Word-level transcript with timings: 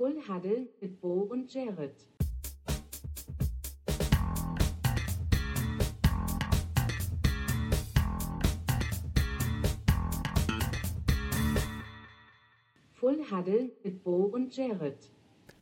Full 0.00 0.16
Huddle 0.26 0.66
mit 0.80 0.98
Bo 0.98 1.28
und 1.30 1.52
Jared. 1.52 1.94
Full 12.94 13.18
Huddle 13.30 13.72
mit 13.84 14.02
Bo 14.02 14.30
und 14.32 14.56
Jared. 14.56 14.96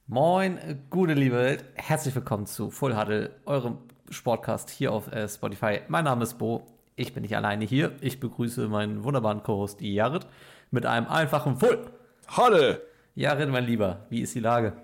Moin, 0.07 0.85
gute 0.89 1.15
Liebe, 1.15 1.59
herzlich 1.75 2.15
willkommen 2.15 2.47
zu 2.47 2.71
Full 2.71 2.97
Huddle, 2.97 3.35
eurem 3.45 3.79
Sportcast 4.09 4.71
hier 4.71 4.93
auf 4.93 5.11
äh, 5.11 5.29
Spotify. 5.29 5.81
Mein 5.89 6.05
Name 6.05 6.23
ist 6.23 6.39
Bo, 6.39 6.65
ich 6.95 7.13
bin 7.13 7.23
nicht 7.25 7.35
alleine 7.35 7.65
hier. 7.65 7.97
Ich 8.01 8.21
begrüße 8.21 8.69
meinen 8.69 9.03
wunderbaren 9.03 9.43
Co-Host 9.43 9.81
Jared 9.81 10.29
mit 10.71 10.87
einem 10.87 11.09
einfachen 11.09 11.57
Full. 11.57 11.91
Halle! 12.29 12.88
Jared, 13.19 13.49
mein 13.49 13.65
Lieber, 13.65 14.07
wie 14.11 14.21
ist 14.21 14.37
die 14.37 14.39
Lage? 14.39 14.75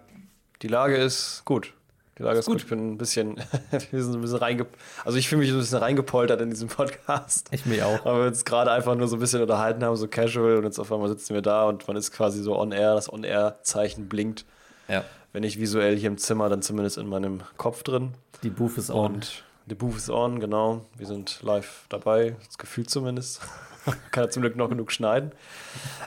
Die 0.60 0.66
Lage 0.66 0.96
ist 0.96 1.42
gut. 1.44 1.72
Die 2.18 2.24
Lage 2.24 2.40
ist, 2.40 2.46
gut. 2.46 2.62
Ich 2.62 2.66
bin 2.66 2.94
ein 2.94 2.98
bisschen, 2.98 3.36
wir 3.92 4.02
sind 4.02 4.12
ein 4.12 4.22
bisschen 4.22 4.38
reinge 4.38 4.66
also 5.04 5.16
ich 5.16 5.28
fühle 5.28 5.42
mich 5.42 5.52
ein 5.52 5.56
bisschen 5.56 5.78
reingepoltert 5.78 6.40
in 6.40 6.50
diesem 6.50 6.66
Podcast. 6.66 7.46
Ich 7.52 7.64
mich 7.64 7.84
auch. 7.84 8.04
Aber 8.04 8.22
wir 8.22 8.26
uns 8.26 8.44
gerade 8.44 8.72
einfach 8.72 8.96
nur 8.96 9.06
so 9.06 9.14
ein 9.14 9.20
bisschen 9.20 9.40
unterhalten 9.40 9.84
haben, 9.84 9.94
so 9.94 10.08
casual 10.08 10.56
und 10.56 10.64
jetzt 10.64 10.80
auf 10.80 10.90
einmal 10.90 11.08
sitzen 11.08 11.32
wir 11.32 11.42
da 11.42 11.66
und 11.66 11.86
man 11.86 11.96
ist 11.96 12.10
quasi 12.10 12.42
so 12.42 12.58
on 12.58 12.72
air, 12.72 12.96
das 12.96 13.08
on 13.12 13.22
air 13.22 13.60
Zeichen 13.62 14.08
blinkt. 14.08 14.44
Ja. 14.88 15.04
Wenn 15.32 15.42
nicht 15.42 15.60
visuell 15.60 15.96
hier 15.96 16.08
im 16.08 16.18
Zimmer, 16.18 16.48
dann 16.48 16.60
zumindest 16.60 16.98
in 16.98 17.06
meinem 17.06 17.42
Kopf 17.56 17.84
drin. 17.84 18.14
Die 18.42 18.50
Booth 18.50 18.78
ist 18.78 18.90
on. 18.90 19.14
Und 19.14 19.44
die 19.66 19.76
Booth 19.76 19.96
ist 19.96 20.10
on, 20.10 20.40
genau. 20.40 20.84
Wir 20.96 21.06
sind 21.06 21.40
live 21.42 21.86
dabei, 21.88 22.34
das 22.44 22.58
Gefühl 22.58 22.86
zumindest. 22.86 23.42
Kann 24.10 24.24
ja 24.24 24.30
zum 24.30 24.42
Glück 24.42 24.56
noch 24.56 24.68
genug 24.68 24.92
schneiden. 24.92 25.32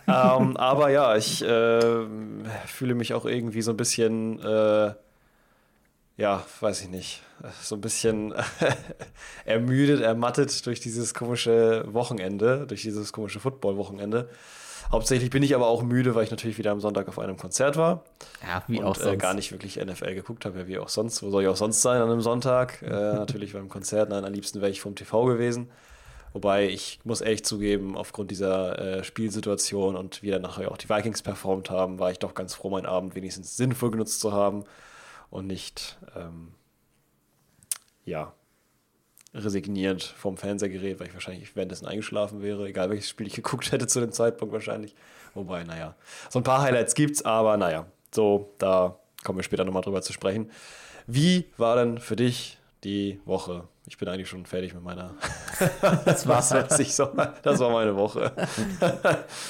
ähm, 0.07 0.57
aber 0.57 0.89
ja, 0.89 1.15
ich 1.15 1.43
äh, 1.43 2.05
fühle 2.65 2.95
mich 2.95 3.13
auch 3.13 3.25
irgendwie 3.25 3.61
so 3.61 3.71
ein 3.71 3.77
bisschen 3.77 4.39
äh, 4.41 4.93
ja, 6.17 6.43
weiß 6.61 6.81
ich 6.81 6.89
nicht, 6.89 7.21
so 7.61 7.75
ein 7.75 7.81
bisschen 7.81 8.33
ermüdet, 9.45 10.01
ermattet 10.01 10.65
durch 10.65 10.79
dieses 10.79 11.13
komische 11.13 11.85
Wochenende, 11.93 12.65
durch 12.67 12.81
dieses 12.81 13.13
komische 13.13 13.39
Football-Wochenende. 13.39 14.27
Hauptsächlich 14.91 15.29
bin 15.29 15.43
ich 15.43 15.53
aber 15.53 15.67
auch 15.67 15.83
müde, 15.83 16.15
weil 16.15 16.23
ich 16.23 16.31
natürlich 16.31 16.57
wieder 16.57 16.71
am 16.71 16.79
Sonntag 16.79 17.07
auf 17.07 17.19
einem 17.19 17.37
Konzert 17.37 17.77
war. 17.77 18.03
Ja, 18.41 18.63
wie 18.67 18.79
und, 18.79 18.85
auch 18.85 18.95
sonst. 18.95 19.13
Äh, 19.13 19.17
gar 19.17 19.33
nicht 19.33 19.51
wirklich 19.51 19.75
NFL 19.75 20.15
geguckt 20.15 20.45
habe, 20.45 20.59
ja, 20.59 20.67
wie 20.67 20.79
auch 20.79 20.89
sonst. 20.89 21.21
Wo 21.21 21.29
soll 21.29 21.43
ich 21.43 21.49
auch 21.49 21.57
sonst 21.57 21.81
sein 21.81 22.01
an 22.01 22.09
einem 22.09 22.21
Sonntag? 22.21 22.81
äh, 22.81 22.89
natürlich 22.89 23.53
beim 23.53 23.69
Konzert. 23.69 24.09
Nein, 24.09 24.25
am 24.25 24.33
liebsten 24.33 24.61
wäre 24.61 24.71
ich 24.71 24.81
vom 24.81 24.95
TV 24.95 25.25
gewesen. 25.25 25.69
Wobei 26.37 26.67
ich 26.67 26.99
muss 27.03 27.21
echt 27.21 27.47
zugeben, 27.47 27.97
aufgrund 27.97 28.29
dieser 28.29 28.77
äh, 28.77 29.03
Spielsituation 29.03 29.95
und 29.95 30.21
wie 30.21 30.29
dann 30.29 30.43
nachher 30.43 30.71
auch 30.71 30.77
die 30.77 30.87
Vikings 30.87 31.23
performt 31.23 31.71
haben, 31.71 31.97
war 31.97 32.11
ich 32.11 32.19
doch 32.19 32.35
ganz 32.35 32.53
froh, 32.53 32.69
meinen 32.69 32.85
Abend 32.85 33.15
wenigstens 33.15 33.57
sinnvoll 33.57 33.89
genutzt 33.89 34.19
zu 34.19 34.33
haben 34.33 34.63
und 35.31 35.47
nicht, 35.47 35.97
ähm, 36.15 36.49
ja, 38.05 38.33
resigniert 39.33 40.03
vom 40.03 40.37
Fernsehgerät, 40.37 40.99
weil 40.99 41.07
ich 41.07 41.13
wahrscheinlich 41.15 41.55
währenddessen 41.55 41.87
eingeschlafen 41.87 42.43
wäre, 42.43 42.67
egal 42.67 42.91
welches 42.91 43.09
Spiel 43.09 43.25
ich 43.25 43.33
geguckt 43.33 43.71
hätte 43.71 43.87
zu 43.87 43.99
dem 43.99 44.11
Zeitpunkt 44.11 44.53
wahrscheinlich. 44.53 44.93
Wobei, 45.33 45.63
naja, 45.63 45.95
so 46.29 46.37
ein 46.37 46.43
paar 46.43 46.61
Highlights 46.61 46.93
gibt's, 46.93 47.25
aber 47.25 47.57
naja, 47.57 47.87
so, 48.13 48.53
da 48.59 48.99
kommen 49.23 49.39
wir 49.39 49.43
später 49.43 49.65
nochmal 49.65 49.81
drüber 49.81 50.03
zu 50.03 50.13
sprechen. 50.13 50.51
Wie 51.07 51.45
war 51.57 51.77
denn 51.77 51.97
für 51.97 52.15
dich 52.15 52.59
die 52.83 53.19
Woche? 53.25 53.67
Ich 53.89 53.97
bin 53.97 54.09
eigentlich 54.09 54.27
schon 54.27 54.45
fertig 54.45 54.73
mit 54.73 54.83
meiner. 54.83 55.15
das 56.05 56.27
war's 56.27 56.77
nicht 56.77 56.93
so. 56.93 57.09
Das 57.41 57.59
war 57.59 57.71
meine 57.71 57.95
Woche. 57.95 58.33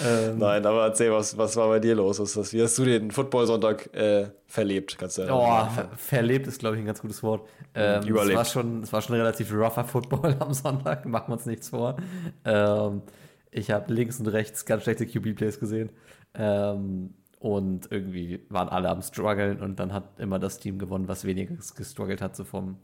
ähm. 0.05 0.37
Nein, 0.37 0.63
aber 0.63 0.83
erzähl, 0.83 1.11
was, 1.11 1.35
was 1.37 1.55
war 1.55 1.67
bei 1.69 1.79
dir 1.79 1.95
los? 1.95 2.19
Was, 2.19 2.37
was, 2.37 2.53
wie 2.53 2.61
hast 2.61 2.77
du 2.77 2.85
den 2.85 3.09
Football-Sonntag 3.09 3.91
äh, 3.95 4.27
verlebt? 4.45 4.95
Kannst 4.99 5.17
du 5.17 5.23
ja 5.23 5.33
oh, 5.33 5.69
ver 5.73 5.89
verlebt 5.97 6.45
ist, 6.45 6.59
glaube 6.59 6.75
ich, 6.75 6.83
ein 6.83 6.85
ganz 6.85 7.01
gutes 7.01 7.23
Wort. 7.23 7.49
Ähm, 7.73 8.03
Überlebt. 8.03 8.31
Es 8.31 8.37
war, 8.37 8.45
schon, 8.45 8.83
es 8.83 8.93
war 8.93 9.01
schon 9.01 9.15
relativ 9.15 9.51
rougher 9.51 9.83
Football 9.83 10.35
am 10.39 10.53
Sonntag, 10.53 11.05
machen 11.07 11.29
wir 11.29 11.33
uns 11.33 11.47
nichts 11.47 11.69
vor. 11.69 11.97
Ähm, 12.45 13.01
ich 13.49 13.71
habe 13.71 13.91
links 13.91 14.19
und 14.19 14.27
rechts 14.27 14.65
ganz 14.65 14.83
schlechte 14.83 15.07
QB-Plays 15.07 15.59
gesehen. 15.59 15.89
Ähm, 16.35 17.15
und 17.39 17.91
irgendwie 17.91 18.45
waren 18.49 18.69
alle 18.69 18.89
am 18.89 19.01
struggeln 19.01 19.61
und 19.61 19.79
dann 19.79 19.93
hat 19.93 20.19
immer 20.19 20.39
das 20.39 20.59
Team 20.59 20.79
gewonnen, 20.79 21.07
was 21.07 21.25
weniger 21.25 21.55
gestruggelt 21.75 22.21
hat, 22.21 22.35
so 22.35 22.43
vom, 22.43 22.77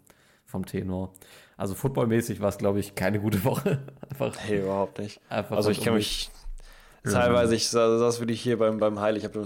vom 0.45 0.65
Tenor. 0.65 1.13
Also 1.63 1.75
footballmäßig 1.75 2.41
war 2.41 2.49
es, 2.49 2.57
glaube 2.57 2.81
ich, 2.81 2.93
keine 2.93 3.21
gute 3.21 3.45
Woche. 3.45 3.79
Einfach, 4.09 4.35
hey, 4.37 4.59
überhaupt 4.59 4.99
nicht. 4.99 5.21
also 5.29 5.69
ich 5.69 5.79
kann 5.79 5.93
mich 5.93 6.29
teilweise, 7.05 7.55
ich 7.55 7.69
saß 7.69 8.19
wirklich 8.19 8.41
hier 8.41 8.57
beim, 8.57 8.79
beim 8.79 8.99
Highlight, 8.99 9.19
ich 9.19 9.23
habe 9.23 9.39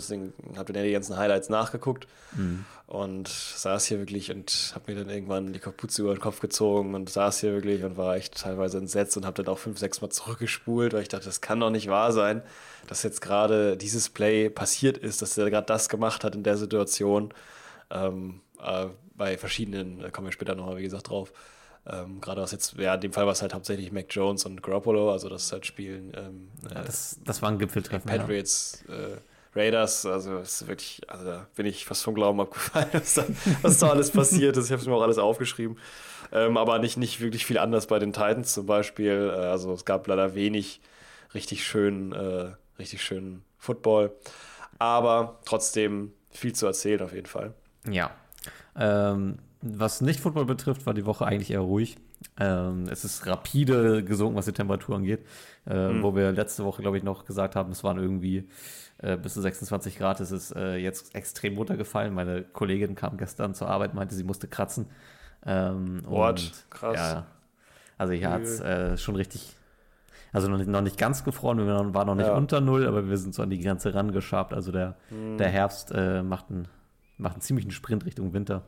hab 0.58 0.66
dann 0.66 0.84
die 0.84 0.92
ganzen 0.92 1.16
Highlights 1.16 1.50
nachgeguckt 1.50 2.08
mhm. 2.36 2.66
und 2.88 3.28
saß 3.28 3.86
hier 3.86 4.00
wirklich 4.00 4.32
und 4.32 4.72
habe 4.74 4.92
mir 4.92 5.00
dann 5.00 5.12
irgendwann 5.12 5.54
die 5.54 5.60
Kapuze 5.60 6.02
über 6.02 6.16
den 6.16 6.20
Kopf 6.20 6.40
gezogen 6.40 6.96
und 6.96 7.08
saß 7.08 7.42
hier 7.42 7.54
wirklich 7.54 7.84
und 7.84 7.98
war 7.98 8.16
echt 8.16 8.36
teilweise 8.36 8.80
entsetzt 8.80 9.16
und 9.16 9.24
habe 9.24 9.44
dann 9.44 9.54
auch 9.54 9.60
fünf, 9.60 9.78
sechs 9.78 10.02
Mal 10.02 10.10
zurückgespult, 10.10 10.94
weil 10.94 11.04
ich 11.04 11.10
dachte, 11.10 11.26
das 11.26 11.42
kann 11.42 11.60
doch 11.60 11.70
nicht 11.70 11.88
wahr 11.88 12.12
sein, 12.12 12.42
dass 12.88 13.04
jetzt 13.04 13.22
gerade 13.22 13.78
dieses 13.78 14.10
Play 14.10 14.50
passiert 14.50 14.98
ist, 14.98 15.22
dass 15.22 15.38
er 15.38 15.52
gerade 15.52 15.68
das 15.68 15.88
gemacht 15.88 16.24
hat 16.24 16.34
in 16.34 16.42
der 16.42 16.58
Situation. 16.58 17.32
Ähm, 17.92 18.42
äh, 18.60 18.88
bei 19.14 19.38
verschiedenen, 19.38 20.00
da 20.00 20.10
kommen 20.10 20.28
wir 20.28 20.32
später 20.32 20.56
nochmal, 20.56 20.78
wie 20.78 20.84
gesagt, 20.84 21.10
drauf. 21.10 21.32
Ähm, 21.90 22.20
Gerade 22.20 22.42
was 22.42 22.52
jetzt, 22.52 22.76
ja, 22.78 22.96
in 22.96 23.02
dem 23.02 23.14
Fall 23.14 23.26
war 23.26 23.34
es 23.34 23.42
halt 23.42 23.54
hauptsächlich 23.54 23.92
Mac 23.92 24.08
Jones 24.10 24.46
und 24.46 24.62
Garoppolo, 24.62 25.12
also 25.12 25.30
das 25.30 25.52
halt 25.52 25.66
spielen. 25.66 26.12
Ähm, 26.16 26.50
ja, 26.70 26.84
das, 26.84 27.20
das 27.24 27.42
war 27.42 27.50
ein 27.50 27.60
Gipfeltreffen. 27.60 28.10
Patriots, 28.10 28.84
ja. 28.88 28.96
äh, 28.96 29.18
Raiders, 29.56 30.06
also 30.06 30.38
es 30.38 30.62
ist 30.62 30.68
wirklich, 30.68 31.02
also 31.08 31.26
da 31.26 31.48
bin 31.56 31.66
ich 31.66 31.86
fast 31.86 32.04
vom 32.04 32.14
Glauben 32.14 32.42
abgefallen, 32.42 32.90
was 32.94 33.14
da, 33.14 33.26
was 33.62 33.80
da 33.80 33.90
alles 33.90 34.12
passiert 34.12 34.58
ist. 34.58 34.66
Ich 34.66 34.72
habe 34.72 34.82
es 34.82 34.88
mir 34.88 34.96
auch 34.96 35.02
alles 35.02 35.18
aufgeschrieben. 35.18 35.78
Ähm, 36.32 36.58
aber 36.58 36.80
nicht, 36.80 36.98
nicht 36.98 37.22
wirklich 37.22 37.46
viel 37.46 37.58
anders 37.58 37.88
bei 37.88 38.00
den 38.00 38.12
Titans 38.12 38.54
zum 38.54 38.66
Beispiel. 38.66 39.32
Äh, 39.34 39.40
also 39.40 39.74
es 39.74 39.86
gab 39.86 40.08
leider 40.08 40.36
wenig 40.36 40.82
richtig 41.34 41.66
schönen, 41.66 42.12
äh, 42.12 42.52
richtig 42.80 43.02
schönen 43.02 43.44
Football. 43.58 44.12
Aber 44.78 45.40
trotzdem 45.46 46.14
viel 46.32 46.54
zu 46.54 46.66
erzählen 46.66 47.02
auf 47.02 47.14
jeden 47.14 47.28
Fall. 47.28 47.54
Ja, 47.90 48.12
ähm, 48.76 49.40
was 49.62 50.02
nicht 50.02 50.20
Football 50.20 50.46
betrifft, 50.46 50.86
war 50.86 50.94
die 50.94 51.06
Woche 51.06 51.26
eigentlich 51.26 51.52
eher 51.52 51.62
ruhig. 51.62 51.98
Ähm, 52.40 52.86
es 52.92 53.04
ist 53.04 53.26
rapide 53.26 54.04
gesunken, 54.04 54.36
was 54.36 54.46
die 54.46 54.52
Temperatur 54.52 54.96
angeht. 54.96 55.26
Äh, 55.68 55.90
mhm. 55.90 56.04
Wo 56.04 56.16
wir 56.16 56.32
letzte 56.32 56.64
Woche, 56.64 56.82
glaube 56.82 56.98
ich, 56.98 57.04
noch 57.04 57.26
gesagt 57.26 57.56
haben, 57.56 57.72
es 57.72 57.84
waren 57.84 57.98
irgendwie 57.98 58.48
äh, 59.00 59.18
bis 59.18 59.34
zu 59.34 59.42
26 59.42 59.98
Grad. 59.98 60.20
Es 60.20 60.32
ist 60.32 60.56
äh, 60.56 60.76
jetzt 60.76 61.16
extrem 61.16 61.58
runtergefallen. 61.58 62.14
Meine 62.14 62.44
Kollegin 62.44 62.96
kam 62.96 63.18
gestern 63.18 63.54
zur 63.54 63.68
Arbeit, 63.68 63.94
meinte, 63.94 64.16
sie 64.16 64.24
musste 64.24 64.48
kratzen. 64.48 64.88
Ähm, 65.46 66.02
What? 66.06 66.66
Krass. 66.70 66.96
Ja, 66.96 67.26
also 67.98 68.14
hier 68.14 68.30
hat 68.30 68.44
es 68.44 69.02
schon 69.02 69.16
richtig, 69.16 69.56
also 70.32 70.50
noch 70.50 70.58
nicht, 70.58 70.70
noch 70.70 70.82
nicht 70.82 71.00
ganz 71.00 71.24
gefroren, 71.24 71.58
wir 71.58 71.66
waren 71.66 72.08
noch 72.08 72.16
nicht 72.16 72.28
ja. 72.28 72.36
unter 72.36 72.62
Null, 72.62 72.86
aber 72.86 73.10
wir 73.10 73.18
sind 73.18 73.34
so 73.34 73.42
an 73.42 73.50
die 73.50 73.60
Grenze 73.60 73.96
rangeschabt. 73.96 74.54
Also 74.54 74.72
der, 74.72 74.98
mhm. 75.10 75.38
der 75.38 75.50
Herbst 75.50 75.92
äh, 75.92 76.22
macht 76.22 76.52
einen 76.52 76.68
macht 77.18 77.34
einen 77.34 77.42
ziemlichen 77.42 77.72
Sprint 77.72 78.06
Richtung 78.06 78.34
Winter. 78.34 78.64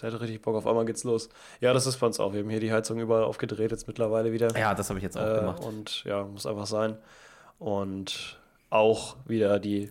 Der 0.00 0.12
hat 0.12 0.20
richtig 0.20 0.42
Bock, 0.42 0.54
auf 0.56 0.66
einmal 0.66 0.84
geht's 0.84 1.04
los. 1.04 1.28
Ja, 1.60 1.72
das 1.72 1.86
ist 1.86 1.98
bei 1.98 2.06
uns 2.06 2.20
auch. 2.20 2.32
Wir 2.32 2.40
haben 2.40 2.50
hier 2.50 2.60
die 2.60 2.72
Heizung 2.72 2.98
überall 2.98 3.24
aufgedreht, 3.24 3.70
jetzt 3.70 3.86
mittlerweile 3.86 4.32
wieder. 4.32 4.56
Ja, 4.56 4.74
das 4.74 4.90
habe 4.90 4.98
ich 4.98 5.02
jetzt 5.02 5.16
auch 5.16 5.26
äh, 5.26 5.40
gemacht. 5.40 5.62
Und 5.62 6.04
ja, 6.04 6.24
muss 6.24 6.46
einfach 6.46 6.66
sein. 6.66 6.96
Und 7.58 8.38
auch 8.68 9.16
wieder 9.24 9.58
die, 9.58 9.90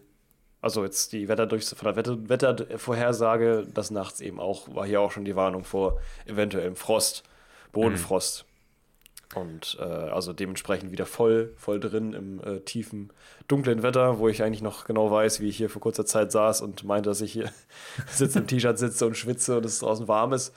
also 0.62 0.84
jetzt 0.84 1.14
die 1.14 1.28
Wetter 1.28 1.48
durch, 1.48 1.66
von 1.68 1.86
der 1.86 1.96
Wetter, 1.96 2.30
Wettervorhersage, 2.30 3.66
das 3.74 3.90
nachts 3.90 4.22
eben 4.22 4.40
auch, 4.40 4.74
war 4.76 4.86
hier 4.86 5.02
auch 5.02 5.12
schon 5.12 5.26
die 5.26 5.36
Warnung 5.36 5.64
vor 5.64 6.00
eventuellem 6.26 6.76
Frost, 6.76 7.24
Bodenfrost. 7.72 8.44
Mhm. 8.44 8.55
Und 9.36 9.78
äh, 9.80 9.84
also 9.84 10.32
dementsprechend 10.32 10.92
wieder 10.92 11.06
voll, 11.06 11.54
voll 11.58 11.80
drin 11.80 12.14
im 12.14 12.40
äh, 12.40 12.62
tiefen, 12.62 13.12
dunklen 13.48 13.84
Wetter, 13.84 14.18
wo 14.18 14.30
ich 14.30 14.42
eigentlich 14.42 14.62
noch 14.62 14.86
genau 14.86 15.12
weiß, 15.12 15.42
wie 15.42 15.50
ich 15.50 15.58
hier 15.58 15.70
vor 15.70 15.82
kurzer 15.82 16.06
Zeit 16.06 16.32
saß 16.32 16.62
und 16.62 16.86
meinte, 16.86 17.10
dass 17.10 17.22
ich 17.22 17.34
hier 17.34 17.50
sitze 18.08 18.40
im 18.40 18.48
T-Shirt 18.48 18.78
sitze 18.78 19.06
und 19.06 19.18
schwitze 19.18 19.58
und 19.58 19.66
es 19.66 19.80
draußen 19.80 20.08
warm 20.08 20.34
ist. 20.34 20.54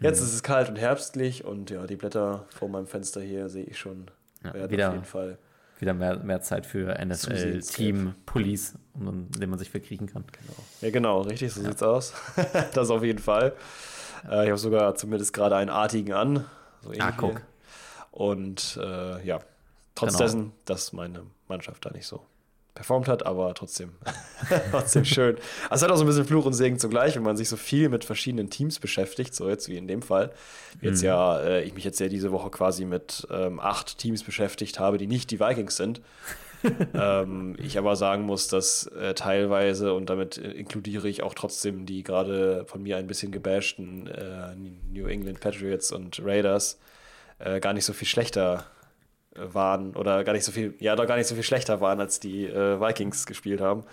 Jetzt 0.00 0.20
mhm. 0.20 0.26
ist 0.26 0.34
es 0.34 0.42
kalt 0.42 0.68
und 0.68 0.76
herbstlich 0.76 1.44
und 1.44 1.70
ja, 1.70 1.86
die 1.86 1.96
Blätter 1.96 2.46
vor 2.50 2.68
meinem 2.68 2.86
Fenster 2.86 3.20
hier 3.20 3.48
sehe 3.48 3.64
ich 3.64 3.78
schon. 3.78 4.06
Ja, 4.44 4.70
wieder, 4.70 4.88
auf 4.88 4.94
jeden 4.94 5.04
Fall. 5.04 5.38
Wieder 5.80 5.94
mehr, 5.94 6.16
mehr 6.18 6.40
Zeit 6.40 6.64
für 6.64 6.94
NFL, 7.04 7.60
Team, 7.60 8.14
Police, 8.24 8.74
um 8.94 9.28
den 9.32 9.50
man 9.50 9.58
sich 9.58 9.70
verkriechen 9.70 10.06
kann. 10.06 10.24
Genau. 10.30 10.54
Ja, 10.80 10.90
genau, 10.90 11.22
richtig, 11.22 11.52
so 11.52 11.60
ja. 11.60 11.70
sieht's 11.70 11.82
aus. 11.82 12.14
das 12.74 12.90
auf 12.90 13.02
jeden 13.02 13.18
Fall. 13.18 13.52
Äh, 14.28 14.44
ich 14.44 14.50
habe 14.50 14.58
sogar 14.58 14.94
zumindest 14.94 15.32
gerade 15.32 15.56
einen 15.56 15.70
artigen 15.70 16.12
an. 16.12 16.44
So 16.82 16.92
ah, 16.98 17.12
guck. 17.16 17.42
Und 18.12 18.78
äh, 18.80 19.26
ja, 19.26 19.40
trotz 19.96 20.12
genau. 20.12 20.24
dessen, 20.24 20.52
dass 20.66 20.92
meine 20.92 21.24
Mannschaft 21.48 21.84
da 21.84 21.90
nicht 21.90 22.06
so 22.06 22.24
performt 22.74 23.08
hat, 23.08 23.26
aber 23.26 23.52
trotzdem, 23.54 23.92
trotzdem 24.70 25.04
schön. 25.04 25.36
Also 25.68 25.74
es 25.74 25.82
hat 25.82 25.90
auch 25.90 25.96
so 25.96 26.04
ein 26.04 26.06
bisschen 26.06 26.24
Fluch 26.24 26.46
und 26.46 26.54
Segen 26.54 26.78
zugleich, 26.78 27.16
wenn 27.16 27.22
man 27.22 27.36
sich 27.36 27.48
so 27.48 27.56
viel 27.56 27.88
mit 27.88 28.04
verschiedenen 28.04 28.48
Teams 28.48 28.78
beschäftigt, 28.78 29.34
so 29.34 29.48
jetzt 29.48 29.68
wie 29.68 29.76
in 29.76 29.88
dem 29.88 30.00
Fall. 30.00 30.32
Jetzt 30.80 31.00
mhm. 31.02 31.06
ja, 31.06 31.40
äh, 31.40 31.64
ich 31.64 31.74
mich 31.74 31.84
jetzt 31.84 32.00
ja 32.00 32.08
diese 32.08 32.32
Woche 32.32 32.50
quasi 32.50 32.84
mit 32.84 33.26
ähm, 33.30 33.60
acht 33.60 33.98
Teams 33.98 34.22
beschäftigt 34.22 34.78
habe, 34.78 34.96
die 34.96 35.06
nicht 35.06 35.30
die 35.30 35.40
Vikings 35.40 35.76
sind. 35.76 36.00
ähm, 36.94 37.56
ich 37.58 37.76
aber 37.76 37.96
sagen 37.96 38.22
muss, 38.22 38.48
dass 38.48 38.86
äh, 38.86 39.14
teilweise, 39.14 39.94
und 39.94 40.08
damit 40.08 40.38
inkludiere 40.38 41.08
ich 41.08 41.22
auch 41.22 41.34
trotzdem 41.34 41.86
die 41.86 42.02
gerade 42.02 42.64
von 42.66 42.82
mir 42.82 42.96
ein 42.96 43.06
bisschen 43.06 43.32
gebashten 43.32 44.06
äh, 44.06 44.54
New 44.92 45.06
England 45.06 45.40
Patriots 45.40 45.92
und 45.92 46.20
Raiders, 46.24 46.78
äh, 47.42 47.60
gar 47.60 47.72
nicht 47.72 47.84
so 47.84 47.92
viel 47.92 48.08
schlechter 48.08 48.66
äh, 49.34 49.40
waren 49.52 49.94
oder 49.94 50.24
gar 50.24 50.32
nicht 50.32 50.44
so 50.44 50.52
viel, 50.52 50.74
ja, 50.78 50.96
doch 50.96 51.06
gar 51.06 51.16
nicht 51.16 51.26
so 51.26 51.34
viel 51.34 51.44
schlechter 51.44 51.80
waren, 51.80 52.00
als 52.00 52.20
die 52.20 52.46
äh, 52.46 52.80
Vikings 52.80 53.26
gespielt 53.26 53.60
haben. 53.60 53.84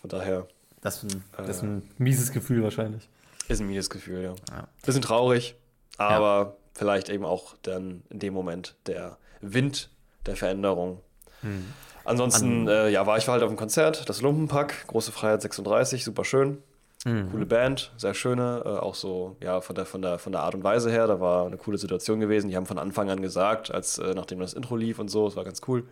Von 0.00 0.10
daher. 0.10 0.46
Das 0.82 1.02
ist 1.02 1.14
ein, 1.14 1.24
das 1.36 1.48
ist 1.48 1.62
ein 1.62 1.82
mieses 1.98 2.32
Gefühl 2.32 2.62
wahrscheinlich. 2.62 3.08
Ist 3.48 3.60
ein 3.60 3.66
mieses 3.66 3.90
Gefühl, 3.90 4.22
ja. 4.22 4.34
ja. 4.50 4.68
Bisschen 4.84 5.02
traurig, 5.02 5.56
aber 5.96 6.44
ja. 6.44 6.56
vielleicht 6.74 7.08
eben 7.08 7.24
auch 7.24 7.56
dann 7.62 8.02
in 8.10 8.18
dem 8.18 8.34
Moment 8.34 8.76
der 8.86 9.16
Wind 9.40 9.90
der 10.26 10.36
Veränderung. 10.36 11.00
Hm. 11.40 11.72
Ansonsten, 12.04 12.68
äh, 12.68 12.88
ja, 12.88 13.04
war 13.06 13.18
ich 13.18 13.26
halt 13.26 13.42
auf 13.42 13.48
dem 13.48 13.56
Konzert, 13.56 14.08
das 14.08 14.20
Lumpenpack, 14.20 14.86
Große 14.86 15.10
Freiheit 15.10 15.42
36, 15.42 16.04
super 16.04 16.24
schön. 16.24 16.62
Mhm. 17.06 17.30
Coole 17.30 17.46
Band, 17.46 17.92
sehr 17.96 18.14
schöne, 18.14 18.62
äh, 18.64 18.68
auch 18.68 18.96
so, 18.96 19.36
ja, 19.40 19.60
von 19.60 19.76
der, 19.76 19.86
von, 19.86 20.02
der, 20.02 20.18
von 20.18 20.32
der 20.32 20.42
Art 20.42 20.56
und 20.56 20.64
Weise 20.64 20.90
her, 20.90 21.06
da 21.06 21.20
war 21.20 21.46
eine 21.46 21.56
coole 21.56 21.78
Situation 21.78 22.18
gewesen. 22.18 22.48
Die 22.48 22.56
haben 22.56 22.66
von 22.66 22.78
Anfang 22.78 23.08
an 23.10 23.22
gesagt, 23.22 23.72
als 23.72 23.98
äh, 23.98 24.12
nachdem 24.14 24.40
das 24.40 24.54
Intro 24.54 24.74
lief 24.74 24.98
und 24.98 25.08
so, 25.08 25.28
es 25.28 25.36
war 25.36 25.44
ganz 25.44 25.60
cool, 25.68 25.84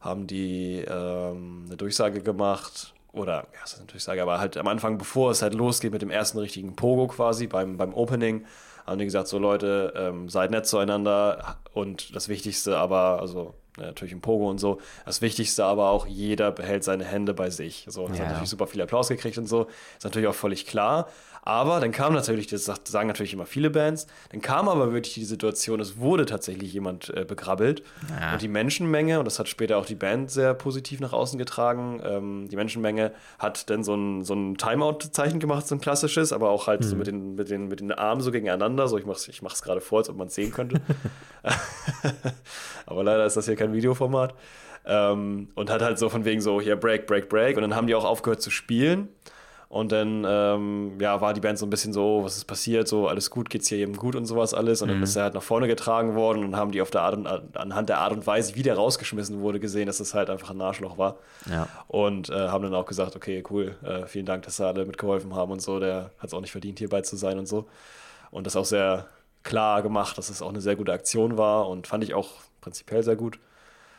haben 0.00 0.28
die 0.28 0.84
ähm, 0.88 1.64
eine 1.66 1.76
Durchsage 1.76 2.22
gemacht, 2.22 2.94
oder, 3.12 3.48
ja, 3.54 3.60
das 3.62 3.72
ist 3.72 3.78
eine 3.80 3.88
Durchsage, 3.88 4.22
aber 4.22 4.38
halt 4.38 4.56
am 4.56 4.68
Anfang, 4.68 4.98
bevor 4.98 5.32
es 5.32 5.42
halt 5.42 5.54
losgeht 5.54 5.90
mit 5.90 6.02
dem 6.02 6.10
ersten 6.10 6.38
richtigen 6.38 6.76
Pogo 6.76 7.08
quasi, 7.08 7.48
beim, 7.48 7.76
beim 7.76 7.92
Opening, 7.92 8.44
haben 8.86 8.98
die 9.00 9.04
gesagt, 9.04 9.26
so 9.26 9.40
Leute, 9.40 9.94
ähm, 9.96 10.28
seid 10.28 10.52
nett 10.52 10.66
zueinander 10.66 11.56
und 11.72 12.14
das 12.14 12.28
Wichtigste 12.28 12.78
aber, 12.78 13.20
also 13.20 13.54
natürlich 13.76 14.12
im 14.12 14.20
Pogo 14.20 14.48
und 14.48 14.58
so. 14.58 14.80
Das 15.04 15.22
Wichtigste 15.22 15.64
aber 15.64 15.90
auch, 15.90 16.06
jeder 16.06 16.52
behält 16.52 16.84
seine 16.84 17.04
Hände 17.04 17.34
bei 17.34 17.50
sich. 17.50 17.86
So, 17.88 18.08
das 18.08 18.18
ja. 18.18 18.24
hat 18.24 18.32
natürlich 18.32 18.50
super 18.50 18.66
viel 18.66 18.82
Applaus 18.82 19.08
gekriegt 19.08 19.38
und 19.38 19.46
so. 19.46 19.66
Ist 19.96 20.04
natürlich 20.04 20.28
auch 20.28 20.34
völlig 20.34 20.66
klar. 20.66 21.08
Aber 21.46 21.78
dann 21.78 21.92
kam 21.92 22.12
natürlich, 22.12 22.48
das 22.48 22.64
sagen 22.64 23.06
natürlich 23.06 23.32
immer 23.32 23.46
viele 23.46 23.70
Bands, 23.70 24.08
dann 24.32 24.40
kam 24.40 24.68
aber 24.68 24.92
wirklich 24.92 25.14
die 25.14 25.24
Situation, 25.24 25.78
es 25.78 25.96
wurde 25.96 26.26
tatsächlich 26.26 26.72
jemand 26.72 27.16
äh, 27.16 27.24
begrabbelt. 27.24 27.84
Ja. 28.10 28.32
Und 28.32 28.42
die 28.42 28.48
Menschenmenge, 28.48 29.20
und 29.20 29.26
das 29.26 29.38
hat 29.38 29.48
später 29.48 29.78
auch 29.78 29.86
die 29.86 29.94
Band 29.94 30.28
sehr 30.28 30.54
positiv 30.54 30.98
nach 30.98 31.12
außen 31.12 31.38
getragen, 31.38 32.02
ähm, 32.04 32.48
die 32.50 32.56
Menschenmenge 32.56 33.12
hat 33.38 33.70
dann 33.70 33.84
so 33.84 33.94
ein, 33.94 34.24
so 34.24 34.34
ein 34.34 34.56
Timeout-Zeichen 34.56 35.38
gemacht, 35.38 35.68
so 35.68 35.76
ein 35.76 35.80
klassisches, 35.80 36.32
aber 36.32 36.50
auch 36.50 36.66
halt 36.66 36.80
mhm. 36.80 36.84
so 36.88 36.96
mit 36.96 37.06
den, 37.06 37.36
mit, 37.36 37.48
den, 37.48 37.68
mit 37.68 37.78
den 37.78 37.92
Armen 37.92 38.22
so 38.22 38.32
gegeneinander. 38.32 38.88
So, 38.88 38.98
ich 38.98 39.06
mach's, 39.06 39.28
ich 39.28 39.40
mach's 39.40 39.62
gerade 39.62 39.80
vor, 39.80 39.98
als 39.98 40.10
ob 40.10 40.16
man 40.16 40.26
es 40.26 40.34
sehen 40.34 40.50
könnte. 40.50 40.80
aber 42.86 43.04
leider 43.04 43.24
ist 43.24 43.36
das 43.36 43.44
hier 43.44 43.54
kein 43.54 43.72
Videoformat. 43.72 44.34
Ähm, 44.84 45.50
und 45.54 45.70
hat 45.70 45.80
halt 45.80 46.00
so 46.00 46.08
von 46.08 46.24
wegen 46.24 46.40
so, 46.40 46.60
hier 46.60 46.74
Break, 46.74 47.06
Break, 47.06 47.28
Break. 47.28 47.56
Und 47.56 47.62
dann 47.62 47.76
haben 47.76 47.86
die 47.86 47.94
auch 47.94 48.04
aufgehört 48.04 48.42
zu 48.42 48.50
spielen. 48.50 49.10
Und 49.68 49.90
dann 49.90 50.24
ähm, 50.26 50.92
ja, 51.00 51.20
war 51.20 51.34
die 51.34 51.40
Band 51.40 51.58
so 51.58 51.66
ein 51.66 51.70
bisschen 51.70 51.92
so, 51.92 52.22
was 52.22 52.36
ist 52.36 52.44
passiert, 52.44 52.86
so 52.86 53.08
alles 53.08 53.30
gut, 53.30 53.50
geht's 53.50 53.68
hier 53.68 53.78
eben 53.78 53.96
gut 53.96 54.14
und 54.14 54.24
sowas 54.24 54.54
alles. 54.54 54.80
Und 54.80 54.88
dann 54.88 54.98
mhm. 54.98 55.02
ist 55.02 55.16
er 55.16 55.24
halt 55.24 55.34
nach 55.34 55.42
vorne 55.42 55.66
getragen 55.66 56.14
worden 56.14 56.44
und 56.44 56.56
haben 56.56 56.70
die 56.70 56.80
auf 56.80 56.90
der 56.90 57.02
Art 57.02 57.16
und, 57.16 57.26
anhand 57.56 57.88
der 57.88 57.98
Art 57.98 58.12
und 58.12 58.26
Weise, 58.26 58.54
wie 58.54 58.62
der 58.62 58.76
rausgeschmissen 58.76 59.40
wurde, 59.40 59.58
gesehen, 59.58 59.86
dass 59.86 59.98
es 59.98 60.14
halt 60.14 60.30
einfach 60.30 60.50
ein 60.50 60.60
Arschloch 60.60 60.98
war. 60.98 61.16
Ja. 61.50 61.68
Und 61.88 62.30
äh, 62.30 62.48
haben 62.48 62.62
dann 62.62 62.74
auch 62.74 62.86
gesagt, 62.86 63.16
okay, 63.16 63.42
cool, 63.50 63.74
äh, 63.82 64.06
vielen 64.06 64.26
Dank, 64.26 64.44
dass 64.44 64.56
da 64.56 64.68
alle 64.68 64.86
mitgeholfen 64.86 65.34
haben 65.34 65.50
und 65.50 65.60
so. 65.60 65.80
Der 65.80 66.10
hat 66.18 66.28
es 66.28 66.34
auch 66.34 66.40
nicht 66.40 66.52
verdient, 66.52 66.78
hierbei 66.78 67.00
zu 67.00 67.16
sein 67.16 67.38
und 67.38 67.46
so. 67.46 67.66
Und 68.30 68.46
das 68.46 68.54
auch 68.54 68.64
sehr 68.64 69.06
klar 69.42 69.82
gemacht, 69.82 70.16
dass 70.16 70.30
es 70.30 70.42
auch 70.42 70.48
eine 70.48 70.60
sehr 70.60 70.76
gute 70.76 70.92
Aktion 70.92 71.38
war 71.38 71.68
und 71.68 71.88
fand 71.88 72.04
ich 72.04 72.14
auch 72.14 72.30
prinzipiell 72.60 73.02
sehr 73.02 73.16
gut 73.16 73.38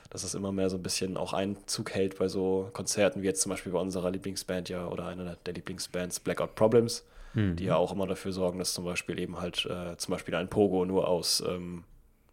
dass 0.09 0.23
es 0.23 0.35
immer 0.35 0.51
mehr 0.51 0.69
so 0.69 0.77
ein 0.77 0.83
bisschen 0.83 1.17
auch 1.17 1.33
Einzug 1.33 1.93
hält 1.93 2.17
bei 2.17 2.27
so 2.27 2.69
Konzerten, 2.73 3.21
wie 3.21 3.25
jetzt 3.25 3.41
zum 3.41 3.49
Beispiel 3.49 3.71
bei 3.71 3.79
unserer 3.79 4.11
Lieblingsband 4.11 4.69
ja 4.69 4.87
oder 4.87 5.07
einer 5.07 5.35
der 5.35 5.53
Lieblingsbands 5.53 6.19
Blackout 6.19 6.55
Problems, 6.55 7.05
mhm. 7.33 7.55
die 7.55 7.65
ja 7.65 7.75
auch 7.75 7.91
immer 7.91 8.07
dafür 8.07 8.31
sorgen, 8.31 8.59
dass 8.59 8.73
zum 8.73 8.85
Beispiel 8.85 9.19
eben 9.19 9.39
halt 9.39 9.65
äh, 9.65 9.97
zum 9.97 10.13
Beispiel 10.13 10.35
ein 10.35 10.49
Pogo 10.49 10.85
nur 10.85 11.07
aus 11.07 11.43
ähm, 11.47 11.83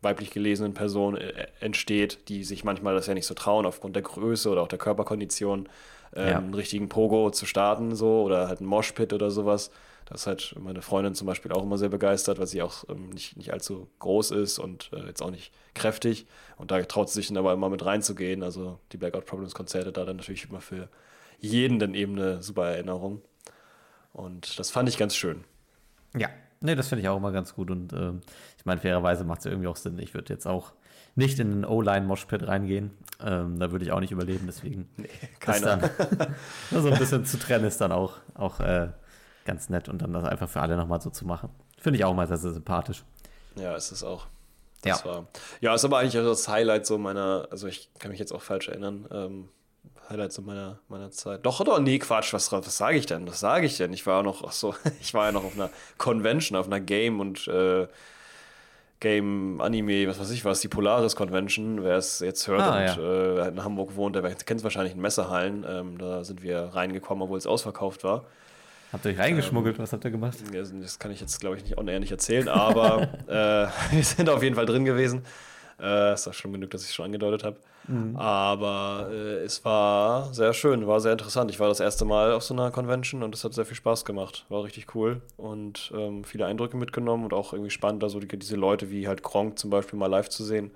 weiblich 0.05 0.31
gelesenen 0.31 0.75
Personen 0.75 1.17
äh, 1.17 1.49
entsteht, 1.61 2.29
die 2.29 2.45
sich 2.45 2.63
manchmal 2.63 2.95
das 2.95 3.07
ja 3.07 3.15
nicht 3.15 3.27
so 3.27 3.35
trauen, 3.35 3.67
aufgrund 3.67 3.97
der 3.97 4.03
Größe 4.03 4.51
oder 4.51 4.63
auch 4.63 4.69
der 4.69 4.79
Körperkondition, 4.79 5.69
ähm, 6.15 6.29
ja. 6.29 6.39
einen 6.39 6.55
richtigen 6.55 6.89
Pogo 6.89 7.31
zu 7.31 7.47
starten, 7.47 7.97
so 7.97 8.23
oder 8.23 8.47
halt 8.47 8.61
ein 8.61 8.67
Moshpit 8.67 9.13
oder 9.13 9.31
sowas. 9.31 9.71
Das 10.07 10.23
ist 10.23 10.27
halt 10.27 10.55
meine 10.59 10.83
Freundin 10.83 11.15
zum 11.15 11.27
Beispiel 11.27 11.53
auch 11.53 11.63
immer 11.63 11.79
sehr 11.79 11.89
begeistert, 11.89 12.39
weil 12.39 12.47
sie 12.47 12.63
auch 12.63 12.85
ähm, 12.89 13.11
nicht, 13.11 13.37
nicht 13.37 13.53
allzu 13.53 13.89
groß 14.01 14.33
ist 14.33 14.59
und 14.59 14.91
äh, 14.93 15.07
jetzt 15.07 15.23
auch 15.23 15.31
nicht 15.31 15.53
kräftig. 15.75 16.27
Und 16.57 16.71
da 16.71 16.83
traut 16.83 17.09
sie 17.09 17.15
sich 17.15 17.29
dann 17.29 17.39
aber 17.39 17.53
immer 17.53 17.71
mit 17.71 17.85
reinzugehen. 17.85 18.43
Also 18.43 18.79
die 18.93 18.99
Blackout 18.99 19.25
Problems 19.25 19.55
Konzerte 19.55 19.93
da 19.93 20.05
dann 20.05 20.17
natürlich 20.17 20.49
immer 20.49 20.61
für 20.61 20.89
jeden 21.39 21.79
dann 21.79 21.95
eben 21.95 22.17
eine 22.17 22.43
super 22.43 22.67
Erinnerung. 22.67 23.23
Und 24.13 24.59
das 24.59 24.71
fand 24.71 24.89
ich 24.89 24.99
ganz 24.99 25.17
schön. 25.17 25.45
Ja, 26.17 26.29
nee, 26.61 26.75
das 26.75 26.89
finde 26.89 27.03
ich 27.03 27.09
auch 27.09 27.17
immer 27.17 27.33
ganz 27.33 27.55
gut. 27.55 27.71
Und 27.71 27.93
äh, 27.93 28.13
ich 28.59 28.65
meine, 28.65 28.81
fairerweise 28.81 29.25
macht 29.25 29.41
es 29.41 29.45
ja 29.47 29.51
irgendwie 29.51 29.69
auch 29.69 29.77
Sinn. 29.77 29.99
Ich 29.99 30.15
würde 30.15 30.33
jetzt 30.33 30.47
auch 30.47 30.73
nicht 31.17 31.39
in 31.39 31.51
den 31.51 31.65
O-Line-Moshpit 31.65 32.47
reingehen. 32.47 32.91
Ähm, 33.21 33.59
da 33.59 33.73
würde 33.73 33.85
ich 33.85 33.93
auch 33.93 34.01
nicht 34.01 34.13
überleben, 34.13 34.45
deswegen. 34.47 34.89
Nee, 34.97 35.09
keiner. 35.41 35.79
Dann, 35.79 36.35
so 36.83 36.91
ein 36.91 36.99
bisschen 36.99 37.25
zu 37.25 37.39
trennen 37.39 37.65
ist 37.65 37.81
dann 37.81 37.93
auch, 37.93 38.15
auch 38.35 38.61
äh, 38.61 38.89
ganz 39.45 39.69
nett 39.69 39.89
und 39.89 40.03
dann 40.03 40.13
das 40.13 40.25
einfach 40.25 40.49
für 40.49 40.61
alle 40.61 40.77
nochmal 40.77 41.01
so 41.01 41.11
zu 41.11 41.27
machen. 41.27 41.51
Finde 41.79 41.99
ich 41.99 42.05
auch 42.05 42.15
mal 42.15 42.27
sehr, 42.27 42.37
sehr 42.37 42.53
sympathisch. 42.53 43.05
Ja, 43.57 43.77
ist 43.77 43.93
es 43.93 44.03
auch. 44.03 44.27
Das 44.83 45.03
ja. 45.03 45.07
War, 45.07 45.27
ja, 45.61 45.75
ist 45.75 45.85
aber 45.85 45.99
eigentlich 45.99 46.13
das 46.13 46.49
Highlight 46.49 46.87
so 46.87 46.99
meiner, 46.99 47.49
also 47.51 47.67
ich 47.67 47.89
kann 47.99 48.11
mich 48.11 48.21
jetzt 48.21 48.33
auch 48.33 48.43
falsch 48.43 48.69
erinnern, 48.69 49.07
ähm, 49.11 49.49
Highlight 50.11 50.33
so 50.33 50.43
meiner, 50.43 50.79
meiner 50.89 51.11
Zeit. 51.11 51.47
Doch, 51.47 51.65
doch, 51.65 51.79
nee, 51.79 51.99
Quatsch, 51.99 52.33
was, 52.33 52.53
was 52.53 52.77
sage 52.77 52.99
ich 52.99 53.07
denn? 53.07 53.27
Was 53.27 53.41
sage 53.41 53.67
ich 53.67 53.77
denn? 53.79 53.93
Ich 53.93 54.07
war 54.07 54.23
noch, 54.23 54.45
ach 54.45 54.53
so, 54.53 54.75
ich 55.01 55.15
war 55.15 55.27
ja 55.27 55.33
noch 55.33 55.45
auf 55.45 55.55
einer 55.55 55.71
Convention, 55.99 56.59
auf 56.59 56.67
einer 56.67 56.81
Game 56.81 57.21
und 57.21 57.49
äh, 57.49 57.87
Game, 59.01 59.61
Anime, 59.61 60.09
was 60.09 60.19
weiß 60.19 60.31
ich 60.31 60.45
was, 60.45 60.61
die 60.61 60.69
Polaris 60.69 61.17
Convention, 61.17 61.83
wer 61.85 61.97
es 61.97 62.21
jetzt 62.21 62.47
hört 62.49 62.63
ah, 62.63 62.79
und 62.79 62.87
ja. 62.87 63.45
äh, 63.45 63.49
in 63.49 63.63
Hamburg 63.63 63.97
wohnt, 63.97 64.17
der 64.17 64.23
kennt 64.23 64.61
es 64.61 64.65
wahrscheinlich 64.65 64.95
in 64.95 65.01
Messehallen. 65.01 65.65
Ähm, 65.69 65.99
da 65.99 66.25
sind 66.25 66.43
wir 66.43 66.71
reingekommen, 66.75 67.23
obwohl 67.23 67.39
es 67.39 67.47
ausverkauft 67.47 68.05
war. 68.05 68.25
Habt 68.95 69.05
ihr 69.07 69.11
euch 69.11 69.19
reingeschmuggelt? 69.19 69.77
Ähm, 69.77 69.83
was 69.83 69.93
habt 69.93 70.05
ihr 70.05 70.13
gemacht? 70.13 70.39
Das 70.81 71.01
kann 71.01 71.11
ich 71.11 71.21
jetzt, 71.21 71.41
glaube 71.41 71.57
ich, 71.57 71.65
nicht 71.65 71.77
on 71.77 71.87
nicht 71.87 72.13
erzählen, 72.13 72.49
aber 72.49 73.03
äh, 73.27 73.93
wir 73.93 74.05
sind 74.05 74.29
auf 74.29 74.41
jeden 74.41 74.55
Fall 74.55 74.67
drin 74.67 74.85
gewesen. 74.85 75.25
Äh, 75.81 76.15
ist 76.15 76.29
auch 76.29 76.33
schon 76.33 76.53
genug, 76.53 76.71
dass 76.71 76.83
ich 76.83 76.91
es 76.91 76.95
schon 76.95 77.07
angedeutet 77.07 77.43
habe. 77.43 77.57
Mhm. 77.89 78.15
Aber 78.15 79.09
äh, 79.11 79.43
es 79.43 79.65
war 79.65 80.33
sehr 80.33 80.53
schön, 80.53 80.87
war 80.87 81.01
sehr 81.01 81.11
interessant. 81.11 81.51
Ich 81.51 81.59
war 81.59 81.67
das 81.67 81.81
erste 81.81 82.05
Mal 82.05 82.31
auf 82.31 82.45
so 82.45 82.55
einer 82.55 82.71
Convention 82.71 83.25
und 83.25 83.35
es 83.35 83.43
hat 83.43 83.53
sehr 83.53 83.65
viel 83.65 83.77
Spaß 83.77 84.05
gemacht. 84.05 84.47
War 84.49 84.63
richtig 84.63 84.95
cool 84.95 85.23
und 85.37 85.93
ähm, 85.93 86.23
viele 86.23 86.47
Eindrücke 86.47 86.77
mitgenommen 86.77 87.25
und 87.25 87.33
auch 87.33 87.53
irgendwie 87.53 87.73
spannend, 87.73 88.01
da 88.01 88.09
so 88.09 88.21
die, 88.21 88.29
diese 88.39 88.55
Leute 88.55 88.93
wie 88.93 89.09
halt 89.09 89.25
Gronk 89.25 89.59
zum 89.59 89.71
Beispiel 89.71 89.99
mal 89.99 90.07
live 90.07 90.29
zu 90.29 90.45
sehen. 90.45 90.71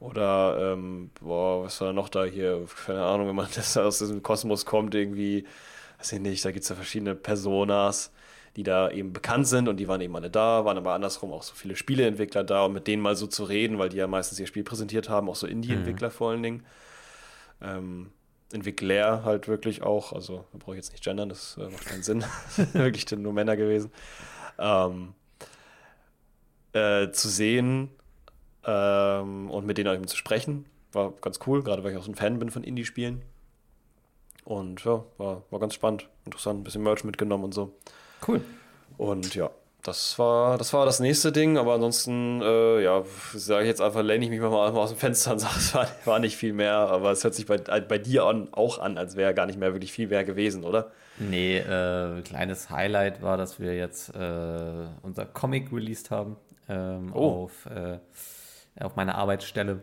Oder, 0.00 0.74
ähm, 0.74 1.10
boah, 1.18 1.64
was 1.64 1.80
war 1.80 1.94
noch 1.94 2.10
da 2.10 2.24
hier? 2.24 2.66
Keine 2.84 3.02
Ahnung, 3.04 3.26
wenn 3.28 3.36
man 3.36 3.48
das 3.54 3.74
aus 3.78 4.00
diesem 4.00 4.22
Kosmos 4.22 4.66
kommt, 4.66 4.94
irgendwie 4.94 5.46
weiß 6.04 6.12
ich 6.12 6.20
nicht, 6.20 6.44
da 6.44 6.50
gibt 6.50 6.64
es 6.64 6.68
ja 6.68 6.76
verschiedene 6.76 7.14
Personas, 7.14 8.12
die 8.56 8.62
da 8.62 8.90
eben 8.90 9.12
bekannt 9.12 9.48
sind 9.48 9.68
und 9.68 9.78
die 9.78 9.88
waren 9.88 10.00
eben 10.00 10.14
alle 10.14 10.30
da, 10.30 10.64
waren 10.64 10.76
aber 10.76 10.92
andersrum 10.92 11.32
auch 11.32 11.42
so 11.42 11.54
viele 11.54 11.76
Spieleentwickler 11.76 12.44
da 12.44 12.66
und 12.66 12.74
mit 12.74 12.86
denen 12.86 13.02
mal 13.02 13.16
so 13.16 13.26
zu 13.26 13.44
reden, 13.44 13.78
weil 13.78 13.88
die 13.88 13.96
ja 13.96 14.06
meistens 14.06 14.38
ihr 14.38 14.46
Spiel 14.46 14.64
präsentiert 14.64 15.08
haben, 15.08 15.28
auch 15.28 15.34
so 15.34 15.46
Indie-Entwickler 15.46 16.08
mhm. 16.08 16.12
vor 16.12 16.30
allen 16.30 16.42
Dingen. 16.42 16.66
Ähm, 17.62 18.10
Entwickler 18.52 19.24
halt 19.24 19.48
wirklich 19.48 19.82
auch, 19.82 20.12
also 20.12 20.44
da 20.52 20.58
brauche 20.58 20.72
ich 20.72 20.76
jetzt 20.76 20.92
nicht 20.92 21.02
gendern, 21.02 21.30
das 21.30 21.56
äh, 21.58 21.68
macht 21.70 21.86
keinen 21.86 22.02
Sinn. 22.02 22.22
wirklich 22.74 23.10
nur 23.10 23.32
Männer 23.32 23.56
gewesen. 23.56 23.90
Ähm, 24.58 25.14
äh, 26.74 27.10
zu 27.12 27.28
sehen 27.28 27.88
ähm, 28.64 29.50
und 29.50 29.64
mit 29.64 29.78
denen 29.78 29.88
auch 29.88 29.94
eben 29.94 30.06
zu 30.06 30.16
sprechen, 30.16 30.66
war 30.92 31.12
ganz 31.22 31.40
cool, 31.46 31.62
gerade 31.62 31.82
weil 31.82 31.92
ich 31.92 31.98
auch 31.98 32.04
so 32.04 32.12
ein 32.12 32.16
Fan 32.16 32.38
bin 32.38 32.50
von 32.50 32.62
Indie-Spielen. 32.62 33.22
Und 34.44 34.84
ja, 34.84 35.02
war, 35.18 35.42
war 35.50 35.60
ganz 35.60 35.74
spannend, 35.74 36.08
interessant, 36.26 36.60
ein 36.60 36.64
bisschen 36.64 36.82
Merch 36.82 37.04
mitgenommen 37.04 37.44
und 37.44 37.54
so. 37.54 37.72
Cool. 38.26 38.42
Und 38.98 39.34
ja, 39.34 39.50
das 39.84 40.18
war, 40.18 40.56
das 40.56 40.72
war 40.72 40.86
das 40.86 40.98
nächste 41.00 41.30
Ding, 41.30 41.58
aber 41.58 41.74
ansonsten, 41.74 42.40
äh, 42.42 42.82
ja, 42.82 43.02
sage 43.34 43.64
ich 43.64 43.68
jetzt 43.68 43.80
einfach, 43.80 44.02
lehne 44.02 44.24
ich 44.24 44.30
mich 44.30 44.40
mal 44.40 44.48
aus 44.48 44.90
dem 44.90 44.98
Fenster 44.98 45.32
und 45.32 45.38
sage, 45.40 45.54
es 45.58 45.74
war, 45.74 45.88
war, 46.04 46.18
nicht 46.18 46.36
viel 46.36 46.52
mehr, 46.52 46.74
aber 46.74 47.10
es 47.10 47.22
hört 47.22 47.34
sich 47.34 47.46
bei, 47.46 47.58
bei 47.58 47.98
dir 47.98 48.24
an, 48.24 48.48
auch 48.52 48.78
an, 48.78 48.96
als 48.96 49.16
wäre 49.16 49.34
gar 49.34 49.46
nicht 49.46 49.58
mehr 49.58 49.72
wirklich 49.72 49.92
viel 49.92 50.08
mehr 50.08 50.24
gewesen, 50.24 50.64
oder? 50.64 50.90
Nee, 51.18 51.58
äh, 51.58 52.22
kleines 52.22 52.70
Highlight 52.70 53.22
war, 53.22 53.36
dass 53.36 53.60
wir 53.60 53.76
jetzt 53.76 54.14
äh, 54.14 54.86
unser 55.02 55.26
Comic 55.26 55.72
released 55.72 56.10
haben 56.10 56.36
ähm, 56.68 57.12
oh. 57.14 57.44
auf, 57.44 57.66
äh, 57.66 57.98
auf 58.82 58.96
meiner 58.96 59.16
Arbeitsstelle. 59.16 59.80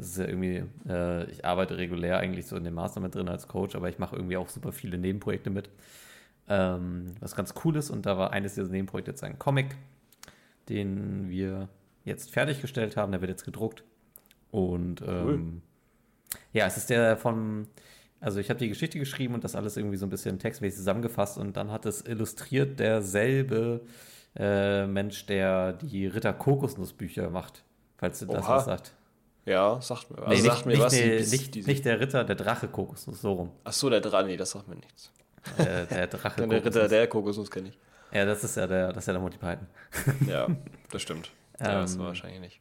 Das 0.00 0.08
ist 0.08 0.18
ja 0.18 0.26
irgendwie, 0.26 0.64
äh, 0.88 1.30
ich 1.30 1.44
arbeite 1.44 1.76
regulär 1.76 2.18
eigentlich 2.18 2.46
so 2.46 2.56
in 2.56 2.64
dem 2.64 2.74
Master 2.74 3.00
mit 3.00 3.14
drin 3.14 3.28
als 3.28 3.48
Coach, 3.48 3.76
aber 3.76 3.90
ich 3.90 3.98
mache 3.98 4.16
irgendwie 4.16 4.38
auch 4.38 4.48
super 4.48 4.72
viele 4.72 4.96
Nebenprojekte 4.96 5.50
mit. 5.50 5.68
Ähm, 6.48 7.14
was 7.20 7.36
ganz 7.36 7.52
cool 7.64 7.76
ist, 7.76 7.90
und 7.90 8.06
da 8.06 8.16
war 8.16 8.32
eines 8.32 8.54
dieser 8.54 8.68
Nebenprojekte 8.68 9.10
jetzt 9.10 9.22
ein 9.22 9.38
Comic, 9.38 9.76
den 10.70 11.28
wir 11.28 11.68
jetzt 12.04 12.30
fertiggestellt 12.30 12.96
haben, 12.96 13.12
der 13.12 13.20
wird 13.20 13.30
jetzt 13.30 13.44
gedruckt. 13.44 13.84
Und 14.50 15.02
ähm, 15.02 15.26
cool. 15.26 15.62
Ja, 16.54 16.66
es 16.66 16.78
ist 16.78 16.88
der 16.88 17.18
von, 17.18 17.66
also 18.20 18.40
ich 18.40 18.48
habe 18.48 18.58
die 18.58 18.68
Geschichte 18.68 18.98
geschrieben 18.98 19.34
und 19.34 19.44
das 19.44 19.54
alles 19.54 19.76
irgendwie 19.76 19.98
so 19.98 20.06
ein 20.06 20.10
bisschen 20.10 20.38
textmäßig 20.38 20.78
zusammengefasst 20.78 21.36
und 21.36 21.58
dann 21.58 21.70
hat 21.70 21.84
es 21.84 22.00
illustriert 22.06 22.80
derselbe 22.80 23.82
äh, 24.34 24.86
Mensch, 24.86 25.26
der 25.26 25.74
die 25.74 26.06
Ritter 26.06 26.32
Kokosnussbücher 26.32 27.28
macht, 27.28 27.64
falls 27.98 28.20
du 28.20 28.26
das 28.26 28.44
Oha. 28.44 28.56
was 28.56 28.64
sagt. 28.64 28.94
Ja, 29.46 29.80
sagt 29.80 30.10
mir, 30.10 30.18
also 30.18 30.30
nee, 30.30 30.48
sagt 30.48 30.66
nicht, 30.66 30.78
mir 30.78 30.84
was. 30.84 30.92
Nicht, 30.92 31.54
nicht, 31.56 31.66
nicht, 31.66 31.84
der 31.84 31.98
Ritter, 31.98 32.24
der 32.24 32.36
Drache 32.36 32.68
Kokosnuss, 32.68 33.20
so 33.22 33.32
rum. 33.32 33.50
Ach 33.64 33.72
so, 33.72 33.88
der 33.88 34.00
Drache, 34.00 34.26
nee, 34.26 34.36
das 34.36 34.50
sagt 34.50 34.68
mir 34.68 34.76
nichts. 34.76 35.10
Äh, 35.56 35.86
der 35.86 36.06
Drache 36.08 36.46
Der 36.46 36.64
Ritter, 36.64 36.88
der 36.88 37.06
Kokosnuss 37.06 37.50
kenne 37.50 37.70
ich. 37.70 37.78
Ja, 38.12 38.24
das 38.24 38.44
ist 38.44 38.56
ja 38.56 38.66
der, 38.66 38.88
das 38.88 39.04
ist 39.04 39.06
ja 39.06 39.12
der 39.14 39.22
Monty 39.22 39.38
Python. 39.38 39.66
ja, 40.28 40.48
das 40.90 41.02
stimmt. 41.02 41.30
Ja, 41.58 41.74
ähm, 41.74 41.80
das 41.82 41.98
war 41.98 42.06
wahrscheinlich 42.06 42.40
nicht. 42.40 42.60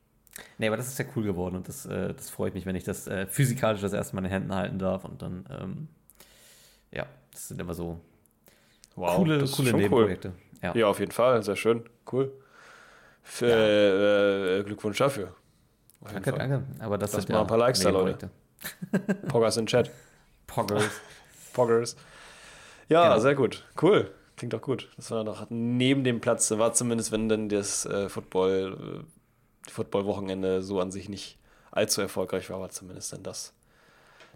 Nee, 0.57 0.67
aber 0.67 0.77
das 0.77 0.87
ist 0.87 0.97
ja 0.99 1.05
cool 1.15 1.23
geworden 1.23 1.55
und 1.55 1.67
das, 1.67 1.85
äh, 1.85 2.13
das 2.13 2.29
freut 2.29 2.53
mich, 2.53 2.65
wenn 2.65 2.75
ich 2.75 2.83
das 2.83 3.07
äh, 3.07 3.25
physikalisch 3.27 3.81
das 3.81 3.93
erste 3.93 4.15
Mal 4.15 4.19
in 4.21 4.25
den 4.25 4.31
Händen 4.31 4.55
halten 4.55 4.79
darf 4.79 5.03
und 5.03 5.21
dann, 5.21 5.45
ähm, 5.49 5.87
ja, 6.91 7.05
das 7.31 7.49
sind 7.49 7.59
immer 7.59 7.73
so 7.73 7.99
wow, 8.95 9.17
coole, 9.17 9.45
coole 9.45 9.73
Nebenprojekte. 9.73 10.29
Cool. 10.29 10.59
Ja. 10.61 10.75
ja, 10.75 10.87
auf 10.87 10.99
jeden 10.99 11.11
Fall, 11.11 11.43
sehr 11.43 11.55
schön, 11.55 11.83
cool. 12.11 12.31
Für, 13.21 13.47
ja. 13.47 14.59
äh, 14.59 14.63
Glückwunsch 14.63 14.97
dafür. 14.97 15.35
Danke, 16.01 16.31
danke. 16.31 16.63
Aber 16.79 16.97
das 16.97 17.13
Lass 17.13 17.23
sind 17.23 17.33
mal 17.33 17.41
ein 17.41 17.47
paar 17.47 17.57
Likes 17.57 17.81
da, 17.81 17.89
Leute. 17.89 18.29
Poggers 19.27 19.57
in 19.57 19.65
Chat. 19.65 19.91
Poggers. 20.47 20.89
Poggers. 21.53 21.95
Ja, 22.87 23.09
genau. 23.09 23.19
sehr 23.19 23.35
gut. 23.35 23.63
Cool. 23.81 24.11
Klingt 24.37 24.53
doch 24.53 24.61
gut. 24.61 24.89
Das 24.95 25.11
war 25.11 25.23
noch 25.23 25.47
neben 25.49 26.03
dem 26.03 26.21
Platz, 26.21 26.49
war 26.51 26.73
zumindest, 26.73 27.11
wenn 27.11 27.27
dann 27.27 27.49
das 27.49 27.85
äh, 27.85 28.07
Football, 28.07 29.03
äh, 29.67 29.69
Football-Wochenende 29.69 30.63
so 30.63 30.79
an 30.79 30.91
sich 30.91 31.09
nicht 31.09 31.37
allzu 31.71 32.01
erfolgreich 32.01 32.49
war, 32.49 32.59
war 32.59 32.69
zumindest 32.69 33.13
dann 33.13 33.23
das. 33.23 33.53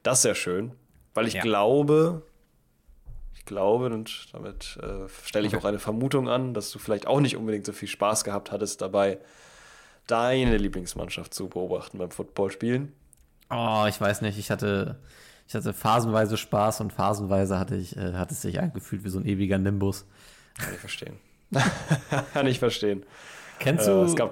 Das 0.03 0.21
sehr 0.21 0.35
schön. 0.35 0.73
Weil 1.13 1.27
ich 1.27 1.35
ja. 1.35 1.41
glaube, 1.41 2.23
ich 3.33 3.45
glaube, 3.45 3.85
und 3.85 4.33
damit 4.33 4.77
äh, 4.81 5.07
stelle 5.23 5.47
ich 5.47 5.53
okay. 5.53 5.63
auch 5.63 5.67
eine 5.67 5.79
Vermutung 5.79 6.27
an, 6.27 6.53
dass 6.53 6.71
du 6.71 6.79
vielleicht 6.79 7.07
auch 7.07 7.19
nicht 7.19 7.37
unbedingt 7.37 7.65
so 7.65 7.71
viel 7.71 7.87
Spaß 7.87 8.23
gehabt 8.23 8.51
hattest 8.51 8.81
dabei, 8.81 9.19
deine 10.07 10.57
Lieblingsmannschaft 10.57 11.33
zu 11.33 11.49
beobachten 11.49 11.97
beim 11.97 12.11
Footballspielen. 12.11 12.91
Oh, 13.49 13.85
ich 13.87 13.99
weiß 13.99 14.21
nicht. 14.21 14.37
Ich 14.37 14.51
hatte 14.51 14.97
ich 15.47 15.55
hatte 15.55 15.73
phasenweise 15.73 16.37
Spaß 16.37 16.81
und 16.81 16.93
phasenweise 16.93 17.59
hatte 17.59 17.75
ich, 17.75 17.95
äh, 17.95 18.13
hat 18.13 18.31
es 18.31 18.41
sich 18.41 18.59
angefühlt 18.59 19.03
wie 19.03 19.09
so 19.09 19.19
ein 19.19 19.25
ewiger 19.25 19.57
Nimbus. 19.57 20.05
Kann 20.57 20.73
ich 20.73 20.79
verstehen. 20.79 21.17
Kann 22.33 22.47
ich 22.47 22.59
verstehen. 22.59 23.05
Kennst 23.59 23.87
du, 23.87 24.03
äh, 24.03 24.29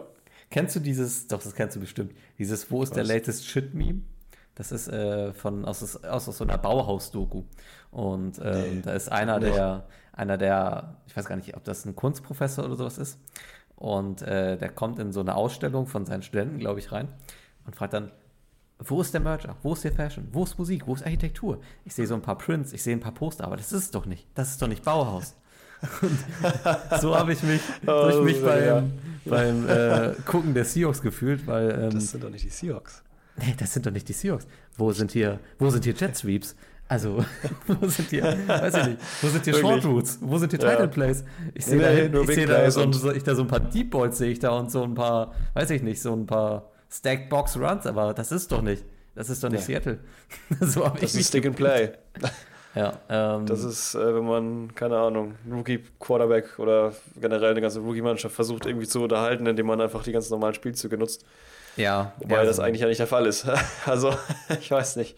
kennst 0.50 0.76
du 0.76 0.80
dieses, 0.80 1.28
doch, 1.28 1.42
das 1.42 1.54
kennst 1.54 1.76
du 1.76 1.80
bestimmt, 1.80 2.14
dieses 2.40 2.72
Wo 2.72 2.82
ist 2.82 2.90
Was? 2.90 2.96
der 2.96 3.04
latest 3.04 3.46
Shit-Meme? 3.46 4.02
Das 4.56 4.72
ist 4.72 4.88
äh, 4.88 5.34
von, 5.34 5.66
aus, 5.66 5.82
aus, 6.04 6.28
aus 6.28 6.38
so 6.38 6.44
einer 6.44 6.58
Bauhaus-Doku. 6.58 7.44
Und 7.92 8.40
ähm, 8.44 8.78
nee, 8.78 8.82
da 8.84 8.94
ist 8.94 9.12
einer 9.12 9.40
der, 9.40 9.88
einer 10.14 10.38
der, 10.38 10.96
ich 11.08 11.16
weiß 11.16 11.26
gar 11.26 11.36
nicht, 11.36 11.56
ob 11.56 11.64
das 11.64 11.86
ein 11.86 11.96
Kunstprofessor 11.96 12.66
oder 12.66 12.76
sowas 12.76 12.98
ist. 12.98 13.20
Und 13.82 14.22
äh, 14.22 14.58
der 14.58 14.70
kommt 14.70 15.00
in 15.00 15.12
so 15.12 15.22
eine 15.22 15.34
Ausstellung 15.34 15.88
von 15.88 16.06
seinen 16.06 16.22
Studenten, 16.22 16.60
glaube 16.60 16.80
ich, 16.80 16.92
rein 16.92 17.08
und 17.66 17.76
fragt 17.76 17.94
dann, 17.94 18.12
wo 18.78 19.02
ist 19.02 19.12
der 19.12 19.22
Merger? 19.22 19.56
Wo 19.64 19.74
ist 19.74 19.84
der 19.84 19.92
Fashion? 19.92 20.28
Wo 20.32 20.44
ist 20.44 20.56
Musik? 20.60 20.86
Wo 20.86 20.94
ist 20.94 21.04
Architektur? 21.04 21.60
Ich 21.84 21.96
sehe 21.96 22.06
so 22.06 22.14
ein 22.14 22.22
paar 22.22 22.38
Prints, 22.38 22.74
ich 22.74 22.84
sehe 22.84 22.96
ein 22.96 23.00
paar 23.00 23.12
Poster, 23.12 23.44
aber 23.44 23.58
das 23.58 23.72
ist 23.72 23.86
es 23.86 23.92
doch 23.92 24.06
nicht. 24.06 24.28
Das 24.36 24.52
ist 24.52 24.62
doch 24.62 24.68
nicht 24.68 24.84
Bauhaus. 24.84 25.36
Und 26.04 26.20
so 27.02 27.16
habe 27.18 27.34
ich 27.34 27.42
mich, 27.42 27.60
oh, 27.88 28.10
ich 28.12 28.22
mich 28.22 28.44
beim, 28.44 28.64
ja. 28.64 28.84
beim 29.26 29.68
äh, 29.68 30.14
Gucken 30.28 30.54
der 30.54 30.66
Seahawks 30.66 31.02
gefühlt, 31.02 31.48
weil. 31.48 31.72
Ähm, 31.72 31.90
das 31.90 32.12
sind 32.12 32.24
doch 32.24 32.30
nicht 32.30 32.46
die 32.46 32.50
Seahawks. 32.50 33.02
Nee, 33.38 33.56
das 33.58 33.74
sind 33.74 33.88
doch 33.88 33.92
nicht 33.92 34.08
die 34.08 34.14
Seahawks. 34.14 34.46
Wo 34.78 34.92
sind 34.92 35.12
hier, 35.12 35.40
wo 35.58 35.72
sind 35.72 35.86
hier 35.86 35.96
Jet 35.96 36.16
Sweeps? 36.16 36.56
Also, 36.92 37.24
wo 37.68 37.88
sind 37.88 38.10
hier, 38.10 38.24
weiß 38.48 38.76
ich 38.76 38.86
nicht, 38.86 38.98
wo 39.22 39.28
sind 39.30 39.46
hier 39.46 39.54
Short 39.54 39.86
Routes? 39.86 40.18
Wo 40.20 40.38
sind 40.38 40.50
hier 40.50 40.60
Title 40.60 40.78
ja. 40.78 40.88
Plays? 40.88 41.24
Ich 41.54 41.66
sehe 41.66 41.78
nee, 41.78 42.10
da, 42.10 42.20
ich 42.20 42.28
seh 42.28 42.46
da, 42.46 42.70
so, 42.70 42.92
so, 42.92 43.14
ich 43.14 43.24
da 43.24 43.34
so 43.34 43.44
ein 43.44 43.48
paar 43.48 43.62
Deep 43.62 43.92
Balls 43.92 44.18
sehe 44.18 44.30
ich 44.30 44.40
da 44.40 44.50
und 44.50 44.70
so 44.70 44.84
ein 44.84 44.94
paar, 44.94 45.34
weiß 45.54 45.70
ich 45.70 45.84
nicht, 45.84 46.02
so 46.02 46.12
ein 46.12 46.26
paar 46.26 46.70
Stacked 46.92 47.30
Box 47.30 47.56
Runs, 47.56 47.86
aber 47.88 48.14
das 48.14 48.34
ist 48.34 48.52
doch 48.52 48.62
nicht. 48.62 48.84
Das 49.16 49.30
ist 49.30 49.42
doch 49.42 49.48
nicht 49.48 49.62
ja. 49.70 49.80
Seattle. 49.80 50.00
so 50.60 50.92
das 51.00 51.16
ist 51.16 51.30
Stick 51.30 51.46
and 51.46 51.56
Play. 51.56 51.94
ja, 52.76 53.00
ähm, 53.08 53.46
das 53.46 53.64
ist, 53.64 53.96
äh, 53.96 54.14
wenn 54.14 54.26
man, 54.26 54.76
keine 54.76 54.98
Ahnung, 54.98 55.36
Rookie-Quarterback 55.50 56.60
oder 56.60 56.92
generell 57.16 57.52
eine 57.52 57.62
ganze 57.62 57.80
Rookie-Mannschaft 57.80 58.36
versucht 58.36 58.66
irgendwie 58.66 58.88
zu 58.88 59.02
unterhalten, 59.02 59.46
indem 59.46 59.68
man 59.68 59.80
einfach 59.80 60.04
die 60.04 60.12
ganz 60.12 60.30
normalen 60.30 60.56
Spielzüge 60.56 60.98
nutzt. 60.98 61.24
Ja. 61.78 62.12
Wobei 62.20 62.36
ja, 62.36 62.44
das 62.44 62.58
so. 62.58 62.64
eigentlich 62.64 62.82
ja 62.82 62.88
nicht 62.90 63.00
der 63.00 63.08
Fall 63.08 63.28
ist. 63.28 63.48
also, 63.86 64.14
ich 64.60 64.70
weiß 64.70 64.98
nicht. 64.98 65.18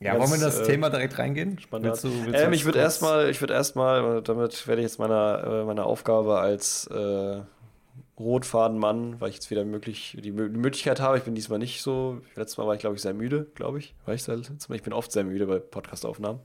Ja, 0.00 0.12
Ganz, 0.12 0.20
wollen 0.20 0.40
wir 0.40 0.46
in 0.46 0.52
das 0.52 0.60
äh, 0.60 0.64
Thema 0.64 0.90
direkt 0.90 1.18
reingehen? 1.18 1.58
Willst 1.70 2.04
du, 2.04 2.10
willst 2.26 2.40
ähm, 2.40 2.52
ich 2.52 2.64
würde 2.64 2.78
erstmal, 2.78 3.30
ich 3.30 3.40
würde 3.40 3.54
erstmal, 3.54 4.22
damit 4.22 4.66
werde 4.66 4.82
ich 4.82 4.86
jetzt 4.86 4.98
meiner, 4.98 5.62
äh, 5.62 5.64
meiner 5.64 5.86
Aufgabe 5.86 6.38
als 6.38 6.86
äh, 6.88 7.40
Rotfadenmann, 8.18 9.20
weil 9.20 9.28
ich 9.28 9.36
jetzt 9.36 9.50
wieder 9.50 9.64
möglich, 9.64 10.16
die 10.20 10.32
Möglichkeit 10.32 11.00
habe. 11.00 11.18
Ich 11.18 11.24
bin 11.24 11.34
diesmal 11.34 11.58
nicht 11.58 11.82
so. 11.82 12.20
Letztes 12.34 12.56
Mal 12.56 12.66
war 12.66 12.74
ich, 12.74 12.80
glaube 12.80 12.96
ich, 12.96 13.02
sehr 13.02 13.12
müde, 13.12 13.46
glaube 13.54 13.78
ich. 13.78 13.94
War 14.06 14.14
ich, 14.14 14.26
Mal? 14.26 14.40
ich 14.76 14.82
bin 14.82 14.92
oft 14.92 15.12
sehr 15.12 15.24
müde 15.24 15.46
bei 15.46 15.58
Podcastaufnahmen. 15.58 16.40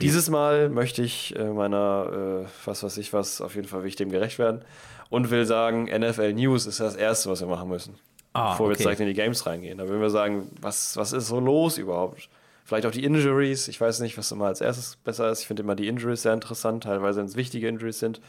Dieses 0.00 0.30
Mal 0.30 0.70
möchte 0.70 1.02
ich 1.02 1.36
äh, 1.36 1.44
meiner, 1.44 2.44
äh, 2.46 2.48
was 2.64 2.82
weiß 2.82 2.96
ich 2.98 3.12
was, 3.12 3.40
auf 3.42 3.54
jeden 3.54 3.68
Fall 3.68 3.82
will 3.82 3.88
ich 3.88 3.96
dem 3.96 4.10
gerecht 4.10 4.38
werden 4.38 4.62
und 5.10 5.30
will 5.30 5.44
sagen, 5.44 5.84
NFL 5.84 6.32
News 6.32 6.66
ist 6.66 6.80
das 6.80 6.96
Erste, 6.96 7.30
was 7.30 7.40
wir 7.40 7.48
machen 7.48 7.68
müssen. 7.68 7.94
Ah, 8.32 8.52
bevor 8.52 8.66
okay. 8.66 8.70
wir 8.70 8.72
jetzt 8.72 8.84
direkt 8.84 9.00
in 9.00 9.06
die 9.08 9.14
Games 9.14 9.46
reingehen. 9.46 9.78
Da 9.78 9.88
würden 9.88 10.00
wir 10.00 10.10
sagen, 10.10 10.50
was, 10.60 10.96
was 10.96 11.12
ist 11.12 11.28
so 11.28 11.40
los 11.40 11.76
überhaupt? 11.76 12.30
Vielleicht 12.68 12.84
auch 12.84 12.90
die 12.90 13.02
Injuries. 13.02 13.66
Ich 13.68 13.80
weiß 13.80 14.00
nicht, 14.00 14.18
was 14.18 14.30
immer 14.30 14.44
als 14.44 14.60
erstes 14.60 14.96
besser 14.96 15.30
ist. 15.30 15.40
Ich 15.40 15.46
finde 15.46 15.62
immer 15.62 15.74
die 15.74 15.88
Injuries 15.88 16.20
sehr 16.20 16.34
interessant, 16.34 16.82
teilweise 16.84 17.18
wenn 17.18 17.24
es 17.24 17.34
wichtige 17.34 17.66
Injuries 17.66 17.98
sind. 17.98 18.20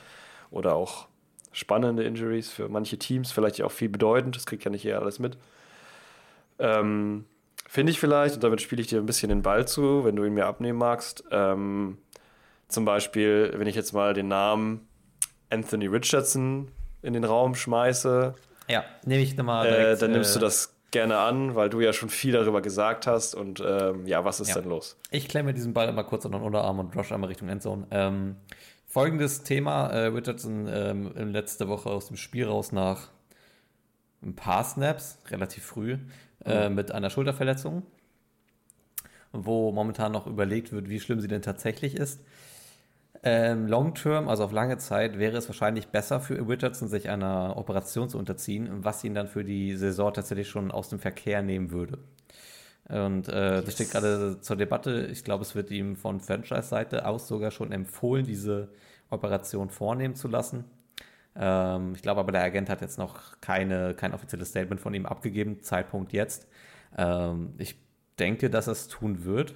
Oder 0.50 0.76
auch 0.76 1.10
spannende 1.52 2.06
Injuries 2.06 2.50
für 2.50 2.70
manche 2.70 2.98
Teams, 2.98 3.34
vielleicht 3.34 3.62
auch 3.62 3.72
viel 3.74 3.90
bedeutend, 3.90 4.38
das 4.38 4.46
kriegt 4.46 4.64
ja 4.64 4.72
nicht 4.72 4.86
jeder 4.86 5.02
alles 5.02 5.20
mit. 5.20 5.36
Ähm, 6.58 7.26
Finde 7.68 7.92
ich 7.92 8.00
vielleicht, 8.00 8.36
und 8.36 8.44
damit 8.46 8.62
spiele 8.62 8.82
ich 8.82 8.88
dir 8.88 9.00
ein 9.00 9.06
bisschen 9.06 9.28
den 9.28 9.42
Ball 9.42 9.68
zu, 9.68 10.06
wenn 10.06 10.16
du 10.16 10.24
ihn 10.24 10.36
mir 10.36 10.46
abnehmen 10.46 10.80
magst. 10.80 11.26
Ähm, 11.32 11.98
zum 12.70 12.86
Beispiel, 12.86 13.52
wenn 13.58 13.68
ich 13.68 13.76
jetzt 13.76 13.92
mal 13.92 14.14
den 14.14 14.30
Namen 14.30 14.88
Anthony 15.50 15.88
Richardson 15.88 16.72
in 17.02 17.12
den 17.12 17.26
Raum 17.26 17.56
schmeiße. 17.56 18.36
Ja, 18.70 18.86
nehme 19.04 19.22
ich 19.22 19.36
nochmal. 19.36 19.68
Äh, 19.68 19.98
dann 19.98 20.14
nimmst 20.14 20.32
äh, 20.32 20.40
du 20.40 20.46
das 20.46 20.79
gerne 20.92 21.18
an, 21.18 21.56
weil 21.56 21.70
du 21.70 21.80
ja 21.80 21.94
schon 21.94 22.10
viel 22.10 22.34
darüber 22.34 22.62
gesagt 22.62 23.08
hast. 23.08 23.36
Und 23.36 23.64
ähm, 23.66 24.06
ja, 24.06 24.26
was 24.26 24.40
ist 24.40 24.50
ja. 24.50 24.56
denn 24.56 24.70
los? 24.70 24.98
Ich 25.12 25.28
klemme 25.28 25.54
diesen 25.54 25.74
Ball 25.74 25.90
immer 25.90 26.04
kurz 26.04 26.26
an 26.26 26.32
den 26.32 26.42
Unterarm 26.42 26.80
und 26.80 26.96
rush 26.96 27.12
einmal 27.12 27.30
Richtung 27.30 27.50
Endzone. 27.50 27.88
Ähm, 27.92 28.36
Folgendes 28.90 29.44
Thema: 29.44 29.90
äh, 29.90 30.08
Richardson 30.08 30.68
ähm, 30.68 31.12
letzte 31.32 31.68
Woche 31.68 31.92
aus 31.92 32.08
dem 32.08 32.18
Spiel 32.18 32.48
raus 32.48 32.72
nach 32.72 33.10
ein 34.24 34.36
paar 34.36 34.64
Snaps, 34.64 35.20
relativ 35.30 35.64
früh, 35.64 36.00
äh, 36.44 36.68
mhm. 36.68 36.76
mit 36.76 36.92
einer 36.92 37.12
Schulterverletzung, 37.12 37.84
wo 39.32 39.72
momentan 39.72 40.12
noch 40.12 40.26
überlegt 40.26 40.72
wird, 40.72 40.90
wie 40.90 41.00
schlimm 41.00 41.22
sie 41.22 41.28
denn 41.28 41.44
tatsächlich 41.44 41.96
ist. 41.96 42.22
Ähm, 43.22 43.68
long 43.68 43.94
term, 43.96 44.30
also 44.30 44.46
auf 44.46 44.54
lange 44.54 44.78
Zeit, 44.78 45.20
wäre 45.20 45.36
es 45.36 45.50
wahrscheinlich 45.50 45.88
besser 45.88 46.22
für 46.22 46.48
Richardson, 46.48 46.88
sich 46.88 47.10
einer 47.10 47.58
Operation 47.58 48.08
zu 48.08 48.18
unterziehen, 48.18 48.70
was 48.84 49.04
ihn 49.04 49.14
dann 49.14 49.28
für 49.28 49.44
die 49.44 49.76
Saison 49.76 50.14
tatsächlich 50.14 50.48
schon 50.48 50.72
aus 50.72 50.88
dem 50.90 51.00
Verkehr 51.00 51.42
nehmen 51.42 51.72
würde. 51.72 52.00
Und 52.88 53.28
äh, 53.28 53.56
yes. 53.58 53.66
das 53.66 53.74
steht 53.74 53.92
gerade 53.92 54.40
zur 54.42 54.56
Debatte. 54.56 55.08
Ich 55.12 55.24
glaube, 55.24 55.44
es 55.44 55.54
wird 55.54 55.70
ihm 55.70 55.96
von 55.96 56.20
Franchise-Seite 56.22 57.06
aus 57.06 57.28
sogar 57.28 57.52
schon 57.52 57.72
empfohlen, 57.72 58.26
diese 58.26 58.70
Operation 59.10 59.70
vornehmen 59.70 60.16
zu 60.16 60.28
lassen. 60.28 60.64
Ähm, 61.36 61.94
ich 61.96 62.02
glaube 62.02 62.22
aber, 62.22 62.32
der 62.32 62.44
Agent 62.44 62.70
hat 62.70 62.82
jetzt 62.82 62.98
noch 62.98 63.40
keine, 63.42 63.94
kein 63.96 64.14
offizielles 64.14 64.50
Statement 64.50 64.82
von 64.82 64.94
ihm 64.94 65.06
abgegeben, 65.06 65.62
Zeitpunkt 65.62 66.14
jetzt. 66.14 66.48
Ähm, 66.98 67.54
ich 67.58 67.76
denke, 68.18 68.50
dass 68.50 68.68
er 68.68 68.74
es 68.74 68.88
tun 68.88 69.24
wird. 69.24 69.54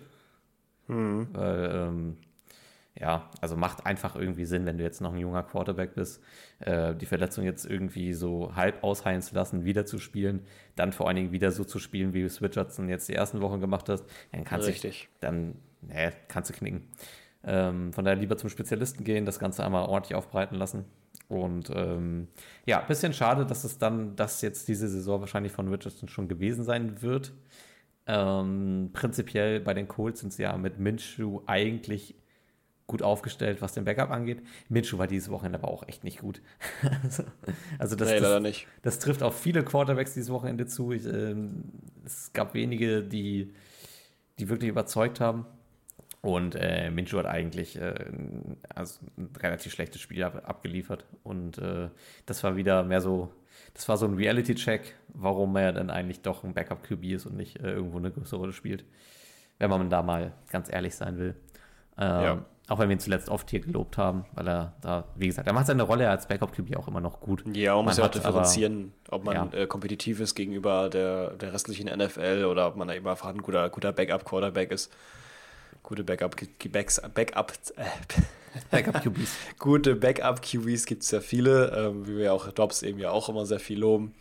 Mhm. 0.88 1.30
Weil, 1.34 1.72
ähm, 1.74 2.18
ja, 3.00 3.30
also 3.42 3.56
macht 3.56 3.86
einfach 3.86 4.16
irgendwie 4.16 4.46
Sinn, 4.46 4.66
wenn 4.66 4.78
du 4.78 4.84
jetzt 4.84 5.02
noch 5.02 5.14
ein 5.14 5.20
junger 5.20 5.44
Quarterback 5.44 5.96
bist, 5.96 6.22
äh, 6.60 6.94
die 6.94 7.08
Verletzung 7.08 7.44
jetzt 7.44 7.66
irgendwie 7.66 8.14
so 8.14 8.56
halb 8.56 8.84
ausheilen 8.84 9.22
zu 9.22 9.34
lassen, 9.34 9.66
wieder 9.66 9.86
zu 9.86 9.98
spielen, 9.98 10.46
dann 10.76 10.94
vor 10.94 11.08
allen 11.08 11.16
Dingen 11.16 11.32
wieder 11.32 11.52
so 11.52 11.64
zu 11.64 11.80
spielen, 11.80 12.14
wie 12.14 12.22
es 12.22 12.42
Richardson 12.42 12.90
jetzt 12.90 13.10
die 13.10 13.14
ersten 13.14 13.42
Wochen 13.42 13.60
gemacht 13.60 13.90
hat, 13.90 14.04
dann 14.32 14.44
kannst 14.44 14.68
Richtig. 14.68 15.10
du 15.14 15.28
dann, 15.28 15.56
nee, 15.82 16.12
kannst 16.28 16.52
du 16.52 16.54
knicken. 16.54 16.88
Ähm, 17.44 17.92
von 17.94 18.06
daher 18.06 18.20
lieber 18.20 18.38
zum 18.38 18.50
Spezialisten 18.50 19.04
gehen, 19.04 19.26
das 19.26 19.40
Ganze 19.40 19.66
einmal 19.66 19.86
ordentlich 19.86 20.16
aufbreiten 20.16 20.56
lassen. 20.58 20.86
Und 21.28 21.72
ähm, 21.74 22.28
ja, 22.66 22.80
bisschen 22.82 23.14
schade, 23.14 23.46
dass 23.46 23.64
es 23.64 23.80
dann 23.80 24.16
das 24.16 24.42
jetzt 24.42 24.68
diese 24.68 24.88
Saison 24.88 25.20
wahrscheinlich 25.20 25.52
von 25.52 25.68
Richardson 25.68 26.10
schon 26.10 26.28
gewesen 26.28 26.64
sein 26.64 27.02
wird. 27.02 27.34
Ähm, 28.06 28.92
prinzipiell 28.94 29.62
bei 29.62 29.74
den 29.74 29.88
Colts 29.88 30.20
sind 30.20 30.34
sie 30.34 30.44
ja 30.44 30.58
mit 30.58 30.78
Minshew 30.78 31.42
eigentlich 31.46 32.16
gut 32.94 33.02
aufgestellt, 33.02 33.62
was 33.62 33.74
den 33.74 33.86
Backup 33.86 34.12
angeht. 34.12 34.42
Minshew 34.70 34.98
war 34.98 35.08
dieses 35.08 35.30
Wochenende 35.30 35.60
aber 35.60 35.68
auch 35.68 35.88
echt 35.88 36.04
nicht 36.04 36.20
gut. 36.20 36.42
also, 37.04 37.24
also 37.80 37.96
das, 37.96 38.10
nee, 38.10 38.20
das, 38.20 38.42
nicht. 38.42 38.68
das 38.84 39.00
trifft 39.00 39.24
auf 39.24 39.40
viele 39.40 39.64
Quarterbacks 39.64 40.14
dieses 40.14 40.30
Wochenende 40.30 40.66
zu. 40.66 40.92
Ich, 40.92 41.06
äh, 41.06 41.36
es 42.06 42.32
gab 42.34 42.54
wenige, 42.54 43.02
die 43.02 43.52
die 44.40 44.50
wirklich 44.50 44.70
überzeugt 44.70 45.20
haben. 45.20 45.46
Und 46.22 46.56
äh, 46.56 46.90
Minshew 46.90 47.18
hat 47.18 47.26
eigentlich 47.26 47.76
äh, 47.76 47.96
also 48.74 49.00
ein 49.18 49.30
relativ 49.42 49.74
schlechtes 49.74 50.00
Spiel 50.00 50.24
ab, 50.24 50.42
abgeliefert. 50.46 51.06
Und 51.24 51.58
äh, 51.58 51.90
das 52.26 52.44
war 52.44 52.56
wieder 52.56 52.84
mehr 52.84 53.02
so, 53.02 53.34
das 53.74 53.90
war 53.90 53.98
so 53.98 54.06
ein 54.06 54.14
Reality-Check, 54.14 54.96
warum 55.10 55.56
er 55.58 55.74
dann 55.74 55.90
eigentlich 55.90 56.22
doch 56.22 56.44
ein 56.44 56.54
Backup-QB 56.54 57.04
ist 57.06 57.26
und 57.26 57.36
nicht 57.36 57.60
äh, 57.60 57.72
irgendwo 57.74 57.98
eine 57.98 58.12
größere 58.12 58.40
Rolle 58.40 58.54
spielt. 58.54 58.86
Wenn 59.60 59.70
man 59.70 59.90
da 59.90 60.02
mal 60.02 60.32
ganz 60.50 60.72
ehrlich 60.72 60.96
sein 60.96 61.18
will. 61.18 61.36
Ähm, 61.98 62.24
ja. 62.24 62.46
Auch 62.70 62.80
wenn 62.80 62.88
wir 62.88 62.96
ihn 62.96 63.00
zuletzt 63.00 63.28
oft 63.28 63.50
hier 63.50 63.60
gelobt 63.60 63.98
haben, 63.98 64.26
weil 64.34 64.48
er 64.48 64.74
da, 64.80 65.04
wie 65.16 65.28
gesagt, 65.28 65.48
er 65.48 65.54
macht 65.54 65.68
seine 65.68 65.84
Rolle 65.84 66.10
als 66.10 66.28
Backup-QB 66.28 66.78
auch 66.78 66.88
immer 66.88 67.02
noch 67.02 67.20
gut. 67.20 67.44
Ja, 67.54 67.76
man 67.76 67.86
muss 67.86 67.98
ja 67.98 68.06
auch 68.06 68.12
differenzieren, 68.12 68.94
aber, 69.08 69.18
ob 69.18 69.24
man 69.26 69.36
ja. 69.36 69.60
äh, 69.60 69.68
kompetitiv 69.68 70.22
ist 70.22 70.34
gegenüber 70.34 70.90
der, 70.90 71.32
der 71.32 71.52
restlichen 71.52 71.90
NFL 71.90 72.46
oder 72.50 72.68
ob 72.68 72.78
man 72.78 72.88
da 72.88 72.94
eben 72.94 73.06
einfach 73.06 73.28
ein 73.28 73.42
guter, 73.42 73.70
guter 73.70 73.92
Backup-Quarterback 73.92 74.72
ist. 74.72 74.94
Gute 75.84 76.06
Backup, 76.06 76.38
Backs, 76.72 77.02
Backup, 77.14 77.52
äh, 77.76 77.84
Backup. 78.72 79.04
Gute 79.60 79.96
Backup 79.96 80.42
QBs 80.42 80.86
gibt 80.86 81.04
es 81.04 81.12
ja 81.12 81.20
viele, 81.20 81.68
ähm, 81.76 82.08
wie 82.08 82.18
wir 82.18 82.34
auch 82.34 82.50
Dobbs 82.52 82.82
eben 82.84 83.00
ja 83.00 83.12
auch 83.12 83.28
immer 83.28 83.46
sehr 83.46 83.60
viel 83.60 83.80
loben. 83.80 84.14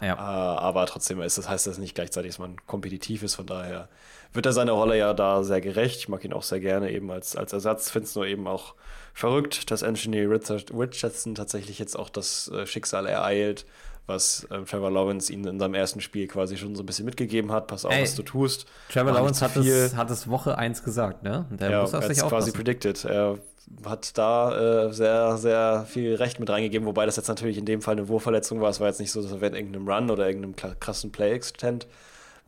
Ja. 0.00 0.14
Äh, 0.14 0.58
aber 0.60 0.86
trotzdem 0.86 1.20
ist 1.20 1.38
das 1.38 1.48
heißt 1.48 1.66
das 1.66 1.78
nicht 1.78 1.96
gleichzeitig, 1.96 2.30
dass 2.30 2.38
man 2.38 2.64
kompetitiv 2.66 3.24
ist. 3.24 3.34
Von 3.34 3.46
daher 3.46 3.88
wird 4.32 4.46
er 4.46 4.52
seine 4.52 4.72
Rolle 4.72 4.98
ja 4.98 5.14
da 5.14 5.42
sehr 5.42 5.60
gerecht. 5.60 5.98
Ich 5.98 6.08
mag 6.08 6.24
ihn 6.24 6.32
auch 6.32 6.42
sehr 6.42 6.60
gerne 6.60 6.90
eben 6.90 7.10
als, 7.10 7.36
als 7.36 7.52
Ersatz. 7.52 7.90
Finde 7.90 8.06
es 8.06 8.14
nur 8.14 8.26
eben 8.26 8.46
auch 8.46 8.74
verrückt, 9.14 9.70
dass 9.70 9.82
Anthony 9.82 10.20
Richardson 10.22 11.34
tatsächlich 11.34 11.78
jetzt 11.78 11.98
auch 11.98 12.08
das 12.08 12.48
äh, 12.48 12.66
Schicksal 12.66 13.06
ereilt, 13.06 13.66
was 14.06 14.44
äh, 14.50 14.62
Trevor 14.62 14.90
Lawrence 14.90 15.32
ihnen 15.32 15.46
in 15.46 15.58
seinem 15.58 15.74
ersten 15.74 16.00
Spiel 16.00 16.28
quasi 16.28 16.56
schon 16.56 16.76
so 16.76 16.82
ein 16.82 16.86
bisschen 16.86 17.04
mitgegeben 17.04 17.50
hat. 17.52 17.66
Pass 17.66 17.84
auf, 17.84 17.92
Ey, 17.92 18.02
was 18.02 18.14
du 18.14 18.22
tust. 18.22 18.66
Trevor 18.90 19.12
Lawrence 19.12 19.44
hat 19.44 19.56
es, 19.56 19.96
hat 19.96 20.10
es 20.10 20.28
Woche 20.28 20.56
1 20.56 20.84
gesagt, 20.84 21.22
ne? 21.22 21.46
Der 21.50 21.70
ja, 21.70 21.82
muss 21.82 21.94
auf 21.94 22.04
sich 22.04 22.18
quasi 22.18 22.52
predicted. 22.52 23.04
Er 23.04 23.38
hat 23.84 24.16
da 24.16 24.86
äh, 24.86 24.92
sehr, 24.92 25.36
sehr 25.36 25.84
viel 25.88 26.14
Recht 26.14 26.40
mit 26.40 26.48
reingegeben, 26.48 26.86
wobei 26.86 27.06
das 27.06 27.16
jetzt 27.16 27.28
natürlich 27.28 27.58
in 27.58 27.64
dem 27.64 27.82
Fall 27.82 27.96
eine 27.96 28.08
Wurfverletzung 28.08 28.60
war. 28.60 28.70
Es 28.70 28.80
war 28.80 28.88
jetzt 28.88 29.00
nicht 29.00 29.12
so, 29.12 29.20
dass 29.22 29.32
er 29.32 29.40
während 29.40 29.56
irgendeinem 29.56 29.88
Run 29.88 30.10
oder 30.10 30.26
irgendeinem 30.26 30.54
krassen 30.80 31.12
Play-Extent 31.12 31.86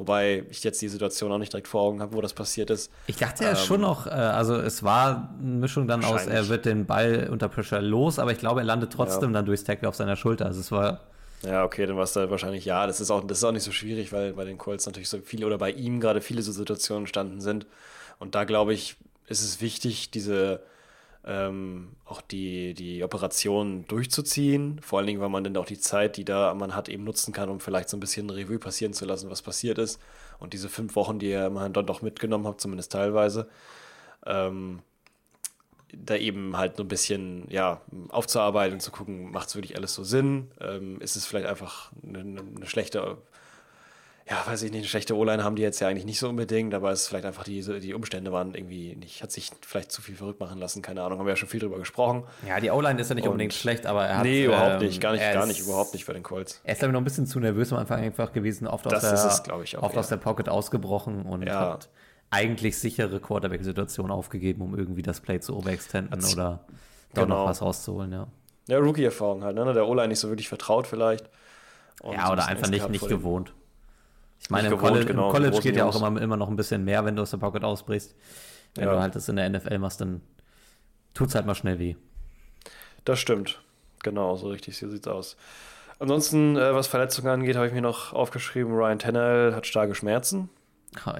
Wobei 0.00 0.45
ich 0.49 0.64
jetzt 0.64 0.80
die 0.80 0.88
Situation 0.88 1.30
auch 1.30 1.37
nicht 1.37 1.52
direkt 1.52 1.69
vor 1.69 1.83
Augen 1.83 2.00
habe, 2.00 2.16
wo 2.16 2.23
das 2.23 2.33
passiert 2.33 2.71
ist. 2.71 2.90
Ich 3.07 3.16
dachte 3.16 3.45
ja 3.45 3.50
ähm, 3.50 3.57
schon 3.57 3.83
noch, 3.83 4.07
äh, 4.07 4.12
also 4.12 4.54
es 4.54 4.83
war 4.83 5.35
eine 5.38 5.57
Mischung 5.57 5.87
dann 5.87 6.02
aus, 6.04 6.25
er 6.25 6.49
wird 6.49 6.64
den 6.64 6.87
Ball 6.87 7.28
unter 7.30 7.50
Pressure 7.50 7.83
los, 7.83 8.19
aber 8.19 8.33
ich 8.33 8.38
glaube, 8.38 8.61
er 8.61 8.64
landet 8.64 8.95
trotzdem 8.95 9.28
ja. 9.28 9.35
dann 9.35 9.45
durchs 9.45 9.62
Tackle 9.62 9.87
auf 9.87 9.95
seiner 9.95 10.16
Schulter. 10.16 10.47
Also 10.47 10.61
es 10.61 10.73
war. 10.73 11.00
Ja, 11.42 11.64
okay, 11.64 11.85
dann 11.85 11.97
war 11.97 12.04
es 12.04 12.14
da 12.14 12.30
wahrscheinlich 12.30 12.64
ja. 12.64 12.87
Das 12.87 13.02
ist, 13.02 13.11
auch, 13.11 13.26
das 13.26 13.37
ist 13.37 13.45
auch 13.45 13.52
nicht 13.52 13.62
so 13.62 13.73
schwierig, 13.73 14.11
weil 14.11 14.33
bei 14.33 14.47
den 14.47 14.57
Colts 14.57 14.87
natürlich 14.87 15.11
so 15.11 15.19
viele 15.23 15.45
oder 15.45 15.59
bei 15.59 15.71
ihm 15.71 16.00
gerade 16.00 16.23
viele 16.23 16.40
so 16.40 16.50
Situationen 16.50 17.02
entstanden 17.02 17.42
sind. 17.42 17.66
Und 18.19 18.35
da 18.35 18.45
glaube 18.45 18.73
ich, 18.73 18.97
ist 19.26 19.42
es 19.42 19.61
wichtig, 19.61 20.11
diese 20.11 20.62
ähm, 21.24 21.88
auch 22.04 22.20
die, 22.22 22.74
die 22.74 23.04
Operation 23.04 23.84
durchzuziehen. 23.86 24.80
Vor 24.82 24.98
allen 24.98 25.06
Dingen, 25.06 25.20
weil 25.20 25.28
man 25.28 25.44
dann 25.44 25.56
auch 25.56 25.66
die 25.66 25.78
Zeit, 25.78 26.16
die 26.16 26.24
da 26.24 26.54
man 26.54 26.74
hat, 26.74 26.88
eben 26.88 27.04
nutzen 27.04 27.32
kann, 27.32 27.50
um 27.50 27.60
vielleicht 27.60 27.88
so 27.88 27.96
ein 27.96 28.00
bisschen 28.00 28.30
Revue 28.30 28.58
passieren 28.58 28.92
zu 28.92 29.04
lassen, 29.04 29.30
was 29.30 29.42
passiert 29.42 29.78
ist. 29.78 30.00
Und 30.38 30.54
diese 30.54 30.68
fünf 30.68 30.96
Wochen, 30.96 31.18
die 31.18 31.30
ihr 31.30 31.50
man 31.50 31.72
dann 31.72 31.86
doch 31.86 32.02
mitgenommen 32.02 32.46
habt, 32.46 32.60
zumindest 32.60 32.92
teilweise, 32.92 33.48
ähm, 34.24 34.80
da 35.92 36.16
eben 36.16 36.56
halt 36.56 36.76
so 36.76 36.84
ein 36.84 36.88
bisschen 36.88 37.46
ja, 37.50 37.80
aufzuarbeiten 38.08 38.74
und 38.74 38.80
zu 38.80 38.90
gucken, 38.90 39.30
macht 39.30 39.48
es 39.48 39.56
wirklich 39.56 39.76
alles 39.76 39.94
so 39.94 40.04
Sinn? 40.04 40.50
Ähm, 40.60 41.00
ist 41.00 41.16
es 41.16 41.26
vielleicht 41.26 41.46
einfach 41.46 41.92
eine, 42.02 42.20
eine 42.20 42.66
schlechte 42.66 43.18
ja, 44.30 44.46
weiß 44.46 44.62
ich 44.62 44.70
nicht, 44.70 44.82
eine 44.82 44.88
schlechte 44.88 45.16
O-Line 45.16 45.42
haben 45.42 45.56
die 45.56 45.62
jetzt 45.62 45.80
ja 45.80 45.88
eigentlich 45.88 46.04
nicht 46.04 46.21
so 46.21 46.28
unbedingt, 46.28 46.73
aber 46.73 46.93
es 46.93 47.02
ist 47.02 47.08
vielleicht 47.08 47.25
einfach 47.25 47.43
die, 47.43 47.62
die 47.80 47.95
Umstände 47.95 48.30
waren 48.30 48.54
irgendwie 48.54 48.95
nicht, 48.95 49.25
hat 49.25 49.32
sich 49.32 49.50
vielleicht 49.60 49.90
zu 49.90 50.02
viel 50.02 50.14
verrückt 50.14 50.38
machen 50.38 50.60
lassen, 50.60 50.82
keine 50.82 51.02
Ahnung, 51.02 51.19
haben 51.19 51.26
wir 51.26 51.32
ja 51.32 51.36
schon 51.36 51.49
viel 51.49 51.58
drüber 51.58 51.78
gesprochen. 51.78 52.23
Ja, 52.47 52.60
die 52.60 52.71
O-Line 52.71 53.00
ist 53.00 53.08
ja 53.08 53.16
nicht 53.16 53.25
Und 53.25 53.32
unbedingt 53.32 53.54
schlecht, 53.54 53.86
aber 53.86 54.06
er 54.06 54.19
hat. 54.19 54.25
Nee, 54.25 54.45
überhaupt 54.45 54.82
ähm, 54.82 54.86
nicht, 54.86 55.00
gar 55.00 55.12
nicht, 55.12 55.32
gar 55.32 55.47
nicht, 55.47 55.58
überhaupt 55.58 55.95
nicht 55.95 56.04
für 56.04 56.14
den 56.14 56.23
Colts. 56.23 56.60
Er 56.62 56.75
ist, 56.75 56.78
glaube 56.78 56.90
ich, 56.90 56.93
noch 56.93 57.00
ein 57.00 57.04
bisschen 57.04 57.26
zu 57.26 57.40
nervös 57.40 57.73
am 57.73 57.80
Anfang 57.80 58.00
einfach 58.00 58.32
gewesen, 58.32 58.69
oft, 58.69 58.86
aus 58.86 59.00
der, 59.00 59.12
es, 59.12 59.43
ich, 59.64 59.78
oft 59.78 59.97
aus 59.97 60.08
der 60.08 60.19
Pocket 60.19 60.49
ausgebrochen 60.49 61.23
und 61.23 61.43
ja. 61.43 61.73
hat 61.73 61.88
eigentlich 62.30 62.78
sichere 62.78 63.19
Quarterback-Situationen 63.19 64.12
aufgegeben, 64.12 64.62
um 64.62 64.78
irgendwie 64.78 65.02
das 65.02 65.21
Play 65.21 65.40
zu 65.40 65.56
overextenden 65.56 66.25
oder 66.32 66.60
genau. 67.14 67.26
noch 67.26 67.47
was 67.47 67.62
rauszuholen, 67.62 68.12
ja. 68.12 68.28
Ja, 68.69 68.78
Rookie-Erfahrung 68.78 69.43
halt, 69.43 69.56
ne? 69.56 69.73
Der 69.73 69.88
O-Line 69.88 70.06
nicht 70.06 70.21
so 70.21 70.28
wirklich 70.28 70.49
vertraut 70.49 70.86
vielleicht. 70.86 71.28
Und 72.00 72.12
ja, 72.12 72.30
oder 72.30 72.47
einfach 72.47 72.69
nicht, 72.69 72.88
nicht 72.88 73.08
gewohnt. 73.08 73.52
Ich 74.50 74.52
meine, 74.52 74.67
im, 74.67 74.75
gewohnt, 74.75 74.95
College, 74.95 75.06
genau, 75.06 75.26
im 75.28 75.32
College 75.32 75.60
geht 75.60 75.76
ja 75.76 75.84
auch 75.84 75.95
immer, 75.95 76.21
immer 76.21 76.36
noch 76.36 76.49
ein 76.49 76.56
bisschen 76.56 76.84
mehr, 76.84 77.04
wenn 77.04 77.15
du 77.15 77.23
aus 77.23 77.30
der 77.30 77.36
Pocket 77.36 77.63
ausbrichst. 77.63 78.17
Wenn 78.75 78.89
ja. 78.89 78.95
du 78.95 79.00
halt 79.00 79.15
das 79.15 79.28
in 79.28 79.36
der 79.36 79.49
NFL 79.49 79.78
machst, 79.78 80.00
dann 80.00 80.23
tut 81.15 81.28
es 81.28 81.36
halt 81.36 81.47
mal 81.47 81.54
schnell 81.54 81.78
weh. 81.78 81.95
Das 83.04 83.21
stimmt. 83.21 83.63
Genau, 84.02 84.34
so 84.34 84.49
richtig 84.49 84.76
so 84.76 84.89
sieht's 84.89 85.06
aus. 85.06 85.36
Ansonsten, 86.00 86.56
äh, 86.56 86.75
was 86.75 86.89
Verletzungen 86.89 87.28
angeht, 87.28 87.54
habe 87.54 87.69
ich 87.69 87.73
mir 87.73 87.80
noch 87.80 88.13
aufgeschrieben, 88.13 88.75
Ryan 88.75 88.99
Tannehill 88.99 89.54
hat 89.54 89.69
starke 89.69 89.95
Schmerzen. 89.95 90.50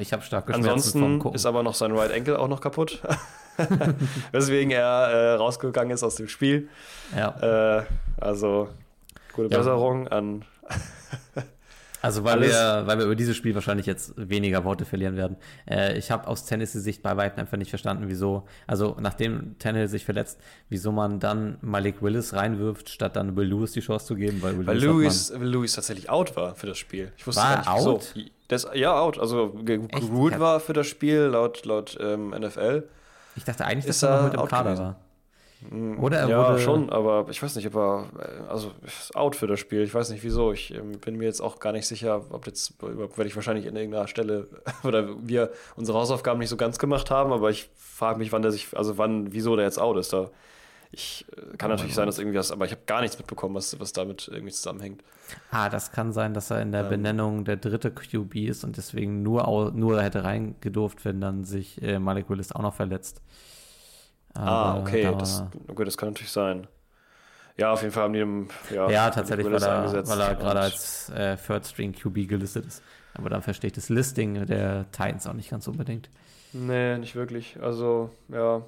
Ich 0.01 0.13
habe 0.13 0.25
starke 0.25 0.53
Schmerzen. 0.53 0.69
Ansonsten 0.69 1.29
ist 1.33 1.47
aber 1.47 1.63
noch 1.63 1.75
sein 1.75 1.93
Right 1.93 2.13
Ankle 2.13 2.37
auch 2.37 2.49
noch 2.49 2.61
kaputt. 2.61 3.01
Weswegen 4.33 4.73
er 4.73 4.83
äh, 4.83 5.35
rausgegangen 5.35 5.93
ist 5.93 6.03
aus 6.03 6.17
dem 6.17 6.27
Spiel. 6.27 6.69
Ja. 7.17 7.79
Äh, 7.79 7.85
also, 8.21 8.71
gute 9.35 9.53
ja. 9.53 9.59
Besserung 9.59 10.09
an 10.09 10.45
also 12.03 12.25
weil 12.25 12.41
wir, 12.41 12.83
weil 12.87 12.99
wir 12.99 13.05
über 13.07 13.15
dieses 13.15 13.37
Spiel 13.37 13.55
wahrscheinlich 13.55 13.87
jetzt 13.87 14.15
weniger 14.17 14.65
Worte 14.65 14.85
verlieren 14.85 15.17
werden. 15.17 15.37
Äh, 15.69 15.99
ich 15.99 16.11
habe 16.11 16.27
aus 16.27 16.47
Tennessee-Sicht 16.47 17.03
bei 17.03 17.17
weitem 17.17 17.41
einfach 17.41 17.57
nicht 17.57 17.71
verstanden, 17.71 18.05
wieso, 18.09 18.47
also 18.67 18.97
nachdem 19.01 19.59
Tannehill 19.59 19.89
sich 19.89 20.05
verletzt, 20.05 20.41
wieso 20.69 20.93
man 20.93 21.21
dann 21.21 21.59
Malik 21.61 22.03
Willis 22.03 22.35
reinwirft, 22.35 22.89
statt 22.89 23.17
dann 23.17 23.37
Will 23.37 23.49
Lewis 23.49 23.73
die 23.73 23.81
Chance 23.81 24.07
zu 24.07 24.15
geben, 24.15 24.43
weil 24.43 24.59
Will, 24.59 24.67
weil 24.67 24.79
Lewis, 24.79 25.33
Will 25.39 25.49
Lewis 25.49 25.75
tatsächlich 25.75 26.09
out 26.09 26.37
war 26.37 26.55
für 26.55 26.67
das 26.67 26.79
Spiel. 26.79 27.13
Ich 27.17 27.27
wusste 27.27 27.43
war 27.43 27.51
gar 27.51 27.59
nicht, 27.59 27.87
out? 27.87 28.11
Wieso. 28.15 28.29
Das, 28.49 28.67
ja, 28.75 28.99
out. 28.99 29.19
Also 29.19 29.55
geruht 29.65 30.41
war 30.41 30.59
für 30.59 30.73
das 30.73 30.89
Spiel 30.89 31.21
laut, 31.21 31.65
laut 31.65 31.97
ähm, 32.01 32.31
NFL. 32.31 32.83
Ich 33.37 33.45
dachte 33.45 33.65
eigentlich, 33.65 33.87
dass 33.87 34.03
er 34.03 34.17
noch 34.17 34.33
mit 34.33 34.35
im 34.35 34.49
Kader 34.49 34.77
war. 34.77 34.97
Mm, 35.69 35.99
Oder 35.99 36.21
er 36.21 36.29
ja, 36.29 36.59
schon, 36.59 36.91
aber 36.91 37.27
ich 37.29 37.43
weiß 37.43 37.57
nicht, 37.57 37.67
ob 37.67 37.77
er, 37.77 38.07
also 38.49 38.73
ist 38.85 39.15
out 39.15 39.37
für 39.37 39.47
das 39.47 39.61
Spiel. 39.61 39.83
Ich 39.83 39.95
weiß 39.95 40.11
nicht 40.11 40.25
wieso. 40.25 40.53
Ich 40.53 40.75
ähm, 40.75 40.93
bin 40.93 41.17
mir 41.17 41.25
jetzt 41.25 41.41
auch 41.41 41.59
gar 41.59 41.73
nicht 41.73 41.87
sicher, 41.87 42.25
ob 42.31 42.47
jetzt, 42.47 42.81
werde 42.83 43.27
ich 43.27 43.37
wahrscheinlich 43.37 43.67
in 43.67 43.77
irgendeiner 43.77 44.09
Stelle 44.09 44.49
oder 44.85 45.09
wir 45.23 45.51
unsere 45.77 45.99
Hausaufgaben 45.99 46.39
nicht 46.39 46.49
so 46.49 46.57
ganz 46.57 46.79
gemacht 46.79 47.11
haben, 47.11 47.33
aber 47.33 47.51
ich 47.51 47.69
frage 47.77 48.19
mich, 48.19 48.33
wann 48.33 48.43
der 48.43 48.53
sich, 48.53 48.77
also 48.77 48.97
wann, 48.97 49.33
wieso 49.33 49.57
der 49.57 49.67
jetzt 49.67 49.79
out 49.79 49.97
ist. 49.97 50.13
Da 50.13 50.31
ich 50.93 51.25
äh, 51.37 51.57
kann 51.57 51.71
natürlich 51.71 51.95
sein, 51.95 52.07
dass 52.07 52.19
irgendwie 52.19 52.39
was, 52.39 52.51
aber 52.51 52.65
ich 52.65 52.73
habe 52.73 52.83
gar 52.87 53.01
nichts 53.01 53.19
mitbekommen, 53.19 53.55
was, 53.55 53.79
was 53.79 53.93
damit 53.93 54.29
irgendwie 54.33 54.53
zusammenhängt. 54.53 55.03
Ah, 55.51 55.69
das 55.69 55.93
kann 55.93 56.13
sein, 56.13 56.35
dass 56.35 56.51
er 56.51 56.61
in 56.63 56.73
der 56.73 56.85
ähm, 56.85 56.89
Benennung 56.89 57.45
der 57.45 57.57
dritte 57.57 57.91
QB 57.91 58.35
ist 58.37 58.65
und 58.65 58.77
deswegen 58.77 59.23
nur, 59.23 59.73
nur 59.73 60.03
hätte 60.03 60.25
reingedurft, 60.25 61.05
wenn 61.05 61.21
dann 61.21 61.45
sich 61.45 61.81
äh, 61.83 61.99
Malik 61.99 62.29
Willis 62.29 62.53
auch 62.53 62.63
noch 62.63 62.75
verletzt. 62.75 63.23
Ah, 64.35 64.41
Aber 64.47 64.77
ah, 64.77 64.77
okay, 64.81 65.03
da 65.03 65.13
das, 65.13 65.43
okay, 65.69 65.85
das 65.85 65.97
kann 65.97 66.11
natürlich 66.11 66.31
sein. 66.33 66.67
Ja, 67.57 67.73
auf 67.73 67.83
jeden 67.83 67.93
Fall 67.93 68.05
haben 68.05 68.15
die 68.15 68.21
im, 68.21 68.49
ja, 68.71 68.89
ja 68.91 69.11
tatsächlich, 69.11 69.51
weil 69.53 69.63
er, 69.63 70.07
weil 70.07 70.21
er 70.21 70.35
gerade 70.37 70.61
als 70.61 71.11
äh, 71.11 71.37
Third 71.37 71.67
String 71.67 71.93
QB 71.93 72.29
gelistet 72.29 72.67
ist. 72.67 72.83
Aber 73.15 73.29
dann 73.29 73.43
verstehe 73.43 73.69
ich 73.69 73.75
das 73.75 73.89
Listing 73.89 74.47
der 74.47 74.91
Titans 74.93 75.27
auch 75.27 75.35
nicht 75.35 75.51
ganz 75.51 75.67
unbedingt. 75.69 76.09
Nee, 76.53 76.99
nicht 76.99 77.15
wirklich. 77.15 77.61
Also, 77.61 78.11
ja, 78.29 78.63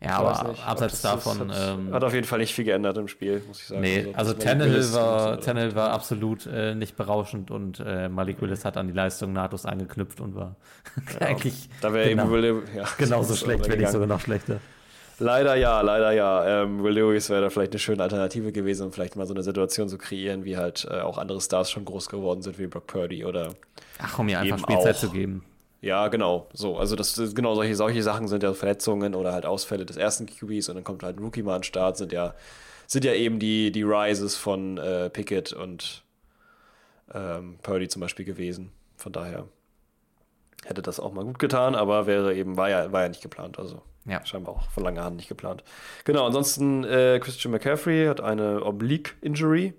ja, 0.00 0.18
aber 0.18 0.54
abseits 0.64 1.02
davon. 1.02 1.50
Hat, 1.50 1.56
ähm, 1.58 1.92
hat, 1.92 2.04
auf 2.04 2.14
jeden 2.14 2.26
Fall 2.26 2.38
nicht 2.38 2.54
viel 2.54 2.64
geändert 2.64 2.96
im 2.98 3.08
Spiel, 3.08 3.42
muss 3.46 3.60
ich 3.60 3.66
sagen. 3.66 3.80
Nee, 3.80 4.06
also, 4.14 4.32
also 4.32 4.34
Tannehill 4.34 4.92
war, 4.92 5.40
Tannehill 5.40 5.74
war 5.74 5.90
absolut 5.90 6.46
äh, 6.46 6.74
nicht 6.74 6.96
berauschend 6.96 7.50
und 7.50 7.80
äh, 7.84 8.08
Malik 8.08 8.40
Willis 8.40 8.64
hat 8.64 8.76
an 8.76 8.88
die 8.88 8.94
Leistung 8.94 9.32
nahtlos 9.32 9.66
angeknüpft 9.66 10.20
und 10.20 10.34
war 10.34 10.56
ja, 11.20 11.26
eigentlich 11.26 11.68
da 11.80 11.92
wäre 11.92 12.10
genau, 12.10 12.36
eben 12.36 12.62
ja, 12.74 12.84
genauso 12.98 13.34
schlecht, 13.34 13.68
wenn 13.68 13.78
nicht 13.78 13.90
sogar 13.90 14.06
noch 14.06 14.20
schlechter. 14.20 14.60
Leider 15.18 15.54
ja, 15.54 15.80
leider 15.80 16.12
ja. 16.12 16.62
Ähm, 16.62 16.82
Will 16.82 16.92
Lewis 16.92 17.30
wäre 17.30 17.40
da 17.40 17.50
vielleicht 17.50 17.72
eine 17.72 17.78
schöne 17.78 18.02
Alternative 18.02 18.52
gewesen, 18.52 18.84
um 18.86 18.92
vielleicht 18.92 19.16
mal 19.16 19.26
so 19.26 19.32
eine 19.32 19.42
Situation 19.42 19.88
zu 19.88 19.96
kreieren, 19.96 20.44
wie 20.44 20.58
halt 20.58 20.86
äh, 20.90 21.00
auch 21.00 21.16
andere 21.16 21.40
Stars 21.40 21.70
schon 21.70 21.86
groß 21.86 22.08
geworden 22.10 22.42
sind, 22.42 22.58
wie 22.58 22.66
Brock 22.66 22.86
Purdy 22.86 23.24
oder. 23.24 23.54
Ach, 23.98 24.18
um 24.18 24.28
ihr 24.28 24.38
einfach 24.38 24.58
Spielzeit 24.58 24.96
auch, 24.96 25.00
zu 25.00 25.10
geben. 25.10 25.42
Ja, 25.86 26.08
genau. 26.08 26.48
So, 26.52 26.78
also 26.78 26.96
das, 26.96 27.14
das, 27.14 27.32
genau 27.36 27.54
solche, 27.54 27.76
solche 27.76 28.02
Sachen 28.02 28.26
sind 28.26 28.42
ja 28.42 28.52
Verletzungen 28.54 29.14
oder 29.14 29.32
halt 29.32 29.46
Ausfälle 29.46 29.86
des 29.86 29.96
ersten 29.96 30.26
QBs 30.26 30.68
und 30.68 30.74
dann 30.74 30.82
kommt 30.82 31.04
halt 31.04 31.16
ein 31.16 31.22
Rookie 31.22 31.44
mal 31.44 31.54
an 31.54 31.60
den 31.60 31.64
Start, 31.64 31.96
sind 31.96 32.10
ja, 32.10 32.34
sind 32.88 33.04
ja 33.04 33.12
eben 33.12 33.38
die, 33.38 33.70
die 33.70 33.84
Rises 33.84 34.34
von 34.34 34.78
äh, 34.78 35.10
Pickett 35.10 35.52
und 35.52 36.02
ähm, 37.14 37.58
Purdy 37.62 37.86
zum 37.86 38.00
Beispiel 38.00 38.24
gewesen. 38.24 38.72
Von 38.96 39.12
daher 39.12 39.46
hätte 40.64 40.82
das 40.82 40.98
auch 40.98 41.12
mal 41.12 41.24
gut 41.24 41.38
getan, 41.38 41.76
aber 41.76 42.08
wäre 42.08 42.34
eben, 42.34 42.56
war 42.56 42.68
ja, 42.68 42.90
war 42.90 43.02
ja 43.02 43.08
nicht 43.08 43.22
geplant. 43.22 43.56
Also 43.60 43.80
ja. 44.06 44.26
scheinbar 44.26 44.56
auch 44.56 44.68
von 44.70 44.82
langer 44.82 45.04
Hand 45.04 45.14
nicht 45.14 45.28
geplant. 45.28 45.62
Genau, 46.04 46.26
ansonsten 46.26 46.82
äh, 46.82 47.20
Christian 47.22 47.52
McCaffrey 47.52 48.06
hat 48.06 48.20
eine 48.20 48.64
Oblique 48.64 49.14
Injury. 49.20 49.72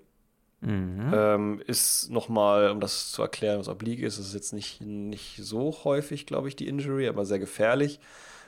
Mhm. 0.60 1.12
Ähm, 1.14 1.62
ist 1.66 2.10
nochmal, 2.10 2.70
um 2.70 2.80
das 2.80 3.12
zu 3.12 3.22
erklären, 3.22 3.60
was 3.60 3.68
Oblique 3.68 4.04
ist, 4.04 4.18
ist 4.18 4.34
jetzt 4.34 4.52
nicht, 4.52 4.80
nicht 4.80 5.36
so 5.40 5.84
häufig, 5.84 6.26
glaube 6.26 6.48
ich, 6.48 6.56
die 6.56 6.66
Injury, 6.66 7.08
aber 7.08 7.24
sehr 7.24 7.38
gefährlich. 7.38 8.00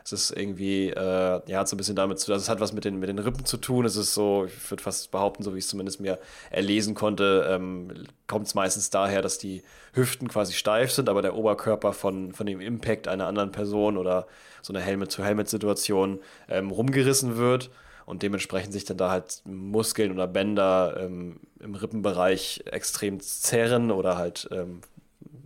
Es 0.03 0.13
ist 0.13 0.31
irgendwie, 0.31 0.89
äh, 0.89 1.41
ja, 1.47 1.59
hat 1.61 1.69
so 1.69 1.77
ein 1.77 1.79
bisschen 1.79 1.95
damit 1.95 2.19
zu 2.19 2.33
also 2.33 2.43
es 2.43 2.49
hat 2.49 2.59
was 2.59 2.73
mit 2.73 2.85
den, 2.85 2.99
mit 2.99 3.09
den 3.09 3.19
Rippen 3.19 3.45
zu 3.45 3.59
tun. 3.59 3.85
Es 3.85 3.97
ist 3.97 4.15
so, 4.15 4.47
ich 4.47 4.71
würde 4.71 4.83
fast 4.83 5.11
behaupten, 5.11 5.43
so 5.43 5.55
wie 5.55 5.59
ich 5.59 5.65
es 5.65 5.71
zumindest 5.71 6.01
mir 6.01 6.19
erlesen 6.51 6.95
konnte, 6.95 7.47
ähm, 7.49 8.07
kommt 8.27 8.47
es 8.47 8.55
meistens 8.55 8.91
daher, 8.91 9.23
dass 9.23 9.39
die 9.39 9.63
Hüften 9.93 10.29
quasi 10.29 10.55
steif 10.55 10.91
sind, 10.91 11.09
aber 11.09 11.23
der 11.23 11.37
Oberkörper 11.37 11.93
von, 11.93 12.33
von 12.33 12.47
dem 12.47 12.61
Impact 12.61 13.09
einer 13.09 13.27
anderen 13.27 13.53
Person 13.53 13.99
oder 13.99 14.27
so 14.63 14.73
einer 14.73 14.83
Helmet-zu-Helmet-Situation 14.83 16.19
ähm, 16.49 16.71
rumgerissen 16.71 17.37
wird 17.37 17.71
und 18.11 18.25
dementsprechend 18.25 18.73
sich 18.73 18.85
dann 18.85 18.97
da 18.97 19.09
halt 19.11 19.41
Muskeln 19.45 20.11
oder 20.11 20.27
Bänder 20.27 20.97
ähm, 20.99 21.39
im 21.61 21.77
Rippenbereich 21.77 22.65
extrem 22.67 23.21
zerren 23.21 23.93
oder 23.93 24.17
halt 24.19 24.49
ähm, 24.51 24.81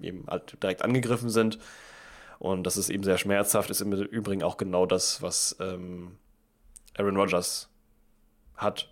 eben 0.01 0.25
halt 0.29 0.57
direkt 0.63 0.81
angegriffen 0.83 1.29
sind. 1.29 1.59
Und 2.39 2.63
das 2.65 2.79
ist 2.79 2.89
eben 2.89 3.05
sehr 3.05 3.19
schmerzhaft, 3.19 3.69
ist 3.69 3.83
im 3.83 3.93
Übrigen 3.93 4.43
auch 4.43 4.57
genau 4.57 4.87
das, 4.87 5.21
was 5.21 5.57
ähm, 5.61 6.17
Aaron 6.97 7.19
Rodgers 7.19 7.69
hat. 8.57 8.91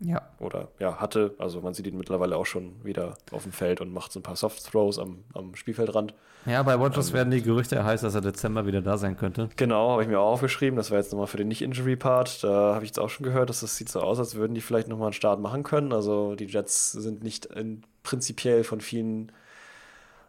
Ja. 0.00 0.22
Oder 0.38 0.68
ja, 0.78 0.96
hatte. 1.00 1.34
Also 1.38 1.60
man 1.62 1.72
sieht 1.72 1.86
ihn 1.86 1.96
mittlerweile 1.96 2.36
auch 2.36 2.44
schon 2.44 2.84
wieder 2.84 3.14
auf 3.30 3.44
dem 3.44 3.52
Feld 3.52 3.80
und 3.80 3.92
macht 3.92 4.12
so 4.12 4.20
ein 4.20 4.22
paar 4.22 4.36
Soft 4.36 4.70
Throws 4.70 4.98
am, 4.98 5.24
am 5.32 5.54
Spielfeldrand. 5.54 6.14
Ja, 6.44 6.62
bei 6.62 6.74
Rodgers 6.74 7.08
ähm, 7.08 7.14
werden 7.14 7.30
die 7.30 7.42
Gerüchte 7.42 7.82
heiß, 7.82 8.02
dass 8.02 8.14
er 8.14 8.20
Dezember 8.20 8.66
wieder 8.66 8.82
da 8.82 8.98
sein 8.98 9.16
könnte. 9.16 9.48
Genau, 9.56 9.92
habe 9.92 10.02
ich 10.02 10.08
mir 10.08 10.20
auch 10.20 10.32
aufgeschrieben. 10.32 10.76
Das 10.76 10.90
war 10.90 10.98
jetzt 10.98 11.12
nochmal 11.12 11.26
für 11.26 11.38
den 11.38 11.48
Nicht-Injury-Part. 11.48 12.44
Da 12.44 12.74
habe 12.74 12.84
ich 12.84 12.90
jetzt 12.90 13.00
auch 13.00 13.08
schon 13.08 13.24
gehört, 13.24 13.48
dass 13.48 13.60
das 13.60 13.76
sieht 13.76 13.88
so 13.88 14.00
aus, 14.00 14.18
als 14.18 14.34
würden 14.34 14.54
die 14.54 14.60
vielleicht 14.60 14.88
nochmal 14.88 15.08
einen 15.08 15.14
Start 15.14 15.40
machen 15.40 15.62
können. 15.62 15.92
Also 15.92 16.34
die 16.34 16.46
Jets 16.46 16.92
sind 16.92 17.22
nicht 17.22 17.46
in, 17.46 17.82
prinzipiell 18.02 18.64
von 18.64 18.80
vielen 18.80 19.32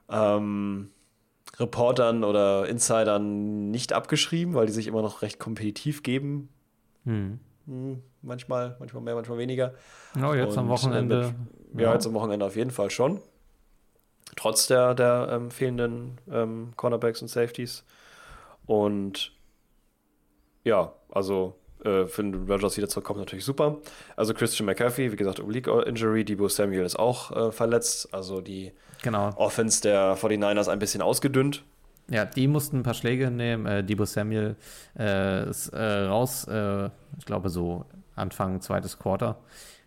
ähm, 0.09 0.89
Reportern 1.57 2.23
oder 2.23 2.67
Insidern 2.67 3.69
nicht 3.69 3.91
abgeschrieben, 3.93 4.53
weil 4.53 4.67
die 4.67 4.73
sich 4.73 4.87
immer 4.87 5.01
noch 5.01 5.21
recht 5.21 5.39
kompetitiv 5.39 6.03
geben. 6.03 6.49
Hm. 7.05 7.39
Hm, 7.67 8.01
manchmal, 8.21 8.75
manchmal 8.79 9.03
mehr, 9.03 9.15
manchmal 9.15 9.37
weniger. 9.37 9.73
Oh, 10.15 10.33
jetzt 10.33 10.53
Und 10.53 10.59
am 10.59 10.69
Wochenende. 10.69 11.35
Mit, 11.73 11.81
ja, 11.81 11.89
ja, 11.89 11.93
jetzt 11.93 12.07
am 12.07 12.13
Wochenende 12.13 12.45
auf 12.45 12.55
jeden 12.55 12.71
Fall 12.71 12.89
schon. 12.89 13.19
Trotz 14.35 14.67
der, 14.67 14.93
der 14.93 15.29
ähm, 15.31 15.51
fehlenden 15.51 16.19
ähm, 16.31 16.73
Cornerbacks 16.75 17.21
und 17.21 17.27
Safeties. 17.27 17.83
Und 18.65 19.33
ja, 20.63 20.93
also 21.09 21.55
äh, 21.83 22.05
für 22.05 22.23
den 22.23 22.49
Rodgers 22.49 22.77
wieder 22.77 22.89
zurückkommt, 22.89 23.19
natürlich 23.19 23.45
super. 23.45 23.77
Also 24.15 24.33
Christian 24.33 24.65
McCaffrey, 24.65 25.11
wie 25.11 25.15
gesagt, 25.15 25.39
Oblique 25.39 25.67
Injury, 25.85 26.23
Debo 26.23 26.47
Samuel 26.47 26.85
ist 26.85 26.97
auch 26.97 27.31
äh, 27.31 27.51
verletzt. 27.51 28.13
Also 28.13 28.41
die 28.41 28.71
genau. 29.01 29.31
Offense 29.35 29.81
der 29.81 30.17
49ers 30.17 30.69
ein 30.69 30.79
bisschen 30.79 31.01
ausgedünnt. 31.01 31.63
Ja, 32.09 32.25
die 32.25 32.47
mussten 32.47 32.77
ein 32.77 32.83
paar 32.83 32.93
Schläge 32.93 33.29
nehmen. 33.31 33.65
Äh, 33.65 33.83
Debo 33.83 34.05
Samuel 34.05 34.55
äh, 34.97 35.49
ist 35.49 35.69
äh, 35.69 36.05
raus, 36.05 36.45
äh, 36.45 36.89
ich 37.17 37.25
glaube 37.25 37.49
so 37.49 37.85
Anfang 38.15 38.61
zweites 38.61 38.97
Quarter, 38.97 39.37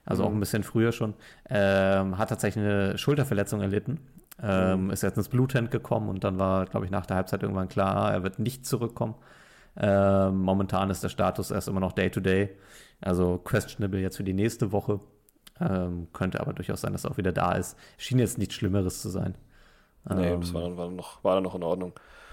also 0.04 0.22
mhm. 0.22 0.28
auch 0.28 0.32
ein 0.34 0.40
bisschen 0.40 0.62
früher 0.62 0.92
schon. 0.92 1.14
Ähm, 1.48 2.18
hat 2.18 2.28
tatsächlich 2.28 2.64
eine 2.64 2.98
Schulterverletzung 2.98 3.62
erlitten. 3.62 4.00
Ähm, 4.42 4.84
mhm. 4.84 4.90
Ist 4.90 5.02
jetzt 5.02 5.16
ins 5.16 5.28
Bluthand 5.28 5.70
gekommen 5.70 6.08
und 6.08 6.24
dann 6.24 6.38
war, 6.38 6.66
glaube 6.66 6.86
ich, 6.86 6.92
nach 6.92 7.06
der 7.06 7.16
Halbzeit 7.16 7.42
irgendwann 7.42 7.68
klar, 7.68 8.12
er 8.12 8.22
wird 8.22 8.38
nicht 8.38 8.66
zurückkommen. 8.66 9.14
Ähm, 9.76 10.38
momentan 10.38 10.90
ist 10.90 11.02
der 11.02 11.08
Status 11.08 11.50
erst 11.50 11.68
immer 11.68 11.80
noch 11.80 11.92
Day-to-Day, 11.92 12.44
-Day, 12.44 12.48
also 13.00 13.38
questionable 13.38 14.00
jetzt 14.00 14.16
für 14.16 14.24
die 14.24 14.34
nächste 14.34 14.72
Woche. 14.72 15.00
Ähm, 15.60 16.08
könnte 16.12 16.40
aber 16.40 16.52
durchaus 16.54 16.80
sein, 16.80 16.92
dass 16.92 17.04
er 17.04 17.10
auch 17.10 17.18
wieder 17.18 17.32
da 17.32 17.52
ist. 17.52 17.76
Schien 17.98 18.18
jetzt 18.18 18.38
nichts 18.38 18.54
Schlimmeres 18.54 19.02
zu 19.02 19.10
sein. 19.10 19.34
Nee, 20.08 20.36
das 20.36 20.48
ähm, 20.48 20.54
war 20.54 20.62
dann, 20.62 20.76
war, 20.76 20.88
noch, 20.90 21.24
war 21.24 21.34
dann 21.34 21.44
noch 21.44 21.54
in 21.54 21.62
Ordnung. 21.62 21.92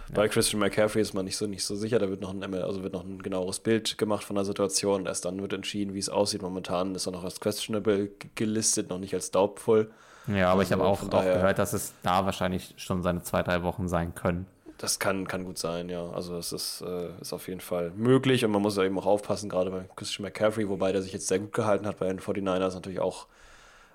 Ja. 0.09 0.15
Bei 0.15 0.27
Christian 0.29 0.59
McCaffrey 0.59 1.01
ist 1.01 1.13
man 1.13 1.25
nicht 1.25 1.35
so, 1.35 1.47
nicht 1.47 1.65
so 1.65 1.75
sicher. 1.75 1.99
Da 1.99 2.09
wird 2.09 2.21
noch, 2.21 2.33
ein, 2.33 2.53
also 2.53 2.81
wird 2.81 2.93
noch 2.93 3.03
ein 3.03 3.21
genaueres 3.21 3.59
Bild 3.59 3.97
gemacht 3.97 4.23
von 4.23 4.35
der 4.35 4.45
Situation. 4.45 5.05
Erst 5.05 5.25
dann 5.25 5.41
wird 5.41 5.53
entschieden, 5.53 5.93
wie 5.93 5.99
es 5.99 6.09
aussieht. 6.09 6.41
Momentan 6.41 6.95
ist 6.95 7.07
er 7.07 7.11
noch 7.11 7.23
als 7.23 7.39
questionable 7.39 8.11
gelistet, 8.35 8.89
noch 8.89 8.99
nicht 8.99 9.13
als 9.13 9.31
doubtful. 9.31 9.91
Ja, 10.27 10.51
aber 10.51 10.59
also 10.59 10.61
ich 10.61 10.71
habe 10.71 10.83
auch, 10.87 11.01
auch 11.03 11.23
gehört, 11.23 11.59
dass 11.59 11.73
es 11.73 11.93
da 12.03 12.25
wahrscheinlich 12.25 12.73
schon 12.77 13.01
seine 13.03 13.23
zwei, 13.23 13.43
drei 13.43 13.63
Wochen 13.63 13.87
sein 13.87 14.13
können. 14.15 14.45
Das 14.77 14.99
kann, 14.99 15.27
kann 15.27 15.43
gut 15.43 15.57
sein, 15.57 15.89
ja. 15.89 16.09
Also 16.11 16.37
es 16.37 16.51
ist, 16.51 16.81
äh, 16.81 17.09
ist 17.19 17.33
auf 17.33 17.47
jeden 17.47 17.61
Fall 17.61 17.91
möglich 17.95 18.45
und 18.45 18.51
man 18.51 18.61
muss 18.61 18.77
ja 18.77 18.83
eben 18.83 18.99
auch 18.99 19.07
aufpassen, 19.07 19.49
gerade 19.49 19.71
bei 19.71 19.85
Christian 19.95 20.23
McCaffrey, 20.23 20.69
wobei 20.69 20.91
der 20.91 21.01
sich 21.01 21.13
jetzt 21.13 21.27
sehr 21.27 21.39
gut 21.39 21.53
gehalten 21.53 21.87
hat 21.87 21.97
bei 21.97 22.07
den 22.07 22.19
49ers, 22.19 22.75
natürlich 22.75 22.99
auch 22.99 23.25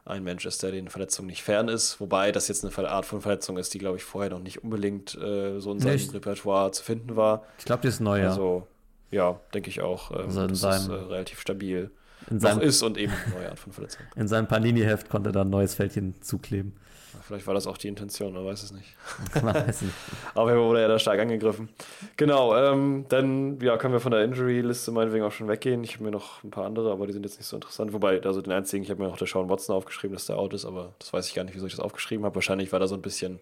ein 0.04 0.24
Mensch 0.24 0.44
ist, 0.46 0.62
der 0.62 0.72
den 0.72 0.88
Verletzungen 0.88 1.28
nicht 1.28 1.42
fern 1.42 1.68
ist. 1.68 2.00
Wobei 2.00 2.32
das 2.32 2.48
jetzt 2.48 2.64
eine 2.64 2.88
Art 2.88 3.06
von 3.06 3.20
Verletzung 3.20 3.56
ist, 3.56 3.72
die, 3.72 3.78
glaube 3.78 3.98
ich, 3.98 4.04
vorher 4.04 4.30
noch 4.30 4.40
nicht 4.40 4.64
unbedingt 4.64 5.16
äh, 5.16 5.60
so 5.60 5.72
in 5.72 5.78
seinem 5.78 5.96
nee, 5.96 6.12
Repertoire 6.14 6.72
zu 6.72 6.82
finden 6.82 7.16
war. 7.16 7.44
Ich 7.58 7.64
glaube, 7.64 7.82
die 7.82 7.88
ist 7.88 8.00
neu, 8.00 8.26
Also, 8.26 8.66
ja, 9.10 9.38
denke 9.54 9.70
ich 9.70 9.80
auch. 9.80 10.10
Ähm, 10.10 10.16
also 10.26 10.46
das 10.46 10.60
seinem, 10.60 10.82
ist 10.82 10.88
äh, 10.88 10.92
relativ 10.92 11.40
stabil. 11.40 11.90
In 12.30 12.40
seinem, 12.40 12.60
ist 12.60 12.82
und 12.82 12.98
eben 12.98 13.12
eine 13.12 13.34
neue 13.34 13.50
Art 13.50 13.58
von 13.58 13.72
Verletzung. 13.72 14.02
In 14.16 14.28
seinem 14.28 14.46
Panini-Heft 14.46 15.08
konnte 15.08 15.30
er 15.30 15.32
da 15.32 15.42
ein 15.42 15.50
neues 15.50 15.74
Fältchen 15.74 16.20
zukleben. 16.20 16.72
Vielleicht 17.20 17.46
war 17.46 17.54
das 17.54 17.66
auch 17.66 17.76
die 17.76 17.88
Intention, 17.88 18.32
man 18.32 18.44
weiß 18.44 18.62
es 18.62 18.72
nicht. 18.72 18.96
Man 19.42 19.54
weiß 19.54 19.82
nicht. 19.82 19.94
Aber 20.34 20.50
er 20.50 20.58
wurde 20.58 20.80
ja 20.80 20.88
da 20.88 20.98
stark 20.98 21.20
angegriffen. 21.20 21.68
Genau, 22.16 22.56
ähm, 22.56 23.04
dann 23.08 23.60
ja, 23.60 23.76
können 23.76 23.92
wir 23.92 24.00
von 24.00 24.12
der 24.12 24.24
Injury-Liste 24.24 24.90
meinetwegen 24.92 25.24
auch 25.24 25.32
schon 25.32 25.48
weggehen. 25.48 25.84
Ich 25.84 25.94
habe 25.94 26.04
mir 26.04 26.10
noch 26.10 26.42
ein 26.42 26.50
paar 26.50 26.64
andere, 26.64 26.90
aber 26.90 27.06
die 27.06 27.12
sind 27.12 27.24
jetzt 27.24 27.38
nicht 27.38 27.46
so 27.46 27.56
interessant. 27.56 27.92
Wobei, 27.92 28.22
also 28.22 28.40
den 28.40 28.52
einzigen, 28.52 28.82
ich 28.82 28.90
habe 28.90 29.02
mir 29.02 29.08
noch 29.08 29.18
der 29.18 29.26
Sean 29.26 29.48
Watson 29.48 29.76
aufgeschrieben, 29.76 30.14
dass 30.14 30.26
der 30.26 30.38
out 30.38 30.54
ist, 30.54 30.64
aber 30.64 30.94
das 30.98 31.12
weiß 31.12 31.28
ich 31.28 31.34
gar 31.34 31.44
nicht, 31.44 31.54
wieso 31.54 31.66
ich 31.66 31.74
das 31.74 31.80
aufgeschrieben 31.80 32.24
habe. 32.24 32.34
Wahrscheinlich 32.34 32.72
war 32.72 32.80
da 32.80 32.86
so 32.86 32.94
ein 32.94 33.02
bisschen, 33.02 33.40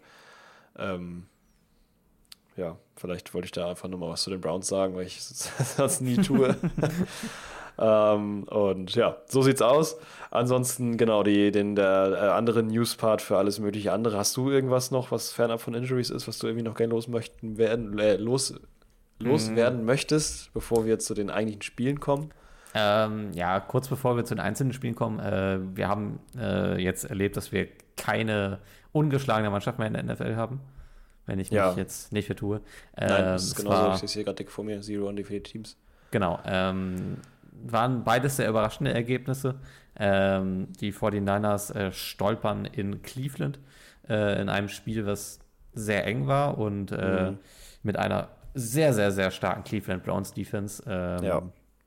ähm, 0.78 1.26
ja, 2.56 2.76
vielleicht 2.96 3.33
wollte 3.35 3.46
ich 3.46 3.52
da 3.52 3.68
einfach 3.68 3.88
nur 3.88 4.00
mal 4.00 4.11
was 4.11 4.22
zu 4.22 4.30
den 4.30 4.40
Browns 4.40 4.68
sagen, 4.68 4.96
weil 4.96 5.06
ich 5.06 5.22
sonst 5.22 6.00
nie 6.00 6.16
tue. 6.16 6.56
Ähm, 7.81 8.45
und 8.45 8.95
ja, 8.95 9.16
so 9.27 9.43
sieht's 9.43 9.62
aus. 9.62 9.99
Ansonsten, 10.31 10.97
genau, 10.97 11.23
die, 11.23 11.51
den, 11.51 11.75
der 11.75 12.12
äh, 12.12 12.29
andere 12.29 12.62
News-Part 12.62 13.23
für 13.23 13.38
alles 13.38 13.59
mögliche 13.59 13.93
andere. 13.93 14.19
Hast 14.19 14.37
du 14.37 14.51
irgendwas 14.51 14.90
noch, 14.90 15.11
was 15.11 15.33
fernab 15.33 15.61
von 15.61 15.75
Injuries 15.75 16.11
ist, 16.11 16.29
was 16.29 16.38
du 16.38 16.47
irgendwie 16.47 16.64
noch 16.64 16.77
gerne 16.77 16.93
los 16.93 17.09
möchten 17.09 17.57
werden, 17.59 17.99
äh, 17.99 18.16
los, 18.16 18.55
loswerden 19.19 19.81
mhm. 19.81 19.87
möchtest, 19.87 20.53
bevor 20.53 20.85
wir 20.85 20.99
zu 20.99 21.14
den 21.14 21.31
eigentlichen 21.31 21.62
Spielen 21.62 22.01
kommen? 22.01 22.31
Ähm, 22.75 23.33
ja, 23.33 23.59
kurz 23.59 23.88
bevor 23.88 24.16
wir 24.16 24.25
zu 24.25 24.35
den 24.35 24.40
einzelnen 24.40 24.73
Spielen 24.73 24.95
kommen, 24.95 25.19
äh, 25.19 25.59
wir 25.75 25.88
haben 25.88 26.21
äh, 26.38 26.81
jetzt 26.81 27.05
erlebt, 27.05 27.37
dass 27.37 27.51
wir 27.51 27.66
keine 27.97 28.61
ungeschlagene 28.93 29.51
Mannschaft 29.51 29.79
mehr 29.79 29.88
in 29.88 29.95
der 29.95 30.05
NFL 30.05 30.37
haben, 30.37 30.61
wenn 31.27 31.40
ich 31.40 31.51
mich 31.51 31.57
ja. 31.57 31.73
jetzt 31.75 32.12
nicht 32.12 32.27
vertue. 32.27 32.61
Ähm, 32.97 33.09
Nein, 33.09 33.25
das 33.25 33.45
ist 33.45 33.57
genau 33.57 33.97
so, 33.97 34.05
ich 34.05 34.11
sehe 34.11 34.25
gerade 34.25 34.37
dick 34.37 34.51
vor 34.51 34.64
mir, 34.64 34.81
Zero 34.83 35.09
Undefeated 35.09 35.45
Teams. 35.45 35.77
Genau, 36.12 36.40
ähm, 36.45 37.19
waren 37.64 38.05
beides 38.05 38.37
sehr 38.37 38.49
überraschende 38.49 38.92
Ergebnisse. 38.92 39.61
Ähm, 39.96 40.68
die 40.81 40.92
49ers 40.92 41.75
äh, 41.75 41.92
stolpern 41.92 42.64
in 42.64 43.03
Cleveland 43.03 43.59
äh, 44.09 44.40
in 44.40 44.49
einem 44.49 44.68
Spiel, 44.68 45.05
was 45.07 45.40
sehr 45.73 46.07
eng 46.07 46.27
war 46.27 46.59
und 46.59 46.92
äh, 46.92 47.31
mhm. 47.31 47.38
mit 47.83 47.96
einer 47.96 48.29
sehr, 48.55 48.92
sehr, 48.92 49.12
sehr 49.12 49.31
starken 49.31 49.64
Cleveland 49.64 50.03
Browns 50.03 50.33
Defense. 50.33 50.83
Ähm, 50.87 51.25
ja, 51.25 51.42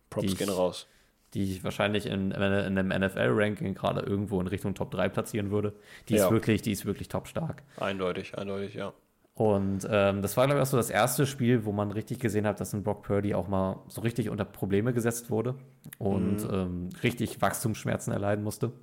Props 0.10 0.38
gehen 0.38 0.50
raus. 0.50 0.88
Die 1.34 1.52
ich 1.52 1.64
wahrscheinlich 1.64 2.06
in, 2.06 2.30
in 2.30 2.42
einem 2.42 2.90
NFL-Ranking 2.90 3.74
gerade 3.74 4.02
irgendwo 4.02 4.40
in 4.40 4.46
Richtung 4.46 4.76
Top 4.76 4.92
3 4.92 5.10
platzieren 5.10 5.50
würde. 5.50 5.74
Die 6.08 6.14
ja. 6.14 6.26
ist 6.26 6.32
wirklich, 6.32 6.62
die 6.62 6.72
ist 6.72 6.86
wirklich 6.86 7.08
top 7.08 7.28
stark. 7.28 7.64
Eindeutig, 7.78 8.38
eindeutig, 8.38 8.76
ja. 8.76 8.94
Und 9.36 9.88
ähm, 9.90 10.22
das 10.22 10.38
war, 10.38 10.46
glaube 10.46 10.60
ich, 10.60 10.64
auch 10.64 10.70
so 10.70 10.78
das 10.78 10.92
erste 10.92 11.26
Spiel, 11.26 11.66
wo 11.66 11.72
man 11.72 11.92
richtig 11.92 12.20
gesehen 12.20 12.46
hat, 12.46 12.60
dass 12.60 12.74
ein 12.74 12.84
Brock 12.84 13.02
Purdy 13.02 13.34
auch 13.34 13.48
mal 13.48 13.80
so 13.88 14.02
richtig 14.02 14.30
unter 14.30 14.46
Probleme 14.46 14.94
gesetzt 14.94 15.32
wurde 15.32 15.56
und 15.98 16.48
mhm. 16.48 16.54
ähm, 16.54 16.90
richtig 17.02 17.42
Wachstumsschmerzen 17.42 18.14
erleiden 18.14 18.44
musste. 18.44 18.74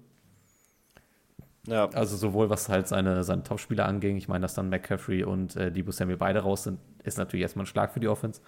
Ja. 1.66 1.88
Also 1.90 2.16
sowohl 2.16 2.50
was 2.50 2.68
halt 2.68 2.88
seine, 2.88 3.22
seine 3.22 3.44
Topspieler 3.44 3.86
anging, 3.86 4.16
ich 4.16 4.26
meine, 4.26 4.42
dass 4.42 4.54
dann 4.54 4.70
McCaffrey 4.70 5.22
und 5.22 5.54
äh, 5.54 5.70
Debo 5.70 5.92
Samuel 5.92 6.16
beide 6.16 6.40
raus 6.40 6.64
sind, 6.64 6.80
ist 7.04 7.18
natürlich 7.18 7.42
erstmal 7.42 7.64
ein 7.64 7.68
Schlag 7.68 7.92
für 7.92 8.00
die 8.00 8.08
Offense. 8.08 8.40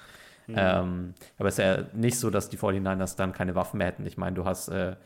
Mhm. 0.46 0.54
Ähm, 0.56 1.14
aber 1.38 1.48
es 1.48 1.58
ist 1.58 1.64
ja 1.64 1.84
nicht 1.92 2.18
so, 2.18 2.30
dass 2.30 2.48
die 2.48 2.58
49ers 2.58 3.16
dann 3.16 3.32
keine 3.32 3.54
Waffen 3.54 3.78
mehr 3.78 3.86
hätten. 3.86 4.06
Ich 4.06 4.16
meine, 4.16 4.34
du 4.34 4.44
hast 4.44 4.68
äh, 4.68 4.96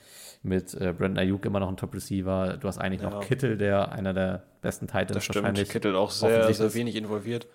mit 0.43 0.75
äh, 0.75 0.93
Brandon 0.93 1.19
Ayuk 1.19 1.45
immer 1.45 1.61
noch 1.61 1.69
einen 1.69 1.77
Top-Receiver. 1.77 2.57
Du 2.59 2.69
hast 2.69 2.79
eigentlich 2.79 3.03
ja. 3.03 3.11
noch 3.11 3.21
Kittel, 3.21 3.57
der 3.57 3.93
einer 3.93 4.15
der 4.15 4.45
besten 4.63 4.87
Titans 4.87 5.13
das 5.13 5.25
stimmt. 5.25 5.45
wahrscheinlich. 5.45 5.69
Kittel 5.69 5.97
auch 5.97 6.11
sehr, 6.11 6.53
sehr 6.53 6.75
wenig 6.75 6.97
involviert. 6.97 7.47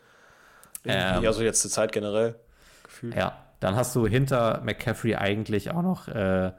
Ähm, 0.86 1.26
also 1.26 1.44
jetzt 1.44 1.62
zur 1.62 1.72
Zeit 1.72 1.92
generell 1.92 2.36
gefühlt. 2.84 3.16
Ja, 3.16 3.38
dann 3.60 3.76
hast 3.76 3.96
du 3.96 4.08
hinter 4.08 4.62
McCaffrey 4.64 5.16
eigentlich 5.16 5.72
auch 5.72 5.84
noch 5.84 6.08
äh, 6.08 6.52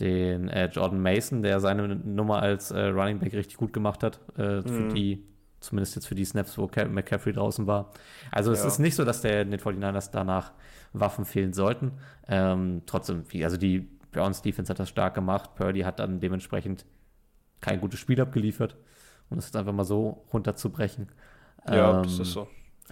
den 0.00 0.48
äh, 0.48 0.66
Jordan 0.66 1.00
Mason, 1.00 1.42
der 1.42 1.60
seine 1.60 1.88
Nummer 1.88 2.42
als 2.42 2.70
äh, 2.70 2.80
Running 2.80 3.20
Back 3.20 3.32
richtig 3.32 3.56
gut 3.56 3.72
gemacht 3.72 4.02
hat. 4.02 4.20
Äh, 4.36 4.56
mhm. 4.56 4.62
Für 4.62 4.94
die, 4.94 5.24
zumindest 5.66 5.96
jetzt 5.96 6.06
für 6.06 6.14
die 6.14 6.24
Snaps, 6.24 6.56
wo 6.58 6.70
McCaffrey 6.88 7.32
draußen 7.32 7.66
war. 7.66 7.90
Also 8.30 8.52
es 8.52 8.60
ja. 8.60 8.66
ist 8.66 8.78
nicht 8.78 8.94
so, 8.94 9.04
dass 9.04 9.20
der 9.20 9.44
den 9.44 9.58
49ers 9.58 10.10
danach 10.12 10.52
Waffen 10.92 11.24
fehlen 11.24 11.52
sollten. 11.52 11.92
Ähm, 12.28 12.82
trotzdem, 12.86 13.24
also 13.42 13.56
die 13.56 13.88
Browns 14.12 14.42
Defense 14.42 14.70
hat 14.70 14.78
das 14.78 14.88
stark 14.88 15.14
gemacht. 15.14 15.54
Purdy 15.56 15.80
hat 15.80 15.98
dann 15.98 16.20
dementsprechend 16.20 16.86
kein 17.60 17.80
gutes 17.80 17.98
Spiel 17.98 18.20
abgeliefert. 18.20 18.76
Um 19.30 19.38
es 19.38 19.46
jetzt 19.46 19.56
einfach 19.56 19.72
mal 19.72 19.84
so 19.84 20.24
runterzubrechen. 20.32 21.08
Ja, 21.66 21.98
ähm, 21.98 22.02
das 22.04 22.18
ist 22.18 22.32
so. 22.32 22.46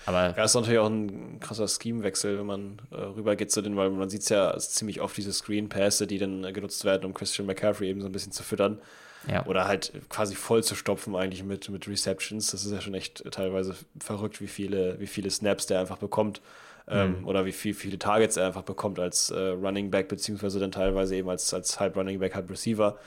Aber 0.06 0.34
ja, 0.36 0.44
ist 0.44 0.54
natürlich 0.54 0.78
auch 0.78 0.88
ein 0.88 1.38
krasser 1.38 1.68
Scheme-Wechsel, 1.68 2.38
wenn 2.38 2.46
man 2.46 2.82
äh, 2.90 2.96
rübergeht 2.96 3.50
zu 3.50 3.60
den, 3.60 3.76
weil 3.76 3.90
man 3.90 4.08
sieht 4.08 4.22
es 4.22 4.30
ja 4.30 4.56
ziemlich 4.58 5.00
oft 5.00 5.16
diese 5.16 5.32
Screen-Pässe, 5.32 6.06
die 6.06 6.18
dann 6.18 6.44
äh, 6.44 6.52
genutzt 6.52 6.84
werden, 6.84 7.04
um 7.04 7.12
Christian 7.12 7.46
McCaffrey 7.46 7.88
eben 7.88 8.00
so 8.00 8.06
ein 8.06 8.12
bisschen 8.12 8.32
zu 8.32 8.42
füttern. 8.42 8.80
Ja. 9.28 9.46
Oder 9.46 9.66
halt 9.66 9.92
quasi 10.08 10.34
voll 10.34 10.64
zu 10.64 10.74
stopfen 10.74 11.14
eigentlich 11.14 11.44
mit, 11.44 11.68
mit 11.68 11.86
Receptions. 11.88 12.50
Das 12.50 12.64
ist 12.64 12.72
ja 12.72 12.80
schon 12.80 12.94
echt 12.94 13.22
teilweise 13.30 13.74
verrückt, 14.00 14.40
wie 14.40 14.48
viele, 14.48 14.98
wie 15.00 15.06
viele 15.06 15.30
Snaps 15.30 15.66
der 15.66 15.80
einfach 15.80 15.98
bekommt. 15.98 16.40
Ähm, 16.88 17.20
mhm. 17.20 17.28
Oder 17.28 17.44
wie 17.44 17.52
viel, 17.52 17.74
viele 17.74 17.98
Targets 17.98 18.36
er 18.36 18.46
einfach 18.46 18.62
bekommt 18.62 18.98
als 18.98 19.30
äh, 19.30 19.38
Running 19.38 19.90
Back, 19.90 20.08
beziehungsweise 20.08 20.58
dann 20.58 20.72
teilweise 20.72 21.14
eben 21.14 21.28
als, 21.28 21.54
als 21.54 21.78
halb 21.78 21.96
Running 21.96 22.18
Back, 22.18 22.34
halb 22.34 22.50
Receiver. 22.50 22.98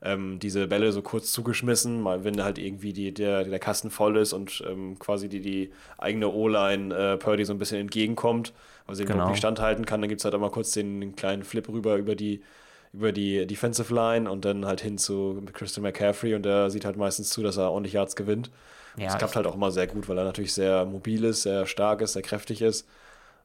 Ähm, 0.00 0.38
diese 0.38 0.68
Bälle 0.68 0.92
so 0.92 1.02
kurz 1.02 1.32
zugeschmissen, 1.32 2.00
mal 2.00 2.22
wenn 2.22 2.42
halt 2.42 2.58
irgendwie 2.58 2.92
die, 2.92 3.12
der, 3.12 3.44
der 3.44 3.58
Kasten 3.58 3.90
voll 3.90 4.16
ist 4.16 4.32
und 4.32 4.62
ähm, 4.66 4.96
quasi 4.98 5.28
die, 5.28 5.40
die 5.40 5.72
eigene 5.98 6.28
O-Line 6.28 6.94
äh, 6.94 7.16
Purdy 7.16 7.44
so 7.44 7.52
ein 7.52 7.58
bisschen 7.58 7.80
entgegenkommt, 7.80 8.52
weil 8.86 8.94
sie 8.94 9.04
genau. 9.04 9.28
nicht 9.28 9.38
standhalten 9.38 9.84
kann, 9.84 10.00
dann 10.00 10.08
gibt 10.08 10.20
es 10.20 10.24
halt 10.24 10.36
auch 10.36 10.40
mal 10.40 10.52
kurz 10.52 10.70
den, 10.70 11.00
den 11.00 11.16
kleinen 11.16 11.42
Flip 11.42 11.68
rüber 11.68 11.96
über 11.96 12.14
die, 12.14 12.42
über 12.92 13.12
die 13.12 13.46
Defensive 13.46 13.94
Line 13.94 14.30
und 14.30 14.44
dann 14.44 14.66
halt 14.66 14.80
hin 14.80 14.98
zu 14.98 15.42
Christian 15.52 15.82
McCaffrey 15.82 16.34
und 16.34 16.44
der 16.44 16.70
sieht 16.70 16.84
halt 16.84 16.96
meistens 16.96 17.30
zu, 17.30 17.42
dass 17.42 17.56
er 17.56 17.70
ordentlich 17.70 17.94
Yards 17.94 18.16
gewinnt. 18.16 18.50
Ja, 18.96 19.06
das 19.06 19.18
klappt 19.18 19.36
halt 19.36 19.46
auch 19.46 19.54
immer 19.54 19.70
sehr 19.70 19.86
gut, 19.86 20.08
weil 20.08 20.18
er 20.18 20.24
natürlich 20.24 20.52
sehr 20.52 20.84
mobil 20.84 21.24
ist, 21.24 21.42
sehr 21.42 21.66
stark 21.66 22.00
ist, 22.00 22.14
sehr 22.14 22.22
kräftig 22.22 22.62
ist. 22.62 22.88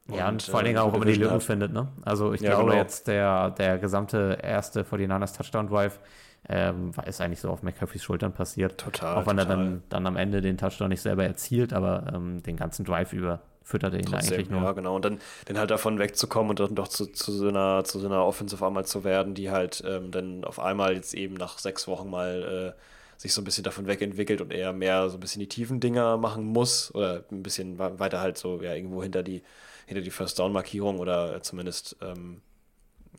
Ja, 0.08 0.28
und, 0.28 0.34
und 0.34 0.42
vor 0.42 0.56
allen 0.56 0.66
Dingen 0.66 0.78
äh, 0.78 0.80
auch 0.80 0.92
immer 0.92 1.04
die 1.04 1.14
Lücken 1.14 1.40
findet, 1.40 1.72
ne? 1.72 1.88
Also 2.04 2.32
ich 2.34 2.40
ja, 2.40 2.50
glaube 2.50 2.70
genau. 2.70 2.82
jetzt 2.82 3.06
der, 3.06 3.50
der 3.50 3.78
gesamte 3.78 4.38
erste 4.42 4.82
49ers 4.82 5.36
Touchdown 5.36 5.68
Drive 5.68 6.00
ähm, 6.48 6.90
ist 7.06 7.20
eigentlich 7.20 7.40
so 7.40 7.48
auf 7.50 7.62
McCaffreys 7.62 8.02
Schultern 8.02 8.32
passiert. 8.32 8.78
Total. 8.78 9.16
Auch 9.16 9.26
wenn 9.26 9.38
total. 9.38 9.52
er 9.52 9.56
dann, 9.56 9.82
dann 9.88 10.06
am 10.06 10.16
Ende 10.16 10.42
den 10.42 10.58
Touchdown 10.58 10.90
nicht 10.90 11.00
selber 11.00 11.24
erzielt, 11.24 11.72
aber 11.72 12.12
ähm, 12.14 12.42
den 12.42 12.56
ganzen 12.56 12.84
Drive 12.84 13.12
über 13.12 13.40
fütterte 13.64 13.96
ihn 13.96 14.04
Trotzdem, 14.04 14.34
eigentlich 14.34 14.50
nur. 14.50 14.62
Ja, 14.62 14.72
genau. 14.72 14.94
Und 14.94 15.04
dann, 15.04 15.18
dann 15.46 15.58
halt 15.58 15.70
davon 15.70 15.98
wegzukommen 15.98 16.50
und 16.50 16.60
dann 16.60 16.74
doch 16.74 16.86
zu, 16.86 17.06
zu, 17.06 17.32
so 17.32 17.48
einer, 17.48 17.82
zu 17.84 17.98
so 17.98 18.06
einer 18.06 18.24
Offensive 18.24 18.64
einmal 18.64 18.84
zu 18.84 19.02
werden, 19.02 19.34
die 19.34 19.50
halt 19.50 19.82
ähm, 19.86 20.10
dann 20.10 20.44
auf 20.44 20.60
einmal 20.60 20.94
jetzt 20.94 21.14
eben 21.14 21.34
nach 21.34 21.58
sechs 21.58 21.88
Wochen 21.88 22.10
mal 22.10 22.74
äh, 22.76 22.80
sich 23.20 23.32
so 23.32 23.40
ein 23.40 23.44
bisschen 23.44 23.64
davon 23.64 23.86
wegentwickelt 23.86 24.42
und 24.42 24.52
eher 24.52 24.72
mehr 24.74 25.08
so 25.08 25.16
ein 25.16 25.20
bisschen 25.20 25.40
die 25.40 25.48
tiefen 25.48 25.80
Dinger 25.80 26.18
machen 26.18 26.44
muss 26.44 26.94
oder 26.94 27.24
ein 27.32 27.42
bisschen 27.42 27.78
weiter 27.78 28.20
halt 28.20 28.36
so 28.36 28.60
ja 28.60 28.74
irgendwo 28.74 29.02
hinter 29.02 29.22
die 29.22 29.42
hinter 29.86 30.02
die 30.02 30.10
First 30.10 30.38
Down 30.38 30.52
Markierung 30.52 30.98
oder 30.98 31.42
zumindest 31.42 31.96
ähm, 32.02 32.42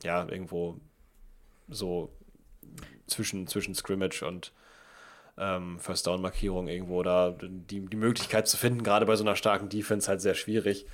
ja 0.04 0.28
irgendwo 0.28 0.80
so 1.70 2.12
zwischen 3.08 3.48
zwischen 3.48 3.74
Scrimmage 3.74 4.24
und 4.24 4.52
ähm, 5.38 5.80
First 5.80 6.08
Down 6.08 6.22
Markierung 6.22 6.68
irgendwo 6.68 7.04
da 7.04 7.36
die, 7.40 7.82
die 7.82 7.98
Möglichkeit 7.98 8.48
zu 8.48 8.58
finden, 8.58 8.84
gerade 8.84 9.06
bei 9.06 9.16
so 9.16 9.24
einer 9.24 9.36
starken 9.36 9.70
Defense 9.70 10.08
halt 10.08 10.22
sehr 10.22 10.36
schwierig. 10.36 10.86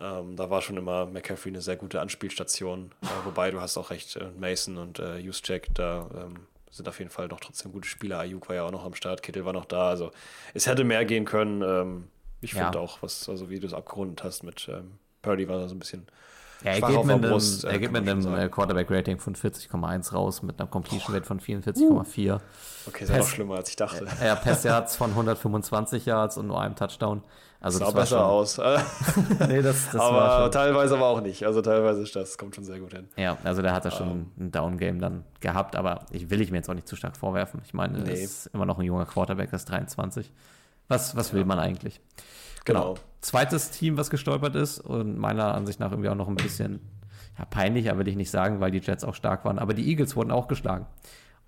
Ähm, 0.00 0.36
da 0.36 0.48
war 0.50 0.62
schon 0.62 0.76
immer 0.76 1.06
McCaffrey 1.06 1.50
eine 1.50 1.60
sehr 1.60 1.76
gute 1.76 2.00
Anspielstation, 2.00 2.92
äh, 3.02 3.06
wobei 3.24 3.50
du 3.50 3.60
hast 3.60 3.76
auch 3.76 3.90
recht, 3.90 4.16
äh, 4.16 4.30
Mason 4.38 4.78
und 4.78 4.98
äh, 4.98 5.18
Juszczyk, 5.18 5.68
da 5.74 6.08
ähm, 6.14 6.46
sind 6.70 6.88
auf 6.88 6.98
jeden 6.98 7.10
Fall 7.10 7.28
noch 7.28 7.40
trotzdem 7.40 7.72
gute 7.72 7.88
Spieler. 7.88 8.18
Ayuk 8.20 8.48
war 8.48 8.56
ja 8.56 8.64
auch 8.64 8.70
noch 8.70 8.84
am 8.84 8.94
Start, 8.94 9.22
Kittel 9.22 9.44
war 9.44 9.52
noch 9.52 9.66
da, 9.66 9.90
also 9.90 10.10
es 10.54 10.66
hätte 10.66 10.84
mehr 10.84 11.04
gehen 11.04 11.26
können. 11.26 11.62
Ähm, 11.62 12.08
ich 12.40 12.54
finde 12.54 12.78
ja. 12.78 12.80
auch, 12.80 13.02
was, 13.02 13.28
also 13.28 13.50
wie 13.50 13.60
du 13.60 13.66
es 13.66 13.74
abgerundet 13.74 14.24
hast 14.24 14.42
mit 14.42 14.68
ähm, 14.68 14.98
Purdy 15.20 15.48
war 15.48 15.58
da 15.58 15.68
so 15.68 15.74
ein 15.74 15.78
bisschen 15.78 16.06
ja, 16.64 16.72
er 16.72 16.80
geht, 16.80 17.04
mit 17.04 17.22
Brust, 17.22 17.64
einem, 17.64 17.74
er 17.74 17.80
geht 17.80 17.92
mit 17.92 18.08
einem 18.08 18.34
äh, 18.34 18.48
Quarterback-Rating 18.48 19.18
von 19.18 19.34
40,1 19.34 20.12
raus, 20.12 20.42
mit 20.42 20.60
einer 20.60 20.68
Completion-Rate 20.68 21.26
von 21.26 21.40
44,4. 21.40 22.40
Okay, 22.86 23.04
ist 23.04 23.10
ja 23.10 23.18
noch 23.18 23.26
schlimmer, 23.26 23.56
als 23.56 23.70
ich 23.70 23.76
dachte. 23.76 24.06
Ja, 24.24 24.34
Pass-Yards 24.34 24.96
von 24.96 25.10
125 25.10 26.06
Yards 26.06 26.36
und 26.36 26.48
nur 26.48 26.60
einem 26.60 26.76
Touchdown. 26.76 27.22
Also 27.62 27.78
das 27.78 27.88
sah 27.90 27.94
besser 27.94 28.18
schon, 28.18 28.26
aus. 28.26 28.58
nee, 29.48 29.62
das, 29.62 29.90
das 29.92 30.00
aber 30.00 30.50
teilweise 30.50 30.96
aber 30.96 31.06
auch 31.06 31.20
nicht. 31.20 31.44
Also 31.46 31.62
teilweise 31.62 32.02
ist 32.02 32.16
das, 32.16 32.36
kommt 32.36 32.56
schon 32.56 32.64
sehr 32.64 32.80
gut 32.80 32.92
hin. 32.92 33.08
Ja, 33.16 33.38
also 33.44 33.62
der 33.62 33.72
hat 33.72 33.84
da 33.84 33.92
schon 33.92 34.10
um, 34.10 34.32
ein 34.36 34.50
Down-Game 34.50 34.98
dann 34.98 35.24
gehabt, 35.38 35.76
aber 35.76 36.06
ich 36.10 36.28
will 36.28 36.40
ich 36.40 36.50
mir 36.50 36.56
jetzt 36.56 36.68
auch 36.68 36.74
nicht 36.74 36.88
zu 36.88 36.96
stark 36.96 37.16
vorwerfen. 37.16 37.62
Ich 37.64 37.72
meine, 37.72 38.00
nee. 38.00 38.10
er 38.10 38.20
ist 38.20 38.46
immer 38.48 38.66
noch 38.66 38.80
ein 38.80 38.84
junger 38.84 39.06
Quarterback, 39.06 39.52
das 39.52 39.62
ist 39.62 39.70
23. 39.70 40.32
Was, 40.88 41.14
was 41.14 41.32
will 41.32 41.42
ja. 41.42 41.46
man 41.46 41.60
eigentlich? 41.60 42.00
Genau. 42.64 42.94
genau. 42.94 42.94
Zweites 43.20 43.70
Team, 43.70 43.96
was 43.96 44.10
gestolpert 44.10 44.56
ist 44.56 44.80
und 44.80 45.16
meiner 45.16 45.54
Ansicht 45.54 45.78
nach 45.78 45.90
irgendwie 45.92 46.08
auch 46.08 46.16
noch 46.16 46.28
ein 46.28 46.34
bisschen 46.34 46.80
ja, 47.38 47.44
peinlicher, 47.44 47.96
will 47.98 48.08
ich 48.08 48.16
nicht 48.16 48.30
sagen, 48.30 48.60
weil 48.60 48.70
die 48.70 48.80
Jets 48.80 49.04
auch 49.04 49.14
stark 49.14 49.44
waren. 49.44 49.58
Aber 49.58 49.74
die 49.74 49.88
Eagles 49.88 50.16
wurden 50.16 50.30
auch 50.30 50.48
geschlagen. 50.48 50.86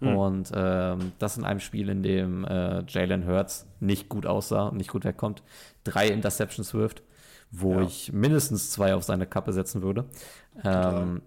Mhm. 0.01 0.17
Und 0.17 0.53
ähm, 0.55 1.13
das 1.19 1.37
in 1.37 1.45
einem 1.45 1.61
Spiel, 1.61 1.89
in 1.89 2.03
dem 2.03 2.45
äh, 2.45 2.83
Jalen 2.89 3.27
Hurts 3.27 3.67
nicht 3.81 4.09
gut 4.09 4.27
aussah 4.27 4.69
und 4.69 4.77
nicht 4.77 4.91
gut 4.91 5.05
wegkommt, 5.05 5.43
drei 5.85 6.09
Interceptions 6.09 6.75
wirft, 6.75 7.03
wo 7.51 7.75
ja. 7.75 7.83
ich 7.83 8.13
mindestens 8.13 8.71
zwei 8.71 8.95
auf 8.95 9.05
seine 9.05 9.27
Kappe 9.27 9.53
setzen 9.53 9.83
würde. 9.83 10.05
Ähm, 10.65 11.23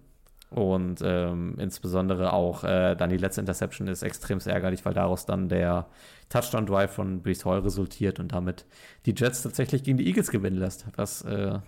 und 0.50 1.00
ähm, 1.02 1.56
insbesondere 1.58 2.32
auch 2.32 2.64
äh, 2.64 2.94
dann 2.94 3.10
die 3.10 3.18
letzte 3.18 3.40
Interception 3.40 3.86
ist 3.86 4.02
extrem 4.02 4.38
ärgerlich, 4.38 4.84
weil 4.84 4.94
daraus 4.94 5.26
dann 5.26 5.48
der 5.48 5.86
Touchdown-Drive 6.30 6.92
von 6.92 7.22
Brees 7.22 7.44
Hall 7.44 7.60
resultiert 7.60 8.18
und 8.18 8.32
damit 8.32 8.64
die 9.04 9.14
Jets 9.14 9.42
tatsächlich 9.42 9.82
gegen 9.82 9.98
die 9.98 10.06
Eagles 10.06 10.30
gewinnen 10.30 10.56
lässt, 10.56 10.86
was 10.96 11.22
äh, 11.22 11.58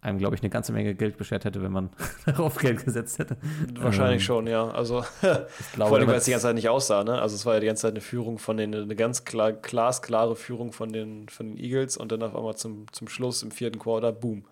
einem, 0.00 0.18
glaube 0.18 0.36
ich, 0.36 0.42
eine 0.42 0.50
ganze 0.50 0.72
Menge 0.72 0.94
Geld 0.94 1.16
beschert 1.16 1.44
hätte, 1.44 1.62
wenn 1.62 1.72
man 1.72 1.90
darauf 2.26 2.56
Geld 2.58 2.84
gesetzt 2.84 3.18
hätte. 3.18 3.36
Wahrscheinlich 3.74 4.22
ähm, 4.22 4.26
schon, 4.26 4.46
ja. 4.46 4.70
Also, 4.70 5.00
ich 5.00 5.20
glaube, 5.20 5.48
vor 5.88 5.96
allem, 5.98 6.08
weil 6.08 6.16
es 6.16 6.24
die 6.24 6.30
ganze 6.30 6.46
Zeit 6.46 6.54
nicht 6.54 6.68
aussah, 6.68 7.04
ne? 7.04 7.20
Also, 7.20 7.34
es 7.34 7.44
war 7.44 7.54
ja 7.54 7.60
die 7.60 7.66
ganze 7.66 7.82
Zeit 7.82 7.92
eine 7.92 8.00
Führung 8.00 8.38
von 8.38 8.56
den, 8.56 8.74
eine 8.74 8.96
ganz 8.96 9.24
klar, 9.24 9.52
glasklare 9.52 10.36
Führung 10.36 10.72
von 10.72 10.92
den, 10.92 11.28
von 11.28 11.48
den 11.48 11.58
Eagles 11.58 11.96
und 11.96 12.12
dann 12.12 12.22
auf 12.22 12.34
einmal 12.34 12.56
zum, 12.56 12.86
zum 12.92 13.08
Schluss 13.08 13.42
im 13.42 13.50
vierten 13.50 13.78
Quarter, 13.78 14.12
boom. 14.12 14.44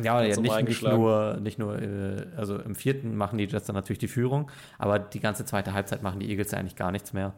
Ja, 0.00 0.22
ja 0.22 0.40
nicht, 0.40 0.62
nicht, 0.68 0.82
nur, 0.82 1.36
nicht 1.40 1.58
nur, 1.58 1.80
äh, 1.80 2.26
also 2.36 2.58
im 2.58 2.74
vierten 2.74 3.14
machen 3.16 3.38
die 3.38 3.44
Jets 3.44 3.66
dann 3.66 3.76
natürlich 3.76 3.98
die 3.98 4.08
Führung, 4.08 4.50
aber 4.78 4.98
die 4.98 5.20
ganze 5.20 5.44
zweite 5.44 5.74
Halbzeit 5.74 6.02
machen 6.02 6.20
die 6.20 6.30
Eagles 6.30 6.50
ja 6.50 6.58
eigentlich 6.58 6.76
gar 6.76 6.92
nichts 6.92 7.12
mehr. 7.12 7.34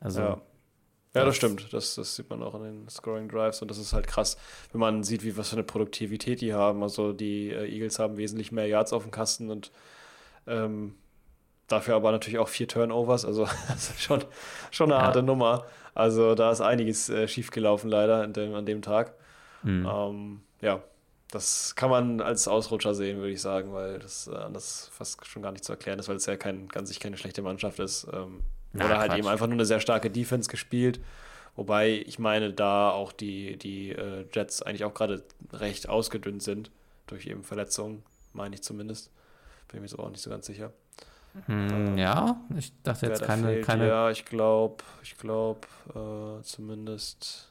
Also, 0.00 0.20
ja. 0.20 0.40
Ja, 1.14 1.24
das 1.24 1.34
stimmt. 1.34 1.72
Das, 1.72 1.96
das 1.96 2.14
sieht 2.14 2.30
man 2.30 2.40
auch 2.42 2.54
in 2.54 2.62
den 2.62 2.88
Scoring 2.88 3.28
Drives 3.28 3.62
und 3.62 3.70
das 3.70 3.78
ist 3.78 3.92
halt 3.92 4.06
krass, 4.06 4.36
wenn 4.70 4.80
man 4.80 5.02
sieht, 5.02 5.24
wie 5.24 5.36
was 5.36 5.48
für 5.48 5.56
eine 5.56 5.64
Produktivität 5.64 6.40
die 6.40 6.54
haben. 6.54 6.84
Also 6.84 7.12
die 7.12 7.50
äh, 7.50 7.68
Eagles 7.68 7.98
haben 7.98 8.16
wesentlich 8.16 8.52
mehr 8.52 8.68
Yards 8.68 8.92
auf 8.92 9.02
dem 9.02 9.10
Kasten 9.10 9.50
und 9.50 9.72
ähm, 10.46 10.94
dafür 11.66 11.96
aber 11.96 12.12
natürlich 12.12 12.38
auch 12.38 12.48
vier 12.48 12.68
Turnovers. 12.68 13.24
Also 13.24 13.44
das 13.68 13.90
ist 13.90 14.02
schon, 14.02 14.24
schon 14.70 14.92
eine 14.92 15.00
ja. 15.00 15.06
harte 15.06 15.24
Nummer. 15.24 15.66
Also 15.94 16.36
da 16.36 16.52
ist 16.52 16.60
einiges 16.60 17.08
äh, 17.08 17.26
schiefgelaufen 17.26 17.90
leider 17.90 18.28
dem, 18.28 18.54
an 18.54 18.64
dem 18.64 18.80
Tag. 18.80 19.14
Mhm. 19.64 19.88
Ähm, 19.92 20.40
ja, 20.60 20.80
das 21.30 21.74
kann 21.76 21.90
man 21.90 22.20
als 22.20 22.48
Ausrutscher 22.48 22.94
sehen, 22.94 23.18
würde 23.18 23.32
ich 23.32 23.40
sagen, 23.40 23.72
weil 23.72 23.98
das 23.98 24.26
äh, 24.26 24.34
anders 24.34 24.90
fast 24.92 25.24
schon 25.26 25.42
gar 25.42 25.52
nicht 25.52 25.64
zu 25.64 25.72
erklären 25.72 25.98
ist, 25.98 26.08
weil 26.08 26.16
es 26.16 26.26
ja 26.26 26.36
kein, 26.36 26.68
ganz 26.68 26.88
sich 26.88 27.00
keine 27.00 27.16
schlechte 27.16 27.42
Mannschaft 27.42 27.78
ist. 27.78 28.06
Ähm, 28.12 28.40
na, 28.72 28.86
Oder 28.86 28.98
halt 28.98 29.10
Quatsch. 29.10 29.18
eben 29.18 29.28
einfach 29.28 29.46
nur 29.46 29.54
eine 29.54 29.64
sehr 29.64 29.80
starke 29.80 30.10
Defense 30.10 30.50
gespielt. 30.50 31.00
Wobei 31.56 32.04
ich 32.06 32.18
meine, 32.18 32.52
da 32.52 32.90
auch 32.90 33.12
die, 33.12 33.56
die 33.56 33.90
äh, 33.90 34.26
Jets 34.32 34.62
eigentlich 34.62 34.84
auch 34.84 34.94
gerade 34.94 35.24
recht 35.52 35.88
ausgedünnt 35.88 36.42
sind 36.42 36.70
durch 37.06 37.26
eben 37.26 37.42
Verletzungen, 37.42 38.02
meine 38.32 38.54
ich 38.54 38.62
zumindest. 38.62 39.10
Bin 39.68 39.78
ich 39.78 39.82
mir 39.82 39.88
so 39.88 39.98
auch 39.98 40.10
nicht 40.10 40.22
so 40.22 40.30
ganz 40.30 40.46
sicher. 40.46 40.72
Hm, 41.46 41.96
äh, 41.96 42.00
ja, 42.00 42.40
ich 42.56 42.72
dachte 42.82 43.06
jetzt 43.06 43.22
keine, 43.22 43.60
keine. 43.60 43.88
Ja, 43.88 44.10
ich 44.10 44.24
glaube, 44.24 44.82
ich 45.02 45.16
glaube, 45.16 45.60
äh, 45.94 46.42
zumindest 46.42 47.50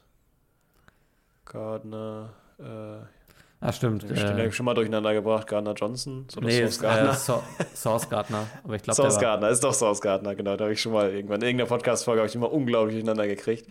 Gardner, 1.45 2.33
äh, 2.57 3.18
Ah, 3.61 3.73
stimmt. 3.73 4.05
Ich 4.09 4.21
äh, 4.21 4.51
schon 4.51 4.65
mal 4.65 4.73
durcheinander 4.73 5.13
gebracht, 5.13 5.45
Gardner 5.47 5.73
Johnson. 5.73 6.25
So 6.31 6.39
nee, 6.39 6.59
Source 6.59 6.79
Gardner. 6.79 7.11
Äh, 7.11 7.15
so 7.15 7.43
Source 7.75 8.09
Gardner. 8.09 8.47
Aber 8.63 8.75
ich 8.75 8.83
glaube, 8.83 8.95
Source 8.95 9.19
Gardner, 9.19 9.49
ist 9.49 9.61
doch 9.63 9.73
Source 9.73 9.99
Gardner, 9.99 10.33
genau. 10.33 10.55
Da 10.55 10.63
habe 10.63 10.73
ich 10.73 10.81
schon 10.81 10.93
mal 10.93 11.13
irgendwann 11.13 11.41
in 11.41 11.47
irgendeiner 11.47 11.67
Podcast-Folge 11.67 12.21
habe 12.21 12.29
ich 12.29 12.35
immer 12.35 12.51
unglaublich 12.51 12.95
durcheinander 12.95 13.27
gekriegt. 13.27 13.67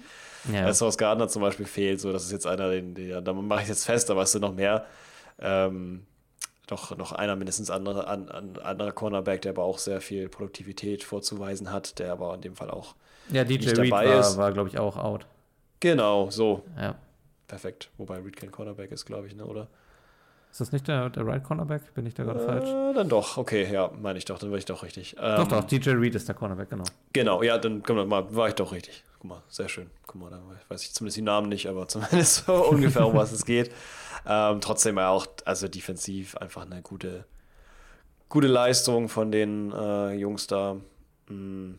Ja. 0.52 0.68
Äh, 0.68 0.74
Source 0.74 0.98
Gardner 0.98 1.28
zum 1.28 1.40
Beispiel 1.40 1.64
fehlt, 1.64 2.00
so 2.00 2.12
das 2.12 2.24
ist 2.24 2.32
jetzt 2.32 2.46
einer, 2.46 2.70
den, 2.70 2.94
den 2.94 3.24
da 3.24 3.32
mache 3.32 3.62
ich 3.62 3.68
jetzt 3.68 3.86
fest, 3.86 4.10
aber 4.10 4.22
es 4.22 4.32
sind 4.32 4.42
noch 4.42 4.54
mehr. 4.54 4.84
Ähm, 5.40 6.06
doch 6.66 6.94
noch 6.96 7.12
einer 7.12 7.34
mindestens 7.34 7.70
andere, 7.70 8.06
an, 8.08 8.28
an, 8.28 8.58
anderer 8.62 8.92
Cornerback, 8.92 9.40
der 9.40 9.52
aber 9.52 9.64
auch 9.64 9.78
sehr 9.78 10.02
viel 10.02 10.28
Produktivität 10.28 11.02
vorzuweisen 11.02 11.72
hat, 11.72 11.98
der 11.98 12.12
aber 12.12 12.34
in 12.34 12.42
dem 12.42 12.56
Fall 12.56 12.70
auch 12.70 12.94
ja, 13.30 13.42
DJ 13.44 13.54
nicht 13.54 13.78
dabei 13.78 13.82
Reed 13.82 13.92
war, 13.92 14.20
ist. 14.20 14.36
war 14.36 14.52
glaube 14.52 14.68
ich, 14.68 14.78
auch 14.78 14.98
out. 14.98 15.26
Genau, 15.80 16.28
so. 16.28 16.62
Ja. 16.78 16.96
Perfekt. 17.48 17.90
Wobei 17.96 18.18
Reed 18.18 18.36
kein 18.36 18.52
Cornerback 18.52 18.92
ist, 18.92 19.06
glaube 19.06 19.26
ich, 19.26 19.34
ne, 19.34 19.44
oder? 19.44 19.68
Ist 20.50 20.60
das 20.60 20.72
nicht 20.72 20.88
der, 20.88 21.10
der 21.10 21.26
Right 21.26 21.44
Cornerback? 21.44 21.94
Bin 21.94 22.06
ich 22.06 22.14
da 22.14 22.24
gerade 22.24 22.40
äh, 22.40 22.46
falsch? 22.46 22.94
Dann 22.94 23.08
doch, 23.08 23.36
okay, 23.36 23.70
ja, 23.70 23.90
meine 24.00 24.18
ich 24.18 24.24
doch, 24.24 24.38
dann 24.38 24.50
war 24.50 24.58
ich 24.58 24.64
doch 24.64 24.82
richtig. 24.82 25.16
Ähm, 25.18 25.36
doch, 25.36 25.48
doch, 25.48 25.64
DJ 25.64 25.90
Reed 25.90 26.14
ist 26.14 26.28
der 26.28 26.34
Cornerback, 26.34 26.70
genau. 26.70 26.84
Genau, 27.12 27.42
ja, 27.42 27.58
dann 27.58 27.82
komm, 27.82 28.08
mal, 28.08 28.34
war 28.34 28.48
ich 28.48 28.54
doch 28.54 28.72
richtig. 28.72 29.02
Guck 29.18 29.30
mal, 29.30 29.42
sehr 29.48 29.68
schön. 29.68 29.90
Guck 30.06 30.20
mal, 30.20 30.30
da 30.30 30.40
weiß 30.68 30.82
ich 30.82 30.92
zumindest 30.92 31.16
die 31.16 31.22
Namen 31.22 31.48
nicht, 31.48 31.66
aber 31.68 31.88
zumindest 31.88 32.46
so 32.46 32.54
ungefähr, 32.66 33.06
um 33.06 33.14
was 33.14 33.32
es 33.32 33.44
geht. 33.44 33.72
Ähm, 34.26 34.60
trotzdem 34.60 34.98
auch, 34.98 35.26
also 35.44 35.68
defensiv 35.68 36.36
einfach 36.36 36.66
eine 36.66 36.82
gute, 36.82 37.24
gute 38.28 38.46
Leistung 38.46 39.08
von 39.08 39.30
den 39.30 39.72
äh, 39.72 40.12
Jungs 40.14 40.46
da. 40.46 40.76
Hm. 41.28 41.78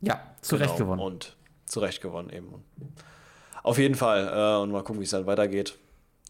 Ja, 0.00 0.20
zu 0.40 0.56
genau. 0.56 0.68
Recht 0.68 0.78
gewonnen. 0.78 1.00
Und 1.00 1.35
zu 1.66 1.80
Recht 1.80 2.00
gewonnen 2.00 2.30
eben. 2.30 2.64
Auf 3.62 3.78
jeden 3.78 3.94
Fall. 3.94 4.28
Äh, 4.28 4.62
und 4.62 4.70
mal 4.70 4.82
gucken, 4.82 5.00
wie 5.00 5.04
es 5.04 5.10
dann 5.10 5.26
weitergeht 5.26 5.78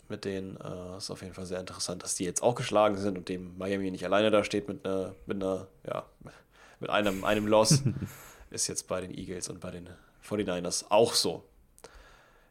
mit 0.09 0.25
denen. 0.25 0.57
Äh, 0.57 0.97
ist 0.97 1.11
auf 1.11 1.23
jeden 1.23 1.35
Fall 1.35 1.47
sehr 1.47 1.61
interessant, 1.61 2.03
dass 2.03 2.15
die 2.15 2.25
jetzt 2.25 2.43
auch 2.43 2.55
geschlagen 2.55 2.97
sind 2.97 3.19
und 3.19 3.29
dem 3.29 3.57
Miami 3.59 3.91
nicht 3.91 4.05
alleine 4.05 4.31
da 4.31 4.45
steht 4.45 4.69
mit 4.69 4.85
einer, 4.85 5.15
mit 5.27 5.43
einer, 5.43 5.67
ja, 5.87 6.05
mit 6.81 6.91
einem, 6.91 7.25
einem 7.25 7.47
Loss. 7.47 7.83
ist 8.51 8.69
jetzt 8.69 8.89
bei 8.89 9.01
den 9.01 9.17
Eagles 9.17 9.49
und 9.49 9.61
bei 9.61 9.71
den 9.71 9.89
49ers 10.27 10.87
auch 10.89 11.15
so. 11.15 11.45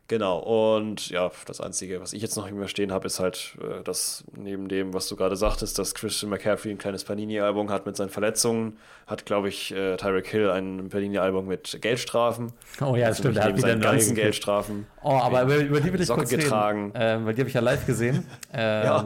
Genau, 0.07 0.37
und 0.37 1.09
ja, 1.09 1.31
das 1.47 1.59
Einzige, 1.59 1.99
was 1.99 2.13
ich 2.13 2.21
jetzt 2.21 2.35
noch 2.35 2.47
immer 2.47 2.67
stehen 2.67 2.91
habe, 2.91 3.07
ist 3.07 3.19
halt, 3.19 3.57
äh, 3.59 3.81
dass 3.83 4.23
neben 4.37 4.67
dem, 4.67 4.93
was 4.93 5.07
du 5.07 5.15
gerade 5.15 5.35
sagtest, 5.35 5.79
dass 5.79 5.95
Christian 5.95 6.29
McCaffrey 6.29 6.69
ein 6.69 6.77
kleines 6.77 7.03
Panini-Album 7.03 7.71
hat 7.71 7.87
mit 7.87 7.95
seinen 7.95 8.11
Verletzungen, 8.11 8.77
hat, 9.07 9.25
glaube 9.25 9.49
ich, 9.49 9.73
äh, 9.73 9.97
Tyreek 9.97 10.27
Hill 10.27 10.51
ein 10.51 10.89
Panini-Album 10.89 11.47
mit 11.47 11.79
Geldstrafen. 11.81 12.53
Oh 12.81 12.95
ja, 12.95 13.07
also 13.07 13.23
stimmt. 13.23 13.37
Er 13.37 13.45
hat 13.45 13.59
seinen 13.59 13.81
ganzen 13.81 14.13
Geldstrafen. 14.13 14.85
Oh, 15.01 15.09
aber 15.09 15.41
über, 15.41 15.57
über 15.57 15.81
die 15.81 15.91
will 15.91 16.01
ich 16.01 16.07
Socke 16.07 16.21
kurz 16.21 16.29
getragen. 16.29 16.91
reden, 16.91 16.97
ähm, 17.01 17.25
weil 17.25 17.33
die 17.33 17.41
habe 17.41 17.49
ich 17.49 17.55
ja 17.55 17.61
live 17.61 17.85
gesehen. 17.87 18.27
ähm, 18.53 18.85
ja. 18.85 19.05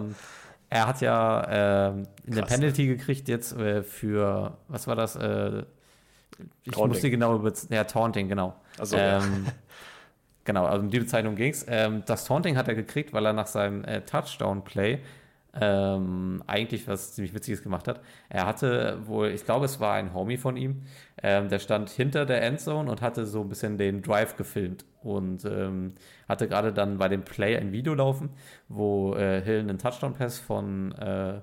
Er 0.69 0.87
hat 0.87 0.99
ja 0.99 1.87
ähm, 1.89 2.07
eine 2.29 2.43
Penalty 2.43 2.87
gekriegt 2.87 3.29
jetzt 3.29 3.53
äh, 3.53 3.83
für, 3.83 4.57
was 4.67 4.85
war 4.85 4.97
das? 4.97 5.15
Äh, 5.15 5.63
ich 6.63 6.73
Taunting. 6.73 6.89
musste 6.89 7.09
genau 7.09 7.35
über, 7.35 7.53
ja, 7.69 7.85
Taunting, 7.85 8.27
genau. 8.27 8.53
Also, 8.77 8.97
ja. 8.97 9.21
Genau, 10.49 10.65
also 10.65 10.81
um 10.81 10.89
die 10.89 10.97
Bezeichnung 10.97 11.35
ging 11.35 11.51
es. 11.51 11.63
Ähm, 11.69 12.01
das 12.07 12.25
Taunting 12.25 12.57
hat 12.57 12.67
er 12.67 12.73
gekriegt, 12.73 13.13
weil 13.13 13.23
er 13.23 13.33
nach 13.33 13.45
seinem 13.45 13.83
äh, 13.83 14.01
Touchdown-Play 14.01 14.97
ähm, 15.53 16.41
eigentlich 16.47 16.87
was 16.87 17.13
ziemlich 17.13 17.35
Witziges 17.35 17.61
gemacht 17.61 17.87
hat. 17.87 18.01
Er 18.29 18.47
hatte 18.47 18.97
wohl, 19.05 19.27
ich 19.27 19.45
glaube, 19.45 19.65
es 19.65 19.79
war 19.79 19.93
ein 19.93 20.11
Homie 20.15 20.37
von 20.37 20.57
ihm, 20.57 20.81
ähm, 21.21 21.49
der 21.49 21.59
stand 21.59 21.91
hinter 21.91 22.25
der 22.25 22.41
Endzone 22.41 22.89
und 22.89 23.03
hatte 23.03 23.27
so 23.27 23.41
ein 23.41 23.49
bisschen 23.49 23.77
den 23.77 24.01
Drive 24.01 24.37
gefilmt 24.37 24.85
und 25.03 25.45
ähm, 25.45 25.93
hatte 26.27 26.47
gerade 26.47 26.73
dann 26.73 26.97
bei 26.97 27.09
dem 27.09 27.21
Play 27.21 27.55
ein 27.55 27.71
Video 27.71 27.93
laufen, 27.93 28.31
wo 28.69 29.13
äh, 29.13 29.43
Hill 29.43 29.59
einen 29.59 29.77
Touchdown-Pass 29.77 30.39
von, 30.39 30.93
äh, 30.93 31.41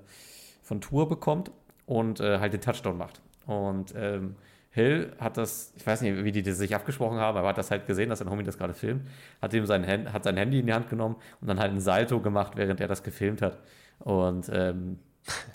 von 0.64 0.80
Tour 0.80 1.08
bekommt 1.08 1.52
und 1.86 2.18
äh, 2.18 2.40
halt 2.40 2.54
den 2.54 2.60
Touchdown 2.60 2.98
macht. 2.98 3.20
Und 3.46 3.94
ähm, 3.96 4.34
Hill 4.76 5.10
hat 5.18 5.38
das, 5.38 5.72
ich 5.74 5.86
weiß 5.86 6.02
nicht, 6.02 6.22
wie 6.22 6.32
die 6.32 6.42
das 6.42 6.58
sich 6.58 6.74
abgesprochen 6.74 7.16
haben, 7.16 7.38
aber 7.38 7.48
hat 7.48 7.56
das 7.56 7.70
halt 7.70 7.86
gesehen, 7.86 8.10
dass 8.10 8.18
sein 8.18 8.28
Homie 8.28 8.44
das 8.44 8.58
gerade 8.58 8.74
filmt, 8.74 9.08
hat 9.40 9.54
ihm 9.54 9.64
sein, 9.64 9.86
Hand, 9.86 10.12
hat 10.12 10.24
sein 10.24 10.36
Handy 10.36 10.60
in 10.60 10.66
die 10.66 10.74
Hand 10.74 10.90
genommen 10.90 11.16
und 11.40 11.48
dann 11.48 11.58
halt 11.58 11.72
ein 11.72 11.80
Salto 11.80 12.20
gemacht, 12.20 12.52
während 12.56 12.78
er 12.78 12.86
das 12.86 13.02
gefilmt 13.02 13.40
hat. 13.40 13.58
Und 14.00 14.50
ähm, 14.52 14.98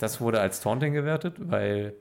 das 0.00 0.20
wurde 0.20 0.40
als 0.40 0.60
Taunting 0.60 0.92
gewertet, 0.92 1.36
weil, 1.38 1.94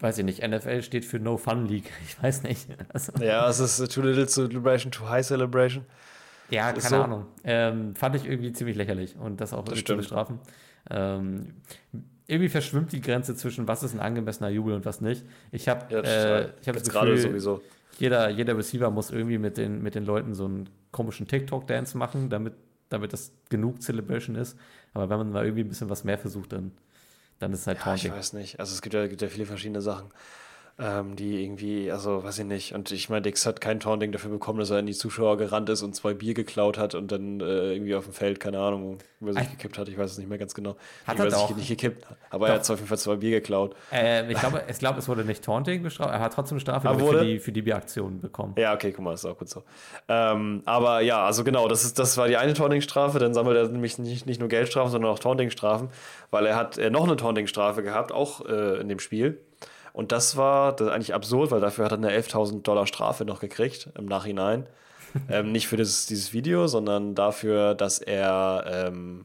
weiß 0.00 0.18
ich 0.18 0.24
nicht, 0.24 0.44
NFL 0.44 0.82
steht 0.82 1.04
für 1.04 1.20
No 1.20 1.36
Fun 1.36 1.66
League. 1.66 1.88
Ich 2.04 2.20
weiß 2.20 2.42
nicht. 2.42 2.66
Also, 2.92 3.12
ja, 3.22 3.48
es 3.48 3.60
ist 3.60 3.76
too 3.94 4.02
little 4.02 4.26
celebration, 4.26 4.90
too 4.90 5.08
high 5.08 5.24
celebration. 5.24 5.86
Ja, 6.50 6.72
keine 6.72 6.80
so. 6.80 6.96
Ahnung. 6.96 7.26
Ähm, 7.44 7.94
fand 7.94 8.16
ich 8.16 8.26
irgendwie 8.26 8.52
ziemlich 8.52 8.76
lächerlich 8.76 9.16
und 9.16 9.40
das 9.40 9.54
auch 9.54 9.64
das 9.64 9.84
zu 9.84 9.94
bestrafen. 9.94 10.40
Ähm, 10.90 11.54
irgendwie 12.28 12.50
verschwimmt 12.50 12.92
die 12.92 13.00
Grenze 13.00 13.34
zwischen 13.34 13.66
was 13.66 13.82
ist 13.82 13.94
ein 13.94 14.00
angemessener 14.00 14.50
Jubel 14.50 14.74
und 14.74 14.84
was 14.84 15.00
nicht. 15.00 15.24
Ich 15.50 15.66
habe 15.66 15.92
ja, 15.92 16.00
äh, 16.00 16.52
ich 16.60 16.68
hab 16.68 16.74
das 16.76 16.88
gerade 16.88 17.18
sowieso. 17.18 17.62
Jeder, 17.98 18.28
jeder 18.28 18.56
Receiver 18.56 18.90
muss 18.90 19.10
irgendwie 19.10 19.38
mit 19.38 19.56
den, 19.56 19.82
mit 19.82 19.94
den 19.96 20.04
Leuten 20.04 20.34
so 20.34 20.44
einen 20.44 20.68
komischen 20.92 21.26
TikTok-Dance 21.26 21.96
machen, 21.96 22.30
damit, 22.30 22.52
damit 22.90 23.12
das 23.12 23.32
genug 23.48 23.82
Celebration 23.82 24.36
ist. 24.36 24.56
Aber 24.92 25.10
wenn 25.10 25.18
man 25.18 25.32
mal 25.32 25.44
irgendwie 25.44 25.64
ein 25.64 25.68
bisschen 25.68 25.90
was 25.90 26.04
mehr 26.04 26.18
versucht, 26.18 26.52
dann, 26.52 26.70
dann 27.38 27.52
ist 27.52 27.60
es 27.60 27.66
halt 27.66 27.78
ja, 27.84 27.94
Ich 27.94 28.10
weiß 28.10 28.34
nicht. 28.34 28.60
Also 28.60 28.74
es 28.74 28.82
gibt 28.82 28.94
ja, 28.94 29.06
gibt 29.06 29.22
ja 29.22 29.28
viele 29.28 29.46
verschiedene 29.46 29.80
Sachen 29.80 30.10
ähm, 30.80 31.16
die 31.16 31.42
irgendwie, 31.42 31.90
also 31.90 32.22
weiß 32.22 32.38
ich 32.38 32.44
nicht. 32.44 32.72
Und 32.72 32.92
ich 32.92 33.08
meine, 33.08 33.22
Dix 33.22 33.44
hat 33.46 33.60
kein 33.60 33.80
Taunting 33.80 34.12
dafür 34.12 34.30
bekommen, 34.30 34.60
dass 34.60 34.70
er 34.70 34.78
in 34.78 34.86
die 34.86 34.94
Zuschauer 34.94 35.36
gerannt 35.36 35.68
ist 35.70 35.82
und 35.82 35.94
zwei 35.96 36.14
Bier 36.14 36.34
geklaut 36.34 36.78
hat 36.78 36.94
und 36.94 37.10
dann 37.10 37.40
äh, 37.40 37.72
irgendwie 37.72 37.96
auf 37.96 38.04
dem 38.04 38.12
Feld, 38.12 38.38
keine 38.38 38.60
Ahnung, 38.60 38.98
über 39.20 39.32
sich 39.32 39.50
gekippt 39.50 39.76
hat. 39.76 39.88
Ich 39.88 39.98
weiß 39.98 40.12
es 40.12 40.18
nicht 40.18 40.28
mehr 40.28 40.38
ganz 40.38 40.54
genau. 40.54 40.76
Hat 41.04 41.18
er 41.18 41.30
doch. 41.30 41.54
nicht 41.56 41.68
gekippt, 41.68 42.06
aber 42.30 42.46
doch. 42.46 42.54
er 42.54 42.60
hat 42.60 42.70
auf 42.70 42.78
jeden 42.78 42.88
Fall 42.88 42.98
zwei 42.98 43.16
Bier 43.16 43.32
geklaut. 43.32 43.74
Äh, 43.92 44.30
ich 44.30 44.38
glaube, 44.38 44.62
ich 44.68 44.78
glaub, 44.78 44.96
es 44.96 45.08
wurde 45.08 45.24
nicht 45.24 45.42
Taunting 45.42 45.82
bestraft. 45.82 46.12
Er 46.12 46.20
hat 46.20 46.32
trotzdem 46.32 46.60
Strafe 46.60 46.96
für 46.96 47.24
die, 47.24 47.40
für 47.40 47.50
die 47.50 47.62
Bieraktion 47.62 48.20
bekommen. 48.20 48.54
Ja, 48.56 48.72
okay, 48.72 48.92
guck 48.92 49.04
mal, 49.04 49.14
ist 49.14 49.24
auch 49.24 49.36
gut 49.36 49.48
so. 49.48 49.64
Ähm, 50.06 50.62
aber 50.64 51.00
ja, 51.00 51.26
also 51.26 51.42
genau, 51.42 51.66
das, 51.66 51.84
ist, 51.84 51.98
das 51.98 52.16
war 52.16 52.28
die 52.28 52.36
eine 52.36 52.54
Taunting-Strafe. 52.54 53.18
Dann 53.18 53.34
sammelt 53.34 53.56
er 53.56 53.68
nämlich 53.68 53.98
nicht, 53.98 54.26
nicht 54.26 54.38
nur 54.38 54.48
Geldstrafen, 54.48 54.92
sondern 54.92 55.10
auch 55.10 55.18
Taunting-Strafen, 55.18 55.88
weil 56.30 56.46
er 56.46 56.54
hat 56.54 56.78
äh, 56.78 56.88
noch 56.88 57.02
eine 57.02 57.16
Taunting-Strafe 57.16 57.82
gehabt, 57.82 58.12
auch 58.12 58.46
äh, 58.46 58.80
in 58.80 58.88
dem 58.88 59.00
Spiel. 59.00 59.40
Und 59.92 60.12
das 60.12 60.36
war 60.36 60.74
das 60.74 60.88
eigentlich 60.88 61.14
absurd, 61.14 61.50
weil 61.50 61.60
dafür 61.60 61.84
hat 61.84 61.92
er 61.92 61.98
eine 61.98 62.10
11.000 62.10 62.62
Dollar 62.62 62.86
Strafe 62.86 63.24
noch 63.24 63.40
gekriegt 63.40 63.90
im 63.96 64.06
Nachhinein. 64.06 64.66
ähm, 65.30 65.52
nicht 65.52 65.68
für 65.68 65.76
dieses, 65.76 66.06
dieses 66.06 66.32
Video, 66.32 66.66
sondern 66.66 67.14
dafür, 67.14 67.74
dass 67.74 67.98
er, 67.98 68.64
ähm, 68.66 69.24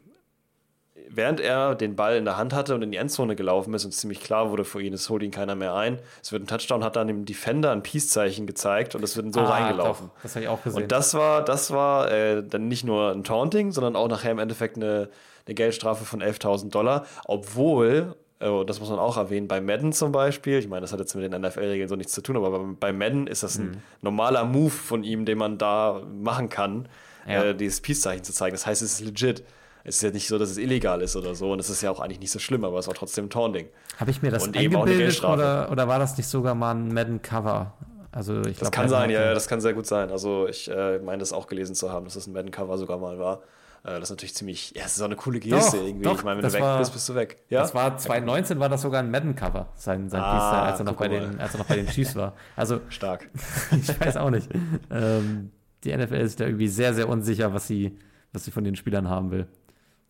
während 1.09 1.39
er 1.39 1.75
den 1.75 1.95
Ball 1.95 2.15
in 2.15 2.25
der 2.25 2.37
Hand 2.37 2.53
hatte 2.53 2.73
und 2.75 2.81
in 2.81 2.91
die 2.91 2.97
Endzone 2.97 3.35
gelaufen 3.35 3.73
ist 3.73 3.85
und 3.85 3.91
ziemlich 3.91 4.21
klar 4.21 4.49
wurde 4.49 4.63
für 4.65 4.81
ihn, 4.81 4.93
es 4.93 5.09
holt 5.09 5.23
ihn 5.23 5.31
keiner 5.31 5.55
mehr 5.55 5.73
ein. 5.73 5.99
Es 6.21 6.31
wird 6.31 6.43
ein 6.43 6.47
Touchdown, 6.47 6.83
hat 6.83 6.95
dann 6.95 7.07
dem 7.07 7.25
Defender 7.25 7.71
ein 7.71 7.83
Peace-Zeichen 7.83 8.47
gezeigt 8.47 8.95
und 8.95 9.03
es 9.03 9.15
wird 9.15 9.33
so 9.33 9.41
ah, 9.41 9.49
reingelaufen. 9.49 10.07
Doch, 10.07 10.23
das 10.23 10.35
habe 10.35 10.43
ich 10.43 10.49
auch 10.49 10.63
gesehen. 10.63 10.83
Und 10.83 10.91
das 10.91 11.13
war, 11.13 11.43
das 11.43 11.71
war 11.71 12.11
äh, 12.11 12.43
dann 12.43 12.67
nicht 12.67 12.83
nur 12.83 13.11
ein 13.11 13.23
Taunting, 13.23 13.71
sondern 13.71 13.95
auch 13.95 14.07
nachher 14.07 14.31
im 14.31 14.39
Endeffekt 14.39 14.77
eine, 14.77 15.09
eine 15.45 15.55
Geldstrafe 15.55 16.05
von 16.05 16.21
11.000 16.21 16.69
Dollar, 16.69 17.05
obwohl, 17.25 18.15
Oh, 18.45 18.63
das 18.63 18.79
muss 18.79 18.89
man 18.89 18.99
auch 18.99 19.17
erwähnen, 19.17 19.47
bei 19.47 19.61
Madden 19.61 19.93
zum 19.93 20.11
Beispiel, 20.11 20.59
ich 20.59 20.67
meine, 20.67 20.81
das 20.81 20.91
hat 20.91 20.99
jetzt 20.99 21.15
mit 21.15 21.31
den 21.31 21.41
NFL-Regeln 21.41 21.87
so 21.87 21.95
nichts 21.95 22.13
zu 22.13 22.21
tun, 22.21 22.35
aber 22.35 22.59
bei 22.79 22.91
Madden 22.91 23.27
ist 23.27 23.43
das 23.43 23.57
ein 23.57 23.71
mhm. 23.71 23.77
normaler 24.01 24.43
Move 24.43 24.69
von 24.69 25.03
ihm, 25.03 25.25
den 25.25 25.37
man 25.37 25.57
da 25.57 26.01
machen 26.21 26.49
kann, 26.49 26.87
ja. 27.27 27.43
äh, 27.43 27.55
dieses 27.55 27.81
Peace-Zeichen 27.81 28.23
zu 28.23 28.33
zeigen. 28.33 28.53
Das 28.53 28.65
heißt, 28.65 28.81
es 28.81 28.93
ist 28.93 29.01
legit. 29.01 29.43
Es 29.85 29.97
ist 29.97 30.01
ja 30.01 30.11
nicht 30.11 30.27
so, 30.27 30.37
dass 30.39 30.49
es 30.49 30.57
illegal 30.57 31.01
ist 31.01 31.15
oder 31.15 31.35
so 31.35 31.51
und 31.51 31.59
es 31.59 31.69
ist 31.69 31.81
ja 31.81 31.91
auch 31.91 31.99
eigentlich 31.99 32.19
nicht 32.19 32.31
so 32.31 32.39
schlimm, 32.39 32.63
aber 32.63 32.79
es 32.79 32.87
war 32.87 32.93
trotzdem 32.93 33.29
Taunting. 33.29 33.67
Habe 33.97 34.11
ich 34.11 34.21
mir 34.21 34.31
das 34.31 34.47
und 34.47 34.55
eingebildet 34.55 35.23
oder, 35.23 35.69
oder 35.69 35.87
war 35.89 35.99
das 35.99 36.15
nicht 36.17 36.27
sogar 36.27 36.55
mal 36.55 36.73
ein 36.73 36.93
Madden-Cover? 36.93 37.73
Also 38.13 38.41
ich 38.41 38.59
das 38.59 38.59
glaub, 38.59 38.71
kann 38.71 38.89
sein, 38.89 39.09
ja, 39.09 39.33
das 39.33 39.47
kann 39.47 39.59
sehr 39.59 39.73
gut 39.73 39.85
sein. 39.85 40.11
Also 40.11 40.47
ich 40.47 40.69
äh, 40.69 40.99
meine 40.99 41.17
das 41.17 41.33
auch 41.33 41.47
gelesen 41.47 41.75
zu 41.75 41.91
haben, 41.91 42.05
dass 42.05 42.13
das 42.13 42.27
ein 42.27 42.33
Madden-Cover 42.33 42.77
sogar 42.77 42.97
mal 42.97 43.19
war. 43.19 43.41
Äh, 43.83 43.99
das 43.99 44.03
ist 44.03 44.09
natürlich 44.11 44.35
ziemlich, 44.35 44.73
ja, 44.75 44.85
es 44.85 44.95
ist 44.95 45.01
auch 45.01 45.05
eine 45.05 45.15
coole 45.15 45.39
Geste 45.39 45.77
doch, 45.77 45.85
irgendwie. 45.85 46.03
Doch, 46.03 46.17
ich 46.17 46.23
meine, 46.23 46.41
wenn 46.41 46.49
du 46.49 46.53
weg 46.53 46.61
war, 46.61 46.79
bist, 46.79 46.93
bist 46.93 47.09
du 47.09 47.15
weg. 47.15 47.43
Ja? 47.49 47.61
Das 47.61 47.75
war 47.75 47.97
2019 47.97 48.59
war 48.59 48.69
das 48.69 48.81
sogar 48.81 49.01
ein 49.01 49.11
Madden-Cover, 49.11 49.67
sein, 49.75 50.09
sein 50.09 50.21
ah, 50.21 50.63
als 50.67 50.79
er, 50.79 50.85
noch 50.85 50.95
bei 50.95 51.09
den, 51.09 51.39
als 51.39 51.53
er 51.53 51.59
noch 51.59 51.65
bei 51.65 51.75
den 51.75 51.87
Chiefs 51.87 52.15
war. 52.15 52.33
Also, 52.55 52.79
Stark. 52.89 53.29
ich 53.71 53.99
weiß 53.99 54.17
auch 54.17 54.29
nicht. 54.29 54.49
Ähm, 54.89 55.51
die 55.83 55.95
NFL 55.95 56.15
ist 56.15 56.39
da 56.39 56.45
irgendwie 56.45 56.69
sehr, 56.69 56.93
sehr 56.93 57.09
unsicher, 57.09 57.53
was 57.53 57.67
sie, 57.67 57.97
was 58.31 58.45
sie 58.45 58.51
von 58.51 58.63
den 58.63 58.75
Spielern 58.75 59.09
haben 59.09 59.31
will. 59.31 59.47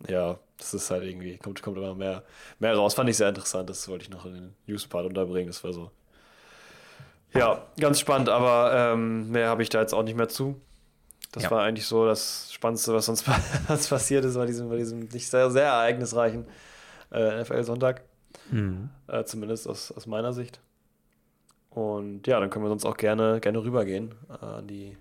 Ja, 0.08 0.40
das 0.58 0.74
ist 0.74 0.92
halt 0.92 1.04
irgendwie, 1.04 1.38
kommt, 1.38 1.62
kommt 1.64 1.78
immer 1.78 1.96
mehr, 1.96 2.24
mehr 2.60 2.76
raus. 2.76 2.94
Fand 2.94 3.10
ich 3.10 3.18
sehr 3.18 3.30
interessant, 3.30 3.70
das 3.70 3.88
wollte 3.88 4.04
ich 4.04 4.10
noch 4.12 4.26
in 4.26 4.34
den 4.34 4.56
News-Part 4.68 5.06
unterbringen. 5.06 5.48
Das 5.48 5.64
war 5.64 5.74
so. 5.74 5.90
Ja, 7.34 7.66
ganz 7.80 8.00
spannend, 8.00 8.30
aber 8.30 8.94
ähm, 8.94 9.32
mehr 9.32 9.50
habe 9.50 9.64
ich 9.64 9.70
da 9.70 9.82
jetzt 9.82 9.94
auch 9.94 10.04
nicht 10.04 10.16
mehr 10.16 10.30
zu. 10.30 10.62
Das 11.34 11.44
ja. 11.44 11.52
war 11.52 11.64
eigentlich 11.64 11.88
so 11.88 12.06
das 12.06 12.54
Spannendste, 12.54 12.94
was 12.94 13.08
sonst 13.08 13.26
was 13.68 13.88
passiert 13.88 14.24
ist 14.24 14.36
bei 14.36 14.46
diesem, 14.46 14.70
bei 14.70 14.78
diesem 14.78 15.00
nicht 15.00 15.30
sehr, 15.30 15.50
sehr 15.52 15.66
ereignisreichen 15.66 16.46
äh, 17.12 17.42
NFL-Sonntag. 17.42 18.02
Mhm. 18.52 18.90
Äh, 19.08 19.24
zumindest 19.26 19.68
aus, 19.68 19.92
aus 19.92 20.06
meiner 20.06 20.32
Sicht. 20.32 20.62
Und 21.72 22.28
ja, 22.28 22.40
dann 22.40 22.52
können 22.52 22.66
wir 22.66 22.70
sonst 22.70 22.86
auch 22.86 22.98
gerne, 22.98 23.40
gerne 23.40 23.64
rübergehen 23.64 24.14
äh, 24.30 24.46
an 24.46 24.68
die, 24.68 24.96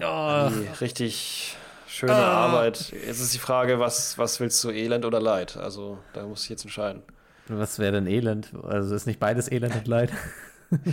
oh. 0.00 0.04
an 0.04 0.54
die 0.54 0.82
richtig 0.82 1.58
schöne 1.86 2.12
oh. 2.12 2.16
Arbeit. 2.16 2.90
Jetzt 2.90 3.20
ist 3.20 3.34
die 3.34 3.38
Frage, 3.38 3.78
was, 3.78 4.16
was 4.16 4.40
willst 4.40 4.64
du, 4.64 4.70
Elend 4.70 5.04
oder 5.04 5.20
Leid? 5.20 5.58
Also 5.58 5.98
da 6.14 6.24
muss 6.24 6.44
ich 6.44 6.48
jetzt 6.48 6.64
entscheiden. 6.64 7.02
Was 7.48 7.78
wäre 7.78 7.92
denn 7.92 8.06
Elend? 8.06 8.52
Also 8.62 8.94
ist 8.94 9.06
nicht 9.06 9.20
beides 9.20 9.50
Elend 9.50 9.76
und 9.76 9.86
Leid? 9.86 10.10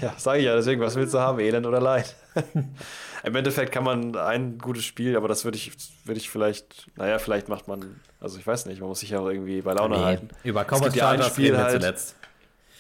Ja, 0.02 0.14
sage 0.18 0.40
ich 0.40 0.46
ja, 0.46 0.56
deswegen, 0.56 0.82
was 0.82 0.96
willst 0.96 1.14
du 1.14 1.20
haben, 1.20 1.40
Elend 1.40 1.66
oder 1.66 1.80
Leid? 1.80 2.16
Im 3.24 3.36
Endeffekt 3.36 3.72
kann 3.72 3.84
man 3.84 4.16
ein 4.16 4.58
gutes 4.58 4.84
Spiel, 4.84 5.16
aber 5.16 5.28
das 5.28 5.46
würde 5.46 5.58
ich, 5.58 5.72
würd 6.06 6.18
ich 6.18 6.30
vielleicht, 6.30 6.88
naja, 6.98 7.20
vielleicht 7.20 7.50
macht 7.50 7.68
man, 7.68 8.00
also 8.20 8.40
ich 8.40 8.48
weiß 8.48 8.66
nicht, 8.66 8.80
man 8.80 8.90
muss 8.90 9.02
sich 9.02 9.12
ja 9.12 9.20
auch 9.20 9.28
irgendwie 9.28 9.62
bei 9.62 9.74
Laune 9.74 9.98
nee, 9.98 10.04
halten. 10.04 10.30
Über 10.44 10.64
Cowboys 10.64 10.96
ja 10.96 11.12
ein 11.12 11.22
Spiel 11.24 11.58
halt, 11.58 11.82
zuletzt. 11.82 12.16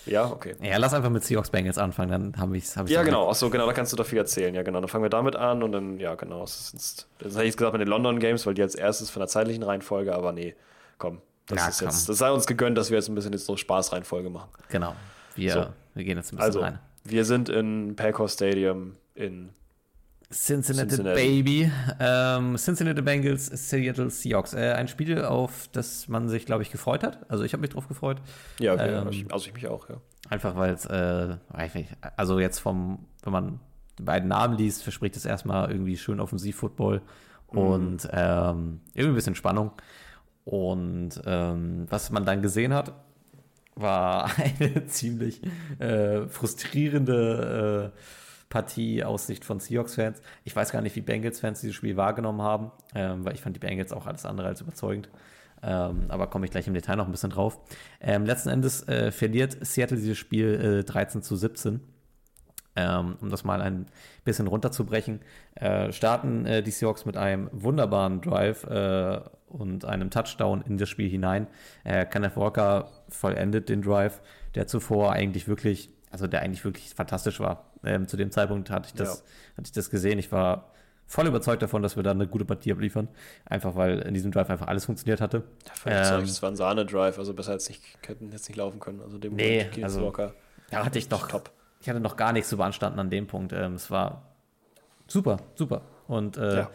Ja, 0.05 0.25
okay. 0.25 0.55
Ja, 0.61 0.77
lass 0.77 0.93
einfach 0.93 1.09
mit 1.09 1.23
Seahawks 1.23 1.51
Bengals 1.51 1.77
anfangen, 1.77 2.11
dann 2.11 2.41
habe 2.41 2.57
ich 2.57 2.63
es. 2.63 2.75
Hab 2.75 2.89
ja, 2.89 3.03
genau. 3.03 3.29
Achso, 3.29 3.49
genau, 3.49 3.67
da 3.67 3.73
kannst 3.73 3.93
du 3.93 3.97
doch 3.97 4.05
viel 4.05 4.17
erzählen. 4.17 4.53
Ja, 4.55 4.63
genau. 4.63 4.79
Dann 4.79 4.89
fangen 4.89 5.03
wir 5.03 5.09
damit 5.09 5.35
an 5.35 5.61
und 5.61 5.71
dann, 5.71 5.99
ja, 5.99 6.15
genau. 6.15 6.41
Das, 6.41 6.73
ist, 6.73 7.07
das 7.19 7.33
hätte 7.33 7.43
ich 7.43 7.47
jetzt 7.49 7.57
gesagt 7.57 7.73
mit 7.73 7.81
den 7.81 7.87
London 7.87 8.19
Games, 8.19 8.45
weil 8.45 8.55
die 8.55 8.63
als 8.63 8.73
erstes 8.73 9.09
von 9.09 9.19
der 9.19 9.27
zeitlichen 9.27 9.63
Reihenfolge, 9.63 10.15
aber 10.15 10.31
nee, 10.31 10.55
komm. 10.97 11.21
Das 11.45 11.59
ja, 11.59 11.67
ist 11.67 11.79
komm. 11.79 11.87
jetzt, 11.89 12.09
das 12.09 12.17
sei 12.17 12.31
uns 12.31 12.47
gegönnt, 12.47 12.77
dass 12.77 12.89
wir 12.89 12.97
jetzt 12.97 13.09
ein 13.09 13.15
bisschen 13.15 13.33
jetzt 13.33 13.45
so 13.45 13.57
Spaßreihenfolge 13.57 14.29
machen. 14.29 14.49
Genau. 14.69 14.95
Wir, 15.35 15.53
so. 15.53 15.67
wir 15.93 16.03
gehen 16.03 16.17
jetzt 16.17 16.33
ein 16.33 16.37
bisschen 16.37 16.45
also, 16.45 16.61
rein. 16.61 16.79
Wir 17.03 17.25
sind 17.25 17.49
in 17.49 17.95
Paycor 17.95 18.29
Stadium 18.29 18.93
in 19.15 19.49
Cincinnati, 20.31 20.89
Cincinnati. 20.89 21.21
Baby. 21.21 21.71
Ähm, 21.99 22.55
Cincinnati 22.55 23.01
Bengals, 23.01 23.47
Seattle 23.47 24.09
Seahawks. 24.09 24.53
Äh, 24.53 24.73
ein 24.73 24.87
Spiel, 24.87 25.23
auf 25.23 25.67
das 25.71 26.07
man 26.07 26.29
sich, 26.29 26.45
glaube 26.45 26.63
ich, 26.63 26.71
gefreut 26.71 27.03
hat. 27.03 27.29
Also 27.29 27.43
ich 27.43 27.53
habe 27.53 27.61
mich 27.61 27.71
drauf 27.71 27.87
gefreut. 27.87 28.21
Ja, 28.59 28.73
okay, 28.73 28.89
ähm, 28.89 29.27
also 29.29 29.47
ich 29.47 29.53
mich 29.53 29.67
auch, 29.67 29.89
ja. 29.89 29.95
Einfach 30.29 30.55
weil 30.55 30.73
es, 30.73 30.85
äh, 30.85 31.35
also 32.15 32.39
jetzt 32.39 32.59
vom, 32.59 33.05
wenn 33.23 33.33
man 33.33 33.59
die 33.99 34.03
beiden 34.03 34.29
Namen 34.29 34.57
liest, 34.57 34.83
verspricht 34.83 35.17
es 35.17 35.25
erstmal 35.25 35.69
irgendwie 35.69 35.97
schön 35.97 36.19
Offensiv-Football 36.21 37.01
mhm. 37.51 37.57
und 37.57 38.09
ähm, 38.11 38.79
irgendwie 38.93 39.13
ein 39.13 39.15
bisschen 39.15 39.35
Spannung. 39.35 39.71
Und 40.45 41.21
ähm, 41.25 41.85
was 41.89 42.09
man 42.09 42.25
dann 42.25 42.41
gesehen 42.41 42.73
hat, 42.73 42.93
war 43.75 44.31
eine 44.59 44.85
ziemlich 44.87 45.41
äh, 45.79 46.27
frustrierende 46.27 47.93
äh, 47.93 47.99
Partie 48.49 49.03
aus 49.03 49.27
Sicht 49.27 49.45
von 49.45 49.59
Seahawks-Fans. 49.59 50.21
Ich 50.43 50.55
weiß 50.55 50.71
gar 50.71 50.81
nicht, 50.81 50.95
wie 50.95 51.01
Bengals-Fans 51.01 51.61
dieses 51.61 51.75
Spiel 51.75 51.97
wahrgenommen 51.97 52.41
haben, 52.41 52.71
ähm, 52.93 53.25
weil 53.25 53.33
ich 53.33 53.41
fand 53.41 53.55
die 53.55 53.59
Bengals 53.59 53.91
auch 53.91 54.05
alles 54.05 54.25
andere 54.25 54.47
als 54.47 54.61
überzeugend. 54.61 55.09
Ähm, 55.63 56.05
aber 56.09 56.27
komme 56.27 56.45
ich 56.45 56.51
gleich 56.51 56.67
im 56.67 56.73
Detail 56.73 56.95
noch 56.95 57.05
ein 57.05 57.11
bisschen 57.11 57.29
drauf. 57.29 57.59
Ähm, 57.99 58.25
letzten 58.25 58.49
Endes 58.49 58.87
äh, 58.87 59.11
verliert 59.11 59.57
Seattle 59.61 59.97
dieses 59.97 60.17
Spiel 60.17 60.81
äh, 60.81 60.83
13 60.83 61.21
zu 61.21 61.35
17. 61.35 61.79
Ähm, 62.75 63.17
um 63.21 63.29
das 63.29 63.43
mal 63.43 63.61
ein 63.61 63.87
bisschen 64.23 64.47
runterzubrechen, 64.47 65.19
äh, 65.55 65.91
starten 65.91 66.45
äh, 66.45 66.63
die 66.63 66.71
Seahawks 66.71 67.05
mit 67.05 67.17
einem 67.17 67.49
wunderbaren 67.51 68.21
Drive 68.21 68.63
äh, 68.63 69.21
und 69.51 69.85
einem 69.85 70.09
Touchdown 70.09 70.61
in 70.61 70.77
das 70.77 70.89
Spiel 70.89 71.09
hinein. 71.09 71.47
Äh, 71.83 72.05
Kenneth 72.05 72.37
Walker 72.37 72.89
vollendet 73.09 73.69
den 73.69 73.81
Drive, 73.81 74.21
der 74.55 74.67
zuvor 74.67 75.11
eigentlich 75.11 75.47
wirklich, 75.47 75.89
also 76.09 76.27
der 76.27 76.41
eigentlich 76.41 76.63
wirklich 76.65 76.93
fantastisch 76.93 77.39
war. 77.39 77.71
Ähm, 77.83 78.07
zu 78.07 78.17
dem 78.17 78.31
Zeitpunkt 78.31 78.69
hatte 78.69 78.87
ich, 78.87 78.93
das, 78.93 79.19
ja. 79.19 79.57
hatte 79.57 79.65
ich 79.65 79.71
das 79.71 79.89
gesehen. 79.89 80.19
Ich 80.19 80.31
war 80.31 80.71
voll 81.11 81.27
überzeugt 81.27 81.61
davon, 81.61 81.81
dass 81.81 81.95
wir 81.95 82.03
da 82.03 82.11
eine 82.11 82.27
gute 82.27 82.45
Partie 82.45 82.71
abliefern. 82.71 83.09
Einfach 83.45 83.75
weil 83.75 83.99
in 83.99 84.13
diesem 84.13 84.31
Drive 84.31 84.49
einfach 84.49 84.67
alles 84.67 84.85
funktioniert 84.85 85.19
hatte. 85.19 85.43
Ja, 85.85 86.17
ähm, 86.17 86.21
das 86.21 86.41
war 86.41 86.49
ein 86.49 86.55
Sahne-Drive, 86.55 87.19
also 87.19 87.33
besser 87.33 87.51
als 87.51 87.67
nicht, 87.67 87.83
hätten 88.07 88.31
jetzt 88.31 88.47
nicht 88.47 88.57
laufen 88.57 88.79
können. 88.79 89.01
Also 89.01 89.17
dem 89.17 89.35
nee, 89.35 89.67
also, 89.81 90.03
Walker. 90.03 90.33
Da 90.69 90.85
hatte 90.85 90.99
ich 90.99 91.09
doch, 91.09 91.27
top. 91.27 91.51
ich 91.81 91.89
hatte 91.89 91.99
noch 91.99 92.15
gar 92.15 92.31
nichts 92.31 92.49
zu 92.49 92.57
beanstanden 92.57 92.99
an 92.99 93.09
dem 93.09 93.27
Punkt. 93.27 93.51
Ähm, 93.51 93.73
es 93.73 93.91
war 93.91 94.23
super, 95.07 95.37
super. 95.55 95.81
Und 96.07 96.37
äh, 96.37 96.57
ja. 96.57 96.69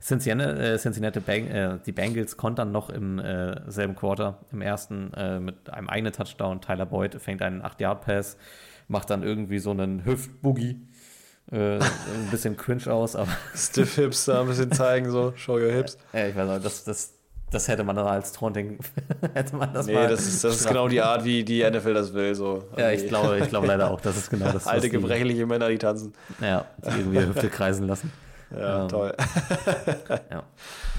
Cincinnati, 0.00 0.60
äh, 0.60 0.78
Cincinnati 0.78 1.20
Bang, 1.20 1.46
äh, 1.48 1.78
die 1.84 1.92
Bengals 1.92 2.36
kontern 2.36 2.72
noch 2.72 2.90
im 2.90 3.18
äh, 3.18 3.70
selben 3.70 3.96
Quarter, 3.96 4.38
im 4.52 4.62
ersten, 4.62 5.12
mit 5.44 5.70
einem 5.70 5.88
eigenen 5.88 6.12
Touchdown. 6.12 6.60
Tyler 6.60 6.86
Boyd 6.86 7.20
fängt 7.20 7.42
einen 7.42 7.62
8-Yard-Pass 7.62 8.36
macht 8.90 9.08
dann 9.08 9.22
irgendwie 9.22 9.60
so 9.60 9.70
einen 9.70 10.04
Hüft-Boogie. 10.04 10.80
Äh, 11.50 11.76
ein 11.76 12.28
bisschen 12.30 12.56
cringe 12.56 12.86
aus, 12.88 13.16
aber. 13.16 13.30
Stiff 13.56 13.94
Hips 13.96 14.26
da 14.26 14.42
ein 14.42 14.48
bisschen 14.48 14.70
zeigen, 14.72 15.10
so, 15.10 15.32
show 15.36 15.54
your 15.54 15.72
hips. 15.72 15.96
Ja, 16.12 16.26
ich 16.26 16.36
weiß 16.36 16.48
nicht, 16.48 16.64
das, 16.64 16.84
das, 16.84 17.14
das 17.50 17.66
hätte 17.66 17.82
man 17.82 17.96
dann 17.96 18.06
als 18.06 18.32
Taunting, 18.32 18.78
hätte 19.34 19.56
man 19.56 19.72
das 19.72 19.86
nee, 19.86 19.94
mal. 19.94 20.08
das 20.08 20.26
ist, 20.26 20.44
das 20.44 20.60
ist 20.60 20.68
genau 20.68 20.86
die 20.86 21.00
Art, 21.00 21.24
wie 21.24 21.42
die 21.42 21.68
NFL 21.68 21.94
das 21.94 22.14
will, 22.14 22.34
so. 22.34 22.64
Ja, 22.76 22.90
ich 22.90 23.08
glaube, 23.08 23.38
ich 23.38 23.48
glaube 23.48 23.66
leider 23.66 23.90
auch, 23.90 24.00
das 24.00 24.16
ist 24.16 24.30
genau 24.30 24.52
das. 24.52 24.66
Alte, 24.68 24.90
gebrechliche 24.90 25.46
Männer, 25.46 25.68
die 25.68 25.78
tanzen. 25.78 26.12
Ja, 26.40 26.66
die 26.84 27.00
irgendwie 27.00 27.20
Hüfte 27.20 27.48
kreisen 27.48 27.86
lassen. 27.86 28.12
Ja, 28.56 28.82
ähm, 28.82 28.88
toll. 28.88 29.14
ja. 30.30 30.42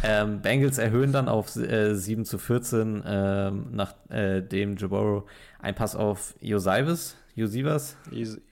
Ähm, 0.04 0.42
Bengals 0.42 0.78
erhöhen 0.78 1.12
dann 1.12 1.28
auf 1.28 1.56
äh, 1.56 1.94
7 1.94 2.26
zu 2.26 2.38
14, 2.38 3.04
ähm, 3.06 3.68
nachdem 3.72 4.74
äh, 4.74 4.76
Jaboro 4.80 5.28
ein 5.60 5.76
Pass 5.76 5.96
auf 5.96 6.34
Josivis 6.40 7.16
Josivas? 7.36 7.96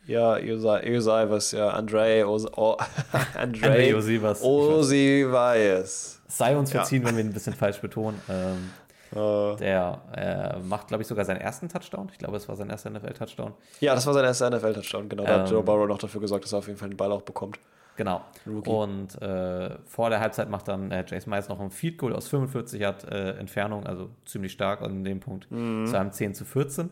Ja, 0.08 0.38
Josivas, 0.38 1.52
ja. 1.52 1.70
Andre, 1.70 2.28
Os, 2.28 2.46
o, 2.58 2.78
Andre, 3.36 3.68
Andre 3.68 3.90
Josivas. 3.90 4.42
Osivaes. 4.42 6.22
Sei 6.28 6.56
uns 6.56 6.72
verziehen, 6.72 7.02
ja. 7.02 7.10
wenn 7.10 7.16
wir 7.18 7.24
ihn 7.24 7.30
ein 7.30 7.34
bisschen 7.34 7.54
falsch 7.54 7.80
betonen. 7.80 8.22
Ähm, 8.30 9.20
uh. 9.20 9.56
Der 9.58 10.02
äh, 10.16 10.60
macht, 10.60 10.88
glaube 10.88 11.02
ich, 11.02 11.08
sogar 11.08 11.26
seinen 11.26 11.42
ersten 11.42 11.68
Touchdown. 11.68 12.10
Ich 12.12 12.20
glaube, 12.20 12.38
es 12.38 12.48
war 12.48 12.56
sein 12.56 12.70
erster 12.70 12.90
NFL-Touchdown. 12.90 13.54
Ja, 13.82 13.96
das 13.96 14.06
war 14.06 14.14
sein 14.14 14.26
erster 14.26 14.50
NFL-Touchdown, 14.50 15.10
genau. 15.10 15.24
Da 15.24 15.36
ähm, 15.36 15.42
hat 15.42 15.52
Joe 15.52 15.64
Burrow 15.64 15.88
noch 15.88 15.98
dafür 15.98 16.22
gesorgt, 16.22 16.46
dass 16.46 16.54
er 16.54 16.60
auf 16.60 16.68
jeden 16.68 16.80
Fall 16.80 16.90
den 16.90 16.98
Ball 16.98 17.12
auch 17.12 17.24
bekommt. 17.24 17.60
Genau. 18.00 18.22
Rookie. 18.48 18.70
Und 18.70 19.22
äh, 19.22 19.78
vor 19.84 20.10
der 20.10 20.22
Halbzeit 20.22 20.50
macht 20.50 20.70
dann 20.70 20.90
äh, 20.90 21.04
Jason 21.06 21.32
Myers 21.32 21.50
noch 21.50 21.60
ein 21.60 21.70
Field 21.70 21.98
Goal 21.98 22.16
aus 22.16 22.30
45 22.30 22.80
Yard 22.80 23.04
äh, 23.04 23.32
Entfernung, 23.32 23.86
also 23.86 24.10
ziemlich 24.26 24.54
stark 24.54 24.82
an 24.82 25.04
dem 25.04 25.20
Punkt, 25.20 25.52
mhm. 25.52 25.86
zu 25.86 26.00
einem 26.00 26.14
10 26.14 26.34
zu 26.34 26.46
14. 26.46 26.90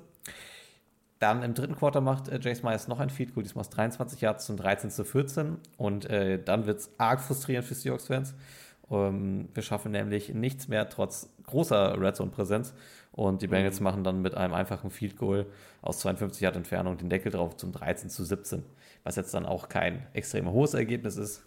Dann 1.19 1.43
im 1.43 1.53
dritten 1.53 1.77
Quarter 1.77 2.01
macht 2.01 2.27
äh, 2.27 2.41
Jace 2.41 2.61
Myers 2.63 2.89
noch 2.89 2.99
ein 2.99 3.09
Feed 3.09 3.33
Goal, 3.33 3.43
diesmal 3.43 3.61
aus 3.61 3.69
23 3.69 4.19
Yards 4.19 4.47
zum 4.47 4.57
13 4.57 4.91
zu 4.91 5.05
14. 5.05 5.59
Und 5.77 6.09
äh, 6.09 6.43
dann 6.43 6.65
wird 6.65 6.79
es 6.79 6.91
arg 6.97 7.21
frustrierend 7.21 7.65
für 7.65 7.73
Seahawks-Fans. 7.73 8.35
Ähm, 8.89 9.49
wir 9.53 9.63
schaffen 9.63 9.91
nämlich 9.91 10.33
nichts 10.33 10.67
mehr 10.67 10.89
trotz 10.89 11.29
großer 11.45 11.99
Red 11.99 12.15
Zone-Präsenz. 12.15 12.73
Und 13.11 13.41
die 13.41 13.47
Bengals 13.47 13.79
mhm. 13.79 13.83
machen 13.85 14.03
dann 14.03 14.21
mit 14.21 14.35
einem 14.35 14.53
einfachen 14.53 14.91
Field 14.91 15.17
Goal 15.17 15.45
aus 15.81 15.99
52 15.99 16.41
Yard 16.41 16.55
Entfernung 16.55 16.97
den 16.97 17.09
Deckel 17.09 17.31
drauf 17.31 17.57
zum 17.57 17.71
13 17.71 18.09
zu 18.09 18.23
17. 18.23 18.63
Was 19.03 19.15
jetzt 19.15 19.33
dann 19.33 19.45
auch 19.45 19.69
kein 19.69 20.05
extrem 20.13 20.49
hohes 20.51 20.73
Ergebnis 20.73 21.17
ist. 21.17 21.43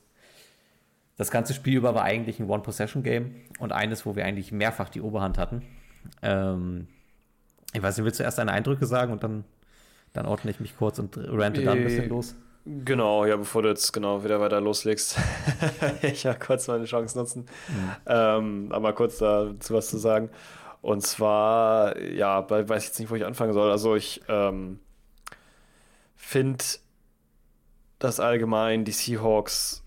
Das 1.16 1.30
ganze 1.30 1.52
Spiel 1.52 1.76
über 1.76 1.94
war 1.94 2.02
eigentlich 2.02 2.40
ein 2.40 2.48
One-Possession-Game 2.48 3.34
und 3.58 3.72
eines, 3.72 4.06
wo 4.06 4.16
wir 4.16 4.24
eigentlich 4.24 4.52
mehrfach 4.52 4.88
die 4.88 5.02
Oberhand 5.02 5.36
hatten. 5.36 5.62
Ähm, 6.22 6.88
ich 7.74 7.82
weiß 7.82 7.96
nicht, 7.96 8.04
willst 8.04 8.18
du 8.18 8.24
erst 8.24 8.38
deine 8.38 8.52
Eindrücke 8.52 8.86
sagen 8.86 9.12
und 9.12 9.22
dann 9.22 9.44
dann 10.12 10.26
ordne 10.26 10.50
ich 10.50 10.60
mich 10.60 10.76
kurz 10.76 10.98
und 10.98 11.16
rante 11.16 11.62
dann 11.62 11.78
ein 11.78 11.84
bisschen 11.84 12.08
los. 12.08 12.34
Genau, 12.66 13.24
ja, 13.24 13.36
bevor 13.36 13.62
du 13.62 13.68
jetzt 13.68 13.90
genau 13.92 14.22
wieder 14.22 14.40
weiter 14.40 14.60
loslegst, 14.60 15.16
ich 16.02 16.24
ja 16.24 16.34
kurz 16.34 16.68
meine 16.68 16.84
Chance 16.84 17.18
nutzen, 17.18 17.46
mhm. 17.68 17.96
ähm, 18.06 18.68
aber 18.70 18.92
kurz 18.92 19.18
dazu 19.18 19.74
was 19.74 19.88
zu 19.88 19.98
sagen. 19.98 20.30
Und 20.82 21.02
zwar, 21.02 21.98
ja, 22.00 22.48
weiß 22.48 22.82
ich 22.82 22.88
jetzt 22.88 23.00
nicht, 23.00 23.10
wo 23.10 23.14
ich 23.14 23.24
anfangen 23.24 23.52
soll. 23.52 23.70
Also 23.70 23.96
ich 23.96 24.22
ähm, 24.28 24.78
finde, 26.16 26.64
dass 27.98 28.20
allgemein 28.20 28.84
die 28.84 28.92
Seahawks 28.92 29.82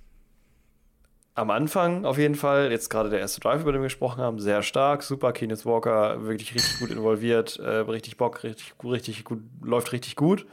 am 1.36 1.49
Anfang 1.49 2.05
auf 2.05 2.19
jeden 2.19 2.36
Fall, 2.36 2.71
jetzt 2.71 2.89
gerade 2.89 3.09
der 3.09 3.19
erste 3.19 3.41
Drive, 3.41 3.61
über 3.61 3.71
den 3.71 3.82
wir 3.82 3.88
gesprochen 3.88 4.21
haben, 4.21 4.39
sehr 4.39 4.61
stark, 4.61 5.01
super. 5.01 5.34
Kenneth 5.34 5.65
Walker 5.65 6.26
wirklich 6.26 6.53
richtig 6.53 6.80
gut 6.80 6.91
involviert, 6.91 7.57
äh, 7.57 7.78
richtig 7.78 8.17
Bock, 8.17 8.43
richtig, 8.43 8.76
richtig 8.84 9.24
gut, 9.24 9.39
läuft 9.63 9.91
richtig 9.93 10.15
gut. 10.15 10.45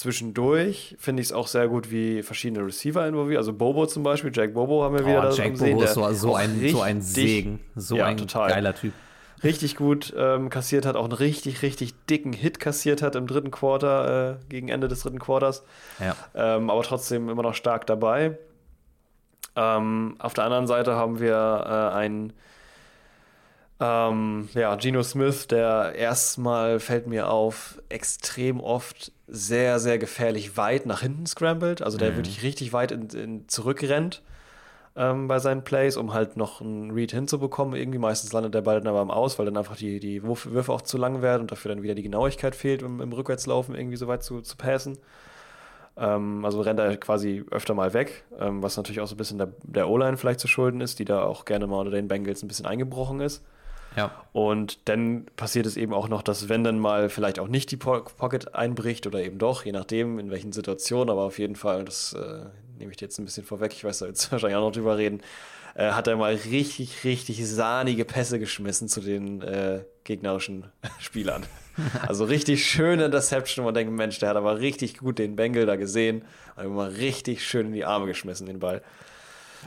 Zwischendurch 0.00 0.96
finde 0.98 1.20
ich 1.20 1.28
es 1.28 1.32
auch 1.34 1.46
sehr 1.46 1.68
gut, 1.68 1.90
wie 1.90 2.22
verschiedene 2.22 2.64
Receiver 2.64 3.06
involviert. 3.06 3.36
Also 3.36 3.52
Bobo 3.52 3.84
zum 3.84 4.02
Beispiel, 4.02 4.30
Jack 4.34 4.54
Bobo 4.54 4.82
haben 4.82 4.94
wir 4.94 5.04
wieder 5.04 5.18
oh, 5.18 5.22
da 5.24 5.30
Jack 5.30 5.58
Bobo 5.58 5.82
ist 5.82 5.92
so, 5.92 6.10
so, 6.14 6.34
ein, 6.34 6.70
so 6.70 6.80
ein 6.80 7.02
Segen, 7.02 7.60
so 7.76 7.96
ja, 7.96 8.06
ein 8.06 8.16
total. 8.16 8.48
geiler 8.48 8.74
Typ. 8.74 8.94
Richtig 9.44 9.76
gut 9.76 10.14
ähm, 10.16 10.48
kassiert 10.48 10.86
hat, 10.86 10.96
auch 10.96 11.04
einen 11.04 11.12
richtig, 11.12 11.60
richtig 11.60 11.92
dicken 12.06 12.32
Hit 12.32 12.58
kassiert 12.58 13.02
hat 13.02 13.14
im 13.14 13.26
dritten 13.26 13.50
Quarter, 13.50 14.38
äh, 14.40 14.44
gegen 14.48 14.70
Ende 14.70 14.88
des 14.88 15.00
dritten 15.00 15.18
Quarters. 15.18 15.64
Ja. 15.98 16.16
Ähm, 16.34 16.70
aber 16.70 16.82
trotzdem 16.82 17.28
immer 17.28 17.42
noch 17.42 17.54
stark 17.54 17.86
dabei. 17.86 18.38
Ähm, 19.54 20.14
auf 20.18 20.32
der 20.32 20.44
anderen 20.44 20.66
Seite 20.66 20.94
haben 20.94 21.20
wir 21.20 21.34
äh, 21.34 21.94
einen 21.94 22.32
ähm, 23.80 24.48
ja, 24.52 24.74
Geno 24.76 25.02
Smith, 25.02 25.46
der 25.48 25.94
erstmal 25.96 26.80
fällt 26.80 27.06
mir 27.06 27.30
auf, 27.30 27.80
extrem 27.88 28.60
oft 28.60 29.10
sehr, 29.26 29.78
sehr 29.78 29.98
gefährlich 29.98 30.56
weit 30.58 30.84
nach 30.84 31.00
hinten 31.00 31.26
scrambled. 31.26 31.80
Also 31.80 31.96
der 31.96 32.12
mhm. 32.12 32.16
wirklich 32.16 32.42
richtig 32.42 32.74
weit 32.74 32.92
in, 32.92 33.08
in 33.08 33.48
zurückrennt 33.48 34.22
ähm, 34.96 35.28
bei 35.28 35.38
seinen 35.38 35.64
Plays, 35.64 35.96
um 35.96 36.12
halt 36.12 36.36
noch 36.36 36.60
einen 36.60 36.90
Read 36.90 37.12
hinzubekommen. 37.12 37.74
Irgendwie 37.74 37.98
meistens 37.98 38.34
landet 38.34 38.54
der 38.54 38.60
Ball 38.60 38.80
dann 38.80 38.88
aber 38.88 39.00
am 39.00 39.10
Aus, 39.10 39.38
weil 39.38 39.46
dann 39.46 39.56
einfach 39.56 39.76
die, 39.76 39.98
die 39.98 40.22
Würfe 40.22 40.72
auch 40.72 40.82
zu 40.82 40.98
lang 40.98 41.22
werden 41.22 41.42
und 41.42 41.50
dafür 41.50 41.70
dann 41.74 41.82
wieder 41.82 41.94
die 41.94 42.02
Genauigkeit 42.02 42.54
fehlt, 42.54 42.82
um 42.82 43.00
im 43.00 43.12
Rückwärtslaufen 43.12 43.74
irgendwie 43.74 43.96
so 43.96 44.08
weit 44.08 44.22
zu, 44.22 44.42
zu 44.42 44.58
passen. 44.58 44.98
Ähm, 45.96 46.44
also 46.44 46.60
rennt 46.60 46.80
er 46.80 46.98
quasi 46.98 47.44
öfter 47.50 47.72
mal 47.72 47.94
weg, 47.94 48.24
ähm, 48.38 48.62
was 48.62 48.76
natürlich 48.76 49.00
auch 49.00 49.06
so 49.06 49.14
ein 49.14 49.18
bisschen 49.18 49.38
der, 49.38 49.48
der 49.62 49.88
O-Line 49.88 50.18
vielleicht 50.18 50.40
zu 50.40 50.48
schulden 50.48 50.82
ist, 50.82 50.98
die 50.98 51.06
da 51.06 51.22
auch 51.22 51.46
gerne 51.46 51.66
mal 51.66 51.78
unter 51.78 51.92
den 51.92 52.08
Bengals 52.08 52.42
ein 52.42 52.48
bisschen 52.48 52.66
eingebrochen 52.66 53.20
ist. 53.20 53.42
Ja. 53.96 54.12
Und 54.32 54.88
dann 54.88 55.26
passiert 55.36 55.66
es 55.66 55.76
eben 55.76 55.92
auch 55.92 56.08
noch, 56.08 56.22
dass 56.22 56.48
wenn 56.48 56.64
dann 56.64 56.78
mal 56.78 57.08
vielleicht 57.08 57.38
auch 57.38 57.48
nicht 57.48 57.70
die 57.70 57.76
Pocket 57.76 58.54
einbricht 58.54 59.06
oder 59.06 59.22
eben 59.22 59.38
doch, 59.38 59.64
je 59.64 59.72
nachdem 59.72 60.18
in 60.18 60.30
welchen 60.30 60.52
Situationen, 60.52 61.10
aber 61.10 61.22
auf 61.22 61.38
jeden 61.38 61.56
Fall, 61.56 61.84
das 61.84 62.12
äh, 62.12 62.44
nehme 62.78 62.92
ich 62.92 62.96
dir 62.96 63.06
jetzt 63.06 63.18
ein 63.18 63.24
bisschen 63.24 63.44
vorweg, 63.44 63.72
ich 63.72 63.84
weiß 63.84 64.00
da 64.00 64.06
jetzt 64.06 64.30
wahrscheinlich 64.32 64.56
auch 64.56 64.66
noch 64.66 64.72
drüber 64.72 64.96
reden, 64.96 65.22
äh, 65.74 65.90
hat 65.90 66.06
er 66.06 66.16
mal 66.16 66.34
richtig, 66.34 67.04
richtig 67.04 67.46
sahnige 67.46 68.04
Pässe 68.04 68.38
geschmissen 68.38 68.88
zu 68.88 69.00
den 69.00 69.42
äh, 69.42 69.84
gegnerischen 70.04 70.66
Spielern. 70.98 71.44
Also 72.06 72.24
richtig 72.24 72.66
schöne 72.66 73.06
Interception, 73.06 73.64
wo 73.64 73.68
man 73.68 73.74
denkt, 73.74 73.92
Mensch, 73.92 74.18
der 74.18 74.30
hat 74.30 74.36
aber 74.36 74.60
richtig 74.60 74.98
gut 74.98 75.18
den 75.18 75.36
Bengal 75.36 75.66
da 75.66 75.76
gesehen 75.76 76.22
und 76.56 76.74
mal 76.74 76.90
richtig 76.90 77.46
schön 77.46 77.68
in 77.68 77.72
die 77.72 77.84
Arme 77.84 78.06
geschmissen, 78.06 78.46
den 78.46 78.58
Ball. 78.58 78.82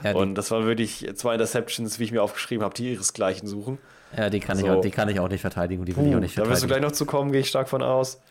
Ja, 0.04 0.14
und 0.14 0.36
das 0.36 0.52
waren 0.52 0.66
wirklich 0.66 1.08
zwei 1.16 1.34
Interceptions, 1.34 2.00
wie 2.00 2.04
ich 2.04 2.12
mir 2.12 2.22
aufgeschrieben 2.22 2.64
habe, 2.64 2.74
die 2.74 2.92
ihresgleichen 2.92 3.48
suchen. 3.48 3.78
Ja, 4.16 4.30
die 4.30 4.40
kann, 4.40 4.58
so. 4.58 4.66
ich, 4.66 4.72
auch, 4.72 4.82
die 4.82 4.92
kann 4.92 5.10
ich 5.10 5.20
auch 5.20 5.30
nicht 5.30 5.42
verteidigen 5.42 5.82
und 5.82 5.88
die 5.88 5.96
will 5.96 6.04
uh, 6.04 6.10
ich 6.10 6.16
auch 6.16 6.20
nicht 6.20 6.34
verteidigen. 6.34 6.50
Da 6.50 6.56
wirst 6.56 6.64
du 6.64 6.68
gleich 6.68 6.82
noch 6.82 6.92
zu 6.92 7.06
kommen, 7.06 7.32
gehe 7.32 7.42
ich 7.42 7.50
stark 7.50 7.70
von 7.70 7.82
aus. 7.82 8.22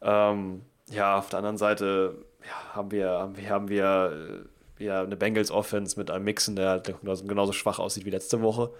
Ähm, 0.00 0.62
ja, 0.90 1.18
auf 1.18 1.28
der 1.28 1.38
anderen 1.38 1.58
Seite 1.58 2.14
ja, 2.42 2.74
haben 2.74 2.90
wir, 2.90 3.10
haben 3.10 3.36
wir, 3.36 3.50
haben 3.50 3.68
wir 3.68 4.46
ja, 4.78 5.02
eine 5.02 5.16
Bengals 5.16 5.50
Offense 5.50 5.98
mit 5.98 6.10
einem 6.10 6.24
Mixen, 6.24 6.56
der 6.56 6.70
halt 6.70 6.94
genauso 7.02 7.52
schwach 7.52 7.78
aussieht 7.78 8.04
wie 8.04 8.10
letzte 8.10 8.42
Woche, 8.42 8.70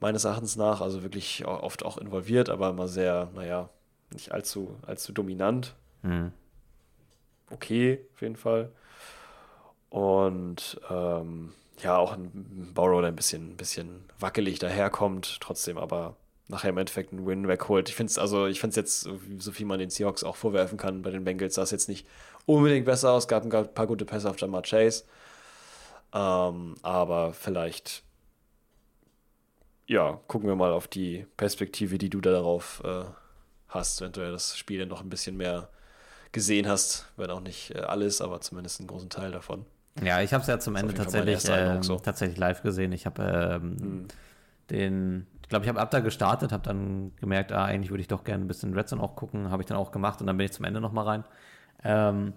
meines 0.00 0.24
Erachtens 0.24 0.56
nach. 0.56 0.80
Also 0.80 1.02
wirklich 1.02 1.46
oft 1.46 1.84
auch 1.84 1.98
involviert, 1.98 2.48
aber 2.50 2.70
immer 2.70 2.88
sehr, 2.88 3.28
naja, 3.34 3.68
nicht 4.12 4.32
allzu, 4.32 4.76
allzu 4.86 5.12
dominant. 5.12 5.74
Mhm. 6.02 6.32
Okay, 7.50 8.00
auf 8.14 8.22
jeden 8.22 8.36
Fall. 8.36 8.70
Und 9.88 10.80
ähm, 10.88 11.52
ja, 11.82 11.96
auch 11.96 12.12
ein 12.12 12.72
Borrow, 12.74 13.00
der 13.00 13.08
ein 13.08 13.16
bisschen, 13.16 13.52
ein 13.52 13.56
bisschen 13.56 14.04
wackelig 14.18 14.58
daherkommt, 14.58 15.38
trotzdem 15.40 15.78
aber 15.78 16.16
nachher 16.48 16.70
im 16.70 16.78
Endeffekt 16.78 17.12
einen 17.12 17.26
Win 17.26 17.48
wegholt. 17.48 17.88
Ich 17.88 17.94
finde 17.94 18.10
es 18.10 18.18
also, 18.18 18.46
es 18.46 18.76
jetzt, 18.76 19.08
so 19.38 19.52
viel 19.52 19.66
man 19.66 19.78
den 19.78 19.90
Seahawks 19.90 20.24
auch 20.24 20.36
vorwerfen 20.36 20.78
kann, 20.78 21.02
bei 21.02 21.10
den 21.10 21.24
Bengals 21.24 21.54
sah 21.54 21.62
es 21.62 21.70
jetzt 21.70 21.88
nicht 21.88 22.06
unbedingt 22.46 22.86
besser 22.86 23.12
aus. 23.12 23.28
Gab 23.28 23.44
ein 23.44 23.74
paar 23.74 23.86
gute 23.86 24.04
Pässe 24.04 24.28
auf 24.28 24.40
Jamar 24.40 24.62
Chase. 24.62 25.04
Ähm, 26.12 26.74
aber 26.82 27.32
vielleicht, 27.32 28.02
ja, 29.86 30.20
gucken 30.26 30.48
wir 30.48 30.56
mal 30.56 30.72
auf 30.72 30.88
die 30.88 31.26
Perspektive, 31.36 31.98
die 31.98 32.10
du 32.10 32.20
da 32.20 32.32
darauf 32.32 32.82
äh, 32.84 33.04
hast, 33.68 34.00
wenn 34.00 34.12
du 34.12 34.28
das 34.30 34.58
Spiel 34.58 34.84
noch 34.86 35.02
ein 35.02 35.10
bisschen 35.10 35.36
mehr 35.36 35.68
gesehen 36.32 36.68
hast, 36.68 37.06
wenn 37.16 37.30
auch 37.30 37.40
nicht 37.40 37.74
äh, 37.74 37.80
alles, 37.80 38.20
aber 38.20 38.40
zumindest 38.40 38.80
einen 38.80 38.88
großen 38.88 39.10
Teil 39.10 39.30
davon. 39.30 39.66
Ja, 40.02 40.20
ich 40.20 40.32
habe 40.32 40.42
es 40.42 40.48
ja 40.48 40.58
zum 40.58 40.76
Ende 40.76 40.94
tatsächlich, 40.94 41.48
äh, 41.48 41.82
so. 41.82 41.96
tatsächlich 41.98 42.38
live 42.38 42.62
gesehen. 42.62 42.92
Ich 42.92 43.06
habe 43.06 43.60
ähm, 43.62 43.76
hm. 43.78 44.08
den, 44.70 45.26
ich 45.42 45.48
glaube, 45.48 45.64
ich 45.64 45.68
habe 45.68 45.80
ab 45.80 45.90
da 45.90 46.00
gestartet, 46.00 46.52
habe 46.52 46.62
dann 46.62 47.12
gemerkt, 47.16 47.52
ah, 47.52 47.64
eigentlich 47.64 47.90
würde 47.90 48.00
ich 48.00 48.08
doch 48.08 48.24
gerne 48.24 48.44
ein 48.44 48.48
bisschen 48.48 48.72
Red 48.74 48.88
Zone 48.88 49.02
auch 49.02 49.16
gucken, 49.16 49.50
habe 49.50 49.62
ich 49.62 49.66
dann 49.66 49.76
auch 49.76 49.90
gemacht 49.90 50.20
und 50.20 50.26
dann 50.26 50.36
bin 50.36 50.46
ich 50.46 50.52
zum 50.52 50.64
Ende 50.64 50.80
nochmal 50.80 51.06
rein. 51.06 51.24
Ähm, 51.84 52.32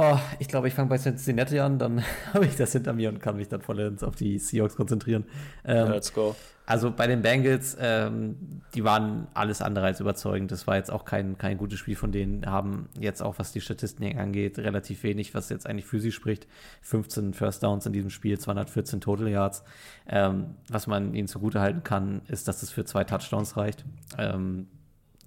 Oh, 0.00 0.16
ich 0.38 0.46
glaube, 0.46 0.68
ich 0.68 0.74
fange 0.74 0.88
bei 0.88 0.96
Cincinnati 0.96 1.58
an, 1.58 1.80
dann 1.80 2.04
habe 2.32 2.46
ich 2.46 2.54
das 2.54 2.70
hinter 2.70 2.92
mir 2.92 3.08
und 3.08 3.20
kann 3.20 3.36
mich 3.36 3.48
dann 3.48 3.62
vollends 3.62 4.04
auf 4.04 4.14
die 4.14 4.38
Seahawks 4.38 4.76
konzentrieren. 4.76 5.24
Ähm, 5.64 5.90
Let's 5.90 6.12
go. 6.12 6.36
Also 6.66 6.92
bei 6.92 7.08
den 7.08 7.20
Bengals, 7.20 7.76
ähm, 7.80 8.62
die 8.74 8.84
waren 8.84 9.26
alles 9.34 9.60
andere 9.60 9.86
als 9.86 9.98
überzeugend. 9.98 10.52
Das 10.52 10.68
war 10.68 10.76
jetzt 10.76 10.92
auch 10.92 11.04
kein, 11.04 11.36
kein 11.36 11.58
gutes 11.58 11.80
Spiel 11.80 11.96
von 11.96 12.12
denen, 12.12 12.46
haben 12.46 12.88
jetzt 12.96 13.22
auch, 13.22 13.40
was 13.40 13.50
die 13.50 13.60
Statistiken 13.60 14.20
angeht, 14.20 14.60
relativ 14.60 15.02
wenig, 15.02 15.34
was 15.34 15.48
jetzt 15.48 15.66
eigentlich 15.66 15.86
für 15.86 15.98
sie 15.98 16.12
spricht. 16.12 16.46
15 16.82 17.34
First 17.34 17.64
Downs 17.64 17.84
in 17.84 17.92
diesem 17.92 18.10
Spiel, 18.10 18.38
214 18.38 19.00
Total 19.00 19.26
Yards. 19.26 19.64
Ähm, 20.08 20.54
was 20.68 20.86
man 20.86 21.12
ihnen 21.12 21.26
zugutehalten 21.26 21.82
kann, 21.82 22.20
ist, 22.28 22.46
dass 22.46 22.62
es 22.62 22.70
für 22.70 22.84
zwei 22.84 23.02
Touchdowns 23.02 23.56
reicht. 23.56 23.84
Ähm, 24.16 24.68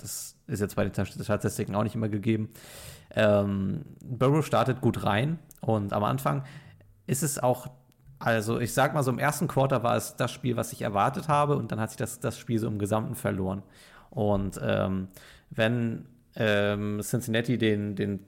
das 0.01 0.35
ist 0.47 0.59
jetzt 0.59 0.75
bei 0.75 0.87
den 0.87 1.05
Statistiken 1.05 1.75
auch 1.75 1.83
nicht 1.83 1.95
immer 1.95 2.09
gegeben. 2.09 2.49
Ähm, 3.13 3.85
Burrow 4.03 4.45
startet 4.45 4.81
gut 4.81 5.03
rein 5.03 5.39
und 5.61 5.93
am 5.93 6.03
Anfang 6.03 6.43
ist 7.07 7.23
es 7.23 7.39
auch, 7.39 7.67
also 8.19 8.59
ich 8.59 8.73
sag 8.73 8.93
mal 8.93 9.03
so 9.03 9.11
im 9.11 9.19
ersten 9.19 9.47
Quarter 9.47 9.83
war 9.83 9.95
es 9.95 10.15
das 10.15 10.31
Spiel, 10.31 10.55
was 10.55 10.71
ich 10.73 10.81
erwartet 10.81 11.27
habe 11.27 11.57
und 11.57 11.71
dann 11.71 11.79
hat 11.79 11.89
sich 11.89 11.97
das, 11.97 12.19
das 12.19 12.37
Spiel 12.37 12.59
so 12.59 12.67
im 12.67 12.79
Gesamten 12.79 13.15
verloren. 13.15 13.63
Und 14.09 14.59
ähm, 14.63 15.07
wenn 15.49 16.05
ähm, 16.35 16.99
Cincinnati 17.01 17.57
den, 17.57 17.95
den 17.95 18.19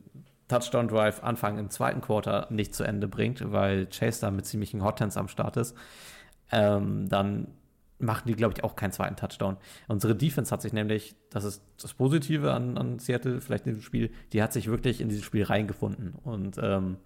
Touchdown 0.48 0.88
Drive 0.88 1.24
Anfang 1.24 1.58
im 1.58 1.70
zweiten 1.70 2.02
Quarter 2.02 2.48
nicht 2.50 2.76
zu 2.76 2.84
Ende 2.84 3.08
bringt, 3.08 3.52
weil 3.52 3.88
Chase 3.88 4.22
da 4.22 4.32
mit 4.32 4.46
ziemlichen 4.46 4.84
Hot 4.84 5.02
am 5.02 5.28
Start 5.28 5.58
ist, 5.58 5.76
ähm, 6.52 7.08
dann 7.10 7.48
machen 8.00 8.28
die, 8.28 8.36
glaube 8.36 8.54
ich, 8.56 8.64
auch 8.64 8.76
keinen 8.76 8.92
zweiten 8.92 9.16
Touchdown. 9.16 9.58
Unsere 9.88 10.16
Defense 10.16 10.52
hat 10.52 10.62
sich 10.62 10.74
nämlich, 10.74 11.16
das 11.30 11.44
ist 11.44 11.64
das 11.82 11.94
Positive 11.94 12.54
an, 12.54 12.78
an 12.78 13.00
Seattle, 13.00 13.42
vielleicht 13.42 13.66
in 13.66 13.74
diesem 13.74 13.84
Spiel, 13.84 14.12
die 14.34 14.44
hat 14.44 14.54
sich 14.54 14.68
wirklich 14.68 15.02
in 15.02 15.10
dieses 15.10 15.24
Spiel 15.24 15.44
reingefunden. 15.44 16.16
Und 16.24 16.58
ähm, 16.62 16.98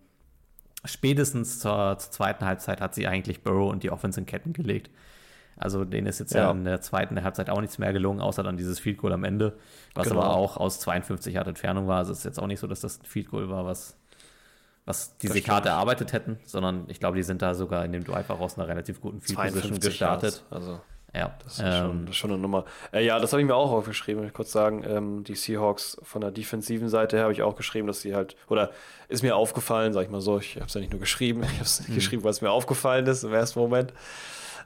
spätestens 0.85 1.59
zur, 1.59 1.97
zur, 1.99 2.11
zweiten 2.11 2.45
Halbzeit 2.45 2.81
hat 2.81 2.95
sie 2.95 3.07
eigentlich 3.07 3.43
Burrow 3.43 3.71
und 3.71 3.83
die 3.83 3.91
Offense 3.91 4.19
in 4.19 4.25
Ketten 4.25 4.53
gelegt. 4.53 4.89
Also 5.55 5.85
denen 5.85 6.07
ist 6.07 6.19
jetzt 6.19 6.33
ja. 6.33 6.43
ja 6.43 6.51
in 6.51 6.63
der 6.63 6.81
zweiten 6.81 7.21
Halbzeit 7.23 7.49
auch 7.49 7.61
nichts 7.61 7.79
mehr 7.79 7.91
gelungen, 7.91 8.21
außer 8.21 8.43
dann 8.43 8.57
dieses 8.57 8.79
Field 8.79 8.99
Goal 8.99 9.13
am 9.13 9.23
Ende, 9.23 9.57
was 9.95 10.09
genau. 10.09 10.21
aber 10.21 10.35
auch 10.35 10.57
aus 10.57 10.79
52 10.79 11.33
Yard 11.33 11.47
Entfernung 11.47 11.87
war. 11.87 11.97
Also 11.97 12.11
es 12.11 12.19
ist 12.19 12.25
jetzt 12.25 12.39
auch 12.39 12.47
nicht 12.47 12.59
so, 12.59 12.67
dass 12.67 12.81
das 12.81 13.01
ein 13.01 13.05
Field 13.05 13.29
Goal 13.29 13.49
war, 13.49 13.65
was 13.65 13.96
was 14.87 15.17
diese 15.17 15.41
Karte 15.41 15.69
erarbeitet 15.69 16.13
hätten, 16.13 16.39
sondern 16.45 16.85
ich 16.87 16.99
glaube, 16.99 17.17
die 17.17 17.23
sind 17.23 17.41
da 17.41 17.53
sogar 17.53 17.83
in 17.83 17.91
dem 17.91 18.05
Drive 18.05 18.29
auch 18.29 18.39
aus 18.39 18.57
einer 18.57 18.69
relativ 18.69 19.01
guten 19.01 19.19
Field 19.19 19.37
Position 19.37 19.79
gestartet. 19.81 20.45
Also 20.49 20.79
ja, 21.13 21.35
das 21.43 21.53
ist, 21.53 21.59
ähm, 21.59 21.73
schon, 21.73 22.05
das 22.05 22.09
ist, 22.11 22.15
schon, 22.17 22.31
eine 22.31 22.39
Nummer. 22.39 22.63
Äh, 22.93 23.05
ja, 23.05 23.19
das 23.19 23.33
habe 23.33 23.41
ich 23.41 23.47
mir 23.47 23.55
auch 23.55 23.71
aufgeschrieben. 23.71 24.25
Ich 24.25 24.33
kurz 24.33 24.51
sagen, 24.51 24.85
ähm, 24.87 25.23
die 25.25 25.35
Seahawks 25.35 25.97
von 26.03 26.21
der 26.21 26.31
defensiven 26.31 26.87
Seite 26.87 27.17
her 27.17 27.23
habe 27.23 27.33
ich 27.33 27.43
auch 27.43 27.57
geschrieben, 27.57 27.87
dass 27.87 27.99
sie 27.99 28.15
halt, 28.15 28.37
oder 28.47 28.71
ist 29.09 29.23
mir 29.23 29.35
aufgefallen, 29.35 29.91
sag 29.91 30.03
ich 30.03 30.09
mal 30.09 30.21
so, 30.21 30.39
ich 30.39 30.55
habe 30.55 30.67
es 30.67 30.73
ja 30.73 30.79
nicht 30.79 30.91
nur 30.91 31.01
geschrieben, 31.01 31.43
ich 31.43 31.49
habe 31.49 31.63
es 31.63 31.87
mhm. 31.87 31.95
geschrieben, 31.95 32.23
was 32.23 32.41
mir 32.41 32.51
aufgefallen 32.51 33.05
ist 33.07 33.23
im 33.23 33.33
ersten 33.33 33.59
Moment, 33.59 33.93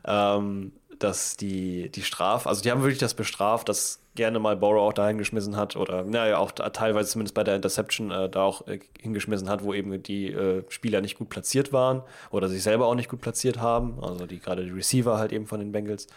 ähm, 0.06 0.72
dass 1.04 1.38
die, 1.38 1.90
die 1.90 2.04
Straf, 2.04 2.48
also 2.48 2.62
die 2.62 2.72
haben 2.72 2.82
wirklich 2.82 3.00
das 3.00 3.14
bestraft, 3.14 3.70
dass 3.70 4.00
gerne 4.16 4.40
mal 4.40 4.58
Borrow 4.58 4.90
auch 4.90 4.94
da 4.94 5.08
hingeschmissen 5.08 5.56
hat 5.56 5.76
oder 5.76 6.04
naja, 6.04 6.38
auch 6.38 6.52
teilweise 6.52 7.10
zumindest 7.10 7.34
bei 7.34 7.44
der 7.44 7.56
Interception 7.56 8.12
äh, 8.12 8.30
da 8.30 8.44
auch 8.44 8.68
äh, 8.68 8.80
hingeschmissen 9.00 9.50
hat, 9.50 9.64
wo 9.64 9.74
eben 9.74 10.04
die 10.04 10.28
äh, 10.28 10.64
Spieler 10.70 11.02
nicht 11.02 11.18
gut 11.18 11.30
platziert 11.30 11.72
waren 11.72 12.04
oder 12.30 12.50
sich 12.50 12.62
selber 12.62 12.88
auch 12.88 12.96
nicht 12.96 13.10
gut 13.10 13.22
platziert 13.22 13.60
haben, 13.60 14.04
also 14.04 14.26
die 14.26 14.40
gerade 14.40 14.66
die 14.66 14.72
Receiver 14.72 15.18
halt 15.18 15.32
eben 15.32 15.48
von 15.48 15.60
den 15.60 15.72
Bengals. 15.72 16.08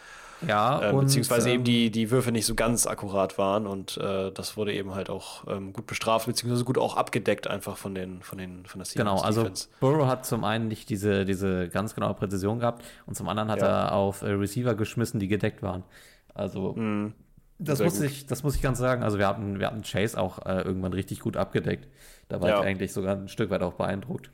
Ja, 0.47 0.89
äh, 0.89 0.91
und, 0.91 1.05
beziehungsweise 1.05 1.49
ähm, 1.49 1.55
eben 1.55 1.63
die, 1.63 1.91
die 1.91 2.11
Würfe 2.11 2.31
nicht 2.31 2.45
so 2.45 2.55
ganz 2.55 2.87
akkurat 2.87 3.37
waren 3.37 3.67
und 3.67 3.97
äh, 3.97 4.31
das 4.31 4.57
wurde 4.57 4.73
eben 4.73 4.93
halt 4.93 5.09
auch 5.09 5.45
ähm, 5.47 5.73
gut 5.73 5.87
bestraft, 5.87 6.27
beziehungsweise 6.27 6.65
gut 6.65 6.77
auch 6.77 6.97
abgedeckt 6.97 7.47
einfach 7.47 7.77
von 7.77 7.95
den, 7.95 8.21
von 8.21 8.37
den, 8.37 8.65
von 8.65 8.79
der 8.79 8.85
Seahawks 8.85 8.95
Genau, 8.95 9.21
also 9.21 9.43
Defense. 9.43 9.69
Burrow 9.79 10.07
hat 10.07 10.25
zum 10.25 10.43
einen 10.43 10.67
nicht 10.67 10.89
diese, 10.89 11.25
diese 11.25 11.69
ganz 11.69 11.95
genaue 11.95 12.13
Präzision 12.13 12.59
gehabt 12.59 12.83
und 13.05 13.15
zum 13.15 13.29
anderen 13.29 13.49
hat 13.49 13.61
ja. 13.61 13.85
er 13.85 13.91
auf 13.93 14.21
äh, 14.21 14.31
Receiver 14.31 14.75
geschmissen, 14.75 15.19
die 15.19 15.27
gedeckt 15.27 15.61
waren. 15.61 15.83
Also 16.33 16.73
mm. 16.73 17.13
Das 17.57 17.81
muss, 17.81 18.01
ich, 18.01 18.25
das 18.25 18.43
muss 18.43 18.55
ich 18.55 18.61
ganz 18.61 18.79
sagen. 18.79 19.03
Also 19.03 19.17
wir 19.17 19.27
hatten, 19.27 19.59
wir 19.59 19.67
hatten 19.67 19.81
Chase 19.81 20.19
auch 20.19 20.45
äh, 20.45 20.61
irgendwann 20.61 20.91
richtig 20.91 21.21
gut 21.21 21.37
abgedeckt. 21.37 21.87
Da 22.27 22.41
war 22.41 22.49
ja. 22.49 22.59
ich 22.59 22.65
eigentlich 22.65 22.91
sogar 22.91 23.15
ein 23.15 23.29
Stück 23.29 23.49
weit 23.49 23.61
auch 23.61 23.73
beeindruckt. 23.73 24.29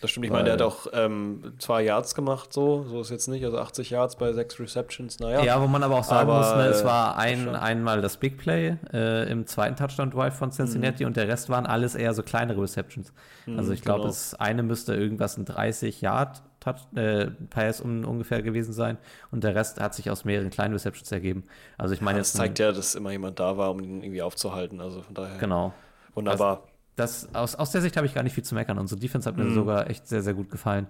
Das 0.00 0.10
stimmt. 0.10 0.26
Ich 0.26 0.32
meine, 0.32 0.44
der 0.44 0.54
hat 0.54 0.62
auch 0.62 0.88
ähm, 0.92 1.54
zwei 1.58 1.82
Yards 1.82 2.16
gemacht, 2.16 2.52
so. 2.52 2.84
So 2.88 3.00
ist 3.00 3.10
jetzt 3.10 3.28
nicht. 3.28 3.44
Also 3.44 3.58
80 3.58 3.90
Yards 3.90 4.16
bei 4.16 4.32
sechs 4.32 4.58
Receptions, 4.58 5.20
naja. 5.20 5.44
Ja, 5.44 5.62
wo 5.62 5.68
man 5.68 5.82
aber 5.84 5.98
auch 5.98 6.04
sagen 6.04 6.28
aber, 6.28 6.38
muss, 6.38 6.54
ne, 6.56 6.64
es 6.66 6.84
war 6.84 7.16
ein, 7.16 7.54
einmal 7.54 8.00
das 8.00 8.16
Big 8.16 8.36
Play 8.36 8.78
äh, 8.92 9.30
im 9.30 9.46
zweiten 9.46 9.76
Touchdown-Drive 9.76 10.34
von 10.34 10.50
Cincinnati 10.50 11.04
mhm. 11.04 11.08
und 11.08 11.16
der 11.16 11.28
Rest 11.28 11.50
waren 11.50 11.66
alles 11.66 11.94
eher 11.94 12.14
so 12.14 12.24
kleinere 12.24 12.60
Receptions. 12.60 13.12
Mhm, 13.46 13.58
also 13.58 13.72
ich 13.72 13.82
glaube, 13.82 14.00
genau. 14.00 14.08
das 14.08 14.34
eine 14.34 14.64
müsste 14.64 14.94
irgendwas 14.94 15.36
ein 15.36 15.44
30 15.44 16.00
Yard 16.00 16.42
Touch, 16.58 16.80
äh, 16.96 17.26
Pass 17.50 17.80
um, 17.80 18.04
ungefähr 18.04 18.42
gewesen 18.42 18.72
sein 18.72 18.98
und 19.30 19.44
der 19.44 19.54
Rest 19.54 19.80
hat 19.80 19.94
sich 19.94 20.10
aus 20.10 20.24
mehreren 20.24 20.50
kleinen 20.50 20.74
Receptions 20.74 21.10
ergeben. 21.12 21.44
Also 21.78 21.94
ich 21.94 22.00
meine, 22.00 22.18
ja, 22.18 22.22
das 22.22 22.32
zeigt 22.32 22.58
ja, 22.58 22.72
dass 22.72 22.94
immer 22.94 23.10
jemand 23.10 23.38
da 23.38 23.56
war, 23.56 23.70
um 23.70 23.80
ihn 23.80 24.02
irgendwie 24.02 24.22
aufzuhalten. 24.22 24.80
Also 24.80 25.02
von 25.02 25.14
daher. 25.14 25.38
Genau. 25.38 25.72
Wunderbar. 26.14 26.50
Also, 26.50 26.71
das, 26.96 27.34
aus, 27.34 27.54
aus 27.54 27.70
der 27.70 27.80
Sicht 27.80 27.96
habe 27.96 28.06
ich 28.06 28.14
gar 28.14 28.22
nicht 28.22 28.34
viel 28.34 28.44
zu 28.44 28.54
meckern. 28.54 28.78
Unsere 28.78 29.00
Defense 29.00 29.28
hat 29.28 29.36
mir 29.36 29.44
mhm. 29.44 29.54
sogar 29.54 29.88
echt 29.88 30.06
sehr, 30.06 30.22
sehr 30.22 30.34
gut 30.34 30.50
gefallen. 30.50 30.86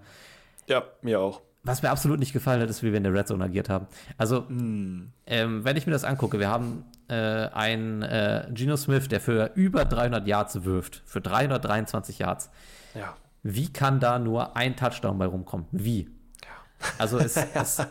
Ja, 0.66 0.84
mir 1.02 1.20
auch. 1.20 1.42
Was 1.64 1.82
mir 1.82 1.90
absolut 1.90 2.18
nicht 2.18 2.32
gefallen 2.32 2.60
hat, 2.60 2.68
ist, 2.68 2.82
wie 2.82 2.90
wir 2.90 2.96
in 2.96 3.04
der 3.04 3.14
Red 3.14 3.28
Zone 3.28 3.44
agiert 3.44 3.68
haben. 3.68 3.86
Also, 4.18 4.46
mhm. 4.48 5.12
ähm, 5.26 5.64
wenn 5.64 5.76
ich 5.76 5.86
mir 5.86 5.92
das 5.92 6.02
angucke, 6.02 6.40
wir 6.40 6.48
haben 6.48 6.84
äh, 7.08 7.14
einen 7.14 8.02
äh, 8.02 8.48
Geno 8.50 8.76
Smith, 8.76 9.06
der 9.08 9.20
für 9.20 9.52
über 9.54 9.84
300 9.84 10.26
Yards 10.26 10.64
wirft, 10.64 11.02
für 11.04 11.20
323 11.20 12.18
Yards. 12.18 12.50
Ja. 12.94 13.14
Wie 13.44 13.72
kann 13.72 14.00
da 14.00 14.18
nur 14.18 14.56
ein 14.56 14.76
Touchdown 14.76 15.18
bei 15.18 15.26
rumkommen? 15.26 15.66
Wie? 15.70 16.10
Ja. 16.42 16.48
Also 16.98 17.18
es, 17.18 17.36
es 17.54 17.86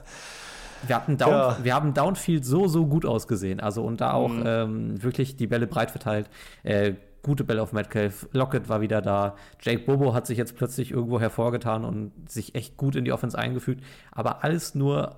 wir, 0.85 0.95
hatten 0.95 1.17
Down, 1.17 1.31
ja. 1.31 1.57
wir 1.61 1.73
haben 1.73 1.93
Downfield 1.93 2.45
so, 2.45 2.67
so 2.67 2.87
gut 2.87 3.05
ausgesehen. 3.05 3.61
Also 3.61 3.83
und 3.83 4.01
da 4.01 4.11
auch 4.11 4.29
mhm. 4.29 4.43
ähm, 4.45 5.03
wirklich 5.03 5.37
die 5.37 5.47
Bälle 5.47 5.67
breit 5.67 5.91
verteilt. 5.91 6.29
Äh, 6.63 6.93
gute 7.23 7.43
Bälle 7.43 7.61
auf 7.61 7.73
Metcalf. 7.73 8.27
Lockett 8.31 8.69
war 8.69 8.81
wieder 8.81 9.01
da. 9.01 9.35
Jake 9.61 9.85
Bobo 9.85 10.13
hat 10.13 10.27
sich 10.27 10.37
jetzt 10.37 10.55
plötzlich 10.55 10.91
irgendwo 10.91 11.19
hervorgetan 11.19 11.85
und 11.85 12.11
sich 12.29 12.55
echt 12.55 12.77
gut 12.77 12.95
in 12.95 13.05
die 13.05 13.11
Offense 13.11 13.37
eingefügt. 13.37 13.83
Aber 14.11 14.43
alles 14.43 14.75
nur 14.75 15.17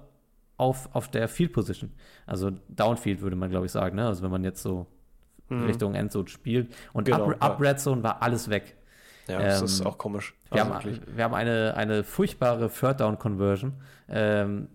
auf, 0.58 0.90
auf 0.94 1.10
der 1.10 1.28
Field 1.28 1.54
Position. 1.54 1.92
Also 2.26 2.52
Downfield 2.70 3.22
würde 3.22 3.36
man, 3.36 3.50
glaube 3.50 3.66
ich, 3.66 3.72
sagen. 3.72 3.96
Ne? 3.96 4.06
Also 4.06 4.24
wenn 4.24 4.32
man 4.32 4.44
jetzt 4.44 4.62
so 4.62 4.88
mhm. 5.50 5.66
Richtung 5.66 5.96
Endzone 5.96 6.28
spielt. 6.28 6.74
Und 6.94 7.06
genau, 7.06 7.32
up, 7.32 7.44
up 7.44 7.62
Red 7.62 7.80
Zone 7.80 8.04
war 8.04 8.22
alles 8.22 8.50
weg. 8.50 8.76
Ja, 9.28 9.40
das 9.40 9.60
ähm, 9.60 9.66
ist 9.66 9.86
auch 9.86 9.98
komisch. 9.98 10.36
Wir, 10.52 10.66
haben, 10.66 11.00
wir 11.16 11.24
haben 11.24 11.34
eine, 11.34 11.76
eine 11.78 12.04
furchtbare 12.04 12.70
Third-Down-Conversion. 12.70 13.74
Ähm, 14.10 14.68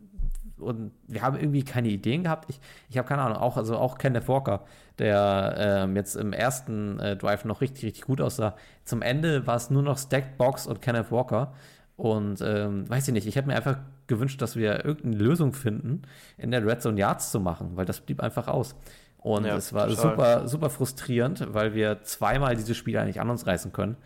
und 0.59 0.93
wir 1.07 1.23
haben 1.23 1.37
irgendwie 1.37 1.63
keine 1.65 1.89
Ideen 1.89 2.25
gehabt. 2.25 2.51
Ich, 2.51 2.61
ich 2.89 2.99
habe 2.99 3.07
keine 3.07 3.23
Ahnung, 3.23 3.39
auch, 3.39 3.57
also 3.57 3.77
auch 3.77 3.99
Kenneth 3.99 4.27
Walker, 4.27 4.65
der 4.99 5.55
ähm, 5.59 5.97
jetzt 5.97 6.17
im 6.17 6.33
ersten 6.33 6.99
äh, 6.99 7.17
Drive 7.17 7.45
noch 7.45 7.61
richtig, 7.61 7.85
richtig 7.85 8.05
gut 8.05 8.21
aussah. 8.21 8.57
Zum 8.85 9.03
Ende 9.03 9.47
war 9.47 9.57
es 9.57 9.71
nur 9.71 9.83
noch 9.83 9.99
Stacked 9.99 10.39
Box 10.39 10.67
und 10.67 10.83
Kenneth 10.83 11.11
Walker. 11.11 11.55
Und 11.97 12.41
ähm, 12.43 12.89
weiß 12.89 13.09
ich 13.09 13.15
nicht, 13.15 13.27
ich 13.27 13.37
hätte 13.37 13.49
mir 13.49 13.57
einfach 13.57 13.79
gewünscht, 14.07 14.41
dass 14.41 14.57
wir 14.57 14.85
irgendeine 14.85 15.17
Lösung 15.17 15.53
finden, 15.53 16.03
in 16.37 16.51
der 16.51 16.65
Red 16.65 16.83
Zone 16.83 16.99
Yards 16.99 17.33
zu 17.33 17.41
machen, 17.41 17.73
weil 17.75 17.87
das 17.87 18.01
blieb 18.01 18.23
einfach 18.23 18.47
aus. 18.47 18.77
Und 19.19 19.45
ja, 19.45 19.57
es 19.57 19.73
war 19.73 19.89
total. 19.89 20.11
super, 20.11 20.49
super 20.49 20.71
frustrierend, 20.71 21.53
weil 21.53 21.75
wir 21.75 22.03
zweimal 22.03 22.55
dieses 22.55 22.77
Spiel 22.77 22.97
eigentlich 22.97 23.21
an 23.21 23.31
uns 23.31 23.47
reißen 23.47 23.73
können. 23.73 23.97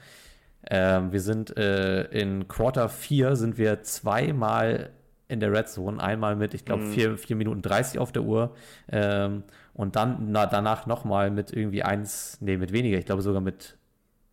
Ähm, 0.70 1.12
wir 1.12 1.20
sind 1.20 1.56
äh, 1.56 2.04
in 2.04 2.48
Quarter 2.48 2.88
4 2.88 3.36
sind 3.36 3.58
wir 3.58 3.82
zweimal 3.82 4.90
in 5.32 5.40
der 5.40 5.52
Red 5.52 5.68
Zone. 5.68 6.02
Einmal 6.02 6.36
mit, 6.36 6.54
ich 6.54 6.64
glaube, 6.64 6.84
4 6.84 7.10
mhm. 7.10 7.38
Minuten 7.38 7.62
30 7.62 7.98
auf 7.98 8.12
der 8.12 8.22
Uhr. 8.22 8.54
Ähm, 8.90 9.42
und 9.74 9.96
dann 9.96 10.30
na, 10.30 10.46
danach 10.46 10.86
nochmal 10.86 11.30
mit 11.30 11.52
irgendwie 11.52 11.82
eins, 11.82 12.38
nee, 12.40 12.56
mit 12.56 12.72
weniger, 12.72 12.98
ich 12.98 13.06
glaube 13.06 13.22
sogar 13.22 13.40
mit 13.40 13.76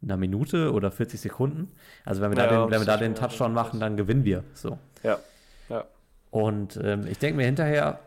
einer 0.02 0.18
Minute 0.18 0.72
oder 0.74 0.92
40 0.92 1.20
Sekunden. 1.20 1.72
Also 2.06 2.22
wenn 2.22 2.32
wir 2.32 2.38
ja, 2.38 2.48
da 2.48 2.64
den, 2.64 2.72
wenn 2.72 2.82
wir 2.82 2.86
da 2.86 2.98
den 2.98 3.16
Touchdown 3.16 3.54
machen, 3.54 3.80
dann 3.80 3.98
gewinnen 3.98 4.26
wir. 4.26 4.44
So. 4.54 4.78
Ja. 5.04 5.20
ja. 5.70 5.86
Und 6.32 6.80
ähm, 6.84 7.08
ich 7.10 7.18
denke 7.18 7.38
mir 7.38 7.46
hinterher, 7.46 8.00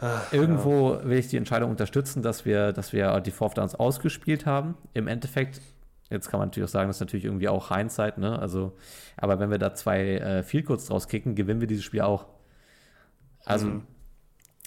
Ach, 0.00 0.32
irgendwo 0.32 0.94
ja. 0.94 1.04
will 1.04 1.18
ich 1.18 1.28
die 1.28 1.36
Entscheidung 1.36 1.70
unterstützen, 1.70 2.22
dass 2.22 2.44
wir, 2.44 2.72
dass 2.72 2.92
wir 2.92 3.20
die 3.20 3.30
Fourth 3.30 3.58
Downs 3.58 3.74
ausgespielt 3.74 4.46
haben. 4.46 4.76
Im 4.94 5.08
Endeffekt, 5.08 5.60
jetzt 6.10 6.30
kann 6.30 6.38
man 6.38 6.48
natürlich 6.48 6.68
auch 6.68 6.72
sagen, 6.72 6.88
das 6.88 6.96
ist 6.96 7.00
natürlich 7.00 7.24
irgendwie 7.24 7.48
auch 7.48 7.74
Hindsight, 7.74 8.18
ne? 8.18 8.38
Also, 8.38 8.76
aber 9.16 9.38
wenn 9.38 9.50
wir 9.50 9.58
da 9.58 9.74
zwei 9.74 10.16
äh, 10.16 10.42
Field 10.42 10.66
Goals 10.66 10.86
draus 10.86 11.08
kicken, 11.08 11.34
gewinnen 11.34 11.60
wir 11.60 11.68
dieses 11.68 11.84
Spiel 11.84 12.02
auch. 12.02 12.26
Also, 13.44 13.66
mhm. 13.66 13.86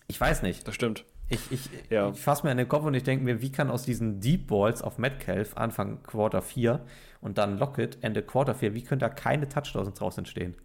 ich 0.08 0.20
weiß 0.20 0.44
nicht. 0.44 0.68
Das 0.68 0.76
stimmt. 0.76 1.06
Ich, 1.30 1.39
ich, 1.50 1.70
ja. 1.89 2.10
ich 2.10 2.20
fasse 2.20 2.46
mir 2.46 2.52
in 2.52 2.58
den 2.58 2.68
Kopf 2.68 2.84
und 2.84 2.94
ich 2.94 3.04
denke 3.04 3.24
mir, 3.24 3.42
wie 3.42 3.52
kann 3.52 3.72
aus 3.72 3.84
diesen 3.84 4.20
Deep 4.20 4.48
Balls 4.48 4.82
auf 4.82 4.98
Metcalf 4.98 5.56
Anfang 5.56 6.04
Quarter 6.04 6.42
4 6.42 6.82
und 7.22 7.38
dann 7.38 7.58
Lockett 7.58 8.00
Ende 8.02 8.22
Quarter 8.22 8.54
4, 8.54 8.76
wie 8.76 8.84
können 8.84 9.00
da 9.00 9.08
keine 9.08 9.48
Touchdowns 9.48 9.94
draus 9.94 10.18
entstehen? 10.18 10.56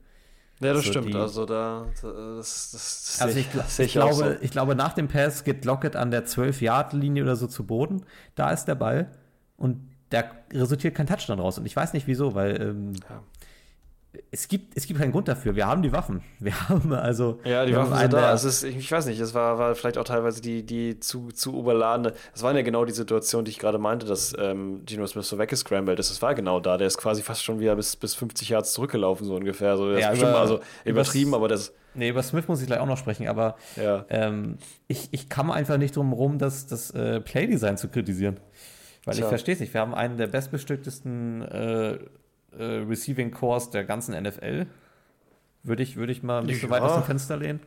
Ja, 0.58 0.72
das 0.72 0.78
also 0.78 0.90
stimmt. 0.90 1.14
Die, 1.14 1.18
also 1.18 1.44
da, 1.44 1.86
das, 2.02 2.70
das, 2.72 3.18
also 3.20 3.38
ich, 3.38 3.46
ich, 3.54 3.78
ich 3.78 3.92
glaube, 3.92 4.14
so. 4.14 4.30
ich 4.40 4.50
glaube, 4.50 4.74
nach 4.74 4.94
dem 4.94 5.06
Pass 5.06 5.44
geht 5.44 5.64
Lockett 5.64 5.94
an 5.94 6.10
der 6.10 6.26
12-Yard-Linie 6.26 7.22
oder 7.22 7.36
so 7.36 7.46
zu 7.46 7.66
Boden. 7.66 8.04
Da 8.34 8.50
ist 8.50 8.64
der 8.64 8.74
Ball 8.74 9.12
und 9.56 9.88
da 10.10 10.24
resultiert 10.52 10.94
kein 10.94 11.06
Touchdown 11.06 11.40
raus. 11.40 11.58
Und 11.58 11.66
ich 11.66 11.74
weiß 11.74 11.92
nicht 11.92 12.06
wieso, 12.06 12.34
weil 12.34 12.60
ähm, 12.60 12.92
ja 13.08 13.22
es 14.30 14.48
gibt, 14.48 14.76
es 14.76 14.86
gibt 14.86 15.00
keinen 15.00 15.12
Grund 15.12 15.28
dafür. 15.28 15.56
Wir 15.56 15.66
haben 15.66 15.82
die 15.82 15.92
Waffen. 15.92 16.22
Wir 16.38 16.68
haben 16.68 16.92
also. 16.92 17.40
Ja, 17.44 17.64
die 17.64 17.74
Waffen 17.74 17.96
sind 17.96 18.12
da. 18.12 18.32
Es 18.32 18.44
ist, 18.44 18.62
ich 18.62 18.90
weiß 18.90 19.06
nicht, 19.06 19.20
es 19.20 19.34
war, 19.34 19.58
war 19.58 19.74
vielleicht 19.74 19.98
auch 19.98 20.04
teilweise 20.04 20.40
die, 20.40 20.64
die 20.64 21.00
zu, 21.00 21.28
zu 21.28 21.58
überladene. 21.58 22.12
Es 22.34 22.42
war 22.42 22.54
ja 22.54 22.62
genau 22.62 22.84
die 22.84 22.92
Situation, 22.92 23.44
die 23.44 23.50
ich 23.50 23.58
gerade 23.58 23.78
meinte, 23.78 24.06
dass 24.06 24.34
ähm, 24.38 24.82
Gino 24.86 25.06
Smith 25.06 25.28
so 25.28 25.38
weggescrambled 25.38 25.98
ist. 25.98 26.10
Es 26.10 26.22
war 26.22 26.34
genau 26.34 26.60
da. 26.60 26.76
Der 26.76 26.86
ist 26.86 26.98
quasi 26.98 27.22
fast 27.22 27.42
schon 27.44 27.60
wieder 27.60 27.76
bis, 27.76 27.96
bis 27.96 28.14
50 28.14 28.48
Yards 28.48 28.72
zurückgelaufen, 28.72 29.26
so 29.26 29.34
ungefähr. 29.34 29.76
So, 29.76 29.92
ja, 29.92 30.14
über, 30.14 30.38
also 30.38 30.60
übertrieben, 30.84 31.34
aber 31.34 31.48
das. 31.48 31.72
Nee, 31.94 32.10
über 32.10 32.22
Smith 32.22 32.46
muss 32.46 32.60
ich 32.60 32.66
gleich 32.66 32.80
auch 32.80 32.86
noch 32.86 32.98
sprechen, 32.98 33.26
aber 33.26 33.56
ja. 33.76 34.04
ähm, 34.10 34.58
ich, 34.86 35.08
ich 35.12 35.30
kam 35.30 35.50
einfach 35.50 35.78
nicht 35.78 35.96
drum 35.96 36.10
herum, 36.10 36.38
das, 36.38 36.66
das 36.66 36.90
äh, 36.90 37.20
Playdesign 37.20 37.78
zu 37.78 37.88
kritisieren. 37.88 38.38
Weil 39.06 39.14
Tja. 39.14 39.24
ich 39.24 39.28
verstehe 39.28 39.54
es 39.54 39.60
nicht. 39.60 39.72
Wir 39.72 39.80
haben 39.80 39.94
einen 39.94 40.18
der 40.18 40.26
bestbestücktesten 40.26 41.42
äh, 41.42 41.92
äh, 41.92 41.98
Receiving 42.58 43.30
Cores 43.30 43.70
der 43.70 43.84
ganzen 43.84 44.20
NFL. 44.20 44.66
Würde 45.62 45.82
ich, 45.82 45.96
würde 45.96 46.12
ich 46.12 46.22
mal 46.22 46.42
nicht 46.44 46.60
ja. 46.60 46.68
so 46.68 46.70
weit 46.70 46.82
aus 46.82 46.94
dem 46.94 47.04
Fenster 47.04 47.36
lehnen. 47.36 47.60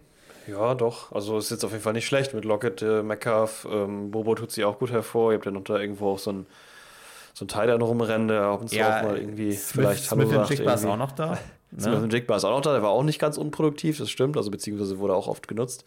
Ja, 0.48 0.76
doch. 0.76 1.12
Also 1.12 1.38
ist 1.38 1.50
jetzt 1.50 1.64
auf 1.64 1.72
jeden 1.72 1.84
Fall 1.84 1.94
nicht 1.94 2.06
schlecht 2.06 2.34
mit 2.34 2.44
Lockett, 2.44 2.82
äh, 2.82 3.04
Metcalf, 3.04 3.68
ähm, 3.72 4.12
Bobo 4.12 4.36
tut 4.36 4.52
sie 4.52 4.66
auch 4.66 4.80
gut 4.80 4.92
hervor. 4.92 5.32
Ihr 5.32 5.38
habt 5.38 5.46
ja 5.46 5.52
noch 5.52 5.64
da 5.64 5.80
irgendwo 5.80 6.12
auch 6.12 6.20
so 6.20 6.32
ein 6.32 6.46
so 7.34 7.46
ein 7.46 7.48
Teil 7.48 7.72
rumrennen, 7.72 8.28
der 8.28 8.42
ab 8.42 8.62
und 8.62 8.68
zu 8.70 8.76
ja, 8.76 9.00
auch 9.00 9.04
mal 9.04 9.18
irgendwie 9.18 9.54
Smith, 9.54 9.72
vielleicht 9.72 10.04
Smith 10.06 10.28
Hallo 10.30 10.40
sagt. 10.40 10.50
Jigba 10.50 10.74
ist 10.74 10.86
auch 10.86 10.98
noch 10.98 11.12
da. 11.12 11.38
Ne? 11.72 11.84
Smith 11.84 12.12
Jigba 12.12 12.36
ist 12.36 12.46
auch 12.46 12.50
noch 12.50 12.62
da, 12.62 12.74
der 12.74 12.82
war 12.82 12.90
auch 12.90 13.04
nicht 13.04 13.20
ganz 13.20 13.38
unproduktiv, 13.38 14.00
das 14.00 14.10
stimmt, 14.10 14.38
also 14.38 14.50
beziehungsweise 14.50 14.98
wurde 14.98 15.14
auch 15.14 15.28
oft 15.28 15.48
genutzt 15.48 15.86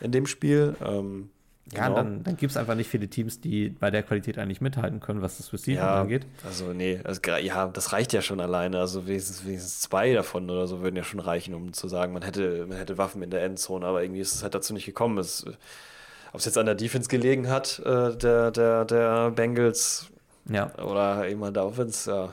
in 0.00 0.12
dem 0.12 0.24
Spiel. 0.24 0.74
Ähm, 0.82 1.28
ja, 1.72 1.84
genau. 1.84 1.96
dann, 1.96 2.22
dann 2.24 2.36
gibt 2.36 2.50
es 2.50 2.56
einfach 2.56 2.74
nicht 2.74 2.88
viele 2.88 3.08
Teams, 3.08 3.40
die 3.40 3.68
bei 3.68 3.90
der 3.90 4.02
Qualität 4.02 4.38
eigentlich 4.38 4.60
mithalten 4.60 4.98
können, 4.98 5.22
was 5.22 5.36
das 5.36 5.52
Receiving 5.52 5.76
ja, 5.76 6.00
angeht. 6.00 6.26
Also, 6.44 6.72
nee, 6.72 7.00
also, 7.04 7.20
ja, 7.40 7.68
das 7.68 7.92
reicht 7.92 8.12
ja 8.12 8.22
schon 8.22 8.40
alleine. 8.40 8.80
Also, 8.80 9.06
wenigstens, 9.06 9.44
wenigstens 9.44 9.80
zwei 9.80 10.12
davon 10.12 10.50
oder 10.50 10.66
so 10.66 10.80
würden 10.80 10.96
ja 10.96 11.04
schon 11.04 11.20
reichen, 11.20 11.54
um 11.54 11.72
zu 11.72 11.86
sagen, 11.86 12.12
man 12.12 12.22
hätte, 12.22 12.66
man 12.66 12.76
hätte 12.76 12.98
Waffen 12.98 13.22
in 13.22 13.30
der 13.30 13.44
Endzone, 13.44 13.86
aber 13.86 14.02
irgendwie 14.02 14.20
ist 14.20 14.34
es 14.34 14.42
halt 14.42 14.54
dazu 14.54 14.74
nicht 14.74 14.86
gekommen. 14.86 15.18
Ob 15.18 16.38
es 16.38 16.44
jetzt 16.44 16.58
an 16.58 16.66
der 16.66 16.74
Defense 16.74 17.08
gelegen 17.08 17.48
hat, 17.48 17.78
äh, 17.80 18.16
der, 18.16 18.50
der, 18.50 18.84
der 18.84 19.30
Bengals, 19.30 20.10
ja. 20.48 20.74
Oder 20.78 21.28
jemand 21.28 21.56
der 21.56 21.66
Offense, 21.66 22.10
ja. 22.10 22.32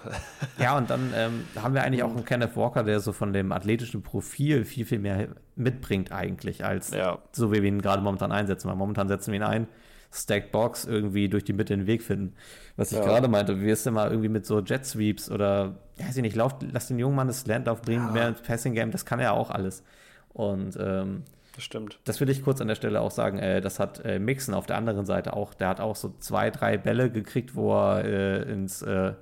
Ja, 0.57 0.77
und 0.77 0.89
dann 0.89 1.13
ähm, 1.15 1.45
haben 1.61 1.73
wir 1.73 1.83
eigentlich 1.83 2.03
auch 2.03 2.15
einen 2.15 2.25
Kenneth 2.25 2.55
Walker, 2.55 2.83
der 2.83 2.99
so 2.99 3.11
von 3.11 3.33
dem 3.33 3.51
athletischen 3.51 4.01
Profil 4.01 4.65
viel, 4.65 4.85
viel 4.85 4.99
mehr 4.99 5.27
mitbringt 5.55 6.11
eigentlich, 6.11 6.63
als 6.63 6.91
ja. 6.91 7.19
so 7.31 7.51
wie 7.51 7.61
wir 7.61 7.69
ihn 7.69 7.81
gerade 7.81 8.01
momentan 8.01 8.31
einsetzen. 8.31 8.69
Weil 8.69 8.75
momentan 8.75 9.07
setzen 9.07 9.31
wir 9.31 9.39
ihn 9.39 9.43
ein, 9.43 9.67
Stack 10.11 10.51
Box 10.51 10.85
irgendwie 10.85 11.29
durch 11.29 11.43
die 11.43 11.53
Mitte 11.53 11.75
den 11.75 11.85
Weg 11.85 12.01
finden. 12.01 12.35
Was 12.75 12.91
ich 12.91 12.97
ja. 12.97 13.03
gerade 13.03 13.27
meinte, 13.27 13.59
wir 13.59 13.75
sind 13.75 13.93
mal 13.93 14.09
irgendwie 14.09 14.29
mit 14.29 14.45
so 14.45 14.61
Jet 14.61 14.85
Sweeps 14.85 15.29
oder, 15.29 15.75
weiß 15.97 16.15
ich 16.15 16.21
nicht, 16.21 16.35
lauf, 16.35 16.55
lass 16.71 16.87
den 16.87 16.99
jungen 16.99 17.15
Mann 17.15 17.27
das 17.27 17.45
Landlauf 17.45 17.81
bringen, 17.81 18.07
ja. 18.07 18.11
mehr 18.13 18.27
ins 18.29 18.41
Passing 18.41 18.73
Game, 18.73 18.91
das 18.91 19.05
kann 19.05 19.19
er 19.19 19.33
auch 19.33 19.51
alles. 19.51 19.83
Und 20.29 20.77
ähm, 20.79 21.23
das 21.57 21.63
stimmt. 21.63 21.99
Das 22.03 22.21
will 22.21 22.29
ich 22.29 22.43
kurz 22.43 22.61
an 22.61 22.67
der 22.67 22.75
Stelle 22.75 23.01
auch 23.01 23.09
sagen. 23.09 23.39
Äh, 23.39 23.61
das 23.61 23.79
hat 23.79 24.05
äh, 24.05 24.19
Mixon 24.19 24.53
auf 24.53 24.67
der 24.67 24.77
anderen 24.77 25.07
Seite 25.07 25.33
auch. 25.33 25.55
Der 25.55 25.69
hat 25.69 25.79
auch 25.79 25.95
so 25.95 26.13
zwei, 26.19 26.51
drei 26.51 26.77
Bälle 26.77 27.09
gekriegt, 27.09 27.55
wo 27.55 27.73
er 27.73 28.05
äh, 28.05 28.41
ins 28.43 28.83
äh, 28.83 29.13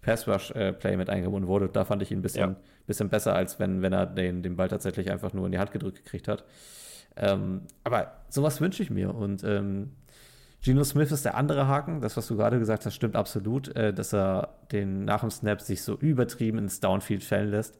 Pass-Rush-Play 0.00 0.96
mit 0.96 1.10
eingebunden 1.10 1.48
wurde. 1.48 1.68
Da 1.68 1.84
fand 1.84 2.00
ich 2.00 2.10
ihn 2.10 2.20
ein 2.20 2.22
bisschen, 2.22 2.52
ja. 2.52 2.56
bisschen 2.86 3.10
besser, 3.10 3.34
als 3.34 3.60
wenn, 3.60 3.82
wenn 3.82 3.92
er 3.92 4.06
den, 4.06 4.42
den 4.42 4.56
Ball 4.56 4.68
tatsächlich 4.68 5.10
einfach 5.10 5.34
nur 5.34 5.44
in 5.44 5.52
die 5.52 5.58
Hand 5.58 5.70
gedrückt 5.70 6.02
gekriegt 6.02 6.28
hat. 6.28 6.44
Ähm, 7.14 7.60
aber 7.84 8.22
sowas 8.30 8.62
wünsche 8.62 8.82
ich 8.82 8.88
mir. 8.88 9.14
Und 9.14 9.44
ähm, 9.44 9.90
Geno 10.62 10.84
Smith 10.84 11.12
ist 11.12 11.26
der 11.26 11.34
andere 11.34 11.68
Haken. 11.68 12.00
Das, 12.00 12.16
was 12.16 12.26
du 12.26 12.38
gerade 12.38 12.58
gesagt 12.58 12.86
hast, 12.86 12.94
stimmt 12.94 13.16
absolut, 13.16 13.68
äh, 13.76 13.92
dass 13.92 14.14
er 14.14 14.54
den 14.72 15.04
nach 15.04 15.20
dem 15.20 15.30
Snap 15.30 15.60
sich 15.60 15.82
so 15.82 15.94
übertrieben 15.94 16.56
ins 16.56 16.80
Downfield 16.80 17.22
fällen 17.22 17.50
lässt 17.50 17.78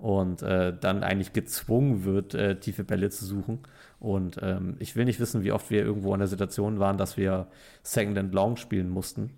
und 0.00 0.42
äh, 0.42 0.72
dann 0.78 1.02
eigentlich 1.02 1.32
gezwungen 1.32 2.04
wird, 2.04 2.34
äh, 2.34 2.58
tiefe 2.58 2.84
Bälle 2.84 3.10
zu 3.10 3.24
suchen. 3.24 3.60
Und 3.98 4.38
ähm, 4.42 4.76
ich 4.78 4.96
will 4.96 5.04
nicht 5.04 5.20
wissen, 5.20 5.44
wie 5.44 5.52
oft 5.52 5.70
wir 5.70 5.84
irgendwo 5.84 6.14
in 6.14 6.20
der 6.20 6.28
Situation 6.28 6.78
waren, 6.78 6.96
dass 6.96 7.18
wir 7.18 7.48
Second 7.82 8.16
and 8.16 8.34
Long 8.34 8.56
spielen 8.56 8.88
mussten 8.88 9.30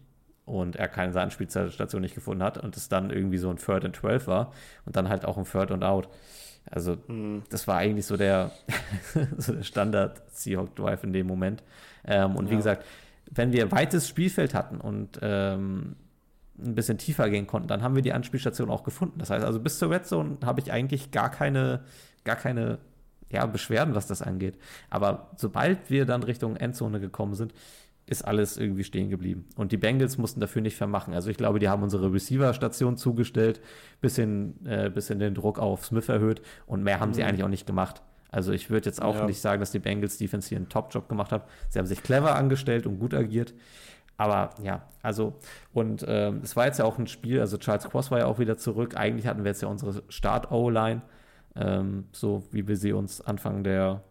und 0.45 0.77
er 0.77 0.89
keine 0.89 1.21
Anspielstation 1.21 2.01
nicht 2.01 2.15
gefunden 2.15 2.45
hat 2.45 2.59
und 2.59 2.77
es 2.77 2.89
dann 2.89 3.11
irgendwie 3.11 3.39
so 3.39 3.51
ein 3.51 3.57
Third 3.57 3.85
and 3.85 3.97
12 3.97 4.29
war 4.29 4.53
und 4.87 4.95
dann 4.95 5.09
halt 5.09 5.25
auch 5.25 5.37
ein 5.37 5.45
Third 5.45 5.73
and 5.73 5.83
Out. 5.83 6.09
Also 6.71 6.97
mhm. 7.09 7.43
das 7.51 7.67
war 7.67 7.79
eigentlich 7.79 8.07
so 8.07 8.17
der, 8.17 8.53
so 9.39 9.53
der 9.55 9.65
Standard 9.65 10.23
Seahawk 10.31 10.77
Drive 10.77 11.03
in 11.03 11.13
dem 11.13 11.27
Moment. 11.27 11.65
Ähm, 12.05 12.37
und 12.37 12.47
ja. 12.47 12.53
wie 12.53 12.57
gesagt, 12.57 12.85
wenn 13.31 13.53
wir 13.53 13.73
weites 13.73 14.09
Spielfeld 14.09 14.55
hatten 14.55 14.81
und 14.81 15.19
ähm, 15.23 15.97
ein 16.65 16.75
bisschen 16.75 16.99
tiefer 16.99 17.29
gehen 17.31 17.47
konnten, 17.47 17.69
dann 17.69 17.83
haben 17.83 17.95
wir 17.95 18.03
die 18.03 18.13
Anspielstation 18.13 18.71
auch 18.71 18.85
gefunden. 18.85 19.19
Das 19.19 19.31
heißt 19.31 19.45
also, 19.45 19.61
bis 19.61 19.79
zur 19.79 19.91
Red 19.91 20.07
Zone 20.07 20.39
habe 20.45 20.61
ich 20.61 20.73
eigentlich 20.73 21.11
gar 21.11 21.31
keine, 21.31 21.81
gar 22.25 22.37
keine 22.37 22.79
ja, 23.31 23.47
Beschwerden, 23.47 23.95
was 23.95 24.07
das 24.07 24.23
angeht. 24.23 24.59
Aber 24.91 25.31
sobald 25.37 25.91
wir 25.91 26.07
dann 26.07 26.23
Richtung 26.23 26.57
Endzone 26.57 27.01
gekommen 27.01 27.35
sind, 27.35 27.53
ist 28.07 28.23
alles 28.23 28.57
irgendwie 28.57 28.85
stehen 28.85 29.11
geblieben. 29.11 29.47
Und 29.57 29.73
die 29.73 29.77
Bengals 29.77 30.19
mussten 30.19 30.41
dafür 30.41 30.61
nicht 30.61 30.77
vermachen. 30.77 31.15
Also 31.15 31.31
ich 31.31 31.37
glaube, 31.37 31.59
die 31.59 31.69
haben 31.69 31.83
unsere 31.83 32.13
Receiver-Station 32.13 32.97
zugestellt, 32.97 33.61
bisschen, 34.01 34.67
äh, 34.67 34.91
bisschen 34.91 35.19
den 35.19 35.35
Druck 35.35 35.59
auf 35.59 35.87
Smith 35.87 36.09
erhöht 36.09 36.43
und 36.67 36.83
mehr 36.83 37.01
haben 37.01 37.11
mhm. 37.11 37.15
sie 37.15 37.25
eigentlich 37.25 37.45
auch 37.45 37.49
nicht 37.49 37.67
gemacht. 37.67 38.03
Also 38.29 38.53
ich 38.53 38.71
würde 38.71 38.87
jetzt 38.87 39.01
auch 39.01 39.15
ja. 39.15 39.27
nicht 39.27 39.41
sagen, 39.41 39.61
dass 39.61 39.71
die 39.71 39.79
Bengals 39.79 40.19
Defense 40.19 40.49
hier 40.49 40.57
einen 40.57 40.69
Top-Job 40.69 41.09
gemacht 41.09 41.33
haben. 41.33 41.45
Sie 41.69 41.79
haben 41.79 41.87
sich 41.87 42.03
clever 42.03 42.35
angestellt 42.35 42.87
und 42.87 42.99
gut 42.99 43.15
agiert. 43.15 43.55
Aber 44.23 44.51
ja, 44.63 44.83
also, 45.03 45.35
und 45.73 46.05
ähm, 46.07 46.43
es 46.45 46.55
war 46.55 46.67
jetzt 46.67 46.79
ja 46.79 46.85
auch 46.85 46.97
ein 46.97 47.09
Spiel, 47.09 47.41
also 47.41 47.57
Charles 47.57 47.89
Cross 47.91 48.13
war 48.13 48.21
ja 48.21 48.27
auch 48.27 48.39
wieder 48.39 48.57
zurück. 48.57 48.97
Eigentlich 48.97 49.27
hatten 49.27 49.43
wir 49.43 49.51
jetzt 49.51 49.63
ja 49.63 49.69
unsere 49.69 50.05
Start-O-Line, 50.09 51.03
ähm, 51.57 52.05
so 52.13 52.45
wie 52.53 52.69
wir 52.69 52.77
sie 52.77 52.93
uns 52.93 53.21
Anfang 53.21 53.65
der, 53.65 54.05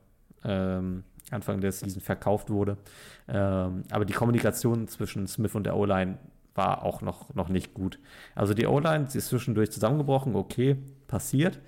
ähm, 0.44 1.06
Anfang 1.30 1.62
der 1.62 1.72
Season 1.72 2.02
verkauft 2.02 2.50
wurde. 2.50 2.76
Ähm, 3.30 3.84
aber 3.90 4.04
die 4.04 4.12
Kommunikation 4.12 4.90
zwischen 4.90 5.28
Smith 5.28 5.56
und 5.56 5.64
der 5.64 5.78
O-Line 5.78 6.18
war 6.56 6.84
auch 6.84 7.02
noch, 7.02 7.34
noch 7.34 7.48
nicht 7.48 7.74
gut. 7.74 7.98
Also 8.36 8.54
die 8.54 8.68
O-Line, 8.68 9.10
sie 9.10 9.20
ist 9.20 9.30
zwischendurch 9.30 9.72
zusammengebrochen, 9.72 10.36
okay, 10.36 10.76
passiert. 11.08 11.62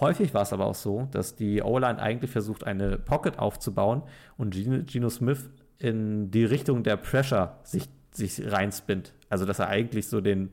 Häufig 0.00 0.34
war 0.34 0.42
es 0.42 0.52
aber 0.52 0.66
auch 0.66 0.74
so, 0.74 1.06
dass 1.12 1.36
die 1.36 1.62
O-Line 1.62 2.02
eigentlich 2.02 2.32
versucht, 2.32 2.64
eine 2.64 2.98
Pocket 2.98 3.38
aufzubauen 3.38 4.02
und 4.36 4.56
Gino, 4.56 4.82
Gino 4.84 5.08
Smith 5.08 5.50
in 5.80 6.30
die 6.30 6.44
Richtung 6.44 6.84
der 6.84 6.96
Pressure 6.96 7.58
sich, 7.64 7.88
sich 8.12 8.40
reinspinnt. 8.52 9.12
Also, 9.28 9.46
dass 9.46 9.58
er 9.58 9.68
eigentlich 9.68 10.06
so 10.08 10.20
den, 10.20 10.52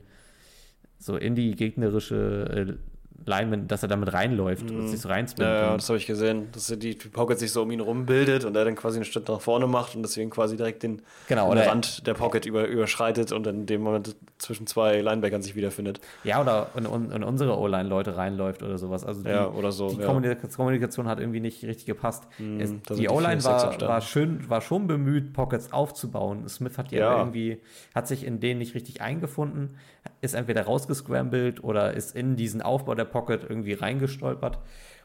so 0.98 1.16
in 1.16 1.36
die 1.36 1.56
gegnerische 1.56 2.78
Lineman, 3.26 3.68
dass 3.68 3.84
er 3.84 3.90
damit 3.90 4.14
reinläuft 4.14 4.70
mm. 4.70 4.76
und 4.76 4.88
sich 4.88 5.02
so 5.02 5.10
reinspinnt. 5.10 5.48
Ja, 5.48 5.62
ja 5.62 5.74
das 5.76 5.90
habe 5.90 5.98
ich 5.98 6.08
gesehen, 6.08 6.48
dass 6.52 6.68
die, 6.68 6.78
die 6.78 7.10
Pocket 7.10 7.38
sich 7.38 7.52
so 7.52 7.64
um 7.64 7.72
ihn 7.72 7.80
rumbildet 7.80 8.46
und 8.46 8.56
er 8.56 8.66
dann 8.66 8.76
quasi 8.76 8.98
einen 8.98 9.06
Schritt 9.06 9.28
nach 9.28 9.42
vorne 9.42 9.68
macht 9.68 9.96
und 9.96 10.04
deswegen 10.04 10.30
quasi 10.30 10.56
direkt 10.56 10.84
den, 10.84 11.02
genau, 11.28 11.54
den 11.54 11.64
Rand 11.64 12.08
der 12.08 12.14
Pocket 12.14 12.46
über, 12.46 12.68
überschreitet 12.68 13.32
und 13.32 13.46
dann 13.46 13.56
in 13.56 13.66
dem 13.66 13.82
Moment 13.82 14.16
zwischen 14.38 14.68
zwei 14.68 15.02
Linebackern 15.02 15.42
sich 15.42 15.56
wiederfindet. 15.56 16.00
Ja, 16.24 16.42
oder 16.42 16.70
in, 16.76 16.86
in 17.12 17.24
unsere 17.24 17.58
O-Line-Leute 17.58 18.18
reinläuft 18.18 18.64
oder 18.64 18.78
sowas. 18.78 19.04
Also 19.04 19.24
die, 19.24 19.30
ja, 19.30 19.48
oder 19.48 19.72
so, 19.72 19.90
die 19.90 20.02
ja. 20.02 20.06
Kommunikation 20.06 21.08
hat 21.08 21.20
irgendwie 21.20 21.40
nicht 21.40 21.64
richtig 21.64 21.86
gepasst. 21.86 22.28
Mm, 22.38 22.60
es, 22.60 22.74
die 22.96 23.10
O-Line 23.10 23.44
war, 23.44 23.82
war, 23.82 24.02
schön, 24.02 24.50
war 24.50 24.62
schon 24.62 24.88
bemüht, 24.88 25.34
Pockets 25.34 25.74
aufzubauen. 25.74 26.48
Smith 26.48 26.78
hat 26.78 26.92
ja 26.92 27.18
irgendwie, 27.18 27.60
hat 27.94 28.08
sich 28.08 28.26
in 28.26 28.40
denen 28.40 28.60
nicht 28.60 28.76
richtig 28.76 29.02
eingefunden 29.02 29.78
ist 30.22 30.34
entweder 30.34 30.64
rausgescrambled 30.64 31.64
oder 31.64 31.94
ist 31.94 32.16
in 32.16 32.36
diesen 32.36 32.62
Aufbau 32.62 32.96
der 32.96 33.06
Pocket 33.06 33.44
irgendwie 33.48 33.74
reingestolpert 33.74 34.60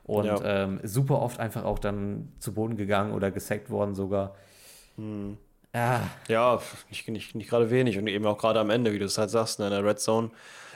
und 0.04 0.26
ja. 0.26 0.64
ähm, 0.64 0.80
super 0.82 1.20
oft 1.20 1.38
einfach 1.38 1.64
auch 1.64 1.78
dann 1.78 2.32
zu 2.38 2.54
Boden 2.54 2.76
gegangen 2.76 3.12
oder 3.12 3.30
gesackt 3.30 3.70
worden 3.70 3.94
sogar. 3.94 4.34
Hm. 4.96 5.36
Ja, 5.74 6.10
ja 6.28 6.60
nicht, 6.90 7.08
nicht, 7.08 7.34
nicht 7.34 7.48
gerade 7.48 7.70
wenig 7.70 7.98
und 7.98 8.06
eben 8.06 8.26
auch 8.26 8.38
gerade 8.38 8.60
am 8.60 8.70
Ende, 8.70 8.92
wie 8.92 8.98
du 8.98 9.06
es 9.06 9.16
halt 9.16 9.30
sagst, 9.30 9.58
ne, 9.58 9.66
in 9.66 9.70
der 9.70 9.84
Red 9.84 10.00
Zone 10.00 10.30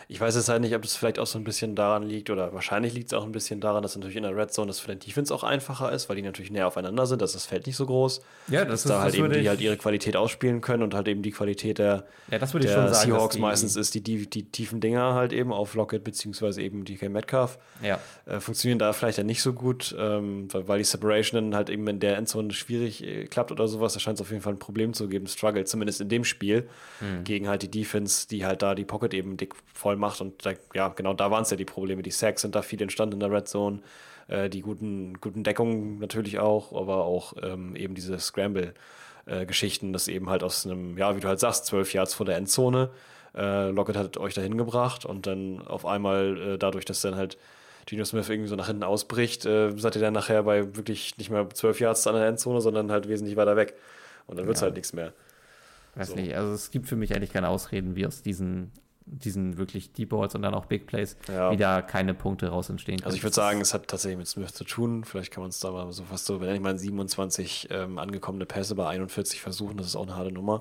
ich 0.08 0.20
weiß 0.20 0.36
jetzt 0.36 0.48
halt 0.48 0.60
nicht, 0.60 0.74
ob 0.74 0.82
das 0.82 0.94
vielleicht 0.94 1.18
auch 1.18 1.26
so 1.26 1.36
ein 1.36 1.42
bisschen 1.42 1.74
daran 1.74 2.04
liegt 2.04 2.30
oder 2.30 2.52
wahrscheinlich 2.52 2.94
liegt 2.94 3.08
es 3.08 3.14
auch 3.18 3.24
ein 3.24 3.32
bisschen 3.32 3.60
daran, 3.60 3.82
dass 3.82 3.96
natürlich 3.96 4.16
in 4.16 4.22
der 4.22 4.36
Red 4.36 4.52
Zone 4.52 4.68
das 4.68 4.78
für 4.78 4.88
den 4.88 5.00
Defense 5.00 5.34
auch 5.34 5.42
einfacher 5.42 5.90
ist, 5.90 6.08
weil 6.08 6.14
die 6.14 6.22
natürlich 6.22 6.52
näher 6.52 6.68
aufeinander 6.68 7.06
sind, 7.06 7.20
dass 7.22 7.32
das 7.32 7.44
Feld 7.44 7.66
nicht 7.66 7.76
so 7.76 7.86
groß. 7.86 8.20
Ja, 8.46 8.64
das 8.64 8.68
dass 8.68 8.84
ist 8.84 8.90
da 8.90 9.02
halt 9.02 9.14
eben 9.16 9.32
die 9.32 9.48
halt 9.48 9.60
ihre 9.60 9.76
Qualität 9.76 10.16
ausspielen 10.16 10.60
können 10.60 10.84
und 10.84 10.94
halt 10.94 11.08
eben 11.08 11.22
die 11.22 11.32
Qualität 11.32 11.78
der, 11.78 12.04
ja, 12.30 12.38
der 12.38 12.46
sagen, 12.46 12.94
Seahawks 12.94 13.38
meistens 13.38 13.74
ist 13.74 13.94
die, 13.94 14.00
die, 14.00 14.30
die, 14.30 14.44
tiefen 14.44 14.80
Dinger 14.80 15.14
halt 15.14 15.32
eben 15.32 15.52
auf 15.52 15.74
Lockett 15.74 16.04
beziehungsweise 16.04 16.62
eben 16.62 16.84
DK 16.84 17.08
Metcalf. 17.08 17.58
Ja. 17.82 17.98
Äh, 18.26 18.38
funktionieren 18.38 18.78
da 18.78 18.92
vielleicht 18.92 19.18
dann 19.18 19.26
nicht 19.26 19.42
so 19.42 19.52
gut, 19.52 19.94
ähm, 19.98 20.46
weil, 20.52 20.68
weil 20.68 20.78
die 20.78 20.84
Separation 20.84 21.50
dann 21.50 21.56
halt 21.56 21.68
eben 21.68 21.86
in 21.88 21.98
der 21.98 22.16
Endzone 22.16 22.52
schwierig 22.52 23.02
äh, 23.02 23.24
klappt 23.26 23.50
oder 23.50 23.66
sowas. 23.66 23.94
Da 23.94 24.00
scheint 24.00 24.18
es 24.18 24.20
auf 24.20 24.30
jeden 24.30 24.42
Fall 24.42 24.52
ein 24.52 24.60
Problem 24.60 24.94
zu 24.94 25.08
geben, 25.08 25.26
Struggle, 25.26 25.64
zumindest 25.64 26.00
in 26.00 26.08
dem 26.08 26.24
Spiel, 26.24 26.68
mhm. 27.00 27.24
gegen 27.24 27.48
halt 27.48 27.62
die 27.62 27.70
Defense, 27.70 28.28
die 28.28 28.46
halt 28.46 28.62
da 28.62 28.76
die 28.76 28.84
Pocket 28.84 29.12
eben 29.12 29.36
dick 29.36 29.54
voll 29.74 29.95
voll 29.96 29.98
macht. 29.98 30.20
Und 30.20 30.44
da, 30.44 30.52
ja, 30.74 30.88
genau 30.88 31.14
da 31.14 31.30
waren 31.30 31.42
es 31.42 31.50
ja 31.50 31.56
die 31.56 31.64
Probleme. 31.64 32.02
Die 32.02 32.10
Sacks 32.10 32.42
sind 32.42 32.54
da 32.54 32.62
viel 32.62 32.80
entstanden 32.80 33.14
in 33.14 33.20
der 33.20 33.30
Red 33.30 33.48
Zone. 33.48 33.80
Äh, 34.28 34.48
die 34.48 34.60
guten, 34.60 35.14
guten 35.20 35.42
Deckungen 35.42 35.98
natürlich 35.98 36.38
auch, 36.38 36.72
aber 36.72 37.04
auch 37.04 37.34
ähm, 37.42 37.76
eben 37.76 37.94
diese 37.94 38.18
Scramble-Geschichten, 38.18 39.92
das 39.92 40.08
eben 40.08 40.28
halt 40.30 40.42
aus 40.42 40.66
einem, 40.66 40.96
ja, 40.98 41.16
wie 41.16 41.20
du 41.20 41.28
halt 41.28 41.40
sagst, 41.40 41.66
zwölf 41.66 41.92
Yards 41.92 42.14
vor 42.14 42.26
der 42.26 42.36
Endzone. 42.36 42.90
Äh, 43.34 43.70
Lockett 43.70 43.96
hat 43.96 44.16
euch 44.16 44.34
dahin 44.34 44.56
gebracht 44.56 45.04
und 45.04 45.26
dann 45.26 45.60
auf 45.66 45.84
einmal 45.84 46.54
äh, 46.54 46.58
dadurch, 46.58 46.84
dass 46.84 47.02
dann 47.02 47.16
halt 47.16 47.36
Gino 47.88 48.04
Smith 48.04 48.28
irgendwie 48.28 48.48
so 48.48 48.56
nach 48.56 48.66
hinten 48.66 48.82
ausbricht, 48.82 49.44
äh, 49.46 49.70
seid 49.76 49.94
ihr 49.94 50.00
dann 50.00 50.14
nachher 50.14 50.42
bei 50.42 50.74
wirklich 50.74 51.18
nicht 51.18 51.30
mehr 51.30 51.48
zwölf 51.50 51.78
Yards 51.78 52.06
an 52.06 52.14
der 52.14 52.26
Endzone, 52.26 52.60
sondern 52.60 52.90
halt 52.90 53.08
wesentlich 53.08 53.36
weiter 53.36 53.56
weg. 53.56 53.74
Und 54.26 54.38
dann 54.38 54.46
wird 54.46 54.56
es 54.56 54.62
ja. 54.62 54.66
halt 54.66 54.74
nichts 54.74 54.92
mehr. 54.92 55.12
Weiß 55.94 56.08
so. 56.08 56.16
nicht, 56.16 56.34
also 56.34 56.52
es 56.52 56.70
gibt 56.70 56.88
für 56.88 56.96
mich 56.96 57.14
eigentlich 57.14 57.32
keine 57.32 57.48
Ausreden, 57.48 57.94
wie 57.94 58.06
aus 58.06 58.22
diesen 58.22 58.72
diesen 59.06 59.56
wirklich 59.56 59.92
Deep 59.92 60.10
Balls 60.10 60.34
und 60.34 60.42
dann 60.42 60.52
auch 60.54 60.66
Big 60.66 60.86
Plays 60.86 61.16
ja. 61.28 61.50
wieder 61.52 61.80
keine 61.82 62.12
Punkte 62.12 62.48
raus 62.48 62.68
entstehen 62.68 62.96
können. 62.96 63.06
Also 63.06 63.16
ich 63.16 63.22
würde 63.22 63.34
sagen, 63.34 63.60
es 63.60 63.72
hat 63.72 63.88
tatsächlich 63.88 64.18
mit 64.18 64.26
Smith 64.26 64.52
zu 64.52 64.64
tun. 64.64 65.04
Vielleicht 65.04 65.32
kann 65.32 65.42
man 65.42 65.50
es 65.50 65.60
da 65.60 65.70
mal 65.70 65.90
so 65.92 66.02
fast 66.04 66.26
so, 66.26 66.40
wenn 66.40 66.54
ich 66.54 66.60
mal 66.60 66.76
27 66.76 67.68
ähm, 67.70 67.98
angekommene 67.98 68.46
Pässe 68.46 68.74
bei 68.74 68.88
41 68.88 69.40
versuchen, 69.40 69.76
das 69.76 69.86
ist 69.86 69.96
auch 69.96 70.02
eine 70.02 70.16
harte 70.16 70.32
Nummer. 70.32 70.60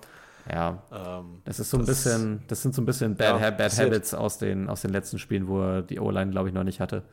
Ja, 0.52 0.84
ähm, 0.93 1.41
das 1.43 1.60
ist 1.60 1.72
so 1.72 1.78
ein 1.78 1.86
bisschen, 1.86 2.43
das 2.48 2.62
sind 2.62 2.76
so 2.76 2.82
ein 2.82 2.86
bisschen 2.86 3.16
Bad, 3.16 3.41
ja, 3.41 3.50
Bad 3.50 3.78
Habits 3.80 4.14
aus 4.14 4.38
den, 4.38 4.70
aus 4.70 4.82
den 4.82 4.91
letzten 4.91 5.18
Spielen, 5.18 5.48
wo 5.48 5.62
er 5.62 5.82
die 5.82 6.00
O-Line, 6.00 6.30
glaube 6.30 6.50
ich, 6.50 6.54
noch 6.54 6.64
nicht 6.64 6.80
hatte. 6.80 7.04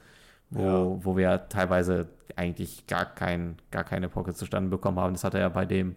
Wo, 0.50 0.62
ja. 0.62 1.04
wo 1.04 1.16
wir 1.16 1.48
teilweise 1.48 2.08
eigentlich 2.36 2.86
gar, 2.86 3.06
kein, 3.06 3.56
gar 3.70 3.84
keine 3.84 4.10
Pocket 4.10 4.36
zustande 4.36 4.68
bekommen 4.68 4.98
haben. 4.98 5.14
Das 5.14 5.24
hatte 5.24 5.38
er 5.38 5.48
bei 5.48 5.64
dem 5.64 5.96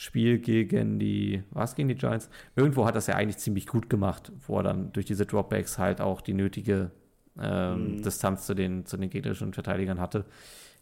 Spiel 0.00 0.38
gegen 0.38 1.00
die, 1.00 1.42
was 1.50 1.74
gegen 1.74 1.88
die 1.88 1.96
Giants? 1.96 2.30
Irgendwo 2.54 2.86
hat 2.86 2.94
das 2.94 3.08
ja 3.08 3.16
eigentlich 3.16 3.38
ziemlich 3.38 3.66
gut 3.66 3.90
gemacht, 3.90 4.30
wo 4.46 4.58
er 4.58 4.62
dann 4.62 4.92
durch 4.92 5.06
diese 5.06 5.26
Dropbacks 5.26 5.76
halt 5.76 6.00
auch 6.00 6.20
die 6.20 6.34
nötige 6.34 6.92
ähm, 7.36 7.96
mhm. 7.96 8.02
Distanz 8.04 8.46
zu 8.46 8.54
den, 8.54 8.86
zu 8.86 8.96
den 8.96 9.10
gegnerischen 9.10 9.52
Verteidigern 9.52 9.98
hatte. 10.00 10.24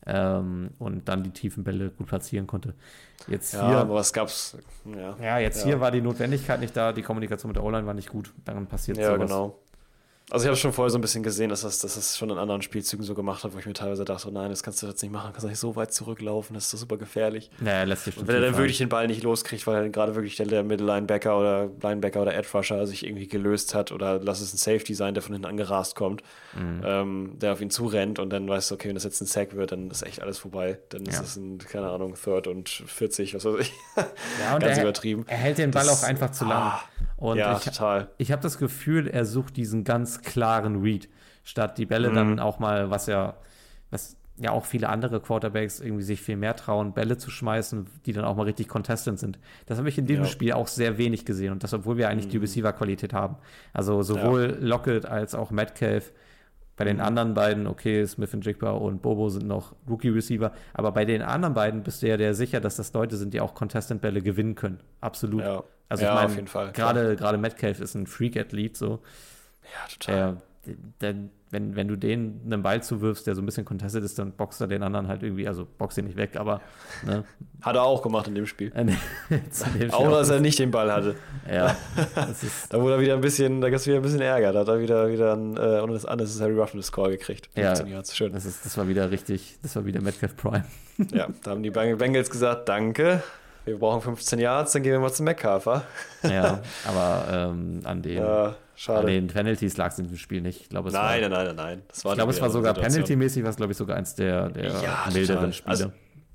Ähm, 0.05 0.69
und 0.79 1.09
dann 1.09 1.23
die 1.23 1.31
tiefen 1.31 1.64
Bälle 1.64 1.89
gut 1.89 2.09
platzieren 2.09 2.47
konnte. 2.47 2.75
Jetzt 3.27 3.55
ja, 3.55 3.67
hier, 3.67 3.79
aber 3.79 3.95
was 3.95 4.12
gab's? 4.12 4.59
Ja, 4.85 5.17
ja 5.19 5.39
jetzt 5.39 5.61
ja. 5.61 5.64
hier 5.64 5.81
war 5.81 5.91
die 5.91 6.03
Notwendigkeit 6.03 6.61
nicht 6.61 6.77
da, 6.77 6.93
die 6.93 7.01
Kommunikation 7.01 7.49
mit 7.49 7.57
der 7.57 7.64
O-Line 7.64 7.87
war 7.87 7.95
nicht 7.95 8.11
gut, 8.11 8.35
dann 8.45 8.67
passiert 8.67 8.99
ja, 8.99 9.14
sowas. 9.14 9.31
Ja, 9.31 9.37
genau. 9.37 9.59
Also 10.29 10.45
ich 10.45 10.49
habe 10.49 10.57
schon 10.57 10.72
vorher 10.72 10.91
so 10.91 10.99
ein 10.99 11.03
bisschen 11.03 11.22
gesehen, 11.22 11.51
dass 11.51 11.61
das, 11.61 11.79
dass 11.79 11.95
das 11.95 12.18
schon 12.18 12.31
in 12.31 12.39
anderen 12.39 12.61
Spielzügen 12.61 13.05
so 13.05 13.14
gemacht 13.14 13.45
hat, 13.45 13.55
wo 13.55 13.59
ich 13.59 13.66
mir 13.66 13.74
teilweise 13.74 14.05
dachte, 14.05 14.33
nein, 14.33 14.51
das 14.51 14.64
kannst 14.64 14.83
du 14.83 14.89
jetzt 14.89 15.01
nicht 15.01 15.12
machen, 15.12 15.31
kannst 15.31 15.45
du 15.45 15.49
nicht 15.49 15.59
so 15.59 15.77
weit 15.77 15.93
zurücklaufen, 15.93 16.55
das 16.55 16.64
ist 16.64 16.70
so 16.72 16.77
super 16.79 16.97
gefährlich. 16.97 17.49
Naja, 17.61 17.85
lässt 17.85 18.07
sich 18.07 18.16
Und 18.16 18.27
wenn 18.27 18.35
er 18.35 18.41
dann 18.41 18.57
wirklich 18.57 18.79
den 18.79 18.89
Ball 18.89 19.07
nicht 19.07 19.22
loskriegt, 19.22 19.68
weil 19.68 19.83
dann 19.83 19.93
gerade 19.93 20.16
wirklich 20.16 20.35
der, 20.35 20.47
der 20.47 20.64
Middle-Linebacker 20.64 21.39
oder 21.39 21.70
Linebacker 21.81 22.22
oder 22.22 22.35
Edge 22.35 22.49
Rusher 22.53 22.89
sich 22.89 23.07
irgendwie 23.07 23.29
gelöst 23.29 23.77
hat 23.77 23.93
oder 23.93 24.18
lass 24.18 24.41
es 24.41 24.53
ein 24.53 24.57
Safety 24.57 24.95
sein, 24.95 25.14
der 25.14 25.22
von 25.22 25.33
hinten 25.33 25.47
angerast 25.47 25.95
kommt, 25.95 26.24
mhm. 26.57 26.83
ähm, 26.85 27.33
der 27.37 27.53
auf 27.53 27.61
ihn 27.61 27.70
zurennt 27.70 28.18
und 28.18 28.31
dann 28.31 28.49
weißt 28.49 28.72
du, 28.72 28.74
okay, 28.74 28.89
wenn 28.89 28.97
das 28.97 29.05
jetzt 29.05 29.20
ein 29.20 29.27
Sack 29.27 29.55
wird, 29.55 29.70
dann 29.70 29.93
ist 29.93 30.03
echt 30.03 30.22
alles 30.22 30.39
vorbei. 30.39 30.81
Dann 30.89 31.05
ja. 31.05 31.12
ist 31.12 31.20
es 31.20 31.37
ein, 31.37 31.59
keine 31.59 31.89
Ahnung, 31.89 32.14
Third 32.20 32.49
und 32.49 32.68
40, 32.68 33.33
was 33.35 33.45
weiß 33.45 33.61
ich. 33.61 33.72
Ja, 34.41 34.55
und 34.55 34.61
Ganz 34.61 34.77
er, 34.77 34.83
übertrieben. 34.83 35.24
Er 35.29 35.37
hält 35.37 35.59
den 35.59 35.70
Ball 35.70 35.87
das, 35.87 36.03
auch 36.03 36.07
einfach 36.07 36.31
zu 36.31 36.45
lang. 36.45 36.59
Ah, 36.59 36.83
und 37.16 37.39
ja, 37.39 37.57
ich, 37.57 37.64
total. 37.64 38.11
Ich 38.18 38.31
habe 38.31 38.43
das 38.43 38.59
Gefühl, 38.59 39.09
er 39.09 39.24
sucht 39.24 39.57
diesen 39.57 39.85
ganz 39.85 40.16
klaren 40.23 40.83
Read, 40.83 41.09
statt 41.45 41.79
die 41.79 41.87
Bälle 41.87 42.11
mhm. 42.11 42.14
dann 42.14 42.39
auch 42.41 42.59
mal, 42.59 42.91
was 42.91 43.07
ja, 43.07 43.35
was 43.91 44.17
ja 44.39 44.51
auch 44.51 44.64
viele 44.67 44.89
andere 44.89 45.21
Quarterbacks 45.21 45.81
irgendwie 45.81 46.03
sich 46.03 46.21
viel 46.21 46.37
mehr 46.37 46.55
trauen, 46.57 46.93
Bälle 46.93 47.17
zu 47.17 47.31
schmeißen, 47.31 47.87
die 48.05 48.12
dann 48.12 48.25
auch 48.25 48.37
mal 48.37 48.43
richtig 48.43 48.69
contestant 48.69 49.19
sind. 49.19 49.39
Das 49.64 49.79
habe 49.79 49.89
ich 49.89 49.97
in 49.97 50.07
diesem 50.07 50.25
ja. 50.25 50.31
Spiel 50.31 50.53
auch 50.53 50.69
sehr 50.69 50.99
wenig 50.99 51.25
gesehen 51.25 51.53
und 51.53 51.62
das, 51.62 51.73
obwohl 51.73 51.97
wir 51.97 52.09
eigentlich 52.09 52.27
mhm. 52.27 52.31
die 52.31 52.37
Receiver-Qualität 52.39 53.12
haben. 53.12 53.37
Also 53.73 54.03
sowohl 54.03 54.59
ja. 54.61 54.67
Lockett 54.67 55.07
als 55.07 55.35
auch 55.35 55.51
Metcalf. 55.51 56.12
Bei 56.77 56.85
den 56.85 56.97
mhm. 56.97 57.05
anderen 57.05 57.33
beiden, 57.33 57.67
okay, 57.67 58.05
Smith 58.07 58.35
und 58.35 58.45
Jigba 58.45 58.73
und 58.73 59.01
Bobo 59.01 59.31
sind 59.31 59.47
noch 59.47 59.75
Rookie-Receiver, 59.89 60.53
aber 60.75 60.93
bei 60.93 61.07
den 61.07 61.23
anderen 61.23 61.55
beiden 61.55 61.83
bist 61.83 62.03
du 62.03 62.09
ja 62.09 62.19
der 62.19 62.35
sicher, 62.35 62.61
dass 62.61 62.77
das 62.77 62.93
Leute 62.93 63.17
sind, 63.17 63.33
die 63.33 63.41
auch 63.41 63.55
Contestant-Bälle 63.55 64.21
gewinnen 64.21 64.57
können. 64.57 64.81
Absolut. 65.01 65.41
Ja. 65.41 65.64
Also 65.89 66.05
ja, 66.05 66.11
ich 66.11 66.14
mein, 66.17 66.27
auf 66.27 66.35
jeden 66.35 66.49
Fall. 66.49 66.73
Gerade, 66.73 67.17
gerade 67.17 67.39
Metcalf 67.39 67.81
ist 67.81 67.95
ein 67.95 68.07
Freak-Athlet, 68.07 68.77
so. 68.77 69.01
Ja, 69.73 69.89
total. 69.99 70.37
Der, 70.67 70.75
der, 71.01 71.14
wenn, 71.51 71.77
wenn 71.77 71.87
du 71.87 71.97
den 71.97 72.41
einen 72.45 72.62
Ball 72.62 72.83
zuwirfst, 72.83 73.27
der 73.27 73.35
so 73.35 73.43
ein 73.43 73.47
bisschen 73.47 73.64
contested 73.64 74.03
ist, 74.03 74.19
dann 74.19 74.33
boxt 74.33 74.61
er 74.61 74.67
den 74.67 74.83
anderen 74.83 75.07
halt 75.07 75.23
irgendwie, 75.23 75.47
also 75.47 75.67
boxt 75.79 75.97
ihn 75.97 76.07
nicht 76.07 76.17
weg, 76.17 76.37
aber. 76.37 76.61
Ne? 77.05 77.25
Hat 77.62 77.77
er 77.77 77.83
auch 77.83 78.03
gemacht 78.03 78.27
in 78.27 78.35
dem 78.35 78.47
Spiel. 78.47 78.73
auch, 79.93 80.11
dass 80.11 80.31
er 80.31 80.41
nicht 80.41 80.59
den 80.59 80.73
Ball 80.73 80.93
hatte. 80.93 81.14
Ja. 81.51 81.77
da 82.69 82.81
wurde 82.81 82.95
er 82.95 83.01
wieder 83.01 83.14
ein 83.14 83.21
bisschen, 83.21 83.61
da 83.61 83.71
gab 83.71 83.77
es 83.77 83.87
wieder 83.87 83.97
ein 83.97 84.03
bisschen 84.03 84.21
Ärger. 84.21 84.53
Da 84.53 84.61
hat 84.61 84.69
er 84.69 84.81
wieder, 84.81 85.09
wieder 85.11 85.35
ein 85.35 85.57
äh, 85.57 85.81
unnecessary 85.81 86.53
roughness 86.53 86.87
Score 86.87 87.11
gekriegt. 87.11 87.49
Ja, 87.55 87.77
schön. 88.05 88.33
Das, 88.33 88.45
ist, 88.45 88.64
das 88.64 88.77
war 88.77 88.89
wieder 88.89 89.11
richtig, 89.11 89.59
das 89.62 89.77
war 89.77 89.85
wieder 89.87 90.01
Metcalf 90.01 90.37
Prime. 90.37 90.64
ja, 91.12 91.29
da 91.45 91.53
haben 91.53 91.62
die 91.62 91.71
Bengals 91.71 92.29
gesagt, 92.31 92.69
danke 92.69 93.23
wir 93.67 93.81
brauchen 93.81 94.01
15 94.01 94.39
Yards, 94.39 94.73
dann 94.73 94.83
gehen 94.85 94.93
wir 94.93 95.01
mal 95.01 95.12
zum 95.12 95.25
McCarver. 95.25 95.83
ja, 96.23 96.61
aber 96.87 97.25
ähm, 97.33 97.81
an, 97.83 98.01
den, 98.01 98.19
ja, 98.19 98.55
an 98.89 99.07
den 99.07 99.27
Penalties 99.29 99.77
lag 99.77 99.93
es 99.93 99.99
in 99.99 100.09
dem 100.09 100.16
Spiel 100.16 100.41
nicht. 100.41 100.61
Ich 100.61 100.68
glaube, 100.68 100.89
es 100.89 100.95
nein, 100.95 101.22
war, 101.22 101.29
nein, 101.29 101.47
nein, 101.47 101.57
nein, 101.57 101.83
ich 101.95 102.03
glaube, 102.03 102.33
es 102.33 102.41
war 102.41 102.51
sogar 102.51 102.74
Penalty-mäßig, 102.74 103.43
war 103.43 103.51
es, 103.51 103.57
glaube 103.57 103.72
ich, 103.72 103.79
sogar 103.79 103.97
eins 103.97 104.14
der, 104.14 104.51
der 104.51 104.83
ja, 104.83 105.09
milderen 105.12 105.53
Spiele. 105.53 105.70
Also, 105.70 105.93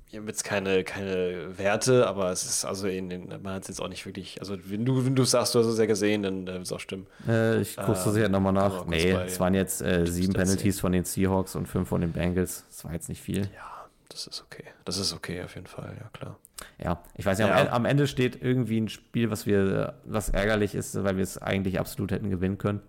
ich 0.08 0.18
habe 0.18 0.26
jetzt 0.26 0.44
keine, 0.44 0.84
keine 0.84 1.56
Werte, 1.56 2.06
aber 2.06 2.30
es 2.30 2.44
ist 2.44 2.66
also 2.66 2.86
in 2.86 3.08
den, 3.08 3.28
man 3.42 3.54
hat 3.54 3.62
es 3.62 3.68
jetzt 3.68 3.80
auch 3.80 3.88
nicht 3.88 4.04
wirklich, 4.04 4.40
also 4.40 4.56
wenn 4.66 4.84
du, 4.84 5.06
wenn 5.06 5.16
du 5.16 5.24
sagst, 5.24 5.54
du 5.54 5.60
hast 5.60 5.66
es 5.66 5.78
ja 5.78 5.86
gesehen, 5.86 6.22
dann 6.22 6.46
äh, 6.46 6.52
wird 6.52 6.62
es 6.64 6.72
auch 6.72 6.80
stimmen. 6.80 7.06
Äh, 7.26 7.62
ich 7.62 7.76
gucke 7.76 7.92
es 7.92 8.06
äh, 8.06 8.10
sicher 8.10 8.28
nochmal 8.28 8.52
nach. 8.52 8.84
Nee, 8.84 9.12
es 9.12 9.40
waren 9.40 9.54
jetzt 9.54 9.80
äh, 9.80 10.06
sieben 10.06 10.34
Penalties 10.34 10.80
von 10.80 10.92
den 10.92 11.04
Seahawks 11.04 11.56
und 11.56 11.66
fünf 11.66 11.88
von 11.88 12.02
den 12.02 12.12
Bengals. 12.12 12.66
Das 12.68 12.84
war 12.84 12.92
jetzt 12.92 13.08
nicht 13.08 13.22
viel. 13.22 13.48
Ja 13.56 13.72
das 14.12 14.26
ist 14.26 14.42
okay. 14.42 14.64
Das 14.84 14.98
ist 14.98 15.12
okay 15.12 15.42
auf 15.42 15.54
jeden 15.54 15.66
Fall, 15.66 15.96
ja 15.98 16.08
klar. 16.12 16.38
Ja, 16.82 17.02
ich 17.16 17.24
weiß 17.24 17.38
nicht, 17.38 17.48
ja. 17.48 17.72
am, 17.72 17.84
Ende 17.84 18.06
steht 18.06 18.42
irgendwie 18.42 18.80
ein 18.80 18.88
Spiel, 18.88 19.30
was 19.30 19.46
wir, 19.46 20.00
was 20.04 20.28
ärgerlich 20.28 20.74
ist, 20.74 21.02
weil 21.02 21.16
wir 21.16 21.22
es 21.22 21.38
eigentlich 21.38 21.78
absolut 21.78 22.12
hätten 22.12 22.30
gewinnen 22.30 22.58
können. 22.58 22.80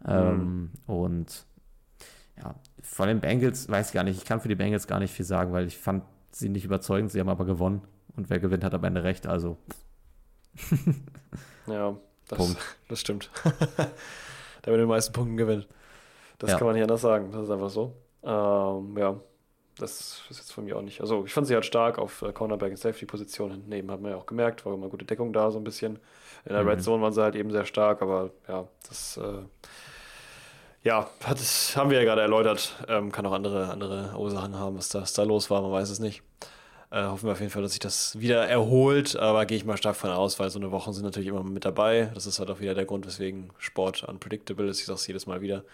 Mhm. 0.00 0.08
Ähm, 0.08 0.70
und 0.86 1.46
ja, 2.42 2.54
von 2.82 3.08
den 3.08 3.20
Bengals 3.20 3.68
weiß 3.68 3.88
ich 3.88 3.94
gar 3.94 4.04
nicht, 4.04 4.16
ich 4.16 4.24
kann 4.24 4.40
für 4.40 4.48
die 4.48 4.54
Bengals 4.54 4.86
gar 4.86 4.98
nicht 4.98 5.12
viel 5.12 5.26
sagen, 5.26 5.52
weil 5.52 5.66
ich 5.66 5.78
fand 5.78 6.04
sie 6.30 6.48
nicht 6.48 6.64
überzeugend, 6.64 7.10
sie 7.10 7.20
haben 7.20 7.28
aber 7.28 7.44
gewonnen. 7.44 7.82
Und 8.16 8.30
wer 8.30 8.38
gewinnt, 8.38 8.64
hat 8.64 8.74
am 8.74 8.84
Ende 8.84 9.04
recht, 9.04 9.26
also. 9.26 9.56
ja, 11.66 11.96
das, 12.28 12.56
das 12.88 13.00
stimmt. 13.00 13.30
der 14.64 14.72
mit 14.72 14.80
den 14.80 14.88
meisten 14.88 15.12
Punkten 15.12 15.36
gewinnt. 15.36 15.68
Das 16.38 16.50
ja. 16.50 16.58
kann 16.58 16.66
man 16.66 16.74
nicht 16.74 16.82
anders 16.82 17.02
sagen, 17.02 17.30
das 17.32 17.44
ist 17.44 17.50
einfach 17.50 17.70
so. 17.70 17.96
Ähm, 18.22 18.96
ja, 18.98 19.20
das 19.80 20.22
ist 20.30 20.38
jetzt 20.38 20.52
von 20.52 20.64
mir 20.64 20.76
auch 20.76 20.82
nicht. 20.82 21.00
Also 21.00 21.24
ich 21.24 21.32
fand 21.32 21.46
sie 21.46 21.54
halt 21.54 21.64
stark 21.64 21.98
auf 21.98 22.22
äh, 22.22 22.32
Cornerback 22.32 22.70
und 22.70 22.76
Safety-Position. 22.76 23.50
Hinten 23.50 23.72
eben 23.72 23.90
hat 23.90 24.00
man 24.00 24.12
ja 24.12 24.16
auch 24.16 24.26
gemerkt, 24.26 24.64
war 24.66 24.74
immer 24.74 24.88
gute 24.88 25.04
Deckung 25.04 25.32
da 25.32 25.50
so 25.50 25.58
ein 25.58 25.64
bisschen. 25.64 25.98
In 26.44 26.52
der 26.52 26.62
mhm. 26.62 26.68
Red 26.68 26.82
Zone 26.82 27.02
waren 27.02 27.12
sie 27.12 27.22
halt 27.22 27.36
eben 27.36 27.50
sehr 27.50 27.64
stark, 27.64 28.02
aber 28.02 28.30
ja, 28.48 28.66
das 28.88 29.16
äh, 29.16 29.42
ja, 30.82 31.10
hat, 31.24 31.38
das 31.38 31.76
haben 31.76 31.90
wir 31.90 31.98
ja 31.98 32.04
gerade 32.04 32.22
erläutert. 32.22 32.76
Ähm, 32.88 33.12
kann 33.12 33.26
auch 33.26 33.32
andere, 33.32 33.68
andere 33.68 34.14
Ursachen 34.16 34.58
haben, 34.58 34.76
was 34.78 34.88
da, 34.88 35.02
was 35.02 35.12
da 35.12 35.24
los 35.24 35.50
war, 35.50 35.60
man 35.62 35.72
weiß 35.72 35.90
es 35.90 35.98
nicht. 35.98 36.22
Äh, 36.90 37.04
hoffen 37.04 37.26
wir 37.26 37.32
auf 37.32 37.40
jeden 37.40 37.52
Fall, 37.52 37.62
dass 37.62 37.72
sich 37.72 37.80
das 37.80 38.18
wieder 38.18 38.48
erholt, 38.48 39.14
aber 39.14 39.46
gehe 39.46 39.56
ich 39.56 39.64
mal 39.64 39.76
stark 39.76 39.94
von 39.94 40.10
aus, 40.10 40.40
weil 40.40 40.50
so 40.50 40.58
eine 40.58 40.72
Woche 40.72 40.92
sind 40.92 41.04
natürlich 41.04 41.28
immer 41.28 41.44
mit 41.44 41.64
dabei. 41.64 42.10
Das 42.14 42.26
ist 42.26 42.40
halt 42.40 42.50
auch 42.50 42.60
wieder 42.60 42.74
der 42.74 42.84
Grund, 42.84 43.06
weswegen 43.06 43.50
Sport 43.58 44.02
unpredictable 44.04 44.66
ist. 44.68 44.80
Ich 44.80 44.86
sage 44.86 44.96
es 44.96 45.06
jedes 45.06 45.26
Mal 45.26 45.40
wieder. 45.40 45.64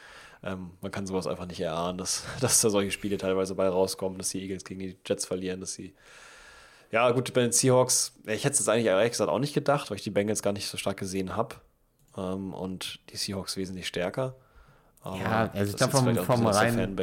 Ähm, 0.46 0.70
man 0.80 0.92
kann 0.92 1.06
sowas 1.06 1.26
einfach 1.26 1.46
nicht 1.46 1.60
erahnen, 1.60 1.98
dass, 1.98 2.24
dass 2.40 2.60
da 2.60 2.70
solche 2.70 2.92
Spiele 2.92 3.18
teilweise 3.18 3.54
bei 3.54 3.68
rauskommen, 3.68 4.18
dass 4.18 4.30
die 4.30 4.40
Eagles 4.42 4.64
gegen 4.64 4.80
die 4.80 4.96
Jets 5.04 5.26
verlieren, 5.26 5.60
dass 5.60 5.74
sie. 5.74 5.94
Ja, 6.92 7.10
gut, 7.10 7.34
bei 7.34 7.40
den 7.40 7.50
Seahawks, 7.50 8.14
ich 8.26 8.44
hätte 8.44 8.54
es 8.54 8.68
eigentlich 8.68 8.86
ehrlich 8.86 9.10
gesagt 9.10 9.28
auch 9.28 9.40
nicht 9.40 9.54
gedacht, 9.54 9.90
weil 9.90 9.96
ich 9.96 10.04
die 10.04 10.10
Bengals 10.10 10.42
gar 10.42 10.52
nicht 10.52 10.68
so 10.68 10.78
stark 10.78 10.96
gesehen 10.96 11.34
habe. 11.34 11.56
ähm, 12.16 12.54
und 12.54 13.00
die 13.10 13.16
Seahawks 13.16 13.56
wesentlich 13.56 13.88
stärker. 13.88 14.36
Aber 15.00 15.18
ja, 15.18 15.50
also 15.52 15.72
ich 15.72 15.76
glaube 15.76 15.92
vom, 15.96 16.16
vom 16.16 16.46
reinen 16.46 16.96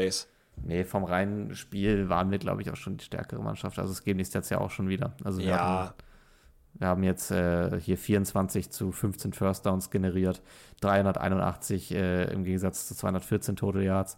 Nee, 0.56 0.84
vom 0.84 1.04
reinen 1.04 1.56
Spiel 1.56 2.10
waren 2.10 2.32
wir, 2.32 2.38
glaube 2.38 2.62
ich, 2.62 2.72
auch 2.72 2.76
schon 2.76 2.98
die 2.98 3.06
stärkere 3.06 3.42
Mannschaft. 3.42 3.80
Also 3.80 3.92
es 3.92 4.04
geben 4.04 4.20
die 4.20 4.26
Stats 4.26 4.50
ja 4.50 4.60
auch 4.60 4.72
schon 4.72 4.88
wieder. 4.88 5.14
Also 5.24 5.40
wir 5.40 5.48
ja. 5.48 5.94
Haben, 6.74 6.80
wir 6.80 6.88
haben 6.88 7.04
jetzt 7.04 7.32
äh, 7.32 7.80
hier 7.80 7.98
24 7.98 8.72
zu 8.72 8.92
15 8.92 9.34
First 9.34 9.66
Downs 9.66 9.90
generiert, 9.90 10.42
381 10.82 11.94
äh, 11.94 12.32
im 12.32 12.44
Gegensatz 12.44 12.88
zu 12.88 12.96
214 12.96 13.56
Total 13.56 13.84
Yards. 13.84 14.18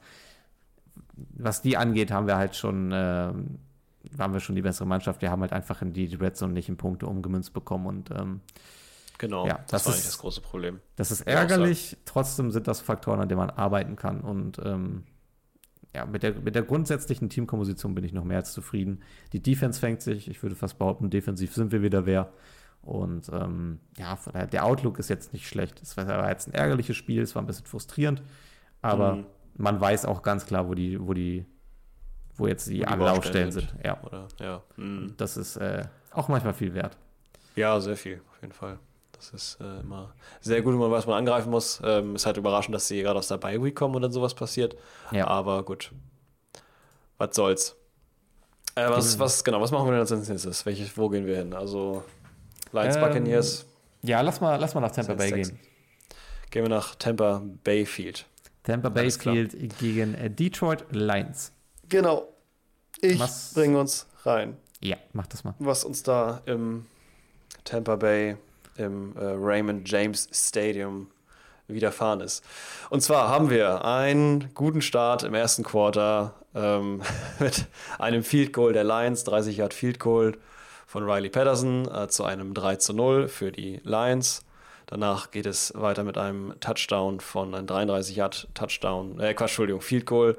Was 1.16 1.62
die 1.62 1.78
angeht, 1.78 2.12
haben 2.12 2.28
wir 2.28 2.38
halt 2.38 2.56
schon, 2.56 2.92
äh, 2.92 3.34
waren 4.12 4.34
wir 4.34 4.40
schon 4.40 4.56
die 4.56 4.62
bessere 4.62 4.88
Mannschaft. 4.88 5.22
Wir 5.22 5.32
haben 5.32 5.42
halt 5.42 5.54
einfach 5.54 5.82
in 5.82 5.94
die 5.94 6.14
Red 6.16 6.38
Zone 6.38 6.54
nicht 6.54 6.70
in 6.70 6.78
Punkte 6.78 7.08
umgemünzt 7.08 7.54
bekommen 7.54 7.88
und 7.88 8.12
ähm, 8.12 8.42
Genau, 9.18 9.48
ja, 9.48 9.60
das, 9.68 9.84
das 9.84 9.86
war 9.88 9.96
ist 9.96 10.08
das 10.08 10.18
große 10.18 10.42
Problem. 10.42 10.82
Das 10.98 11.12
ist 11.12 11.22
ärgerlich, 11.22 11.98
trotzdem 12.06 12.52
sind 12.52 12.68
das 12.68 12.82
Faktoren, 12.82 13.22
an 13.22 13.30
denen 13.30 13.40
man 13.40 13.50
arbeiten 13.50 13.96
kann. 13.96 14.22
Und 14.22 14.60
ähm, 14.60 15.04
ja, 15.96 16.06
mit 16.06 16.24
der, 16.24 16.34
mit 16.34 16.56
der 16.56 16.64
grundsätzlichen 16.64 17.30
Teamkomposition 17.30 17.96
bin 17.96 18.04
ich 18.04 18.12
noch 18.12 18.26
mehr 18.26 18.38
als 18.38 18.52
zufrieden. 18.52 19.02
Die 19.32 19.42
Defense 19.42 19.80
fängt 19.80 20.02
sich, 20.02 20.30
ich 20.30 20.44
würde 20.44 20.56
fast 20.56 20.78
behaupten, 20.78 21.10
defensiv 21.10 21.56
sind 21.56 21.72
wir 21.72 21.82
wieder 21.82 22.06
wer. 22.06 22.34
Und 22.82 23.30
ähm, 23.30 23.80
ja, 23.98 24.18
daher, 24.32 24.46
der 24.46 24.66
Outlook 24.66 25.00
ist 25.00 25.10
jetzt 25.10 25.32
nicht 25.32 25.48
schlecht. 25.48 25.82
Es 25.82 25.96
war 25.96 26.30
jetzt 26.30 26.50
ein 26.50 26.54
ärgerliches 26.54 26.98
Spiel, 26.98 27.22
es 27.22 27.34
war 27.34 27.42
ein 27.42 27.48
bisschen 27.48 27.66
frustrierend, 27.66 28.22
aber 28.82 29.16
mhm. 29.16 29.26
man 29.56 29.80
weiß 29.80 30.06
auch 30.06 30.22
ganz 30.22 30.46
klar, 30.46 30.68
wo 30.68 30.74
die, 30.76 31.00
wo 31.00 31.14
die, 31.14 31.46
wo 32.36 32.46
jetzt 32.46 32.68
die, 32.68 32.80
die 32.80 32.88
Anlaufstellen 32.88 33.54
sind. 33.54 33.70
sind. 33.70 33.86
Ja. 33.86 34.04
Oder, 34.04 34.28
ja. 34.42 34.62
Mhm. 34.76 35.14
Das 35.16 35.38
ist 35.38 35.56
äh, 35.56 35.86
auch 36.12 36.28
manchmal 36.28 36.54
viel 36.54 36.74
wert. 36.74 36.98
Ja, 37.56 37.80
sehr 37.80 37.96
viel, 37.96 38.22
auf 38.30 38.42
jeden 38.42 38.54
Fall. 38.54 38.78
Das 39.18 39.30
ist 39.32 39.58
äh, 39.62 39.80
immer 39.80 40.14
sehr 40.42 40.62
gut, 40.62 40.74
wenn 40.74 40.80
man 40.80 40.92
weiß, 40.92 41.08
man 41.08 41.18
angreifen 41.18 41.50
muss. 41.50 41.82
Ähm, 41.84 42.16
ist 42.16 42.26
halt 42.26 42.38
überraschend, 42.38 42.76
dass 42.76 42.88
sie 42.88 43.02
gerade 43.02 43.20
aus 43.20 43.28
der 43.28 43.38
Bye-Week 43.38 43.76
kommen 43.76 43.96
und 43.96 44.02
dann 44.02 44.12
sowas 44.12 44.34
passiert. 44.34 44.76
Ja. 45.12 45.28
Aber 45.28 45.64
gut. 45.64 45.92
Was 47.18 47.36
soll's. 47.36 47.76
Äh, 48.76 48.90
was, 48.90 49.18
was, 49.20 49.44
genau, 49.44 49.62
was 49.62 49.72
machen 49.72 49.86
wir 49.88 49.92
denn 49.92 50.02
als 50.02 50.12
nächstes? 50.12 50.66
Welche, 50.66 50.86
wo 50.98 51.08
gehen 51.10 51.26
wir 51.26 51.38
hin? 51.38 51.54
Also 51.54 52.04
Lions, 52.74 52.96
ähm, 52.96 53.02
Buccaneers. 53.02 53.66
Ja, 54.02 54.22
lass 54.22 54.42
mal, 54.42 54.58
lass 54.58 54.76
mal 54.76 54.82
nach 54.82 54.92
Tampa 54.92 55.14
Bay 55.14 55.32
gehen. 55.32 55.58
Gehen 56.52 56.64
wir 56.64 56.70
nach 56.70 56.96
Tampa 56.96 57.42
Bay 57.64 57.86
Field. 57.86 58.26
Tampa 58.64 58.90
Bay 58.90 59.10
Field 59.10 59.80
gegen 59.80 60.14
äh, 60.16 60.30
Detroit 60.30 60.86
Lions. 60.92 61.54
Genau. 61.88 62.28
Ich 63.02 63.20
bringe 63.54 63.80
uns 63.80 64.08
rein. 64.24 64.58
Ja, 64.82 64.98
mach 65.14 65.28
das 65.28 65.44
mal. 65.44 65.54
Was 65.60 65.84
uns 65.84 66.04
da 66.04 66.42
im 66.46 66.86
Tampa 67.64 67.96
Bay 67.96 68.38
im 68.78 69.16
äh, 69.18 69.24
Raymond 69.24 69.90
James 69.90 70.30
Stadium 70.32 71.08
widerfahren 71.68 72.22
ist. 72.22 72.44
Und 72.90 73.02
zwar 73.02 73.30
haben 73.30 73.50
wir 73.50 73.84
einen 73.86 74.54
guten 74.54 74.82
Start 74.82 75.24
im 75.24 75.34
ersten 75.34 75.64
Quarter 75.64 76.34
ähm, 76.54 77.02
mit 77.40 77.66
einem 77.98 78.24
Field 78.24 78.54
Goal 78.54 78.74
der 78.74 78.84
Lions, 78.84 79.24
30 79.24 79.58
Yard 79.58 79.74
Field 79.74 80.00
Goal 80.00 80.38
von 80.86 81.04
Riley 81.04 81.30
Patterson 81.30 81.90
äh, 81.92 82.08
zu 82.08 82.24
einem 82.24 82.54
3 82.54 82.76
zu 82.78 82.94
0 82.94 83.28
für 83.28 83.52
die 83.52 83.82
Lions. 83.84 84.44
Danach 84.88 85.32
geht 85.32 85.48
es 85.48 85.74
weiter 85.76 86.04
mit 86.04 86.18
einem 86.18 86.54
Touchdown 86.60 87.20
von 87.20 87.56
einem 87.56 87.66
33 87.66 88.16
Yard 88.16 88.48
Touchdown, 88.54 89.20
äh, 89.20 89.34
Quatsch, 89.34 89.52
Entschuldigung, 89.52 89.82
Field 89.82 90.06
Goal 90.06 90.38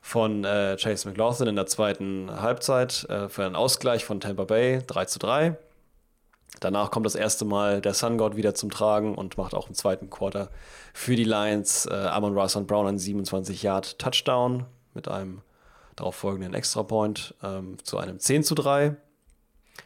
von 0.00 0.44
äh, 0.44 0.76
Chase 0.76 1.08
McLaughlin 1.08 1.48
in 1.48 1.56
der 1.56 1.66
zweiten 1.66 2.28
Halbzeit 2.40 3.04
äh, 3.08 3.28
für 3.28 3.44
einen 3.44 3.56
Ausgleich 3.56 4.04
von 4.04 4.20
Tampa 4.20 4.44
Bay 4.44 4.82
3 4.86 5.04
zu 5.04 5.18
3. 5.20 5.56
Danach 6.60 6.90
kommt 6.90 7.06
das 7.06 7.14
erste 7.14 7.44
Mal 7.44 7.80
der 7.80 7.94
Sun 7.94 8.18
God 8.18 8.36
wieder 8.36 8.54
zum 8.54 8.70
Tragen 8.70 9.14
und 9.14 9.38
macht 9.38 9.54
auch 9.54 9.68
im 9.68 9.74
zweiten 9.74 10.10
Quarter 10.10 10.50
für 10.92 11.14
die 11.14 11.24
Lions 11.24 11.86
äh, 11.86 11.94
Amon 11.94 12.36
Russell 12.36 12.62
Brown 12.62 12.86
einen 12.86 12.98
27 12.98 13.62
Yard 13.62 13.98
Touchdown 13.98 14.66
mit 14.94 15.08
einem 15.08 15.42
darauf 15.94 16.14
folgenden 16.14 16.54
Extrapoint 16.54 17.34
ähm, 17.42 17.76
zu 17.82 17.98
einem 17.98 18.18
10 18.18 18.44
zu 18.44 18.54
3 18.54 18.96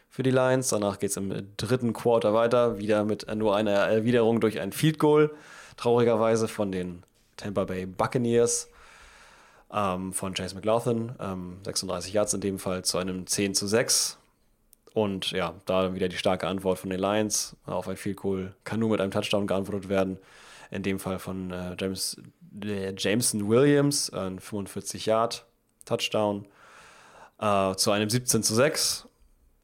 für 0.09 0.23
die 0.23 0.31
Lions. 0.31 0.69
Danach 0.69 0.99
geht 0.99 1.11
es 1.11 1.17
im 1.17 1.55
dritten 1.57 1.93
Quarter 1.93 2.33
weiter, 2.33 2.77
wieder 2.77 3.03
mit 3.03 3.33
nur 3.35 3.55
einer 3.55 3.71
Erwiderung 3.71 4.39
durch 4.39 4.59
ein 4.59 4.71
Field 4.71 4.99
Goal, 4.99 5.31
traurigerweise 5.77 6.47
von 6.47 6.71
den 6.71 7.03
Tampa 7.37 7.65
Bay 7.65 7.85
Buccaneers 7.85 8.69
ähm, 9.71 10.13
von 10.13 10.33
Chase 10.33 10.55
McLaughlin, 10.55 11.13
ähm, 11.19 11.57
36 11.63 12.13
Yards 12.13 12.33
in 12.33 12.41
dem 12.41 12.59
Fall 12.59 12.83
zu 12.83 12.97
einem 12.97 13.25
10 13.27 13.55
zu 13.55 13.67
6 13.67 14.17
und 14.93 15.31
ja, 15.31 15.55
da 15.65 15.95
wieder 15.95 16.07
die 16.07 16.17
starke 16.17 16.47
Antwort 16.47 16.77
von 16.77 16.89
den 16.89 16.99
Lions 16.99 17.55
auf 17.65 17.87
ein 17.87 17.97
Field 17.97 18.17
Goal 18.17 18.53
kann 18.63 18.79
nur 18.79 18.89
mit 18.89 19.01
einem 19.01 19.11
Touchdown 19.11 19.47
geantwortet 19.47 19.89
werden. 19.89 20.17
In 20.69 20.83
dem 20.83 20.99
Fall 20.99 21.19
von 21.19 21.51
äh, 21.51 21.75
James, 21.79 22.21
äh, 22.63 22.93
Jameson 22.95 23.47
Williams, 23.47 24.11
ein 24.11 24.39
45 24.39 25.07
Yard 25.07 25.45
Touchdown 25.85 26.45
äh, 27.39 27.75
zu 27.75 27.91
einem 27.91 28.09
17 28.09 28.43
zu 28.43 28.53
6. 28.53 29.07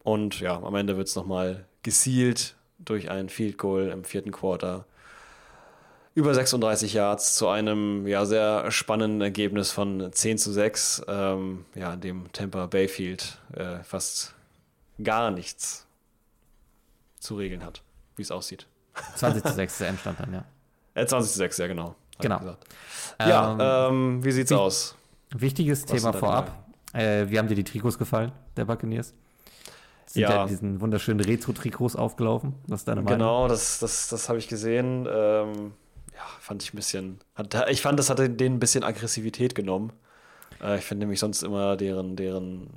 Und 0.04 0.40
ja, 0.40 0.62
am 0.62 0.76
Ende 0.76 0.98
wird 0.98 1.08
es 1.08 1.16
nochmal 1.16 1.66
gesealt 1.84 2.56
durch 2.80 3.12
ein 3.12 3.30
Field 3.30 3.58
Goal 3.58 3.90
im 3.90 4.04
vierten 4.04 4.32
Quarter. 4.32 4.86
Über 6.16 6.34
36 6.34 6.94
Yards 6.94 7.36
zu 7.36 7.48
einem 7.48 8.08
ja, 8.08 8.26
sehr 8.26 8.72
spannenden 8.72 9.22
Ergebnis 9.22 9.72
von 9.72 10.12
10 10.12 10.40
zu 10.40 10.52
6, 10.52 11.04
ähm, 11.08 11.66
ja, 11.76 11.96
dem 11.96 12.32
Tampa 12.34 12.66
Bayfield 12.66 13.38
äh, 13.54 13.84
fast 13.84 14.34
gar 15.02 15.32
nichts 15.32 15.88
zu 17.20 17.36
regeln 17.36 17.64
hat, 17.64 17.84
wie 18.16 18.22
es 18.22 18.32
aussieht. 18.32 18.68
20 19.16 19.44
zu 19.44 19.54
6 19.54 19.72
ist 19.72 19.82
der 19.82 19.88
Endstand 19.90 20.20
dann, 20.20 20.34
ja. 20.34 20.46
Äh, 20.96 21.06
20 21.06 21.32
zu 21.32 21.38
6, 21.38 21.58
ja, 21.60 21.68
genau. 21.68 21.96
Genau. 22.20 22.58
Ja, 23.20 23.88
ähm, 23.88 24.18
ähm, 24.18 24.24
wie 24.26 24.32
sieht's 24.32 24.52
wie, 24.52 24.56
aus? 24.56 24.96
Wichtiges 25.30 25.84
Was 25.84 25.92
Thema 25.92 26.14
vorab. 26.14 26.52
Äh, 26.94 27.30
wie 27.30 27.38
haben 27.38 27.48
dir 27.48 27.56
die 27.56 27.64
Trikots 27.64 27.98
gefallen, 27.98 28.32
der 28.58 28.66
Buccaneers? 28.66 29.14
Sind 30.08 30.24
ja. 30.24 30.32
ja 30.32 30.46
diesen 30.48 30.82
wunderschönen 30.82 31.20
Retro-Trikots 31.20 31.96
aufgelaufen. 31.96 32.56
Was 32.68 32.84
deine 32.84 33.02
Meinung? 33.02 33.20
Genau, 33.20 33.48
das, 33.48 33.80
das, 33.80 34.08
das 34.08 34.28
habe 34.28 34.40
ich 34.40 34.48
gesehen. 34.48 35.08
Ähm, 35.10 35.74
ja, 36.16 36.24
fand 36.40 36.64
ich 36.64 36.74
ein 36.74 36.78
bisschen. 36.78 37.20
Hat, 37.36 37.70
ich 37.70 37.82
fand, 37.82 38.00
das 38.00 38.10
hatte 38.10 38.30
denen 38.30 38.56
ein 38.56 38.60
bisschen 38.60 38.84
Aggressivität 38.84 39.54
genommen. 39.54 39.94
Äh, 40.62 40.80
ich 40.80 40.86
finde 40.86 41.06
nämlich 41.06 41.20
sonst 41.20 41.44
immer 41.44 41.78
deren, 41.78 42.16
deren 42.16 42.72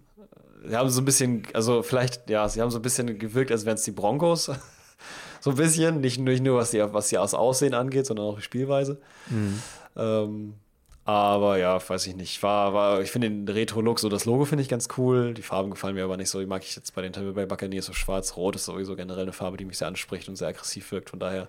sie 0.65 0.77
haben 0.77 0.89
so 0.91 1.01
ein 1.01 1.05
bisschen, 1.05 1.43
also 1.53 1.83
vielleicht, 1.83 2.29
ja, 2.31 2.49
sie 2.49 2.61
haben 2.61 2.71
so 2.71 2.79
ein 2.79 2.83
bisschen 2.83 3.19
gewirkt, 3.19 3.51
als 3.51 3.65
wären 3.65 3.75
es 3.75 3.83
die 3.83 3.91
Broncos. 3.91 4.51
so 5.41 5.51
ein 5.51 5.57
bisschen, 5.57 6.01
nicht, 6.01 6.19
nicht 6.19 6.43
nur 6.43 6.59
was 6.59 6.71
sie, 6.71 6.81
was 6.93 7.09
sie 7.09 7.19
aus 7.19 7.35
Aussehen 7.35 7.75
angeht, 7.75 8.07
sondern 8.07 8.27
auch 8.27 8.37
die 8.37 8.43
Spielweise. 8.43 9.01
Mhm. 9.29 9.63
Ähm, 9.97 10.55
aber 11.05 11.59
ja, 11.59 11.81
weiß 11.87 12.07
ich 12.07 12.15
nicht. 12.15 12.43
War, 12.43 12.75
war, 12.75 13.01
ich 13.01 13.11
finde 13.11 13.29
den 13.29 13.49
Retro-Look, 13.49 13.99
so 13.99 14.09
das 14.09 14.25
Logo 14.25 14.45
finde 14.45 14.63
ich 14.63 14.69
ganz 14.69 14.87
cool. 14.97 15.35
Die 15.35 15.43
Farben 15.43 15.71
gefallen 15.71 15.97
mir 15.97 16.05
aber 16.05 16.17
nicht 16.17 16.31
so. 16.31 16.39
Die 16.39 16.47
mag 16.47 16.63
ich 16.63 16.77
jetzt 16.77 16.95
bei 16.95 17.03
den 17.03 17.13
Tampa 17.13 17.33
Bay 17.33 17.47
Buccaneers 17.47 17.87
so 17.87 17.93
schwarz-rot. 17.93 18.55
Ist 18.55 18.67
sowieso 18.67 18.95
generell 18.95 19.23
eine 19.23 19.33
Farbe, 19.33 19.57
die 19.57 19.65
mich 19.65 19.79
sehr 19.79 19.89
anspricht 19.89 20.29
und 20.29 20.37
sehr 20.37 20.49
aggressiv 20.49 20.93
wirkt. 20.93 21.11
Von 21.11 21.19
daher 21.19 21.49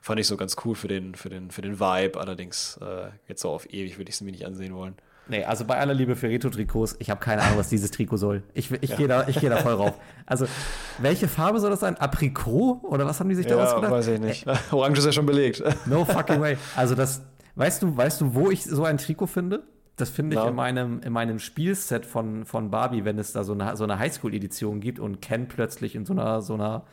fand 0.00 0.18
ich 0.18 0.26
so 0.26 0.36
ganz 0.36 0.56
cool 0.64 0.74
für 0.74 0.88
den, 0.88 1.14
für 1.14 1.28
den, 1.28 1.52
für 1.52 1.62
den 1.62 1.78
Vibe. 1.78 2.18
Allerdings 2.18 2.76
äh, 2.82 3.10
jetzt 3.28 3.42
so 3.42 3.50
auf 3.50 3.72
ewig 3.72 3.98
würde 3.98 4.08
ich 4.08 4.16
es 4.16 4.20
mir 4.20 4.32
nicht 4.32 4.46
ansehen 4.46 4.74
wollen. 4.74 4.96
Nee, 5.28 5.44
also 5.44 5.64
bei 5.64 5.78
aller 5.78 5.94
Liebe 5.94 6.16
für 6.16 6.28
Retro-Trikots, 6.28 6.96
ich 6.98 7.08
habe 7.08 7.20
keine 7.20 7.42
Ahnung, 7.42 7.58
was 7.58 7.68
dieses 7.68 7.90
Trikot 7.90 8.16
soll. 8.16 8.42
Ich, 8.54 8.70
ich 8.70 8.90
ja. 8.90 8.96
gehe 8.96 9.08
da, 9.08 9.22
geh 9.22 9.48
da 9.48 9.56
voll 9.56 9.74
rauf. 9.74 9.94
Also, 10.26 10.46
welche 10.98 11.28
Farbe 11.28 11.60
soll 11.60 11.70
das 11.70 11.80
sein? 11.80 11.96
Aprikot? 11.96 12.80
Oder 12.82 13.06
was 13.06 13.20
haben 13.20 13.28
die 13.28 13.34
sich 13.34 13.46
da 13.46 13.56
ja, 13.56 13.64
ausgedacht? 13.64 13.90
weiß 13.90 14.08
ich 14.08 14.20
nicht. 14.20 14.46
Ey. 14.46 14.56
Orange 14.72 14.98
ist 14.98 15.06
ja 15.06 15.12
schon 15.12 15.26
belegt. 15.26 15.62
No 15.86 16.04
fucking 16.04 16.40
way. 16.40 16.56
Also, 16.76 16.94
das, 16.94 17.22
weißt 17.54 17.82
du, 17.82 17.96
weißt 17.96 18.20
du, 18.20 18.34
wo 18.34 18.50
ich 18.50 18.64
so 18.64 18.84
ein 18.84 18.98
Trikot 18.98 19.26
finde? 19.26 19.62
Das 19.96 20.10
finde 20.10 20.36
ich 20.36 20.44
in 20.44 20.54
meinem, 20.54 21.00
in 21.02 21.12
meinem 21.12 21.38
Spielset 21.38 22.06
von, 22.06 22.44
von 22.44 22.70
Barbie, 22.70 23.04
wenn 23.04 23.18
es 23.18 23.32
da 23.32 23.44
so 23.44 23.52
eine, 23.52 23.76
so 23.76 23.84
eine 23.84 23.98
Highschool-Edition 23.98 24.80
gibt 24.80 24.98
und 24.98 25.20
Ken 25.20 25.48
plötzlich 25.48 25.94
in 25.94 26.06
so 26.06 26.14
einer, 26.14 26.40
so 26.40 26.54
einer 26.54 26.84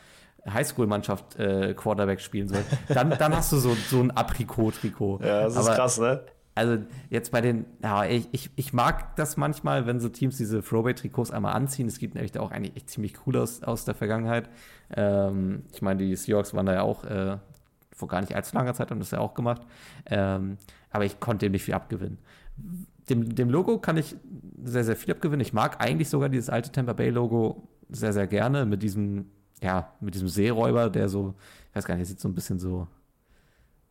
Highschool-Mannschaft 0.48 1.40
äh, 1.40 1.74
Quarterback 1.74 2.22
spielen 2.22 2.48
soll. 2.48 2.64
Dann, 2.90 3.12
dann 3.18 3.36
hast 3.36 3.52
du 3.52 3.58
so, 3.58 3.76
so 3.90 4.02
ein 4.02 4.12
Aprikot-Trikot. 4.12 5.20
Ja, 5.24 5.44
das 5.44 5.56
ist 5.56 5.66
Aber, 5.66 5.76
krass, 5.76 6.00
ne? 6.00 6.22
Also 6.60 6.84
jetzt 7.10 7.32
bei 7.32 7.40
den, 7.40 7.66
ja, 7.82 8.06
ich, 8.06 8.28
ich, 8.34 8.50
ich 8.58 8.74
mag 8.74 9.16
das 9.16 9.38
manchmal, 9.38 9.86
wenn 9.86 10.02
so 10.02 10.10
Teams 10.10 10.36
diese 10.36 10.62
Throwaway-Trikots 10.62 11.32
einmal 11.32 11.54
anziehen. 11.54 11.88
Es 11.88 12.00
gibt 12.00 12.16
nämlich 12.16 12.38
auch 12.38 12.52
eigentlich 12.52 12.76
echt 12.76 12.90
ziemlich 12.90 13.14
cool 13.26 13.38
aus, 13.38 13.64
aus 13.64 13.86
der 13.86 13.96
Vergangenheit. 13.96 14.50
Ähm, 14.94 15.64
ich 15.72 15.82
meine, 15.82 16.04
die 16.04 16.14
Seahawks 16.16 16.54
waren 16.54 16.66
da 16.66 16.74
ja 16.74 16.82
auch 16.82 17.06
äh, 17.06 17.38
vor 17.94 18.10
gar 18.10 18.20
nicht 18.20 18.36
allzu 18.36 18.58
langer 18.58 18.74
Zeit, 18.74 18.92
haben 18.92 19.00
das 19.00 19.12
ja 19.12 19.20
auch 19.20 19.36
gemacht. 19.36 19.62
Ähm, 20.06 20.58
aber 20.92 21.06
ich 21.06 21.22
konnte 21.22 21.46
dem 21.46 21.54
nicht 21.54 21.64
viel 21.64 21.74
abgewinnen. 21.74 22.18
Dem, 23.10 23.34
dem 23.34 23.50
Logo 23.50 23.80
kann 23.80 23.96
ich 23.96 24.18
sehr, 24.62 24.84
sehr 24.84 24.98
viel 24.98 25.14
abgewinnen. 25.14 25.42
Ich 25.42 25.54
mag 25.54 25.82
eigentlich 25.82 26.10
sogar 26.10 26.28
dieses 26.28 26.50
alte 26.50 26.74
Tampa 26.74 26.92
Bay-Logo 26.92 27.70
sehr, 27.90 28.12
sehr 28.12 28.28
gerne 28.28 28.66
mit 28.66 28.84
diesem, 28.84 29.28
ja, 29.62 29.94
mit 30.02 30.14
diesem 30.14 30.28
Seeräuber, 30.28 30.90
der 30.90 31.08
so, 31.08 31.36
ich 31.70 31.76
weiß 31.78 31.86
gar 31.86 31.96
nicht, 31.96 32.02
der 32.02 32.08
sieht 32.08 32.20
so 32.20 32.28
ein 32.28 32.36
bisschen 32.36 32.60
so 32.60 32.88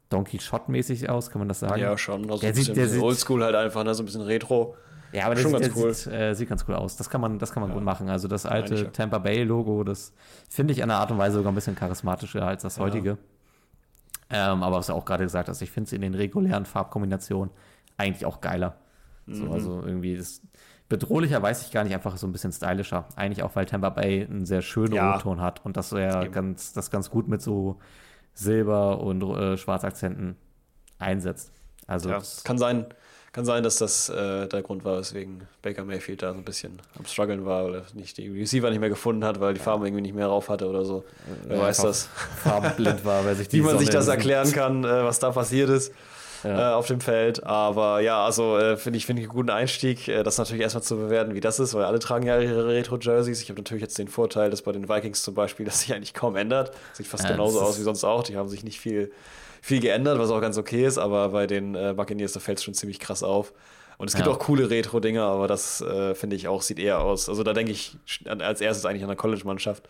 Donkey 0.09 0.38
Shot-mäßig 0.38 1.09
aus, 1.09 1.30
kann 1.30 1.40
man 1.40 1.48
das 1.48 1.61
sagen? 1.61 1.80
Ja, 1.80 1.96
schon. 1.98 2.30
Also 2.30 2.40
der 2.40 2.54
sieht, 2.54 2.76
der 2.76 3.02
Oldschool 3.02 3.44
halt 3.44 3.54
einfach, 3.54 3.84
ne? 3.84 3.94
so 3.94 4.02
ein 4.02 4.06
bisschen 4.06 4.22
Retro. 4.22 4.74
Ja, 5.12 5.26
aber 5.26 5.36
schon 5.36 5.52
ganz 5.52 5.70
cool. 5.74 5.94
Sieht, 5.94 6.12
äh, 6.12 6.34
sieht, 6.34 6.48
ganz 6.48 6.64
cool 6.68 6.74
aus. 6.74 6.96
Das 6.96 7.09
kann 7.09 7.20
man, 7.20 7.38
das 7.38 7.52
kann 7.52 7.62
man 7.62 7.70
ja. 7.70 7.76
gut 7.76 7.84
machen. 7.84 8.09
Also 8.09 8.28
das 8.28 8.46
alte 8.46 8.74
ja, 8.74 8.84
Tampa 8.84 9.18
Bay 9.18 9.42
Logo, 9.42 9.84
das 9.84 10.12
finde 10.50 10.72
ich 10.72 10.82
an 10.82 10.88
der 10.88 10.98
Art 10.98 11.11
und 11.11 11.18
Weise 11.18 11.36
sogar 11.36 11.52
ein 11.52 11.54
bisschen 11.54 11.76
charismatischer 11.76 12.46
als 12.46 12.62
das 12.62 12.78
heutige. 12.78 13.18
Ähm, 14.30 14.62
aber 14.62 14.76
was 14.76 14.88
du 14.88 14.92
auch 14.92 15.04
gerade 15.04 15.24
gesagt 15.24 15.48
hast, 15.48 15.62
ich 15.62 15.70
finde 15.70 15.88
es 15.88 15.92
in 15.92 16.02
den 16.02 16.14
regulären 16.14 16.66
Farbkombinationen 16.66 17.50
eigentlich 17.96 18.26
auch 18.26 18.40
geiler. 18.40 18.76
Mhm. 19.26 19.34
So, 19.34 19.50
also 19.50 19.82
irgendwie 19.82 20.16
das 20.16 20.42
bedrohlicher 20.88 21.42
weiß 21.42 21.62
ich 21.62 21.70
gar 21.70 21.84
nicht, 21.84 21.94
einfach 21.94 22.16
so 22.16 22.26
ein 22.26 22.32
bisschen 22.32 22.52
stylischer. 22.52 23.06
Eigentlich 23.16 23.42
auch, 23.42 23.56
weil 23.56 23.64
Tampa 23.64 23.90
Bay 23.90 24.24
einen 24.24 24.44
sehr 24.44 24.62
schönen 24.62 24.94
ja. 24.94 25.12
Rotton 25.12 25.40
hat 25.40 25.64
und 25.64 25.76
das 25.76 25.90
ja 25.90 26.26
ganz, 26.26 26.72
das 26.74 26.90
ganz 26.90 27.11
gut 27.11 27.28
mit 27.28 27.40
so 27.40 27.78
Silber 28.39 29.01
und 29.01 29.22
äh, 29.22 29.57
Schwarzakzenten 29.57 30.36
einsetzt. 30.99 31.51
Also 31.86 32.09
ja, 32.11 32.22
kann 32.45 32.59
sein, 32.59 32.86
kann 33.32 33.45
sein, 33.45 33.64
dass 33.64 33.76
das 33.76 34.09
äh, 34.09 34.47
der 34.47 34.62
Grund 34.62 34.84
war, 34.84 34.99
weswegen 34.99 35.43
Baker 35.61 35.84
Mayfield 35.84 36.22
da 36.22 36.32
so 36.32 36.39
ein 36.39 36.45
bisschen 36.45 36.80
am 36.97 37.05
struggeln 37.05 37.45
war 37.45 37.64
oder 37.64 37.82
nicht 37.95 38.16
die 38.16 38.28
Receiver 38.28 38.70
nicht 38.70 38.78
mehr 38.78 38.91
gefunden 38.91 39.24
hat, 39.24 39.41
weil 39.41 39.55
die 39.55 39.61
Farbe 39.61 39.86
irgendwie 39.86 40.03
nicht 40.03 40.14
mehr 40.14 40.28
rauf 40.28 40.49
hatte 40.51 40.68
oder 40.68 40.84
so. 40.84 41.05
Wer 41.47 41.57
ja, 41.57 41.62
weiß 41.64 41.78
das? 41.78 42.09
Farbenblind 42.43 43.05
war, 43.05 43.24
weil 43.24 43.34
sich 43.34 43.49
die 43.49 43.59
Wie 43.59 43.62
man 43.62 43.70
Sonne 43.70 43.80
sich 43.80 43.91
das 43.91 44.07
erklären 44.07 44.53
kann, 44.53 44.84
äh, 44.84 45.05
was 45.05 45.18
da 45.18 45.32
passiert 45.32 45.70
ist. 45.70 45.93
Ja. 46.45 46.72
Äh, 46.72 46.74
auf 46.74 46.86
dem 46.86 47.01
Feld. 47.01 47.45
Aber 47.45 48.01
ja, 48.01 48.24
also 48.24 48.59
äh, 48.59 48.76
finde 48.76 48.97
ich, 48.97 49.07
find 49.07 49.18
ich 49.18 49.26
einen 49.26 49.32
guten 49.32 49.51
Einstieg, 49.51 50.09
äh, 50.09 50.22
das 50.22 50.39
natürlich 50.39 50.62
erstmal 50.62 50.82
zu 50.82 50.97
bewerten, 50.97 51.34
wie 51.34 51.41
das 51.41 51.59
ist, 51.59 51.74
weil 51.74 51.84
alle 51.84 51.99
tragen 51.99 52.26
ja 52.26 52.39
ihre 52.41 52.66
Retro-Jerseys. 52.66 53.43
Ich 53.43 53.51
habe 53.51 53.61
natürlich 53.61 53.82
jetzt 53.82 53.99
den 53.99 54.09
Vorteil, 54.09 54.51
dass 54.51 54.62
bei 54.62 54.72
den 54.72 54.89
Vikings 54.89 55.22
zum 55.22 55.34
Beispiel 55.34 55.66
das 55.66 55.80
sich 55.80 55.95
eigentlich 55.95 56.14
kaum 56.14 56.36
ändert. 56.36 56.72
Sieht 56.93 57.07
fast 57.07 57.24
ja, 57.24 57.32
genauso 57.32 57.61
aus 57.61 57.78
wie 57.78 57.82
sonst 57.82 58.05
auch. 58.05 58.22
Die 58.22 58.36
haben 58.36 58.49
sich 58.49 58.64
nicht 58.64 58.80
viel 58.80 59.11
viel 59.61 59.80
geändert, 59.80 60.18
was 60.18 60.30
auch 60.30 60.41
ganz 60.41 60.57
okay 60.57 60.86
ist, 60.86 60.99
aber 60.99 61.30
bei 61.30 61.47
den 61.47 61.74
äh, 61.74 61.93
Buccaneers, 61.97 62.32
da 62.32 62.41
fällt 62.41 62.59
es 62.59 62.64
schon 62.64 62.74
ziemlich 62.74 63.01
krass 63.01 63.22
auf. 63.22 63.53
Und 63.99 64.09
es 64.09 64.14
gibt 64.14 64.26
ja. 64.26 64.32
auch 64.32 64.39
coole 64.39 64.70
Retro-Dinger, 64.70 65.24
aber 65.24 65.49
das 65.49 65.80
äh, 65.80 66.14
finde 66.14 66.36
ich 66.36 66.47
auch, 66.47 66.62
sieht 66.62 66.78
eher 66.78 67.01
aus. 67.01 67.28
Also 67.28 67.43
da 67.43 67.53
denke 67.53 67.72
ich 67.72 67.97
als 68.28 68.61
erstes 68.61 68.86
eigentlich 68.86 69.03
an 69.03 69.09
der 69.09 69.16
College-Mannschaft. 69.16 69.89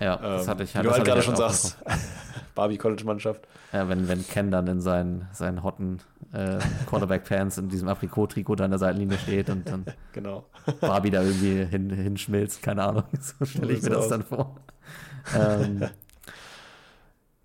Ja, 0.00 0.16
das 0.16 0.48
hatte 0.48 0.64
ich. 0.64 0.74
Wie 0.74 0.82
du 0.82 0.90
halt 0.90 1.04
gerade 1.04 1.22
schon 1.22 1.36
sagst, 1.36 1.78
Barbie-College-Mannschaft. 2.54 3.46
Ja, 3.72 3.88
wenn, 3.88 4.08
wenn 4.08 4.26
Ken 4.26 4.50
dann 4.50 4.66
in 4.66 4.80
seinen, 4.80 5.28
seinen 5.32 5.62
hotten 5.62 6.00
äh, 6.32 6.58
Quarterback-Pants 6.86 7.58
in 7.58 7.68
diesem 7.68 7.88
Aprikot-Trikot 7.88 8.56
da 8.56 8.64
an 8.64 8.70
der 8.70 8.78
Seitenlinie 8.78 9.18
steht 9.18 9.48
und 9.48 9.68
dann 9.68 9.86
genau. 10.12 10.44
Barbie 10.80 11.10
da 11.10 11.22
irgendwie 11.22 11.64
hin, 11.64 11.90
hinschmilzt, 11.90 12.62
keine 12.62 12.84
Ahnung, 12.84 13.04
so 13.20 13.44
stelle 13.44 13.72
ich 13.72 13.82
mir 13.82 13.90
das 13.90 14.08
dann 14.08 14.22
vor. 14.22 14.56
Ähm, 15.36 15.88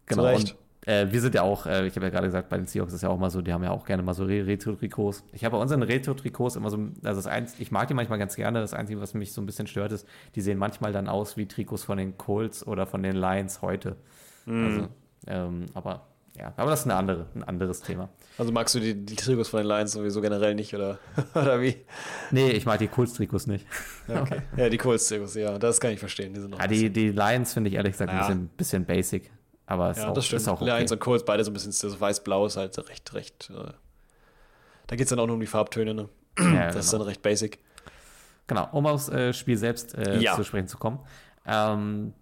genau. 0.06 0.36
Und 0.36 0.56
äh, 0.88 1.12
wir 1.12 1.20
sind 1.20 1.36
ja 1.36 1.42
auch, 1.42 1.66
äh, 1.66 1.86
ich 1.86 1.96
habe 1.98 2.06
ja 2.06 2.10
gerade 2.10 2.28
gesagt, 2.28 2.48
bei 2.48 2.56
den 2.56 2.66
Seahawks 2.66 2.94
ist 2.94 3.04
ja 3.04 3.10
auch 3.10 3.20
mal 3.20 3.30
so, 3.30 3.42
die 3.42 3.52
haben 3.52 3.64
ja 3.64 3.72
auch 3.72 3.86
gerne 3.86 4.04
mal 4.04 4.14
so 4.14 4.24
Retro-Trikots. 4.24 5.26
Ich 5.34 5.44
habe 5.44 5.58
bei 5.58 5.62
unseren 5.62 5.84
Retro-Trikots 5.84 6.56
immer 6.56 6.70
so, 6.70 6.78
also 7.04 7.20
das 7.20 7.28
eins, 7.28 7.60
ich 7.60 7.72
mag 7.72 7.90
die 7.90 7.94
manchmal 7.94 8.18
ganz 8.18 8.36
gerne. 8.38 8.62
Das 8.62 8.74
Einzige, 8.74 9.02
was 9.02 9.14
mich 9.14 9.34
so 9.34 9.42
ein 9.42 9.46
bisschen 9.46 9.68
stört, 9.68 9.92
ist, 9.92 10.08
die 10.36 10.42
sehen 10.42 10.58
manchmal 10.58 10.94
dann 10.94 11.10
aus 11.10 11.36
wie 11.36 11.46
Trikots 11.46 11.84
von 11.84 11.98
den 11.98 12.18
Colts 12.18 12.66
oder 12.66 12.88
von 12.88 13.04
den 13.04 13.18
Lions 13.18 13.62
heute. 13.62 13.98
Mm. 14.46 14.66
Also, 14.66 14.88
ähm, 15.28 15.66
aber 15.74 16.08
ja, 16.40 16.54
aber 16.56 16.70
das 16.70 16.82
ist 16.82 16.86
eine 16.86 16.96
andere, 16.96 17.26
ein 17.36 17.44
anderes 17.44 17.82
Thema. 17.82 18.08
Also 18.38 18.54
magst 18.54 18.74
du 18.76 18.80
die, 18.80 18.94
die 18.94 19.16
Trikots 19.16 19.50
von 19.50 19.60
den 19.60 19.68
Lions 19.68 19.92
sowieso 19.92 20.22
generell 20.22 20.56
nicht, 20.56 20.74
oder, 20.74 21.00
oder 21.36 21.60
wie? 21.60 21.76
Nee, 22.32 22.52
ich 22.52 22.66
mag 22.66 22.80
die 22.80 22.88
Colts-Trikots 22.88 23.48
nicht. 23.48 23.66
Ja, 24.08 24.22
okay. 24.22 24.42
ja 24.56 24.70
die 24.70 24.78
Colts-Trikots, 24.78 25.36
ja, 25.36 25.60
das 25.60 25.82
kann 25.82 25.92
ich 25.92 26.00
verstehen. 26.00 26.34
Die, 26.34 26.40
sind 26.40 26.56
ja, 26.56 26.68
die, 26.68 26.90
die 26.90 27.10
Lions 27.10 27.54
finde 27.54 27.72
ich 27.72 27.76
ehrlich 27.76 27.92
gesagt 27.94 28.12
ja. 28.12 28.20
ein 28.20 28.22
bisschen, 28.22 28.48
bisschen 28.50 28.86
basic. 28.86 29.32
Aber 29.68 29.92
es 29.92 29.98
ja, 29.98 30.10
auch, 30.10 30.14
das 30.14 30.26
stimmt. 30.26 30.42
ist 30.42 30.48
auch 30.48 30.62
okay. 30.62 30.78
Lions 30.78 30.92
und 30.92 31.00
Colts 31.00 31.26
beide 31.26 31.44
so 31.44 31.52
ein 31.52 31.54
bisschen 31.54 31.74
so 31.74 32.00
weiß-blau 32.00 32.46
ist 32.46 32.56
halt 32.58 32.78
recht, 32.90 33.14
recht. 33.14 33.52
Äh, 33.52 33.74
da 34.88 34.96
geht 34.96 35.06
es 35.06 35.10
dann 35.10 35.20
auch 35.20 35.28
nur 35.28 35.36
um 35.36 35.42
die 35.42 35.48
Farbtöne, 35.48 35.94
ne? 35.94 36.10
Ja, 36.40 36.46
das 36.68 36.74
genau. 36.74 36.80
ist 36.80 36.94
dann 36.94 37.02
recht 37.02 37.22
basic. 37.22 37.60
Genau, 38.48 38.70
um 38.72 38.88
aufs 38.88 39.10
äh, 39.10 39.34
Spiel 39.34 39.58
selbst 39.58 39.94
äh, 39.94 40.20
ja. 40.20 40.36
zu 40.36 40.46
sprechen 40.46 40.70
zu 40.70 40.78
kommen. 40.78 41.00
Ähm, 41.46 42.14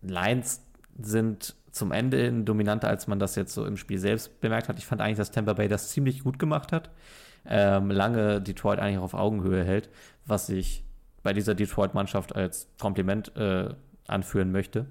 Lions 0.00 0.62
sind 0.98 1.54
zum 1.70 1.92
Ende 1.92 2.16
hin 2.16 2.46
dominanter, 2.46 2.88
als 2.88 3.06
man 3.06 3.18
das 3.18 3.36
jetzt 3.36 3.52
so 3.52 3.66
im 3.66 3.76
Spiel 3.76 3.98
selbst 3.98 4.40
bemerkt 4.40 4.68
hat. 4.68 4.78
Ich 4.78 4.86
fand 4.86 5.02
eigentlich, 5.02 5.18
dass 5.18 5.30
Tampa 5.30 5.52
Bay 5.52 5.68
das 5.68 5.90
ziemlich 5.90 6.24
gut 6.24 6.38
gemacht 6.38 6.72
hat. 6.72 6.90
Ähm, 7.46 7.90
lange 7.90 8.40
Detroit 8.40 8.78
eigentlich 8.78 8.98
auf 8.98 9.12
Augenhöhe 9.12 9.62
hält, 9.62 9.90
was 10.24 10.48
ich 10.48 10.84
bei 11.22 11.34
dieser 11.34 11.54
Detroit-Mannschaft 11.54 12.34
als 12.34 12.68
Kompliment 12.78 13.36
äh, 13.36 13.74
anführen 14.06 14.52
möchte. 14.52 14.86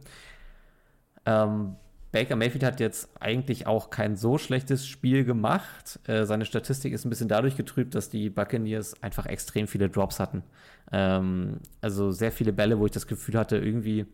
Ähm, 1.26 1.76
Baker 2.12 2.36
Mayfield 2.36 2.64
hat 2.64 2.80
jetzt 2.80 3.10
eigentlich 3.20 3.68
auch 3.68 3.92
kein 3.92 4.16
so 4.16 4.38
schlechtes 4.38 4.88
Spiel 4.88 5.26
gemacht. 5.26 6.00
Äh, 6.08 6.26
seine 6.26 6.46
Statistik 6.46 6.92
ist 6.94 7.06
ein 7.06 7.10
bisschen 7.10 7.28
dadurch 7.28 7.56
getrübt, 7.56 7.94
dass 7.94 8.10
die 8.10 8.30
Buccaneers 8.30 9.02
einfach 9.04 9.28
extrem 9.28 9.68
viele 9.68 9.90
Drops 9.90 10.20
hatten. 10.20 10.44
Ähm, 10.92 11.60
also 11.82 12.12
sehr 12.12 12.32
viele 12.32 12.52
Bälle, 12.52 12.80
wo 12.80 12.86
ich 12.86 12.92
das 12.92 13.06
Gefühl 13.06 13.38
hatte, 13.38 13.58
irgendwie, 13.58 14.08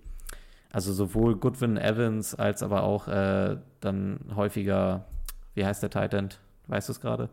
also 0.71 0.91
sowohl 0.91 1.37
Goodwin 1.37 1.77
Evans 1.77 2.35
als 2.35 2.63
aber 2.63 2.83
auch 2.83 3.07
äh, 3.07 3.57
dann 3.79 4.19
häufiger, 4.35 5.05
wie 5.53 5.65
heißt 5.65 5.81
der 5.81 5.89
Titan? 5.89 6.29
Weißt 6.67 6.89
du 6.89 6.91
es 6.91 6.99
gerade? 6.99 7.29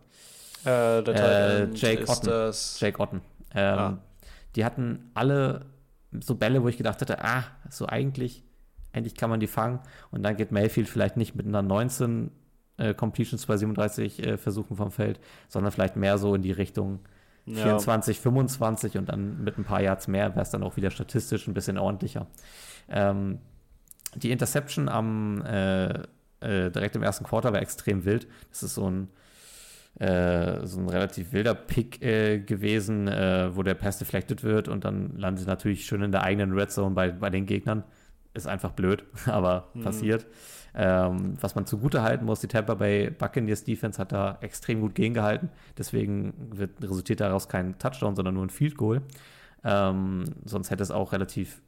Äh, 0.64 1.02
der 1.02 1.68
äh, 1.68 1.68
Jake 1.74 2.08
Otten. 2.08 2.26
Das... 2.26 2.78
Jake 2.78 3.00
Otten. 3.00 3.20
Ähm, 3.52 3.78
ah. 3.78 3.98
Die 4.54 4.64
hatten 4.64 5.10
alle 5.14 5.66
so 6.20 6.36
Bälle, 6.36 6.62
wo 6.62 6.68
ich 6.68 6.76
gedacht 6.76 7.00
hatte, 7.00 7.24
ah, 7.24 7.42
so 7.68 7.86
eigentlich 7.88 8.44
endlich 8.92 9.14
kann 9.14 9.30
man 9.30 9.40
die 9.40 9.46
fangen. 9.46 9.80
Und 10.10 10.22
dann 10.22 10.36
geht 10.36 10.52
Mayfield 10.52 10.88
vielleicht 10.88 11.16
nicht 11.16 11.34
mit 11.34 11.46
einer 11.46 11.62
19 11.62 12.30
äh, 12.76 12.94
Completions 12.94 13.46
bei 13.46 13.56
37 13.56 14.26
äh, 14.26 14.36
Versuchen 14.36 14.76
vom 14.76 14.90
Feld, 14.90 15.20
sondern 15.48 15.72
vielleicht 15.72 15.96
mehr 15.96 16.18
so 16.18 16.34
in 16.34 16.42
die 16.42 16.52
Richtung 16.52 17.00
ja. 17.44 17.62
24, 17.62 18.20
25 18.20 18.98
und 18.98 19.08
dann 19.08 19.42
mit 19.42 19.58
ein 19.58 19.64
paar 19.64 19.82
Yards 19.82 20.08
mehr 20.08 20.30
wäre 20.30 20.42
es 20.42 20.50
dann 20.50 20.62
auch 20.62 20.76
wieder 20.76 20.90
statistisch 20.90 21.46
ein 21.48 21.54
bisschen 21.54 21.78
ordentlicher. 21.78 22.26
Ähm, 22.88 23.38
die 24.14 24.30
Interception 24.30 24.88
am 24.88 25.42
äh, 25.44 25.86
äh 26.40 26.70
direkt 26.70 26.96
im 26.96 27.02
ersten 27.02 27.24
Quarter 27.24 27.52
war 27.52 27.60
extrem 27.60 28.04
wild. 28.04 28.28
Das 28.50 28.62
ist 28.62 28.74
so 28.74 28.88
ein 28.88 29.08
äh, 29.98 30.64
so 30.66 30.80
ein 30.80 30.88
relativ 30.88 31.32
wilder 31.32 31.54
Pick 31.54 32.02
äh, 32.02 32.38
gewesen, 32.38 33.08
äh, 33.08 33.54
wo 33.54 33.62
der 33.62 33.74
Pass 33.74 33.98
deflected 33.98 34.42
wird 34.42 34.68
und 34.68 34.84
dann 34.84 35.16
landet 35.18 35.46
natürlich 35.46 35.84
schön 35.84 36.02
in 36.02 36.12
der 36.12 36.22
eigenen 36.22 36.52
Red 36.52 36.70
Zone 36.70 36.94
bei, 36.94 37.10
bei 37.10 37.28
den 37.28 37.44
Gegnern 37.44 37.84
ist 38.34 38.46
einfach 38.46 38.72
blöd, 38.72 39.04
aber 39.26 39.68
mhm. 39.74 39.82
passiert. 39.82 40.26
Ähm, 40.74 41.34
was 41.40 41.54
man 41.54 41.66
zugute 41.66 42.02
halten 42.02 42.24
muss, 42.24 42.40
die 42.40 42.48
Tampa 42.48 42.74
Bay 42.74 43.10
Buccaneers 43.10 43.64
Defense 43.64 44.00
hat 44.00 44.12
da 44.12 44.38
extrem 44.40 44.80
gut 44.80 44.94
gegengehalten. 44.94 45.50
Deswegen 45.76 46.32
wird, 46.56 46.82
resultiert 46.82 47.20
daraus 47.20 47.48
kein 47.48 47.78
Touchdown, 47.78 48.16
sondern 48.16 48.34
nur 48.34 48.44
ein 48.44 48.50
Field 48.50 48.76
Goal. 48.76 49.02
Ähm, 49.64 50.24
sonst 50.44 50.70
hätte 50.70 50.82
es 50.82 50.90
auch 50.90 51.12
relativ, 51.12 51.60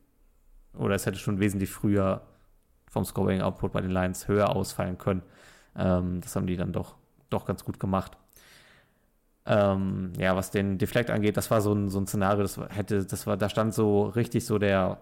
oder 0.77 0.95
es 0.95 1.05
hätte 1.05 1.19
schon 1.19 1.39
wesentlich 1.39 1.71
früher 1.71 2.23
vom 2.89 3.05
Scoring 3.05 3.43
Output 3.43 3.73
bei 3.73 3.83
den 3.83 3.91
Lions 3.91 4.27
höher 4.27 4.57
ausfallen 4.57 4.97
können. 4.97 5.23
Ähm, 5.77 6.21
das 6.23 6.35
haben 6.35 6.47
die 6.47 6.57
dann 6.57 6.73
doch, 6.73 6.97
doch 7.29 7.45
ganz 7.45 7.65
gut 7.65 7.79
gemacht. 7.79 8.17
Ähm, 9.47 10.12
ja, 10.19 10.35
was 10.35 10.51
den 10.51 10.79
Deflect 10.79 11.11
angeht, 11.11 11.37
das 11.37 11.51
war 11.51 11.61
so 11.61 11.75
ein, 11.75 11.91
so 11.91 11.99
ein 11.99 12.07
Szenario, 12.07 12.43
das 12.43 12.59
hätte, 12.71 13.05
das 13.05 13.27
war, 13.27 13.37
da 13.37 13.51
stand 13.51 13.75
so 13.75 14.05
richtig 14.05 14.47
so 14.47 14.59
der 14.59 14.99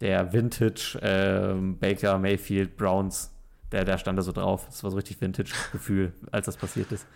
der 0.00 0.32
Vintage 0.32 0.98
äh, 1.00 1.54
Baker 1.54 2.18
Mayfield 2.18 2.76
Browns, 2.76 3.32
der, 3.72 3.84
der 3.84 3.98
stand 3.98 4.18
da 4.18 4.22
so 4.22 4.32
drauf. 4.32 4.66
Das 4.66 4.82
war 4.84 4.90
so 4.90 4.96
richtig 4.96 5.20
Vintage-Gefühl, 5.20 6.12
als 6.30 6.46
das 6.46 6.56
passiert 6.56 6.92
ist. 6.92 7.06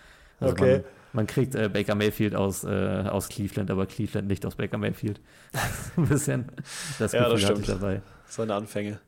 Also 0.41 0.53
okay. 0.53 0.73
Man, 0.73 0.85
man 1.13 1.27
kriegt 1.27 1.55
äh, 1.55 1.69
Baker 1.69 1.95
Mayfield 1.95 2.35
aus, 2.35 2.65
äh, 2.65 2.69
aus 2.69 3.29
Cleveland, 3.29 3.71
aber 3.71 3.87
Cleveland 3.87 4.29
nicht 4.29 4.45
aus 4.47 4.55
Baker 4.55 4.79
Mayfield. 4.79 5.21
ein 5.97 6.07
bisschen 6.07 6.47
das 6.99 7.13
Gefühl 7.13 7.27
ja, 7.27 7.33
das 7.33 7.43
stimmt. 7.43 7.69
dabei. 7.69 8.03
Seine 8.27 8.55
Anfänge. 8.55 9.01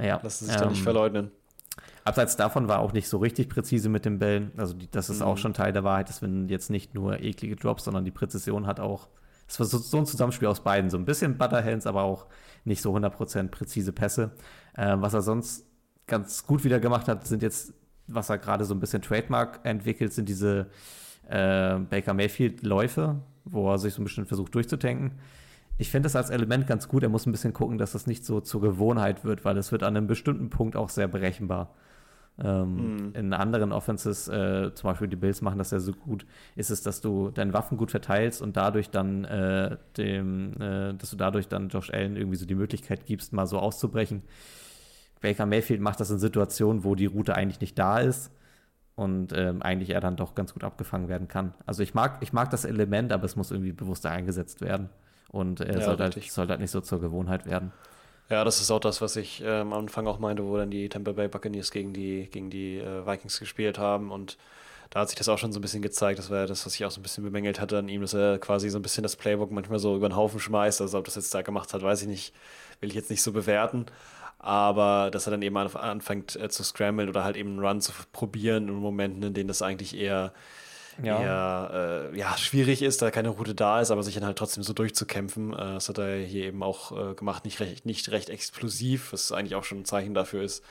Ja. 0.00 0.20
Lassen 0.22 0.46
sich 0.46 0.54
ähm, 0.54 0.60
da 0.60 0.70
nicht 0.70 0.82
verleugnen. 0.82 1.30
Abseits 2.04 2.36
davon 2.36 2.68
war 2.68 2.78
auch 2.80 2.92
nicht 2.92 3.08
so 3.08 3.18
richtig 3.18 3.48
präzise 3.48 3.88
mit 3.88 4.04
den 4.04 4.18
Bällen. 4.18 4.52
Also 4.56 4.74
die, 4.74 4.90
das 4.90 5.10
ist 5.10 5.20
mhm. 5.20 5.26
auch 5.26 5.38
schon 5.38 5.52
Teil 5.52 5.72
der 5.72 5.84
Wahrheit, 5.84 6.08
dass 6.08 6.22
wenn 6.22 6.48
jetzt 6.48 6.70
nicht 6.70 6.94
nur 6.94 7.20
eklige 7.20 7.56
Drops, 7.56 7.84
sondern 7.84 8.04
die 8.04 8.10
Präzision 8.10 8.66
hat 8.66 8.80
auch. 8.80 9.08
Es 9.50 9.58
war 9.58 9.66
so, 9.66 9.78
so, 9.78 9.98
ein 9.98 10.06
Zusammenspiel 10.06 10.46
aus 10.46 10.60
beiden. 10.60 10.90
So 10.90 10.96
ein 10.96 11.04
bisschen 11.04 11.36
Butterhands, 11.36 11.84
aber 11.86 12.02
auch 12.02 12.26
nicht 12.64 12.80
so 12.80 12.94
100% 12.94 13.48
präzise 13.48 13.92
Pässe. 13.92 14.30
Äh, 14.74 14.94
was 14.98 15.12
er 15.12 15.22
sonst 15.22 15.66
ganz 16.06 16.46
gut 16.46 16.62
wieder 16.62 16.78
gemacht 16.78 17.08
hat, 17.08 17.26
sind 17.26 17.42
jetzt, 17.42 17.74
was 18.06 18.30
er 18.30 18.38
gerade 18.38 18.64
so 18.64 18.74
ein 18.74 18.80
bisschen 18.80 19.02
Trademark 19.02 19.58
entwickelt, 19.64 20.12
sind 20.12 20.28
diese 20.28 20.68
äh, 21.28 21.78
Baker 21.78 22.14
Mayfield-Läufe, 22.14 23.16
wo 23.44 23.72
er 23.72 23.78
sich 23.78 23.94
so 23.94 24.02
ein 24.02 24.04
bisschen 24.04 24.26
versucht 24.26 24.54
durchzutanken. 24.54 25.18
Ich 25.78 25.90
finde 25.90 26.06
das 26.06 26.14
als 26.14 26.30
Element 26.30 26.68
ganz 26.68 26.86
gut. 26.86 27.02
Er 27.02 27.08
muss 27.08 27.26
ein 27.26 27.32
bisschen 27.32 27.52
gucken, 27.52 27.76
dass 27.76 27.90
das 27.90 28.06
nicht 28.06 28.24
so 28.24 28.40
zur 28.40 28.60
Gewohnheit 28.60 29.24
wird, 29.24 29.44
weil 29.44 29.58
es 29.58 29.72
wird 29.72 29.82
an 29.82 29.96
einem 29.96 30.06
bestimmten 30.06 30.50
Punkt 30.50 30.76
auch 30.76 30.90
sehr 30.90 31.08
berechenbar. 31.08 31.74
Ähm, 32.42 33.08
mhm. 33.08 33.12
In 33.14 33.32
anderen 33.34 33.72
Offenses, 33.72 34.28
äh, 34.28 34.72
zum 34.74 34.90
Beispiel 34.90 35.08
die 35.08 35.16
Bills 35.16 35.42
machen 35.42 35.58
das 35.58 35.72
ja 35.72 35.80
so 35.80 35.92
gut, 35.92 36.24
ist 36.56 36.70
es, 36.70 36.82
dass 36.82 37.00
du 37.00 37.30
deine 37.30 37.52
Waffen 37.52 37.76
gut 37.76 37.90
verteilst 37.90 38.40
und 38.40 38.56
dadurch 38.56 38.90
dann 38.90 39.24
äh, 39.24 39.76
dem, 39.96 40.54
äh, 40.60 40.94
dass 40.94 41.10
du 41.10 41.16
dadurch 41.16 41.48
dann 41.48 41.68
Josh 41.68 41.90
Allen 41.90 42.16
irgendwie 42.16 42.36
so 42.36 42.46
die 42.46 42.54
Möglichkeit 42.54 43.04
gibst, 43.04 43.32
mal 43.32 43.46
so 43.46 43.58
auszubrechen. 43.58 44.22
Baker 45.20 45.44
Mayfield 45.44 45.80
macht 45.80 46.00
das 46.00 46.10
in 46.10 46.18
Situationen, 46.18 46.82
wo 46.82 46.94
die 46.94 47.06
Route 47.06 47.34
eigentlich 47.34 47.60
nicht 47.60 47.78
da 47.78 47.98
ist 47.98 48.32
und 48.94 49.32
ähm, 49.34 49.60
eigentlich 49.60 49.90
er 49.90 50.00
dann 50.00 50.16
doch 50.16 50.34
ganz 50.34 50.54
gut 50.54 50.64
abgefangen 50.64 51.08
werden 51.08 51.28
kann. 51.28 51.52
Also 51.66 51.82
ich 51.82 51.94
mag, 51.94 52.18
ich 52.20 52.32
mag 52.32 52.50
das 52.50 52.64
Element, 52.64 53.12
aber 53.12 53.24
es 53.24 53.36
muss 53.36 53.50
irgendwie 53.50 53.72
bewusster 53.72 54.10
eingesetzt 54.10 54.62
werden 54.62 54.88
und 55.28 55.60
er 55.60 55.78
ja, 55.78 55.84
sollte, 55.84 56.04
halt, 56.04 56.22
sollte 56.24 56.52
halt 56.52 56.60
nicht 56.60 56.70
so 56.70 56.80
zur 56.80 57.00
Gewohnheit 57.00 57.44
werden. 57.44 57.72
Ja, 58.30 58.44
das 58.44 58.60
ist 58.60 58.70
auch 58.70 58.78
das, 58.78 59.00
was 59.00 59.16
ich 59.16 59.42
äh, 59.42 59.48
am 59.60 59.72
Anfang 59.72 60.06
auch 60.06 60.20
meinte, 60.20 60.44
wo 60.46 60.56
dann 60.56 60.70
die 60.70 60.88
Tampa 60.88 61.12
Bay 61.12 61.26
Buccaneers 61.28 61.72
gegen 61.72 61.92
die, 61.92 62.28
gegen 62.30 62.48
die 62.48 62.78
äh, 62.78 63.04
Vikings 63.04 63.40
gespielt 63.40 63.76
haben 63.78 64.12
und 64.12 64.38
da 64.90 65.00
hat 65.00 65.08
sich 65.08 65.18
das 65.18 65.28
auch 65.28 65.38
schon 65.38 65.52
so 65.52 65.58
ein 65.60 65.62
bisschen 65.62 65.82
gezeigt. 65.82 66.18
Das 66.18 66.30
war 66.30 66.38
ja 66.40 66.46
das, 66.46 66.66
was 66.66 66.74
ich 66.74 66.84
auch 66.84 66.90
so 66.92 67.00
ein 67.00 67.02
bisschen 67.04 67.24
bemängelt 67.24 67.60
hatte 67.60 67.78
an 67.78 67.88
ihm, 67.88 68.00
dass 68.02 68.14
er 68.14 68.38
quasi 68.38 68.70
so 68.70 68.78
ein 68.78 68.82
bisschen 68.82 69.02
das 69.04 69.16
Playbook 69.16 69.50
manchmal 69.52 69.78
so 69.80 69.96
über 69.96 70.08
den 70.08 70.16
Haufen 70.16 70.40
schmeißt. 70.40 70.80
Also 70.80 70.98
ob 70.98 71.04
das 71.06 71.16
jetzt 71.16 71.34
da 71.34 71.42
gemacht 71.42 71.72
hat, 71.74 71.82
weiß 71.82 72.02
ich 72.02 72.08
nicht, 72.08 72.34
will 72.80 72.90
ich 72.90 72.96
jetzt 72.96 73.10
nicht 73.10 73.22
so 73.22 73.32
bewerten. 73.32 73.86
Aber 74.38 75.10
dass 75.12 75.26
er 75.28 75.32
dann 75.32 75.42
eben 75.42 75.56
anfängt 75.56 76.36
äh, 76.36 76.48
zu 76.48 76.64
scramblen 76.64 77.08
oder 77.08 77.24
halt 77.24 77.36
eben 77.36 77.50
einen 77.50 77.60
Run 77.64 77.80
zu 77.80 77.92
probieren 78.12 78.68
in 78.68 78.74
Momenten, 78.74 79.22
in 79.22 79.34
denen 79.34 79.48
das 79.48 79.62
eigentlich 79.62 79.96
eher 79.96 80.32
ja, 81.04 81.20
eher, 81.20 82.10
äh, 82.12 82.18
ja 82.18 82.36
schwierig 82.36 82.82
ist, 82.82 83.02
da 83.02 83.10
keine 83.10 83.30
Route 83.30 83.54
da 83.54 83.80
ist, 83.80 83.90
aber 83.90 84.02
sich 84.02 84.14
dann 84.14 84.24
halt 84.24 84.38
trotzdem 84.38 84.62
so 84.62 84.72
durchzukämpfen. 84.72 85.52
Äh, 85.52 85.56
das 85.56 85.88
hat 85.88 85.98
er 85.98 86.18
hier 86.18 86.46
eben 86.46 86.62
auch 86.62 87.10
äh, 87.10 87.14
gemacht, 87.14 87.44
nicht 87.44 87.60
recht, 87.60 87.86
nicht 87.86 88.10
recht 88.10 88.30
explosiv, 88.30 89.12
was 89.12 89.32
eigentlich 89.32 89.54
auch 89.54 89.64
schon 89.64 89.80
ein 89.80 89.84
Zeichen 89.84 90.14
dafür 90.14 90.42
ist, 90.42 90.64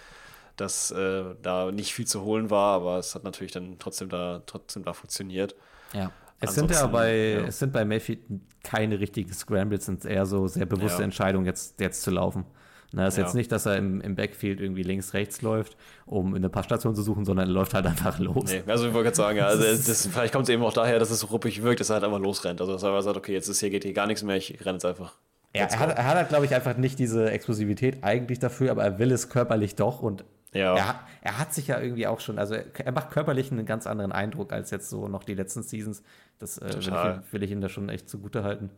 dass 0.55 0.91
äh, 0.91 1.23
da 1.41 1.71
nicht 1.71 1.93
viel 1.93 2.05
zu 2.05 2.21
holen 2.23 2.49
war, 2.49 2.75
aber 2.75 2.97
es 2.97 3.15
hat 3.15 3.23
natürlich 3.23 3.51
dann 3.51 3.77
trotzdem 3.79 4.09
da, 4.09 4.41
trotzdem 4.45 4.83
da 4.83 4.93
funktioniert. 4.93 5.55
Ja. 5.93 6.11
Es 6.41 6.55
sind 6.55 6.71
ja 6.71 6.87
bei, 6.87 7.15
ja. 7.15 7.39
es 7.47 7.59
sind 7.59 7.73
bei 7.73 7.83
Mayfield 7.83 8.21
keine 8.63 8.99
richtigen 8.99 9.33
Scrambles, 9.33 9.81
es 9.81 9.85
sind 9.87 10.05
eher 10.05 10.25
so 10.25 10.47
sehr 10.47 10.65
bewusste 10.65 10.99
ja. 10.99 11.03
Entscheidungen, 11.03 11.45
jetzt, 11.45 11.79
jetzt 11.81 12.01
zu 12.01 12.11
laufen. 12.11 12.45
Na, 12.91 13.05
ist 13.07 13.17
ja. 13.17 13.23
jetzt 13.23 13.35
nicht, 13.35 13.51
dass 13.51 13.67
er 13.67 13.77
im, 13.77 14.01
im 14.01 14.15
Backfield 14.15 14.59
irgendwie 14.59 14.81
links, 14.81 15.13
rechts 15.13 15.43
läuft, 15.43 15.77
um 16.07 16.33
eine 16.33 16.49
Passstation 16.49 16.95
zu 16.95 17.03
suchen, 17.03 17.23
sondern 17.23 17.47
er 17.47 17.53
läuft 17.53 17.75
halt 17.75 17.85
einfach 17.85 18.17
los. 18.17 18.45
Nee, 18.45 18.63
also 18.65 18.87
ich 18.87 18.93
wollte 18.93 19.05
gerade 19.05 19.15
sagen, 19.15 19.37
ja, 19.37 19.45
also 19.45 19.63
das, 19.87 20.07
vielleicht 20.07 20.33
kommt 20.33 20.43
es 20.43 20.49
eben 20.49 20.63
auch 20.63 20.73
daher, 20.73 20.97
dass 20.97 21.11
es 21.11 21.19
so 21.19 21.27
ruppig 21.27 21.61
wirkt, 21.61 21.79
dass 21.79 21.91
er 21.91 21.95
halt 21.95 22.03
einfach 22.03 22.19
losrennt. 22.19 22.61
Also 22.61 22.73
dass 22.73 22.83
er 22.83 23.01
sagt, 23.01 23.17
okay, 23.17 23.33
jetzt 23.33 23.47
ist 23.47 23.59
hier 23.59 23.69
geht 23.69 23.83
hier 23.83 23.93
gar 23.93 24.07
nichts 24.07 24.23
mehr, 24.23 24.37
ich 24.37 24.65
renne 24.65 24.77
jetzt 24.77 24.85
einfach. 24.85 25.13
Ja, 25.55 25.65
er 25.65 25.79
hat, 25.79 25.97
er 25.97 26.05
hat 26.05 26.15
halt, 26.15 26.29
glaube 26.29 26.45
ich, 26.45 26.53
einfach 26.53 26.77
nicht 26.77 26.99
diese 26.99 27.31
Explosivität 27.31 28.03
eigentlich 28.03 28.39
dafür, 28.39 28.71
aber 28.71 28.83
er 28.83 28.99
will 28.99 29.11
es 29.11 29.29
körperlich 29.29 29.75
doch 29.75 30.01
und 30.01 30.23
ja. 30.53 30.75
er, 30.75 30.99
er 31.21 31.39
hat 31.39 31.53
sich 31.53 31.67
ja 31.67 31.79
irgendwie 31.79 32.07
auch 32.07 32.19
schon, 32.19 32.39
also 32.39 32.55
er 32.55 32.91
macht 32.91 33.11
körperlich 33.11 33.51
einen 33.51 33.65
ganz 33.65 33.85
anderen 33.85 34.11
Eindruck 34.11 34.51
als 34.51 34.71
jetzt 34.71 34.89
so 34.89 35.07
noch 35.07 35.23
die 35.23 35.35
letzten 35.35 35.61
Seasons. 35.61 36.01
Das 36.39 36.57
äh, 36.57 36.73
will, 36.73 37.21
ich, 37.23 37.33
will 37.33 37.43
ich 37.43 37.51
ihm 37.51 37.61
da 37.61 37.69
schon 37.69 37.89
echt 37.89 38.09
zugute 38.09 38.43
halten. 38.43 38.71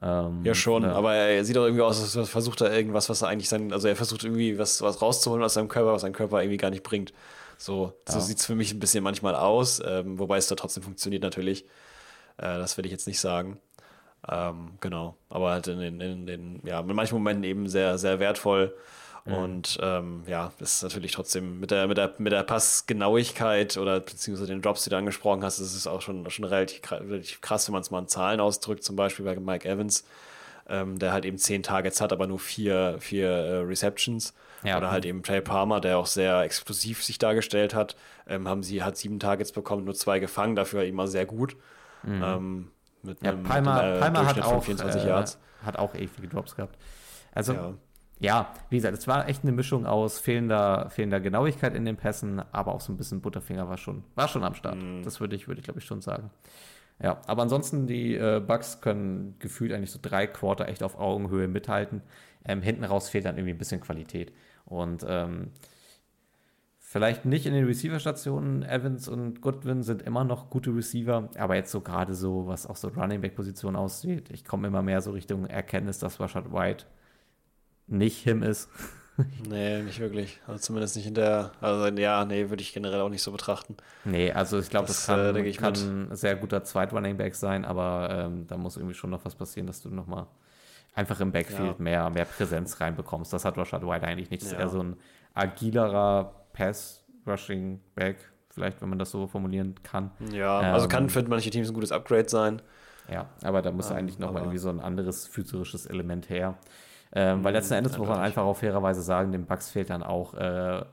Ähm, 0.00 0.44
ja, 0.44 0.54
schon, 0.54 0.84
ja. 0.84 0.92
aber 0.92 1.14
er 1.14 1.44
sieht 1.44 1.58
auch 1.58 1.64
irgendwie 1.64 1.82
aus, 1.82 2.00
als 2.00 2.14
er 2.14 2.26
versucht 2.26 2.60
er 2.60 2.72
irgendwas, 2.72 3.08
was 3.08 3.22
er 3.22 3.28
eigentlich 3.28 3.48
sein, 3.48 3.72
also 3.72 3.88
er 3.88 3.96
versucht 3.96 4.22
irgendwie 4.22 4.56
was, 4.58 4.80
was 4.80 5.02
rauszuholen 5.02 5.42
aus 5.42 5.54
seinem 5.54 5.68
Körper, 5.68 5.92
was 5.92 6.02
sein 6.02 6.12
Körper 6.12 6.40
irgendwie 6.40 6.56
gar 6.56 6.70
nicht 6.70 6.84
bringt. 6.84 7.12
So, 7.56 7.92
ja. 8.06 8.14
so 8.14 8.20
sieht 8.20 8.38
es 8.38 8.46
für 8.46 8.54
mich 8.54 8.72
ein 8.72 8.78
bisschen 8.78 9.02
manchmal 9.02 9.34
aus, 9.34 9.82
ähm, 9.84 10.18
wobei 10.18 10.36
es 10.36 10.46
da 10.46 10.54
trotzdem 10.54 10.84
funktioniert 10.84 11.22
natürlich. 11.24 11.64
Äh, 12.36 12.58
das 12.58 12.76
will 12.76 12.86
ich 12.86 12.92
jetzt 12.92 13.08
nicht 13.08 13.18
sagen. 13.18 13.58
Ähm, 14.28 14.72
genau, 14.80 15.16
aber 15.28 15.50
halt 15.50 15.66
in 15.66 15.80
den, 15.80 16.00
in 16.00 16.26
den, 16.26 16.60
ja, 16.64 16.80
in 16.80 16.86
manchen 16.94 17.14
Momenten 17.14 17.44
eben 17.44 17.68
sehr, 17.68 17.98
sehr 17.98 18.20
wertvoll. 18.20 18.74
Mhm. 19.28 19.34
Und 19.34 19.78
ähm, 19.82 20.22
ja, 20.26 20.52
ist 20.58 20.82
natürlich 20.82 21.12
trotzdem 21.12 21.60
mit 21.60 21.70
der, 21.70 21.86
mit 21.86 21.98
der, 21.98 22.14
mit 22.18 22.32
der 22.32 22.42
Passgenauigkeit 22.42 23.76
oder 23.76 24.00
beziehungsweise 24.00 24.48
den 24.48 24.62
Drops, 24.62 24.84
die 24.84 24.90
du 24.90 24.96
angesprochen 24.96 25.44
hast, 25.44 25.58
ist 25.58 25.74
es 25.74 25.86
auch 25.86 26.00
schon, 26.00 26.28
schon 26.30 26.46
relativ, 26.46 26.80
relativ 26.90 27.40
krass, 27.40 27.68
wenn 27.68 27.74
man 27.74 27.82
es 27.82 27.90
mal 27.90 28.00
in 28.00 28.08
Zahlen 28.08 28.40
ausdrückt, 28.40 28.82
zum 28.82 28.96
Beispiel 28.96 29.24
bei 29.24 29.36
Mike 29.36 29.68
Evans, 29.68 30.04
ähm, 30.68 30.98
der 30.98 31.12
halt 31.12 31.26
eben 31.26 31.36
zehn 31.36 31.62
Targets 31.62 32.00
hat, 32.00 32.12
aber 32.12 32.26
nur 32.26 32.38
vier, 32.38 32.96
vier 33.00 33.28
äh, 33.28 33.58
Receptions. 33.58 34.32
Ja. 34.64 34.76
Oder 34.78 34.90
halt 34.90 35.04
eben 35.04 35.22
Trey 35.22 35.40
Palmer, 35.40 35.80
der 35.80 35.98
auch 35.98 36.06
sehr 36.06 36.40
explosiv 36.40 37.04
sich 37.04 37.18
dargestellt 37.18 37.74
hat, 37.74 37.96
ähm, 38.26 38.48
haben 38.48 38.62
sie, 38.62 38.82
hat 38.82 38.96
sieben 38.96 39.20
Targets 39.20 39.52
bekommen, 39.52 39.84
nur 39.84 39.94
zwei 39.94 40.18
gefangen, 40.18 40.56
dafür 40.56 40.84
immer 40.84 41.06
sehr 41.06 41.26
gut. 41.26 41.56
Mhm. 42.02 42.22
Ähm, 42.24 42.70
mit 43.02 43.22
ja, 43.22 43.30
einem, 43.30 43.44
Palmer, 43.44 43.74
mit 43.74 43.82
einem, 43.82 43.94
äh, 43.94 44.00
Palmer 44.00 44.26
hat 44.26 44.40
auch, 44.42 44.64
24 44.64 45.04
äh, 45.04 45.06
Yards. 45.06 45.38
hat 45.64 45.78
auch 45.78 45.94
ewige 45.94 46.28
Drops 46.28 46.56
gehabt. 46.56 46.76
Also 47.32 47.52
ja 47.52 47.74
ja, 48.20 48.52
wie 48.68 48.76
gesagt, 48.76 48.96
es 48.98 49.06
war 49.06 49.28
echt 49.28 49.44
eine 49.44 49.52
Mischung 49.52 49.86
aus 49.86 50.18
fehlender, 50.18 50.90
fehlender 50.90 51.20
Genauigkeit 51.20 51.74
in 51.74 51.84
den 51.84 51.96
Pässen, 51.96 52.42
aber 52.52 52.74
auch 52.74 52.80
so 52.80 52.92
ein 52.92 52.96
bisschen 52.96 53.20
Butterfinger 53.20 53.68
war 53.68 53.76
schon, 53.76 54.02
war 54.16 54.28
schon 54.28 54.42
am 54.42 54.54
Start. 54.54 54.76
Mm. 54.76 55.02
Das 55.02 55.20
würde 55.20 55.36
ich, 55.36 55.46
würde 55.46 55.60
ich 55.60 55.64
glaube 55.64 55.78
ich 55.78 55.86
schon 55.86 56.00
sagen. 56.00 56.30
Ja, 57.00 57.20
aber 57.26 57.42
ansonsten, 57.42 57.86
die 57.86 58.16
äh, 58.16 58.42
Bugs 58.44 58.80
können 58.80 59.36
gefühlt 59.38 59.72
eigentlich 59.72 59.92
so 59.92 60.00
drei 60.02 60.26
Quarter 60.26 60.66
echt 60.66 60.82
auf 60.82 60.98
Augenhöhe 60.98 61.46
mithalten. 61.46 62.02
Ähm, 62.44 62.60
hinten 62.60 62.82
raus 62.82 63.08
fehlt 63.08 63.24
dann 63.24 63.36
irgendwie 63.36 63.54
ein 63.54 63.58
bisschen 63.58 63.80
Qualität. 63.80 64.32
Und 64.64 65.06
ähm, 65.08 65.52
vielleicht 66.80 67.24
nicht 67.24 67.46
in 67.46 67.52
den 67.52 67.66
Receiver-Stationen. 67.66 68.64
Evans 68.64 69.06
und 69.06 69.40
Goodwin 69.42 69.84
sind 69.84 70.02
immer 70.02 70.24
noch 70.24 70.50
gute 70.50 70.74
Receiver, 70.74 71.28
aber 71.38 71.54
jetzt 71.54 71.70
so 71.70 71.82
gerade 71.82 72.14
so, 72.14 72.48
was 72.48 72.66
auch 72.66 72.76
so 72.76 72.88
Running 72.88 73.20
Back-Position 73.20 73.76
aussieht, 73.76 74.30
ich 74.30 74.44
komme 74.44 74.66
immer 74.66 74.82
mehr 74.82 75.00
so 75.00 75.12
Richtung 75.12 75.46
Erkenntnis, 75.46 75.98
dass 76.00 76.18
Rashad 76.18 76.52
White 76.52 76.86
nicht 77.88 78.22
him 78.22 78.42
ist. 78.42 78.68
nee, 79.48 79.82
nicht 79.82 79.98
wirklich. 79.98 80.40
Also 80.46 80.60
zumindest 80.60 80.96
nicht 80.96 81.06
in 81.06 81.14
der, 81.14 81.50
also 81.60 81.86
ja, 81.96 82.24
nee, 82.24 82.50
würde 82.50 82.62
ich 82.62 82.72
generell 82.72 83.00
auch 83.00 83.08
nicht 83.08 83.22
so 83.22 83.32
betrachten. 83.32 83.76
Nee, 84.04 84.30
also 84.32 84.58
ich 84.58 84.70
glaube, 84.70 84.86
das, 84.86 85.06
das, 85.06 85.06
kann, 85.06 85.36
äh, 85.36 85.52
kann 85.52 85.74
ein 85.74 86.16
sehr 86.16 86.36
guter 86.36 86.62
Zweit-Running 86.62 87.16
Back 87.16 87.34
sein, 87.34 87.64
aber 87.64 88.08
ähm, 88.10 88.46
da 88.46 88.56
muss 88.56 88.76
irgendwie 88.76 88.94
schon 88.94 89.10
noch 89.10 89.24
was 89.24 89.34
passieren, 89.34 89.66
dass 89.66 89.82
du 89.82 89.88
nochmal 89.88 90.26
einfach 90.94 91.20
im 91.20 91.32
Backfield 91.32 91.78
ja. 91.78 91.82
mehr, 91.82 92.10
mehr 92.10 92.24
Präsenz 92.24 92.80
reinbekommst. 92.80 93.32
Das 93.32 93.44
hat 93.44 93.56
Rashad 93.56 93.86
White 93.86 94.06
eigentlich 94.06 94.30
nicht. 94.30 94.42
Das 94.42 94.52
ja. 94.52 94.58
ist 94.58 94.62
eher 94.62 94.68
so 94.68 94.82
ein 94.82 94.96
agilerer 95.34 96.32
Pass-Rushing-Back, 96.52 98.16
vielleicht, 98.50 98.80
wenn 98.82 98.88
man 98.88 98.98
das 98.98 99.10
so 99.10 99.26
formulieren 99.26 99.74
kann. 99.82 100.10
Ja, 100.32 100.60
ähm, 100.60 100.74
also 100.74 100.88
kann 100.88 101.08
für 101.08 101.22
manche 101.22 101.50
Teams 101.50 101.68
ein 101.68 101.74
gutes 101.74 101.92
Upgrade 101.92 102.28
sein. 102.28 102.62
Ja, 103.10 103.26
aber 103.42 103.62
da 103.62 103.72
muss 103.72 103.90
ähm, 103.90 103.96
eigentlich 103.96 104.18
nochmal 104.18 104.42
irgendwie 104.42 104.58
so 104.58 104.68
ein 104.68 104.80
anderes 104.80 105.26
physisches 105.26 105.86
Element 105.86 106.28
her. 106.28 106.58
Ähm, 107.12 107.42
weil 107.42 107.52
letzten 107.52 107.74
Endes 107.74 107.96
muss 107.96 108.08
man 108.08 108.20
einfach 108.20 108.44
auch 108.44 108.56
fairerweise 108.56 109.02
sagen, 109.02 109.32
dem 109.32 109.46
Bugs 109.46 109.70
fehlt 109.70 109.90
dann 109.90 110.02
auch, 110.02 110.34
äh, 110.34 110.84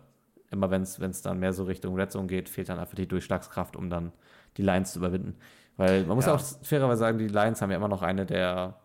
immer 0.51 0.72
wenn 0.72 0.82
es 0.84 1.22
dann 1.22 1.39
mehr 1.39 1.53
so 1.53 1.63
Richtung 1.66 1.95
Red 1.95 2.11
Zone 2.11 2.28
geht, 2.28 2.49
fehlt 2.49 2.70
dann 2.70 2.80
einfach 2.80 2.95
die 2.95 3.07
Durchschlagskraft, 3.07 3.76
um 3.76 3.89
dann 3.89 4.11
die 4.57 4.61
Lines 4.61 4.93
zu 4.93 4.99
überwinden. 4.99 5.36
Weil 5.78 6.03
man 6.03 6.16
muss 6.16 6.26
ja. 6.26 6.36
auch 6.36 6.39
fairerweise 6.39 6.99
sagen, 6.99 7.18
die 7.18 7.28
Lions 7.28 7.61
haben 7.61 7.72
ja 7.72 7.78
immer 7.78 7.89
noch 7.89 8.01
eine 8.01 8.26
der 8.26 8.76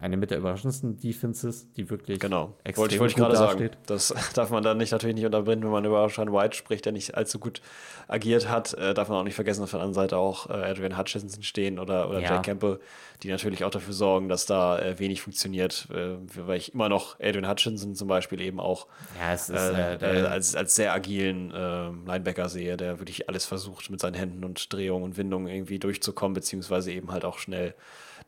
eine 0.00 0.16
mit 0.16 0.30
der 0.30 0.38
überraschendsten 0.38 0.96
Defenses, 0.96 1.70
die 1.74 1.90
wirklich 1.90 2.18
genau. 2.18 2.54
extrem 2.64 2.82
wollte 2.82 2.94
ich, 2.94 3.00
wollte 3.00 3.10
ich 3.12 3.16
gerade 3.18 3.36
sagen. 3.36 3.70
Das 3.84 4.14
darf 4.34 4.48
man 4.48 4.62
dann 4.62 4.78
nicht 4.78 4.92
natürlich 4.92 5.14
nicht 5.14 5.26
unterbinden, 5.26 5.64
wenn 5.64 5.72
man 5.72 5.84
über 5.84 6.08
Sean 6.08 6.32
White 6.32 6.56
spricht, 6.56 6.86
der 6.86 6.92
nicht 6.92 7.16
allzu 7.16 7.38
gut 7.38 7.60
agiert 8.08 8.48
hat. 8.48 8.72
Äh, 8.74 8.94
darf 8.94 9.10
man 9.10 9.18
auch 9.18 9.24
nicht 9.24 9.34
vergessen, 9.34 9.60
dass 9.60 9.68
auf 9.68 9.72
der 9.72 9.80
anderen 9.80 9.94
Seite 9.94 10.16
auch 10.16 10.48
äh, 10.48 10.54
Adrian 10.54 10.96
Hutchinson 10.96 11.42
stehen 11.42 11.78
oder, 11.78 12.08
oder 12.08 12.20
ja. 12.20 12.30
Jack 12.30 12.44
Campbell, 12.44 12.80
die 13.22 13.28
natürlich 13.28 13.62
auch 13.62 13.70
dafür 13.70 13.92
sorgen, 13.92 14.30
dass 14.30 14.46
da 14.46 14.78
äh, 14.78 14.98
wenig 14.98 15.20
funktioniert. 15.20 15.86
Äh, 15.92 16.16
weil 16.34 16.56
ich 16.56 16.72
immer 16.72 16.88
noch 16.88 17.20
Adrian 17.20 17.46
Hutchinson 17.46 17.94
zum 17.94 18.08
Beispiel 18.08 18.40
eben 18.40 18.58
auch 18.58 18.86
ja, 19.20 19.34
ist, 19.34 19.50
äh, 19.50 19.96
äh, 19.96 20.26
als, 20.26 20.56
als 20.56 20.74
sehr 20.74 20.94
agilen 20.94 21.50
Linebacker 21.50 22.48
sehe, 22.48 22.76
der 22.76 23.00
wirklich 23.00 23.28
alles 23.28 23.44
versucht, 23.44 23.90
mit 23.90 24.00
seinen 24.00 24.14
Händen 24.14 24.44
und 24.44 24.72
Drehungen 24.72 25.04
und 25.04 25.16
Windungen 25.18 25.48
irgendwie 25.48 25.78
durchzukommen, 25.78 26.34
beziehungsweise 26.34 26.90
eben 26.90 27.12
halt 27.12 27.26
auch 27.26 27.38
schnell 27.38 27.74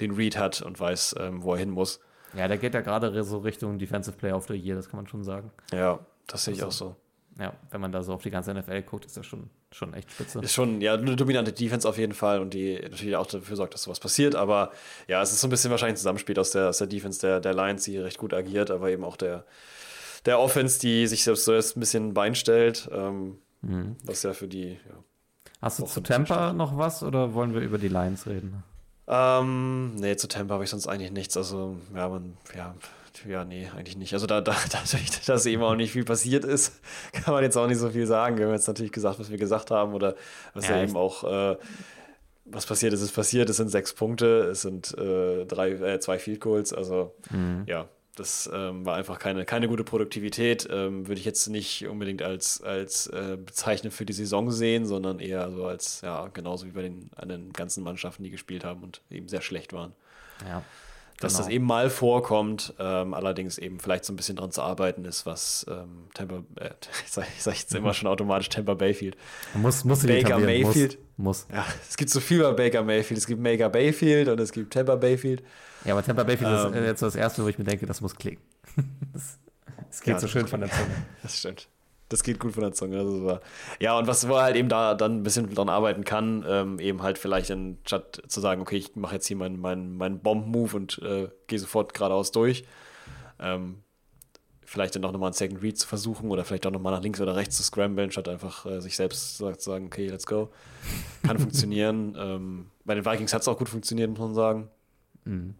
den 0.02 0.12
Read 0.12 0.36
hat 0.36 0.62
und 0.62 0.78
weiß, 0.78 1.16
ähm, 1.18 1.42
wo 1.42 1.54
er 1.54 1.58
hin 1.58 1.70
muss. 1.70 2.00
Ja, 2.34 2.48
der 2.48 2.58
geht 2.58 2.74
ja 2.74 2.80
gerade 2.80 3.22
so 3.24 3.38
Richtung 3.38 3.78
Defensive 3.78 4.16
Player 4.16 4.36
of 4.36 4.46
the 4.48 4.54
Year, 4.54 4.76
das 4.76 4.88
kann 4.88 4.98
man 4.98 5.06
schon 5.06 5.22
sagen. 5.24 5.50
Ja, 5.72 6.00
das 6.26 6.44
sehe 6.44 6.54
ich 6.54 6.62
also, 6.62 6.86
auch 6.86 6.90
so. 6.90 6.96
Ja, 7.38 7.54
wenn 7.70 7.80
man 7.80 7.92
da 7.92 8.02
so 8.02 8.12
auf 8.12 8.22
die 8.22 8.30
ganze 8.30 8.52
NFL 8.52 8.82
guckt, 8.82 9.06
ist 9.06 9.16
das 9.16 9.24
schon, 9.24 9.48
schon 9.70 9.94
echt 9.94 10.10
spitze. 10.10 10.40
Ist 10.40 10.52
schon, 10.52 10.80
ja, 10.80 10.94
eine 10.94 11.16
dominante 11.16 11.52
Defense 11.52 11.88
auf 11.88 11.96
jeden 11.96 12.12
Fall 12.12 12.40
und 12.40 12.52
die 12.52 12.78
natürlich 12.82 13.16
auch 13.16 13.26
dafür 13.26 13.56
sorgt, 13.56 13.74
dass 13.74 13.84
sowas 13.84 14.00
passiert. 14.00 14.34
Aber 14.34 14.72
ja, 15.08 15.22
es 15.22 15.32
ist 15.32 15.40
so 15.40 15.46
ein 15.46 15.50
bisschen 15.50 15.70
wahrscheinlich 15.70 15.94
ein 15.94 15.98
Zusammenspiel 15.98 16.38
aus 16.38 16.50
der, 16.50 16.68
aus 16.68 16.78
der 16.78 16.86
Defense 16.86 17.20
der, 17.20 17.40
der 17.40 17.54
Lions, 17.54 17.84
die 17.84 17.96
recht 17.98 18.18
gut 18.18 18.34
agiert, 18.34 18.70
aber 18.70 18.90
eben 18.90 19.04
auch 19.04 19.16
der, 19.16 19.46
der 20.26 20.38
Offense, 20.38 20.78
die 20.78 21.06
sich 21.06 21.24
selbst 21.24 21.44
so 21.44 21.52
ein 21.52 21.62
bisschen 21.76 22.12
Bein 22.12 22.34
stellt, 22.34 22.88
ähm, 22.92 23.38
mhm. 23.62 23.96
was 24.04 24.22
ja 24.22 24.34
für 24.34 24.48
die. 24.48 24.72
Ja, 24.72 25.04
Hast 25.62 25.78
du 25.78 25.86
zu 25.86 26.00
Tampa 26.00 26.52
noch 26.52 26.76
was 26.76 27.04
oder 27.04 27.34
wollen 27.34 27.54
wir 27.54 27.60
über 27.60 27.78
die 27.78 27.88
Lions 27.88 28.26
reden? 28.26 28.64
Ähm, 29.08 29.94
nee, 29.96 30.16
zu 30.16 30.28
Tampa 30.28 30.54
habe 30.54 30.64
ich 30.64 30.70
sonst 30.70 30.86
eigentlich 30.86 31.10
nichts. 31.10 31.36
Also, 31.36 31.76
ja, 31.94 32.08
man, 32.08 32.36
ja, 32.56 32.74
ja, 33.28 33.44
nee, 33.44 33.68
eigentlich 33.76 33.96
nicht. 33.96 34.12
Also 34.14 34.26
da, 34.26 34.40
da, 34.40 34.56
dadurch, 34.70 35.20
dass 35.26 35.46
eben 35.46 35.62
auch 35.62 35.74
nicht 35.74 35.92
viel 35.92 36.04
passiert 36.04 36.44
ist, 36.44 36.80
kann 37.12 37.34
man 37.34 37.42
jetzt 37.42 37.56
auch 37.56 37.66
nicht 37.66 37.78
so 37.78 37.90
viel 37.90 38.06
sagen. 38.06 38.38
Wir 38.38 38.46
haben 38.46 38.52
jetzt 38.52 38.68
natürlich 38.68 38.92
gesagt, 38.92 39.18
was 39.18 39.30
wir 39.30 39.38
gesagt 39.38 39.70
haben 39.70 39.94
oder 39.94 40.14
was 40.54 40.68
ja, 40.68 40.76
ja 40.76 40.84
eben 40.84 40.96
auch, 40.96 41.24
äh, 41.24 41.56
was 42.44 42.66
passiert 42.66 42.92
ist, 42.92 43.02
ist 43.02 43.14
passiert. 43.14 43.48
Es 43.50 43.56
sind 43.56 43.70
sechs 43.70 43.92
Punkte, 43.92 44.48
es 44.50 44.62
sind 44.62 44.96
äh, 44.98 45.44
drei, 45.46 45.70
äh, 45.70 46.00
zwei 46.00 46.18
Field 46.18 46.40
Goals. 46.40 46.72
Also 46.72 47.14
mhm. 47.30 47.64
ja, 47.66 47.88
das 48.16 48.50
ähm, 48.52 48.84
war 48.84 48.96
einfach 48.96 49.18
keine, 49.18 49.44
keine 49.44 49.68
gute 49.68 49.84
Produktivität. 49.84 50.68
Ähm, 50.70 51.08
würde 51.08 51.18
ich 51.18 51.24
jetzt 51.24 51.48
nicht 51.48 51.86
unbedingt 51.86 52.22
als, 52.22 52.62
als 52.62 53.06
äh, 53.06 53.38
Bezeichnung 53.42 53.90
für 53.90 54.04
die 54.04 54.12
Saison 54.12 54.50
sehen, 54.50 54.84
sondern 54.84 55.18
eher 55.18 55.50
so 55.50 55.64
als, 55.64 56.02
ja, 56.02 56.28
genauso 56.28 56.66
wie 56.66 56.72
bei 56.72 56.82
den 56.82 57.10
anderen 57.16 57.52
ganzen 57.54 57.82
Mannschaften, 57.82 58.22
die 58.22 58.30
gespielt 58.30 58.64
haben 58.64 58.82
und 58.82 59.00
eben 59.10 59.28
sehr 59.28 59.40
schlecht 59.40 59.72
waren. 59.72 59.92
Ja. 60.46 60.62
Dass 61.20 61.34
genau. 61.34 61.44
das 61.44 61.52
eben 61.54 61.64
mal 61.64 61.88
vorkommt, 61.88 62.74
ähm, 62.78 63.14
allerdings 63.14 63.56
eben 63.56 63.78
vielleicht 63.80 64.04
so 64.04 64.12
ein 64.12 64.16
bisschen 64.16 64.36
dran 64.36 64.50
zu 64.50 64.60
arbeiten 64.60 65.04
ist, 65.04 65.24
was 65.24 65.64
ähm, 65.70 66.08
Tampa, 66.12 66.42
äh, 66.56 66.70
ich 67.04 67.12
sage 67.12 67.28
sag 67.38 67.54
jetzt 67.54 67.74
immer 67.74 67.94
schon 67.94 68.08
automatisch 68.08 68.50
Tampa 68.50 68.74
Bayfield. 68.74 69.16
Muss, 69.54 69.84
muss 69.84 70.06
Baker 70.06 70.38
Mayfield. 70.38 70.98
Muss, 71.16 71.46
muss. 71.46 71.56
Ja, 71.56 71.64
es 71.88 71.96
gibt 71.96 72.10
so 72.10 72.20
viel 72.20 72.42
bei 72.42 72.52
Baker 72.52 72.82
Mayfield. 72.82 73.16
Es 73.16 73.26
gibt 73.26 73.42
Baker 73.42 73.70
Bayfield 73.70 74.28
und 74.28 74.38
es 74.38 74.52
gibt 74.52 74.74
Tampa 74.74 74.96
Bayfield. 74.96 75.42
Ja, 75.84 75.94
aber 75.94 76.04
Tampa 76.04 76.22
Bayfield 76.22 76.50
ähm, 76.50 76.74
ist 76.74 76.86
jetzt 76.86 77.02
das 77.02 77.14
Erste, 77.14 77.44
wo 77.44 77.48
ich 77.48 77.58
mir 77.58 77.64
denke, 77.64 77.86
das 77.86 78.00
muss 78.00 78.14
klicken. 78.16 78.42
das 79.12 79.38
Es 79.90 80.00
geht 80.00 80.14
ja, 80.14 80.20
so 80.20 80.28
schön 80.28 80.46
von 80.46 80.60
der 80.60 80.70
Zunge. 80.70 80.90
Das 81.22 81.38
stimmt. 81.38 81.68
Das 82.08 82.22
geht 82.22 82.38
gut 82.38 82.52
von 82.52 82.62
der 82.62 82.72
Zunge. 82.72 82.98
Also 82.98 83.38
ja, 83.80 83.96
und 83.96 84.06
was 84.06 84.28
wo 84.28 84.34
er 84.34 84.42
halt 84.42 84.56
eben 84.56 84.68
da 84.68 84.94
dann 84.94 85.18
ein 85.18 85.22
bisschen 85.22 85.52
dran 85.54 85.70
arbeiten 85.70 86.04
kann, 86.04 86.44
ähm, 86.46 86.78
eben 86.78 87.02
halt 87.02 87.16
vielleicht 87.16 87.48
in 87.50 87.78
statt 87.86 88.22
zu 88.28 88.40
sagen, 88.40 88.60
okay, 88.60 88.76
ich 88.76 88.94
mache 88.96 89.14
jetzt 89.14 89.26
hier 89.26 89.36
meinen 89.36 89.58
mein, 89.58 89.96
mein 89.96 90.20
Bomb-Move 90.20 90.76
und 90.76 90.98
äh, 91.02 91.28
gehe 91.46 91.58
sofort 91.58 91.94
geradeaus 91.94 92.30
durch. 92.30 92.64
Ähm, 93.40 93.82
vielleicht 94.72 94.94
dann 94.94 95.04
auch 95.04 95.12
nochmal 95.12 95.28
einen 95.28 95.34
Second 95.34 95.62
Read 95.62 95.78
zu 95.78 95.86
versuchen 95.86 96.30
oder 96.30 96.44
vielleicht 96.44 96.66
auch 96.66 96.70
nochmal 96.70 96.92
nach 96.92 97.02
links 97.02 97.20
oder 97.20 97.36
rechts 97.36 97.56
zu 97.56 97.62
scramblen, 97.62 98.10
statt 98.10 98.28
einfach 98.28 98.66
äh, 98.66 98.80
sich 98.80 98.96
selbst 98.96 99.36
zu 99.38 99.54
sagen, 99.58 99.86
okay, 99.86 100.08
let's 100.08 100.26
go. 100.26 100.50
Kann 101.22 101.38
funktionieren. 101.40 102.16
Ähm, 102.18 102.66
bei 102.84 102.94
den 102.94 103.04
Vikings 103.04 103.32
hat 103.32 103.42
es 103.42 103.48
auch 103.48 103.58
gut 103.58 103.68
funktioniert, 103.68 104.10
muss 104.10 104.18
man 104.18 104.34
sagen. 104.34 104.68
Mhm. 105.24 105.54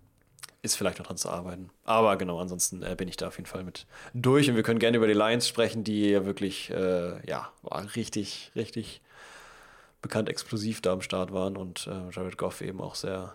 Ist 0.63 0.77
vielleicht 0.77 0.99
noch 0.99 1.07
dran 1.07 1.17
zu 1.17 1.29
arbeiten. 1.29 1.71
Aber 1.85 2.17
genau, 2.17 2.39
ansonsten 2.39 2.83
äh, 2.83 2.95
bin 2.97 3.09
ich 3.09 3.17
da 3.17 3.29
auf 3.29 3.37
jeden 3.37 3.49
Fall 3.49 3.65
mit 3.65 3.87
durch 4.15 4.49
und 4.49 4.57
wir 4.57 4.63
können 4.63 4.79
gerne 4.79 4.97
über 4.97 5.09
die 5.09 5.13
Lions 5.13 5.49
sprechen, 5.49 5.83
die 5.83 6.11
ja 6.11 6.25
wirklich, 6.25 6.71
äh, 6.71 7.27
ja, 7.29 7.53
richtig, 7.97 8.53
richtig 8.55 9.03
bekannt 10.01 10.29
explosiv 10.29 10.81
da 10.81 10.93
am 10.93 11.01
Start 11.01 11.33
waren 11.33 11.57
und 11.57 11.87
äh, 11.87 12.11
Jared 12.11 12.39
Goff 12.39 12.61
eben 12.61 12.81
auch 12.81 12.95
sehr 12.95 13.33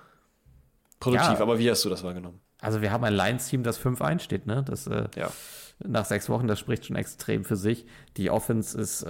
produktiv. 1.00 1.34
Ja. 1.34 1.42
Aber 1.42 1.60
wie 1.60 1.70
hast 1.70 1.84
du 1.84 1.90
das 1.90 2.04
wahrgenommen? 2.04 2.40
Also 2.60 2.82
wir 2.82 2.92
haben 2.92 3.04
ein 3.04 3.14
Lions-Team, 3.14 3.64
das 3.64 3.80
5-1 3.80 4.20
steht, 4.20 4.48
ne? 4.48 4.64
Das, 4.64 4.88
äh, 4.88 5.08
ja 5.16 5.32
nach 5.80 6.06
sechs 6.06 6.30
Wochen, 6.30 6.48
das 6.48 6.60
spricht 6.60 6.86
schon 6.86 6.96
extrem 6.96 7.44
für 7.44 7.56
sich. 7.56 7.86
Die 8.18 8.30
Offense 8.30 8.80
ist, 8.80 9.04
äh, 9.04 9.10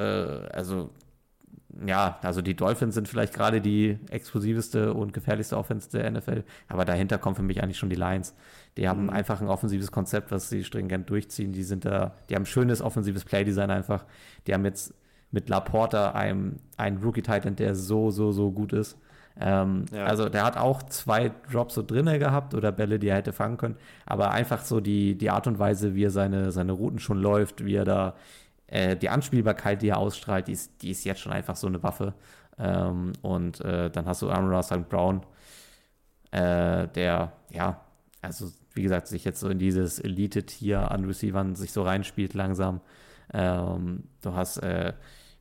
also 0.51 0.89
ja, 1.85 2.17
also 2.21 2.41
die 2.41 2.55
Dolphins 2.55 2.95
sind 2.95 3.07
vielleicht 3.07 3.33
gerade 3.33 3.61
die 3.61 3.99
explosivste 4.09 4.93
und 4.93 5.13
gefährlichste 5.13 5.57
Offense 5.57 5.89
der 5.89 6.09
NFL, 6.09 6.43
aber 6.67 6.85
dahinter 6.85 7.17
kommen 7.17 7.35
für 7.35 7.43
mich 7.43 7.61
eigentlich 7.61 7.77
schon 7.77 7.89
die 7.89 7.95
Lions. 7.95 8.33
Die 8.77 8.87
haben 8.87 9.03
mhm. 9.03 9.09
einfach 9.09 9.41
ein 9.41 9.47
offensives 9.47 9.91
Konzept, 9.91 10.31
was 10.31 10.49
sie 10.49 10.63
stringent 10.63 11.09
durchziehen. 11.09 11.51
Die 11.51 11.63
sind 11.63 11.85
da, 11.85 12.13
die 12.29 12.35
haben 12.35 12.43
ein 12.43 12.47
schönes 12.47 12.81
offensives 12.81 13.25
Playdesign 13.25 13.69
einfach. 13.69 14.05
Die 14.47 14.53
haben 14.53 14.65
jetzt 14.65 14.93
mit 15.31 15.49
Laporta 15.49 16.11
einem, 16.11 16.57
einen 16.77 16.97
Rookie-Titan, 16.97 17.55
der 17.55 17.75
so, 17.75 18.11
so, 18.11 18.31
so 18.31 18.51
gut 18.51 18.73
ist. 18.73 18.97
Ähm, 19.39 19.85
ja. 19.91 20.05
Also 20.05 20.29
der 20.29 20.43
hat 20.43 20.57
auch 20.57 20.83
zwei 20.83 21.31
Drops 21.51 21.75
so 21.75 21.83
drinne 21.83 22.17
gehabt 22.17 22.53
oder 22.53 22.71
Bälle, 22.71 22.97
die 22.97 23.09
er 23.09 23.17
hätte 23.17 23.33
fangen 23.33 23.57
können. 23.57 23.75
Aber 24.05 24.31
einfach 24.31 24.63
so 24.63 24.79
die, 24.79 25.15
die 25.15 25.29
Art 25.29 25.47
und 25.47 25.59
Weise, 25.59 25.95
wie 25.95 26.05
er 26.05 26.11
seine, 26.11 26.51
seine 26.51 26.71
Routen 26.71 26.99
schon 26.99 27.19
läuft, 27.19 27.63
wie 27.63 27.75
er 27.75 27.85
da 27.85 28.15
äh, 28.67 28.95
die 28.95 29.09
Anspielbarkeit, 29.09 29.81
die 29.81 29.89
er 29.89 29.97
ausstrahlt, 29.97 30.47
die 30.47 30.53
ist, 30.53 30.81
die 30.81 30.91
ist 30.91 31.03
jetzt 31.03 31.21
schon 31.21 31.31
einfach 31.31 31.55
so 31.55 31.67
eine 31.67 31.81
Waffe. 31.83 32.13
Ähm, 32.59 33.13
und 33.21 33.61
äh, 33.61 33.89
dann 33.89 34.05
hast 34.05 34.21
du 34.21 34.29
Amara 34.29 34.63
St. 34.63 34.89
Brown, 34.89 35.21
äh, 36.31 36.87
der, 36.87 37.33
ja, 37.51 37.81
also 38.21 38.51
wie 38.73 38.83
gesagt, 38.83 39.07
sich 39.07 39.23
jetzt 39.25 39.39
so 39.39 39.49
in 39.49 39.59
dieses 39.59 39.99
Elite-Tier 39.99 40.91
an 40.91 41.05
Receivern 41.05 41.55
sich 41.55 41.71
so 41.71 41.83
reinspielt 41.83 42.33
langsam. 42.33 42.81
Ähm, 43.33 44.03
du 44.21 44.33
hast 44.33 44.57
äh, 44.57 44.93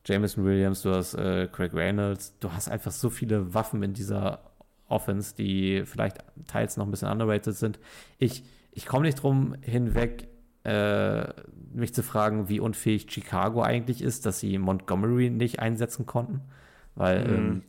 Jameson 0.04 0.44
Williams, 0.44 0.82
du 0.82 0.94
hast 0.94 1.14
äh, 1.14 1.48
Craig 1.50 1.74
Reynolds, 1.74 2.38
du 2.38 2.52
hast 2.52 2.68
einfach 2.68 2.92
so 2.92 3.10
viele 3.10 3.54
Waffen 3.54 3.82
in 3.82 3.92
dieser 3.92 4.40
Offense, 4.88 5.34
die 5.34 5.82
vielleicht 5.84 6.18
teils 6.46 6.76
noch 6.76 6.86
ein 6.86 6.90
bisschen 6.90 7.08
underrated 7.08 7.56
sind. 7.56 7.78
Ich, 8.18 8.44
ich 8.72 8.86
komme 8.86 9.06
nicht 9.06 9.22
drum 9.22 9.54
hinweg, 9.60 10.28
äh, 10.66 11.28
mich 11.72 11.94
zu 11.94 12.02
fragen, 12.02 12.48
wie 12.48 12.58
unfähig 12.58 13.06
Chicago 13.08 13.62
eigentlich 13.62 14.02
ist, 14.02 14.26
dass 14.26 14.40
sie 14.40 14.58
Montgomery 14.58 15.30
nicht 15.30 15.60
einsetzen 15.60 16.06
konnten, 16.06 16.40
weil 16.96 17.24
mhm. 17.24 17.34
ähm, 17.34 17.62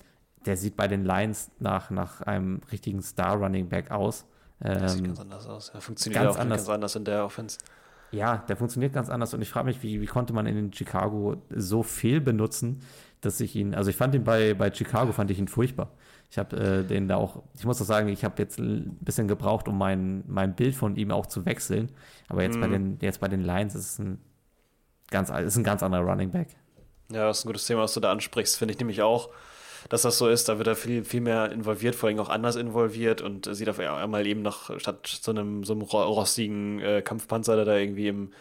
der 0.46 0.58
sieht 0.58 0.76
bei 0.76 0.88
den 0.88 1.06
Lions 1.06 1.52
nach, 1.60 1.92
nach 1.92 2.22
einem 2.22 2.62
richtigen 2.72 3.02
Star-Running 3.02 3.70
Back 3.70 3.92
aus. 3.92 4.26
Ähm, 4.64 4.80
das 4.80 4.94
sieht 4.94 5.02
ähm, 5.02 5.08
ganz 5.08 5.20
anders 5.20 5.48
aus. 5.48 5.70
Er 5.70 5.82
funktioniert 5.82 6.24
ganz 6.24 6.36
auch 6.36 6.40
anders. 6.40 6.58
ganz 6.62 6.70
anders 6.70 6.96
in 6.96 7.06
der 7.06 7.24
Offense. 7.24 7.60
Ja, 8.12 8.38
der 8.38 8.56
funktioniert 8.56 8.94
ganz 8.94 9.10
anders 9.10 9.34
und 9.34 9.42
ich 9.42 9.50
frage 9.50 9.68
mich, 9.68 9.84
wie, 9.84 10.02
wie 10.02 10.06
konnte 10.06 10.34
man 10.34 10.48
in 10.48 10.74
Chicago 10.74 11.42
so 11.50 11.84
viel 11.84 12.22
benutzen, 12.22 12.80
dass 13.22 13.40
ich 13.42 13.56
ihn, 13.56 13.76
also 13.76 13.90
ich 13.90 13.98
fand 13.98 14.16
ihn 14.16 14.24
bei, 14.24 14.54
bei 14.54 14.74
Chicago, 14.74 15.12
fand 15.12 15.30
ich 15.30 15.38
ihn 15.38 15.50
furchtbar. 15.50 15.92
Ich 16.30 16.38
habe 16.38 16.58
äh, 16.58 16.84
den 16.84 17.08
da 17.08 17.16
auch, 17.16 17.44
ich 17.56 17.66
muss 17.66 17.82
auch 17.82 17.86
sagen, 17.86 18.10
ich 18.10 18.24
habe 18.24 18.42
jetzt 18.42 18.60
ein 18.60 18.98
bisschen 19.02 19.28
gebraucht, 19.28 19.68
um 19.68 19.78
mein, 19.78 20.24
mein 20.28 20.56
Bild 20.56 20.76
von 20.76 20.96
ihm 20.96 21.12
auch 21.12 21.26
zu 21.26 21.46
wechseln. 21.46 21.90
Aber 22.28 22.44
jetzt, 22.44 22.58
mm. 22.58 22.62
bei, 22.62 22.68
mhm. 22.68 22.72
den, 22.72 22.98
jetzt 23.02 23.20
bei 23.22 23.28
den 23.28 23.44
Lions 23.44 23.76
ist 23.76 23.92
es 23.92 24.00
ein 24.00 24.20
ganz, 25.10 25.30
ist 25.30 25.58
ein 25.58 25.64
ganz 25.64 25.84
anderer 25.84 26.04
Running 26.04 26.32
Back. 26.32 26.50
Ja, 27.12 27.28
das 27.28 27.40
ist 27.40 27.46
ein 27.46 27.48
gutes 27.48 27.66
Thema, 27.66 27.84
was 27.84 27.94
du 27.94 28.02
da 28.02 28.12
ansprichst, 28.12 28.58
finde 28.58 28.74
ich 28.74 28.80
nämlich 28.80 29.02
auch 29.02 29.30
dass 29.90 30.02
das 30.02 30.18
so 30.18 30.28
ist. 30.28 30.50
Da 30.50 30.58
wird 30.58 30.68
er 30.68 30.76
viel, 30.76 31.04
viel 31.04 31.22
mehr 31.22 31.52
involviert, 31.52 31.96
vor 31.96 32.10
allem 32.10 32.20
auch 32.20 32.30
anders 32.30 32.56
involviert 32.56 33.22
und 33.22 33.54
sieht 33.54 33.70
auf 33.70 33.80
einmal 33.80 34.26
eben 34.28 34.42
noch, 34.42 34.78
statt 34.80 35.08
so 35.08 35.32
einem, 35.32 35.64
so 35.64 35.74
einem 35.74 35.84
rostigen 35.84 36.80
äh, 36.80 37.02
Kampfpanzer, 37.02 37.56
der 37.56 37.66
da 37.66 37.76
irgendwie 37.76 38.08
im, 38.08 38.34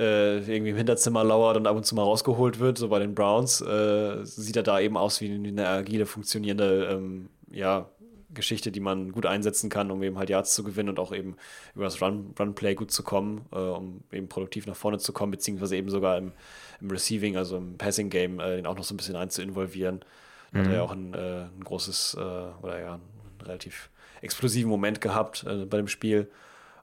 äh, 0.00 0.38
irgendwie 0.38 0.70
im 0.70 0.76
Hinterzimmer 0.76 1.22
lauert 1.22 1.56
und 1.56 1.66
ab 1.66 1.76
und 1.76 1.84
zu 1.84 1.94
mal 1.94 2.02
rausgeholt 2.02 2.58
wird, 2.58 2.78
so 2.78 2.88
bei 2.88 2.98
den 2.98 3.14
Browns, 3.14 3.60
äh, 3.60 4.24
sieht 4.24 4.56
er 4.56 4.62
da 4.62 4.80
eben 4.80 4.96
aus 4.96 5.20
wie 5.20 5.30
eine 5.32 5.68
agile, 5.68 6.06
funktionierende, 6.06 6.88
ähm, 6.90 7.28
ja, 7.50 7.88
Geschichte, 8.32 8.70
die 8.70 8.80
man 8.80 9.12
gut 9.12 9.26
einsetzen 9.26 9.70
kann, 9.70 9.90
um 9.90 10.02
eben 10.02 10.16
halt 10.16 10.30
Yards 10.30 10.54
zu 10.54 10.62
gewinnen 10.62 10.88
und 10.88 10.98
auch 11.00 11.12
eben 11.12 11.36
über 11.74 11.84
das 11.84 12.00
Run, 12.00 12.34
Runplay 12.38 12.74
gut 12.74 12.92
zu 12.92 13.02
kommen, 13.02 13.44
äh, 13.52 13.56
um 13.56 14.02
eben 14.12 14.28
produktiv 14.28 14.66
nach 14.66 14.76
vorne 14.76 14.98
zu 14.98 15.12
kommen, 15.12 15.32
beziehungsweise 15.32 15.76
eben 15.76 15.90
sogar 15.90 16.16
im, 16.16 16.32
im 16.80 16.90
Receiving, 16.90 17.36
also 17.36 17.56
im 17.56 17.76
Passing 17.76 18.08
Game, 18.08 18.38
äh, 18.38 18.56
den 18.56 18.66
auch 18.66 18.76
noch 18.76 18.84
so 18.84 18.94
ein 18.94 18.96
bisschen 18.96 19.16
einzuinvolvieren. 19.16 20.04
Mhm. 20.52 20.58
Hat 20.58 20.66
er 20.66 20.72
ja 20.74 20.82
auch 20.82 20.92
ein, 20.92 21.14
äh, 21.14 21.42
ein 21.44 21.64
großes 21.64 22.14
äh, 22.18 22.20
oder 22.20 22.80
ja, 22.80 22.94
einen 22.94 23.02
relativ 23.42 23.90
explosiven 24.22 24.70
Moment 24.70 25.00
gehabt 25.00 25.44
äh, 25.48 25.64
bei 25.64 25.78
dem 25.78 25.88
Spiel. 25.88 26.30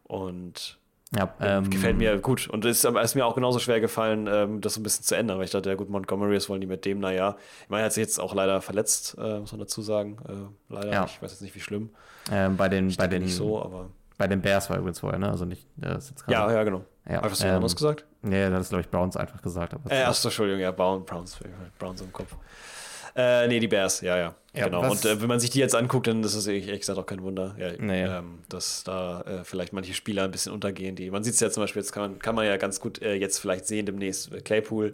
Und 0.04 0.78
ja, 1.16 1.34
ähm, 1.40 1.70
gefällt 1.70 1.98
mir 1.98 2.18
gut. 2.20 2.50
Und 2.50 2.66
es 2.66 2.84
ist, 2.84 2.96
ist, 2.96 3.16
mir 3.16 3.26
auch 3.26 3.36
genauso 3.36 3.60
schwer 3.60 3.80
gefallen, 3.80 4.28
ähm, 4.30 4.60
das 4.60 4.74
so 4.74 4.82
ein 4.82 4.84
bisschen 4.84 5.06
zu 5.06 5.16
ändern, 5.16 5.38
weil 5.38 5.46
ich 5.46 5.52
dachte, 5.52 5.70
ja 5.70 5.76
gut, 5.76 5.90
Montgomery, 5.90 6.34
das 6.34 6.50
wollen 6.50 6.60
die 6.60 6.68
mit 6.68 6.84
dem, 6.84 7.00
naja. 7.00 7.38
Ich 7.64 7.70
meine, 7.70 7.84
er 7.84 7.86
hat 7.86 7.94
sich 7.94 8.02
jetzt 8.02 8.20
auch 8.20 8.36
leider 8.36 8.62
verletzt, 8.62 9.16
äh, 9.18 9.40
muss 9.40 9.52
man 9.52 9.60
dazu 9.60 9.82
sagen. 9.82 10.18
Äh, 10.28 10.74
leider, 10.74 10.92
ja. 10.92 11.06
ich 11.06 11.22
weiß 11.22 11.32
jetzt 11.32 11.42
nicht, 11.42 11.56
wie 11.56 11.62
schlimm. 11.62 11.92
Ähm, 12.30 12.58
bei 12.58 12.68
den, 12.68 12.94
bei 12.96 13.08
den, 13.08 13.24
nicht 13.24 13.36
so, 13.36 13.62
aber. 13.62 13.90
Bei 14.18 14.28
den 14.28 14.42
Bears 14.42 14.70
war 14.70 14.78
übrigens 14.78 15.00
vorher, 15.00 15.20
ne? 15.20 15.30
Also 15.30 15.46
nicht, 15.46 15.68
der 15.76 15.98
ist 15.98 16.10
jetzt 16.10 16.26
Ja, 16.28 16.52
ja, 16.52 16.64
genau. 16.64 16.84
Ja. 17.08 17.22
Hast 17.22 17.42
du 17.42 17.48
ähm, 17.48 17.56
anderes 17.56 17.76
gesagt? 17.76 18.04
Nee, 18.24 18.50
das 18.50 18.62
ist, 18.64 18.70
glaube 18.70 18.82
ich, 18.82 18.90
Browns 18.90 19.16
einfach 19.16 19.42
gesagt. 19.42 19.76
Aber 19.76 19.92
äh, 19.92 20.04
achso, 20.04 20.28
Entschuldigung, 20.28 20.60
ja, 20.60 20.72
Browns, 20.72 21.06
Browns 21.78 22.02
im 22.02 22.12
Kopf. 22.12 22.36
Äh, 23.18 23.48
nee, 23.48 23.60
die 23.60 23.68
Bears, 23.68 24.02
ja, 24.02 24.16
ja. 24.16 24.36
ja 24.54 24.66
genau. 24.66 24.92
Und 24.92 25.04
äh, 25.04 25.20
wenn 25.20 25.28
man 25.28 25.40
sich 25.40 25.50
die 25.50 25.58
jetzt 25.58 25.74
anguckt, 25.74 26.06
dann 26.06 26.24
ist 26.24 26.36
es 26.36 26.46
ehrlich 26.46 26.80
gesagt 26.80 27.00
auch 27.00 27.06
kein 27.08 27.24
Wunder, 27.24 27.56
ja, 27.58 27.72
nee. 27.80 28.04
ähm, 28.04 28.44
dass 28.48 28.84
da 28.84 29.22
äh, 29.22 29.44
vielleicht 29.44 29.74
manche 29.74 29.96
Spieler 29.96 30.24
ein 30.26 30.32
bisschen 30.32 30.54
untergehen. 30.54 30.96
Die, 30.96 31.10
man 31.10 31.24
sieht 31.24 31.34
es 31.34 31.40
ja 31.40 31.50
zum 31.50 31.64
Beispiel, 31.64 31.82
jetzt 31.82 31.92
kann 31.92 32.04
man, 32.04 32.20
kann 32.20 32.36
man 32.36 32.46
ja 32.46 32.58
ganz 32.58 32.80
gut 32.80 33.02
äh, 33.02 33.16
jetzt 33.16 33.40
vielleicht 33.40 33.66
sehen 33.66 33.88
demnächst 33.88 34.32
Claypool, 34.46 34.94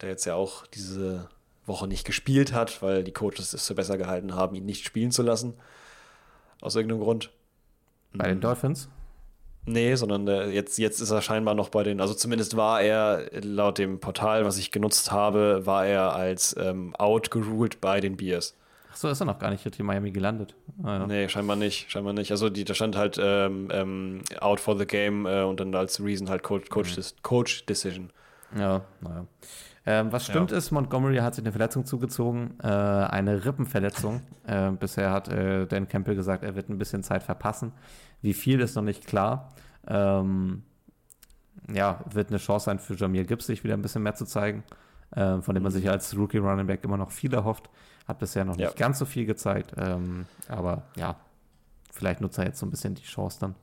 der 0.00 0.10
jetzt 0.10 0.24
ja 0.24 0.36
auch 0.36 0.68
diese 0.68 1.28
Woche 1.66 1.88
nicht 1.88 2.04
gespielt 2.04 2.52
hat, 2.52 2.80
weil 2.80 3.02
die 3.02 3.12
Coaches 3.12 3.52
es 3.52 3.66
für 3.66 3.74
besser 3.74 3.98
gehalten 3.98 4.36
haben, 4.36 4.54
ihn 4.54 4.64
nicht 4.64 4.84
spielen 4.84 5.10
zu 5.10 5.24
lassen. 5.24 5.54
Aus 6.60 6.76
irgendeinem 6.76 7.00
Grund. 7.00 7.30
Bei 8.12 8.28
den 8.28 8.38
mhm. 8.38 8.42
Dolphins? 8.42 8.88
Nee, 9.68 9.94
sondern 9.94 10.26
der, 10.26 10.50
jetzt, 10.50 10.78
jetzt 10.78 11.00
ist 11.00 11.10
er 11.10 11.20
scheinbar 11.20 11.54
noch 11.54 11.68
bei 11.68 11.82
den, 11.82 12.00
also 12.00 12.14
zumindest 12.14 12.56
war 12.56 12.80
er 12.80 13.24
laut 13.42 13.78
dem 13.78 14.00
Portal, 14.00 14.44
was 14.44 14.58
ich 14.58 14.70
genutzt 14.70 15.12
habe, 15.12 15.66
war 15.66 15.86
er 15.86 16.14
als 16.14 16.56
ähm, 16.58 16.94
outgeruled 16.96 17.80
bei 17.80 18.00
den 18.00 18.16
Bears. 18.16 18.56
Achso, 18.90 19.08
ist 19.08 19.20
er 19.20 19.26
noch 19.26 19.38
gar 19.38 19.50
nicht 19.50 19.62
hier 19.62 19.72
in 19.78 19.86
Miami 19.86 20.10
gelandet. 20.10 20.54
Ah, 20.82 20.98
ja. 20.98 21.06
Nee, 21.06 21.28
scheinbar 21.28 21.56
nicht, 21.56 21.90
scheinbar 21.90 22.14
nicht. 22.14 22.30
Also 22.30 22.48
die, 22.48 22.64
da 22.64 22.74
stand 22.74 22.96
halt 22.96 23.18
ähm, 23.22 23.68
ähm, 23.70 24.22
out 24.40 24.58
for 24.58 24.76
the 24.78 24.86
game 24.86 25.26
äh, 25.26 25.42
und 25.42 25.60
dann 25.60 25.74
als 25.74 26.02
Reason 26.02 26.28
halt 26.28 26.42
Coach, 26.42 26.68
Coach, 26.68 26.96
mhm. 26.96 27.02
Coach 27.22 27.66
Decision. 27.66 28.10
Ja, 28.56 28.82
naja. 29.00 29.26
Ähm, 29.86 30.12
was 30.12 30.26
stimmt 30.26 30.50
ja. 30.50 30.58
ist, 30.58 30.70
Montgomery 30.70 31.16
hat 31.16 31.34
sich 31.34 31.44
eine 31.44 31.52
Verletzung 31.52 31.86
zugezogen, 31.86 32.58
äh, 32.62 32.66
eine 32.66 33.44
Rippenverletzung. 33.44 34.20
Äh, 34.46 34.72
bisher 34.72 35.10
hat 35.10 35.28
äh, 35.28 35.66
Dan 35.66 35.88
Campbell 35.88 36.14
gesagt, 36.14 36.42
er 36.42 36.54
wird 36.56 36.68
ein 36.68 36.76
bisschen 36.76 37.02
Zeit 37.02 37.22
verpassen. 37.22 37.72
Wie 38.22 38.34
viel 38.34 38.60
ist 38.60 38.74
noch 38.74 38.82
nicht 38.82 39.06
klar. 39.06 39.52
Ähm, 39.86 40.62
ja, 41.72 42.00
wird 42.12 42.28
eine 42.28 42.38
Chance 42.38 42.66
sein 42.66 42.78
für 42.78 42.94
Jamir 42.94 43.24
Gibbs, 43.24 43.46
sich 43.46 43.64
wieder 43.64 43.74
ein 43.74 43.82
bisschen 43.82 44.02
mehr 44.02 44.14
zu 44.14 44.24
zeigen, 44.24 44.64
äh, 45.12 45.40
von 45.40 45.54
dem 45.54 45.62
man 45.62 45.72
sich 45.72 45.88
als 45.88 46.16
Rookie 46.16 46.38
Running 46.38 46.66
Back 46.66 46.84
immer 46.84 46.96
noch 46.96 47.10
viel 47.10 47.32
erhofft. 47.34 47.68
Hat 48.06 48.18
bisher 48.18 48.44
noch 48.44 48.56
ja. 48.56 48.66
nicht 48.66 48.78
ganz 48.78 48.98
so 48.98 49.04
viel 49.04 49.26
gezeigt, 49.26 49.74
ähm, 49.76 50.26
aber 50.48 50.84
ja, 50.96 51.16
vielleicht 51.92 52.20
nutzt 52.20 52.38
er 52.38 52.46
jetzt 52.46 52.58
so 52.58 52.66
ein 52.66 52.70
bisschen 52.70 52.94
die 52.94 53.02
Chance 53.02 53.38
dann. 53.40 53.54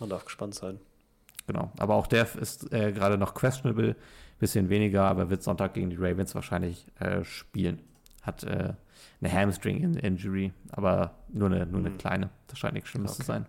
Man 0.00 0.08
darf 0.10 0.24
gespannt 0.24 0.54
sein. 0.54 0.80
Genau, 1.46 1.70
aber 1.78 1.94
auch 1.94 2.08
der 2.08 2.26
ist 2.36 2.72
äh, 2.72 2.92
gerade 2.92 3.16
noch 3.16 3.34
questionable, 3.34 3.94
bisschen 4.38 4.68
weniger, 4.68 5.04
aber 5.04 5.30
wird 5.30 5.42
Sonntag 5.42 5.74
gegen 5.74 5.90
die 5.90 5.96
Ravens 5.96 6.34
wahrscheinlich 6.34 6.86
äh, 6.98 7.24
spielen. 7.24 7.80
Hat 8.22 8.42
äh, 8.42 8.74
eine 9.20 9.32
Hamstring-Injury, 9.32 10.52
aber 10.72 11.14
nur 11.28 11.50
eine, 11.50 11.64
nur 11.66 11.80
eine 11.80 11.90
mhm. 11.90 11.98
kleine. 11.98 12.30
Das 12.48 12.58
scheint 12.58 12.74
nichts 12.74 12.90
Schlimmes 12.90 13.12
okay. 13.12 13.20
zu 13.20 13.26
sein. 13.26 13.46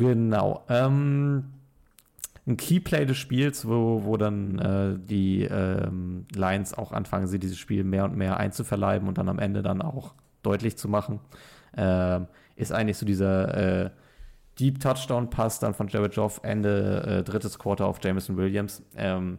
Genau. 0.00 0.64
Ähm, 0.68 1.44
ein 2.46 2.56
Keyplay 2.56 3.06
des 3.06 3.18
Spiels, 3.18 3.68
wo, 3.68 4.02
wo 4.04 4.16
dann 4.16 4.58
äh, 4.58 4.98
die 4.98 5.42
ähm, 5.42 6.26
Lions 6.34 6.74
auch 6.74 6.92
anfangen, 6.92 7.26
sie 7.26 7.38
dieses 7.38 7.58
Spiel 7.58 7.84
mehr 7.84 8.04
und 8.04 8.16
mehr 8.16 8.38
einzuverleiben 8.38 9.08
und 9.08 9.18
dann 9.18 9.28
am 9.28 9.38
Ende 9.38 9.62
dann 9.62 9.82
auch 9.82 10.14
deutlich 10.42 10.76
zu 10.76 10.88
machen, 10.88 11.20
äh, 11.76 12.20
ist 12.56 12.72
eigentlich 12.72 12.96
so 12.96 13.06
dieser 13.06 13.84
äh, 13.84 13.90
Deep 14.58 14.80
Touchdown 14.80 15.30
Pass 15.30 15.60
dann 15.60 15.74
von 15.74 15.88
Jared 15.88 16.14
Goff 16.14 16.40
Ende 16.42 17.02
äh, 17.20 17.22
drittes 17.22 17.58
Quarter 17.58 17.86
auf 17.86 17.98
Jameson 18.02 18.36
Williams. 18.36 18.82
Ähm, 18.96 19.38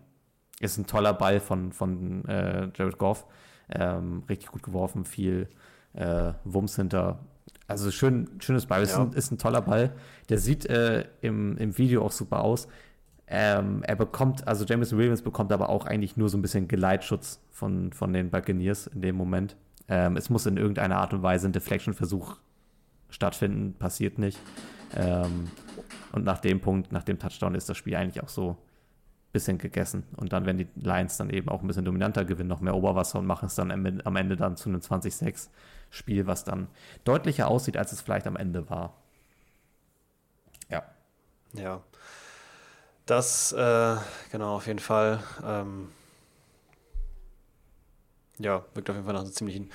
ist 0.60 0.78
ein 0.78 0.86
toller 0.86 1.14
Ball 1.14 1.40
von, 1.40 1.72
von 1.72 2.24
äh, 2.26 2.70
Jared 2.76 2.98
Goff. 2.98 3.26
Ähm, 3.70 4.24
richtig 4.30 4.52
gut 4.52 4.64
geworfen, 4.64 5.06
viel 5.06 5.50
äh, 5.94 6.34
Wumms 6.44 6.76
hinter. 6.76 7.20
Also 7.68 7.90
schön, 7.92 8.28
schönes 8.40 8.66
Ball. 8.66 8.80
Ja. 8.80 8.84
Ist, 8.84 8.96
ein, 8.96 9.14
ist, 9.14 9.32
ein, 9.32 9.38
toller 9.38 9.62
Ball. 9.62 9.94
Der 10.30 10.38
sieht 10.38 10.66
äh, 10.66 11.06
im, 11.22 11.58
im 11.58 11.78
Video 11.78 12.04
auch 12.06 12.12
super 12.12 12.42
aus. 12.42 12.68
Ähm, 13.28 13.82
er 13.84 13.96
bekommt, 13.96 14.46
also 14.46 14.66
Jameson 14.66 14.98
Williams 14.98 15.22
bekommt 15.22 15.54
aber 15.54 15.70
auch 15.70 15.86
eigentlich 15.86 16.18
nur 16.18 16.28
so 16.28 16.38
ein 16.38 16.42
bisschen 16.42 16.68
Geleitschutz 16.68 17.40
von, 17.50 17.94
von 17.94 18.12
den 18.12 18.30
Buccaneers 18.30 18.88
in 18.88 19.02
dem 19.02 19.16
Moment. 19.16 19.56
Ähm, 19.88 20.18
es 20.18 20.30
muss 20.30 20.46
in 20.46 20.58
irgendeiner 20.58 20.98
Art 20.98 21.14
und 21.14 21.24
Weise 21.24 21.48
ein 21.48 21.54
Deflection-Versuch 21.54 22.36
stattfinden, 23.10 23.74
passiert 23.74 24.20
nicht. 24.20 24.38
Ähm, 24.96 25.48
und 26.12 26.26
nach 26.26 26.40
dem 26.40 26.60
Punkt, 26.60 26.92
nach 26.92 27.04
dem 27.04 27.20
Touchdown 27.20 27.56
ist 27.56 27.70
das 27.70 27.78
Spiel 27.78 27.96
eigentlich 27.96 28.22
auch 28.22 28.30
so 28.30 28.52
ein 28.52 28.58
bisschen 29.32 29.58
gegessen. 29.58 30.04
Und 30.18 30.34
dann, 30.34 30.46
wenn 30.46 30.58
die 30.58 30.68
Lions 30.76 31.16
dann 31.16 31.30
eben 31.30 31.48
auch 31.48 31.62
ein 31.62 31.68
bisschen 31.68 31.86
dominanter 31.86 32.26
gewinnen, 32.26 32.50
noch 32.50 32.60
mehr 32.60 32.76
Oberwasser 32.76 33.20
und 33.20 33.26
machen 33.26 33.46
es 33.46 33.56
dann 33.56 33.72
am 33.72 34.16
Ende 34.18 34.36
dann 34.36 34.58
zu 34.58 34.68
einem 34.68 34.82
20-6-Spiel, 35.92 36.28
was 36.28 36.44
dann 36.44 36.68
deutlicher 37.04 37.48
aussieht, 37.48 37.78
als 37.78 37.92
es 37.92 38.02
vielleicht 38.02 38.28
am 38.28 38.36
Ende 38.36 38.70
war. 38.70 38.94
Ja. 40.70 40.84
Ja. 41.54 41.82
Das, 43.06 43.52
äh, 43.52 43.98
genau, 44.32 44.56
auf 44.56 44.68
jeden 44.68 44.80
Fall. 44.80 45.22
Ähm, 45.44 45.90
ja, 48.40 48.64
wirkt 48.74 48.90
auf 48.90 48.96
jeden 48.96 49.06
Fall 49.06 49.14
nach 49.14 49.22
einer 49.22 49.32
ziemlichen 49.32 49.72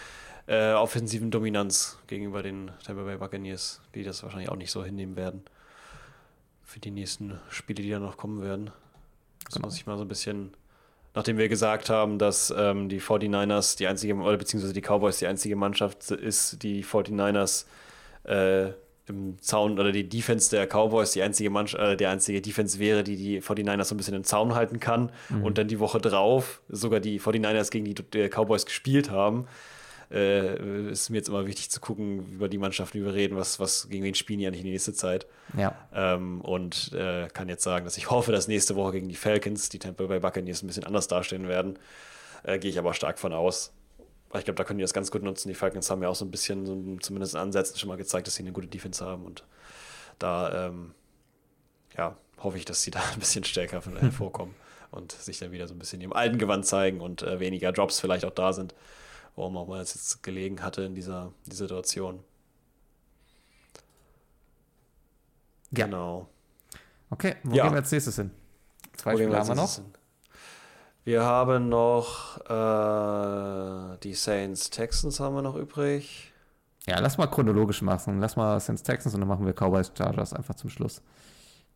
äh, 0.47 0.73
offensiven 0.73 1.31
Dominanz 1.31 1.99
gegenüber 2.07 2.43
den 2.43 2.71
Tampa 2.85 3.03
Bay 3.03 3.17
Buccaneers, 3.17 3.81
die 3.95 4.05
das 4.05 4.23
wahrscheinlich 4.23 4.49
auch 4.49 4.57
nicht 4.57 4.71
so 4.71 4.85
hinnehmen 4.85 5.17
werden. 5.17 5.45
Für 6.65 6.81
die 6.81 6.91
nächsten 6.91 7.39
Spiele, 7.49 7.83
die 7.83 7.91
da 7.91 7.99
noch 7.99 8.17
kommen 8.17 8.43
werden. 8.43 8.71
Das 9.45 9.55
genau. 9.55 9.67
muss 9.67 9.77
ich 9.77 9.87
mal 9.87 9.97
so 9.97 10.05
ein 10.05 10.09
bisschen, 10.09 10.57
nachdem 11.17 11.39
wir 11.39 11.49
gesagt 11.49 11.89
haben, 11.89 12.19
dass 12.19 12.55
ähm, 12.57 12.91
die 12.91 13.01
49ers 13.01 13.79
die 13.79 13.87
einzige, 13.87 14.15
oder 14.15 14.37
beziehungsweise 14.37 14.75
die 14.75 14.83
Cowboys 14.83 15.19
die 15.19 15.27
einzige 15.27 15.57
Mannschaft 15.57 16.11
ist, 16.11 16.63
die 16.63 16.85
49ers 16.85 17.65
äh, 18.25 18.73
im 19.09 19.41
Zaun 19.41 19.79
oder 19.79 19.93
die 19.93 20.07
Defense 20.09 20.51
der 20.51 20.67
Cowboys 20.67 21.13
die 21.13 21.23
einzige 21.23 21.49
Mannschaft, 21.49 21.83
äh, 21.83 21.97
der 21.97 22.11
einzige 22.11 22.43
Defense 22.43 22.79
wäre, 22.79 23.03
die 23.03 23.17
die 23.17 23.41
49ers 23.41 23.85
so 23.85 23.95
ein 23.95 23.97
bisschen 23.97 24.15
im 24.15 24.25
Zaun 24.25 24.55
halten 24.55 24.79
kann 24.79 25.11
mhm. 25.31 25.43
und 25.43 25.57
dann 25.57 25.69
die 25.69 25.81
Woche 25.81 26.01
drauf 26.01 26.61
sogar 26.69 27.01
die 27.01 27.19
49ers 27.19 27.71
gegen 27.71 27.87
die, 27.87 27.95
die 27.95 28.29
Cowboys 28.29 28.67
gespielt 28.67 29.11
haben. 29.11 29.47
Äh, 30.11 30.91
ist 30.91 31.11
mir 31.11 31.17
jetzt 31.17 31.29
immer 31.29 31.47
wichtig 31.47 31.71
zu 31.71 31.81
gucken, 31.81 32.33
über 32.33 32.49
die 32.49 32.59
Mannschaften, 32.59 33.05
wir 33.05 33.13
reden, 33.13 33.37
was, 33.37 33.59
was 33.59 33.89
gegen 33.89 34.05
wen 34.05 34.15
spielen 34.15 34.39
die 34.39 34.47
eigentlich 34.47 34.61
in 34.61 34.67
die 34.67 34.73
nächste 34.73 34.93
Zeit. 34.93 35.27
Ja. 35.57 35.75
Ähm, 35.93 36.41
und 36.43 36.93
äh, 36.93 37.29
kann 37.33 37.49
jetzt 37.49 37.65
sagen, 37.65 37.85
dass 37.85 37.97
ich 37.97 38.11
hoffe, 38.11 38.31
dass 38.31 38.47
nächste 38.47 38.77
Woche 38.77 38.93
gegen 38.93 39.09
die 39.09 39.17
Falcons 39.17 39.69
die 39.69 39.79
Tampa 39.79 40.05
Bay 40.05 40.21
Buccaneers 40.21 40.63
ein 40.63 40.69
bisschen 40.69 40.85
anders 40.85 41.09
dastehen 41.09 41.49
werden. 41.49 41.79
Äh, 42.45 42.59
Gehe 42.59 42.71
ich 42.71 42.79
aber 42.79 42.95
stark 42.95 43.19
von 43.19 43.33
aus. 43.33 43.73
Ich 44.35 44.45
glaube, 44.45 44.57
da 44.57 44.65
können 44.65 44.79
die 44.79 44.85
das 44.85 44.93
ganz 44.95 45.11
gut 45.11 45.23
nutzen. 45.23 45.49
Die 45.49 45.55
Falcons 45.55 45.91
haben 45.91 46.03
ja 46.03 46.09
auch 46.09 46.15
so 46.15 46.25
ein 46.25 46.31
bisschen, 46.31 46.67
so 46.67 46.97
zumindest 47.01 47.35
in 47.35 47.41
Ansätzen 47.41 47.79
schon 47.79 47.89
mal 47.89 47.97
gezeigt, 47.97 48.27
dass 48.27 48.35
sie 48.35 48.43
eine 48.43 48.53
gute 48.53 48.67
Defense 48.67 49.05
haben. 49.05 49.25
Und 49.25 49.45
da, 50.19 50.67
ähm, 50.67 50.95
ja, 51.97 52.17
hoffe 52.39 52.59
ich, 52.59 52.65
dass 52.65 52.83
sie 52.83 52.91
da 52.91 53.01
ein 53.13 53.19
bisschen 53.19 53.45
stärker 53.45 53.83
hervorkommen 53.83 54.55
und 54.91 55.13
sich 55.13 55.39
dann 55.39 55.53
wieder 55.53 55.67
so 55.67 55.75
ein 55.75 55.79
bisschen 55.79 56.01
im 56.01 56.13
alten 56.13 56.39
Gewand 56.39 56.67
zeigen 56.67 57.01
und 57.01 57.23
äh, 57.23 57.41
weniger 57.41 57.73
Drops 57.73 58.01
vielleicht 58.01 58.25
auch 58.25 58.31
da 58.31 58.53
sind, 58.53 58.75
warum 59.37 59.57
auch 59.57 59.69
mal 59.69 59.81
es 59.81 59.95
jetzt 59.95 60.23
gelegen 60.23 60.63
hatte 60.63 60.83
in 60.83 60.95
dieser 60.95 61.33
die 61.47 61.55
Situation. 61.55 62.25
Ja. 65.71 65.85
Genau. 65.87 66.29
Okay, 67.11 67.37
wo 67.45 67.55
ja. 67.55 67.65
gehen 67.65 67.73
wir 67.73 67.79
als 67.79 67.93
nächstes 67.93 68.17
hin? 68.17 68.31
Zwei 68.97 69.15
Spiele 69.15 69.39
haben 69.39 69.49
wir 69.49 69.55
noch. 69.55 69.75
Hin? 69.75 69.85
Wir 71.05 71.23
haben 71.23 71.69
noch 71.69 72.41
äh, 72.51 73.99
die 73.99 74.15
Saints 74.15 74.71
Texans 74.71 75.21
haben 75.21 75.37
wir 75.37 75.43
noch 75.43 75.55
übrig. 75.55 76.33
Ja, 76.87 76.99
lass 76.99 77.19
mal 77.19 77.27
chronologisch 77.27 77.83
machen. 77.83 78.21
Lass 78.21 78.37
mal 78.37 78.59
Saints 78.59 78.83
Texans 78.83 79.15
und 79.15 79.21
dann 79.21 79.29
machen 79.29 79.47
wir 79.47 79.53
Cowboys 79.53 79.93
Chargers 79.97 80.33
einfach 80.33 80.55
zum 80.55 80.71
Schluss. 80.71 81.03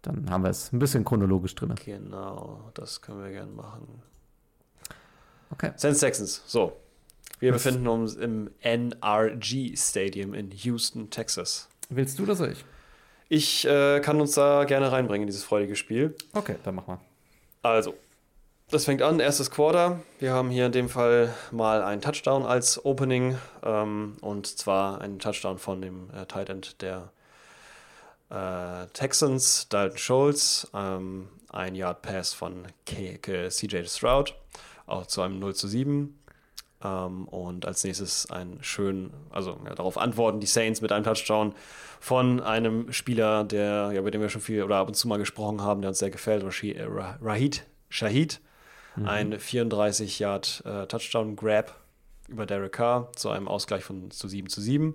Dann 0.03 0.31
haben 0.31 0.43
wir 0.43 0.51
es 0.51 0.73
ein 0.73 0.79
bisschen 0.79 1.05
chronologisch 1.05 1.55
drin. 1.55 1.75
Genau, 1.85 2.71
das 2.75 3.03
können 3.03 3.23
wir 3.23 3.31
gerne 3.31 3.53
machen. 3.53 4.03
Okay. 5.51 5.73
Saints 5.77 6.01
Texans. 6.01 6.43
So. 6.47 6.73
Wir 7.41 7.55
Was? 7.55 7.65
befinden 7.65 7.89
uns 7.89 8.15
im 8.15 8.51
NRG 8.61 9.77
Stadium 9.77 10.35
in 10.35 10.51
Houston, 10.51 11.11
Texas. 11.11 11.69
Willst 11.89 12.19
du 12.19 12.23
oder 12.25 12.37
soll 12.37 12.53
ich? 12.53 12.65
Ich 13.29 13.67
äh, 13.67 14.01
kann 14.01 14.21
uns 14.21 14.35
da 14.35 14.65
gerne 14.65 14.93
reinbringen 14.93 15.23
in 15.23 15.27
dieses 15.27 15.45
freudige 15.45 15.75
Spiel. 15.75 16.15
Okay, 16.35 16.57
dann 16.65 16.75
mach 16.75 16.87
mal. 16.87 17.01
Also, 17.63 17.95
das 18.71 18.85
fängt 18.85 19.03
an, 19.03 19.21
erstes 19.21 19.51
Quarter. 19.51 20.01
Wir 20.19 20.33
haben 20.33 20.51
hier 20.51 20.67
in 20.67 20.73
dem 20.73 20.89
Fall 20.89 21.35
mal 21.51 21.83
einen 21.83 22.03
Touchdown 22.03 22.45
als 22.45 22.85
Opening 22.85 23.39
ähm, 23.65 24.17
und 24.21 24.47
zwar 24.47 25.01
einen 25.01 25.19
Touchdown 25.19 25.59
von 25.59 25.81
dem 25.81 26.11
äh, 26.11 26.27
Tight 26.27 26.51
End 26.51 26.83
der 26.83 27.11
äh, 28.31 28.87
Texans, 28.93 29.69
Dalton 29.69 29.99
Schultz, 29.99 30.69
ähm, 30.75 31.29
ein 31.49 31.75
Yard 31.75 32.03
Pass 32.03 32.33
von 32.33 32.67
K 32.87 33.19
K 33.19 33.49
CJ 33.49 33.87
Stroud, 33.87 34.35
auch 34.87 35.07
zu 35.07 35.23
einem 35.23 35.39
0 35.39 35.55
zu 35.55 35.67
7. 35.67 36.20
Ähm, 36.83 37.29
und 37.29 37.67
als 37.67 37.85
nächstes 37.85 38.31
ein 38.31 38.59
schön, 38.63 39.13
also 39.31 39.59
ja, 39.67 39.75
darauf 39.75 39.99
antworten 39.99 40.41
die 40.41 40.47
Saints 40.47 40.81
mit 40.81 40.93
einem 40.93 41.05
Touchdown 41.05 41.55
von 42.01 42.41
einem 42.41 42.93
Spieler, 42.93 43.45
der, 43.45 43.91
ja, 43.93 44.01
über 44.01 44.11
den 44.11 44.21
wir 44.21 44.29
schon 44.29 44.41
viel 44.41 44.63
oder 44.63 44.77
ab 44.77 44.89
und 44.89 44.95
zu 44.95 45.09
mal 45.09 45.19
gesprochen 45.19 45.63
haben, 45.63 45.83
der 45.83 45.91
uns 45.91 45.99
sehr 45.99 46.11
gefällt, 46.11 46.45
Rashid, 46.45 46.77
äh, 46.77 46.87
Rahid 46.87 47.67
Shahid 47.89 48.41
Mhm. 48.97 49.09
Ein 49.09 49.39
34 49.39 50.19
Yard 50.19 50.63
äh, 50.65 50.87
Touchdown 50.87 51.37
Grab 51.37 51.77
über 52.29 52.47
Derek 52.47 52.73
Carr 52.73 53.13
zu 53.15 53.31
einem 53.31 53.49
Ausgleich 53.49 53.85
von 53.85 54.11
zu 54.11 54.29
7 54.29 54.49
zu 54.49 54.61
7. 54.61 54.95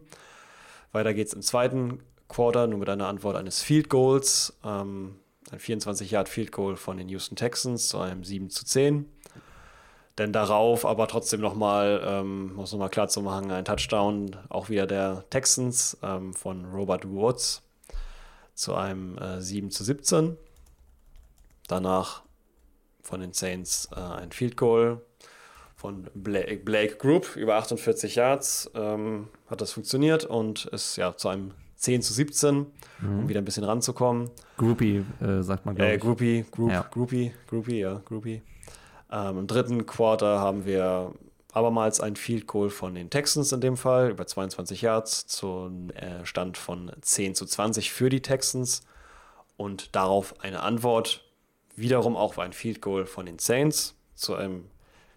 Weiter 0.92 1.14
geht's 1.14 1.34
im 1.34 1.42
zweiten 1.42 2.00
Quarter, 2.28 2.68
nur 2.68 2.80
mit 2.80 2.90
einer 2.90 3.08
Antwort 3.08 3.36
eines 3.36 3.62
Field 3.62 3.90
Goals. 3.90 4.58
Ähm, 4.64 5.16
ein 5.52 5.60
24 5.60 6.12
Yard 6.12 6.30
Field 6.30 6.52
Goal 6.52 6.76
von 6.76 6.98
den 6.98 7.10
Houston 7.10 7.36
Texans 7.36 7.90
zu 7.90 8.00
einem 8.00 8.24
7 8.24 8.50
zu 8.50 8.66
10. 8.66 9.10
Denn 10.18 10.32
darauf 10.32 10.86
aber 10.86 11.08
trotzdem 11.08 11.42
nochmal, 11.42 12.02
ähm, 12.06 12.54
muss 12.56 12.72
nochmal 12.72 12.90
klar 12.90 13.10
zu 13.10 13.22
machen, 13.22 13.52
ein 13.52 13.66
Touchdown 13.66 14.36
auch 14.50 14.70
wieder 14.70 14.88
der 14.88 15.26
Texans 15.30 15.98
ähm, 16.02 16.34
von 16.34 16.66
Robert 16.66 17.10
Woods 17.10 17.62
zu 18.54 18.76
einem 18.76 19.18
äh, 19.18 19.42
7 19.42 19.72
zu 19.72 19.84
17. 19.84 20.38
Danach 21.68 22.24
von 23.02 23.20
den 23.20 23.34
Saints 23.34 23.90
äh, 23.96 24.00
ein 24.00 24.32
Field 24.32 24.56
Goal 24.56 25.02
von 25.76 26.08
Blake, 26.14 26.58
Blake 26.64 26.96
Group 26.96 27.36
über 27.36 27.56
48 27.56 28.16
Yards. 28.16 28.72
Ähm, 28.74 29.28
hat 29.48 29.60
das 29.60 29.74
funktioniert 29.74 30.24
und 30.24 30.66
ist 30.66 30.96
ja 30.96 31.16
zu 31.18 31.28
einem 31.28 31.52
10 31.76 32.02
zu 32.02 32.14
17, 32.14 32.56
mhm. 32.56 33.20
um 33.20 33.30
wieder 33.30 33.42
ein 33.42 33.46
bisschen 33.46 33.66
ranzukommen. 33.66 34.32
Groupie, 34.58 35.04
äh, 35.22 35.42
sagt 35.42 35.66
man, 35.66 35.76
glaube 35.76 35.92
äh, 35.92 35.98
Groupie, 35.98 36.46
Group, 36.50 36.72
ja. 36.72 36.88
Groupie, 36.90 37.34
Groupie, 37.48 37.80
ja, 37.80 38.02
Groupie. 38.06 38.42
Ähm, 39.12 39.40
Im 39.40 39.48
dritten 39.48 39.86
Quarter 39.86 40.40
haben 40.40 40.66
wir 40.66 41.14
abermals 41.54 42.02
ein 42.02 42.16
Field 42.16 42.48
Goal 42.48 42.70
von 42.70 42.96
den 42.96 43.10
Texans 43.10 43.52
in 43.52 43.62
dem 43.62 43.78
Fall, 43.78 44.10
über 44.10 44.28
22 44.28 44.82
Yards, 44.82 45.26
zum 45.28 45.90
äh, 45.92 46.26
Stand 46.26 46.58
von 46.58 46.92
10 47.00 47.34
zu 47.36 47.46
20 47.46 47.92
für 47.92 48.10
die 48.10 48.22
Texans. 48.22 48.84
Und 49.58 49.96
darauf 49.96 50.42
eine 50.42 50.62
Antwort 50.62 51.24
wiederum 51.78 52.18
auch 52.18 52.38
ein 52.38 52.54
Field 52.54 52.82
Goal 52.82 53.06
von 53.06 53.26
den 53.26 53.40
Saints 53.40 53.96
zu 54.16 54.36
einem 54.36 54.66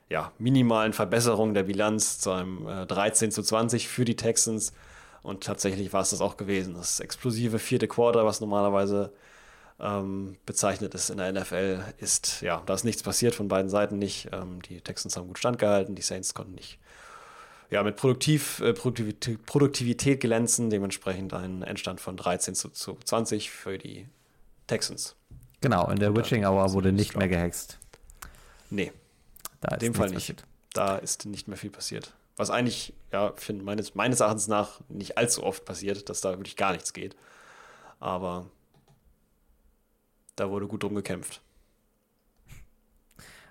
ja, 0.08 0.32
minimalen 0.38 0.92
Verbesserung 0.92 1.54
der 1.54 1.64
Bilanz 1.64 2.18
zu 2.18 2.30
einem 2.30 2.66
äh, 2.66 2.86
13 2.86 3.30
zu 3.30 3.42
20 3.42 3.88
für 3.88 4.04
die 4.04 4.16
Texans. 4.16 4.72
Und 5.22 5.44
tatsächlich 5.44 5.92
war 5.92 6.02
es 6.02 6.10
das 6.10 6.20
auch 6.20 6.36
gewesen. 6.36 6.74
Das 6.74 7.00
explosive 7.00 7.58
vierte 7.58 7.88
Quarter, 7.88 8.24
was 8.24 8.40
normalerweise 8.40 9.12
ähm, 9.80 10.36
bezeichnet 10.46 10.94
ist 10.94 11.10
in 11.10 11.18
der 11.18 11.32
NFL, 11.32 11.84
ist, 11.98 12.40
ja, 12.42 12.62
da 12.66 12.74
ist 12.74 12.84
nichts 12.84 13.02
passiert 13.02 13.34
von 13.34 13.48
beiden 13.48 13.70
Seiten 13.70 13.98
nicht. 13.98 14.28
Ähm, 14.32 14.60
die 14.62 14.80
Texans 14.80 15.16
haben 15.16 15.28
gut 15.28 15.38
standgehalten, 15.38 15.94
die 15.94 16.02
Saints 16.02 16.34
konnten 16.34 16.54
nicht 16.54 16.78
ja, 17.70 17.82
mit 17.82 17.96
Produktiv, 17.96 18.60
äh, 18.60 18.72
Produktivität, 18.72 19.44
Produktivität 19.44 20.20
glänzen, 20.20 20.70
dementsprechend 20.70 21.34
ein 21.34 21.62
Endstand 21.62 22.00
von 22.00 22.16
13 22.16 22.54
zu, 22.54 22.70
zu 22.70 22.98
20 23.04 23.50
für 23.50 23.78
die 23.78 24.08
Texans. 24.66 25.16
Genau, 25.60 25.90
in 25.90 25.98
der 25.98 26.16
Witching 26.16 26.44
Hour 26.44 26.72
wurde 26.72 26.92
nicht 26.92 27.16
mehr 27.16 27.28
gehext. 27.28 27.78
Nee. 28.70 28.92
Da 29.60 29.74
in 29.74 29.80
dem 29.80 29.94
Fall 29.94 30.08
nicht. 30.08 30.16
Passiert. 30.18 30.44
Da 30.72 30.96
ist 30.96 31.26
nicht 31.26 31.48
mehr 31.48 31.56
viel 31.56 31.70
passiert. 31.70 32.14
Was 32.36 32.50
eigentlich, 32.50 32.94
ja, 33.12 33.32
find, 33.34 33.64
meines, 33.64 33.94
meines 33.94 34.20
Erachtens 34.20 34.46
nach 34.46 34.80
nicht 34.88 35.18
allzu 35.18 35.42
oft 35.42 35.64
passiert, 35.64 36.08
dass 36.08 36.20
da 36.20 36.30
wirklich 36.30 36.56
gar 36.56 36.72
nichts 36.72 36.92
geht. 36.92 37.16
Aber 37.98 38.48
da 40.40 40.50
wurde 40.50 40.66
gut 40.66 40.82
drum 40.82 40.94
gekämpft. 40.94 41.40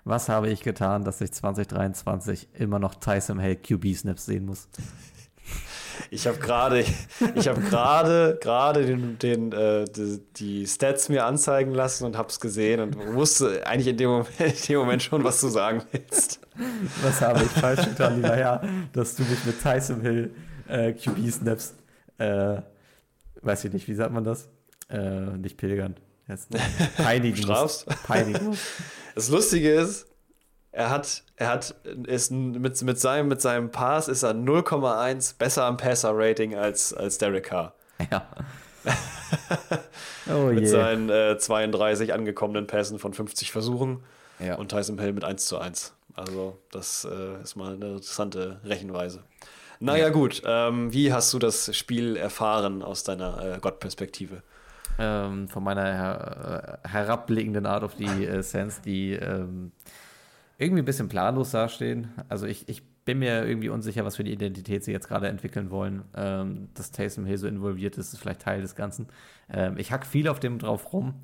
Was 0.04 0.28
habe 0.28 0.48
ich 0.48 0.62
getan, 0.62 1.04
dass 1.04 1.20
ich 1.20 1.32
2023 1.32 2.48
immer 2.54 2.78
noch 2.78 2.94
Tyson 2.94 3.38
Hill 3.40 3.56
QB-Snaps 3.56 4.24
sehen 4.24 4.46
muss? 4.46 4.68
Ich 6.10 6.26
habe 6.26 6.38
gerade, 6.38 6.84
ich 7.34 7.48
habe 7.48 7.60
gerade, 7.60 8.38
gerade 8.40 8.86
den, 8.86 9.18
den, 9.18 9.52
äh, 9.52 9.84
die, 9.84 10.20
die, 10.36 10.66
Stats 10.66 11.08
mir 11.08 11.26
anzeigen 11.26 11.72
lassen 11.72 12.04
und 12.04 12.16
habe 12.16 12.28
es 12.28 12.40
gesehen 12.40 12.80
und 12.80 13.14
wusste 13.14 13.66
eigentlich 13.66 13.88
in 13.88 13.96
dem, 13.96 14.10
Moment, 14.10 14.30
in 14.38 14.66
dem 14.68 14.78
Moment 14.78 15.02
schon, 15.02 15.24
was 15.24 15.40
du 15.40 15.48
sagen 15.48 15.82
willst. 15.92 16.40
Was 17.02 17.20
habe 17.20 17.42
ich 17.42 17.50
falsch 17.50 17.84
getan, 17.84 18.16
lieber 18.16 18.36
Herr, 18.36 18.62
dass 18.92 19.16
du 19.16 19.24
mich 19.24 19.44
mit 19.44 19.60
Tyson 19.60 20.00
Hill 20.00 20.34
äh, 20.68 20.92
QB 20.92 21.30
snaps, 21.30 21.74
äh, 22.18 22.62
weiß 23.42 23.64
ich 23.64 23.72
nicht, 23.72 23.88
wie 23.88 23.94
sagt 23.94 24.12
man 24.12 24.24
das? 24.24 24.48
Äh, 24.88 25.36
nicht 25.36 25.56
pilgern. 25.56 25.96
Peinigen. 26.96 27.36
Strafst? 27.36 27.86
Peinigen. 28.06 28.56
Das 29.14 29.28
Lustige 29.30 29.72
ist, 29.72 30.06
er 30.70 30.90
hat, 30.90 31.24
er 31.36 31.48
hat, 31.48 31.74
ist 32.06 32.30
mit, 32.30 32.82
mit, 32.82 33.00
seinem, 33.00 33.28
mit 33.28 33.40
seinem 33.40 33.70
Pass 33.70 34.08
ist 34.08 34.22
er 34.22 34.32
0,1 34.32 35.36
besser 35.38 35.64
am 35.64 35.76
Passer-Rating 35.76 36.54
als, 36.54 36.92
als 36.92 37.18
Derek 37.18 37.46
Carr. 37.46 37.74
Ja. 38.10 38.28
oh 40.32 40.46
mit 40.46 40.60
je. 40.60 40.66
seinen 40.66 41.10
äh, 41.10 41.36
32 41.38 42.12
angekommenen 42.12 42.66
Pässen 42.66 42.98
von 42.98 43.12
50 43.12 43.50
Versuchen 43.50 44.04
ja. 44.38 44.56
und 44.56 44.70
Tyson 44.70 44.98
Hill 44.98 45.14
mit 45.14 45.24
1 45.24 45.46
zu 45.46 45.58
1. 45.58 45.94
Also, 46.14 46.58
das 46.70 47.06
äh, 47.10 47.42
ist 47.42 47.56
mal 47.56 47.74
eine 47.74 47.92
interessante 47.92 48.60
Rechenweise. 48.64 49.24
Naja, 49.80 50.06
ja. 50.06 50.08
gut. 50.10 50.42
Ähm, 50.44 50.92
wie 50.92 51.12
hast 51.12 51.32
du 51.32 51.38
das 51.38 51.74
Spiel 51.76 52.16
erfahren 52.16 52.82
aus 52.82 53.04
deiner 53.04 53.56
äh, 53.56 53.58
Gottperspektive? 53.58 54.42
Ähm, 54.98 55.48
von 55.48 55.62
meiner 55.62 55.84
her 55.84 56.80
äh, 56.84 56.88
herabblickenden 56.88 57.66
Art 57.66 57.84
auf 57.84 57.94
die 57.94 58.26
äh, 58.26 58.42
Sense, 58.42 58.82
die 58.82 59.12
ähm, 59.12 59.72
irgendwie 60.58 60.82
ein 60.82 60.86
bisschen 60.86 61.08
planlos 61.08 61.52
dastehen. 61.52 62.08
Also 62.28 62.46
ich, 62.46 62.68
ich 62.68 62.82
bin 63.04 63.20
mir 63.20 63.46
irgendwie 63.46 63.70
unsicher, 63.70 64.04
was 64.04 64.16
für 64.16 64.24
die 64.24 64.32
Identität 64.32 64.84
sie 64.84 64.92
jetzt 64.92 65.08
gerade 65.08 65.28
entwickeln 65.28 65.70
wollen. 65.70 66.02
Ähm, 66.14 66.68
dass 66.74 66.90
Taysom 66.90 67.24
Hill 67.24 67.38
so 67.38 67.46
involviert 67.46 67.96
ist, 67.96 68.12
ist 68.12 68.18
vielleicht 68.18 68.42
Teil 68.42 68.60
des 68.60 68.74
Ganzen. 68.74 69.06
Ähm, 69.48 69.78
ich 69.78 69.92
hack 69.92 70.04
viel 70.04 70.28
auf 70.28 70.40
dem 70.40 70.58
drauf 70.58 70.92
rum, 70.92 71.14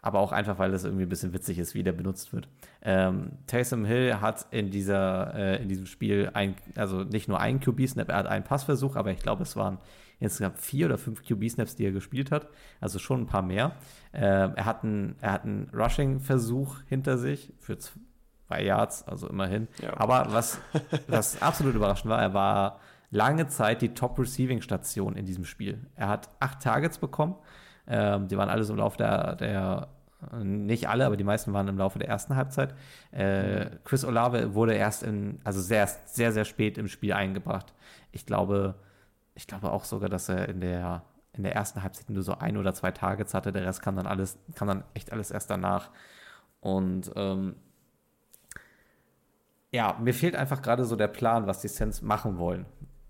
aber 0.00 0.20
auch 0.20 0.32
einfach, 0.32 0.58
weil 0.58 0.70
das 0.70 0.84
irgendwie 0.84 1.02
ein 1.02 1.08
bisschen 1.08 1.34
witzig 1.34 1.58
ist, 1.58 1.74
wie 1.74 1.82
der 1.82 1.92
benutzt 1.92 2.32
wird. 2.32 2.48
Ähm, 2.82 3.32
Taysom 3.46 3.84
Hill 3.84 4.20
hat 4.20 4.46
in, 4.52 4.70
dieser, 4.70 5.34
äh, 5.34 5.62
in 5.62 5.68
diesem 5.68 5.84
Spiel 5.84 6.30
ein, 6.32 6.54
also 6.76 7.02
nicht 7.02 7.28
nur 7.28 7.40
einen 7.40 7.60
QB-Snap, 7.60 8.08
er 8.08 8.16
hat 8.16 8.26
einen 8.26 8.44
Passversuch, 8.44 8.96
aber 8.96 9.10
ich 9.10 9.18
glaube, 9.18 9.42
es 9.42 9.54
waren 9.54 9.76
insgesamt 10.24 10.58
vier 10.58 10.86
oder 10.86 10.98
fünf 10.98 11.22
QB-Snaps, 11.22 11.76
die 11.76 11.86
er 11.86 11.92
gespielt 11.92 12.30
hat. 12.30 12.48
Also 12.80 12.98
schon 12.98 13.22
ein 13.22 13.26
paar 13.26 13.42
mehr. 13.42 13.72
Äh, 14.12 14.20
er 14.20 14.64
hat 14.64 14.84
einen, 14.84 15.16
einen 15.20 15.70
Rushing-Versuch 15.72 16.78
hinter 16.86 17.18
sich 17.18 17.52
für 17.60 17.78
zwei 17.78 18.62
Yards, 18.62 19.06
also 19.06 19.28
immerhin. 19.28 19.68
Ja. 19.80 19.96
Aber 19.98 20.26
was, 20.30 20.60
was 21.06 21.40
absolut 21.42 21.74
überraschend 21.74 22.10
war, 22.10 22.20
er 22.20 22.34
war 22.34 22.80
lange 23.10 23.46
Zeit 23.46 23.80
die 23.80 23.94
Top-Receiving-Station 23.94 25.16
in 25.16 25.24
diesem 25.24 25.44
Spiel. 25.44 25.86
Er 25.94 26.08
hat 26.08 26.28
acht 26.40 26.60
Targets 26.60 26.98
bekommen. 26.98 27.36
Ähm, 27.86 28.28
die 28.28 28.36
waren 28.36 28.48
alles 28.48 28.70
im 28.70 28.76
Laufe 28.76 28.96
der, 28.96 29.36
der, 29.36 29.88
nicht 30.42 30.88
alle, 30.88 31.06
aber 31.06 31.16
die 31.16 31.24
meisten 31.24 31.52
waren 31.52 31.68
im 31.68 31.78
Laufe 31.78 31.98
der 31.98 32.08
ersten 32.08 32.34
Halbzeit. 32.36 32.74
Äh, 33.12 33.66
Chris 33.84 34.04
Olave 34.04 34.54
wurde 34.54 34.74
erst 34.74 35.02
in, 35.02 35.38
also 35.44 35.60
sehr, 35.60 35.86
sehr, 35.86 36.32
sehr 36.32 36.44
spät 36.44 36.78
im 36.78 36.88
Spiel 36.88 37.12
eingebracht. 37.12 37.74
Ich 38.10 38.26
glaube, 38.26 38.74
ich 39.34 39.46
glaube 39.46 39.70
auch 39.70 39.84
sogar, 39.84 40.08
dass 40.08 40.28
er 40.28 40.48
in 40.48 40.60
der, 40.60 41.02
in 41.32 41.42
der 41.42 41.54
ersten 41.54 41.82
Halbzeit 41.82 42.10
nur 42.10 42.22
so 42.22 42.38
ein 42.38 42.56
oder 42.56 42.74
zwei 42.74 42.90
Targets 42.90 43.34
hatte. 43.34 43.52
Der 43.52 43.66
Rest 43.66 43.82
kam 43.82 43.96
dann 43.96 44.06
alles, 44.06 44.38
kam 44.54 44.68
dann 44.68 44.84
echt 44.94 45.12
alles 45.12 45.30
erst 45.30 45.50
danach. 45.50 45.90
Und 46.60 47.10
ähm, 47.16 47.56
ja, 49.72 49.98
mir 50.00 50.14
fehlt 50.14 50.36
einfach 50.36 50.62
gerade 50.62 50.84
so 50.84 50.96
der 50.96 51.08
Plan, 51.08 51.46
was 51.46 51.60
die 51.60 51.68
Sens 51.68 52.00
machen 52.00 52.38
wollen. 52.38 52.64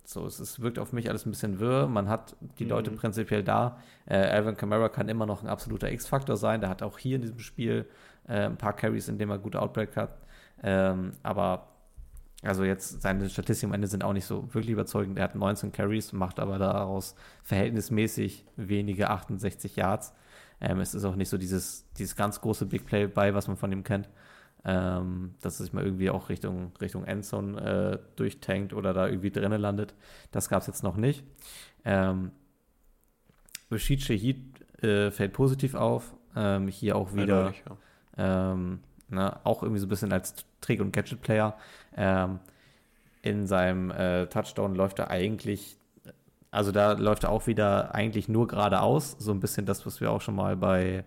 So, 0.07 0.27
es, 0.27 0.39
es, 0.39 0.61
wirkt 0.61 0.79
auf 0.79 0.93
mich 0.93 1.09
alles 1.09 1.27
ein 1.27 1.31
bisschen 1.31 1.61
wirr. 1.61 1.87
Man 1.87 2.09
hat 2.09 2.37
die 2.59 2.65
mhm. 2.65 2.71
Leute 2.71 2.91
prinzipiell 2.91 3.43
da. 3.43 3.79
Äh, 4.07 4.17
Alvin 4.17 4.57
Kamara 4.57 4.89
kann 4.89 5.09
immer 5.09 5.27
noch 5.27 5.43
ein 5.43 5.49
absoluter 5.49 5.91
X-Faktor 5.91 6.37
sein. 6.37 6.61
Der 6.61 6.71
hat 6.71 6.83
auch 6.83 6.99
hier 6.99 7.17
in 7.17 7.23
diesem 7.23 7.39
Spiel 7.39 7.87
äh, 8.27 8.47
ein 8.47 8.57
paar 8.57 8.75
Carries, 8.75 9.09
in 9.09 9.19
denen 9.19 9.31
er 9.31 9.39
gute 9.39 9.61
Outbreak 9.61 9.97
hat. 9.97 10.19
Ähm, 10.63 11.13
aber 11.23 11.74
also 12.45 12.65
jetzt 12.65 13.03
seine 13.03 13.29
Statistiken 13.29 13.71
am 13.71 13.75
Ende 13.75 13.89
sind 13.89 14.05
auch 14.05 14.13
nicht 14.13 14.27
so 14.27 14.53
wirklich 14.53 14.73
überzeugend. 14.73 15.19
Er 15.19 15.25
hat 15.25 15.35
19 15.35 15.73
Carries, 15.73 16.13
macht 16.13 16.39
aber 16.39 16.59
daraus 16.59 17.15
verhältnismäßig 17.43 18.45
wenige 18.57 19.11
68 19.11 19.77
Yards. 19.77 20.13
Ähm, 20.61 20.81
es 20.81 20.95
ist 20.95 21.05
auch 21.05 21.17
nicht 21.17 21.29
so 21.29 21.39
dieses, 21.39 21.87
dieses 21.99 22.17
ganz 22.17 22.41
große 22.41 22.67
Big 22.67 22.87
Play 22.87 23.07
bei, 23.07 23.35
was 23.35 23.49
man 23.49 23.57
von 23.57 23.73
ihm 23.73 23.85
kennt 23.85 24.09
ähm, 24.65 25.35
dass 25.43 25.61
er 25.61 25.65
sich 25.65 25.73
mal 25.73 25.85
irgendwie 25.85 26.11
auch 26.11 26.29
Richtung, 26.29 26.73
Richtung 26.81 27.05
Endzone 27.05 27.61
äh, 27.61 27.99
durchtankt 28.17 28.73
oder 28.73 28.95
da 28.95 29.07
irgendwie 29.07 29.31
drinnen 29.31 29.61
landet. 29.61 29.95
Das 30.33 30.49
gab 30.49 30.63
es 30.63 30.67
jetzt 30.67 30.83
noch 30.83 30.97
nicht. 30.97 31.23
Ähm, 31.85 32.31
Rashid 33.71 34.03
Shahid 34.03 34.39
äh, 34.83 35.11
fällt 35.11 35.35
positiv 35.35 35.75
auf. 35.75 36.15
Ähm, 36.35 36.69
hier 36.69 36.97
auch 36.97 37.15
wieder 37.15 37.53
ja. 38.17 38.53
ähm, 38.53 38.81
ne, 39.09 39.39
auch 39.45 39.63
irgendwie 39.63 39.81
so 39.81 39.87
ein 39.87 39.91
bisschen 39.91 40.13
als 40.13 40.35
Trick- 40.65 40.81
und 40.81 40.93
Gadget-Player. 40.93 41.57
Ähm, 41.97 42.41
in 43.23 43.47
seinem 43.47 43.91
äh, 43.91 44.27
Touchdown 44.27 44.75
läuft 44.75 44.99
er 44.99 45.11
eigentlich, 45.11 45.77
also 46.51 46.73
da 46.73 46.93
läuft 46.93 47.25
er 47.25 47.31
auch 47.31 47.47
wieder 47.47 47.95
eigentlich 47.95 48.29
nur 48.29 48.47
geradeaus. 48.47 49.17
So 49.19 49.33
ein 49.33 49.41
bisschen 49.41 49.67
das, 49.67 49.87
was 49.87 50.01
wir 50.01 50.11
auch 50.11 50.21
schon 50.21 50.35
mal 50.35 50.57
bei 50.57 51.05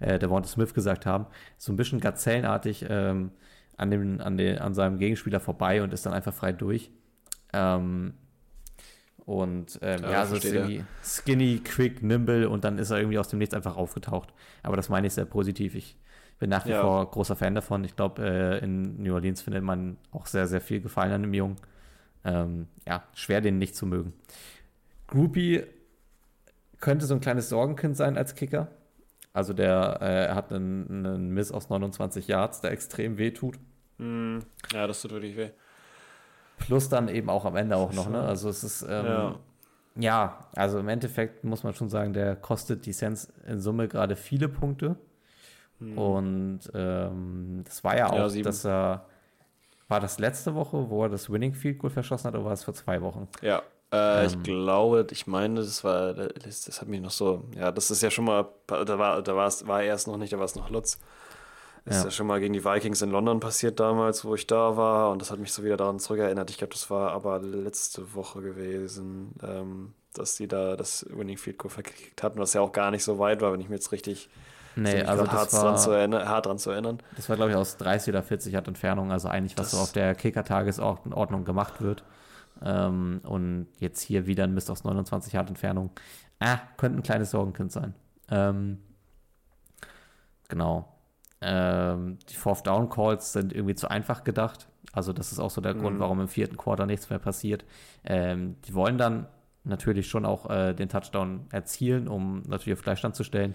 äh, 0.00 0.18
Devonta 0.18 0.48
Smith 0.48 0.74
gesagt 0.74 1.06
haben, 1.06 1.26
so 1.58 1.72
ein 1.72 1.76
bisschen 1.76 2.00
gazellenartig 2.00 2.86
ähm, 2.88 3.30
an, 3.76 3.90
dem, 3.90 4.20
an, 4.20 4.36
den, 4.36 4.58
an 4.58 4.74
seinem 4.74 4.98
Gegenspieler 4.98 5.40
vorbei 5.40 5.82
und 5.82 5.92
ist 5.92 6.06
dann 6.06 6.12
einfach 6.12 6.34
frei 6.34 6.52
durch. 6.52 6.90
Ähm, 7.52 8.14
und 9.26 9.78
ähm, 9.82 10.02
ja, 10.02 10.26
so 10.26 10.36
ist 10.36 10.44
irgendwie 10.44 10.84
skinny, 11.04 11.60
quick, 11.62 12.02
nimble 12.02 12.48
und 12.48 12.64
dann 12.64 12.78
ist 12.78 12.90
er 12.90 12.98
irgendwie 12.98 13.18
aus 13.18 13.28
dem 13.28 13.38
Nichts 13.38 13.54
einfach 13.54 13.76
aufgetaucht. 13.76 14.32
Aber 14.62 14.76
das 14.76 14.88
meine 14.88 15.06
ich 15.06 15.14
sehr 15.14 15.24
positiv. 15.24 15.76
Ich 15.76 15.96
bin 16.40 16.50
nach 16.50 16.66
wie 16.66 16.70
ja. 16.70 16.80
vor 16.80 17.08
großer 17.08 17.36
Fan 17.36 17.54
davon. 17.54 17.84
Ich 17.84 17.94
glaube, 17.94 18.22
äh, 18.22 18.64
in 18.64 19.00
New 19.02 19.14
Orleans 19.14 19.42
findet 19.42 19.62
man 19.62 19.98
auch 20.10 20.26
sehr, 20.26 20.48
sehr 20.48 20.60
viel 20.60 20.80
Gefallen 20.80 21.12
an 21.12 21.22
dem 21.22 21.34
Jungen. 21.34 21.56
Ähm, 22.24 22.66
ja, 22.88 23.04
schwer 23.14 23.40
den 23.40 23.58
nicht 23.58 23.76
zu 23.76 23.86
mögen. 23.86 24.14
Groupie 25.06 25.62
könnte 26.80 27.04
so 27.04 27.14
ein 27.14 27.20
kleines 27.20 27.50
Sorgenkind 27.50 27.96
sein 27.96 28.16
als 28.16 28.34
Kicker. 28.34 28.68
Also 29.32 29.52
der, 29.52 29.98
äh, 30.00 30.34
hat 30.34 30.52
einen, 30.52 31.06
einen 31.06 31.30
Miss 31.30 31.52
aus 31.52 31.68
29 31.68 32.26
Yards, 32.26 32.62
der 32.62 32.72
extrem 32.72 33.18
weh 33.18 33.30
tut. 33.30 33.58
Mm, 33.98 34.38
ja, 34.72 34.86
das 34.86 35.02
tut 35.02 35.12
wirklich 35.12 35.36
weh. 35.36 35.50
Plus 36.58 36.88
dann 36.88 37.08
eben 37.08 37.30
auch 37.30 37.44
am 37.44 37.56
Ende 37.56 37.76
auch 37.76 37.92
noch, 37.92 38.08
ne? 38.08 38.20
Also 38.20 38.48
es 38.48 38.64
ist, 38.64 38.82
ähm, 38.82 39.06
ja. 39.06 39.34
ja. 39.96 40.48
also 40.54 40.78
im 40.78 40.88
Endeffekt 40.88 41.44
muss 41.44 41.62
man 41.64 41.74
schon 41.74 41.88
sagen, 41.88 42.12
der 42.12 42.34
kostet 42.34 42.86
die 42.86 42.92
Sens 42.92 43.32
in 43.46 43.60
Summe 43.60 43.88
gerade 43.88 44.16
viele 44.16 44.48
Punkte. 44.48 44.96
Hm. 45.80 45.98
Und 45.98 46.60
ähm, 46.74 47.62
das 47.64 47.82
war 47.82 47.96
ja 47.96 48.10
auch, 48.10 48.32
ja, 48.32 48.42
dass 48.42 48.64
er, 48.64 49.06
war 49.88 50.00
das 50.00 50.18
letzte 50.18 50.54
Woche, 50.54 50.88
wo 50.88 51.02
er 51.02 51.08
das 51.08 51.30
Winning 51.30 51.54
Field 51.54 51.78
Goal 51.78 51.90
verschossen 51.90 52.28
hat, 52.28 52.34
oder 52.34 52.44
war 52.44 52.52
es 52.52 52.64
vor 52.64 52.74
zwei 52.74 53.02
Wochen? 53.02 53.26
Ja, 53.42 53.62
äh, 53.92 54.24
ähm, 54.24 54.26
ich 54.26 54.42
glaube, 54.42 55.06
ich 55.10 55.26
meine, 55.26 55.56
das 55.56 55.82
war, 55.82 56.14
das, 56.14 56.64
das, 56.64 56.80
hat 56.80 56.88
mich 56.88 57.00
noch 57.00 57.10
so, 57.10 57.44
ja, 57.56 57.72
das 57.72 57.90
ist 57.90 58.02
ja 58.02 58.10
schon 58.10 58.24
mal, 58.24 58.46
da 58.66 58.98
war, 58.98 59.22
da 59.22 59.34
war 59.34 59.48
es, 59.48 59.66
war 59.66 59.82
erst 59.82 60.06
noch 60.06 60.16
nicht, 60.16 60.32
da 60.32 60.38
war 60.38 60.44
es 60.44 60.54
noch 60.54 60.70
Lutz. 60.70 60.98
Das 61.84 61.94
ja. 61.94 62.00
ist 62.00 62.04
ja 62.04 62.10
schon 62.10 62.26
mal 62.26 62.40
gegen 62.40 62.52
die 62.52 62.64
Vikings 62.64 63.00
in 63.00 63.10
London 63.10 63.40
passiert 63.40 63.80
damals, 63.80 64.24
wo 64.24 64.34
ich 64.34 64.46
da 64.46 64.76
war. 64.76 65.10
Und 65.10 65.22
das 65.22 65.30
hat 65.30 65.38
mich 65.38 65.52
so 65.52 65.64
wieder 65.64 65.78
daran 65.78 65.98
zurückerinnert. 65.98 66.50
Ich 66.50 66.58
glaube, 66.58 66.74
das 66.74 66.90
war 66.90 67.12
aber 67.12 67.40
letzte 67.40 68.14
Woche 68.14 68.42
gewesen, 68.42 69.34
ähm, 69.42 69.94
dass 70.12 70.36
die 70.36 70.46
da 70.46 70.76
das 70.76 71.06
Winning 71.08 71.38
Field 71.38 71.58
Goal 71.58 71.70
verkriegt 71.70 72.22
hatten, 72.22 72.38
was 72.38 72.52
ja 72.52 72.60
auch 72.60 72.72
gar 72.72 72.90
nicht 72.90 73.02
so 73.02 73.18
weit 73.18 73.40
war, 73.40 73.52
wenn 73.52 73.60
ich 73.60 73.68
mir 73.68 73.76
jetzt 73.76 73.92
richtig 73.92 74.28
Nee, 74.76 75.02
also 75.02 75.24
das 75.24 75.32
hart, 75.32 75.52
war, 75.52 75.62
dran 75.64 75.78
zu 75.78 75.90
erinnern, 75.90 76.28
hart 76.28 76.46
dran 76.46 76.58
zu 76.58 76.70
erinnern. 76.70 76.98
Das 77.16 77.28
war, 77.28 77.36
glaube 77.36 77.50
ich, 77.50 77.56
aus 77.56 77.76
30 77.76 78.12
oder 78.12 78.22
40 78.22 78.52
Yard 78.52 78.68
Entfernung, 78.68 79.10
also 79.10 79.28
eigentlich, 79.28 79.58
was 79.58 79.70
das 79.70 79.78
so 79.78 79.82
auf 79.82 79.92
der 79.92 80.14
Kicker-Tagesordnung 80.14 81.44
gemacht 81.44 81.80
wird. 81.80 82.04
Ähm, 82.62 83.20
und 83.24 83.68
jetzt 83.78 84.00
hier 84.00 84.26
wieder 84.26 84.44
ein 84.44 84.54
Mist 84.54 84.70
aus 84.70 84.84
29 84.84 85.32
Yard 85.32 85.48
Entfernung. 85.48 85.90
Ah, 86.38 86.58
könnte 86.76 86.98
ein 86.98 87.02
kleines 87.02 87.30
Sorgenkind 87.30 87.72
sein. 87.72 87.94
Ähm, 88.30 88.78
genau. 90.48 90.88
Ähm, 91.40 92.18
die 92.28 92.34
Fourth 92.34 92.66
Down 92.66 92.88
Calls 92.88 93.32
sind 93.32 93.52
irgendwie 93.52 93.74
zu 93.74 93.90
einfach 93.90 94.24
gedacht. 94.24 94.68
Also 94.92 95.12
das 95.12 95.32
ist 95.32 95.38
auch 95.38 95.50
so 95.50 95.60
der 95.60 95.74
mhm. 95.74 95.80
Grund, 95.80 96.00
warum 96.00 96.20
im 96.20 96.28
vierten 96.28 96.56
Quarter 96.56 96.86
nichts 96.86 97.10
mehr 97.10 97.18
passiert. 97.18 97.64
Ähm, 98.04 98.56
die 98.66 98.74
wollen 98.74 98.98
dann 98.98 99.26
natürlich 99.64 100.08
schon 100.08 100.24
auch 100.24 100.48
äh, 100.50 100.74
den 100.74 100.88
Touchdown 100.88 101.46
erzielen, 101.50 102.08
um 102.08 102.42
natürlich 102.46 102.78
auf 102.78 102.82
Gleichstand 102.82 103.14
zu 103.14 103.24
stellen. 103.24 103.54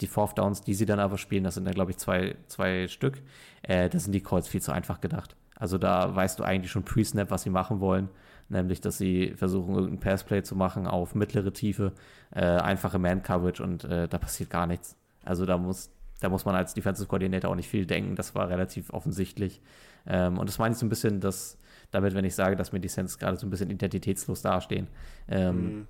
Die 0.00 0.06
Fourth 0.06 0.38
Downs, 0.38 0.60
die 0.60 0.74
sie 0.74 0.86
dann 0.86 1.00
aber 1.00 1.18
spielen, 1.18 1.44
das 1.44 1.54
sind 1.54 1.64
dann, 1.64 1.74
glaube 1.74 1.90
ich, 1.90 1.96
zwei, 1.96 2.36
zwei 2.48 2.86
Stück. 2.88 3.22
Äh, 3.62 3.88
das 3.88 4.04
sind 4.04 4.12
die 4.12 4.22
Calls 4.22 4.48
viel 4.48 4.60
zu 4.60 4.72
einfach 4.72 5.00
gedacht. 5.00 5.36
Also 5.54 5.78
da 5.78 6.14
weißt 6.14 6.38
du 6.38 6.44
eigentlich 6.44 6.70
schon 6.70 6.84
pre-Snap, 6.84 7.30
was 7.30 7.42
sie 7.42 7.50
machen 7.50 7.80
wollen 7.80 8.10
nämlich 8.48 8.80
dass 8.80 8.98
sie 8.98 9.32
versuchen, 9.36 9.74
irgendein 9.74 10.00
Passplay 10.00 10.42
zu 10.42 10.54
machen 10.56 10.86
auf 10.86 11.14
mittlere 11.14 11.52
Tiefe, 11.52 11.92
äh, 12.34 12.44
einfache 12.44 12.98
Man-Coverage 12.98 13.62
und 13.62 13.84
äh, 13.84 14.08
da 14.08 14.18
passiert 14.18 14.50
gar 14.50 14.66
nichts. 14.66 14.96
Also 15.24 15.44
da 15.46 15.58
muss, 15.58 15.90
da 16.20 16.28
muss 16.28 16.44
man 16.44 16.54
als 16.54 16.74
Defensive 16.74 17.08
Coordinator 17.08 17.50
auch 17.50 17.56
nicht 17.56 17.68
viel 17.68 17.86
denken, 17.86 18.14
das 18.16 18.34
war 18.34 18.48
relativ 18.48 18.90
offensichtlich. 18.90 19.60
Ähm, 20.06 20.38
und 20.38 20.48
das 20.48 20.58
meine 20.58 20.72
ich 20.72 20.78
so 20.78 20.86
ein 20.86 20.90
bisschen, 20.90 21.20
dass 21.20 21.58
damit, 21.90 22.14
wenn 22.14 22.24
ich 22.24 22.34
sage, 22.34 22.56
dass 22.56 22.72
mir 22.72 22.80
die 22.80 22.88
Saints 22.88 23.18
gerade 23.18 23.36
so 23.36 23.46
ein 23.46 23.50
bisschen 23.50 23.70
identitätslos 23.70 24.42
dastehen. 24.42 24.88
Ähm, 25.28 25.56
mhm. 25.56 25.86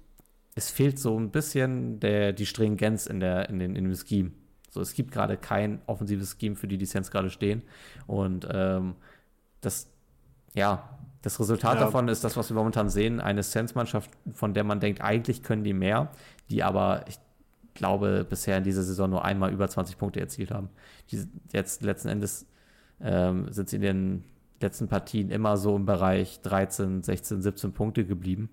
Es 0.57 0.70
fehlt 0.70 0.99
so 0.99 1.16
ein 1.16 1.31
bisschen 1.31 2.01
der, 2.01 2.33
die 2.33 2.47
Stringenz 2.47 3.07
in, 3.07 3.20
der, 3.20 3.49
in, 3.49 3.61
den, 3.61 3.77
in 3.77 3.85
dem 3.85 3.95
Scheme. 3.95 4.33
So, 4.70 4.81
es 4.81 4.95
gibt 4.95 5.12
gerade 5.12 5.37
kein 5.37 5.81
offensives 5.87 6.37
Scheme, 6.39 6.57
für 6.57 6.66
die 6.66 6.78
die 6.78 6.87
Saints 6.87 7.11
gerade 7.11 7.31
stehen. 7.31 7.62
Und 8.07 8.49
ähm, 8.51 8.97
das, 9.61 9.89
ja, 10.55 10.99
das 11.23 11.39
Resultat 11.39 11.74
ja. 11.74 11.81
davon 11.81 12.09
ist 12.09 12.24
das, 12.24 12.37
was 12.37 12.51
wir 12.51 12.55
momentan 12.55 12.89
sehen, 12.89 13.20
eine 13.20 13.43
Saints-Mannschaft, 13.43 14.11
von 14.33 14.55
der 14.55 14.65
man 14.65 14.81
denkt, 14.81 15.01
eigentlich 15.03 15.43
können 15.43 15.62
die 15.62 15.73
mehr, 15.73 16.11
die 16.51 16.62
aber, 16.62 17.05
ich 17.07 17.19
glaube, 17.74 18.27
bisher 18.28 18.59
in 18.59 18.65
dieser 18.65 18.83
Saison 18.83 19.11
nur 19.11 19.24
einmal 19.24 19.53
über 19.53 19.69
20 19.69 19.99
Punkte 19.99 20.20
erzielt 20.20 20.51
haben. 20.51 20.70
Die 21.11 21.27
jetzt 21.53 21.83
letzten 21.83 22.09
Endes 22.09 22.47
ähm, 23.01 23.53
sind 23.53 23.69
sie 23.69 23.77
in 23.77 23.83
den 23.83 24.24
letzten 24.61 24.89
Partien 24.89 25.31
immer 25.31 25.57
so 25.57 25.77
im 25.77 25.87
Bereich 25.87 26.41
13, 26.43 27.03
16, 27.03 27.43
17 27.43 27.73
Punkte 27.73 28.05
geblieben. 28.05 28.51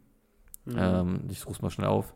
Mhm. 0.65 0.77
Ähm, 0.77 1.19
ich 1.29 1.45
rufe 1.45 1.55
es 1.55 1.61
mal 1.61 1.69
schnell 1.69 1.87
auf. 1.87 2.13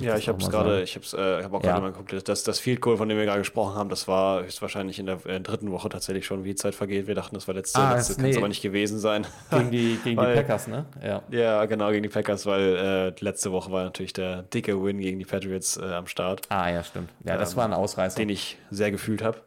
ja, 0.00 0.16
ich, 0.16 0.28
habe 0.28 0.42
es 0.42 0.50
gerade, 0.50 0.82
ich 0.82 0.96
habe 0.96 1.40
äh, 1.40 1.44
hab 1.44 1.54
auch 1.54 1.62
gerade 1.62 1.80
mal 1.80 1.92
geguckt, 1.92 2.28
das, 2.28 2.42
das 2.42 2.58
Field 2.58 2.80
Goal, 2.80 2.96
von 2.96 3.08
dem 3.08 3.16
wir 3.16 3.24
gerade 3.24 3.38
gesprochen 3.38 3.74
haben, 3.74 3.88
das 3.88 4.06
war 4.06 4.42
höchstwahrscheinlich 4.42 4.98
in 4.98 5.06
der, 5.06 5.16
der, 5.16 5.40
dritten 5.40 5.70
Woche 5.70 5.88
tatsächlich 5.88 6.26
schon, 6.26 6.44
wie 6.44 6.50
die 6.50 6.54
Zeit 6.56 6.74
vergeht. 6.74 7.06
Wir 7.06 7.14
dachten, 7.14 7.34
das 7.34 7.48
war 7.48 7.54
letzte, 7.54 7.80
ah, 7.80 7.94
letzte 7.94 8.16
kann 8.16 8.24
es 8.26 8.36
aber 8.36 8.48
nicht 8.48 8.62
gewesen 8.62 8.98
sein. 8.98 9.26
Gegen 9.50 9.70
die, 9.70 9.98
gegen 10.04 10.16
weil, 10.16 10.34
die 10.34 10.42
Packers, 10.42 10.66
ne? 10.66 10.84
Ja. 11.02 11.22
ja, 11.30 11.64
genau, 11.64 11.90
gegen 11.90 12.02
die 12.02 12.08
Packers, 12.08 12.44
weil 12.44 13.14
äh, 13.18 13.24
letzte 13.24 13.52
Woche 13.52 13.72
war 13.72 13.84
natürlich 13.84 14.12
der 14.12 14.42
dicke 14.42 14.82
Win 14.82 14.98
gegen 14.98 15.18
die 15.18 15.24
Patriots 15.24 15.76
äh, 15.76 15.84
am 15.84 16.06
Start. 16.06 16.42
Ah, 16.50 16.68
ja, 16.68 16.82
stimmt. 16.82 17.10
Ja, 17.24 17.36
das 17.36 17.52
ähm, 17.52 17.56
war 17.58 17.64
ein 17.64 17.72
Ausreißer. 17.72 18.16
Den 18.16 18.28
ich 18.28 18.58
sehr 18.70 18.90
gefühlt 18.90 19.22
habe. 19.22 19.38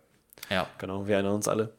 Ja. 0.50 0.68
Genau, 0.80 1.08
wir 1.08 1.16
erinnern 1.16 1.36
uns 1.36 1.48
alle. 1.48 1.74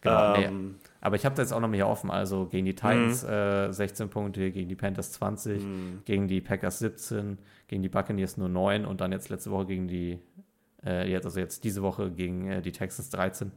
Genau, 0.00 0.34
ähm, 0.34 0.76
nee. 0.82 0.89
Aber 1.00 1.16
ich 1.16 1.24
habe 1.24 1.34
da 1.34 1.42
jetzt 1.42 1.52
auch 1.52 1.60
noch 1.60 1.68
mehr 1.68 1.88
offen. 1.88 2.10
Also 2.10 2.46
gegen 2.46 2.66
die 2.66 2.74
Titans 2.74 3.22
mhm. 3.22 3.30
äh, 3.30 3.72
16 3.72 4.10
Punkte, 4.10 4.50
gegen 4.50 4.68
die 4.68 4.74
Panthers 4.74 5.12
20, 5.12 5.62
mhm. 5.62 6.02
gegen 6.04 6.28
die 6.28 6.40
Packers 6.40 6.78
17, 6.80 7.38
gegen 7.68 7.82
die 7.82 7.88
Buccaneers 7.88 8.36
nur 8.36 8.48
9 8.48 8.84
und 8.84 9.00
dann 9.00 9.12
jetzt 9.12 9.28
letzte 9.28 9.50
Woche 9.50 9.66
gegen 9.66 9.88
die, 9.88 10.18
äh, 10.84 11.10
jetzt, 11.10 11.24
also 11.24 11.40
jetzt 11.40 11.64
diese 11.64 11.82
Woche 11.82 12.10
gegen 12.10 12.48
äh, 12.50 12.62
die 12.62 12.72
Texans 12.72 13.10
13. 13.10 13.52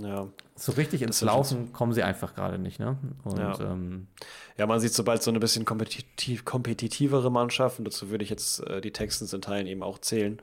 Ja. 0.00 0.26
So 0.56 0.72
richtig 0.72 1.02
ins 1.02 1.20
Laufen 1.20 1.72
kommen 1.72 1.92
sie 1.92 2.02
einfach 2.02 2.34
gerade 2.34 2.58
nicht, 2.58 2.80
ne? 2.80 2.98
Und, 3.22 3.38
ja. 3.38 3.60
Ähm, 3.60 4.08
ja, 4.58 4.66
man 4.66 4.80
sieht 4.80 4.92
sobald 4.92 5.22
so 5.22 5.30
eine 5.30 5.38
bisschen 5.38 5.64
kompetitiv, 5.64 6.44
kompetitivere 6.44 7.30
Mannschaft, 7.30 7.78
und 7.78 7.84
dazu 7.84 8.10
würde 8.10 8.24
ich 8.24 8.30
jetzt 8.30 8.60
äh, 8.66 8.80
die 8.80 8.90
Texans 8.90 9.32
in 9.32 9.40
Teilen 9.40 9.68
eben 9.68 9.84
auch 9.84 9.98
zählen, 9.98 10.40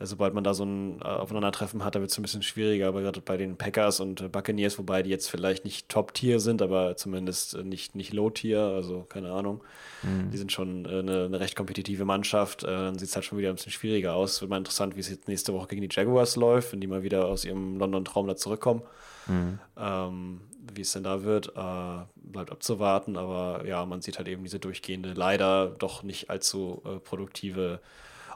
sobald 0.00 0.34
man 0.34 0.44
da 0.44 0.54
so 0.54 0.64
ein 0.64 1.00
äh, 1.00 1.04
Aufeinandertreffen 1.04 1.84
hat, 1.84 1.94
da 1.94 2.00
wird 2.00 2.10
es 2.10 2.18
ein 2.18 2.22
bisschen 2.22 2.42
schwieriger, 2.42 2.88
aber 2.88 3.02
gerade 3.02 3.20
bei 3.20 3.36
den 3.36 3.56
Packers 3.56 4.00
und 4.00 4.20
äh, 4.20 4.28
Buccaneers, 4.28 4.78
wobei 4.78 5.02
die 5.02 5.10
jetzt 5.10 5.30
vielleicht 5.30 5.64
nicht 5.64 5.88
Top-Tier 5.88 6.40
sind, 6.40 6.62
aber 6.62 6.96
zumindest 6.96 7.54
äh, 7.54 7.62
nicht, 7.62 7.94
nicht 7.94 8.12
Low-Tier, 8.12 8.60
also 8.60 9.02
keine 9.08 9.32
Ahnung. 9.32 9.62
Mhm. 10.02 10.30
Die 10.30 10.36
sind 10.36 10.52
schon 10.52 10.84
äh, 10.84 10.98
eine, 10.98 11.24
eine, 11.26 11.40
recht 11.40 11.56
kompetitive 11.56 12.04
Mannschaft. 12.04 12.64
Äh, 12.64 12.66
dann 12.66 12.98
sieht 12.98 13.08
es 13.08 13.14
halt 13.14 13.24
schon 13.24 13.38
wieder 13.38 13.50
ein 13.50 13.54
bisschen 13.54 13.72
schwieriger 13.72 14.14
aus. 14.14 14.40
Wird 14.40 14.50
mal 14.50 14.58
interessant, 14.58 14.96
wie 14.96 15.00
es 15.00 15.08
jetzt 15.08 15.28
nächste 15.28 15.54
Woche 15.54 15.68
gegen 15.68 15.82
die 15.82 15.94
Jaguars 15.94 16.36
läuft, 16.36 16.72
wenn 16.72 16.80
die 16.80 16.86
mal 16.86 17.02
wieder 17.02 17.26
aus 17.26 17.44
ihrem 17.44 17.78
London-Traum 17.78 18.26
da 18.26 18.36
zurückkommen. 18.36 18.82
Mhm. 19.26 19.58
Ähm, 19.78 20.40
wie 20.74 20.80
es 20.80 20.92
denn 20.92 21.04
da 21.04 21.22
wird, 21.22 21.48
äh, 21.56 22.04
bleibt 22.16 22.50
abzuwarten, 22.50 23.16
aber 23.16 23.64
ja, 23.66 23.84
man 23.84 24.00
sieht 24.00 24.18
halt 24.18 24.28
eben 24.28 24.42
diese 24.42 24.58
durchgehende, 24.58 25.12
leider 25.12 25.68
doch 25.68 26.02
nicht 26.02 26.30
allzu 26.30 26.82
produktive 27.04 27.80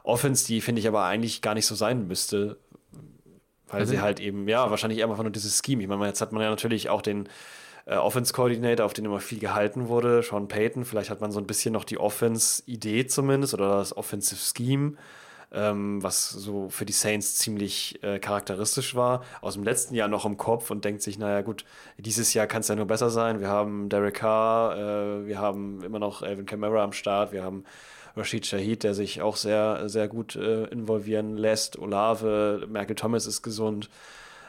Offense, 0.09 0.45
die 0.45 0.61
finde 0.61 0.81
ich 0.81 0.87
aber 0.87 1.05
eigentlich 1.05 1.41
gar 1.41 1.53
nicht 1.53 1.65
so 1.65 1.75
sein 1.75 2.07
müsste, 2.07 2.57
weil 3.67 3.81
also, 3.81 3.91
sie 3.91 4.01
halt 4.01 4.19
eben, 4.19 4.47
ja, 4.47 4.69
wahrscheinlich 4.69 5.03
einfach 5.03 5.21
nur 5.21 5.31
dieses 5.31 5.61
Scheme. 5.63 5.83
Ich 5.83 5.87
meine, 5.87 6.05
jetzt 6.05 6.21
hat 6.21 6.31
man 6.31 6.41
ja 6.41 6.49
natürlich 6.49 6.89
auch 6.89 7.01
den 7.01 7.29
äh, 7.85 7.95
Offense-Coordinator, 7.95 8.85
auf 8.85 8.93
den 8.93 9.05
immer 9.05 9.19
viel 9.19 9.39
gehalten 9.39 9.87
wurde, 9.87 10.23
Sean 10.23 10.47
Payton. 10.47 10.85
Vielleicht 10.85 11.09
hat 11.09 11.21
man 11.21 11.31
so 11.31 11.39
ein 11.39 11.47
bisschen 11.47 11.73
noch 11.73 11.83
die 11.83 11.97
Offense-Idee 11.97 13.07
zumindest 13.07 13.53
oder 13.53 13.77
das 13.77 13.95
Offensive 13.95 14.39
Scheme, 14.39 14.93
ähm, 15.51 16.01
was 16.01 16.29
so 16.29 16.69
für 16.69 16.85
die 16.85 16.93
Saints 16.93 17.35
ziemlich 17.35 18.01
äh, 18.03 18.19
charakteristisch 18.19 18.95
war, 18.95 19.23
aus 19.41 19.55
dem 19.55 19.63
letzten 19.63 19.95
Jahr 19.95 20.07
noch 20.07 20.25
im 20.25 20.37
Kopf 20.37 20.69
und 20.69 20.85
denkt 20.85 21.01
sich, 21.01 21.17
naja 21.17 21.41
gut, 21.41 21.65
dieses 21.97 22.33
Jahr 22.33 22.47
kann 22.47 22.61
es 22.61 22.67
ja 22.67 22.75
nur 22.75 22.85
besser 22.85 23.09
sein. 23.09 23.39
Wir 23.39 23.47
haben 23.47 23.89
Derek 23.89 24.15
Carr, 24.15 24.77
äh, 24.77 25.27
wir 25.27 25.39
haben 25.39 25.83
immer 25.83 25.99
noch 25.99 26.21
Alvin 26.21 26.45
Kamara 26.45 26.83
am 26.83 26.93
Start, 26.93 27.31
wir 27.31 27.43
haben 27.43 27.65
Rashid 28.19 28.45
Shahid, 28.45 28.83
der 28.83 28.93
sich 28.93 29.21
auch 29.21 29.37
sehr, 29.37 29.87
sehr 29.87 30.07
gut 30.07 30.35
äh, 30.35 30.65
involvieren 30.65 31.37
lässt. 31.37 31.79
Olave, 31.79 32.67
Merkel 32.69 32.95
Thomas 32.95 33.25
ist 33.25 33.41
gesund. 33.41 33.89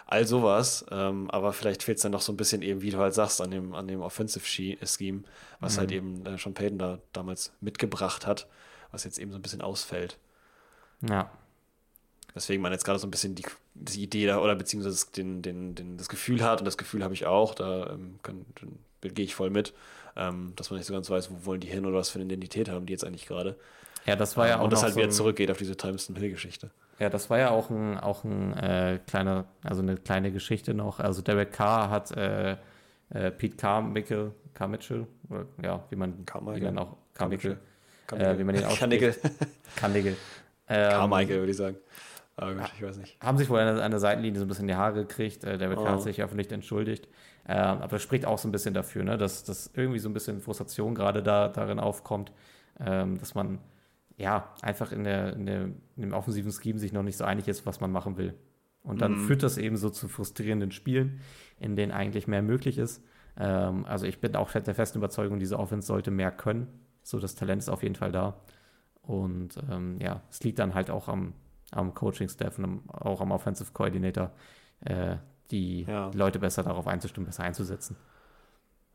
All 0.06 0.26
sowas. 0.26 0.84
Ähm, 0.90 1.30
aber 1.30 1.52
vielleicht 1.52 1.84
fehlt 1.84 1.98
es 1.98 2.02
dann 2.02 2.12
noch 2.12 2.20
so 2.20 2.32
ein 2.32 2.36
bisschen 2.36 2.62
eben, 2.62 2.82
wie 2.82 2.90
du 2.90 2.98
halt 2.98 3.14
sagst, 3.14 3.40
an 3.40 3.52
dem, 3.52 3.74
an 3.74 3.86
dem 3.86 4.02
Offensive 4.02 4.44
Scheme, 4.44 5.22
was 5.60 5.78
halt 5.78 5.90
mhm. 5.90 5.94
halt 6.18 6.26
eben 6.26 6.26
äh, 6.26 6.36
Sean 6.38 6.54
Payton 6.54 6.78
da 6.78 6.98
damals 7.12 7.52
mitgebracht 7.60 8.26
hat, 8.26 8.48
was 8.90 9.04
jetzt 9.04 9.18
eben 9.18 9.30
so 9.30 9.38
ein 9.38 9.42
bisschen 9.42 9.62
ausfällt. 9.62 10.18
Ja. 11.08 11.30
Deswegen 12.34 12.62
man 12.62 12.72
jetzt 12.72 12.84
gerade 12.84 12.98
so 12.98 13.06
ein 13.06 13.10
bisschen 13.10 13.34
die, 13.34 13.44
die 13.74 14.02
Idee 14.02 14.26
da 14.26 14.40
oder 14.40 14.54
beziehungsweise 14.56 15.06
den, 15.16 15.42
den, 15.42 15.74
den, 15.74 15.96
das 15.96 16.08
Gefühl 16.08 16.42
hat, 16.42 16.60
und 16.60 16.64
das 16.64 16.78
Gefühl 16.78 17.02
habe 17.04 17.14
ich 17.14 17.26
auch, 17.26 17.54
da 17.54 17.90
ähm, 17.90 18.18
gehe 19.00 19.24
ich 19.24 19.34
voll 19.34 19.50
mit, 19.50 19.74
ähm, 20.20 20.52
dass 20.56 20.70
man 20.70 20.78
nicht 20.78 20.86
so 20.86 20.92
ganz 20.92 21.08
weiß, 21.08 21.30
wo 21.30 21.46
wollen 21.46 21.60
die 21.60 21.68
hin 21.68 21.86
oder 21.86 21.98
was 21.98 22.10
für 22.10 22.18
eine 22.18 22.26
Identität 22.26 22.68
haben 22.68 22.86
die 22.86 22.92
jetzt 22.92 23.04
eigentlich 23.04 23.26
gerade. 23.26 23.56
Ja, 24.06 24.16
das 24.16 24.36
war 24.36 24.46
ja 24.46 24.54
ähm, 24.54 24.60
auch. 24.60 24.64
Und 24.64 24.72
das 24.72 24.82
halt 24.82 24.94
so 24.94 25.00
wieder 25.00 25.10
zurückgeht 25.10 25.50
auf 25.50 25.58
diese 25.58 25.76
Timeston 25.76 26.16
Hill-Geschichte. 26.16 26.70
Ja, 26.98 27.08
das 27.08 27.30
war 27.30 27.38
ja 27.38 27.50
auch 27.50 27.70
ein, 27.70 27.98
auch 27.98 28.24
ein 28.24 28.52
äh, 28.58 29.00
kleiner, 29.06 29.46
also 29.62 29.80
eine 29.80 29.96
kleine 29.96 30.32
Geschichte 30.32 30.74
noch. 30.74 31.00
Also 31.00 31.22
Derek 31.22 31.52
Carr 31.52 31.88
hat 31.88 32.10
äh, 32.12 32.56
äh, 33.10 33.30
Pete 33.30 33.56
Carmichael, 33.56 34.32
Carmichael, 34.52 35.06
oder 35.30 35.46
ja, 35.62 35.82
wie 35.88 35.96
man 35.96 36.26
Carmichael. 36.26 36.72
ihn 36.72 36.78
auch 36.78 36.96
Carmichael, 37.14 37.58
Carmichael. 38.06 38.34
Äh, 38.34 38.38
wie 38.38 38.44
man 38.44 38.54
ihn 38.54 38.64
ausspricht. 38.64 39.20
Carmichael. 39.76 40.16
Ähm, 40.72 40.88
Carmichael, 40.88 41.38
würde 41.40 41.50
ich 41.50 41.56
sagen. 41.56 41.76
Aber 42.36 42.54
gut, 42.54 42.70
ich 42.76 42.82
weiß 42.84 42.96
nicht. 42.98 43.16
Haben 43.20 43.38
sich 43.38 43.50
wohl 43.50 43.58
an 43.58 43.74
der, 43.74 43.84
an 43.84 43.90
der 43.90 43.98
Seitenlinie 43.98 44.38
so 44.38 44.44
ein 44.44 44.48
bisschen 44.48 44.68
die 44.68 44.76
Haare 44.76 45.04
gekriegt. 45.04 45.42
Äh, 45.42 45.58
David 45.58 45.78
oh. 45.78 45.82
Carr 45.82 45.94
hat 45.94 46.02
sich 46.02 46.22
öffentlich 46.22 46.52
entschuldigt. 46.52 47.08
Äh, 47.50 47.54
aber 47.54 47.88
das 47.88 48.02
spricht 48.02 48.26
auch 48.26 48.38
so 48.38 48.46
ein 48.46 48.52
bisschen 48.52 48.74
dafür, 48.74 49.02
ne, 49.02 49.18
dass, 49.18 49.42
dass 49.42 49.72
irgendwie 49.74 49.98
so 49.98 50.08
ein 50.08 50.12
bisschen 50.12 50.40
Frustration 50.40 50.94
gerade 50.94 51.20
da, 51.20 51.48
darin 51.48 51.80
aufkommt, 51.80 52.30
ähm, 52.78 53.18
dass 53.18 53.34
man 53.34 53.58
ja 54.16 54.54
einfach 54.62 54.92
in, 54.92 55.02
der, 55.02 55.32
in, 55.32 55.46
der, 55.46 55.62
in 55.64 55.74
dem 55.96 56.12
offensiven 56.12 56.52
Scheme 56.52 56.78
sich 56.78 56.92
noch 56.92 57.02
nicht 57.02 57.16
so 57.16 57.24
einig 57.24 57.48
ist, 57.48 57.66
was 57.66 57.80
man 57.80 57.90
machen 57.90 58.16
will. 58.16 58.34
Und 58.84 59.00
dann 59.00 59.14
mhm. 59.14 59.26
führt 59.26 59.42
das 59.42 59.58
eben 59.58 59.76
so 59.76 59.90
zu 59.90 60.06
frustrierenden 60.06 60.70
Spielen, 60.70 61.22
in 61.58 61.74
denen 61.74 61.90
eigentlich 61.90 62.28
mehr 62.28 62.40
möglich 62.40 62.78
ist. 62.78 63.02
Ähm, 63.36 63.84
also 63.84 64.06
ich 64.06 64.20
bin 64.20 64.36
auch 64.36 64.52
der 64.52 64.74
festen 64.76 64.98
Überzeugung, 64.98 65.40
diese 65.40 65.58
Offense 65.58 65.88
sollte 65.88 66.12
mehr 66.12 66.30
können. 66.30 66.68
So, 67.02 67.18
das 67.18 67.34
Talent 67.34 67.62
ist 67.62 67.68
auf 67.68 67.82
jeden 67.82 67.96
Fall 67.96 68.12
da. 68.12 68.40
Und 69.02 69.58
ähm, 69.68 69.98
ja, 70.00 70.22
es 70.30 70.40
liegt 70.44 70.60
dann 70.60 70.74
halt 70.74 70.88
auch 70.88 71.08
am, 71.08 71.32
am 71.72 71.94
Coaching-Staff 71.94 72.58
und 72.58 72.64
am, 72.64 72.90
auch 72.90 73.20
am 73.20 73.32
Offensive 73.32 73.72
Coordinator, 73.72 74.30
äh, 74.82 75.16
die 75.50 75.84
ja. 75.84 76.10
Leute 76.14 76.38
besser 76.38 76.62
darauf 76.62 76.86
einzustimmen, 76.86 77.26
besser 77.26 77.42
einzusetzen. 77.42 77.96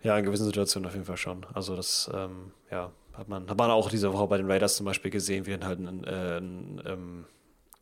Ja, 0.01 0.17
in 0.17 0.25
gewissen 0.25 0.45
Situationen 0.45 0.87
auf 0.87 0.93
jeden 0.93 1.05
Fall 1.05 1.17
schon. 1.17 1.45
Also 1.53 1.75
das, 1.75 2.09
ähm, 2.13 2.51
ja, 2.69 2.91
hat 3.13 3.27
man, 3.27 3.49
hat 3.49 3.57
man 3.57 3.71
auch 3.71 3.89
diese 3.89 4.11
Woche 4.13 4.27
bei 4.27 4.37
den 4.37 4.49
Raiders 4.49 4.75
zum 4.75 4.85
Beispiel 4.85 5.11
gesehen, 5.11 5.45
wie 5.45 5.51
dann 5.51 5.65
halt 5.65 5.79
ein, 5.79 6.03
äh, 6.03 6.37
ein, 6.37 6.81
ähm, 6.85 7.25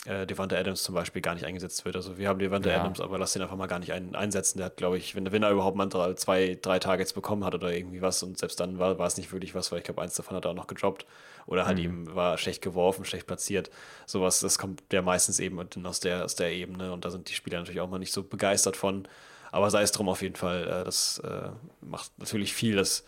äh, 0.05 0.27
Devante 0.27 0.57
Adams 0.57 0.83
zum 0.83 0.95
Beispiel 0.95 1.21
gar 1.21 1.33
nicht 1.33 1.45
eingesetzt 1.45 1.85
wird. 1.85 1.95
Also 1.95 2.17
wir 2.17 2.27
haben 2.27 2.39
Devante 2.39 2.69
ja. 2.69 2.81
Adams, 2.81 2.99
aber 2.99 3.17
lass 3.17 3.33
den 3.33 3.41
einfach 3.41 3.55
mal 3.55 3.67
gar 3.67 3.79
nicht 3.79 3.93
ein, 3.93 4.15
einsetzen. 4.15 4.57
Der 4.57 4.65
hat, 4.65 4.77
glaube 4.77 4.97
ich, 4.97 5.15
wenn, 5.15 5.31
wenn 5.31 5.43
er 5.43 5.51
überhaupt 5.51 5.77
mal 5.77 5.89
zwei, 6.17 6.57
drei 6.61 6.79
Targets 6.79 7.13
bekommen 7.13 7.45
hat 7.45 7.55
oder 7.55 7.71
irgendwie 7.71 8.01
was 8.01 8.21
und 8.21 8.37
selbst 8.37 8.59
dann 8.59 8.79
war, 8.79 8.99
war 8.99 9.07
es 9.07 9.17
nicht 9.17 9.31
wirklich 9.31 9.55
was, 9.55 9.71
weil 9.71 9.79
ich 9.79 9.85
glaube, 9.85 10.01
eins 10.01 10.15
davon 10.15 10.35
hat 10.35 10.45
er 10.45 10.51
auch 10.51 10.55
noch 10.55 10.67
gedroppt 10.67 11.05
oder 11.45 11.65
halt 11.65 11.77
mhm. 11.77 11.83
ihm 11.83 12.15
war 12.15 12.37
schlecht 12.37 12.61
geworfen, 12.61 13.05
schlecht 13.05 13.27
platziert. 13.27 13.71
Sowas, 14.05 14.41
das 14.41 14.57
kommt 14.57 14.81
ja 14.91 15.01
meistens 15.01 15.39
eben 15.39 15.59
aus 15.85 15.99
der, 16.01 16.25
aus 16.25 16.35
der 16.35 16.51
Ebene 16.51 16.91
und 16.91 17.05
da 17.05 17.09
sind 17.09 17.29
die 17.29 17.33
Spieler 17.33 17.59
natürlich 17.59 17.81
auch 17.81 17.89
mal 17.89 17.99
nicht 17.99 18.13
so 18.13 18.23
begeistert 18.23 18.75
von. 18.75 19.07
Aber 19.51 19.69
sei 19.69 19.83
es 19.83 19.91
drum 19.91 20.09
auf 20.09 20.21
jeden 20.21 20.35
Fall, 20.35 20.63
äh, 20.63 20.83
das 20.83 21.19
äh, 21.19 21.49
macht 21.79 22.11
natürlich 22.17 22.53
viel 22.53 22.75
das 22.75 23.05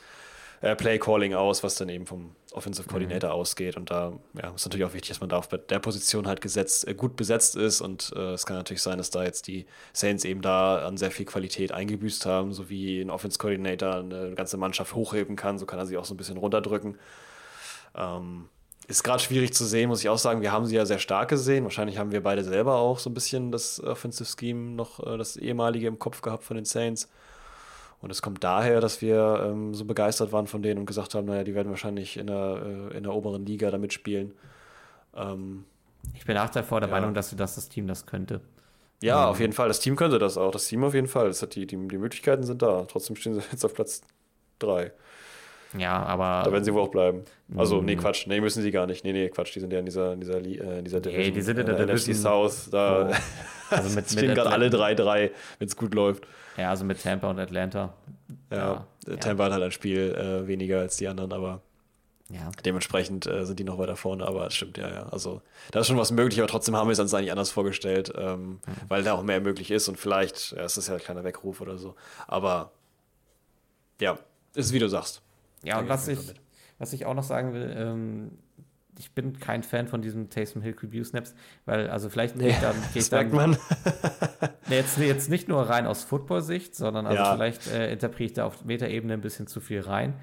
äh, 0.65 0.75
Play 0.75 0.97
Calling 0.97 1.35
aus, 1.35 1.63
was 1.63 1.75
dann 1.75 1.89
eben 1.89 2.07
vom 2.07 2.31
Offensive 2.51 2.87
Coordinator 2.87 3.29
mhm. 3.29 3.35
ausgeht. 3.35 3.77
Und 3.77 3.91
da 3.91 4.13
ja, 4.41 4.49
ist 4.49 4.65
natürlich 4.65 4.85
auch 4.85 4.93
wichtig, 4.93 5.09
dass 5.09 5.19
man 5.19 5.29
da 5.29 5.37
auf 5.37 5.47
der 5.47 5.79
Position 5.79 6.27
halt 6.27 6.41
gesetzt, 6.41 6.87
äh, 6.87 6.95
gut 6.95 7.15
besetzt 7.15 7.55
ist. 7.55 7.81
Und 7.81 8.11
äh, 8.15 8.33
es 8.33 8.47
kann 8.47 8.57
natürlich 8.57 8.81
sein, 8.81 8.97
dass 8.97 9.11
da 9.11 9.23
jetzt 9.23 9.47
die 9.47 9.67
Saints 9.93 10.25
eben 10.25 10.41
da 10.41 10.79
an 10.79 10.97
sehr 10.97 11.11
viel 11.11 11.27
Qualität 11.27 11.71
eingebüßt 11.71 12.25
haben, 12.25 12.51
so 12.51 12.67
wie 12.67 12.99
ein 12.99 13.11
Offense 13.11 13.37
Coordinator 13.37 13.97
eine 13.97 14.33
ganze 14.33 14.57
Mannschaft 14.57 14.95
hochheben 14.95 15.35
kann, 15.35 15.59
so 15.59 15.67
kann 15.67 15.77
er 15.77 15.85
sie 15.85 15.97
auch 15.97 16.05
so 16.05 16.15
ein 16.15 16.17
bisschen 16.17 16.37
runterdrücken. 16.37 16.97
Ähm, 17.95 18.49
ist 18.87 19.03
gerade 19.03 19.21
schwierig 19.21 19.53
zu 19.53 19.65
sehen, 19.65 19.89
muss 19.89 20.01
ich 20.01 20.09
auch 20.09 20.17
sagen. 20.17 20.41
Wir 20.41 20.51
haben 20.51 20.65
sie 20.65 20.75
ja 20.75 20.85
sehr 20.85 20.99
stark 20.99 21.29
gesehen. 21.29 21.63
Wahrscheinlich 21.63 21.99
haben 21.99 22.11
wir 22.11 22.23
beide 22.23 22.43
selber 22.43 22.75
auch 22.75 22.97
so 22.97 23.11
ein 23.11 23.13
bisschen 23.13 23.51
das 23.51 23.83
Offensive 23.83 24.27
Scheme 24.27 24.75
noch, 24.75 24.99
äh, 25.05 25.17
das 25.17 25.37
ehemalige 25.37 25.85
im 25.85 25.99
Kopf 25.99 26.21
gehabt 26.21 26.43
von 26.43 26.55
den 26.55 26.65
Saints. 26.65 27.07
Und 28.01 28.11
es 28.11 28.21
kommt 28.21 28.43
daher, 28.43 28.81
dass 28.81 29.01
wir 29.01 29.43
ähm, 29.45 29.73
so 29.73 29.85
begeistert 29.85 30.31
waren 30.31 30.47
von 30.47 30.61
denen 30.61 30.79
und 30.79 30.85
gesagt 30.85 31.15
haben, 31.15 31.25
naja, 31.25 31.43
die 31.43 31.55
werden 31.55 31.69
wahrscheinlich 31.69 32.17
in 32.17 32.27
der, 32.27 32.89
äh, 32.91 32.97
in 32.97 33.03
der 33.03 33.13
oberen 33.13 33.45
Liga 33.45 33.71
da 33.71 33.77
mitspielen. 33.77 34.33
Ähm, 35.15 35.65
ich 36.13 36.25
bin 36.25 36.35
nach 36.35 36.49
der 36.49 36.63
vor 36.63 36.81
der 36.81 36.89
ja. 36.89 36.95
Meinung, 36.95 37.13
dass 37.13 37.35
das, 37.35 37.55
das 37.55 37.69
Team 37.69 37.87
das 37.87 38.05
könnte. 38.05 38.41
Ja, 39.01 39.23
ähm. 39.23 39.29
auf 39.29 39.39
jeden 39.39 39.53
Fall. 39.53 39.67
Das 39.67 39.79
Team 39.79 39.95
könnte 39.95 40.19
das 40.19 40.37
auch. 40.37 40.51
Das 40.51 40.67
Team 40.67 40.83
auf 40.83 40.93
jeden 40.93 41.07
Fall. 41.07 41.27
Das 41.27 41.41
hat 41.41 41.55
die, 41.55 41.65
die, 41.65 41.77
die 41.87 41.97
Möglichkeiten 41.97 42.43
sind 42.43 42.61
da. 42.61 42.85
Trotzdem 42.85 43.15
stehen 43.15 43.33
sie 43.33 43.41
jetzt 43.51 43.65
auf 43.65 43.73
Platz 43.73 44.01
drei. 44.59 44.91
Ja, 45.77 46.03
aber. 46.03 46.43
Da 46.45 46.51
werden 46.51 46.63
sie 46.63 46.73
wohl 46.73 46.81
auch 46.81 46.91
bleiben. 46.91 47.23
Also, 47.55 47.81
nee, 47.81 47.95
mm. 47.95 47.99
Quatsch. 47.99 48.27
Nee, 48.27 48.41
müssen 48.41 48.63
sie 48.63 48.71
gar 48.71 48.87
nicht. 48.87 49.03
Nee, 49.03 49.13
nee, 49.13 49.29
Quatsch. 49.29 49.55
Die 49.55 49.59
sind 49.59 49.71
ja 49.71 49.79
in 49.79 49.85
dieser, 49.85 50.13
in 50.13 50.19
dieser, 50.19 50.37
äh, 50.37 50.79
in 50.79 50.85
dieser 50.85 51.01
Division. 51.01 51.25
Nee, 51.25 51.31
die 51.31 51.41
sind 51.41 51.59
in 51.59 51.65
der 51.65 51.79
äh, 51.79 51.85
Division. 51.85 52.15
NFC 52.15 52.21
South. 52.21 52.69
Da 52.71 53.09
oh. 53.09 53.13
also 53.75 53.95
mit, 53.95 54.09
stehen 54.09 54.33
gerade 54.33 54.51
alle 54.51 54.67
3-3, 54.67 55.31
wenn 55.59 55.67
es 55.67 55.75
gut 55.75 55.93
läuft. 55.93 56.25
Ja, 56.57 56.69
also 56.69 56.85
mit 56.85 57.01
Tampa 57.01 57.29
und 57.29 57.39
Atlanta. 57.39 57.93
Ja, 58.51 58.85
ja. 59.07 59.15
Tampa 59.17 59.43
ja. 59.43 59.45
hat 59.45 59.53
halt 59.53 59.63
ein 59.63 59.71
Spiel 59.71 60.15
äh, 60.15 60.47
weniger 60.47 60.79
als 60.79 60.97
die 60.97 61.07
anderen, 61.07 61.33
aber 61.33 61.61
ja. 62.29 62.49
dementsprechend 62.63 63.27
äh, 63.27 63.45
sind 63.45 63.59
die 63.59 63.63
noch 63.63 63.77
weiter 63.77 63.95
vorne. 63.95 64.25
Aber 64.25 64.47
es 64.47 64.53
stimmt, 64.53 64.77
ja, 64.77 64.89
ja. 64.89 65.09
Also, 65.09 65.41
da 65.71 65.81
ist 65.81 65.87
schon 65.87 65.97
was 65.97 66.11
möglich, 66.11 66.39
aber 66.39 66.47
trotzdem 66.47 66.75
haben 66.75 66.87
wir 66.87 66.93
es 66.93 66.99
uns 66.99 67.13
eigentlich 67.13 67.31
anders 67.31 67.51
vorgestellt, 67.51 68.13
ähm, 68.17 68.49
mhm. 68.49 68.59
weil 68.87 69.03
da 69.03 69.13
auch 69.13 69.23
mehr 69.23 69.41
möglich 69.41 69.71
ist 69.71 69.87
und 69.87 69.97
vielleicht, 69.97 70.51
ja, 70.51 70.63
es 70.63 70.77
ist 70.77 70.87
ja 70.87 70.95
ein 70.95 71.01
kleiner 71.01 71.23
Weckruf 71.23 71.61
oder 71.61 71.77
so. 71.77 71.95
Aber 72.27 72.71
ja, 73.99 74.17
ist 74.55 74.73
wie 74.73 74.79
du 74.79 74.87
sagst. 74.87 75.21
Ja, 75.65 75.79
und 75.79 75.89
was 75.89 76.07
ich, 76.07 76.33
was 76.77 76.93
ich 76.93 77.05
auch 77.05 77.13
noch 77.13 77.23
sagen 77.23 77.53
will, 77.53 77.73
ähm, 77.77 78.31
ich 78.99 79.13
bin 79.13 79.39
kein 79.39 79.63
Fan 79.63 79.87
von 79.87 80.01
diesem 80.01 80.29
Taysom 80.29 80.61
Hill 80.61 80.75
Review 80.81 81.03
Snaps, 81.03 81.35
weil 81.65 81.89
also 81.89 82.09
vielleicht 82.09 82.35
nee, 82.35 82.55
dann, 82.61 82.75
geht 82.93 83.11
dann 83.11 83.31
man. 83.31 83.57
jetzt, 84.69 84.97
jetzt 84.97 85.29
nicht 85.29 85.47
nur 85.47 85.63
rein 85.63 85.87
aus 85.87 86.03
Football-Sicht, 86.03 86.75
sondern 86.75 87.05
also 87.05 87.21
ja. 87.21 87.33
vielleicht 87.33 87.67
äh, 87.67 87.91
interpretiere 87.91 88.27
ich 88.27 88.33
da 88.33 88.45
auf 88.45 88.63
Metaebene 88.65 89.13
ein 89.13 89.21
bisschen 89.21 89.47
zu 89.47 89.59
viel 89.59 89.81
rein. 89.81 90.13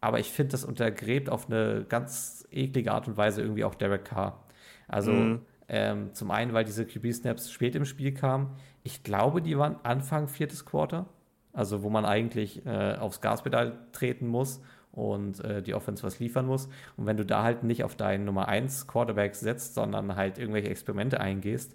Aber 0.00 0.18
ich 0.18 0.30
finde, 0.30 0.52
das 0.52 0.64
untergräbt 0.64 1.28
auf 1.28 1.46
eine 1.46 1.84
ganz 1.88 2.46
eklige 2.50 2.92
Art 2.92 3.06
und 3.06 3.16
Weise 3.16 3.40
irgendwie 3.42 3.64
auch 3.64 3.74
Derek 3.74 4.04
Carr. 4.04 4.44
Also 4.88 5.12
mhm. 5.12 5.40
ähm, 5.68 6.14
zum 6.14 6.30
einen, 6.30 6.52
weil 6.52 6.64
diese 6.64 6.84
QB-Snaps 6.84 7.52
spät 7.52 7.76
im 7.76 7.84
Spiel 7.84 8.12
kamen. 8.12 8.50
Ich 8.82 9.04
glaube, 9.04 9.42
die 9.42 9.56
waren 9.56 9.76
Anfang 9.84 10.28
viertes 10.28 10.64
Quarter. 10.64 11.06
Also 11.52 11.82
wo 11.82 11.90
man 11.90 12.04
eigentlich 12.04 12.64
äh, 12.64 12.96
aufs 12.96 13.20
Gaspedal 13.20 13.78
treten 13.92 14.26
muss 14.26 14.62
und 14.92 15.42
äh, 15.44 15.62
die 15.62 15.74
Offense 15.74 16.02
was 16.02 16.20
liefern 16.20 16.46
muss. 16.46 16.68
Und 16.96 17.06
wenn 17.06 17.16
du 17.16 17.24
da 17.24 17.42
halt 17.42 17.64
nicht 17.64 17.82
auf 17.82 17.96
deinen 17.96 18.24
Nummer 18.24 18.48
1 18.48 18.86
Quarterback 18.86 19.34
setzt, 19.34 19.74
sondern 19.74 20.14
halt 20.16 20.38
irgendwelche 20.38 20.68
Experimente 20.68 21.20
eingehst, 21.20 21.74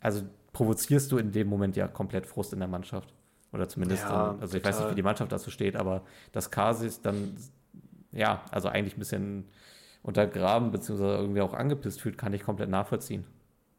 also 0.00 0.22
provozierst 0.52 1.10
du 1.12 1.18
in 1.18 1.32
dem 1.32 1.48
Moment 1.48 1.76
ja 1.76 1.88
komplett 1.88 2.26
Frust 2.26 2.52
in 2.52 2.60
der 2.60 2.68
Mannschaft. 2.68 3.12
Oder 3.52 3.68
zumindest, 3.68 4.02
ja, 4.02 4.36
also 4.40 4.56
ich 4.56 4.64
weiß 4.64 4.80
nicht, 4.80 4.90
wie 4.90 4.94
die 4.96 5.02
Mannschaft 5.02 5.30
dazu 5.30 5.50
steht, 5.50 5.76
aber 5.76 6.02
dass 6.32 6.50
Kasis 6.50 7.02
dann, 7.02 7.36
ja, 8.10 8.42
also 8.50 8.68
eigentlich 8.68 8.96
ein 8.96 8.98
bisschen 8.98 9.44
untergraben 10.02 10.70
beziehungsweise 10.70 11.16
irgendwie 11.16 11.40
auch 11.40 11.54
angepisst 11.54 12.00
fühlt, 12.00 12.18
kann 12.18 12.32
ich 12.32 12.42
komplett 12.42 12.68
nachvollziehen. 12.68 13.24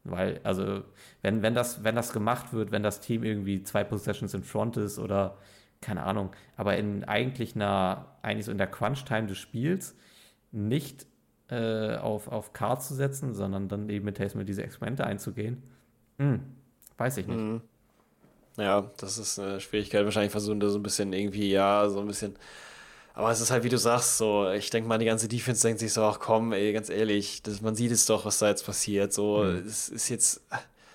Weil, 0.06 0.40
also, 0.44 0.84
wenn, 1.22 1.42
wenn, 1.42 1.56
das, 1.56 1.84
wenn 1.84 1.96
das 1.96 2.14
gemacht 2.14 2.54
wird, 2.54 2.72
wenn 2.72 2.84
das 2.84 3.00
Team 3.00 3.24
irgendwie 3.24 3.64
zwei 3.64 3.84
Possessions 3.84 4.34
in 4.34 4.44
Front 4.44 4.78
ist 4.78 5.00
oder 5.00 5.38
keine 5.82 6.04
Ahnung, 6.04 6.32
aber 6.58 6.78
in 6.78 7.04
eigentlich 7.04 7.56
einer, 7.56 8.06
eigentlich 8.22 8.46
so 8.46 8.52
in 8.52 8.58
der 8.58 8.68
Crunch-Time 8.68 9.28
des 9.28 9.38
Spiels 9.38 9.96
nicht 10.52 11.06
äh, 11.50 11.98
auf, 11.98 12.28
auf 12.28 12.54
Card 12.54 12.84
zu 12.84 12.96
setzen, 12.96 13.34
sondern 13.34 13.68
dann 13.68 13.90
eben 13.90 14.06
mit 14.06 14.18
Taysom 14.18 14.46
diese 14.46 14.64
Experimente 14.64 15.06
einzugehen, 15.06 15.62
hm, 16.18 16.40
weiß 16.98 17.18
ich 17.18 17.28
nicht. 17.28 17.40
Mhm. 17.40 17.62
Ja, 18.58 18.90
das 18.98 19.18
ist 19.18 19.38
eine 19.38 19.60
Schwierigkeit. 19.60 20.06
Wahrscheinlich 20.06 20.32
versuchen 20.32 20.60
da 20.60 20.70
so 20.70 20.80
ein 20.80 20.84
bisschen 20.84 21.12
irgendwie, 21.12 21.52
ja, 21.52 21.90
so 21.90 22.00
ein 22.00 22.08
bisschen. 22.08 22.36
Aber 23.14 23.32
es 23.32 23.42
ist 23.42 23.52
halt, 23.52 23.64
wie 23.64 23.70
du 23.70 23.78
sagst, 23.78 24.18
so, 24.18 24.50
ich 24.50 24.70
denke 24.70 24.88
mal, 24.90 24.98
die 24.98 25.06
ganze 25.06 25.28
Defense 25.28 25.62
denkt 25.62 25.80
sich 25.80 25.94
so, 25.94 26.04
ach 26.04 26.20
komm, 26.20 26.52
ey, 26.52 26.74
ganz 26.74 26.90
ehrlich, 26.90 27.44
das, 27.44 27.62
man 27.62 27.76
sieht 27.76 27.92
es 27.92 28.06
doch, 28.06 28.26
was 28.26 28.40
da 28.40 28.50
jetzt 28.50 28.66
passiert. 28.66 29.14
So, 29.14 29.44
mhm. 29.44 29.66
es 29.68 29.90
ist 29.90 30.10
jetzt 30.10 30.42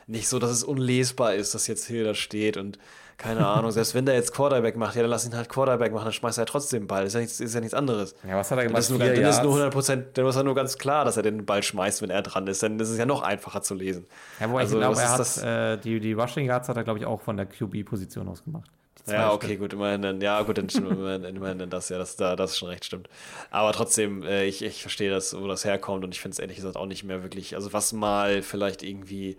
nicht 0.06 0.28
so, 0.28 0.38
dass 0.38 0.50
es 0.50 0.64
unlesbar 0.64 1.34
ist, 1.34 1.54
dass 1.54 1.66
jetzt 1.66 1.86
Hill 1.86 2.04
da 2.04 2.14
steht 2.14 2.56
und 2.56 2.78
keine 3.20 3.46
Ahnung, 3.46 3.70
selbst 3.70 3.94
wenn 3.94 4.06
der 4.06 4.14
jetzt 4.14 4.32
Quarterback 4.32 4.76
macht, 4.76 4.96
ja, 4.96 5.02
dann 5.02 5.10
lass 5.10 5.26
ihn 5.26 5.36
halt 5.36 5.50
Quarterback 5.50 5.92
machen, 5.92 6.04
dann 6.04 6.12
schmeißt 6.12 6.38
er 6.38 6.42
halt 6.42 6.48
trotzdem 6.48 6.82
den 6.82 6.86
Ball. 6.86 7.04
Ist 7.04 7.12
ja 7.12 7.20
nichts, 7.20 7.38
ist 7.38 7.54
ja 7.54 7.60
nichts 7.60 7.74
anderes. 7.74 8.14
Ja, 8.26 8.36
was 8.36 8.50
hat 8.50 8.56
er 8.56 8.64
gemacht? 8.64 8.78
Das 8.78 8.86
ist 8.86 8.90
nur, 8.90 8.98
dann 8.98 9.14
ist 9.14 9.42
nur 9.42 9.52
100 9.52 9.72
Prozent, 9.72 10.06
dann 10.16 10.26
ist 10.26 10.36
er 10.36 10.42
nur 10.42 10.54
ganz 10.54 10.78
klar, 10.78 11.04
dass 11.04 11.18
er 11.18 11.22
den 11.22 11.44
Ball 11.44 11.62
schmeißt, 11.62 12.00
wenn 12.00 12.08
er 12.08 12.22
dran 12.22 12.46
ist. 12.46 12.62
Dann 12.62 12.80
ist 12.80 12.88
es 12.88 12.96
ja 12.96 13.04
noch 13.04 13.22
einfacher 13.22 13.60
zu 13.60 13.74
lesen. 13.74 14.06
Ja, 14.40 14.48
wobei 14.48 14.60
also, 14.60 14.76
ich 14.76 14.80
glaube, 14.80 15.00
er 15.00 15.18
hat, 15.18 15.36
äh, 15.38 15.76
die, 15.82 16.00
die 16.00 16.14
Rushing 16.14 16.46
Yards 16.46 16.70
hat 16.70 16.78
er, 16.78 16.84
glaube 16.84 16.98
ich, 16.98 17.04
auch 17.04 17.20
von 17.20 17.36
der 17.36 17.44
QB-Position 17.44 18.26
aus 18.26 18.42
gemacht. 18.42 18.70
Ja, 19.06 19.32
okay, 19.32 19.46
Stück. 19.48 19.60
gut, 19.60 19.72
immerhin 19.74 20.02
dann, 20.02 20.20
ja, 20.20 20.40
gut, 20.42 20.56
dann 20.56 20.70
stimmt 20.70 20.90
immerhin, 20.90 21.24
immerhin 21.24 21.58
dann 21.58 21.70
das, 21.70 21.88
ja, 21.90 21.98
das, 21.98 22.16
da, 22.16 22.36
das 22.36 22.52
ist 22.52 22.58
schon 22.58 22.68
recht 22.68 22.84
stimmt. 22.84 23.08
Aber 23.50 23.72
trotzdem, 23.72 24.22
äh, 24.22 24.44
ich, 24.44 24.62
ich 24.62 24.80
verstehe 24.82 25.10
das, 25.10 25.38
wo 25.38 25.46
das 25.46 25.64
herkommt 25.64 26.04
und 26.04 26.14
ich 26.14 26.20
finde 26.20 26.34
es 26.34 26.38
ehrlich 26.38 26.56
gesagt 26.56 26.76
auch 26.76 26.86
nicht 26.86 27.04
mehr 27.04 27.22
wirklich, 27.22 27.54
also 27.54 27.72
was 27.72 27.92
mal 27.92 28.42
vielleicht 28.42 28.82
irgendwie, 28.82 29.36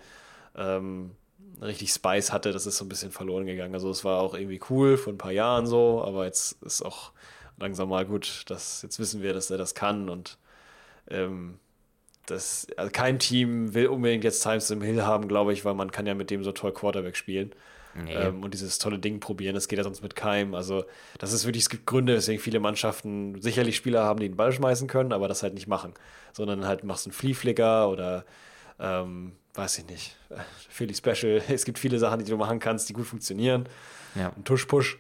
ähm, 0.56 1.12
richtig 1.62 1.92
Spice 1.92 2.32
hatte, 2.32 2.52
das 2.52 2.66
ist 2.66 2.78
so 2.78 2.86
ein 2.86 2.90
bisschen 2.90 3.12
verloren 3.12 3.46
gegangen. 3.46 3.74
Also 3.74 3.90
es 3.90 4.04
war 4.04 4.22
auch 4.22 4.34
irgendwie 4.34 4.60
cool 4.70 4.98
vor 4.98 5.14
ein 5.14 5.18
paar 5.18 5.32
Jahren 5.32 5.66
so, 5.66 6.04
aber 6.04 6.26
jetzt 6.26 6.62
ist 6.64 6.82
auch 6.82 7.12
langsam 7.58 7.90
mal 7.90 8.06
gut, 8.06 8.44
dass 8.48 8.82
jetzt 8.82 9.00
wissen 9.00 9.22
wir, 9.22 9.34
dass 9.34 9.50
er 9.50 9.58
das 9.58 9.76
kann 9.76 10.10
und 10.10 10.38
ähm, 11.10 11.60
das, 12.26 12.68
also 12.78 12.92
kein 12.92 13.20
Team 13.20 13.74
will 13.74 13.88
unbedingt 13.88 14.24
jetzt 14.24 14.44
Times 14.44 14.70
im 14.72 14.82
Hill 14.82 15.04
haben, 15.04 15.28
glaube 15.28 15.54
ich, 15.54 15.66
weil 15.66 15.74
man 15.74 15.92
kann 15.92 16.06
ja 16.06 16.14
mit 16.14 16.30
dem 16.30 16.44
so 16.44 16.52
toll 16.52 16.74
Quarterback 16.74 17.16
spielen. 17.16 17.54
Nee. 17.94 18.14
Ähm, 18.14 18.44
und 18.44 18.54
dieses 18.54 18.78
tolle 18.78 19.00
Ding 19.00 19.20
probieren, 19.20 19.54
das 19.54 19.68
geht 19.68 19.78
ja 19.78 19.84
sonst 19.84 20.02
mit 20.02 20.16
keinem. 20.16 20.56
Also, 20.56 20.86
das 21.20 21.34
ist 21.34 21.46
wirklich, 21.46 21.64
es 21.64 21.70
gibt 21.70 21.86
Gründe, 21.86 22.16
weswegen 22.16 22.42
viele 22.42 22.62
Mannschaften 22.62 23.42
sicherlich 23.42 23.76
Spieler 23.76 24.04
haben, 24.04 24.20
die 24.20 24.30
den 24.30 24.38
Ball 24.38 24.54
schmeißen 24.54 24.88
können, 24.88 25.12
aber 25.12 25.28
das 25.28 25.44
halt 25.44 25.56
nicht 25.56 25.68
machen. 25.68 25.94
Sondern 26.32 26.66
halt 26.66 26.86
machst 26.86 27.06
du 27.06 27.10
einen 27.10 27.14
Fliehflicker 27.14 27.90
oder 27.90 28.24
ähm, 28.80 29.34
weiß 29.54 29.80
ich 29.80 29.86
nicht, 29.88 30.16
Philly 30.70 30.94
Special. 30.94 31.42
Es 31.50 31.66
gibt 31.66 31.80
viele 31.80 32.00
Sachen, 32.00 32.24
die 32.24 32.30
du 32.30 32.38
machen 32.38 32.60
kannst, 32.60 32.90
die 32.90 32.94
gut 32.94 33.08
funktionieren. 33.08 33.68
Ja. 34.16 34.32
Ein 34.36 34.44
Tusch-Push. 34.44 35.00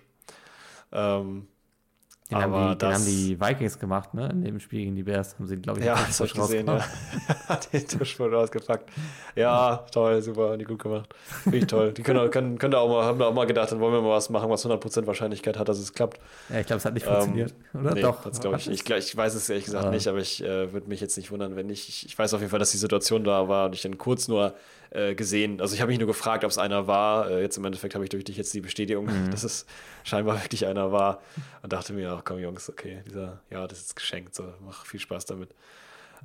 Ähm, 0.92 1.48
den, 2.32 2.42
haben 2.42 2.70
die, 2.70 2.78
das, 2.78 2.90
den 2.90 2.94
haben 2.94 3.06
die 3.06 3.40
Vikings 3.40 3.80
gemacht, 3.80 4.14
ne? 4.14 4.30
In 4.30 4.44
dem 4.44 4.60
Spiel 4.60 4.80
gegen 4.80 4.96
die 4.96 5.04
Bears 5.04 5.36
haben 5.38 5.48
sie, 5.48 5.58
glaube 5.58 5.80
ich, 5.80 5.86
ja, 5.86 5.98
habe 5.98 6.26
ich 6.26 6.34
gesehen, 6.34 6.68
ja. 6.68 6.80
den 7.74 7.88
Tuschpunkt 7.88 8.34
rausgepackt. 8.34 8.90
Ja, 9.36 9.86
toll, 9.92 10.22
super, 10.22 10.58
die 10.58 10.66
gut 10.66 10.82
gemacht. 10.82 11.14
Richtig 11.46 11.68
toll. 11.68 11.92
Die 11.92 12.04
können, 12.04 12.32
können, 12.32 12.58
können 12.58 12.72
da 12.72 12.80
auch 12.80 12.90
mal, 12.90 13.04
haben 13.04 13.20
da 13.20 13.28
auch 13.28 13.34
mal 13.34 13.46
gedacht, 13.46 13.72
dann 13.72 13.80
wollen 13.80 13.94
wir 13.94 14.02
mal 14.02 14.12
was 14.12 14.30
machen, 14.30 14.50
was 14.50 14.66
100% 14.66 15.06
Wahrscheinlichkeit 15.08 15.60
hat, 15.60 15.70
dass 15.70 15.78
es 15.78 15.94
klappt. 15.94 16.20
Ja, 16.50 16.60
ich 16.60 16.68
glaube, 16.68 16.78
es 16.78 16.86
hat 16.86 16.94
nicht 16.94 17.06
ähm, 17.06 17.14
funktioniert, 17.14 17.54
oder? 17.74 17.94
Nee, 17.94 18.02
Doch. 18.02 18.32
glaube 18.40 18.58
ich, 18.58 18.70
ich, 18.70 18.90
ich 18.90 19.18
weiß 19.18 19.36
es 19.36 19.50
ehrlich 19.50 19.66
gesagt 19.66 19.86
ja. 19.86 19.92
nicht, 19.92 20.08
aber 20.08 20.20
ich 20.20 20.44
äh, 20.44 20.72
würde 20.72 20.88
mich 20.88 21.02
jetzt 21.02 21.18
nicht 21.18 21.32
wundern, 21.32 21.56
wenn 21.56 21.68
nicht. 21.68 21.90
Ich, 21.90 22.06
ich 22.06 22.18
weiß 22.18 22.34
auf 22.34 22.40
jeden 22.40 22.50
Fall, 22.50 22.60
dass 22.60 22.72
die 22.72 22.78
Situation 22.78 23.24
da 23.24 23.48
war 23.48 23.68
und 23.68 23.76
ich 23.76 23.82
dann 23.82 23.98
kurz 23.98 24.28
nur 24.28 24.54
äh, 24.92 25.16
gesehen. 25.16 25.62
Also 25.62 25.74
ich 25.74 25.82
habe 25.82 25.90
mich 25.90 26.00
nur 26.00 26.08
gefragt, 26.08 26.44
ob 26.44 26.52
es 26.52 26.58
einer 26.58 26.86
war. 26.86 27.30
Äh, 27.30 27.42
jetzt 27.42 27.58
im 27.58 27.66
Endeffekt 27.66 27.96
habe 27.96 28.04
ich 28.04 28.10
durch 28.10 28.26
dich 28.26 28.38
jetzt 28.38 28.54
die 28.54 28.62
Bestätigung, 28.62 29.06
mhm. 29.06 29.32
dass 29.32 29.44
es 29.44 29.66
scheinbar 30.04 30.42
wirklich 30.42 30.66
einer 30.68 30.92
war. 30.92 31.22
Und 31.64 31.72
dachte 31.72 31.94
mir, 31.94 32.12
ach 32.12 32.24
komm 32.26 32.40
Jungs, 32.40 32.70
okay, 32.70 33.02
dieser, 33.08 33.42
ja, 33.50 33.66
das 33.68 33.80
ist 33.80 33.96
geschenkt, 33.96 34.36
so, 34.36 34.54
mach 34.60 34.86
viel 34.86 35.00
Spaß 35.00 35.26
damit. 35.26 35.56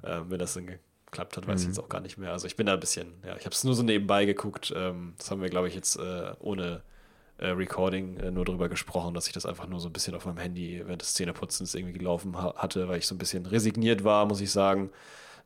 Ähm, 0.04 0.24
wenn 0.28 0.38
das 0.38 0.54
dann 0.54 0.66
geklappt 0.66 1.36
hat, 1.36 1.46
weiß 1.46 1.60
mhm. 1.60 1.62
ich 1.62 1.76
jetzt 1.76 1.84
auch 1.84 1.88
gar 1.88 2.00
nicht 2.00 2.18
mehr. 2.18 2.32
Also 2.32 2.46
ich 2.46 2.56
bin 2.56 2.66
da 2.66 2.74
ein 2.74 2.80
bisschen, 2.80 3.14
ja, 3.24 3.36
ich 3.36 3.44
habe 3.44 3.54
es 3.54 3.62
nur 3.62 3.74
so 3.74 3.82
nebenbei 3.82 4.24
geguckt. 4.24 4.72
Ähm, 4.76 5.14
das 5.16 5.30
haben 5.30 5.40
wir, 5.40 5.48
glaube 5.48 5.68
ich, 5.68 5.74
jetzt 5.74 5.96
äh, 5.96 6.32
ohne 6.40 6.82
äh, 7.38 7.48
Recording 7.48 8.16
äh, 8.16 8.30
nur 8.32 8.44
darüber 8.44 8.68
gesprochen, 8.68 9.14
dass 9.14 9.28
ich 9.28 9.32
das 9.32 9.46
einfach 9.46 9.68
nur 9.68 9.78
so 9.78 9.88
ein 9.88 9.92
bisschen 9.92 10.14
auf 10.16 10.26
meinem 10.26 10.38
Handy 10.38 10.82
während 10.84 11.02
des 11.02 11.14
Zähneputzens 11.14 11.74
irgendwie 11.74 11.92
gelaufen 11.92 12.36
ha 12.36 12.54
hatte, 12.56 12.88
weil 12.88 12.98
ich 12.98 13.06
so 13.06 13.14
ein 13.14 13.18
bisschen 13.18 13.46
resigniert 13.46 14.02
war, 14.02 14.26
muss 14.26 14.40
ich 14.40 14.50
sagen 14.50 14.90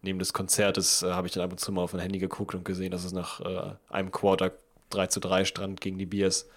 neben 0.02 0.18
des 0.18 0.32
Konzertes 0.32 1.02
äh, 1.02 1.12
habe 1.12 1.26
ich 1.26 1.32
dann 1.32 1.42
ab 1.42 1.52
und 1.52 1.58
zu 1.58 1.72
mal 1.72 1.82
auf 1.82 1.92
mein 1.92 2.02
Handy 2.02 2.18
geguckt 2.18 2.54
und 2.54 2.64
gesehen, 2.64 2.90
dass 2.90 3.04
es 3.04 3.12
nach 3.12 3.40
äh, 3.40 3.74
einem 3.88 4.10
Quarter 4.10 4.52
3 4.90 5.06
zu 5.08 5.20
3 5.20 5.44
stand 5.44 5.80
gegen 5.80 5.98
die 5.98 6.06
Bears. 6.06 6.48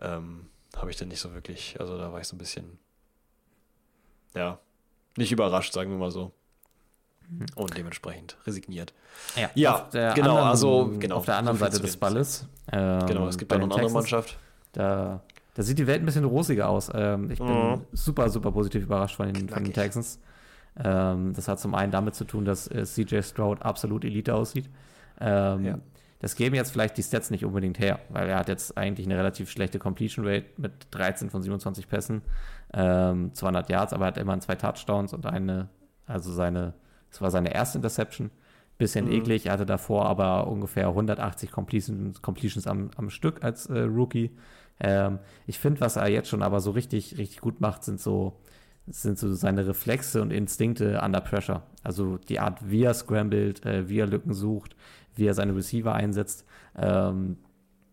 Ähm, 0.00 0.46
habe 0.76 0.90
ich 0.90 0.96
dann 0.96 1.08
nicht 1.08 1.20
so 1.20 1.32
wirklich, 1.34 1.76
also 1.80 1.96
da 1.98 2.12
war 2.12 2.20
ich 2.20 2.26
so 2.26 2.34
ein 2.34 2.38
bisschen, 2.38 2.78
ja, 4.34 4.58
nicht 5.16 5.30
überrascht, 5.30 5.72
sagen 5.72 5.90
wir 5.90 5.98
mal 5.98 6.10
so. 6.10 6.32
Mhm. 7.28 7.46
Und 7.54 7.76
dementsprechend 7.76 8.36
resigniert. 8.46 8.92
Ja, 9.36 9.50
ja 9.54 9.88
genau, 10.14 10.30
anderen, 10.30 10.48
also 10.48 10.92
genau. 10.98 11.16
Auf 11.16 11.24
der 11.24 11.36
anderen 11.36 11.58
Seite 11.58 11.80
des 11.80 11.96
Balles. 11.96 12.46
Ähm, 12.72 13.06
genau, 13.06 13.28
es 13.28 13.38
gibt 13.38 13.50
da 13.52 13.58
noch 13.58 13.64
eine 13.64 13.74
andere 13.74 13.92
Mannschaft. 13.92 14.36
Da, 14.72 15.22
da 15.54 15.62
sieht 15.62 15.78
die 15.78 15.86
Welt 15.86 16.02
ein 16.02 16.06
bisschen 16.06 16.24
rosiger 16.24 16.68
aus. 16.68 16.90
Ähm, 16.92 17.30
ich 17.30 17.38
bin 17.38 17.70
mhm. 17.70 17.80
super, 17.92 18.28
super 18.28 18.50
positiv 18.50 18.82
überrascht 18.82 19.16
von 19.16 19.32
den, 19.32 19.48
von 19.48 19.64
den 19.64 19.72
Texans. 19.72 20.18
Ähm, 20.82 21.32
das 21.34 21.48
hat 21.48 21.60
zum 21.60 21.74
einen 21.74 21.92
damit 21.92 22.14
zu 22.14 22.24
tun, 22.24 22.44
dass 22.44 22.68
äh, 22.68 22.84
CJ 22.84 23.22
Stroud 23.22 23.62
absolut 23.62 24.04
Elite 24.04 24.34
aussieht. 24.34 24.68
Ähm, 25.20 25.64
ja. 25.64 25.78
Das 26.24 26.36
geben 26.36 26.54
jetzt 26.54 26.72
vielleicht 26.72 26.96
die 26.96 27.02
Stats 27.02 27.30
nicht 27.30 27.44
unbedingt 27.44 27.78
her, 27.78 27.98
weil 28.08 28.28
er 28.28 28.38
hat 28.38 28.48
jetzt 28.48 28.78
eigentlich 28.78 29.06
eine 29.06 29.18
relativ 29.18 29.50
schlechte 29.50 29.78
Completion 29.78 30.26
Rate 30.26 30.46
mit 30.56 30.72
13 30.90 31.28
von 31.28 31.42
27 31.42 31.86
Pässen, 31.86 32.22
ähm, 32.72 33.34
200 33.34 33.68
Yards, 33.68 33.92
aber 33.92 34.06
er 34.06 34.08
hat 34.08 34.18
immerhin 34.18 34.40
zwei 34.40 34.54
Touchdowns 34.54 35.12
und 35.12 35.26
eine, 35.26 35.68
also 36.06 36.32
seine, 36.32 36.72
das 37.10 37.20
war 37.20 37.30
seine 37.30 37.52
erste 37.52 37.78
Interception. 37.78 38.30
Bisschen 38.78 39.04
mhm. 39.04 39.12
eklig, 39.12 39.46
er 39.46 39.52
hatte 39.52 39.66
davor 39.66 40.06
aber 40.06 40.48
ungefähr 40.48 40.88
180 40.88 41.52
Completions, 41.52 42.22
Completions 42.22 42.66
am, 42.66 42.90
am 42.96 43.10
Stück 43.10 43.44
als 43.44 43.66
äh, 43.66 43.80
Rookie. 43.80 44.30
Ähm, 44.80 45.18
ich 45.46 45.58
finde, 45.58 45.82
was 45.82 45.96
er 45.96 46.08
jetzt 46.08 46.28
schon 46.28 46.42
aber 46.42 46.60
so 46.60 46.70
richtig, 46.70 47.18
richtig 47.18 47.40
gut 47.40 47.60
macht, 47.60 47.84
sind 47.84 48.00
so 48.00 48.40
sind 48.86 49.18
so 49.18 49.32
seine 49.34 49.66
Reflexe 49.66 50.20
und 50.20 50.30
Instinkte 50.30 51.00
under 51.02 51.20
pressure. 51.20 51.62
Also 51.82 52.18
die 52.18 52.40
Art, 52.40 52.58
wie 52.68 52.82
er 52.82 52.94
scrambled, 52.94 53.64
äh, 53.64 53.88
wie 53.88 53.98
er 53.98 54.06
Lücken 54.06 54.34
sucht, 54.34 54.76
wie 55.14 55.26
er 55.26 55.34
seine 55.34 55.54
Receiver 55.54 55.94
einsetzt, 55.94 56.44
ähm, 56.76 57.38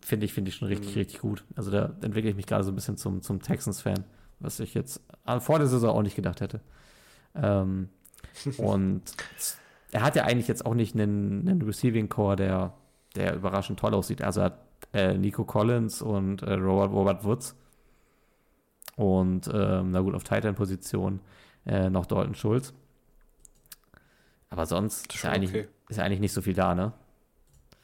finde 0.01 0.25
ich, 0.25 0.33
finde 0.33 0.49
ich 0.49 0.55
schon 0.55 0.67
richtig, 0.67 0.95
mhm. 0.95 0.99
richtig 0.99 1.19
gut. 1.19 1.45
Also 1.55 1.71
da 1.71 1.93
entwickle 2.01 2.29
ich 2.29 2.35
mich 2.35 2.47
gerade 2.47 2.63
so 2.63 2.71
ein 2.71 2.75
bisschen 2.75 2.97
zum, 2.97 3.21
zum 3.21 3.41
Texans-Fan, 3.41 4.03
was 4.39 4.59
ich 4.59 4.73
jetzt 4.73 5.01
vor 5.39 5.59
der 5.59 5.67
Saison 5.67 5.95
auch 5.95 6.01
nicht 6.01 6.15
gedacht 6.15 6.41
hätte. 6.41 6.59
Ähm, 7.35 7.89
und 8.57 9.03
er 9.91 10.01
hat 10.01 10.15
ja 10.15 10.23
eigentlich 10.23 10.47
jetzt 10.47 10.65
auch 10.65 10.73
nicht 10.73 10.95
einen, 10.95 11.47
einen 11.47 11.61
Receiving 11.61 12.09
Core, 12.09 12.35
der, 12.35 12.73
der 13.15 13.35
überraschend 13.35 13.79
toll 13.79 13.93
aussieht. 13.93 14.21
Also 14.21 14.41
er 14.41 14.45
hat 14.45 14.59
äh, 14.93 15.17
Nico 15.17 15.45
Collins 15.45 16.01
und 16.01 16.41
äh, 16.41 16.53
Robert, 16.53 16.91
Robert 16.91 17.23
Woods. 17.23 17.55
Und 18.95 19.49
ähm, 19.53 19.91
na 19.91 20.01
gut, 20.01 20.15
auf 20.15 20.23
Titan-Position 20.23 21.19
äh, 21.65 21.89
noch 21.89 22.05
Dalton 22.05 22.35
Schulz. 22.35 22.73
Aber 24.49 24.65
sonst 24.65 25.13
ist 25.13 25.23
ja, 25.23 25.31
eigentlich, 25.31 25.51
okay. 25.51 25.67
ist 25.89 25.97
ja 25.97 26.03
eigentlich 26.03 26.19
nicht 26.19 26.33
so 26.33 26.41
viel 26.41 26.53
da, 26.53 26.75
ne? 26.75 26.91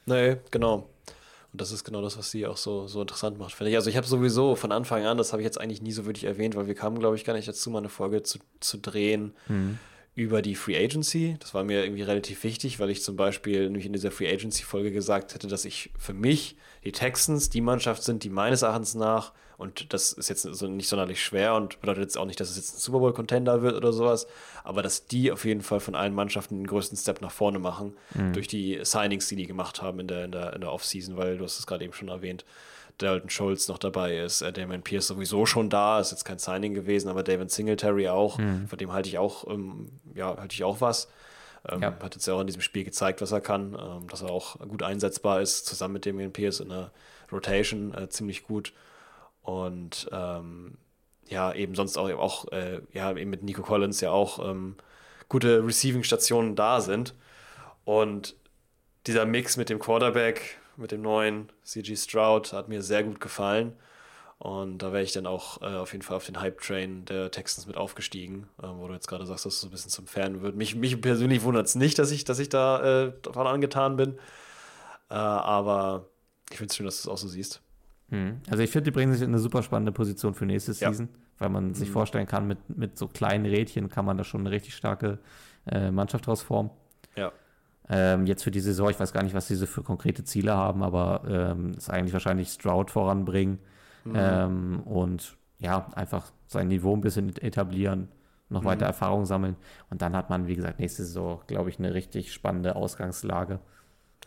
Nee, 0.05 0.37
genau. 0.51 0.89
Und 1.53 1.61
das 1.61 1.71
ist 1.71 1.83
genau 1.83 2.01
das, 2.01 2.17
was 2.17 2.29
sie 2.29 2.45
auch 2.45 2.57
so, 2.57 2.87
so 2.87 3.01
interessant 3.01 3.39
macht, 3.39 3.53
finde 3.53 3.71
ich. 3.71 3.77
Also 3.77 3.89
ich 3.89 3.97
habe 3.97 4.05
sowieso 4.05 4.55
von 4.55 4.71
Anfang 4.71 5.05
an, 5.05 5.17
das 5.17 5.31
habe 5.31 5.41
ich 5.41 5.45
jetzt 5.45 5.59
eigentlich 5.59 5.81
nie 5.81 5.93
so 5.93 6.05
wirklich 6.05 6.25
erwähnt, 6.25 6.55
weil 6.55 6.67
wir 6.67 6.75
kamen, 6.75 6.99
glaube 6.99 7.15
ich, 7.15 7.23
gar 7.23 7.33
nicht 7.33 7.47
dazu, 7.47 7.69
mal 7.69 7.79
eine 7.79 7.89
Folge 7.89 8.23
zu, 8.23 8.39
zu 8.59 8.77
drehen. 8.77 9.33
Mhm 9.47 9.79
über 10.17 10.41
die 10.41 10.55
Free 10.55 10.83
Agency. 10.83 11.37
Das 11.39 11.53
war 11.53 11.63
mir 11.63 11.83
irgendwie 11.83 12.01
relativ 12.01 12.43
wichtig, 12.43 12.79
weil 12.79 12.89
ich 12.89 13.03
zum 13.03 13.15
Beispiel 13.15 13.65
nämlich 13.65 13.85
in 13.85 13.93
dieser 13.93 14.09
Free 14.09 14.27
Agency-Folge 14.27 14.91
gesagt 14.91 15.35
hätte, 15.35 15.47
dass 15.47 15.63
ich 15.63 15.91
für 15.95 16.15
mich 16.15 16.57
die 16.83 16.91
Texans 16.91 17.51
die 17.51 17.61
Mannschaft 17.61 18.01
sind, 18.01 18.23
die 18.23 18.31
meines 18.31 18.63
Erachtens 18.63 18.95
nach, 18.95 19.31
und 19.57 19.93
das 19.93 20.13
ist 20.13 20.27
jetzt 20.27 20.45
nicht 20.63 20.89
sonderlich 20.89 21.23
schwer 21.23 21.53
und 21.53 21.79
bedeutet 21.81 22.01
jetzt 22.01 22.17
auch 22.17 22.25
nicht, 22.25 22.39
dass 22.39 22.49
es 22.49 22.57
jetzt 22.57 22.75
ein 22.75 22.79
Super 22.79 22.97
Bowl-Contender 22.97 23.61
wird 23.61 23.75
oder 23.75 23.93
sowas, 23.93 24.25
aber 24.63 24.81
dass 24.81 25.05
die 25.05 25.31
auf 25.31 25.45
jeden 25.45 25.61
Fall 25.61 25.79
von 25.79 25.93
allen 25.93 26.15
Mannschaften 26.15 26.57
den 26.57 26.67
größten 26.67 26.97
Step 26.97 27.21
nach 27.21 27.31
vorne 27.31 27.59
machen, 27.59 27.95
mhm. 28.15 28.33
durch 28.33 28.47
die 28.47 28.79
Signings, 28.81 29.27
die 29.27 29.35
die 29.35 29.45
gemacht 29.45 29.83
haben 29.83 29.99
in 29.99 30.07
der, 30.07 30.25
in 30.25 30.31
der, 30.31 30.53
in 30.53 30.61
der 30.61 30.71
Offseason, 30.71 31.15
weil 31.15 31.37
du 31.37 31.43
hast 31.43 31.59
es 31.59 31.67
gerade 31.67 31.83
eben 31.83 31.93
schon 31.93 32.07
erwähnt. 32.07 32.43
Dalton 32.97 33.29
Schultz 33.29 33.67
noch 33.67 33.77
dabei 33.77 34.17
ist, 34.17 34.41
äh, 34.41 34.51
Damon 34.51 34.81
Pierce 34.81 35.07
sowieso 35.07 35.45
schon 35.45 35.69
da, 35.69 35.99
ist 35.99 36.11
jetzt 36.11 36.25
kein 36.25 36.39
Signing 36.39 36.73
gewesen, 36.73 37.09
aber 37.09 37.23
David 37.23 37.51
Singletary 37.51 38.09
auch, 38.09 38.37
mhm. 38.37 38.67
von 38.67 38.77
dem 38.77 38.91
halte 38.91 39.09
ich 39.09 39.17
auch, 39.17 39.47
ähm, 39.47 39.89
ja, 40.15 40.35
halte 40.37 40.55
ich 40.55 40.63
auch 40.63 40.81
was. 40.81 41.09
Ähm, 41.69 41.81
ja. 41.81 41.99
Hat 42.01 42.15
jetzt 42.15 42.25
ja 42.27 42.33
auch 42.33 42.41
in 42.41 42.47
diesem 42.47 42.61
Spiel 42.61 42.83
gezeigt, 42.83 43.21
was 43.21 43.31
er 43.31 43.41
kann, 43.41 43.77
ähm, 43.79 44.07
dass 44.07 44.21
er 44.21 44.31
auch 44.31 44.59
gut 44.59 44.83
einsetzbar 44.83 45.41
ist, 45.41 45.65
zusammen 45.65 45.95
mit 45.95 46.05
Damien 46.05 46.33
Pierce 46.33 46.59
in 46.59 46.69
der 46.69 46.91
Rotation 47.31 47.93
äh, 47.93 48.09
ziemlich 48.09 48.43
gut. 48.43 48.73
Und 49.41 50.09
ähm, 50.11 50.77
ja, 51.29 51.53
eben 51.53 51.75
sonst 51.75 51.97
auch, 51.97 52.09
auch 52.11 52.51
äh, 52.51 52.81
ja, 52.93 53.15
eben 53.15 53.29
mit 53.29 53.43
Nico 53.43 53.61
Collins 53.61 54.01
ja 54.01 54.11
auch 54.11 54.39
ähm, 54.49 54.75
gute 55.29 55.65
Receiving-Stationen 55.65 56.55
da 56.55 56.81
sind. 56.81 57.13
Und 57.85 58.35
dieser 59.07 59.25
Mix 59.25 59.57
mit 59.57 59.69
dem 59.69 59.79
Quarterback, 59.79 60.59
mit 60.77 60.91
dem 60.91 61.01
neuen 61.01 61.49
CG 61.63 61.95
Stroud 61.95 62.53
hat 62.53 62.69
mir 62.69 62.81
sehr 62.81 63.03
gut 63.03 63.19
gefallen. 63.19 63.73
Und 64.39 64.83
da 64.83 64.93
wäre 64.93 65.01
ich 65.01 65.13
dann 65.13 65.25
auch 65.25 65.61
äh, 65.63 65.65
auf 65.65 65.93
jeden 65.93 66.03
Fall 66.03 66.15
auf 66.15 66.25
den 66.25 66.39
Hype-Train 66.39 67.05
der 67.05 67.31
Texans 67.31 67.65
mit 67.65 67.75
aufgestiegen, 67.75 68.47
äh, 68.61 68.67
wo 68.67 68.87
du 68.87 68.93
jetzt 68.93 69.07
gerade 69.07 69.25
sagst, 69.25 69.45
dass 69.45 69.55
es 69.55 69.61
so 69.61 69.67
ein 69.67 69.71
bisschen 69.71 69.89
zum 69.89 70.05
Fan 70.05 70.41
wird. 70.41 70.55
Mich, 70.55 70.75
mich 70.75 71.01
persönlich 71.01 71.41
wundert 71.41 71.65
es 71.65 71.73
nicht, 71.73 71.97
dass 71.97 72.11
ich, 72.11 72.23
dass 72.23 72.37
ich 72.37 72.49
da 72.49 73.05
äh, 73.07 73.13
davon 73.23 73.47
angetan 73.47 73.95
bin. 73.95 74.13
Äh, 75.09 75.15
aber 75.15 76.05
ich 76.51 76.57
finde 76.57 76.69
es 76.69 76.75
schön, 76.75 76.85
dass 76.85 77.01
du 77.01 77.09
es 77.09 77.13
auch 77.13 77.17
so 77.17 77.27
siehst. 77.27 77.61
Hm. 78.09 78.39
Also 78.47 78.61
ich 78.61 78.69
finde, 78.69 78.85
die 78.85 78.91
bringen 78.91 79.11
sich 79.11 79.23
in 79.23 79.29
eine 79.29 79.39
super 79.39 79.63
spannende 79.63 79.91
Position 79.91 80.35
für 80.35 80.45
nächste 80.45 80.71
ja. 80.73 80.91
Season, 80.91 81.09
weil 81.39 81.49
man 81.49 81.73
sich 81.73 81.89
mhm. 81.89 81.93
vorstellen 81.93 82.27
kann, 82.27 82.47
mit, 82.47 82.77
mit 82.77 82.97
so 82.97 83.07
kleinen 83.07 83.45
Rädchen 83.45 83.89
kann 83.89 84.05
man 84.05 84.17
da 84.17 84.23
schon 84.23 84.41
eine 84.41 84.51
richtig 84.51 84.75
starke 84.75 85.17
äh, 85.65 85.89
Mannschaft 85.89 86.27
draus 86.27 86.43
formen. 86.43 86.69
Ja. 87.15 87.31
Ähm, 87.89 88.25
jetzt 88.25 88.43
für 88.43 88.51
die 88.51 88.59
Saison, 88.59 88.89
ich 88.89 88.99
weiß 88.99 89.13
gar 89.13 89.23
nicht, 89.23 89.35
was 89.35 89.47
diese 89.47 89.67
für 89.67 89.81
konkrete 89.81 90.23
Ziele 90.23 90.53
haben, 90.53 90.83
aber 90.83 91.23
ähm, 91.27 91.71
ist 91.77 91.89
eigentlich 91.89 92.13
wahrscheinlich 92.13 92.49
Stroud 92.49 92.91
voranbringen 92.91 93.59
mhm. 94.03 94.15
ähm, 94.15 94.79
und 94.83 95.37
ja, 95.59 95.87
einfach 95.95 96.31
sein 96.47 96.67
Niveau 96.67 96.95
ein 96.95 97.01
bisschen 97.01 97.35
etablieren, 97.37 98.09
noch 98.49 98.61
mhm. 98.61 98.65
weiter 98.65 98.85
Erfahrung 98.85 99.25
sammeln. 99.25 99.55
Und 99.89 100.01
dann 100.01 100.15
hat 100.15 100.29
man, 100.29 100.47
wie 100.47 100.55
gesagt, 100.55 100.79
nächste 100.79 101.03
Saison, 101.03 101.41
glaube 101.47 101.69
ich, 101.69 101.79
eine 101.79 101.93
richtig 101.93 102.33
spannende 102.33 102.75
Ausgangslage. 102.75 103.59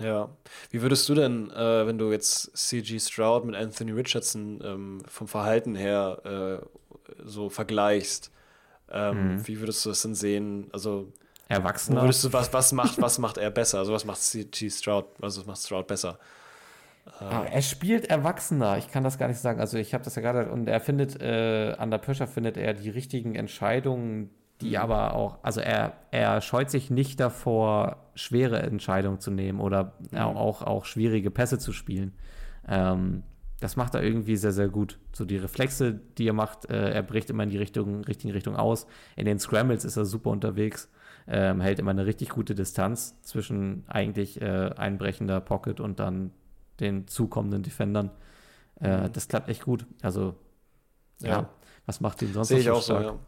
Ja. 0.01 0.31
Wie 0.71 0.81
würdest 0.83 1.09
du 1.09 1.15
denn, 1.15 1.51
äh, 1.51 1.87
wenn 1.87 1.99
du 1.99 2.11
jetzt 2.11 2.57
CG 2.57 2.99
Stroud 2.99 3.45
mit 3.45 3.55
Anthony 3.55 3.93
Richardson 3.93 4.61
ähm, 4.65 5.03
vom 5.07 5.29
Verhalten 5.29 5.75
her 5.75 6.63
äh, 6.63 7.25
so 7.25 7.51
vergleichst, 7.51 8.33
ähm, 8.91 9.35
mhm. 9.35 9.47
wie 9.47 9.61
würdest 9.61 9.85
du 9.85 9.91
das 9.91 10.03
denn 10.03 10.15
sehen? 10.15 10.69
Also 10.73 11.13
Erwachsener. 11.51 12.03
Würdest 12.03 12.23
du, 12.23 12.33
was, 12.33 12.53
was, 12.53 12.73
macht, 12.73 13.03
was 13.03 13.19
macht 13.19 13.37
er 13.37 13.51
besser? 13.51 13.79
Also 13.79 13.93
was 13.93 14.05
macht 14.05 14.21
CG 14.21 14.71
Stroud, 14.71 15.07
also 15.21 15.41
was 15.41 15.47
macht 15.47 15.59
Stroud 15.59 15.87
besser? 15.89 16.19
Ah, 17.19 17.43
er 17.51 17.63
spielt 17.63 18.07
Erwachsener, 18.07 18.79
ich 18.79 18.89
kann 18.89 19.03
das 19.03 19.19
gar 19.19 19.27
nicht 19.27 19.41
sagen. 19.41 19.59
Also 19.59 19.77
ich 19.77 19.93
habe 19.93 20.05
das 20.05 20.15
ja 20.15 20.23
gerade, 20.23 20.51
und 20.53 20.69
er 20.69 20.81
findet, 20.81 21.21
äh, 21.21 21.75
under 21.81 21.99
Pressure 21.99 22.29
findet 22.29 22.57
er 22.57 22.73
die 22.75 22.89
richtigen 22.89 23.35
Entscheidungen, 23.35 24.31
die 24.61 24.71
mhm. 24.71 24.77
aber 24.77 25.15
auch, 25.15 25.39
also 25.43 25.61
er, 25.61 25.95
er 26.13 26.41
scheut 26.41 26.71
sich 26.71 26.89
nicht 26.89 27.19
davor, 27.19 27.97
schwere 28.15 28.63
Entscheidungen 28.63 29.19
zu 29.19 29.33
nehmen 29.33 29.61
oder 29.61 29.95
mhm. 30.13 30.19
auch, 30.19 30.63
auch 30.63 30.85
schwierige 30.85 31.33
Pässe 31.33 31.59
zu 31.59 31.73
spielen. 31.73 32.13
Ähm, 32.69 33.25
das 33.59 33.75
macht 33.75 33.97
er 33.97 34.05
irgendwie 34.05 34.37
sehr, 34.37 34.53
sehr 34.53 34.69
gut. 34.69 35.01
So 35.13 35.25
die 35.25 35.37
Reflexe, 35.37 36.01
die 36.17 36.29
er 36.29 36.33
macht, 36.33 36.71
äh, 36.71 36.93
er 36.93 37.03
bricht 37.03 37.29
immer 37.29 37.43
in 37.43 37.51
die 37.51 37.59
Richtung, 37.59 38.05
richtige 38.05 38.35
Richtung 38.35 38.55
aus. 38.55 38.87
In 39.17 39.25
den 39.25 39.41
Scrambles 39.41 39.85
ist 39.85 39.97
er 39.97 40.05
super 40.05 40.31
unterwegs 40.31 40.89
ähm, 41.27 41.61
hält 41.61 41.79
immer 41.79 41.91
eine 41.91 42.07
richtig 42.07 42.31
gute 42.31 42.55
Distanz 42.55 43.21
zwischen 43.23 43.85
eigentlich 43.89 44.41
äh, 44.41 44.71
einbrechender 44.77 45.41
Pocket 45.41 45.81
und 45.81 46.01
dann 46.01 46.33
den 46.81 47.07
zukommenden 47.07 47.63
Defendern. 47.63 48.11
Äh, 48.81 49.09
mhm. 49.09 49.13
Das 49.13 49.29
klappt 49.29 49.49
echt 49.49 49.65
gut. 49.65 49.87
Also, 50.03 50.35
ja, 51.21 51.29
ja. 51.29 51.49
was 51.87 52.01
macht 52.01 52.23
ihn 52.23 52.33
sonst 52.33 52.49
Sehe 52.49 52.59
ich 52.59 52.65
so 52.65 52.73
auch 52.73 52.83
stark? 52.83 53.03
so, 53.03 53.09
ja. 53.09 53.19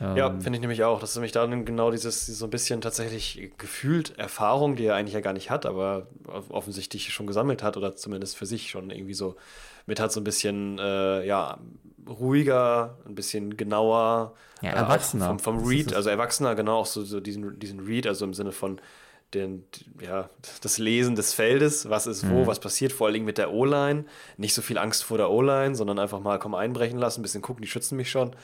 Ähm, 0.00 0.16
ja, 0.16 0.30
finde 0.30 0.54
ich 0.54 0.60
nämlich 0.60 0.84
auch. 0.84 1.00
Das 1.00 1.10
ist 1.10 1.16
nämlich 1.16 1.32
dann 1.32 1.64
genau 1.64 1.90
dieses, 1.90 2.26
so 2.26 2.46
ein 2.46 2.50
bisschen 2.50 2.80
tatsächlich 2.80 3.50
gefühlt 3.58 4.18
Erfahrung, 4.18 4.76
die 4.76 4.86
er 4.86 4.94
eigentlich 4.94 5.14
ja 5.14 5.20
gar 5.20 5.32
nicht 5.32 5.50
hat, 5.50 5.66
aber 5.66 6.08
offensichtlich 6.50 7.12
schon 7.12 7.26
gesammelt 7.26 7.62
hat 7.62 7.76
oder 7.76 7.96
zumindest 7.96 8.36
für 8.36 8.46
sich 8.46 8.70
schon 8.70 8.90
irgendwie 8.90 9.14
so 9.14 9.36
mit 9.86 10.00
hat, 10.00 10.12
so 10.12 10.20
ein 10.20 10.24
bisschen, 10.24 10.78
äh, 10.78 11.26
ja, 11.26 11.58
ruhiger, 12.08 12.96
ein 13.06 13.14
bisschen 13.14 13.56
genauer. 13.56 14.34
Ja, 14.62 14.72
äh, 14.72 14.76
erwachsener. 14.76 15.26
Äh, 15.26 15.28
vom, 15.28 15.38
vom 15.38 15.66
Read, 15.66 15.94
also 15.94 16.10
erwachsener, 16.10 16.54
genau, 16.54 16.78
auch 16.78 16.86
so, 16.86 17.04
so 17.04 17.20
diesen, 17.20 17.58
diesen 17.58 17.80
Read, 17.80 18.06
also 18.06 18.24
im 18.24 18.34
Sinne 18.34 18.52
von 18.52 18.80
den, 19.34 19.64
ja, 20.00 20.30
das 20.62 20.78
Lesen 20.78 21.14
des 21.14 21.34
Feldes, 21.34 21.90
was 21.90 22.06
ist 22.06 22.28
wo, 22.30 22.42
mhm. 22.42 22.46
was 22.46 22.60
passiert, 22.60 22.92
vor 22.92 23.08
allem 23.08 23.24
mit 23.24 23.36
der 23.36 23.52
O-Line. 23.52 24.04
Nicht 24.38 24.54
so 24.54 24.62
viel 24.62 24.78
Angst 24.78 25.04
vor 25.04 25.18
der 25.18 25.30
O-Line, 25.30 25.74
sondern 25.74 25.98
einfach 25.98 26.20
mal 26.20 26.38
komm 26.38 26.54
einbrechen 26.54 26.98
lassen, 26.98 27.20
ein 27.20 27.22
bisschen 27.22 27.42
gucken, 27.42 27.62
die 27.62 27.68
schützen 27.68 27.96
mich 27.96 28.10
schon. 28.10 28.34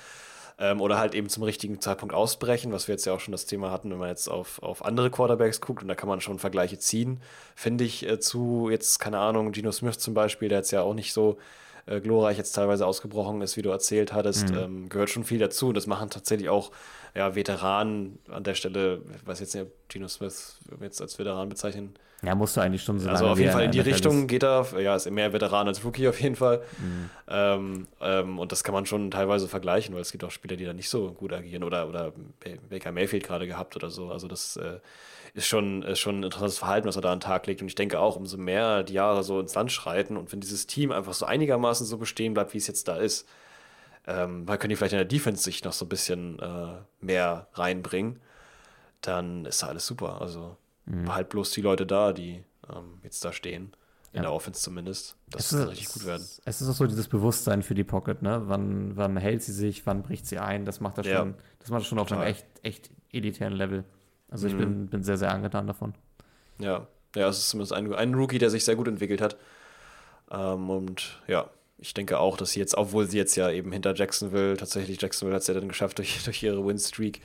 Ähm, 0.56 0.80
oder 0.80 0.98
halt 0.98 1.14
eben 1.14 1.28
zum 1.28 1.42
richtigen 1.42 1.80
Zeitpunkt 1.80 2.14
ausbrechen, 2.14 2.70
was 2.70 2.86
wir 2.86 2.94
jetzt 2.94 3.06
ja 3.06 3.12
auch 3.12 3.20
schon 3.20 3.32
das 3.32 3.46
Thema 3.46 3.72
hatten, 3.72 3.90
wenn 3.90 3.98
man 3.98 4.08
jetzt 4.08 4.28
auf, 4.28 4.62
auf 4.62 4.84
andere 4.84 5.10
Quarterbacks 5.10 5.60
guckt 5.60 5.82
und 5.82 5.88
da 5.88 5.96
kann 5.96 6.08
man 6.08 6.20
schon 6.20 6.38
Vergleiche 6.38 6.78
ziehen, 6.78 7.20
finde 7.56 7.82
ich, 7.82 8.08
äh, 8.08 8.20
zu 8.20 8.68
jetzt, 8.70 9.00
keine 9.00 9.18
Ahnung, 9.18 9.52
Gino 9.52 9.72
Smith 9.72 9.98
zum 9.98 10.14
Beispiel, 10.14 10.48
der 10.48 10.58
jetzt 10.58 10.70
ja 10.70 10.82
auch 10.82 10.94
nicht 10.94 11.12
so 11.12 11.38
äh, 11.86 12.00
glorreich 12.00 12.38
jetzt 12.38 12.52
teilweise 12.52 12.86
ausgebrochen 12.86 13.40
ist, 13.42 13.56
wie 13.56 13.62
du 13.62 13.70
erzählt 13.70 14.12
hattest, 14.12 14.50
mhm. 14.50 14.58
ähm, 14.58 14.88
gehört 14.88 15.10
schon 15.10 15.24
viel 15.24 15.38
dazu. 15.38 15.68
Und 15.68 15.76
das 15.76 15.86
machen 15.86 16.10
tatsächlich 16.10 16.48
auch 16.48 16.70
ja, 17.14 17.34
Veteranen 17.34 18.18
an 18.28 18.42
der 18.44 18.54
Stelle, 18.54 19.02
ich 19.16 19.26
weiß 19.26 19.40
jetzt 19.40 19.54
nicht, 19.54 19.64
ob 19.64 19.72
Gino 19.88 20.08
Smith 20.08 20.58
jetzt 20.80 21.00
als 21.00 21.18
Veteran 21.18 21.48
bezeichnen. 21.48 21.94
Ja, 22.24 22.34
musst 22.34 22.56
du 22.56 22.60
eigentlich 22.60 22.82
schon 22.82 22.98
so 22.98 23.08
Also 23.08 23.26
auf 23.26 23.38
jeden 23.38 23.52
Fall 23.52 23.64
in 23.64 23.70
die 23.70 23.80
Richtung 23.80 24.22
ist. 24.22 24.28
geht 24.28 24.42
er, 24.42 24.66
ja, 24.80 24.96
ist 24.96 25.10
mehr 25.10 25.32
Veteran 25.32 25.68
als 25.68 25.84
Rookie 25.84 26.08
auf 26.08 26.20
jeden 26.20 26.36
Fall. 26.36 26.62
Mhm. 26.78 27.10
Ähm, 27.28 27.86
ähm, 28.00 28.38
und 28.38 28.50
das 28.50 28.64
kann 28.64 28.72
man 28.72 28.86
schon 28.86 29.10
teilweise 29.10 29.46
vergleichen, 29.46 29.94
weil 29.94 30.00
es 30.00 30.10
gibt 30.10 30.24
auch 30.24 30.30
Spieler, 30.30 30.56
die 30.56 30.64
da 30.64 30.72
nicht 30.72 30.88
so 30.88 31.12
gut 31.12 31.32
agieren 31.32 31.64
oder, 31.64 31.88
oder 31.88 32.12
Baker 32.70 32.92
Mayfield 32.92 33.24
gerade 33.24 33.46
gehabt 33.46 33.76
oder 33.76 33.90
so. 33.90 34.10
Also 34.10 34.26
das 34.26 34.56
äh, 34.56 34.78
ist 35.34 35.48
schon, 35.48 35.82
ist 35.82 35.98
schon 35.98 36.20
ein 36.20 36.22
interessantes 36.22 36.58
Verhalten, 36.58 36.86
was 36.86 36.96
er 36.96 37.02
da 37.02 37.12
an 37.12 37.18
den 37.18 37.24
Tag 37.24 37.46
legt. 37.46 37.60
Und 37.60 37.66
ich 37.66 37.74
denke 37.74 37.98
auch, 37.98 38.16
umso 38.16 38.36
mehr 38.38 38.84
die 38.84 38.94
Jahre 38.94 39.24
so 39.24 39.40
ins 39.40 39.54
Land 39.54 39.72
schreiten 39.72 40.16
und 40.16 40.32
wenn 40.32 40.40
dieses 40.40 40.66
Team 40.66 40.92
einfach 40.92 41.12
so 41.12 41.26
einigermaßen 41.26 41.84
so 41.86 41.98
bestehen 41.98 42.34
bleibt, 42.34 42.54
wie 42.54 42.58
es 42.58 42.68
jetzt 42.68 42.86
da 42.86 42.96
ist, 42.96 43.28
ähm, 44.06 44.44
man 44.44 44.58
könnte 44.58 44.76
vielleicht 44.76 44.92
in 44.92 44.98
der 44.98 45.06
Defense 45.06 45.42
sich 45.42 45.64
noch 45.64 45.72
so 45.72 45.86
ein 45.86 45.88
bisschen 45.88 46.38
äh, 46.38 46.76
mehr 47.00 47.48
reinbringen, 47.54 48.20
dann 49.00 49.44
ist 49.44 49.62
da 49.62 49.68
alles 49.68 49.86
super. 49.86 50.20
Also 50.20 50.56
mhm. 50.86 51.06
behalt 51.06 51.30
bloß 51.30 51.50
die 51.50 51.62
Leute 51.62 51.84
da, 51.84 52.12
die 52.12 52.44
ähm, 52.72 53.00
jetzt 53.02 53.24
da 53.24 53.32
stehen. 53.32 53.72
In 54.12 54.18
ja. 54.18 54.22
der 54.22 54.32
Offense 54.32 54.60
zumindest. 54.60 55.16
Das 55.28 55.50
kann 55.50 55.64
richtig 55.64 55.88
gut 55.88 56.06
werden. 56.06 56.24
Es 56.44 56.60
ist 56.60 56.68
auch 56.68 56.74
so 56.74 56.86
dieses 56.86 57.08
Bewusstsein 57.08 57.64
für 57.64 57.74
die 57.74 57.82
Pocket, 57.82 58.22
ne? 58.22 58.42
Wann, 58.44 58.96
wann 58.96 59.16
hält 59.16 59.42
sie 59.42 59.52
sich, 59.52 59.84
wann 59.86 60.04
bricht 60.04 60.28
sie 60.28 60.38
ein? 60.38 60.64
Das 60.64 60.78
macht 60.78 60.98
er 60.98 61.04
ja. 61.04 61.18
schon, 61.18 61.34
das 61.58 61.70
macht 61.70 61.82
er 61.82 61.86
schon 61.86 61.98
auf 61.98 62.12
einem 62.12 62.22
echt, 62.22 62.46
echt 62.62 62.90
elitären 63.10 63.54
Level. 63.54 63.82
Also 64.34 64.48
ich 64.48 64.54
mhm. 64.54 64.58
bin, 64.58 64.86
bin 64.88 65.02
sehr, 65.04 65.16
sehr 65.16 65.32
angetan 65.32 65.68
davon. 65.68 65.94
Ja, 66.58 66.88
ja, 67.14 67.28
es 67.28 67.38
ist 67.38 67.50
zumindest 67.50 67.72
ein, 67.72 67.94
ein 67.94 68.14
Rookie, 68.14 68.38
der 68.38 68.50
sich 68.50 68.64
sehr 68.64 68.74
gut 68.74 68.88
entwickelt 68.88 69.20
hat. 69.20 69.36
Ähm, 70.28 70.70
und 70.70 71.22
ja, 71.28 71.48
ich 71.78 71.94
denke 71.94 72.18
auch, 72.18 72.36
dass 72.36 72.50
sie 72.50 72.58
jetzt, 72.58 72.76
obwohl 72.76 73.06
sie 73.06 73.16
jetzt 73.16 73.36
ja 73.36 73.48
eben 73.48 73.70
hinter 73.70 73.94
Jacksonville, 73.94 74.56
tatsächlich 74.56 75.00
Jacksonville 75.00 75.36
hat 75.36 75.42
es 75.42 75.46
ja 75.46 75.54
dann 75.54 75.68
geschafft 75.68 75.98
durch, 75.98 76.20
durch 76.24 76.42
ihre 76.42 76.66
Win-Streak, 76.66 77.20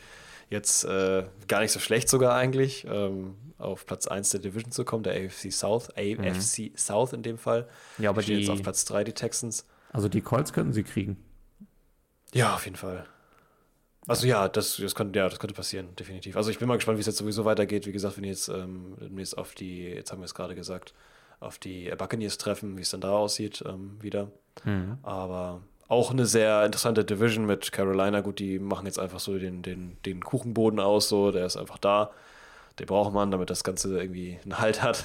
jetzt 0.52 0.84
äh, 0.84 1.24
gar 1.48 1.62
nicht 1.62 1.72
so 1.72 1.80
schlecht 1.80 2.10
sogar 2.10 2.36
eigentlich, 2.36 2.86
ähm, 2.88 3.36
auf 3.58 3.88
Platz 3.88 4.06
1 4.06 4.30
der 4.30 4.42
Division 4.42 4.72
zu 4.72 4.86
kommen, 4.86 5.02
der 5.02 5.16
AFC 5.16 5.52
South, 5.52 5.90
AFC 5.98 6.60
mhm. 6.60 6.78
South 6.78 7.14
in 7.14 7.24
dem 7.24 7.40
Fall. 7.40 7.68
Ja, 7.98 8.12
aber 8.12 8.22
die 8.22 8.36
jetzt 8.36 8.52
auf 8.52 8.62
Platz 8.62 8.86
3 8.86 9.04
die 9.04 9.14
Texans. 9.14 9.66
Also 9.92 10.10
die 10.10 10.22
Colts 10.22 10.54
könnten 10.54 10.74
sie 10.74 10.84
kriegen. 10.84 11.18
Ja, 12.36 12.54
auf 12.54 12.66
jeden 12.66 12.78
Fall. 12.78 13.08
Also 14.10 14.28
ja, 14.28 14.48
das, 14.48 14.78
das, 14.78 14.96
könnte, 14.96 15.20
ja, 15.20 15.30
das 15.30 15.40
könnte 15.40 15.54
passieren, 15.54 15.96
definitiv. 15.98 16.36
Also 16.36 16.50
ich 16.50 16.60
bin 16.60 16.68
mal 16.68 16.76
gespannt, 16.76 16.98
wie 16.98 17.02
es 17.02 17.08
jetzt 17.08 17.18
sowieso 17.18 17.46
weitergeht. 17.46 17.86
Wie 17.86 17.92
gesagt, 17.92 18.18
wenn 18.18 18.24
jetzt 18.24 18.50
ähm, 18.50 18.96
jetzt 19.18 19.38
auf 19.38 19.54
die, 19.54 19.84
jetzt 19.84 20.12
haben 20.12 20.20
wir 20.20 20.26
es 20.26 20.34
gerade 20.34 20.56
gesagt, 20.56 20.94
auf 21.40 21.58
die 21.58 21.92
Buccaneers 21.98 22.38
treffen, 22.38 22.78
wie 22.78 22.82
es 22.82 22.90
dann 22.90 23.02
da 23.02 23.12
aussieht, 23.12 23.64
ähm, 23.68 23.98
wieder. 24.02 24.32
Mhm. 24.66 24.98
Aber 25.04 25.62
auch 25.88 26.12
eine 26.12 26.26
sehr 26.26 26.66
interessante 26.66 27.06
Division 27.06 27.46
mit 27.46 27.72
Carolina. 27.72 28.22
Gut, 28.22 28.40
die 28.40 28.60
machen 28.60 28.86
jetzt 28.86 29.00
einfach 29.00 29.20
so 29.20 29.38
den, 29.38 29.62
den, 29.62 29.98
den 30.06 30.24
Kuchenboden 30.24 30.80
aus, 30.80 31.10
so, 31.10 31.32
der 31.32 31.46
ist 31.46 31.58
einfach 31.58 31.78
da. 31.78 32.12
Den 32.80 32.86
braucht 32.88 33.14
man, 33.14 33.30
damit 33.30 33.50
das 33.50 33.64
Ganze 33.64 34.00
irgendwie 34.00 34.40
einen 34.44 34.60
Halt 34.60 34.82
hat. 34.82 35.04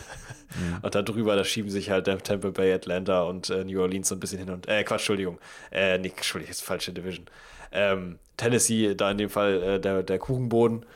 Mhm. 0.55 0.79
Und 0.83 0.95
da 0.95 1.03
drüber, 1.03 1.37
da 1.37 1.45
schieben 1.45 1.71
sich 1.71 1.91
halt 1.91 2.07
Tampa 2.07 2.51
Bay, 2.51 2.73
Atlanta 2.73 3.23
und 3.23 3.51
äh, 3.51 3.65
New 3.65 3.81
Orleans 3.81 4.09
so 4.09 4.15
ein 4.15 4.21
bisschen 4.21 4.39
hin 4.39 4.51
und. 4.51 4.69
Äh, 4.69 4.85
Quatsch, 4.85 5.01
Entschuldigung. 5.01 5.39
Äh, 5.73 5.99
nee, 5.99 6.13
Entschuldigung, 6.15 6.51
ist 6.51 6.63
falsche 6.63 6.93
Division. 6.93 7.27
Ähm, 7.75 8.19
Tennessee, 8.37 8.95
da 8.95 9.11
in 9.11 9.19
dem 9.19 9.31
Fall 9.31 9.63
äh, 9.63 9.81
der, 9.81 10.03
der 10.03 10.19
Kuchenboden. 10.19 10.87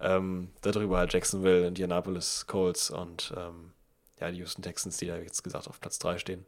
Ähm, 0.00 0.50
darüber 0.60 0.98
halt 0.98 1.12
Jacksonville, 1.12 1.66
Indianapolis 1.66 2.46
Colts 2.46 2.90
und 2.90 3.32
ähm, 3.36 3.72
ja, 4.20 4.30
die 4.30 4.38
Houston 4.38 4.62
Texans, 4.62 4.98
die 4.98 5.06
da 5.06 5.16
jetzt 5.16 5.42
gesagt 5.42 5.68
auf 5.68 5.80
Platz 5.80 5.98
3 5.98 6.18
stehen. 6.18 6.44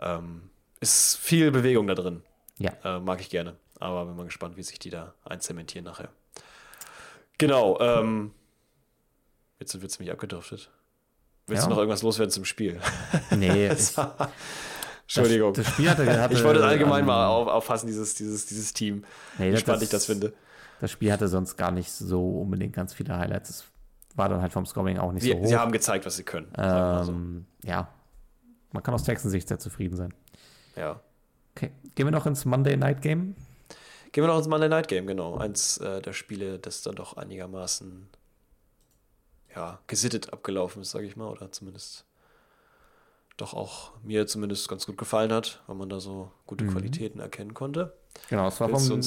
Ähm, 0.00 0.50
ist 0.80 1.16
viel 1.16 1.50
Bewegung 1.50 1.86
da 1.86 1.94
drin. 1.94 2.22
Ja. 2.58 2.72
Äh, 2.84 3.00
mag 3.00 3.20
ich 3.20 3.30
gerne. 3.30 3.56
Aber 3.78 4.06
bin 4.06 4.16
mal 4.16 4.24
gespannt, 4.24 4.56
wie 4.56 4.62
sich 4.62 4.78
die 4.78 4.90
da 4.90 5.14
einzementieren 5.24 5.84
nachher. 5.84 6.10
Genau. 7.38 7.78
Ähm, 7.80 8.32
jetzt 9.58 9.72
sind 9.72 9.82
wir 9.82 9.88
ziemlich 9.88 10.12
abgedriftet. 10.12 10.70
Willst 11.46 11.62
ja. 11.62 11.68
du 11.68 11.74
noch 11.74 11.78
irgendwas 11.78 12.02
loswerden 12.02 12.30
zum 12.30 12.44
Spiel? 12.44 12.80
Nee. 13.30 13.70
Entschuldigung. 15.16 15.52
Das, 15.52 15.64
das, 15.64 15.74
Spiel 15.74 15.90
hatte, 15.90 16.20
hatte, 16.20 16.34
ich 16.34 16.44
wollte 16.44 16.60
es 16.60 16.64
allgemein 16.64 17.00
ähm, 17.00 17.06
mal 17.06 17.26
auf, 17.26 17.48
auffassen, 17.48 17.86
dieses, 17.86 18.14
dieses, 18.14 18.46
dieses 18.46 18.72
Team. 18.72 19.04
Nee, 19.38 19.52
wie 19.52 19.56
spannend 19.56 19.82
ich 19.82 19.90
das 19.90 20.06
finde. 20.06 20.32
Das 20.80 20.90
Spiel 20.90 21.12
hatte 21.12 21.28
sonst 21.28 21.56
gar 21.56 21.70
nicht 21.70 21.90
so 21.90 22.40
unbedingt 22.40 22.74
ganz 22.74 22.94
viele 22.94 23.16
Highlights. 23.16 23.50
Es 23.50 23.64
war 24.14 24.28
dann 24.28 24.40
halt 24.40 24.52
vom 24.52 24.66
Scoring 24.66 24.98
auch 24.98 25.12
nicht 25.12 25.22
sie, 25.22 25.32
so 25.32 25.38
hoch. 25.38 25.46
Sie 25.46 25.56
haben 25.56 25.72
gezeigt, 25.72 26.06
was 26.06 26.16
sie 26.16 26.24
können. 26.24 26.50
Ähm, 26.56 27.46
so. 27.62 27.68
Ja, 27.68 27.88
man 28.72 28.82
kann 28.82 28.94
aus 28.94 29.04
Texans-Sicht 29.04 29.48
sehr 29.48 29.58
zufrieden 29.58 29.96
sein. 29.96 30.14
Ja. 30.76 31.00
Okay, 31.54 31.70
gehen 31.94 32.06
wir 32.06 32.10
noch 32.10 32.26
ins 32.26 32.44
Monday 32.44 32.76
Night 32.76 33.02
Game? 33.02 33.36
Gehen 34.12 34.24
wir 34.24 34.28
noch 34.28 34.38
ins 34.38 34.48
Monday 34.48 34.68
Night 34.68 34.88
Game, 34.88 35.06
genau. 35.06 35.36
Eins 35.36 35.78
äh, 35.78 36.00
der 36.00 36.12
Spiele, 36.12 36.58
das 36.58 36.82
dann 36.82 36.94
doch 36.94 37.16
einigermaßen 37.16 38.08
ja, 39.54 39.78
gesittet 39.86 40.32
abgelaufen 40.32 40.82
ist, 40.82 40.90
sage 40.90 41.06
ich 41.06 41.16
mal, 41.16 41.28
oder 41.28 41.52
zumindest 41.52 42.06
doch 43.42 43.54
auch 43.54 43.90
mir 44.02 44.26
zumindest 44.26 44.68
ganz 44.68 44.86
gut 44.86 44.96
gefallen 44.96 45.32
hat, 45.32 45.62
weil 45.66 45.76
man 45.76 45.88
da 45.88 46.00
so 46.00 46.30
gute 46.46 46.64
mhm. 46.64 46.70
Qualitäten 46.70 47.20
erkennen 47.20 47.54
konnte. 47.54 47.92
Genau, 48.28 48.46
es 48.48 48.60
war 48.60 48.68
vom, 48.68 49.00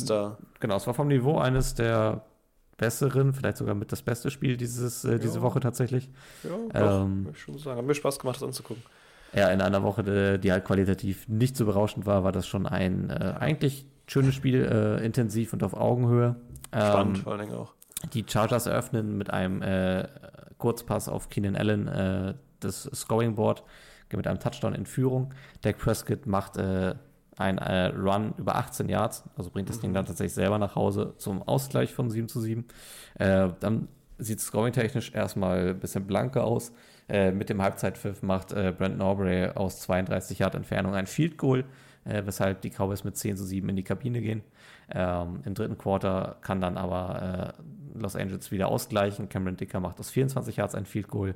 genau, 0.59 0.75
es 0.75 0.87
war 0.87 0.93
vom 0.93 1.07
Niveau 1.07 1.37
eines 1.37 1.73
der 1.75 2.25
besseren, 2.77 3.33
vielleicht 3.33 3.57
sogar 3.57 3.75
mit 3.75 3.91
das 3.91 4.01
beste 4.01 4.29
Spiel 4.29 4.57
dieses, 4.57 5.05
äh, 5.05 5.19
diese 5.19 5.37
ja. 5.37 5.41
Woche 5.41 5.59
tatsächlich. 5.61 6.09
Ja, 6.73 7.01
ähm, 7.01 7.29
ich 7.31 7.39
schon 7.39 7.57
sagen. 7.57 7.77
Hat 7.77 7.85
mir 7.85 7.95
Spaß 7.95 8.19
gemacht, 8.19 8.35
das 8.37 8.43
anzugucken. 8.43 8.83
Ja, 9.33 9.49
in 9.49 9.61
einer 9.61 9.83
Woche, 9.83 10.39
die 10.39 10.51
halt 10.51 10.65
qualitativ 10.65 11.27
nicht 11.27 11.57
so 11.57 11.65
berauschend 11.65 12.05
war, 12.05 12.23
war 12.23 12.31
das 12.31 12.47
schon 12.47 12.65
ein 12.65 13.09
äh, 13.09 13.35
eigentlich 13.39 13.85
schönes 14.07 14.35
Spiel, 14.35 14.63
äh, 14.63 15.05
intensiv 15.05 15.53
und 15.53 15.63
auf 15.63 15.73
Augenhöhe. 15.73 16.35
Spannend, 16.69 17.17
ähm, 17.17 17.23
vor 17.23 17.33
allen 17.33 17.41
Dingen 17.41 17.55
auch. 17.55 17.73
Die 18.13 18.25
Chargers 18.27 18.65
eröffnen 18.65 19.17
mit 19.17 19.31
einem 19.31 19.61
äh, 19.61 20.07
Kurzpass 20.57 21.09
auf 21.09 21.29
Keenan 21.29 21.55
Allen 21.55 21.87
äh, 21.87 22.33
das 22.59 22.89
Scoring 22.93 23.35
Board, 23.35 23.63
mit 24.13 24.27
einem 24.27 24.39
Touchdown 24.39 24.75
in 24.75 24.85
Führung. 24.85 25.33
Dak 25.61 25.77
Prescott 25.77 26.25
macht 26.25 26.57
äh, 26.57 26.95
ein 27.37 27.57
äh, 27.57 27.87
Run 27.87 28.33
über 28.37 28.55
18 28.55 28.87
Yards, 28.89 29.23
also 29.35 29.49
bringt 29.49 29.69
das 29.69 29.77
mhm. 29.77 29.81
Ding 29.81 29.93
dann 29.93 30.05
tatsächlich 30.05 30.33
selber 30.33 30.57
nach 30.57 30.75
Hause 30.75 31.15
zum 31.17 31.41
Ausgleich 31.43 31.93
von 31.93 32.09
7 32.09 32.29
zu 32.29 32.39
7. 32.39 32.65
Äh, 33.19 33.49
dann 33.59 33.87
sieht 34.17 34.39
es 34.39 34.45
scoring-technisch 34.45 35.13
erstmal 35.13 35.69
ein 35.69 35.79
bisschen 35.79 36.07
blanker 36.07 36.43
aus. 36.43 36.71
Äh, 37.07 37.31
mit 37.31 37.49
dem 37.49 37.61
Halbzeitpfiff 37.61 38.23
macht 38.23 38.51
äh, 38.53 38.73
Brandon 38.75 39.01
Aubrey 39.01 39.49
aus 39.49 39.81
32 39.81 40.39
Yard 40.39 40.55
Entfernung 40.55 40.95
ein 40.95 41.07
Field 41.07 41.37
Goal, 41.37 41.65
äh, 42.05 42.23
weshalb 42.25 42.61
die 42.61 42.69
Cowboys 42.69 43.03
mit 43.03 43.17
10 43.17 43.37
zu 43.37 43.45
7 43.45 43.67
in 43.69 43.75
die 43.75 43.83
Kabine 43.83 44.21
gehen. 44.21 44.41
Ähm, 44.89 45.41
Im 45.45 45.53
dritten 45.53 45.77
Quarter 45.77 46.37
kann 46.41 46.61
dann 46.61 46.77
aber 46.77 47.53
äh, 47.57 47.99
Los 47.99 48.15
Angeles 48.15 48.51
wieder 48.51 48.69
ausgleichen. 48.69 49.29
Cameron 49.29 49.57
Dicker 49.57 49.79
macht 49.79 49.99
aus 49.99 50.09
24 50.09 50.57
Yards 50.57 50.75
ein 50.75 50.85
Field 50.85 51.07
Goal. 51.07 51.35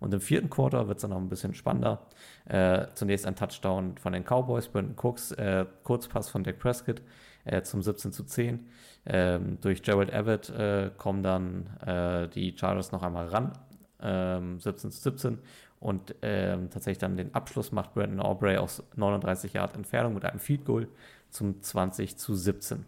Und 0.00 0.14
im 0.14 0.20
vierten 0.20 0.48
Quarter 0.48 0.88
wird 0.88 0.96
es 0.98 1.02
dann 1.02 1.10
noch 1.10 1.18
ein 1.18 1.28
bisschen 1.28 1.54
spannender. 1.54 2.06
Äh, 2.46 2.86
zunächst 2.94 3.26
ein 3.26 3.36
Touchdown 3.36 3.98
von 3.98 4.14
den 4.14 4.24
Cowboys, 4.24 4.68
Brandon 4.68 4.96
Cooks, 4.96 5.32
äh, 5.32 5.66
Kurzpass 5.84 6.30
von 6.30 6.42
Dak 6.42 6.58
Prescott 6.58 7.02
äh, 7.44 7.62
zum 7.62 7.82
17 7.82 8.12
zu 8.12 8.24
10. 8.24 8.66
Ähm, 9.06 9.58
durch 9.60 9.82
Gerald 9.82 10.10
Everett 10.10 10.48
äh, 10.50 10.90
kommen 10.96 11.22
dann 11.22 11.66
äh, 11.86 12.28
die 12.28 12.56
Chargers 12.56 12.92
noch 12.92 13.02
einmal 13.02 13.28
ran, 13.28 13.52
ähm, 14.00 14.58
17 14.58 14.90
zu 14.90 15.00
17. 15.00 15.38
Und 15.80 16.14
ähm, 16.22 16.70
tatsächlich 16.70 16.98
dann 16.98 17.16
den 17.16 17.34
Abschluss 17.34 17.72
macht 17.72 17.94
Brandon 17.94 18.20
Aubrey 18.20 18.56
aus 18.56 18.82
39 18.96 19.52
Yard 19.52 19.74
Entfernung 19.74 20.14
mit 20.14 20.24
einem 20.24 20.40
Field 20.40 20.64
Goal 20.64 20.88
zum 21.30 21.62
20 21.62 22.16
zu 22.16 22.34
17. 22.34 22.84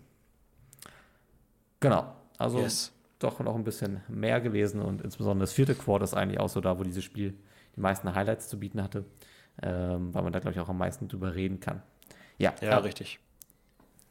Genau. 1.80 2.14
Also 2.38 2.58
yes 2.58 2.92
doch 3.22 3.40
noch 3.40 3.54
ein 3.54 3.64
bisschen 3.64 4.02
mehr 4.08 4.40
gewesen 4.40 4.80
und 4.82 5.02
insbesondere 5.02 5.44
das 5.44 5.52
vierte 5.52 5.74
Quarter 5.74 6.04
ist 6.04 6.14
eigentlich 6.14 6.40
auch 6.40 6.48
so 6.48 6.60
da, 6.60 6.78
wo 6.78 6.82
dieses 6.82 7.04
Spiel 7.04 7.34
die 7.76 7.80
meisten 7.80 8.14
Highlights 8.14 8.48
zu 8.48 8.58
bieten 8.58 8.82
hatte, 8.82 9.04
ähm, 9.62 10.12
weil 10.14 10.22
man 10.22 10.32
da, 10.32 10.40
glaube 10.40 10.54
ich, 10.54 10.60
auch 10.60 10.68
am 10.68 10.78
meisten 10.78 11.08
drüber 11.08 11.34
reden 11.34 11.60
kann. 11.60 11.82
Ja, 12.38 12.54
ja, 12.60 12.78
richtig. 12.78 13.18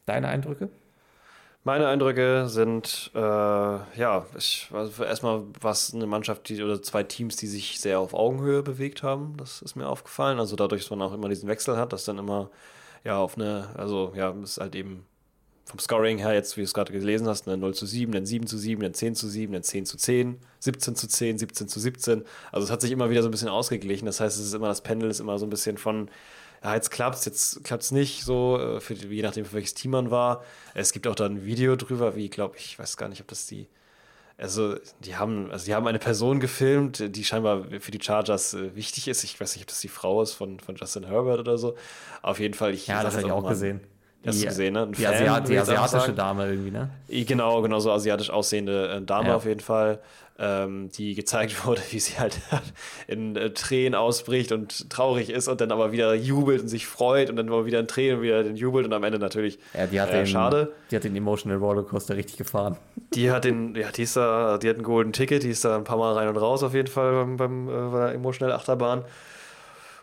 Deine 0.06 0.30
Eindrücke? 0.30 0.70
Meine 1.64 1.88
Eindrücke 1.88 2.50
sind, 2.50 3.12
äh, 3.14 3.20
ja, 3.20 4.26
ich, 4.36 4.68
also 4.74 5.04
erstmal 5.04 5.44
war 5.62 5.72
es 5.72 5.94
eine 5.94 6.08
Mannschaft 6.08 6.50
die, 6.50 6.62
oder 6.64 6.82
zwei 6.82 7.04
Teams, 7.04 7.36
die 7.36 7.46
sich 7.46 7.80
sehr 7.80 8.00
auf 8.00 8.16
Augenhöhe 8.16 8.64
bewegt 8.64 9.04
haben. 9.04 9.38
Das 9.38 9.62
ist 9.62 9.76
mir 9.76 9.88
aufgefallen. 9.88 10.40
Also 10.40 10.56
dadurch, 10.56 10.82
dass 10.82 10.90
man 10.90 11.04
auch 11.04 11.14
immer 11.14 11.30
diesen 11.30 11.48
Wechsel 11.48 11.78
hat, 11.78 11.94
dass 11.94 12.06
dann 12.06 12.18
immer, 12.18 12.50
ja, 13.04 13.20
auf 13.20 13.38
eine, 13.38 13.70
also 13.78 14.12
ja, 14.16 14.32
es 14.42 14.54
ist 14.54 14.60
halt 14.60 14.76
eben 14.76 15.06
vom 15.72 15.80
Scoring 15.80 16.18
her, 16.18 16.34
jetzt 16.34 16.58
wie 16.58 16.62
du 16.62 16.66
es 16.66 16.74
gerade 16.74 16.92
gelesen 16.92 17.30
hast, 17.30 17.48
eine 17.48 17.56
0 17.56 17.74
zu 17.74 17.86
7, 17.86 18.12
dann 18.12 18.26
7 18.26 18.46
zu 18.46 18.58
7, 18.58 18.82
dann 18.82 18.94
10 18.94 19.16
zu 19.16 19.30
7, 19.30 19.54
dann 19.54 19.64
10 19.64 19.86
zu 19.86 19.96
10, 19.96 20.38
17 20.60 20.96
zu 20.98 21.08
10, 21.08 21.38
17 21.38 21.68
zu 21.70 21.80
17. 21.80 22.26
Also 22.52 22.66
es 22.66 22.72
hat 22.72 22.82
sich 22.82 22.92
immer 22.92 23.10
wieder 23.10 23.22
so 23.22 23.30
ein 23.30 23.32
bisschen 23.32 23.48
ausgeglichen. 23.48 24.06
Das 24.06 24.20
heißt, 24.20 24.38
es 24.38 24.48
ist 24.48 24.54
immer, 24.54 24.68
das 24.68 24.82
Pendel 24.82 25.10
ist 25.10 25.22
immer 25.22 25.40
so 25.40 25.46
ein 25.46 25.50
bisschen 25.50 25.78
von, 25.78 26.10
ja, 26.62 26.76
jetzt 26.76 26.92
klappt 26.92 27.20
es, 27.20 27.26
jetzt 27.26 27.64
klappt 27.64 27.84
es 27.84 27.92
nicht, 27.92 28.26
so, 28.26 28.60
äh, 28.60 28.82
für, 28.82 28.96
je 28.96 29.22
nachdem, 29.22 29.46
für 29.46 29.54
welches 29.54 29.74
Team 29.74 29.92
man 29.92 30.12
war. 30.12 30.44
Es 30.74 30.92
gibt 30.92 31.08
auch 31.08 31.16
da 31.16 31.26
ein 31.26 31.46
Video 31.46 31.78
drüber, 31.78 32.18
wie, 32.18 32.28
glaube 32.28 32.58
ich, 32.58 32.78
weiß 32.78 32.98
gar 32.98 33.08
nicht, 33.08 33.22
ob 33.22 33.30
das 33.30 33.46
die, 33.46 33.68
also 34.38 34.76
die 35.00 35.16
haben, 35.16 35.52
also 35.52 35.66
die 35.66 35.74
haben 35.74 35.88
eine 35.88 36.00
Person 36.00 36.42
gefilmt, 36.42 37.16
die 37.16 37.24
scheinbar 37.24 37.64
für 37.80 37.92
die 37.92 38.02
Chargers 38.02 38.56
äh, 38.56 38.76
wichtig 38.76 39.08
ist. 39.08 39.24
Ich 39.24 39.40
weiß 39.40 39.56
nicht, 39.56 39.64
ob 39.64 39.70
das 39.70 39.80
die 39.80 39.88
Frau 39.88 40.22
ist 40.22 40.34
von, 40.34 40.60
von 40.60 40.76
Justin 40.76 41.06
Herbert 41.06 41.40
oder 41.40 41.58
so. 41.58 41.78
Auf 42.24 42.42
jeden 42.42 42.56
Fall, 42.56 42.74
ich 42.74 42.88
Ja, 42.88 43.04
das 43.04 43.16
habe 43.16 43.26
ich 43.26 43.32
auch 43.32 43.42
mal, 43.42 43.50
gesehen. 43.50 43.80
Hast 44.26 44.38
die, 44.38 44.42
du 44.42 44.48
gesehen, 44.48 44.74
ne? 44.74 44.84
Ein 44.84 44.92
die, 44.92 45.02
Fan, 45.02 45.14
Asiat 45.14 45.50
die 45.50 45.58
asiatische 45.58 46.14
Dame 46.14 46.48
irgendwie, 46.48 46.72
ne? 46.72 46.90
Genau, 47.08 47.62
genau 47.62 47.80
so 47.80 47.92
asiatisch 47.92 48.30
aussehende 48.30 48.90
äh, 48.90 49.02
Dame 49.02 49.30
ja. 49.30 49.36
auf 49.36 49.46
jeden 49.46 49.62
Fall, 49.62 50.00
ähm, 50.38 50.90
die 50.96 51.16
gezeigt 51.16 51.66
wurde, 51.66 51.82
wie 51.90 52.00
sie 52.00 52.20
halt 52.20 52.40
in 53.08 53.36
äh, 53.36 53.50
Tränen 53.52 53.96
ausbricht 53.96 54.52
und 54.52 54.92
traurig 54.92 55.32
ist 55.32 55.48
und 55.48 55.60
dann 55.60 55.72
aber 55.72 55.92
wieder 55.92 56.14
jubelt 56.14 56.62
und 56.62 56.68
sich 56.68 56.86
freut 56.86 57.32
und 57.32 57.36
dann 57.38 57.48
aber 57.48 57.66
wieder 57.66 57.80
in 57.80 57.88
Tränen 57.88 58.18
und 58.18 58.24
wieder 58.24 58.46
jubelt 58.52 58.86
und 58.86 58.94
am 58.94 59.04
Ende 59.04 59.18
natürlich 59.18 59.58
ja, 59.74 59.88
die 59.88 60.00
hat 60.00 60.10
äh, 60.10 60.18
den, 60.18 60.28
schade. 60.28 60.72
Die 60.92 60.96
hat 60.96 61.04
den 61.04 61.16
Emotional 61.16 61.58
Rollercoaster 61.58 62.16
richtig 62.16 62.38
gefahren. 62.38 62.78
Die 63.16 63.32
hat 63.32 63.44
den, 63.44 63.74
ja, 63.74 63.90
die 63.92 64.04
ist 64.04 64.18
da, 64.18 64.60
die 64.60 64.70
hat 64.70 64.76
einen 64.76 64.84
Golden 64.84 65.14
Ticket, 65.14 65.42
die 65.42 65.50
ist 65.50 65.66
da 65.66 65.78
ein 65.78 65.84
paar 65.84 65.98
Mal 65.98 66.14
rein 66.14 66.28
und 66.28 66.38
raus 66.38 66.62
auf 66.62 66.76
jeden 66.76 66.90
Fall 66.90 67.12
beim, 67.14 67.38
beim 67.38 67.70
äh, 67.70 68.14
Emotional 68.14 68.54
Achterbahn. 68.56 69.04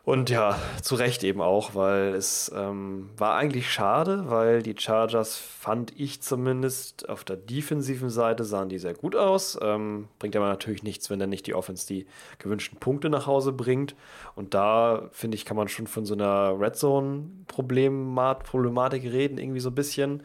Und 0.08 0.30
ja, 0.30 0.58
zu 0.80 0.94
Recht 0.94 1.22
eben 1.22 1.42
auch, 1.42 1.74
weil 1.74 2.14
es 2.14 2.50
ähm, 2.56 3.10
war 3.18 3.34
eigentlich 3.34 3.70
schade, 3.70 4.30
weil 4.30 4.62
die 4.62 4.74
Chargers, 4.74 5.36
fand 5.36 5.92
ich 6.00 6.22
zumindest, 6.22 7.10
auf 7.10 7.24
der 7.24 7.36
defensiven 7.36 8.08
Seite 8.08 8.44
sahen 8.44 8.70
die 8.70 8.78
sehr 8.78 8.94
gut 8.94 9.14
aus. 9.14 9.58
Ähm, 9.60 10.08
bringt 10.18 10.34
aber 10.34 10.48
natürlich 10.48 10.82
nichts, 10.82 11.10
wenn 11.10 11.18
dann 11.18 11.28
nicht 11.28 11.46
die 11.46 11.52
Offense 11.52 11.86
die 11.86 12.06
gewünschten 12.38 12.78
Punkte 12.78 13.10
nach 13.10 13.26
Hause 13.26 13.52
bringt. 13.52 13.94
Und 14.34 14.54
da, 14.54 15.10
finde 15.12 15.34
ich, 15.34 15.44
kann 15.44 15.58
man 15.58 15.68
schon 15.68 15.86
von 15.86 16.06
so 16.06 16.14
einer 16.14 16.58
Red 16.58 16.76
Zone-Problematik 16.76 19.04
reden, 19.04 19.36
irgendwie 19.36 19.60
so 19.60 19.68
ein 19.68 19.74
bisschen. 19.74 20.22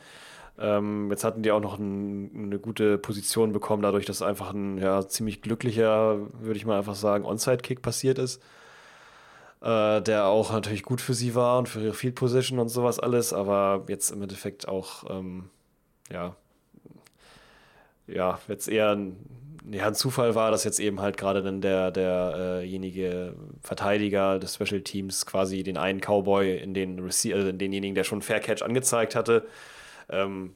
Ähm, 0.58 1.12
jetzt 1.12 1.26
hatten 1.26 1.44
die 1.44 1.52
auch 1.52 1.60
noch 1.60 1.78
ein, 1.78 2.32
eine 2.34 2.58
gute 2.58 2.98
Position 2.98 3.52
bekommen, 3.52 3.84
dadurch, 3.84 4.06
dass 4.06 4.22
einfach 4.22 4.54
ein 4.54 4.78
ja, 4.78 5.06
ziemlich 5.06 5.42
glücklicher, 5.42 6.20
würde 6.40 6.56
ich 6.56 6.66
mal 6.66 6.78
einfach 6.78 6.96
sagen, 6.96 7.26
Onside-Kick 7.26 7.82
passiert 7.82 8.18
ist 8.18 8.42
äh, 9.64 10.02
der 10.02 10.26
auch 10.26 10.52
natürlich 10.52 10.84
gut 10.84 11.02
für 11.02 11.14
sie 11.14 11.36
war 11.36 11.58
und 11.58 11.70
für 11.70 11.82
ihre 11.82 11.94
Field 11.94 12.16
Position 12.16 12.60
und 12.60 12.70
sowas 12.70 13.00
alles, 13.00 13.34
aber 13.34 13.86
jetzt 13.88 14.12
im 14.12 14.22
Endeffekt 14.22 14.68
auch, 14.68 15.10
ähm, 15.10 15.50
ja, 16.12 16.36
ja, 18.08 18.40
jetzt 18.48 18.68
eher 18.68 18.92
ein, 18.92 19.16
ja, 19.72 19.88
ein 19.88 19.96
Zufall 19.96 20.36
war, 20.36 20.52
dass 20.52 20.66
jetzt 20.66 20.80
eben 20.80 21.00
halt 21.00 21.16
gerade 21.18 21.42
dann 21.42 21.62
der, 21.62 21.92
derjenige 21.92 23.34
Verteidiger 23.62 24.38
des 24.40 24.56
Special 24.56 24.82
Teams 24.82 25.26
quasi 25.26 25.64
den 25.64 25.78
einen 25.78 26.02
Cowboy 26.02 26.58
in 26.58 26.74
den 26.74 27.00
Rece 27.00 27.34
also 27.34 27.52
denjenigen, 27.52 27.96
der 27.96 28.04
schon 28.04 28.22
Fair 28.22 28.42
Catch 28.42 28.62
angezeigt 28.62 29.16
hatte, 29.16 29.46
Ähm, 30.10 30.56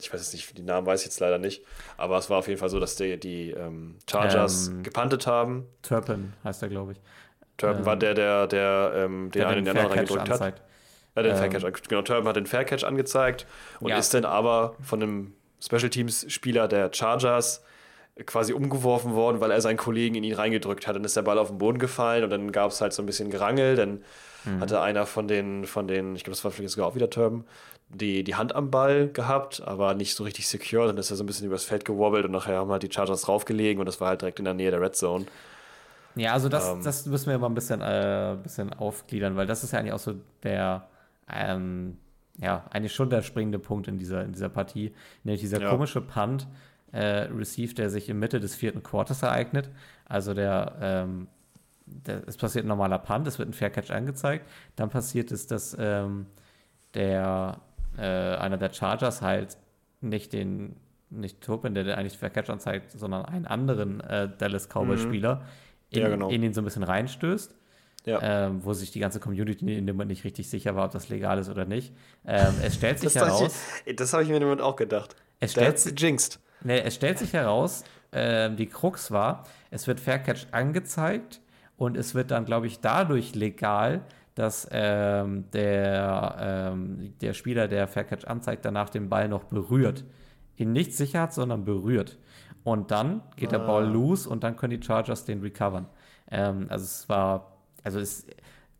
ich 0.00 0.12
weiß 0.12 0.20
jetzt 0.20 0.32
nicht, 0.32 0.58
die 0.58 0.62
Namen 0.62 0.86
weiß 0.86 1.00
ich 1.00 1.06
jetzt 1.06 1.20
leider 1.20 1.38
nicht, 1.38 1.64
aber 1.96 2.18
es 2.18 2.28
war 2.28 2.38
auf 2.38 2.48
jeden 2.48 2.58
Fall 2.58 2.68
so, 2.68 2.80
dass 2.80 2.96
die, 2.96 3.18
die 3.18 3.50
ähm, 3.50 3.96
Chargers 4.10 4.68
ähm, 4.68 4.82
gepantet 4.82 5.26
haben. 5.26 5.66
Turpin 5.82 6.32
heißt 6.42 6.62
er, 6.62 6.68
glaube 6.68 6.92
ich. 6.92 7.00
Turpin 7.56 7.80
ähm, 7.80 7.86
war 7.86 7.96
der, 7.96 8.14
der, 8.14 8.46
der 8.46 8.92
ähm, 8.96 9.30
den 9.30 9.40
der 9.40 9.48
einen 9.48 9.58
in 9.58 9.64
den 9.64 9.76
anderen 9.76 9.98
reingedrückt 9.98 10.30
hat. 10.30 10.62
Ja, 11.16 11.22
den 11.22 11.32
ähm, 11.32 11.38
Faircatch, 11.38 11.88
genau, 11.88 12.02
Turpin 12.02 12.26
hat 12.26 12.36
den 12.36 12.46
Faircatch 12.46 12.84
angezeigt 12.84 13.46
und 13.80 13.90
ja. 13.90 13.98
ist 13.98 14.14
dann 14.14 14.24
aber 14.24 14.74
von 14.82 15.02
einem 15.02 15.34
Special 15.60 15.90
Teams 15.90 16.26
Spieler 16.28 16.68
der 16.68 16.92
Chargers 16.92 17.62
quasi 18.26 18.52
umgeworfen 18.52 19.14
worden, 19.14 19.40
weil 19.40 19.50
er 19.50 19.60
seinen 19.60 19.76
Kollegen 19.76 20.14
in 20.14 20.24
ihn 20.24 20.34
reingedrückt 20.34 20.86
hat. 20.86 20.94
Dann 20.94 21.04
ist 21.04 21.16
der 21.16 21.22
Ball 21.22 21.38
auf 21.38 21.48
den 21.48 21.58
Boden 21.58 21.78
gefallen 21.78 22.22
und 22.22 22.30
dann 22.30 22.52
gab 22.52 22.70
es 22.70 22.80
halt 22.80 22.92
so 22.92 23.02
ein 23.02 23.06
bisschen 23.06 23.30
Gerangel. 23.30 23.74
Dann 23.74 24.04
mhm. 24.44 24.60
hatte 24.60 24.80
einer 24.80 25.06
von 25.06 25.26
den, 25.26 25.64
von 25.64 25.88
den, 25.88 26.14
ich 26.14 26.22
glaube, 26.22 26.36
das 26.36 26.44
war 26.44 26.52
vielleicht 26.52 26.74
sogar 26.74 26.88
auch 26.88 26.94
wieder 26.94 27.10
Turban, 27.10 27.44
die, 27.88 28.22
die 28.22 28.36
Hand 28.36 28.54
am 28.54 28.70
Ball 28.70 29.08
gehabt, 29.08 29.62
aber 29.64 29.94
nicht 29.94 30.14
so 30.14 30.22
richtig 30.22 30.46
secure. 30.46 30.86
Dann 30.86 30.96
ist 30.96 31.10
er 31.10 31.16
so 31.16 31.24
ein 31.24 31.26
bisschen 31.26 31.46
übers 31.46 31.64
Feld 31.64 31.84
gewobbelt 31.84 32.24
und 32.24 32.30
nachher 32.30 32.58
haben 32.58 32.70
halt 32.70 32.84
die 32.84 32.92
Chargers 32.92 33.22
draufgelegen 33.22 33.80
und 33.80 33.86
das 33.86 34.00
war 34.00 34.08
halt 34.08 34.20
direkt 34.20 34.38
in 34.38 34.44
der 34.44 34.54
Nähe 34.54 34.70
der 34.70 34.80
Red 34.80 34.94
Zone. 34.94 35.26
Ja, 36.16 36.32
also 36.32 36.48
das, 36.48 36.68
ähm, 36.68 36.82
das 36.82 37.06
müssen 37.06 37.30
wir 37.30 37.38
mal 37.38 37.48
ein 37.48 37.54
bisschen, 37.54 37.80
äh, 37.80 38.36
bisschen 38.42 38.72
aufgliedern, 38.72 39.36
weil 39.36 39.46
das 39.46 39.64
ist 39.64 39.72
ja 39.72 39.78
eigentlich 39.80 39.92
auch 39.92 39.98
so 39.98 40.14
der, 40.42 40.88
ähm, 41.28 41.98
ja, 42.38 42.64
eigentlich 42.70 42.94
schon 42.94 43.10
der 43.10 43.22
springende 43.22 43.58
Punkt 43.58 43.88
in 43.88 43.98
dieser, 43.98 44.24
in 44.24 44.32
dieser 44.32 44.48
Partie, 44.48 44.94
nämlich 45.22 45.40
dieser 45.40 45.60
ja. 45.60 45.70
komische 45.70 46.00
Punt, 46.00 46.46
äh, 46.92 47.28
Receive, 47.32 47.74
der 47.74 47.90
sich 47.90 48.08
in 48.08 48.18
Mitte 48.18 48.40
des 48.40 48.54
vierten 48.54 48.82
Quarters 48.82 49.22
ereignet. 49.22 49.70
Also 50.06 50.34
der, 50.34 50.76
ähm, 50.80 51.28
der, 51.86 52.26
es 52.26 52.36
passiert 52.36 52.64
ein 52.64 52.68
normaler 52.68 52.98
Punt, 52.98 53.26
es 53.26 53.38
wird 53.38 53.48
ein 53.48 53.52
Fair 53.52 53.70
Catch 53.70 53.90
angezeigt, 53.90 54.48
dann 54.76 54.90
passiert 54.90 55.32
es, 55.32 55.46
dass 55.46 55.76
ähm, 55.78 56.26
der 56.94 57.60
äh, 57.98 58.02
einer 58.36 58.56
der 58.56 58.72
Chargers 58.72 59.22
halt 59.22 59.56
nicht 60.00 60.32
den, 60.32 60.76
nicht 61.10 61.40
Turpin, 61.40 61.74
der 61.74 61.98
eigentlich 61.98 62.18
Fair 62.18 62.30
Catch 62.30 62.50
anzeigt, 62.50 62.92
sondern 62.92 63.24
einen 63.24 63.46
anderen 63.46 64.00
äh, 64.00 64.28
Dallas 64.38 64.68
Cowboy-Spieler 64.68 65.36
mhm. 65.36 65.42
In, 65.96 66.02
ja, 66.02 66.08
genau. 66.08 66.28
in 66.30 66.42
ihn 66.42 66.54
so 66.54 66.60
ein 66.60 66.64
bisschen 66.64 66.82
reinstößt. 66.82 67.54
Ja. 68.06 68.20
Ähm, 68.22 68.62
wo 68.62 68.74
sich 68.74 68.90
die 68.90 69.00
ganze 69.00 69.18
Community 69.18 69.64
in 69.78 69.86
dem 69.86 69.96
Moment 69.96 70.10
nicht 70.10 70.24
richtig 70.24 70.50
sicher 70.50 70.76
war, 70.76 70.84
ob 70.84 70.90
das 70.90 71.08
legal 71.08 71.38
ist 71.38 71.48
oder 71.48 71.64
nicht. 71.64 71.94
Ähm, 72.26 72.52
es 72.62 72.74
stellt 72.74 72.98
sich 73.00 73.14
das 73.14 73.24
heraus. 73.24 73.58
Ich, 73.86 73.96
das 73.96 74.12
habe 74.12 74.22
ich 74.22 74.28
mir 74.28 74.34
in 74.34 74.40
dem 74.40 74.48
Moment 74.48 74.60
auch 74.60 74.76
gedacht. 74.76 75.16
Es 75.40 75.52
stellt, 75.52 75.78
sich 75.78 75.98
jinxed. 75.98 76.38
Nee, 76.62 76.80
es 76.80 76.94
stellt 76.94 77.18
sich 77.18 77.32
heraus, 77.32 77.82
äh, 78.10 78.50
die 78.50 78.66
Krux 78.66 79.10
war, 79.10 79.44
es 79.70 79.86
wird 79.86 80.00
Fair 80.00 80.18
Catch 80.18 80.46
angezeigt 80.50 81.40
und 81.76 81.96
es 81.96 82.14
wird 82.14 82.30
dann, 82.30 82.44
glaube 82.44 82.66
ich, 82.66 82.80
dadurch 82.80 83.34
legal, 83.34 84.02
dass 84.34 84.68
ähm, 84.70 85.44
der, 85.52 86.72
ähm, 86.72 87.14
der 87.20 87.34
Spieler, 87.34 87.68
der 87.68 87.86
Fair 87.86 88.04
Catch 88.04 88.26
anzeigt, 88.26 88.64
danach 88.64 88.90
den 88.90 89.08
Ball 89.08 89.28
noch 89.28 89.44
berührt. 89.44 90.04
Ihn 90.56 90.72
nicht 90.72 90.94
sicher 90.94 91.22
hat, 91.22 91.34
sondern 91.34 91.64
berührt. 91.64 92.18
Und 92.64 92.90
dann 92.90 93.22
geht 93.36 93.52
der 93.52 93.58
Ball 93.58 93.84
ah. 93.84 93.88
loose 93.88 94.28
und 94.28 94.42
dann 94.42 94.56
können 94.56 94.78
die 94.78 94.84
Chargers 94.84 95.24
den 95.24 95.40
recovern. 95.40 95.86
Ähm, 96.30 96.66
also 96.70 96.84
es 96.84 97.08
war, 97.08 97.58
also 97.82 98.00
es, 98.00 98.26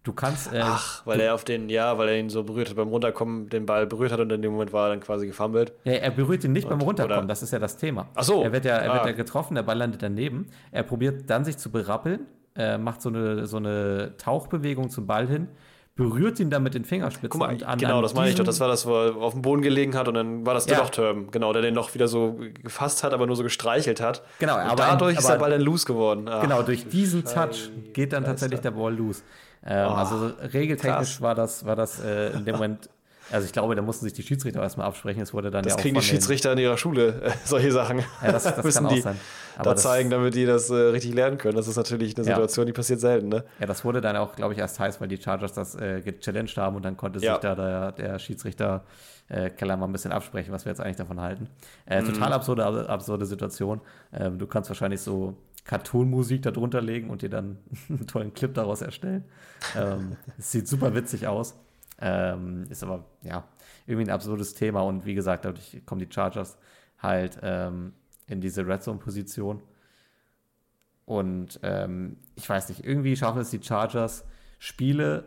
du 0.03 0.15
kannst. 0.15 0.53
Äh, 0.53 0.61
Ach, 0.63 1.07
weil 1.07 1.21
er 1.21 1.35
auf 1.35 1.45
den, 1.45 1.69
ja, 1.69 1.97
weil 1.99 2.09
er 2.09 2.19
ihn 2.19 2.31
so 2.31 2.43
berührt 2.43 2.71
hat, 2.71 2.77
beim 2.77 2.89
Runterkommen 2.89 3.51
den 3.51 3.67
Ball 3.67 3.87
berührt 3.87 4.11
hat 4.11 4.21
und 4.21 4.33
in 4.33 4.41
dem 4.41 4.53
Moment 4.53 4.73
war 4.73 4.87
er 4.87 4.91
dann 4.91 5.01
quasi 5.01 5.27
gefummelt. 5.27 5.75
Ja, 5.85 5.93
er 5.93 6.11
berührt 6.11 6.43
ihn 6.45 6.53
nicht 6.53 6.65
und, 6.65 6.71
beim 6.71 6.81
Runterkommen, 6.81 7.19
oder? 7.19 7.29
das 7.29 7.43
ist 7.43 7.53
ja 7.53 7.59
das 7.59 7.77
Thema. 7.77 8.09
Ach 8.15 8.25
so. 8.25 8.43
Er 8.43 8.53
wird 8.53 8.65
ja, 8.65 8.79
er 8.79 8.91
ah. 8.91 8.95
wird 8.95 9.07
ja 9.07 9.13
getroffen, 9.13 9.55
der 9.55 9.63
Ball 9.63 9.77
landet 9.77 10.03
daneben. 10.03 10.47
Er 10.73 10.83
probiert 10.83 11.29
dann 11.29 11.45
sich 11.45 11.59
zu 11.59 11.71
berappeln 11.71 12.27
äh, 12.57 12.79
macht 12.79 13.03
so 13.03 13.09
eine, 13.09 13.47
so 13.47 13.57
eine 13.57 14.15
Tauchbewegung 14.17 14.91
zum 14.91 15.07
Ball 15.07 15.27
hin, 15.27 15.49
berührt 15.97 16.41
ihn 16.41 16.51
dann 16.51 16.63
mit 16.63 16.75
den 16.75 16.85
Fingerspitzen. 16.85 17.39
Mal, 17.39 17.63
an, 17.65 17.79
genau, 17.79 18.03
das 18.03 18.15
meine 18.15 18.31
ich 18.31 18.35
doch. 18.35 18.45
Das 18.45 18.59
war 18.59 18.69
das, 18.69 18.85
wo 18.87 18.95
er 18.95 19.17
auf 19.17 19.33
dem 19.33 19.43
Boden 19.43 19.63
gelegen 19.63 19.95
hat 19.95 20.09
und 20.09 20.15
dann 20.15 20.45
war 20.45 20.55
das 20.55 20.67
der 20.67 20.79
ja. 20.79 20.83
Lochturm, 20.83 21.31
genau, 21.31 21.53
der 21.53 21.63
den 21.63 21.75
noch 21.75 21.95
wieder 21.95 22.09
so 22.09 22.39
gefasst 22.63 23.05
hat, 23.05 23.13
aber 23.13 23.27
nur 23.27 23.37
so 23.37 23.45
gestreichelt 23.45 24.01
hat. 24.01 24.23
Genau, 24.41 24.55
und 24.55 24.63
aber 24.63 24.77
dadurch 24.77 25.17
ein, 25.17 25.19
ist 25.19 25.29
der 25.29 25.37
Ball 25.37 25.51
dann 25.51 25.61
loose 25.61 25.87
geworden. 25.87 26.29
Ach, 26.29 26.43
genau, 26.43 26.63
durch 26.63 26.89
diesen 26.89 27.25
Touch 27.25 27.71
geht 27.93 28.13
dann 28.13 28.25
tatsächlich 28.25 28.61
der 28.61 28.73
Ball 28.73 28.95
loose. 28.95 29.23
Ähm, 29.65 29.89
oh, 29.89 29.95
also 29.95 30.33
regeltechnisch 30.53 31.21
war 31.21 31.35
das, 31.35 31.65
war 31.65 31.77
das 31.77 32.01
äh, 32.01 32.31
in 32.33 32.45
dem 32.45 32.57
Moment 32.57 32.89
also 33.31 33.47
ich 33.47 33.53
glaube, 33.53 33.75
da 33.75 33.83
mussten 33.83 34.05
sich 34.05 34.13
die 34.13 34.23
Schiedsrichter 34.23 34.61
erstmal 34.61 34.87
absprechen. 34.87 35.23
Es 35.23 35.33
wurde 35.33 35.51
dann 35.51 35.63
das 35.63 35.73
ja 35.73 35.77
auch 35.77 35.81
kriegen 35.81 35.95
die 35.95 36.03
Schiedsrichter 36.03 36.53
in 36.53 36.59
ihrer 36.59 36.77
Schule, 36.77 37.23
äh, 37.23 37.31
solche 37.45 37.73
Sachen. 37.73 38.01
Ja, 38.23 38.33
das, 38.33 38.43
das 38.43 38.63
müssen 38.65 38.89
die 38.89 39.03
da 39.63 39.77
zeigen, 39.77 40.11
damit 40.11 40.35
die 40.35 40.47
das 40.47 40.71
äh, 40.71 40.75
richtig 40.75 41.15
lernen 41.15 41.39
können. 41.39 41.57
Das 41.57 41.69
ist 41.69 41.77
natürlich 41.77 42.17
eine 42.17 42.25
Situation, 42.25 42.65
ja. 42.65 42.67
die 42.67 42.73
passiert 42.73 43.01
selten. 43.01 43.29
Ne? 43.29 43.45
Ja, 43.61 43.67
das 43.67 43.85
wurde 43.85 44.01
dann 44.01 44.17
auch, 44.17 44.35
glaube 44.35 44.55
ich, 44.55 44.59
erst 44.59 44.81
heiß, 44.81 45.01
weil 45.01 45.09
die 45.09 45.17
Chargers 45.17 45.53
das 45.53 45.75
äh, 45.75 46.01
gechallenged 46.01 46.57
haben 46.57 46.77
und 46.77 46.85
dann 46.85 46.97
konnte 46.97 47.19
ja. 47.21 47.35
sich 47.35 47.41
da 47.41 47.55
der, 47.55 47.93
der 47.93 48.19
Schiedsrichter 48.19 48.85
äh, 49.29 49.51
Keller 49.51 49.77
mal 49.77 49.87
ein 49.87 49.93
bisschen 49.93 50.13
absprechen, 50.13 50.53
was 50.53 50.65
wir 50.65 50.71
jetzt 50.71 50.81
eigentlich 50.81 50.97
davon 50.97 51.21
halten. 51.21 51.49
Äh, 51.87 52.03
mhm. 52.03 52.13
Total 52.13 52.33
absurde, 52.33 52.89
absurde 52.89 53.27
Situation. 53.27 53.81
Ähm, 54.13 54.39
du 54.39 54.47
kannst 54.47 54.71
wahrscheinlich 54.71 55.01
so 55.01 55.37
Cartoon-Musik 55.65 56.43
darunter 56.43 56.81
legen 56.81 57.11
und 57.11 57.23
dir 57.23 57.31
dann 57.31 57.59
einen 57.89 58.07
tollen 58.07 58.35
Clip 58.35 58.53
daraus 58.53 58.83
erstellen. 58.83 59.25
Ähm, 59.77 60.17
es 60.39 60.53
sieht 60.53 60.69
super 60.69 60.95
witzig 60.95 61.27
aus. 61.27 61.55
Ähm, 62.01 62.67
ist 62.71 62.83
aber, 62.83 63.05
ja, 63.23 63.45
irgendwie 63.87 64.09
ein 64.09 64.15
absurdes 64.15 64.55
Thema 64.55 64.81
und 64.81 65.07
wie 65.07 65.15
gesagt, 65.15 65.45
dadurch 65.45 65.81
kommen 65.87 66.01
die 66.01 66.13
Chargers 66.13 66.59
halt 66.99 67.39
ähm, 67.43 67.93
in 68.27 68.41
diese 68.41 68.67
Red 68.67 68.83
Zone-Position. 68.83 69.63
Und 71.05 71.61
ähm, 71.63 72.17
ich 72.35 72.49
weiß 72.49 72.69
nicht, 72.71 72.85
irgendwie 72.85 73.17
schaffen 73.17 73.41
es 73.41 73.51
die 73.51 73.63
Chargers, 73.63 74.25
Spiele, 74.59 75.25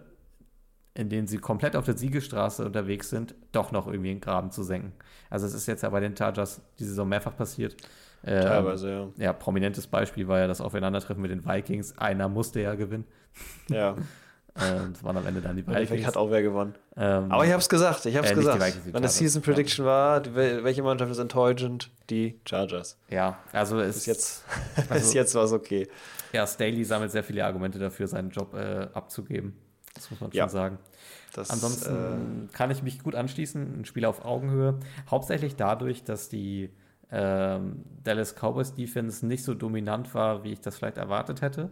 in 0.95 1.09
denen 1.09 1.27
sie 1.27 1.37
komplett 1.37 1.75
auf 1.75 1.85
der 1.85 1.95
Siegestraße 1.95 2.65
unterwegs 2.65 3.09
sind, 3.09 3.35
doch 3.51 3.71
noch 3.71 3.85
irgendwie 3.85 4.09
in 4.09 4.17
den 4.17 4.21
Graben 4.21 4.49
zu 4.49 4.63
senken. 4.63 4.93
Also 5.29 5.45
es 5.45 5.53
ist 5.53 5.67
jetzt 5.67 5.83
ja 5.83 5.89
bei 5.89 5.99
den 5.99 6.17
Chargers 6.17 6.61
diese 6.79 6.89
Saison 6.91 7.07
mehrfach 7.07 7.35
passiert. 7.35 7.77
Ähm, 8.23 8.41
Teilweise, 8.41 8.89
ja. 8.89 9.25
Ja, 9.25 9.33
prominentes 9.33 9.85
Beispiel 9.85 10.27
war 10.27 10.39
ja 10.39 10.47
das 10.47 10.59
Aufeinandertreffen 10.59 11.21
mit 11.21 11.29
den 11.29 11.45
Vikings. 11.45 11.95
Einer 11.99 12.27
musste 12.27 12.61
ja 12.61 12.73
gewinnen. 12.73 13.05
Ja. 13.69 13.95
Ähm, 14.59 14.93
das 14.93 15.03
waren 15.03 15.17
am 15.17 15.25
Ende 15.27 15.41
dann 15.41 15.55
die 15.55 15.61
Vikings. 15.61 15.77
Endeffekt 15.77 16.07
hat 16.07 16.17
auch 16.17 16.31
wer 16.31 16.41
gewonnen. 16.41 16.75
Ähm, 16.95 17.31
Aber 17.31 17.45
ich 17.45 17.51
habe 17.51 17.61
es 17.61 17.69
gesagt, 17.69 18.05
ich 18.05 18.15
habe 18.15 18.25
es 18.25 18.31
äh, 18.31 18.35
gesagt. 18.35 18.63
Vikings, 18.63 18.93
Meine 18.93 19.07
Season 19.07 19.41
Prediction 19.41 19.85
war, 19.85 20.21
die, 20.21 20.33
welche 20.33 20.83
Mannschaft 20.83 21.11
ist 21.11 21.19
enttäuschend? 21.19 21.91
Die 22.09 22.39
Chargers. 22.45 22.97
Ja, 23.09 23.37
also 23.51 23.79
es 23.79 23.95
bis 23.95 24.05
jetzt, 24.05 24.43
also, 24.89 25.13
jetzt 25.13 25.35
war 25.35 25.43
es 25.43 25.51
okay. 25.51 25.87
Ja, 26.33 26.47
Staley 26.47 26.83
sammelt 26.83 27.11
sehr 27.11 27.23
viele 27.23 27.45
Argumente 27.45 27.79
dafür, 27.79 28.07
seinen 28.07 28.31
Job 28.31 28.53
äh, 28.53 28.87
abzugeben. 28.93 29.55
Das 29.93 30.09
muss 30.11 30.19
man 30.19 30.31
ja. 30.31 30.43
schon 30.43 30.49
sagen. 30.49 30.77
Das, 31.33 31.49
Ansonsten 31.51 32.47
äh, 32.49 32.53
kann 32.53 32.71
ich 32.71 32.81
mich 32.81 33.03
gut 33.03 33.15
anschließen, 33.15 33.81
ein 33.81 33.85
Spiel 33.85 34.05
auf 34.05 34.25
Augenhöhe. 34.25 34.79
Hauptsächlich 35.09 35.55
dadurch, 35.55 36.03
dass 36.03 36.29
die 36.29 36.71
ähm, 37.11 37.83
Dallas 38.03 38.35
Cowboys 38.35 38.73
Defense 38.73 39.25
nicht 39.25 39.43
so 39.43 39.53
dominant 39.53 40.13
war, 40.13 40.43
wie 40.43 40.53
ich 40.53 40.61
das 40.61 40.77
vielleicht 40.77 40.97
erwartet 40.97 41.41
hätte. 41.41 41.69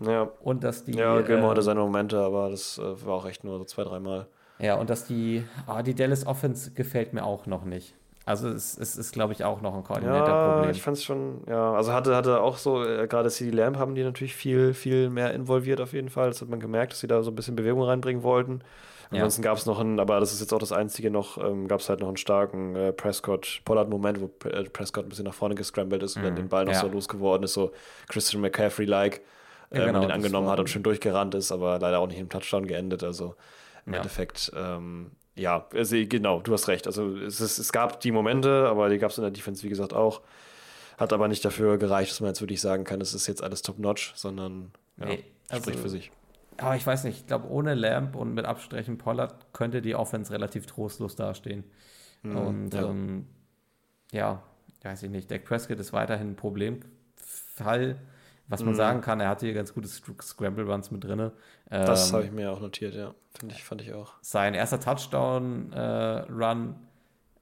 Ja. 0.00 0.30
Und 0.40 0.64
dass 0.64 0.84
die. 0.84 0.92
Ja, 0.92 1.20
Gilmore 1.20 1.50
hatte 1.52 1.62
seine 1.62 1.80
Momente, 1.80 2.18
aber 2.18 2.50
das 2.50 2.78
äh, 2.78 3.06
war 3.06 3.14
auch 3.14 3.26
echt 3.26 3.44
nur 3.44 3.58
so 3.58 3.64
zwei, 3.64 3.84
dreimal. 3.84 4.26
Ja, 4.58 4.74
und 4.74 4.90
dass 4.90 5.06
die, 5.06 5.44
ah, 5.66 5.82
die 5.82 5.94
Dallas 5.94 6.26
Offense 6.26 6.72
gefällt 6.72 7.12
mir 7.14 7.24
auch 7.24 7.46
noch 7.46 7.64
nicht. 7.64 7.94
Also 8.26 8.48
es, 8.48 8.76
es 8.76 8.96
ist, 8.96 9.12
glaube 9.12 9.32
ich, 9.32 9.44
auch 9.44 9.62
noch 9.62 9.74
ein 9.74 9.82
Koordinatorproblem. 9.82 10.64
Ja, 10.64 10.70
ich 10.70 10.82
fand 10.82 10.98
es 10.98 11.04
schon, 11.04 11.42
ja, 11.48 11.72
also 11.72 11.92
hatte, 11.92 12.14
hatte 12.14 12.40
auch 12.42 12.58
so, 12.58 12.84
äh, 12.84 13.06
gerade 13.08 13.30
CD 13.30 13.50
Lamb 13.50 13.78
haben 13.78 13.94
die 13.94 14.04
natürlich 14.04 14.34
viel, 14.34 14.74
viel 14.74 15.08
mehr 15.08 15.32
involviert 15.32 15.80
auf 15.80 15.94
jeden 15.94 16.10
Fall. 16.10 16.28
Das 16.28 16.42
hat 16.42 16.48
man 16.48 16.60
gemerkt, 16.60 16.92
dass 16.92 17.00
sie 17.00 17.06
da 17.06 17.22
so 17.22 17.30
ein 17.30 17.34
bisschen 17.34 17.56
Bewegung 17.56 17.82
reinbringen 17.82 18.22
wollten. 18.22 18.60
Ansonsten 19.10 19.42
ja. 19.42 19.50
gab 19.50 19.58
es 19.58 19.66
noch 19.66 19.80
einen, 19.80 19.98
aber 19.98 20.20
das 20.20 20.32
ist 20.32 20.40
jetzt 20.40 20.52
auch 20.52 20.60
das 20.60 20.70
Einzige 20.70 21.10
noch, 21.10 21.36
ähm, 21.38 21.66
gab 21.66 21.80
es 21.80 21.88
halt 21.88 22.00
noch 22.00 22.08
einen 22.08 22.16
starken 22.16 22.76
äh, 22.76 22.92
Prescott-Pollard-Moment, 22.92 24.20
wo 24.20 24.30
äh, 24.48 24.64
Prescott 24.64 25.06
ein 25.06 25.08
bisschen 25.08 25.24
nach 25.24 25.34
vorne 25.34 25.56
gescrambled 25.56 26.02
ist 26.02 26.16
und 26.16 26.22
dann 26.22 26.34
mhm. 26.34 26.36
den 26.36 26.48
Ball 26.48 26.64
noch 26.64 26.74
ja. 26.74 26.80
so 26.80 26.86
losgeworden 26.86 27.42
ist, 27.42 27.54
so 27.54 27.72
Christian 28.08 28.40
McCaffrey-like 28.42 29.22
ja, 29.72 29.86
genau, 29.86 30.00
den 30.00 30.10
angenommen 30.10 30.48
hat 30.48 30.58
und 30.58 30.68
schön 30.68 30.82
durchgerannt 30.82 31.34
ist, 31.34 31.52
aber 31.52 31.78
leider 31.78 32.00
auch 32.00 32.08
nicht 32.08 32.18
im 32.18 32.28
Touchdown 32.28 32.66
geendet. 32.66 33.04
Also 33.04 33.36
im 33.86 33.92
ja. 33.92 33.98
Endeffekt, 33.98 34.52
ähm, 34.56 35.12
ja, 35.36 35.66
also, 35.72 35.96
genau, 36.08 36.40
du 36.40 36.52
hast 36.52 36.68
recht. 36.68 36.86
Also 36.86 37.16
es, 37.16 37.40
ist, 37.40 37.58
es 37.58 37.72
gab 37.72 38.00
die 38.00 38.12
Momente, 38.12 38.68
aber 38.68 38.88
die 38.88 38.98
gab 38.98 39.10
es 39.10 39.18
in 39.18 39.22
der 39.22 39.30
Defense, 39.30 39.62
wie 39.62 39.68
gesagt, 39.68 39.92
auch. 39.92 40.22
Hat 40.98 41.12
aber 41.14 41.28
nicht 41.28 41.44
dafür 41.44 41.78
gereicht, 41.78 42.10
dass 42.10 42.20
man 42.20 42.28
jetzt 42.28 42.42
wirklich 42.42 42.60
sagen 42.60 42.84
kann, 42.84 43.00
es 43.00 43.14
ist 43.14 43.26
jetzt 43.26 43.42
alles 43.42 43.62
top-notch, 43.62 44.12
sondern 44.16 44.70
ja, 44.98 45.06
nee, 45.06 45.24
also, 45.48 45.62
spricht 45.62 45.80
für 45.80 45.88
sich. 45.88 46.12
Aber 46.58 46.76
ich 46.76 46.86
weiß 46.86 47.04
nicht, 47.04 47.20
ich 47.20 47.26
glaube, 47.26 47.48
ohne 47.48 47.74
Lamp 47.74 48.16
und 48.16 48.34
mit 48.34 48.44
Abstrichen 48.44 48.98
Pollard 48.98 49.52
könnte 49.54 49.80
die 49.80 49.94
Offense 49.94 50.30
relativ 50.30 50.66
trostlos 50.66 51.16
dastehen. 51.16 51.64
Mhm, 52.22 52.36
und 52.36 52.74
ja. 52.74 52.82
Ähm, 52.82 53.26
ja, 54.12 54.42
weiß 54.82 55.04
ich 55.04 55.10
nicht. 55.10 55.30
Dak 55.30 55.44
Prescott 55.44 55.78
ist 55.78 55.92
weiterhin 55.92 56.32
ein 56.32 56.36
Problemfall. 56.36 57.96
Was 58.50 58.64
man 58.64 58.72
mhm. 58.72 58.78
sagen 58.78 59.00
kann, 59.00 59.20
er 59.20 59.28
hatte 59.28 59.46
hier 59.46 59.54
ganz 59.54 59.72
gute 59.72 59.88
Scramble 59.88 60.64
Runs 60.64 60.90
mit 60.90 61.04
drin. 61.04 61.20
Ähm, 61.20 61.30
das 61.86 62.12
habe 62.12 62.24
ich 62.24 62.32
mir 62.32 62.50
auch 62.50 62.60
notiert, 62.60 62.94
ja. 62.94 63.14
Finde 63.38 63.54
ich, 63.54 63.62
fand 63.62 63.80
ich 63.80 63.94
auch. 63.94 64.14
Sein 64.22 64.54
erster 64.54 64.80
Touchdown-Run, 64.80 66.68
äh, 66.68 66.74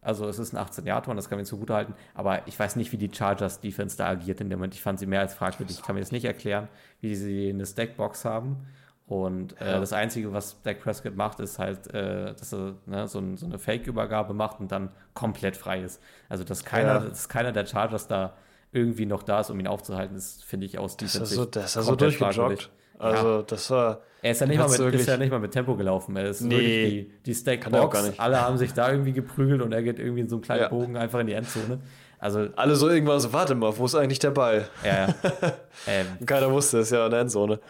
also 0.02 0.28
es 0.28 0.38
ist 0.38 0.52
ein 0.52 0.58
18-Yard-Run, 0.58 1.16
das 1.16 1.30
kann 1.30 1.38
man 1.38 1.46
zugute 1.46 1.72
halten, 1.72 1.94
aber 2.14 2.46
ich 2.46 2.58
weiß 2.58 2.76
nicht, 2.76 2.92
wie 2.92 2.98
die 2.98 3.10
Chargers-Defense 3.12 3.96
da 3.96 4.06
agiert 4.06 4.42
in 4.42 4.50
dem 4.50 4.58
Moment. 4.58 4.74
Ich 4.74 4.82
fand 4.82 4.98
sie 4.98 5.06
mehr 5.06 5.20
als 5.20 5.32
fragwürdig. 5.32 5.78
Ich 5.78 5.82
kann 5.82 5.94
mir 5.94 6.02
das 6.02 6.12
nicht 6.12 6.26
erklären, 6.26 6.68
wie 7.00 7.14
sie 7.14 7.48
eine 7.48 7.64
Stackbox 7.64 8.26
haben 8.26 8.66
Und 9.06 9.58
äh, 9.62 9.72
ja. 9.72 9.80
das 9.80 9.94
Einzige, 9.94 10.34
was 10.34 10.60
Dak 10.62 10.80
Prescott 10.80 11.16
macht, 11.16 11.40
ist 11.40 11.58
halt, 11.58 11.92
äh, 11.94 12.34
dass 12.34 12.52
er 12.52 12.74
ne, 12.84 13.08
so, 13.08 13.18
ein, 13.18 13.38
so, 13.38 13.46
eine 13.46 13.58
Fake-Übergabe 13.58 14.34
macht 14.34 14.60
und 14.60 14.70
dann 14.70 14.90
komplett 15.14 15.56
frei 15.56 15.80
ist. 15.80 16.02
Also, 16.28 16.44
dass 16.44 16.66
keiner, 16.66 17.00
ja. 17.00 17.08
dass 17.08 17.30
keiner 17.30 17.50
der 17.50 17.64
Chargers 17.64 18.06
da 18.06 18.34
irgendwie 18.72 19.06
noch 19.06 19.22
da 19.22 19.40
ist, 19.40 19.50
um 19.50 19.58
ihn 19.58 19.66
aufzuhalten, 19.66 20.14
das 20.14 20.42
finde 20.42 20.66
ich 20.66 20.78
aus 20.78 20.96
dieser 20.96 21.24
Sicht. 21.26 21.36
So, 21.36 21.44
das 21.44 21.76
ist 21.76 21.84
so 21.84 21.96
durchgejoggt. 21.96 22.70
Also, 22.98 23.28
ja. 23.28 23.42
das 23.42 23.70
war. 23.70 24.00
Er 24.20 24.32
ist 24.32 24.40
ja, 24.40 24.46
nicht 24.48 24.58
mal 24.58 24.68
mit, 24.68 24.94
ist 24.94 25.06
ja 25.06 25.16
nicht 25.16 25.30
mal 25.30 25.38
mit 25.38 25.52
Tempo 25.52 25.76
gelaufen. 25.76 26.16
Er 26.16 26.24
ist 26.24 26.40
nee, 26.40 26.56
wirklich 26.56 26.90
die, 26.90 27.22
die 27.26 27.34
Stack-Box. 27.34 28.18
Alle 28.18 28.40
haben 28.40 28.58
sich 28.58 28.72
da 28.72 28.90
irgendwie 28.90 29.12
geprügelt 29.12 29.62
und 29.62 29.72
er 29.72 29.82
geht 29.82 30.00
irgendwie 30.00 30.22
in 30.22 30.28
so 30.28 30.36
einen 30.36 30.42
kleinen 30.42 30.62
ja. 30.62 30.68
Bogen 30.68 30.96
einfach 30.96 31.20
in 31.20 31.28
die 31.28 31.34
Endzone. 31.34 31.78
Also, 32.18 32.48
Alle 32.56 32.74
so 32.74 32.88
irgendwann 32.88 33.20
so, 33.20 33.32
warte 33.32 33.54
mal, 33.54 33.76
wo 33.78 33.84
ist 33.84 33.94
eigentlich 33.94 34.18
der 34.18 34.32
Ball? 34.32 34.68
Ja, 34.84 35.06
ja. 35.06 35.14
ähm, 35.86 36.26
Keiner 36.26 36.50
wusste 36.50 36.78
es, 36.80 36.90
ja, 36.90 37.04
in 37.04 37.12
der 37.12 37.20
Endzone. 37.20 37.60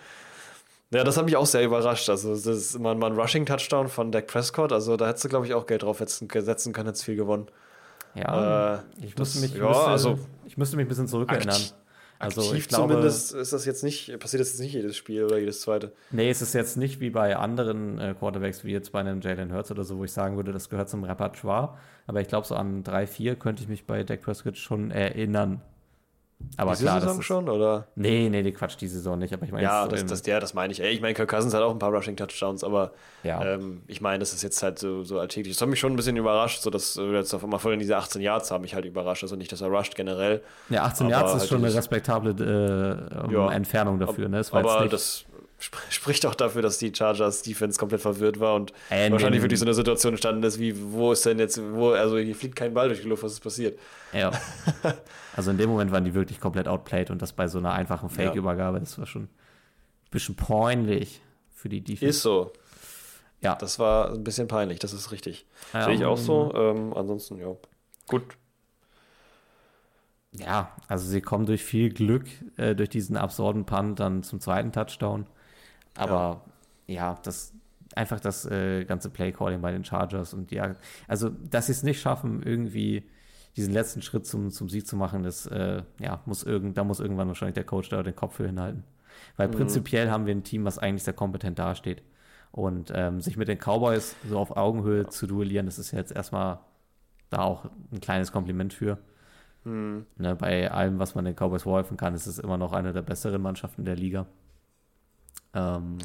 Ja, 0.90 1.04
das 1.04 1.18
hat 1.18 1.26
mich 1.26 1.36
auch 1.36 1.44
sehr 1.44 1.62
überrascht. 1.62 2.08
Also, 2.08 2.30
das 2.30 2.46
ist 2.46 2.78
mal 2.78 2.94
ein 2.94 3.12
Rushing-Touchdown 3.12 3.88
von 3.88 4.10
Dak 4.10 4.26
Prescott. 4.26 4.72
Also, 4.72 4.96
da 4.96 5.06
hättest 5.06 5.26
du, 5.26 5.28
glaube 5.28 5.44
ich, 5.44 5.52
auch 5.52 5.66
Geld 5.66 5.82
drauf 5.82 5.98
setzen 5.98 6.28
können, 6.28 6.86
hättest 6.86 7.04
viel 7.04 7.16
gewonnen. 7.16 7.48
Ja, 8.18 8.74
äh, 8.74 8.78
ich, 9.00 9.14
das, 9.14 9.34
musste 9.34 9.40
mich, 9.40 9.54
ja, 9.54 9.68
müsste, 9.68 9.84
also, 9.84 10.18
ich 10.46 10.56
müsste 10.56 10.76
mich 10.76 10.86
ein 10.86 10.88
bisschen 10.88 11.08
zurückerinnern. 11.08 11.62
Also 12.20 12.40
Aktiv 12.40 12.58
ich 12.58 12.68
glaube, 12.68 12.94
zumindest 12.94 13.32
ist 13.34 13.52
das 13.52 13.64
jetzt 13.64 13.84
nicht, 13.84 14.18
passiert 14.18 14.40
das 14.40 14.50
jetzt 14.50 14.60
nicht 14.60 14.72
jedes 14.72 14.96
Spiel 14.96 15.22
oder 15.24 15.38
jedes 15.38 15.60
zweite. 15.60 15.92
Nee, 16.10 16.28
es 16.30 16.42
ist 16.42 16.52
jetzt 16.52 16.76
nicht 16.76 16.98
wie 16.98 17.10
bei 17.10 17.36
anderen 17.36 17.98
äh, 18.00 18.14
Quarterbacks, 18.18 18.64
wie 18.64 18.72
jetzt 18.72 18.90
bei 18.90 18.98
einem 19.00 19.20
Jalen 19.20 19.52
Hurts 19.52 19.70
oder 19.70 19.84
so, 19.84 19.98
wo 19.98 20.04
ich 20.04 20.12
sagen 20.12 20.34
würde, 20.34 20.52
das 20.52 20.68
gehört 20.68 20.88
zum 20.88 21.04
Repertoire. 21.04 21.78
Aber 22.08 22.20
ich 22.20 22.26
glaube, 22.26 22.46
so 22.46 22.56
an 22.56 22.82
drei, 22.82 23.06
vier 23.06 23.36
könnte 23.36 23.62
ich 23.62 23.68
mich 23.68 23.86
bei 23.86 24.02
Dak 24.02 24.22
Prescott 24.22 24.56
schon 24.56 24.90
erinnern. 24.90 25.60
Aber 26.56 26.72
Diese 26.72 26.84
klar, 26.84 27.00
Saison 27.00 27.18
ist, 27.18 27.24
schon, 27.24 27.48
oder? 27.48 27.88
Nee, 27.96 28.28
nee, 28.28 28.42
die 28.42 28.52
Quatsch, 28.52 28.76
die 28.80 28.88
Saison 28.88 29.18
nicht. 29.18 29.32
Aber 29.32 29.44
ich 29.44 29.52
meine, 29.52 29.64
ja, 29.64 29.86
das, 29.86 30.06
das, 30.06 30.22
der, 30.22 30.38
das 30.40 30.54
meine 30.54 30.72
ich. 30.72 30.80
Ey, 30.80 30.92
ich 30.92 31.00
meine, 31.00 31.14
Kirk 31.14 31.28
Cousins 31.28 31.52
hat 31.52 31.62
auch 31.62 31.72
ein 31.72 31.78
paar 31.78 31.92
Rushing-Touchdowns, 31.92 32.62
aber 32.64 32.92
ja. 33.22 33.44
ähm, 33.44 33.82
ich 33.86 34.00
meine, 34.00 34.20
das 34.20 34.32
ist 34.32 34.42
jetzt 34.42 34.62
halt 34.62 34.78
so, 34.78 35.02
so 35.02 35.18
alltäglich. 35.18 35.54
Das 35.54 35.62
hat 35.62 35.68
mich 35.68 35.80
schon 35.80 35.92
ein 35.92 35.96
bisschen 35.96 36.16
überrascht, 36.16 36.62
so 36.62 36.70
dass 36.70 36.96
wir 36.96 37.12
jetzt 37.12 37.34
auf 37.34 37.42
einmal 37.42 37.58
voll 37.58 37.72
in 37.72 37.80
diese 37.80 37.96
18 37.96 38.22
Yards 38.22 38.50
haben 38.50 38.62
mich 38.62 38.74
halt 38.74 38.84
überrascht. 38.84 39.22
Also 39.22 39.36
nicht, 39.36 39.50
dass 39.50 39.60
er 39.60 39.68
rusht 39.68 39.94
generell. 39.96 40.42
Ja, 40.68 40.84
18 40.84 41.08
Yards 41.08 41.34
ist 41.34 41.40
halt 41.40 41.48
schon 41.48 41.64
eine 41.64 41.74
respektable 41.74 42.30
äh, 43.28 43.32
ja. 43.32 43.52
Entfernung 43.52 43.98
dafür. 43.98 44.28
Ne? 44.28 44.38
Das 44.38 44.52
aber 44.52 44.86
das 44.88 45.24
spricht 45.58 46.24
auch 46.24 46.34
dafür, 46.34 46.62
dass 46.62 46.78
die 46.78 46.92
Chargers 46.94 47.42
Defense 47.42 47.78
komplett 47.78 48.00
verwirrt 48.00 48.38
war 48.38 48.54
und 48.54 48.72
äh, 48.90 49.10
wahrscheinlich 49.10 49.42
wirklich 49.42 49.58
so 49.58 49.64
eine 49.64 49.74
Situation 49.74 50.12
entstanden 50.12 50.42
ist, 50.44 50.58
wie, 50.60 50.74
wo 50.92 51.12
ist 51.12 51.26
denn 51.26 51.38
jetzt, 51.38 51.60
wo, 51.60 51.90
also 51.90 52.16
hier 52.18 52.34
fliegt 52.34 52.54
kein 52.54 52.74
Ball 52.74 52.88
durch 52.88 53.02
die 53.02 53.08
Luft, 53.08 53.24
was 53.24 53.32
ist 53.32 53.40
passiert? 53.40 53.78
Ja. 54.12 54.30
also 55.36 55.50
in 55.50 55.58
dem 55.58 55.68
Moment 55.70 55.90
waren 55.90 56.04
die 56.04 56.14
wirklich 56.14 56.40
komplett 56.40 56.68
outplayed 56.68 57.10
und 57.10 57.20
das 57.20 57.32
bei 57.32 57.48
so 57.48 57.58
einer 57.58 57.72
einfachen 57.72 58.08
Fake-Übergabe, 58.08 58.78
das 58.78 58.98
war 58.98 59.06
schon 59.06 59.24
ein 59.24 59.30
bisschen 60.10 60.36
peinlich 60.36 61.20
für 61.52 61.68
die 61.68 61.80
Defense. 61.80 62.06
Ist 62.06 62.22
so. 62.22 62.52
Ja. 63.40 63.56
Das 63.56 63.78
war 63.78 64.12
ein 64.12 64.24
bisschen 64.24 64.46
peinlich, 64.48 64.78
das 64.78 64.92
ist 64.92 65.10
richtig. 65.10 65.46
Ja, 65.72 65.84
Sehe 65.84 65.94
ich 65.94 66.04
auch 66.04 66.18
so. 66.18 66.52
Ähm, 66.54 66.92
ansonsten, 66.94 67.38
ja. 67.38 67.54
Gut. 68.06 68.22
Ja, 70.32 70.72
also 70.88 71.08
sie 71.08 71.20
kommen 71.20 71.46
durch 71.46 71.62
viel 71.62 71.90
Glück, 71.90 72.26
äh, 72.56 72.74
durch 72.74 72.90
diesen 72.90 73.16
absurden 73.16 73.64
Punt 73.64 73.98
dann 73.98 74.22
zum 74.22 74.40
zweiten 74.40 74.72
Touchdown. 74.72 75.26
Aber 75.98 76.44
ja, 76.86 76.94
ja 76.94 77.18
das 77.22 77.54
einfach 77.94 78.20
das 78.20 78.46
äh, 78.46 78.84
ganze 78.84 79.10
Playcalling 79.10 79.60
bei 79.60 79.72
den 79.72 79.84
Chargers 79.84 80.34
und 80.34 80.52
ja, 80.52 80.76
also 81.06 81.30
dass 81.30 81.66
sie 81.66 81.72
es 81.72 81.82
nicht 81.82 82.00
schaffen, 82.00 82.42
irgendwie 82.42 83.04
diesen 83.56 83.72
letzten 83.72 84.02
Schritt 84.02 84.26
zum, 84.26 84.50
zum 84.50 84.68
Sieg 84.68 84.86
zu 84.86 84.96
machen, 84.96 85.24
das 85.24 85.46
äh, 85.46 85.82
ja, 85.98 86.20
muss 86.26 86.44
irgend, 86.44 86.78
da 86.78 86.84
muss 86.84 87.00
irgendwann 87.00 87.28
wahrscheinlich 87.28 87.54
der 87.54 87.64
Coach 87.64 87.88
da 87.88 88.02
den 88.02 88.14
Kopf 88.14 88.36
für 88.36 88.46
hinhalten. 88.46 88.84
Weil 89.36 89.48
mhm. 89.48 89.52
prinzipiell 89.52 90.10
haben 90.10 90.26
wir 90.26 90.34
ein 90.34 90.44
Team, 90.44 90.64
was 90.64 90.78
eigentlich 90.78 91.02
sehr 91.02 91.14
kompetent 91.14 91.58
dasteht. 91.58 92.02
Und 92.52 92.92
ähm, 92.94 93.20
sich 93.20 93.36
mit 93.36 93.48
den 93.48 93.58
Cowboys 93.58 94.16
so 94.28 94.38
auf 94.38 94.56
Augenhöhe 94.56 95.02
ja. 95.02 95.08
zu 95.08 95.26
duellieren, 95.26 95.66
das 95.66 95.78
ist 95.78 95.90
jetzt 95.90 96.12
erstmal 96.12 96.60
da 97.30 97.42
auch 97.42 97.66
ein 97.92 98.00
kleines 98.00 98.32
Kompliment 98.32 98.72
für. 98.72 98.98
Mhm. 99.64 100.06
Ne, 100.16 100.36
bei 100.36 100.70
allem, 100.70 100.98
was 100.98 101.14
man 101.14 101.24
den 101.24 101.34
Cowboys 101.34 101.64
vorhelfen 101.64 101.96
kann, 101.96 102.14
ist 102.14 102.26
es 102.26 102.38
immer 102.38 102.56
noch 102.56 102.72
eine 102.72 102.92
der 102.92 103.02
besseren 103.02 103.42
Mannschaften 103.42 103.84
der 103.84 103.96
Liga. 103.96 104.26
Ähm, 105.54 105.98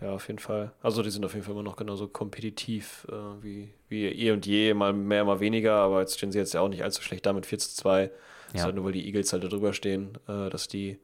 ja, 0.00 0.12
auf 0.12 0.26
jeden 0.28 0.38
Fall. 0.38 0.72
Also 0.82 1.02
die 1.02 1.10
sind 1.10 1.24
auf 1.24 1.32
jeden 1.32 1.44
Fall 1.44 1.54
immer 1.54 1.62
noch 1.62 1.76
genauso 1.76 2.06
kompetitiv 2.08 3.06
äh, 3.10 3.42
wie, 3.42 3.72
wie 3.88 4.06
eh 4.06 4.30
und 4.30 4.44
je, 4.46 4.74
mal 4.74 4.92
mehr, 4.92 5.24
mal 5.24 5.40
weniger, 5.40 5.74
aber 5.74 6.00
jetzt 6.00 6.16
stehen 6.16 6.32
sie 6.32 6.38
jetzt 6.38 6.52
ja 6.54 6.60
auch 6.60 6.68
nicht 6.68 6.82
allzu 6.82 7.02
schlecht 7.02 7.24
da 7.24 7.32
mit 7.32 7.46
4 7.46 7.58
zu 7.58 7.74
2. 7.74 8.02
Ja. 8.02 8.10
ist 8.54 8.64
halt 8.64 8.74
nur, 8.74 8.84
weil 8.84 8.92
die 8.92 9.06
Eagles 9.06 9.32
halt 9.32 9.42
da 9.42 9.48
drüber 9.48 9.72
stehen, 9.72 10.18
äh, 10.28 10.50
dass 10.50 10.68
die 10.68 10.98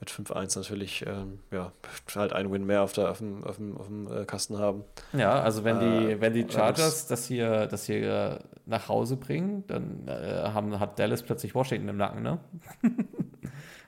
mit 0.00 0.10
5-1 0.10 0.58
natürlich 0.58 1.04
ähm, 1.06 1.38
ja, 1.50 1.72
halt 2.14 2.32
einen 2.32 2.52
Win 2.52 2.66
mehr 2.66 2.82
auf, 2.82 2.92
der, 2.92 3.10
auf 3.10 3.18
dem, 3.18 3.44
auf 3.44 3.56
dem, 3.56 3.76
auf 3.76 3.86
dem 3.86 4.12
äh, 4.12 4.24
Kasten 4.24 4.58
haben. 4.58 4.84
Ja, 5.12 5.40
also 5.40 5.64
wenn 5.64 5.80
die, 5.80 6.12
äh, 6.12 6.20
wenn 6.20 6.32
die 6.34 6.46
Chargers 6.48 7.06
das 7.06 7.26
hier, 7.26 7.66
das 7.66 7.86
hier 7.86 8.40
nach 8.66 8.88
Hause 8.88 9.16
bringen, 9.16 9.64
dann 9.66 10.06
äh, 10.08 10.50
haben, 10.52 10.78
hat 10.80 10.98
Dallas 10.98 11.22
plötzlich 11.22 11.54
Washington 11.54 11.88
im 11.88 11.96
Nacken, 11.96 12.22
ne? 12.22 12.38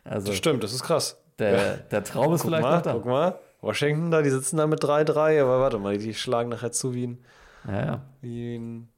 also, 0.08 0.28
das 0.28 0.36
stimmt, 0.36 0.62
das 0.62 0.72
ist 0.72 0.82
krass. 0.82 1.16
Der, 1.38 1.76
der 1.76 2.04
Traum 2.04 2.32
ist 2.34 2.42
guck 2.42 2.50
vielleicht 2.50 2.62
mal, 2.62 2.76
noch 2.76 2.82
da. 2.82 2.92
Guck 2.94 3.06
mal, 3.06 3.38
Washington 3.60 4.10
da, 4.10 4.22
die 4.22 4.30
sitzen 4.30 4.56
da 4.56 4.66
mit 4.66 4.82
3-3, 4.82 5.42
aber 5.42 5.60
warte 5.60 5.78
mal, 5.78 5.98
die 5.98 6.14
schlagen 6.14 6.48
nachher 6.48 6.72
zu 6.72 6.94
wie 6.94 7.08
ein, 7.08 7.24
ja, 7.66 7.84
ja. 7.84 8.02
Wie, 8.20 8.56
ein, 8.56 8.88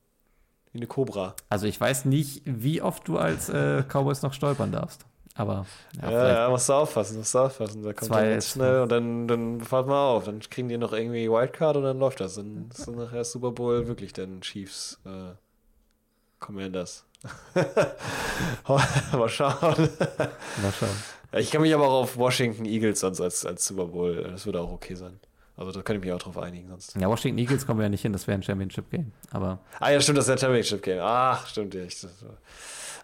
wie 0.73 0.79
eine 0.79 0.87
Cobra. 0.87 1.35
Also 1.49 1.67
ich 1.67 1.81
weiß 1.81 2.05
nicht, 2.05 2.43
wie 2.45 2.83
oft 2.83 3.09
du 3.09 3.19
als 3.19 3.49
äh, 3.49 3.83
Cowboys 3.83 4.23
noch 4.23 4.33
stolpern 4.33 4.73
darfst. 4.73 5.05
Aber 5.35 5.67
ja, 6.03 6.11
ja, 6.11 6.29
ja, 6.29 6.51
musst 6.51 6.69
du 6.69 6.73
aufpassen, 6.73 7.19
musst 7.19 7.33
du 7.33 7.39
aufpassen. 7.39 7.83
Da 7.85 7.93
kommt 7.93 8.11
dann 8.11 8.31
ganz 8.31 8.51
schnell 8.51 8.81
und 8.81 8.91
dann, 8.91 9.29
dann 9.29 9.61
fahrt 9.61 9.87
mal 9.87 10.09
auf. 10.09 10.25
Dann 10.25 10.41
kriegen 10.41 10.69
die 10.69 10.77
noch 10.77 10.93
irgendwie 10.93 11.31
Wildcard 11.31 11.77
und 11.77 11.85
dann 11.85 11.99
läuft 12.01 12.21
das. 12.21 12.35
Dann 12.35 12.69
ist 12.71 12.89
dann 12.89 12.97
nachher 12.97 13.23
Super 13.23 13.53
Bowl 13.53 13.87
wirklich 13.87 14.13
dann 14.13 14.41
Chiefs 14.41 15.01
äh, 15.07 15.35
Commanders. 16.41 17.05
mal 19.13 19.29
schauen. 19.29 19.89
Mal 20.63 20.73
schauen. 20.73 20.97
Ich 21.33 21.51
kann 21.51 21.63
mich 21.63 21.75
aber 21.75 21.87
auch 21.87 22.03
auf 22.03 22.17
Washington 22.17 22.65
Eagles 22.65 23.01
sonst 23.01 23.21
als, 23.21 23.45
als 23.45 23.67
Super 23.67 23.87
Bowl, 23.87 24.23
das 24.23 24.47
würde 24.47 24.61
auch 24.61 24.73
okay 24.73 24.95
sein. 24.95 25.19
Also 25.57 25.73
da 25.73 25.83
könnte 25.83 25.99
ich 25.99 26.05
mich 26.05 26.13
auch 26.13 26.23
drauf 26.23 26.39
einigen 26.39 26.69
sonst. 26.69 26.95
Ja, 26.95 27.09
Washington 27.09 27.39
Eagles 27.39 27.67
kommen 27.67 27.81
wir 27.81 27.85
ja 27.85 27.89
nicht 27.89 28.03
hin, 28.03 28.13
das 28.13 28.27
wäre 28.29 28.39
ein 28.39 28.43
Championship-Game. 28.43 29.13
Aber. 29.33 29.59
Ah 29.81 29.91
ja, 29.91 30.01
stimmt, 30.01 30.19
das 30.19 30.27
ist 30.27 30.31
ein 30.31 30.39
Championship-Game. 30.39 31.01
Ach, 31.03 31.47
stimmt 31.49 31.75
ja. 31.75 31.83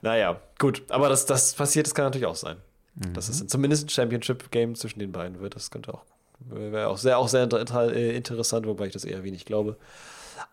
naja, 0.03 0.41
gut. 0.59 0.85
Aber 0.89 1.09
das, 1.09 1.27
das 1.27 1.53
passiert, 1.55 1.87
das 1.87 1.95
kann 1.95 2.05
natürlich 2.05 2.27
auch 2.27 2.37
sein. 2.37 2.59
Mhm. 2.95 3.13
Dass 3.13 3.29
es 3.29 3.45
zumindest 3.49 3.87
ein 3.87 3.89
Championship-Game 3.89 4.77
zwischen 4.77 5.01
den 5.01 5.11
beiden 5.11 5.41
wird. 5.41 5.57
Das 5.57 5.73
könnte 5.73 5.93
auch, 5.93 6.05
wäre 6.39 6.87
auch 6.89 6.99
sehr, 6.99 7.19
auch 7.19 7.29
sehr 7.29 7.49
äh, 7.53 8.17
interessant, 8.17 8.67
wobei 8.67 8.87
ich 8.87 8.93
das 8.93 9.05
eher 9.05 9.25
wenig 9.25 9.45
glaube. 9.45 9.77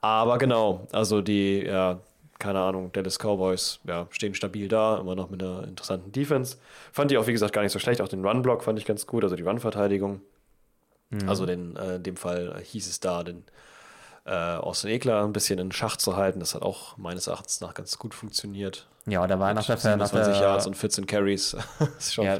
Aber 0.01 0.39
genau, 0.39 0.87
also 0.91 1.21
die, 1.21 1.63
ja, 1.63 1.99
keine 2.41 2.59
Ahnung, 2.59 2.91
Dallas 2.91 3.19
Cowboys, 3.19 3.79
ja, 3.85 4.07
stehen 4.09 4.33
stabil 4.33 4.67
da, 4.67 4.97
immer 4.97 5.15
noch 5.15 5.29
mit 5.29 5.41
einer 5.41 5.63
interessanten 5.63 6.11
Defense. 6.11 6.57
Fand 6.91 7.11
ich 7.11 7.17
auch, 7.17 7.27
wie 7.27 7.31
gesagt, 7.31 7.53
gar 7.53 7.61
nicht 7.61 7.71
so 7.71 7.79
schlecht. 7.79 8.01
Auch 8.01 8.07
den 8.07 8.25
Run-Block 8.25 8.63
fand 8.63 8.79
ich 8.79 8.85
ganz 8.85 9.05
gut, 9.07 9.23
also 9.23 9.35
die 9.35 9.43
Run-Verteidigung. 9.43 10.21
Mhm. 11.11 11.29
Also 11.29 11.45
den, 11.45 11.75
äh, 11.75 11.95
in 11.97 12.03
dem 12.03 12.17
Fall 12.17 12.59
hieß 12.63 12.87
es 12.87 12.99
da, 12.99 13.23
den 13.23 13.43
äh, 14.25 14.31
Austin 14.31 14.89
Ekler 14.89 15.23
ein 15.23 15.33
bisschen 15.33 15.59
in 15.59 15.71
Schach 15.71 15.97
zu 15.97 16.17
halten. 16.17 16.39
Das 16.39 16.55
hat 16.55 16.63
auch 16.63 16.97
meines 16.97 17.27
Erachtens 17.27 17.61
nach 17.61 17.75
ganz 17.75 17.97
gut 17.99 18.15
funktioniert. 18.15 18.87
Ja, 19.05 19.25
da 19.27 19.39
war 19.39 19.53
nach 19.53 19.65
der, 19.65 19.77
27 19.77 20.19
nach 20.19 20.39
der 20.39 20.41
Yards 20.41 20.65
und 20.65 20.75
14 20.75 21.05
Carries. 21.05 21.55
ja, 22.17 22.39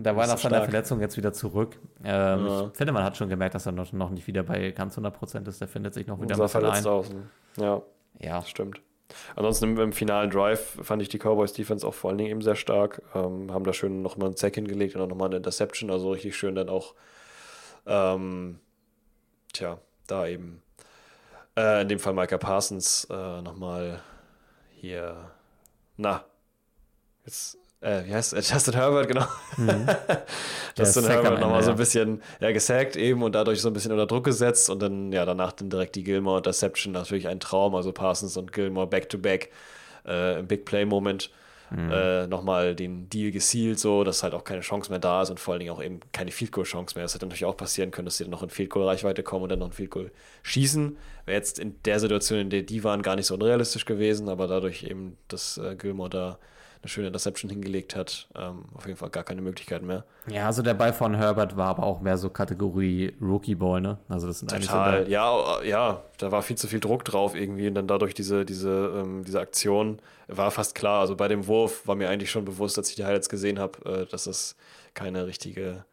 da 0.00 0.16
war 0.16 0.26
nach 0.28 0.38
seiner 0.38 0.62
Verletzung 0.62 1.00
jetzt 1.00 1.16
wieder 1.16 1.32
zurück. 1.32 1.78
Ähm, 2.04 2.46
ja. 2.46 2.66
Ich 2.66 2.76
finde, 2.76 2.92
man 2.92 3.02
hat 3.02 3.16
schon 3.16 3.28
gemerkt, 3.28 3.56
dass 3.56 3.66
er 3.66 3.72
noch, 3.72 3.92
noch 3.92 4.10
nicht 4.10 4.26
wieder 4.28 4.44
bei 4.44 4.70
ganz 4.70 4.94
100 4.94 5.12
Prozent 5.12 5.48
ist. 5.48 5.60
Der 5.60 5.68
findet 5.68 5.94
sich 5.94 6.06
noch 6.06 6.20
wieder 6.20 6.36
ein 6.36 6.40
bisschen 6.40 6.64
ein. 6.64 6.86
Außen. 6.86 7.30
Ja, 7.56 7.82
ja, 8.20 8.42
stimmt. 8.42 8.80
Ansonsten 9.36 9.76
im, 9.76 9.92
finalen 9.92 10.30
Drive 10.30 10.78
fand 10.82 11.02
ich 11.02 11.08
die 11.08 11.18
Cowboys 11.18 11.52
Defense 11.52 11.86
auch 11.86 11.94
vor 11.94 12.10
allen 12.10 12.18
Dingen 12.18 12.30
eben 12.30 12.42
sehr 12.42 12.56
stark. 12.56 13.02
Ähm, 13.14 13.52
haben 13.52 13.64
da 13.64 13.72
schön 13.72 14.02
nochmal 14.02 14.28
einen 14.28 14.36
Sack 14.36 14.54
hingelegt 14.54 14.94
und 14.94 15.02
auch 15.02 15.08
nochmal 15.08 15.28
eine 15.28 15.36
Interception, 15.36 15.90
also 15.90 16.12
richtig 16.12 16.36
schön 16.36 16.54
dann 16.54 16.68
auch, 16.68 16.94
ähm, 17.86 18.60
tja, 19.52 19.78
da 20.06 20.26
eben 20.26 20.62
äh, 21.56 21.82
in 21.82 21.88
dem 21.88 21.98
Fall 21.98 22.14
Micah 22.14 22.38
Parsons 22.38 23.06
äh, 23.10 23.42
nochmal 23.42 24.00
hier, 24.70 25.30
na, 25.96 26.24
jetzt 27.24 27.58
äh, 27.82 28.04
wie 28.06 28.14
heißt 28.14 28.32
es? 28.32 28.50
Justin 28.52 28.74
Herbert, 28.74 29.08
genau. 29.08 29.26
Mhm. 29.56 29.86
Justin 30.78 31.04
Herbert 31.04 31.40
nochmal 31.40 31.60
ja. 31.60 31.62
so 31.62 31.70
ein 31.72 31.76
bisschen 31.76 32.22
ja, 32.40 32.52
gesackt 32.52 32.96
eben 32.96 33.22
und 33.22 33.34
dadurch 33.34 33.60
so 33.60 33.68
ein 33.68 33.74
bisschen 33.74 33.92
unter 33.92 34.06
Druck 34.06 34.24
gesetzt 34.24 34.70
und 34.70 34.80
dann 34.80 35.12
ja 35.12 35.24
danach 35.24 35.52
dann 35.52 35.68
direkt 35.68 35.96
die 35.96 36.04
Gilmore 36.04 36.38
Interception, 36.38 36.92
natürlich 36.92 37.28
ein 37.28 37.40
Traum, 37.40 37.74
also 37.74 37.92
Parsons 37.92 38.36
und 38.36 38.52
Gilmore 38.52 38.86
back-to-back 38.86 39.50
äh, 40.06 40.38
im 40.38 40.46
Big 40.46 40.64
Play-Moment. 40.64 41.30
Mhm. 41.70 41.90
Äh, 41.90 42.26
nochmal 42.26 42.74
den 42.74 43.08
Deal 43.08 43.30
gesealt, 43.30 43.78
so 43.78 44.04
dass 44.04 44.22
halt 44.22 44.34
auch 44.34 44.44
keine 44.44 44.60
Chance 44.60 44.90
mehr 44.90 44.98
da 44.98 45.22
ist 45.22 45.30
und 45.30 45.40
vor 45.40 45.52
allen 45.52 45.60
Dingen 45.60 45.72
auch 45.72 45.82
eben 45.82 46.00
keine 46.12 46.30
Field 46.30 46.52
Goal 46.52 46.66
Chance 46.66 46.94
mehr. 46.96 47.04
Es 47.06 47.14
hätte 47.14 47.24
natürlich 47.24 47.46
auch 47.46 47.56
passieren 47.56 47.90
können, 47.90 48.04
dass 48.04 48.18
sie 48.18 48.24
dann 48.24 48.30
noch 48.30 48.42
in 48.42 48.50
Field 48.50 48.68
Goal 48.68 48.86
Reichweite 48.86 49.22
kommen 49.22 49.44
und 49.44 49.48
dann 49.48 49.60
noch 49.60 49.68
ein 49.68 49.72
Field 49.72 49.90
Goal 49.90 50.10
schießen. 50.42 50.98
Wäre 51.24 51.36
jetzt 51.38 51.58
in 51.58 51.82
der 51.84 51.98
Situation, 51.98 52.40
in 52.40 52.50
der 52.50 52.62
die 52.62 52.84
waren, 52.84 53.00
gar 53.00 53.16
nicht 53.16 53.26
so 53.26 53.34
unrealistisch 53.34 53.86
gewesen, 53.86 54.28
aber 54.28 54.48
dadurch 54.48 54.82
eben, 54.82 55.16
dass 55.28 55.56
äh, 55.56 55.74
Gilmore 55.74 56.10
da 56.10 56.38
eine 56.82 56.88
schöne 56.88 57.06
Interception 57.06 57.48
hingelegt 57.48 57.94
hat. 57.94 58.28
Ähm, 58.34 58.64
auf 58.74 58.86
jeden 58.86 58.98
Fall 58.98 59.10
gar 59.10 59.22
keine 59.22 59.40
Möglichkeit 59.40 59.82
mehr. 59.82 60.04
Ja, 60.26 60.46
also 60.46 60.62
der 60.62 60.74
Ball 60.74 60.92
von 60.92 61.14
Herbert 61.14 61.56
war 61.56 61.68
aber 61.68 61.84
auch 61.84 62.00
mehr 62.00 62.18
so 62.18 62.28
Kategorie 62.28 63.14
Rookie 63.20 63.54
Ball, 63.54 63.80
ne? 63.80 63.98
Also 64.08 64.26
das 64.26 64.40
sind 64.40 64.50
Total. 64.50 64.96
eigentlich 64.96 65.06
so 65.06 65.12
ja, 65.12 65.62
ja, 65.62 66.02
da 66.18 66.32
war 66.32 66.42
viel 66.42 66.56
zu 66.56 66.66
viel 66.66 66.80
Druck 66.80 67.04
drauf 67.04 67.36
irgendwie 67.36 67.68
und 67.68 67.74
dann 67.74 67.86
dadurch 67.86 68.14
diese, 68.14 68.44
diese, 68.44 68.92
ähm, 68.96 69.24
diese 69.24 69.40
Aktion 69.40 70.00
war 70.26 70.50
fast 70.50 70.74
klar. 70.74 71.00
Also 71.00 71.14
bei 71.14 71.28
dem 71.28 71.46
Wurf 71.46 71.86
war 71.86 71.94
mir 71.94 72.08
eigentlich 72.08 72.32
schon 72.32 72.44
bewusst, 72.44 72.76
als 72.78 72.90
ich 72.90 72.96
die 72.96 73.04
Highlights 73.04 73.28
gesehen 73.28 73.60
habe, 73.60 74.02
äh, 74.02 74.06
dass 74.06 74.24
das 74.24 74.56
keine 74.94 75.26
richtige, 75.26 75.84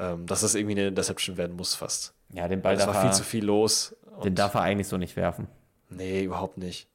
ähm, 0.00 0.26
dass 0.26 0.40
das 0.40 0.56
irgendwie 0.56 0.74
eine 0.74 0.88
Interception 0.88 1.36
werden 1.36 1.54
muss 1.54 1.76
fast. 1.76 2.12
Ja, 2.32 2.48
den 2.48 2.60
Ball 2.60 2.74
Es 2.74 2.86
war 2.88 3.00
viel 3.02 3.12
zu 3.12 3.22
viel 3.22 3.44
los. 3.44 3.94
Den 4.24 4.34
darf 4.34 4.54
er 4.54 4.62
eigentlich 4.62 4.88
so 4.88 4.96
nicht 4.96 5.14
werfen. 5.14 5.46
Nee, 5.90 6.24
überhaupt 6.24 6.58
nicht. 6.58 6.88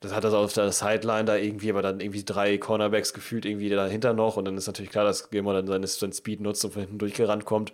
Das 0.00 0.12
hat 0.14 0.22
er 0.24 0.32
auf 0.34 0.52
der 0.52 0.70
Sideline 0.70 1.24
da 1.24 1.36
irgendwie, 1.36 1.70
aber 1.70 1.82
dann 1.82 2.00
irgendwie 2.00 2.24
drei 2.24 2.56
Cornerbacks 2.56 3.12
gefühlt 3.12 3.44
irgendwie 3.44 3.68
dahinter 3.68 4.12
noch. 4.14 4.36
Und 4.36 4.44
dann 4.44 4.56
ist 4.56 4.68
natürlich 4.68 4.92
klar, 4.92 5.04
dass 5.04 5.30
Gilmore 5.30 5.56
dann 5.56 5.66
seinen, 5.66 5.86
seinen 5.86 6.12
Speed 6.12 6.40
nutzt 6.40 6.64
und 6.64 6.72
von 6.72 6.82
hinten 6.82 6.98
durchgerannt 6.98 7.44
kommt 7.44 7.72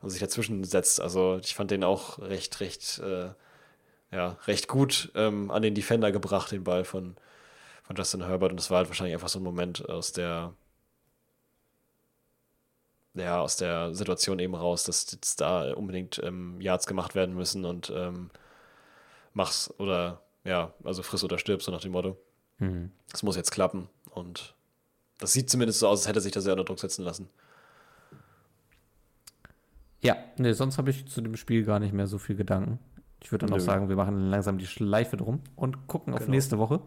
und 0.00 0.10
sich 0.10 0.20
dazwischen 0.20 0.64
setzt. 0.64 1.00
Also 1.00 1.38
ich 1.42 1.54
fand 1.54 1.70
den 1.70 1.84
auch 1.84 2.18
recht, 2.20 2.60
recht, 2.60 2.98
äh, 3.00 3.30
ja, 4.12 4.38
recht 4.46 4.68
gut 4.68 5.12
ähm, 5.14 5.50
an 5.50 5.62
den 5.62 5.74
Defender 5.74 6.12
gebracht, 6.12 6.50
den 6.52 6.64
Ball 6.64 6.84
von, 6.84 7.16
von 7.82 7.96
Justin 7.96 8.26
Herbert. 8.26 8.52
Und 8.52 8.60
das 8.60 8.70
war 8.70 8.78
halt 8.78 8.88
wahrscheinlich 8.88 9.14
einfach 9.14 9.28
so 9.28 9.38
ein 9.38 9.44
Moment 9.44 9.86
aus 9.88 10.12
der, 10.12 10.54
ja, 13.14 13.40
aus 13.40 13.56
der 13.56 13.94
Situation 13.94 14.38
eben 14.38 14.54
raus, 14.54 14.84
dass 14.84 15.10
jetzt 15.12 15.40
da 15.40 15.72
unbedingt 15.74 16.20
ähm, 16.24 16.60
Yards 16.60 16.86
gemacht 16.86 17.14
werden 17.14 17.34
müssen 17.34 17.64
und 17.64 17.92
ähm, 17.94 18.30
mach's 19.34 19.72
oder 19.78 20.22
ja, 20.44 20.72
also 20.84 21.02
friss 21.02 21.24
oder 21.24 21.38
stirb, 21.38 21.62
so 21.62 21.72
nach 21.72 21.80
dem 21.80 21.92
Motto. 21.92 22.16
Mhm. 22.58 22.90
Das 23.10 23.22
muss 23.22 23.36
jetzt 23.36 23.50
klappen. 23.50 23.88
Und 24.10 24.54
das 25.18 25.32
sieht 25.32 25.50
zumindest 25.50 25.80
so 25.80 25.88
aus, 25.88 26.00
als 26.00 26.08
hätte 26.08 26.20
sich 26.20 26.32
das 26.32 26.46
ja 26.46 26.52
unter 26.52 26.64
Druck 26.64 26.78
setzen 26.78 27.04
lassen. 27.04 27.28
Ja, 30.00 30.16
nee, 30.38 30.52
sonst 30.52 30.78
habe 30.78 30.90
ich 30.90 31.06
zu 31.06 31.20
dem 31.20 31.36
Spiel 31.36 31.64
gar 31.64 31.78
nicht 31.78 31.92
mehr 31.92 32.06
so 32.06 32.18
viel 32.18 32.36
Gedanken. 32.36 32.78
Ich 33.22 33.32
würde 33.32 33.46
dann 33.46 33.54
Nö. 33.54 33.62
auch 33.62 33.66
sagen, 33.66 33.88
wir 33.90 33.96
machen 33.96 34.30
langsam 34.30 34.56
die 34.56 34.66
Schleife 34.66 35.18
drum 35.18 35.42
und 35.56 35.86
gucken 35.86 36.12
genau. 36.14 36.22
auf 36.22 36.28
nächste 36.28 36.58
Woche. 36.58 36.80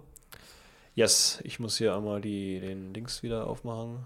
Yes, 0.95 1.39
ich 1.43 1.59
muss 1.59 1.77
hier 1.77 1.95
einmal 1.95 2.21
die, 2.21 2.59
den 2.59 2.93
Links 2.93 3.21
wieder 3.21 3.47
aufmachen. 3.47 4.05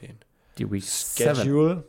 Den 0.00 0.18
die 0.58 0.70
Week 0.70 0.84
Schedule. 0.84 1.74
7. 1.76 1.84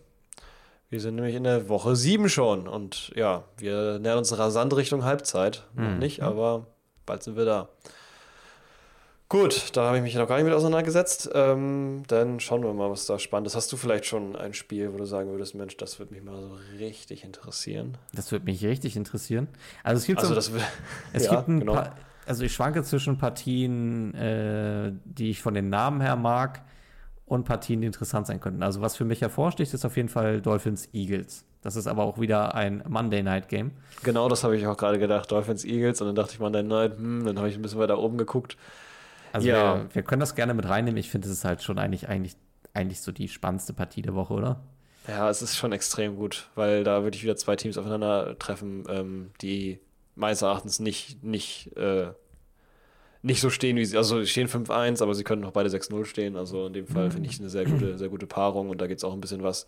Wir 0.90 1.00
sind 1.00 1.16
nämlich 1.16 1.36
in 1.36 1.44
der 1.44 1.70
Woche 1.70 1.96
7 1.96 2.30
schon 2.30 2.68
und 2.68 3.12
ja, 3.16 3.44
wir 3.58 4.00
nähern 4.00 4.18
uns 4.18 4.36
rasant 4.38 4.76
Richtung 4.76 5.04
Halbzeit. 5.04 5.64
Mhm. 5.76 5.84
Noch 5.84 5.98
nicht, 6.00 6.24
aber 6.24 6.66
bald 7.06 7.22
sind 7.22 7.38
wir 7.38 7.46
da. 7.46 7.70
Gut, 9.30 9.78
da 9.78 9.86
habe 9.86 9.98
ich 9.98 10.04
mich 10.04 10.16
noch 10.16 10.28
gar 10.28 10.38
nicht 10.38 10.46
mit 10.46 10.56
auseinandergesetzt. 10.56 11.30
Ähm, 11.36 12.02
dann 12.08 12.40
schauen 12.40 12.64
wir 12.64 12.74
mal, 12.74 12.90
was 12.90 13.06
da 13.06 13.20
spannend 13.20 13.46
ist. 13.46 13.56
Hast 13.56 13.72
du 13.72 13.78
vielleicht 13.78 14.08
schon 14.08 14.36
ein 14.36 14.56
Spiel, 14.56 14.92
wo 14.92 14.98
du 14.98 15.06
sagen 15.06 15.30
würdest, 15.30 15.54
Mensch, 15.54 15.78
das 15.78 16.00
würde 16.00 16.16
mich 16.16 16.24
mal 16.24 16.42
so 16.42 16.58
richtig 16.80 17.24
interessieren? 17.24 17.96
Das 18.12 18.32
würde 18.32 18.46
mich 18.46 18.66
richtig 18.66 18.96
interessieren. 18.96 19.48
Also 19.84 20.00
es 20.00 20.08
gibt 20.08 20.20
also 20.20 20.34
so, 20.34 20.54
es 21.14 21.26
ja, 21.26 21.36
gibt 21.36 21.48
ein 21.48 21.60
genau. 21.60 21.74
paar, 21.74 21.96
also 22.26 22.44
ich 22.44 22.52
schwanke 22.52 22.82
zwischen 22.82 23.20
Partien, 23.20 24.16
äh, 24.16 24.94
die 25.06 25.30
ich 25.30 25.44
von 25.44 25.54
den 25.54 25.70
Namen 25.70 26.02
her 26.02 26.16
mag 26.16 26.64
und 27.30 27.46
Partien, 27.46 27.80
die 27.80 27.88
interessant 27.88 28.28
sein 28.28 28.42
könnten. 28.42 28.64
Also 28.64 28.82
was 28.82 28.98
für 28.98 29.06
mich 29.06 29.22
hervorsticht, 29.22 29.74
ist 29.74 29.86
auf 29.86 29.96
jeden 29.96 30.10
Fall 30.10 30.42
Dolphins 30.42 30.90
Eagles. 30.94 31.46
Das 31.62 31.76
ist 31.76 31.88
aber 31.88 32.04
auch 32.04 32.20
wieder 32.20 32.56
ein 32.56 32.84
Monday 32.88 33.22
Night 33.22 33.50
Game. 33.50 33.72
Genau, 34.04 34.28
das 34.28 34.44
habe 34.44 34.58
ich 34.58 34.66
auch 34.66 34.78
gerade 34.78 34.98
gedacht. 34.98 35.32
Dolphins 35.32 35.64
Eagles 35.64 36.02
und 36.02 36.08
dann 36.08 36.16
dachte 36.16 36.34
ich 36.34 36.40
Monday 36.40 36.64
Night, 36.64 36.98
hm, 36.98 37.26
dann 37.26 37.38
habe 37.38 37.48
ich 37.48 37.56
ein 37.56 37.62
bisschen 37.62 37.80
weiter 37.80 38.00
oben 38.00 38.18
geguckt. 38.18 38.58
Also 39.32 39.48
ja. 39.48 39.76
wir, 39.76 39.96
wir 39.96 40.02
können 40.02 40.22
das 40.22 40.34
gerne 40.36 40.54
mit 40.56 40.68
reinnehmen. 40.68 40.98
Ich 40.98 41.12
finde, 41.12 41.28
es 41.28 41.34
ist 41.34 41.46
halt 41.46 41.62
schon 41.62 41.78
eigentlich, 41.78 42.10
eigentlich, 42.10 42.36
eigentlich 42.74 43.02
so 43.02 43.12
die 43.12 43.28
spannendste 43.28 43.74
Partie 43.74 44.02
der 44.02 44.16
Woche, 44.16 44.34
oder? 44.34 44.60
Ja, 45.08 45.30
es 45.30 45.42
ist 45.42 45.56
schon 45.56 45.72
extrem 45.72 46.16
gut, 46.16 46.50
weil 46.56 46.84
da 46.84 47.04
würde 47.04 47.16
ich 47.16 47.24
wieder 47.24 47.36
zwei 47.36 47.56
Teams 47.56 47.78
aufeinandertreffen, 47.78 48.86
ähm, 48.90 49.32
die 49.42 49.80
meines 50.16 50.42
Erachtens 50.42 50.80
nicht, 50.80 51.24
nicht 51.24 51.76
äh, 51.78 52.08
nicht 53.22 53.42
so 53.42 53.50
stehen, 53.50 53.76
wie 53.76 53.86
sie, 53.86 53.98
also 53.98 54.24
stehen 54.26 54.48
5-1, 54.48 55.02
aber 55.02 55.14
sie 55.14 55.24
können 55.24 55.42
noch 55.42 55.52
beide 55.52 55.70
6-0 55.70 56.06
stehen. 56.06 56.36
Also 56.36 56.68
in 56.68 56.74
dem 56.74 56.88
Fall 56.88 57.08
mhm. 57.08 57.12
finde 57.12 57.30
ich 57.30 57.40
eine 57.40 57.50
sehr 57.50 57.66
gute, 57.66 57.98
sehr 57.98 58.10
gute 58.10 58.28
Paarung 58.28 58.70
und 58.70 58.80
da 58.80 58.88
geht 58.88 58.98
es 59.00 59.04
auch 59.04 59.14
ein 59.14 59.22
bisschen 59.22 59.44
was. 59.44 59.68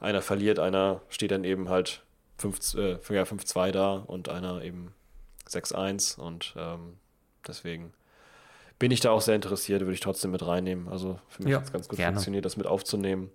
Einer 0.00 0.22
verliert, 0.22 0.58
einer 0.58 1.02
steht 1.08 1.30
dann 1.30 1.44
eben 1.44 1.68
halt 1.68 2.04
5, 2.38 2.74
äh, 2.74 2.90
ja, 3.10 3.22
5-2 3.22 3.70
da 3.72 3.94
und 3.94 4.28
einer 4.28 4.62
eben 4.62 4.92
6-1 5.48 6.18
und 6.18 6.54
ähm, 6.56 6.94
deswegen 7.46 7.92
bin 8.78 8.90
ich 8.90 9.00
da 9.00 9.10
auch 9.10 9.20
sehr 9.20 9.34
interessiert, 9.34 9.82
würde 9.82 9.94
ich 9.94 10.00
trotzdem 10.00 10.30
mit 10.30 10.46
reinnehmen. 10.46 10.88
Also 10.88 11.18
für 11.28 11.42
mich 11.42 11.52
ja, 11.52 11.58
hat 11.58 11.66
es 11.66 11.72
ganz 11.72 11.88
gut 11.88 11.96
gerne. 11.96 12.14
funktioniert, 12.14 12.44
das 12.44 12.56
mit 12.56 12.66
aufzunehmen. 12.66 13.30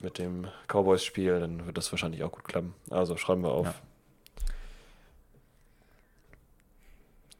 Mit 0.00 0.18
dem 0.18 0.46
Cowboys-Spiel, 0.68 1.40
dann 1.40 1.66
wird 1.66 1.76
das 1.76 1.90
wahrscheinlich 1.90 2.22
auch 2.22 2.30
gut 2.30 2.44
klappen. 2.44 2.74
Also 2.90 3.16
schreiben 3.16 3.42
wir 3.42 3.50
auf. 3.50 3.66
Ja. 3.66 3.74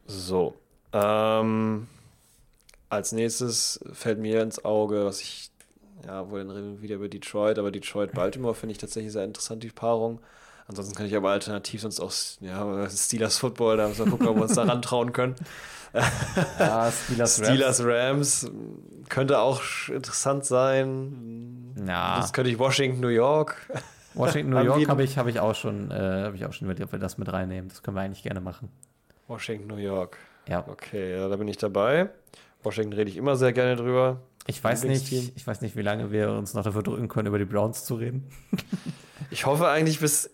So. 0.09 0.55
Ähm, 0.93 1.87
als 2.89 3.13
nächstes 3.13 3.79
fällt 3.93 4.19
mir 4.19 4.43
ins 4.43 4.65
Auge, 4.65 5.05
was 5.05 5.21
ich, 5.21 5.51
ja, 6.07 6.29
wohl 6.31 6.41
dann 6.41 6.51
reden 6.51 6.77
wir 6.77 6.83
wieder 6.83 6.95
über 6.97 7.09
Detroit, 7.09 7.59
aber 7.59 7.71
Detroit-Baltimore 7.71 8.55
finde 8.55 8.73
ich 8.73 8.79
tatsächlich 8.79 9.13
sehr 9.13 9.25
interessant, 9.25 9.63
die 9.63 9.69
Paarung. 9.69 10.21
Ansonsten 10.67 10.95
kann 10.95 11.07
ich 11.07 11.15
aber 11.15 11.31
alternativ 11.31 11.83
sonst 11.83 12.01
auch 12.01 12.13
ja, 12.41 12.89
Steelers 12.91 13.39
Football, 13.39 13.77
da 13.77 13.89
müssen 13.89 14.07
wir 14.07 14.11
gucken, 14.11 14.29
ob 14.29 14.37
wir 14.37 14.43
uns 14.43 14.55
da 14.55 14.65
rantrauen 14.65 15.13
können. 15.13 15.37
Ja, 16.59 16.93
Steelers, 16.93 17.37
Steelers 17.37 17.81
Rams. 17.83 18.45
Rams 18.45 18.53
könnte 19.09 19.39
auch 19.39 19.63
interessant 19.89 20.45
sein. 20.45 21.75
Ja. 21.87 22.19
Das 22.19 22.35
könnte 22.35 22.51
ich 22.51 22.59
Washington, 22.59 23.01
New 23.01 23.09
York. 23.09 23.57
Washington, 24.13 24.51
New 24.51 24.61
York 24.65 24.87
habe 24.89 25.03
ich, 25.03 25.17
hab 25.17 25.29
ich 25.29 25.41
auch 25.41 25.55
schon, 25.55 25.91
äh, 25.91 25.95
habe 26.25 26.37
ich 26.37 26.45
auch 26.45 26.53
schon 26.53 26.67
überlegt, 26.67 26.85
ob 26.85 26.93
wir 26.93 26.99
das 26.99 27.17
mit 27.17 27.33
reinnehmen. 27.33 27.71
Das 27.71 27.83
können 27.83 27.97
wir 27.97 28.03
eigentlich 28.03 28.23
gerne 28.23 28.43
machen. 28.43 28.69
Washington, 29.29 29.69
New 29.69 29.77
York. 29.77 30.17
Ja. 30.49 30.65
Okay, 30.67 31.13
ja, 31.13 31.29
da 31.29 31.37
bin 31.37 31.47
ich 31.49 31.59
dabei. 31.59 32.09
Washington 32.63 32.95
rede 32.95 33.11
ich 33.11 33.17
immer 33.17 33.37
sehr 33.37 33.53
gerne 33.53 33.77
drüber. 33.77 34.21
Ich 34.47 34.65
weiß 34.65 34.85
nicht, 34.85 35.13
ich 35.13 35.47
weiß 35.47 35.61
nicht, 35.61 35.77
wie 35.77 35.83
lange 35.83 36.11
wir 36.11 36.31
uns 36.31 36.55
noch 36.55 36.65
dafür 36.65 36.83
drücken 36.83 37.09
können, 37.09 37.29
über 37.29 37.39
die 37.39 37.45
Browns 37.45 37.85
zu 37.85 37.95
reden. 37.95 38.29
Ich 39.31 39.45
hoffe 39.45 39.69
eigentlich 39.69 40.01
bis, 40.01 40.31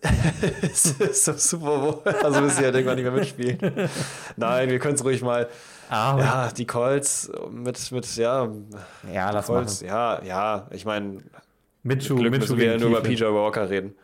zum 1.11 1.37
Super 1.37 1.79
Bowl, 1.79 2.13
also 2.23 2.39
bis 2.39 2.55
sie 2.55 2.63
ja 2.63 2.69
irgendwann 2.69 2.95
nicht 2.95 3.03
mehr 3.03 3.11
mitspielen. 3.11 3.89
Nein, 4.37 4.69
wir 4.69 4.79
können 4.79 4.95
es 4.95 5.03
ruhig 5.03 5.21
mal. 5.21 5.49
Ah, 5.89 6.15
ja, 6.17 6.51
die 6.55 6.65
Colts 6.65 7.29
mit, 7.51 7.91
mit 7.91 8.15
ja. 8.15 8.49
Ja, 9.11 9.31
lass 9.31 9.47
Colts, 9.47 9.81
machen. 9.81 9.89
Ja, 9.89 10.23
ja, 10.23 10.67
ich 10.71 10.85
meine, 10.85 11.17
mit 11.83 12.05
Schuh, 12.05 12.15
Glück 12.15 12.31
mit 12.31 12.41
müssen 12.41 12.57
wir 12.57 12.67
ja 12.67 12.77
nur 12.77 12.89
über 12.89 13.01
PJ 13.01 13.25
Walker 13.25 13.69
reden. 13.69 13.95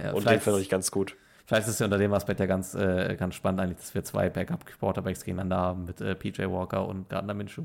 Ja, 0.00 0.12
Und 0.12 0.28
den 0.28 0.40
finde 0.40 0.60
ich 0.60 0.68
ganz 0.68 0.92
gut. 0.92 1.16
Vielleicht 1.48 1.66
ist 1.66 1.74
es 1.74 1.78
ja 1.78 1.86
unter 1.86 1.96
dem 1.96 2.12
Aspekt 2.12 2.40
ja 2.40 2.46
ganz, 2.46 2.74
äh, 2.74 3.16
ganz 3.16 3.34
spannend 3.34 3.62
eigentlich, 3.62 3.78
dass 3.78 3.94
wir 3.94 4.04
zwei 4.04 4.28
Backup-Quarterbacks 4.28 5.24
gegeneinander 5.24 5.56
haben 5.56 5.86
mit 5.86 5.98
äh, 6.02 6.14
PJ 6.14 6.42
Walker 6.42 6.86
und 6.86 7.08
Gardner 7.08 7.32
Minshew. 7.32 7.62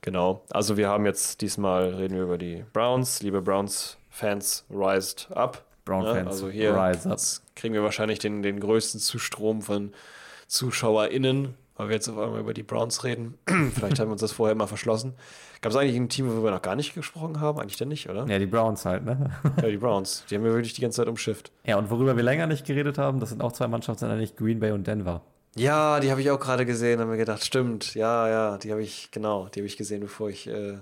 Genau, 0.00 0.42
also 0.48 0.78
wir 0.78 0.88
haben 0.88 1.04
jetzt 1.04 1.42
diesmal 1.42 1.90
reden 1.90 2.14
wir 2.14 2.22
über 2.22 2.38
die 2.38 2.64
Browns. 2.72 3.20
Liebe 3.20 3.42
Browns-Fans, 3.42 4.64
rised 4.70 5.28
up. 5.34 5.62
Brown-Fans, 5.84 6.24
ja, 6.24 6.30
also 6.30 6.48
hier 6.48 6.74
rise 6.74 7.10
up. 7.10 7.18
kriegen 7.56 7.74
wir 7.74 7.82
wahrscheinlich 7.82 8.20
den, 8.20 8.42
den 8.42 8.58
größten 8.58 9.00
Zustrom 9.00 9.60
von 9.60 9.92
ZuschauerInnen, 10.46 11.54
weil 11.76 11.88
wir 11.88 11.94
jetzt 11.94 12.08
auf 12.08 12.16
einmal 12.16 12.40
über 12.40 12.54
die 12.54 12.62
Browns 12.62 13.04
reden. 13.04 13.36
Vielleicht 13.74 13.98
haben 13.98 14.08
wir 14.08 14.12
uns 14.12 14.22
das 14.22 14.32
vorher 14.32 14.54
mal 14.54 14.66
verschlossen. 14.66 15.12
Gab 15.62 15.70
es 15.70 15.76
eigentlich 15.76 15.96
ein 15.96 16.08
Team, 16.08 16.28
wo 16.28 16.42
wir 16.42 16.50
noch 16.50 16.60
gar 16.60 16.74
nicht 16.74 16.92
gesprochen 16.92 17.40
haben? 17.40 17.60
Eigentlich 17.60 17.76
denn 17.76 17.88
nicht, 17.88 18.10
oder? 18.10 18.26
Ja, 18.26 18.40
die 18.40 18.46
Browns 18.46 18.84
halt, 18.84 19.04
ne? 19.04 19.30
ja, 19.62 19.68
die 19.68 19.76
Browns. 19.76 20.24
Die 20.28 20.34
haben 20.34 20.42
wir 20.42 20.52
wirklich 20.52 20.74
die 20.74 20.82
ganze 20.82 20.96
Zeit 20.96 21.06
umschifft. 21.06 21.52
Ja, 21.64 21.78
und 21.78 21.88
worüber 21.88 22.16
wir 22.16 22.24
länger 22.24 22.48
nicht 22.48 22.66
geredet 22.66 22.98
haben, 22.98 23.20
das 23.20 23.28
sind 23.28 23.42
auch 23.42 23.52
zwei 23.52 23.68
Mannschaften, 23.68 24.00
sind 24.00 24.10
eigentlich 24.10 24.34
Green 24.34 24.58
Bay 24.58 24.72
und 24.72 24.88
Denver. 24.88 25.22
Ja, 25.54 26.00
die 26.00 26.10
habe 26.10 26.20
ich 26.20 26.32
auch 26.32 26.40
gerade 26.40 26.66
gesehen 26.66 27.00
und 27.00 27.08
mir 27.08 27.16
gedacht, 27.16 27.44
stimmt, 27.44 27.94
ja, 27.94 28.28
ja, 28.28 28.58
die 28.58 28.72
habe 28.72 28.82
ich, 28.82 29.10
genau, 29.12 29.48
die 29.48 29.60
habe 29.60 29.66
ich 29.66 29.76
gesehen, 29.76 30.00
bevor 30.00 30.30
ich 30.30 30.48
äh, 30.48 30.78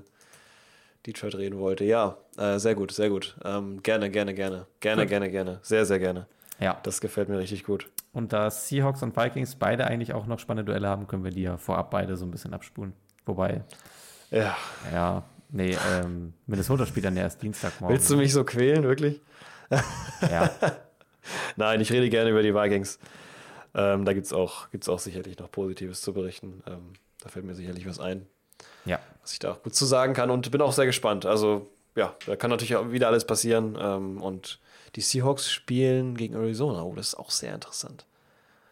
Detroit 1.07 1.35
reden 1.35 1.59
wollte. 1.59 1.85
Ja, 1.85 2.17
äh, 2.39 2.59
sehr 2.59 2.75
gut, 2.75 2.93
sehr 2.93 3.11
gut. 3.11 3.37
Ähm, 3.45 3.83
gerne, 3.83 4.11
gerne, 4.11 4.33
gerne. 4.33 4.67
Gerne, 4.81 5.03
gut. 5.03 5.11
gerne, 5.11 5.31
gerne. 5.31 5.59
Sehr, 5.63 5.85
sehr 5.85 5.99
gerne. 5.99 6.27
Ja. 6.59 6.79
Das 6.85 7.03
gefällt 7.03 7.29
mir 7.29 7.39
richtig 7.39 7.65
gut. 7.65 7.91
Und 8.15 8.33
da 8.33 8.51
Seahawks 8.51 9.03
und 9.03 9.15
Vikings 9.15 9.57
beide 9.57 9.87
eigentlich 9.87 10.15
auch 10.15 10.27
noch 10.27 10.39
spannende 10.39 10.73
Duelle 10.73 10.89
haben, 10.89 11.07
können 11.07 11.25
wir 11.25 11.33
die 11.33 11.43
ja 11.43 11.59
vorab 11.59 11.91
beide 11.91 12.17
so 12.17 12.25
ein 12.25 12.31
bisschen 12.31 12.55
abspulen. 12.55 12.95
Wobei. 13.27 13.63
Ja. 14.31 14.57
Ja, 14.93 15.25
Nee, 15.53 15.77
ähm, 15.93 16.33
Minnesota 16.47 16.87
spielt 16.87 17.07
dann 17.07 17.17
erst 17.17 17.43
Dienstagmorgen. 17.43 17.97
Willst 17.97 18.11
du 18.11 18.17
mich 18.17 18.33
so 18.33 18.45
quälen, 18.45 18.85
wirklich? 18.85 19.21
Ja. 20.23 20.51
Nein, 21.57 21.81
ich 21.81 21.93
rede 21.93 22.09
gerne 22.09 22.31
über 22.31 22.43
die 22.43 22.55
Vikings. 22.55 22.99
Ähm, 23.75 24.05
da 24.05 24.13
gibt 24.13 24.27
es 24.27 24.33
auch, 24.33 24.71
gibt's 24.71 24.89
auch 24.89 24.99
sicherlich 24.99 25.39
noch 25.39 25.51
Positives 25.51 26.01
zu 26.03 26.13
berichten. 26.13 26.63
Ähm, 26.67 26.93
da 27.21 27.29
fällt 27.29 27.45
mir 27.45 27.55
sicherlich 27.55 27.87
was 27.87 28.01
ein, 28.01 28.27
ja. 28.85 28.99
was 29.23 29.33
ich 29.33 29.39
da 29.39 29.53
auch 29.53 29.63
gut 29.63 29.75
zu 29.75 29.87
sagen 29.87 30.15
kann 30.15 30.31
und 30.31 30.51
bin 30.51 30.61
auch 30.61 30.73
sehr 30.73 30.87
gespannt. 30.87 31.27
Also, 31.27 31.69
ja, 31.97 32.15
da 32.27 32.37
kann 32.37 32.51
natürlich 32.51 32.77
auch 32.77 32.91
wieder 32.91 33.09
alles 33.09 33.27
passieren. 33.27 33.77
Ähm, 33.81 34.21
und 34.23 34.61
die 34.97 35.01
Seahawks 35.01 35.51
spielen 35.51 36.17
gegen 36.17 36.35
Arizona. 36.35 36.83
Oh, 36.83 36.95
das 36.95 37.09
ist 37.09 37.15
auch 37.15 37.31
sehr 37.31 37.55
interessant. 37.55 38.07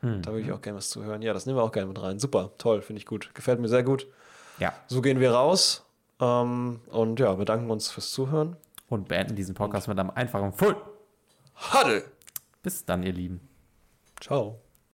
Mhm. 0.02 0.22
Da 0.22 0.30
würde 0.30 0.44
ich 0.44 0.52
auch 0.52 0.62
gerne 0.62 0.78
was 0.78 0.90
zu 0.90 1.04
hören. 1.04 1.22
Ja, 1.22 1.32
das 1.32 1.46
nehmen 1.46 1.58
wir 1.58 1.62
auch 1.62 1.72
gerne 1.72 1.88
mit 1.88 2.00
rein. 2.00 2.18
Super, 2.18 2.50
toll, 2.58 2.82
finde 2.82 3.00
ich 3.00 3.06
gut. 3.06 3.30
Gefällt 3.34 3.60
mir 3.60 3.68
sehr 3.68 3.82
gut. 3.82 4.06
Ja. 4.58 4.72
So 4.86 5.00
gehen 5.00 5.20
wir 5.20 5.32
raus 5.32 5.84
ähm, 6.20 6.80
und 6.90 7.20
ja, 7.20 7.32
bedanken 7.34 7.70
uns 7.70 7.90
fürs 7.90 8.10
Zuhören. 8.10 8.56
Und 8.88 9.06
beenden 9.06 9.36
diesen 9.36 9.54
Podcast 9.54 9.86
mit 9.86 9.98
einem 9.98 10.10
einfachen 10.10 10.52
Full. 10.52 10.74
Huddle! 11.72 12.04
Bis 12.62 12.86
dann, 12.86 13.02
ihr 13.02 13.12
Lieben. 13.12 13.40
Ciao. 14.20 14.58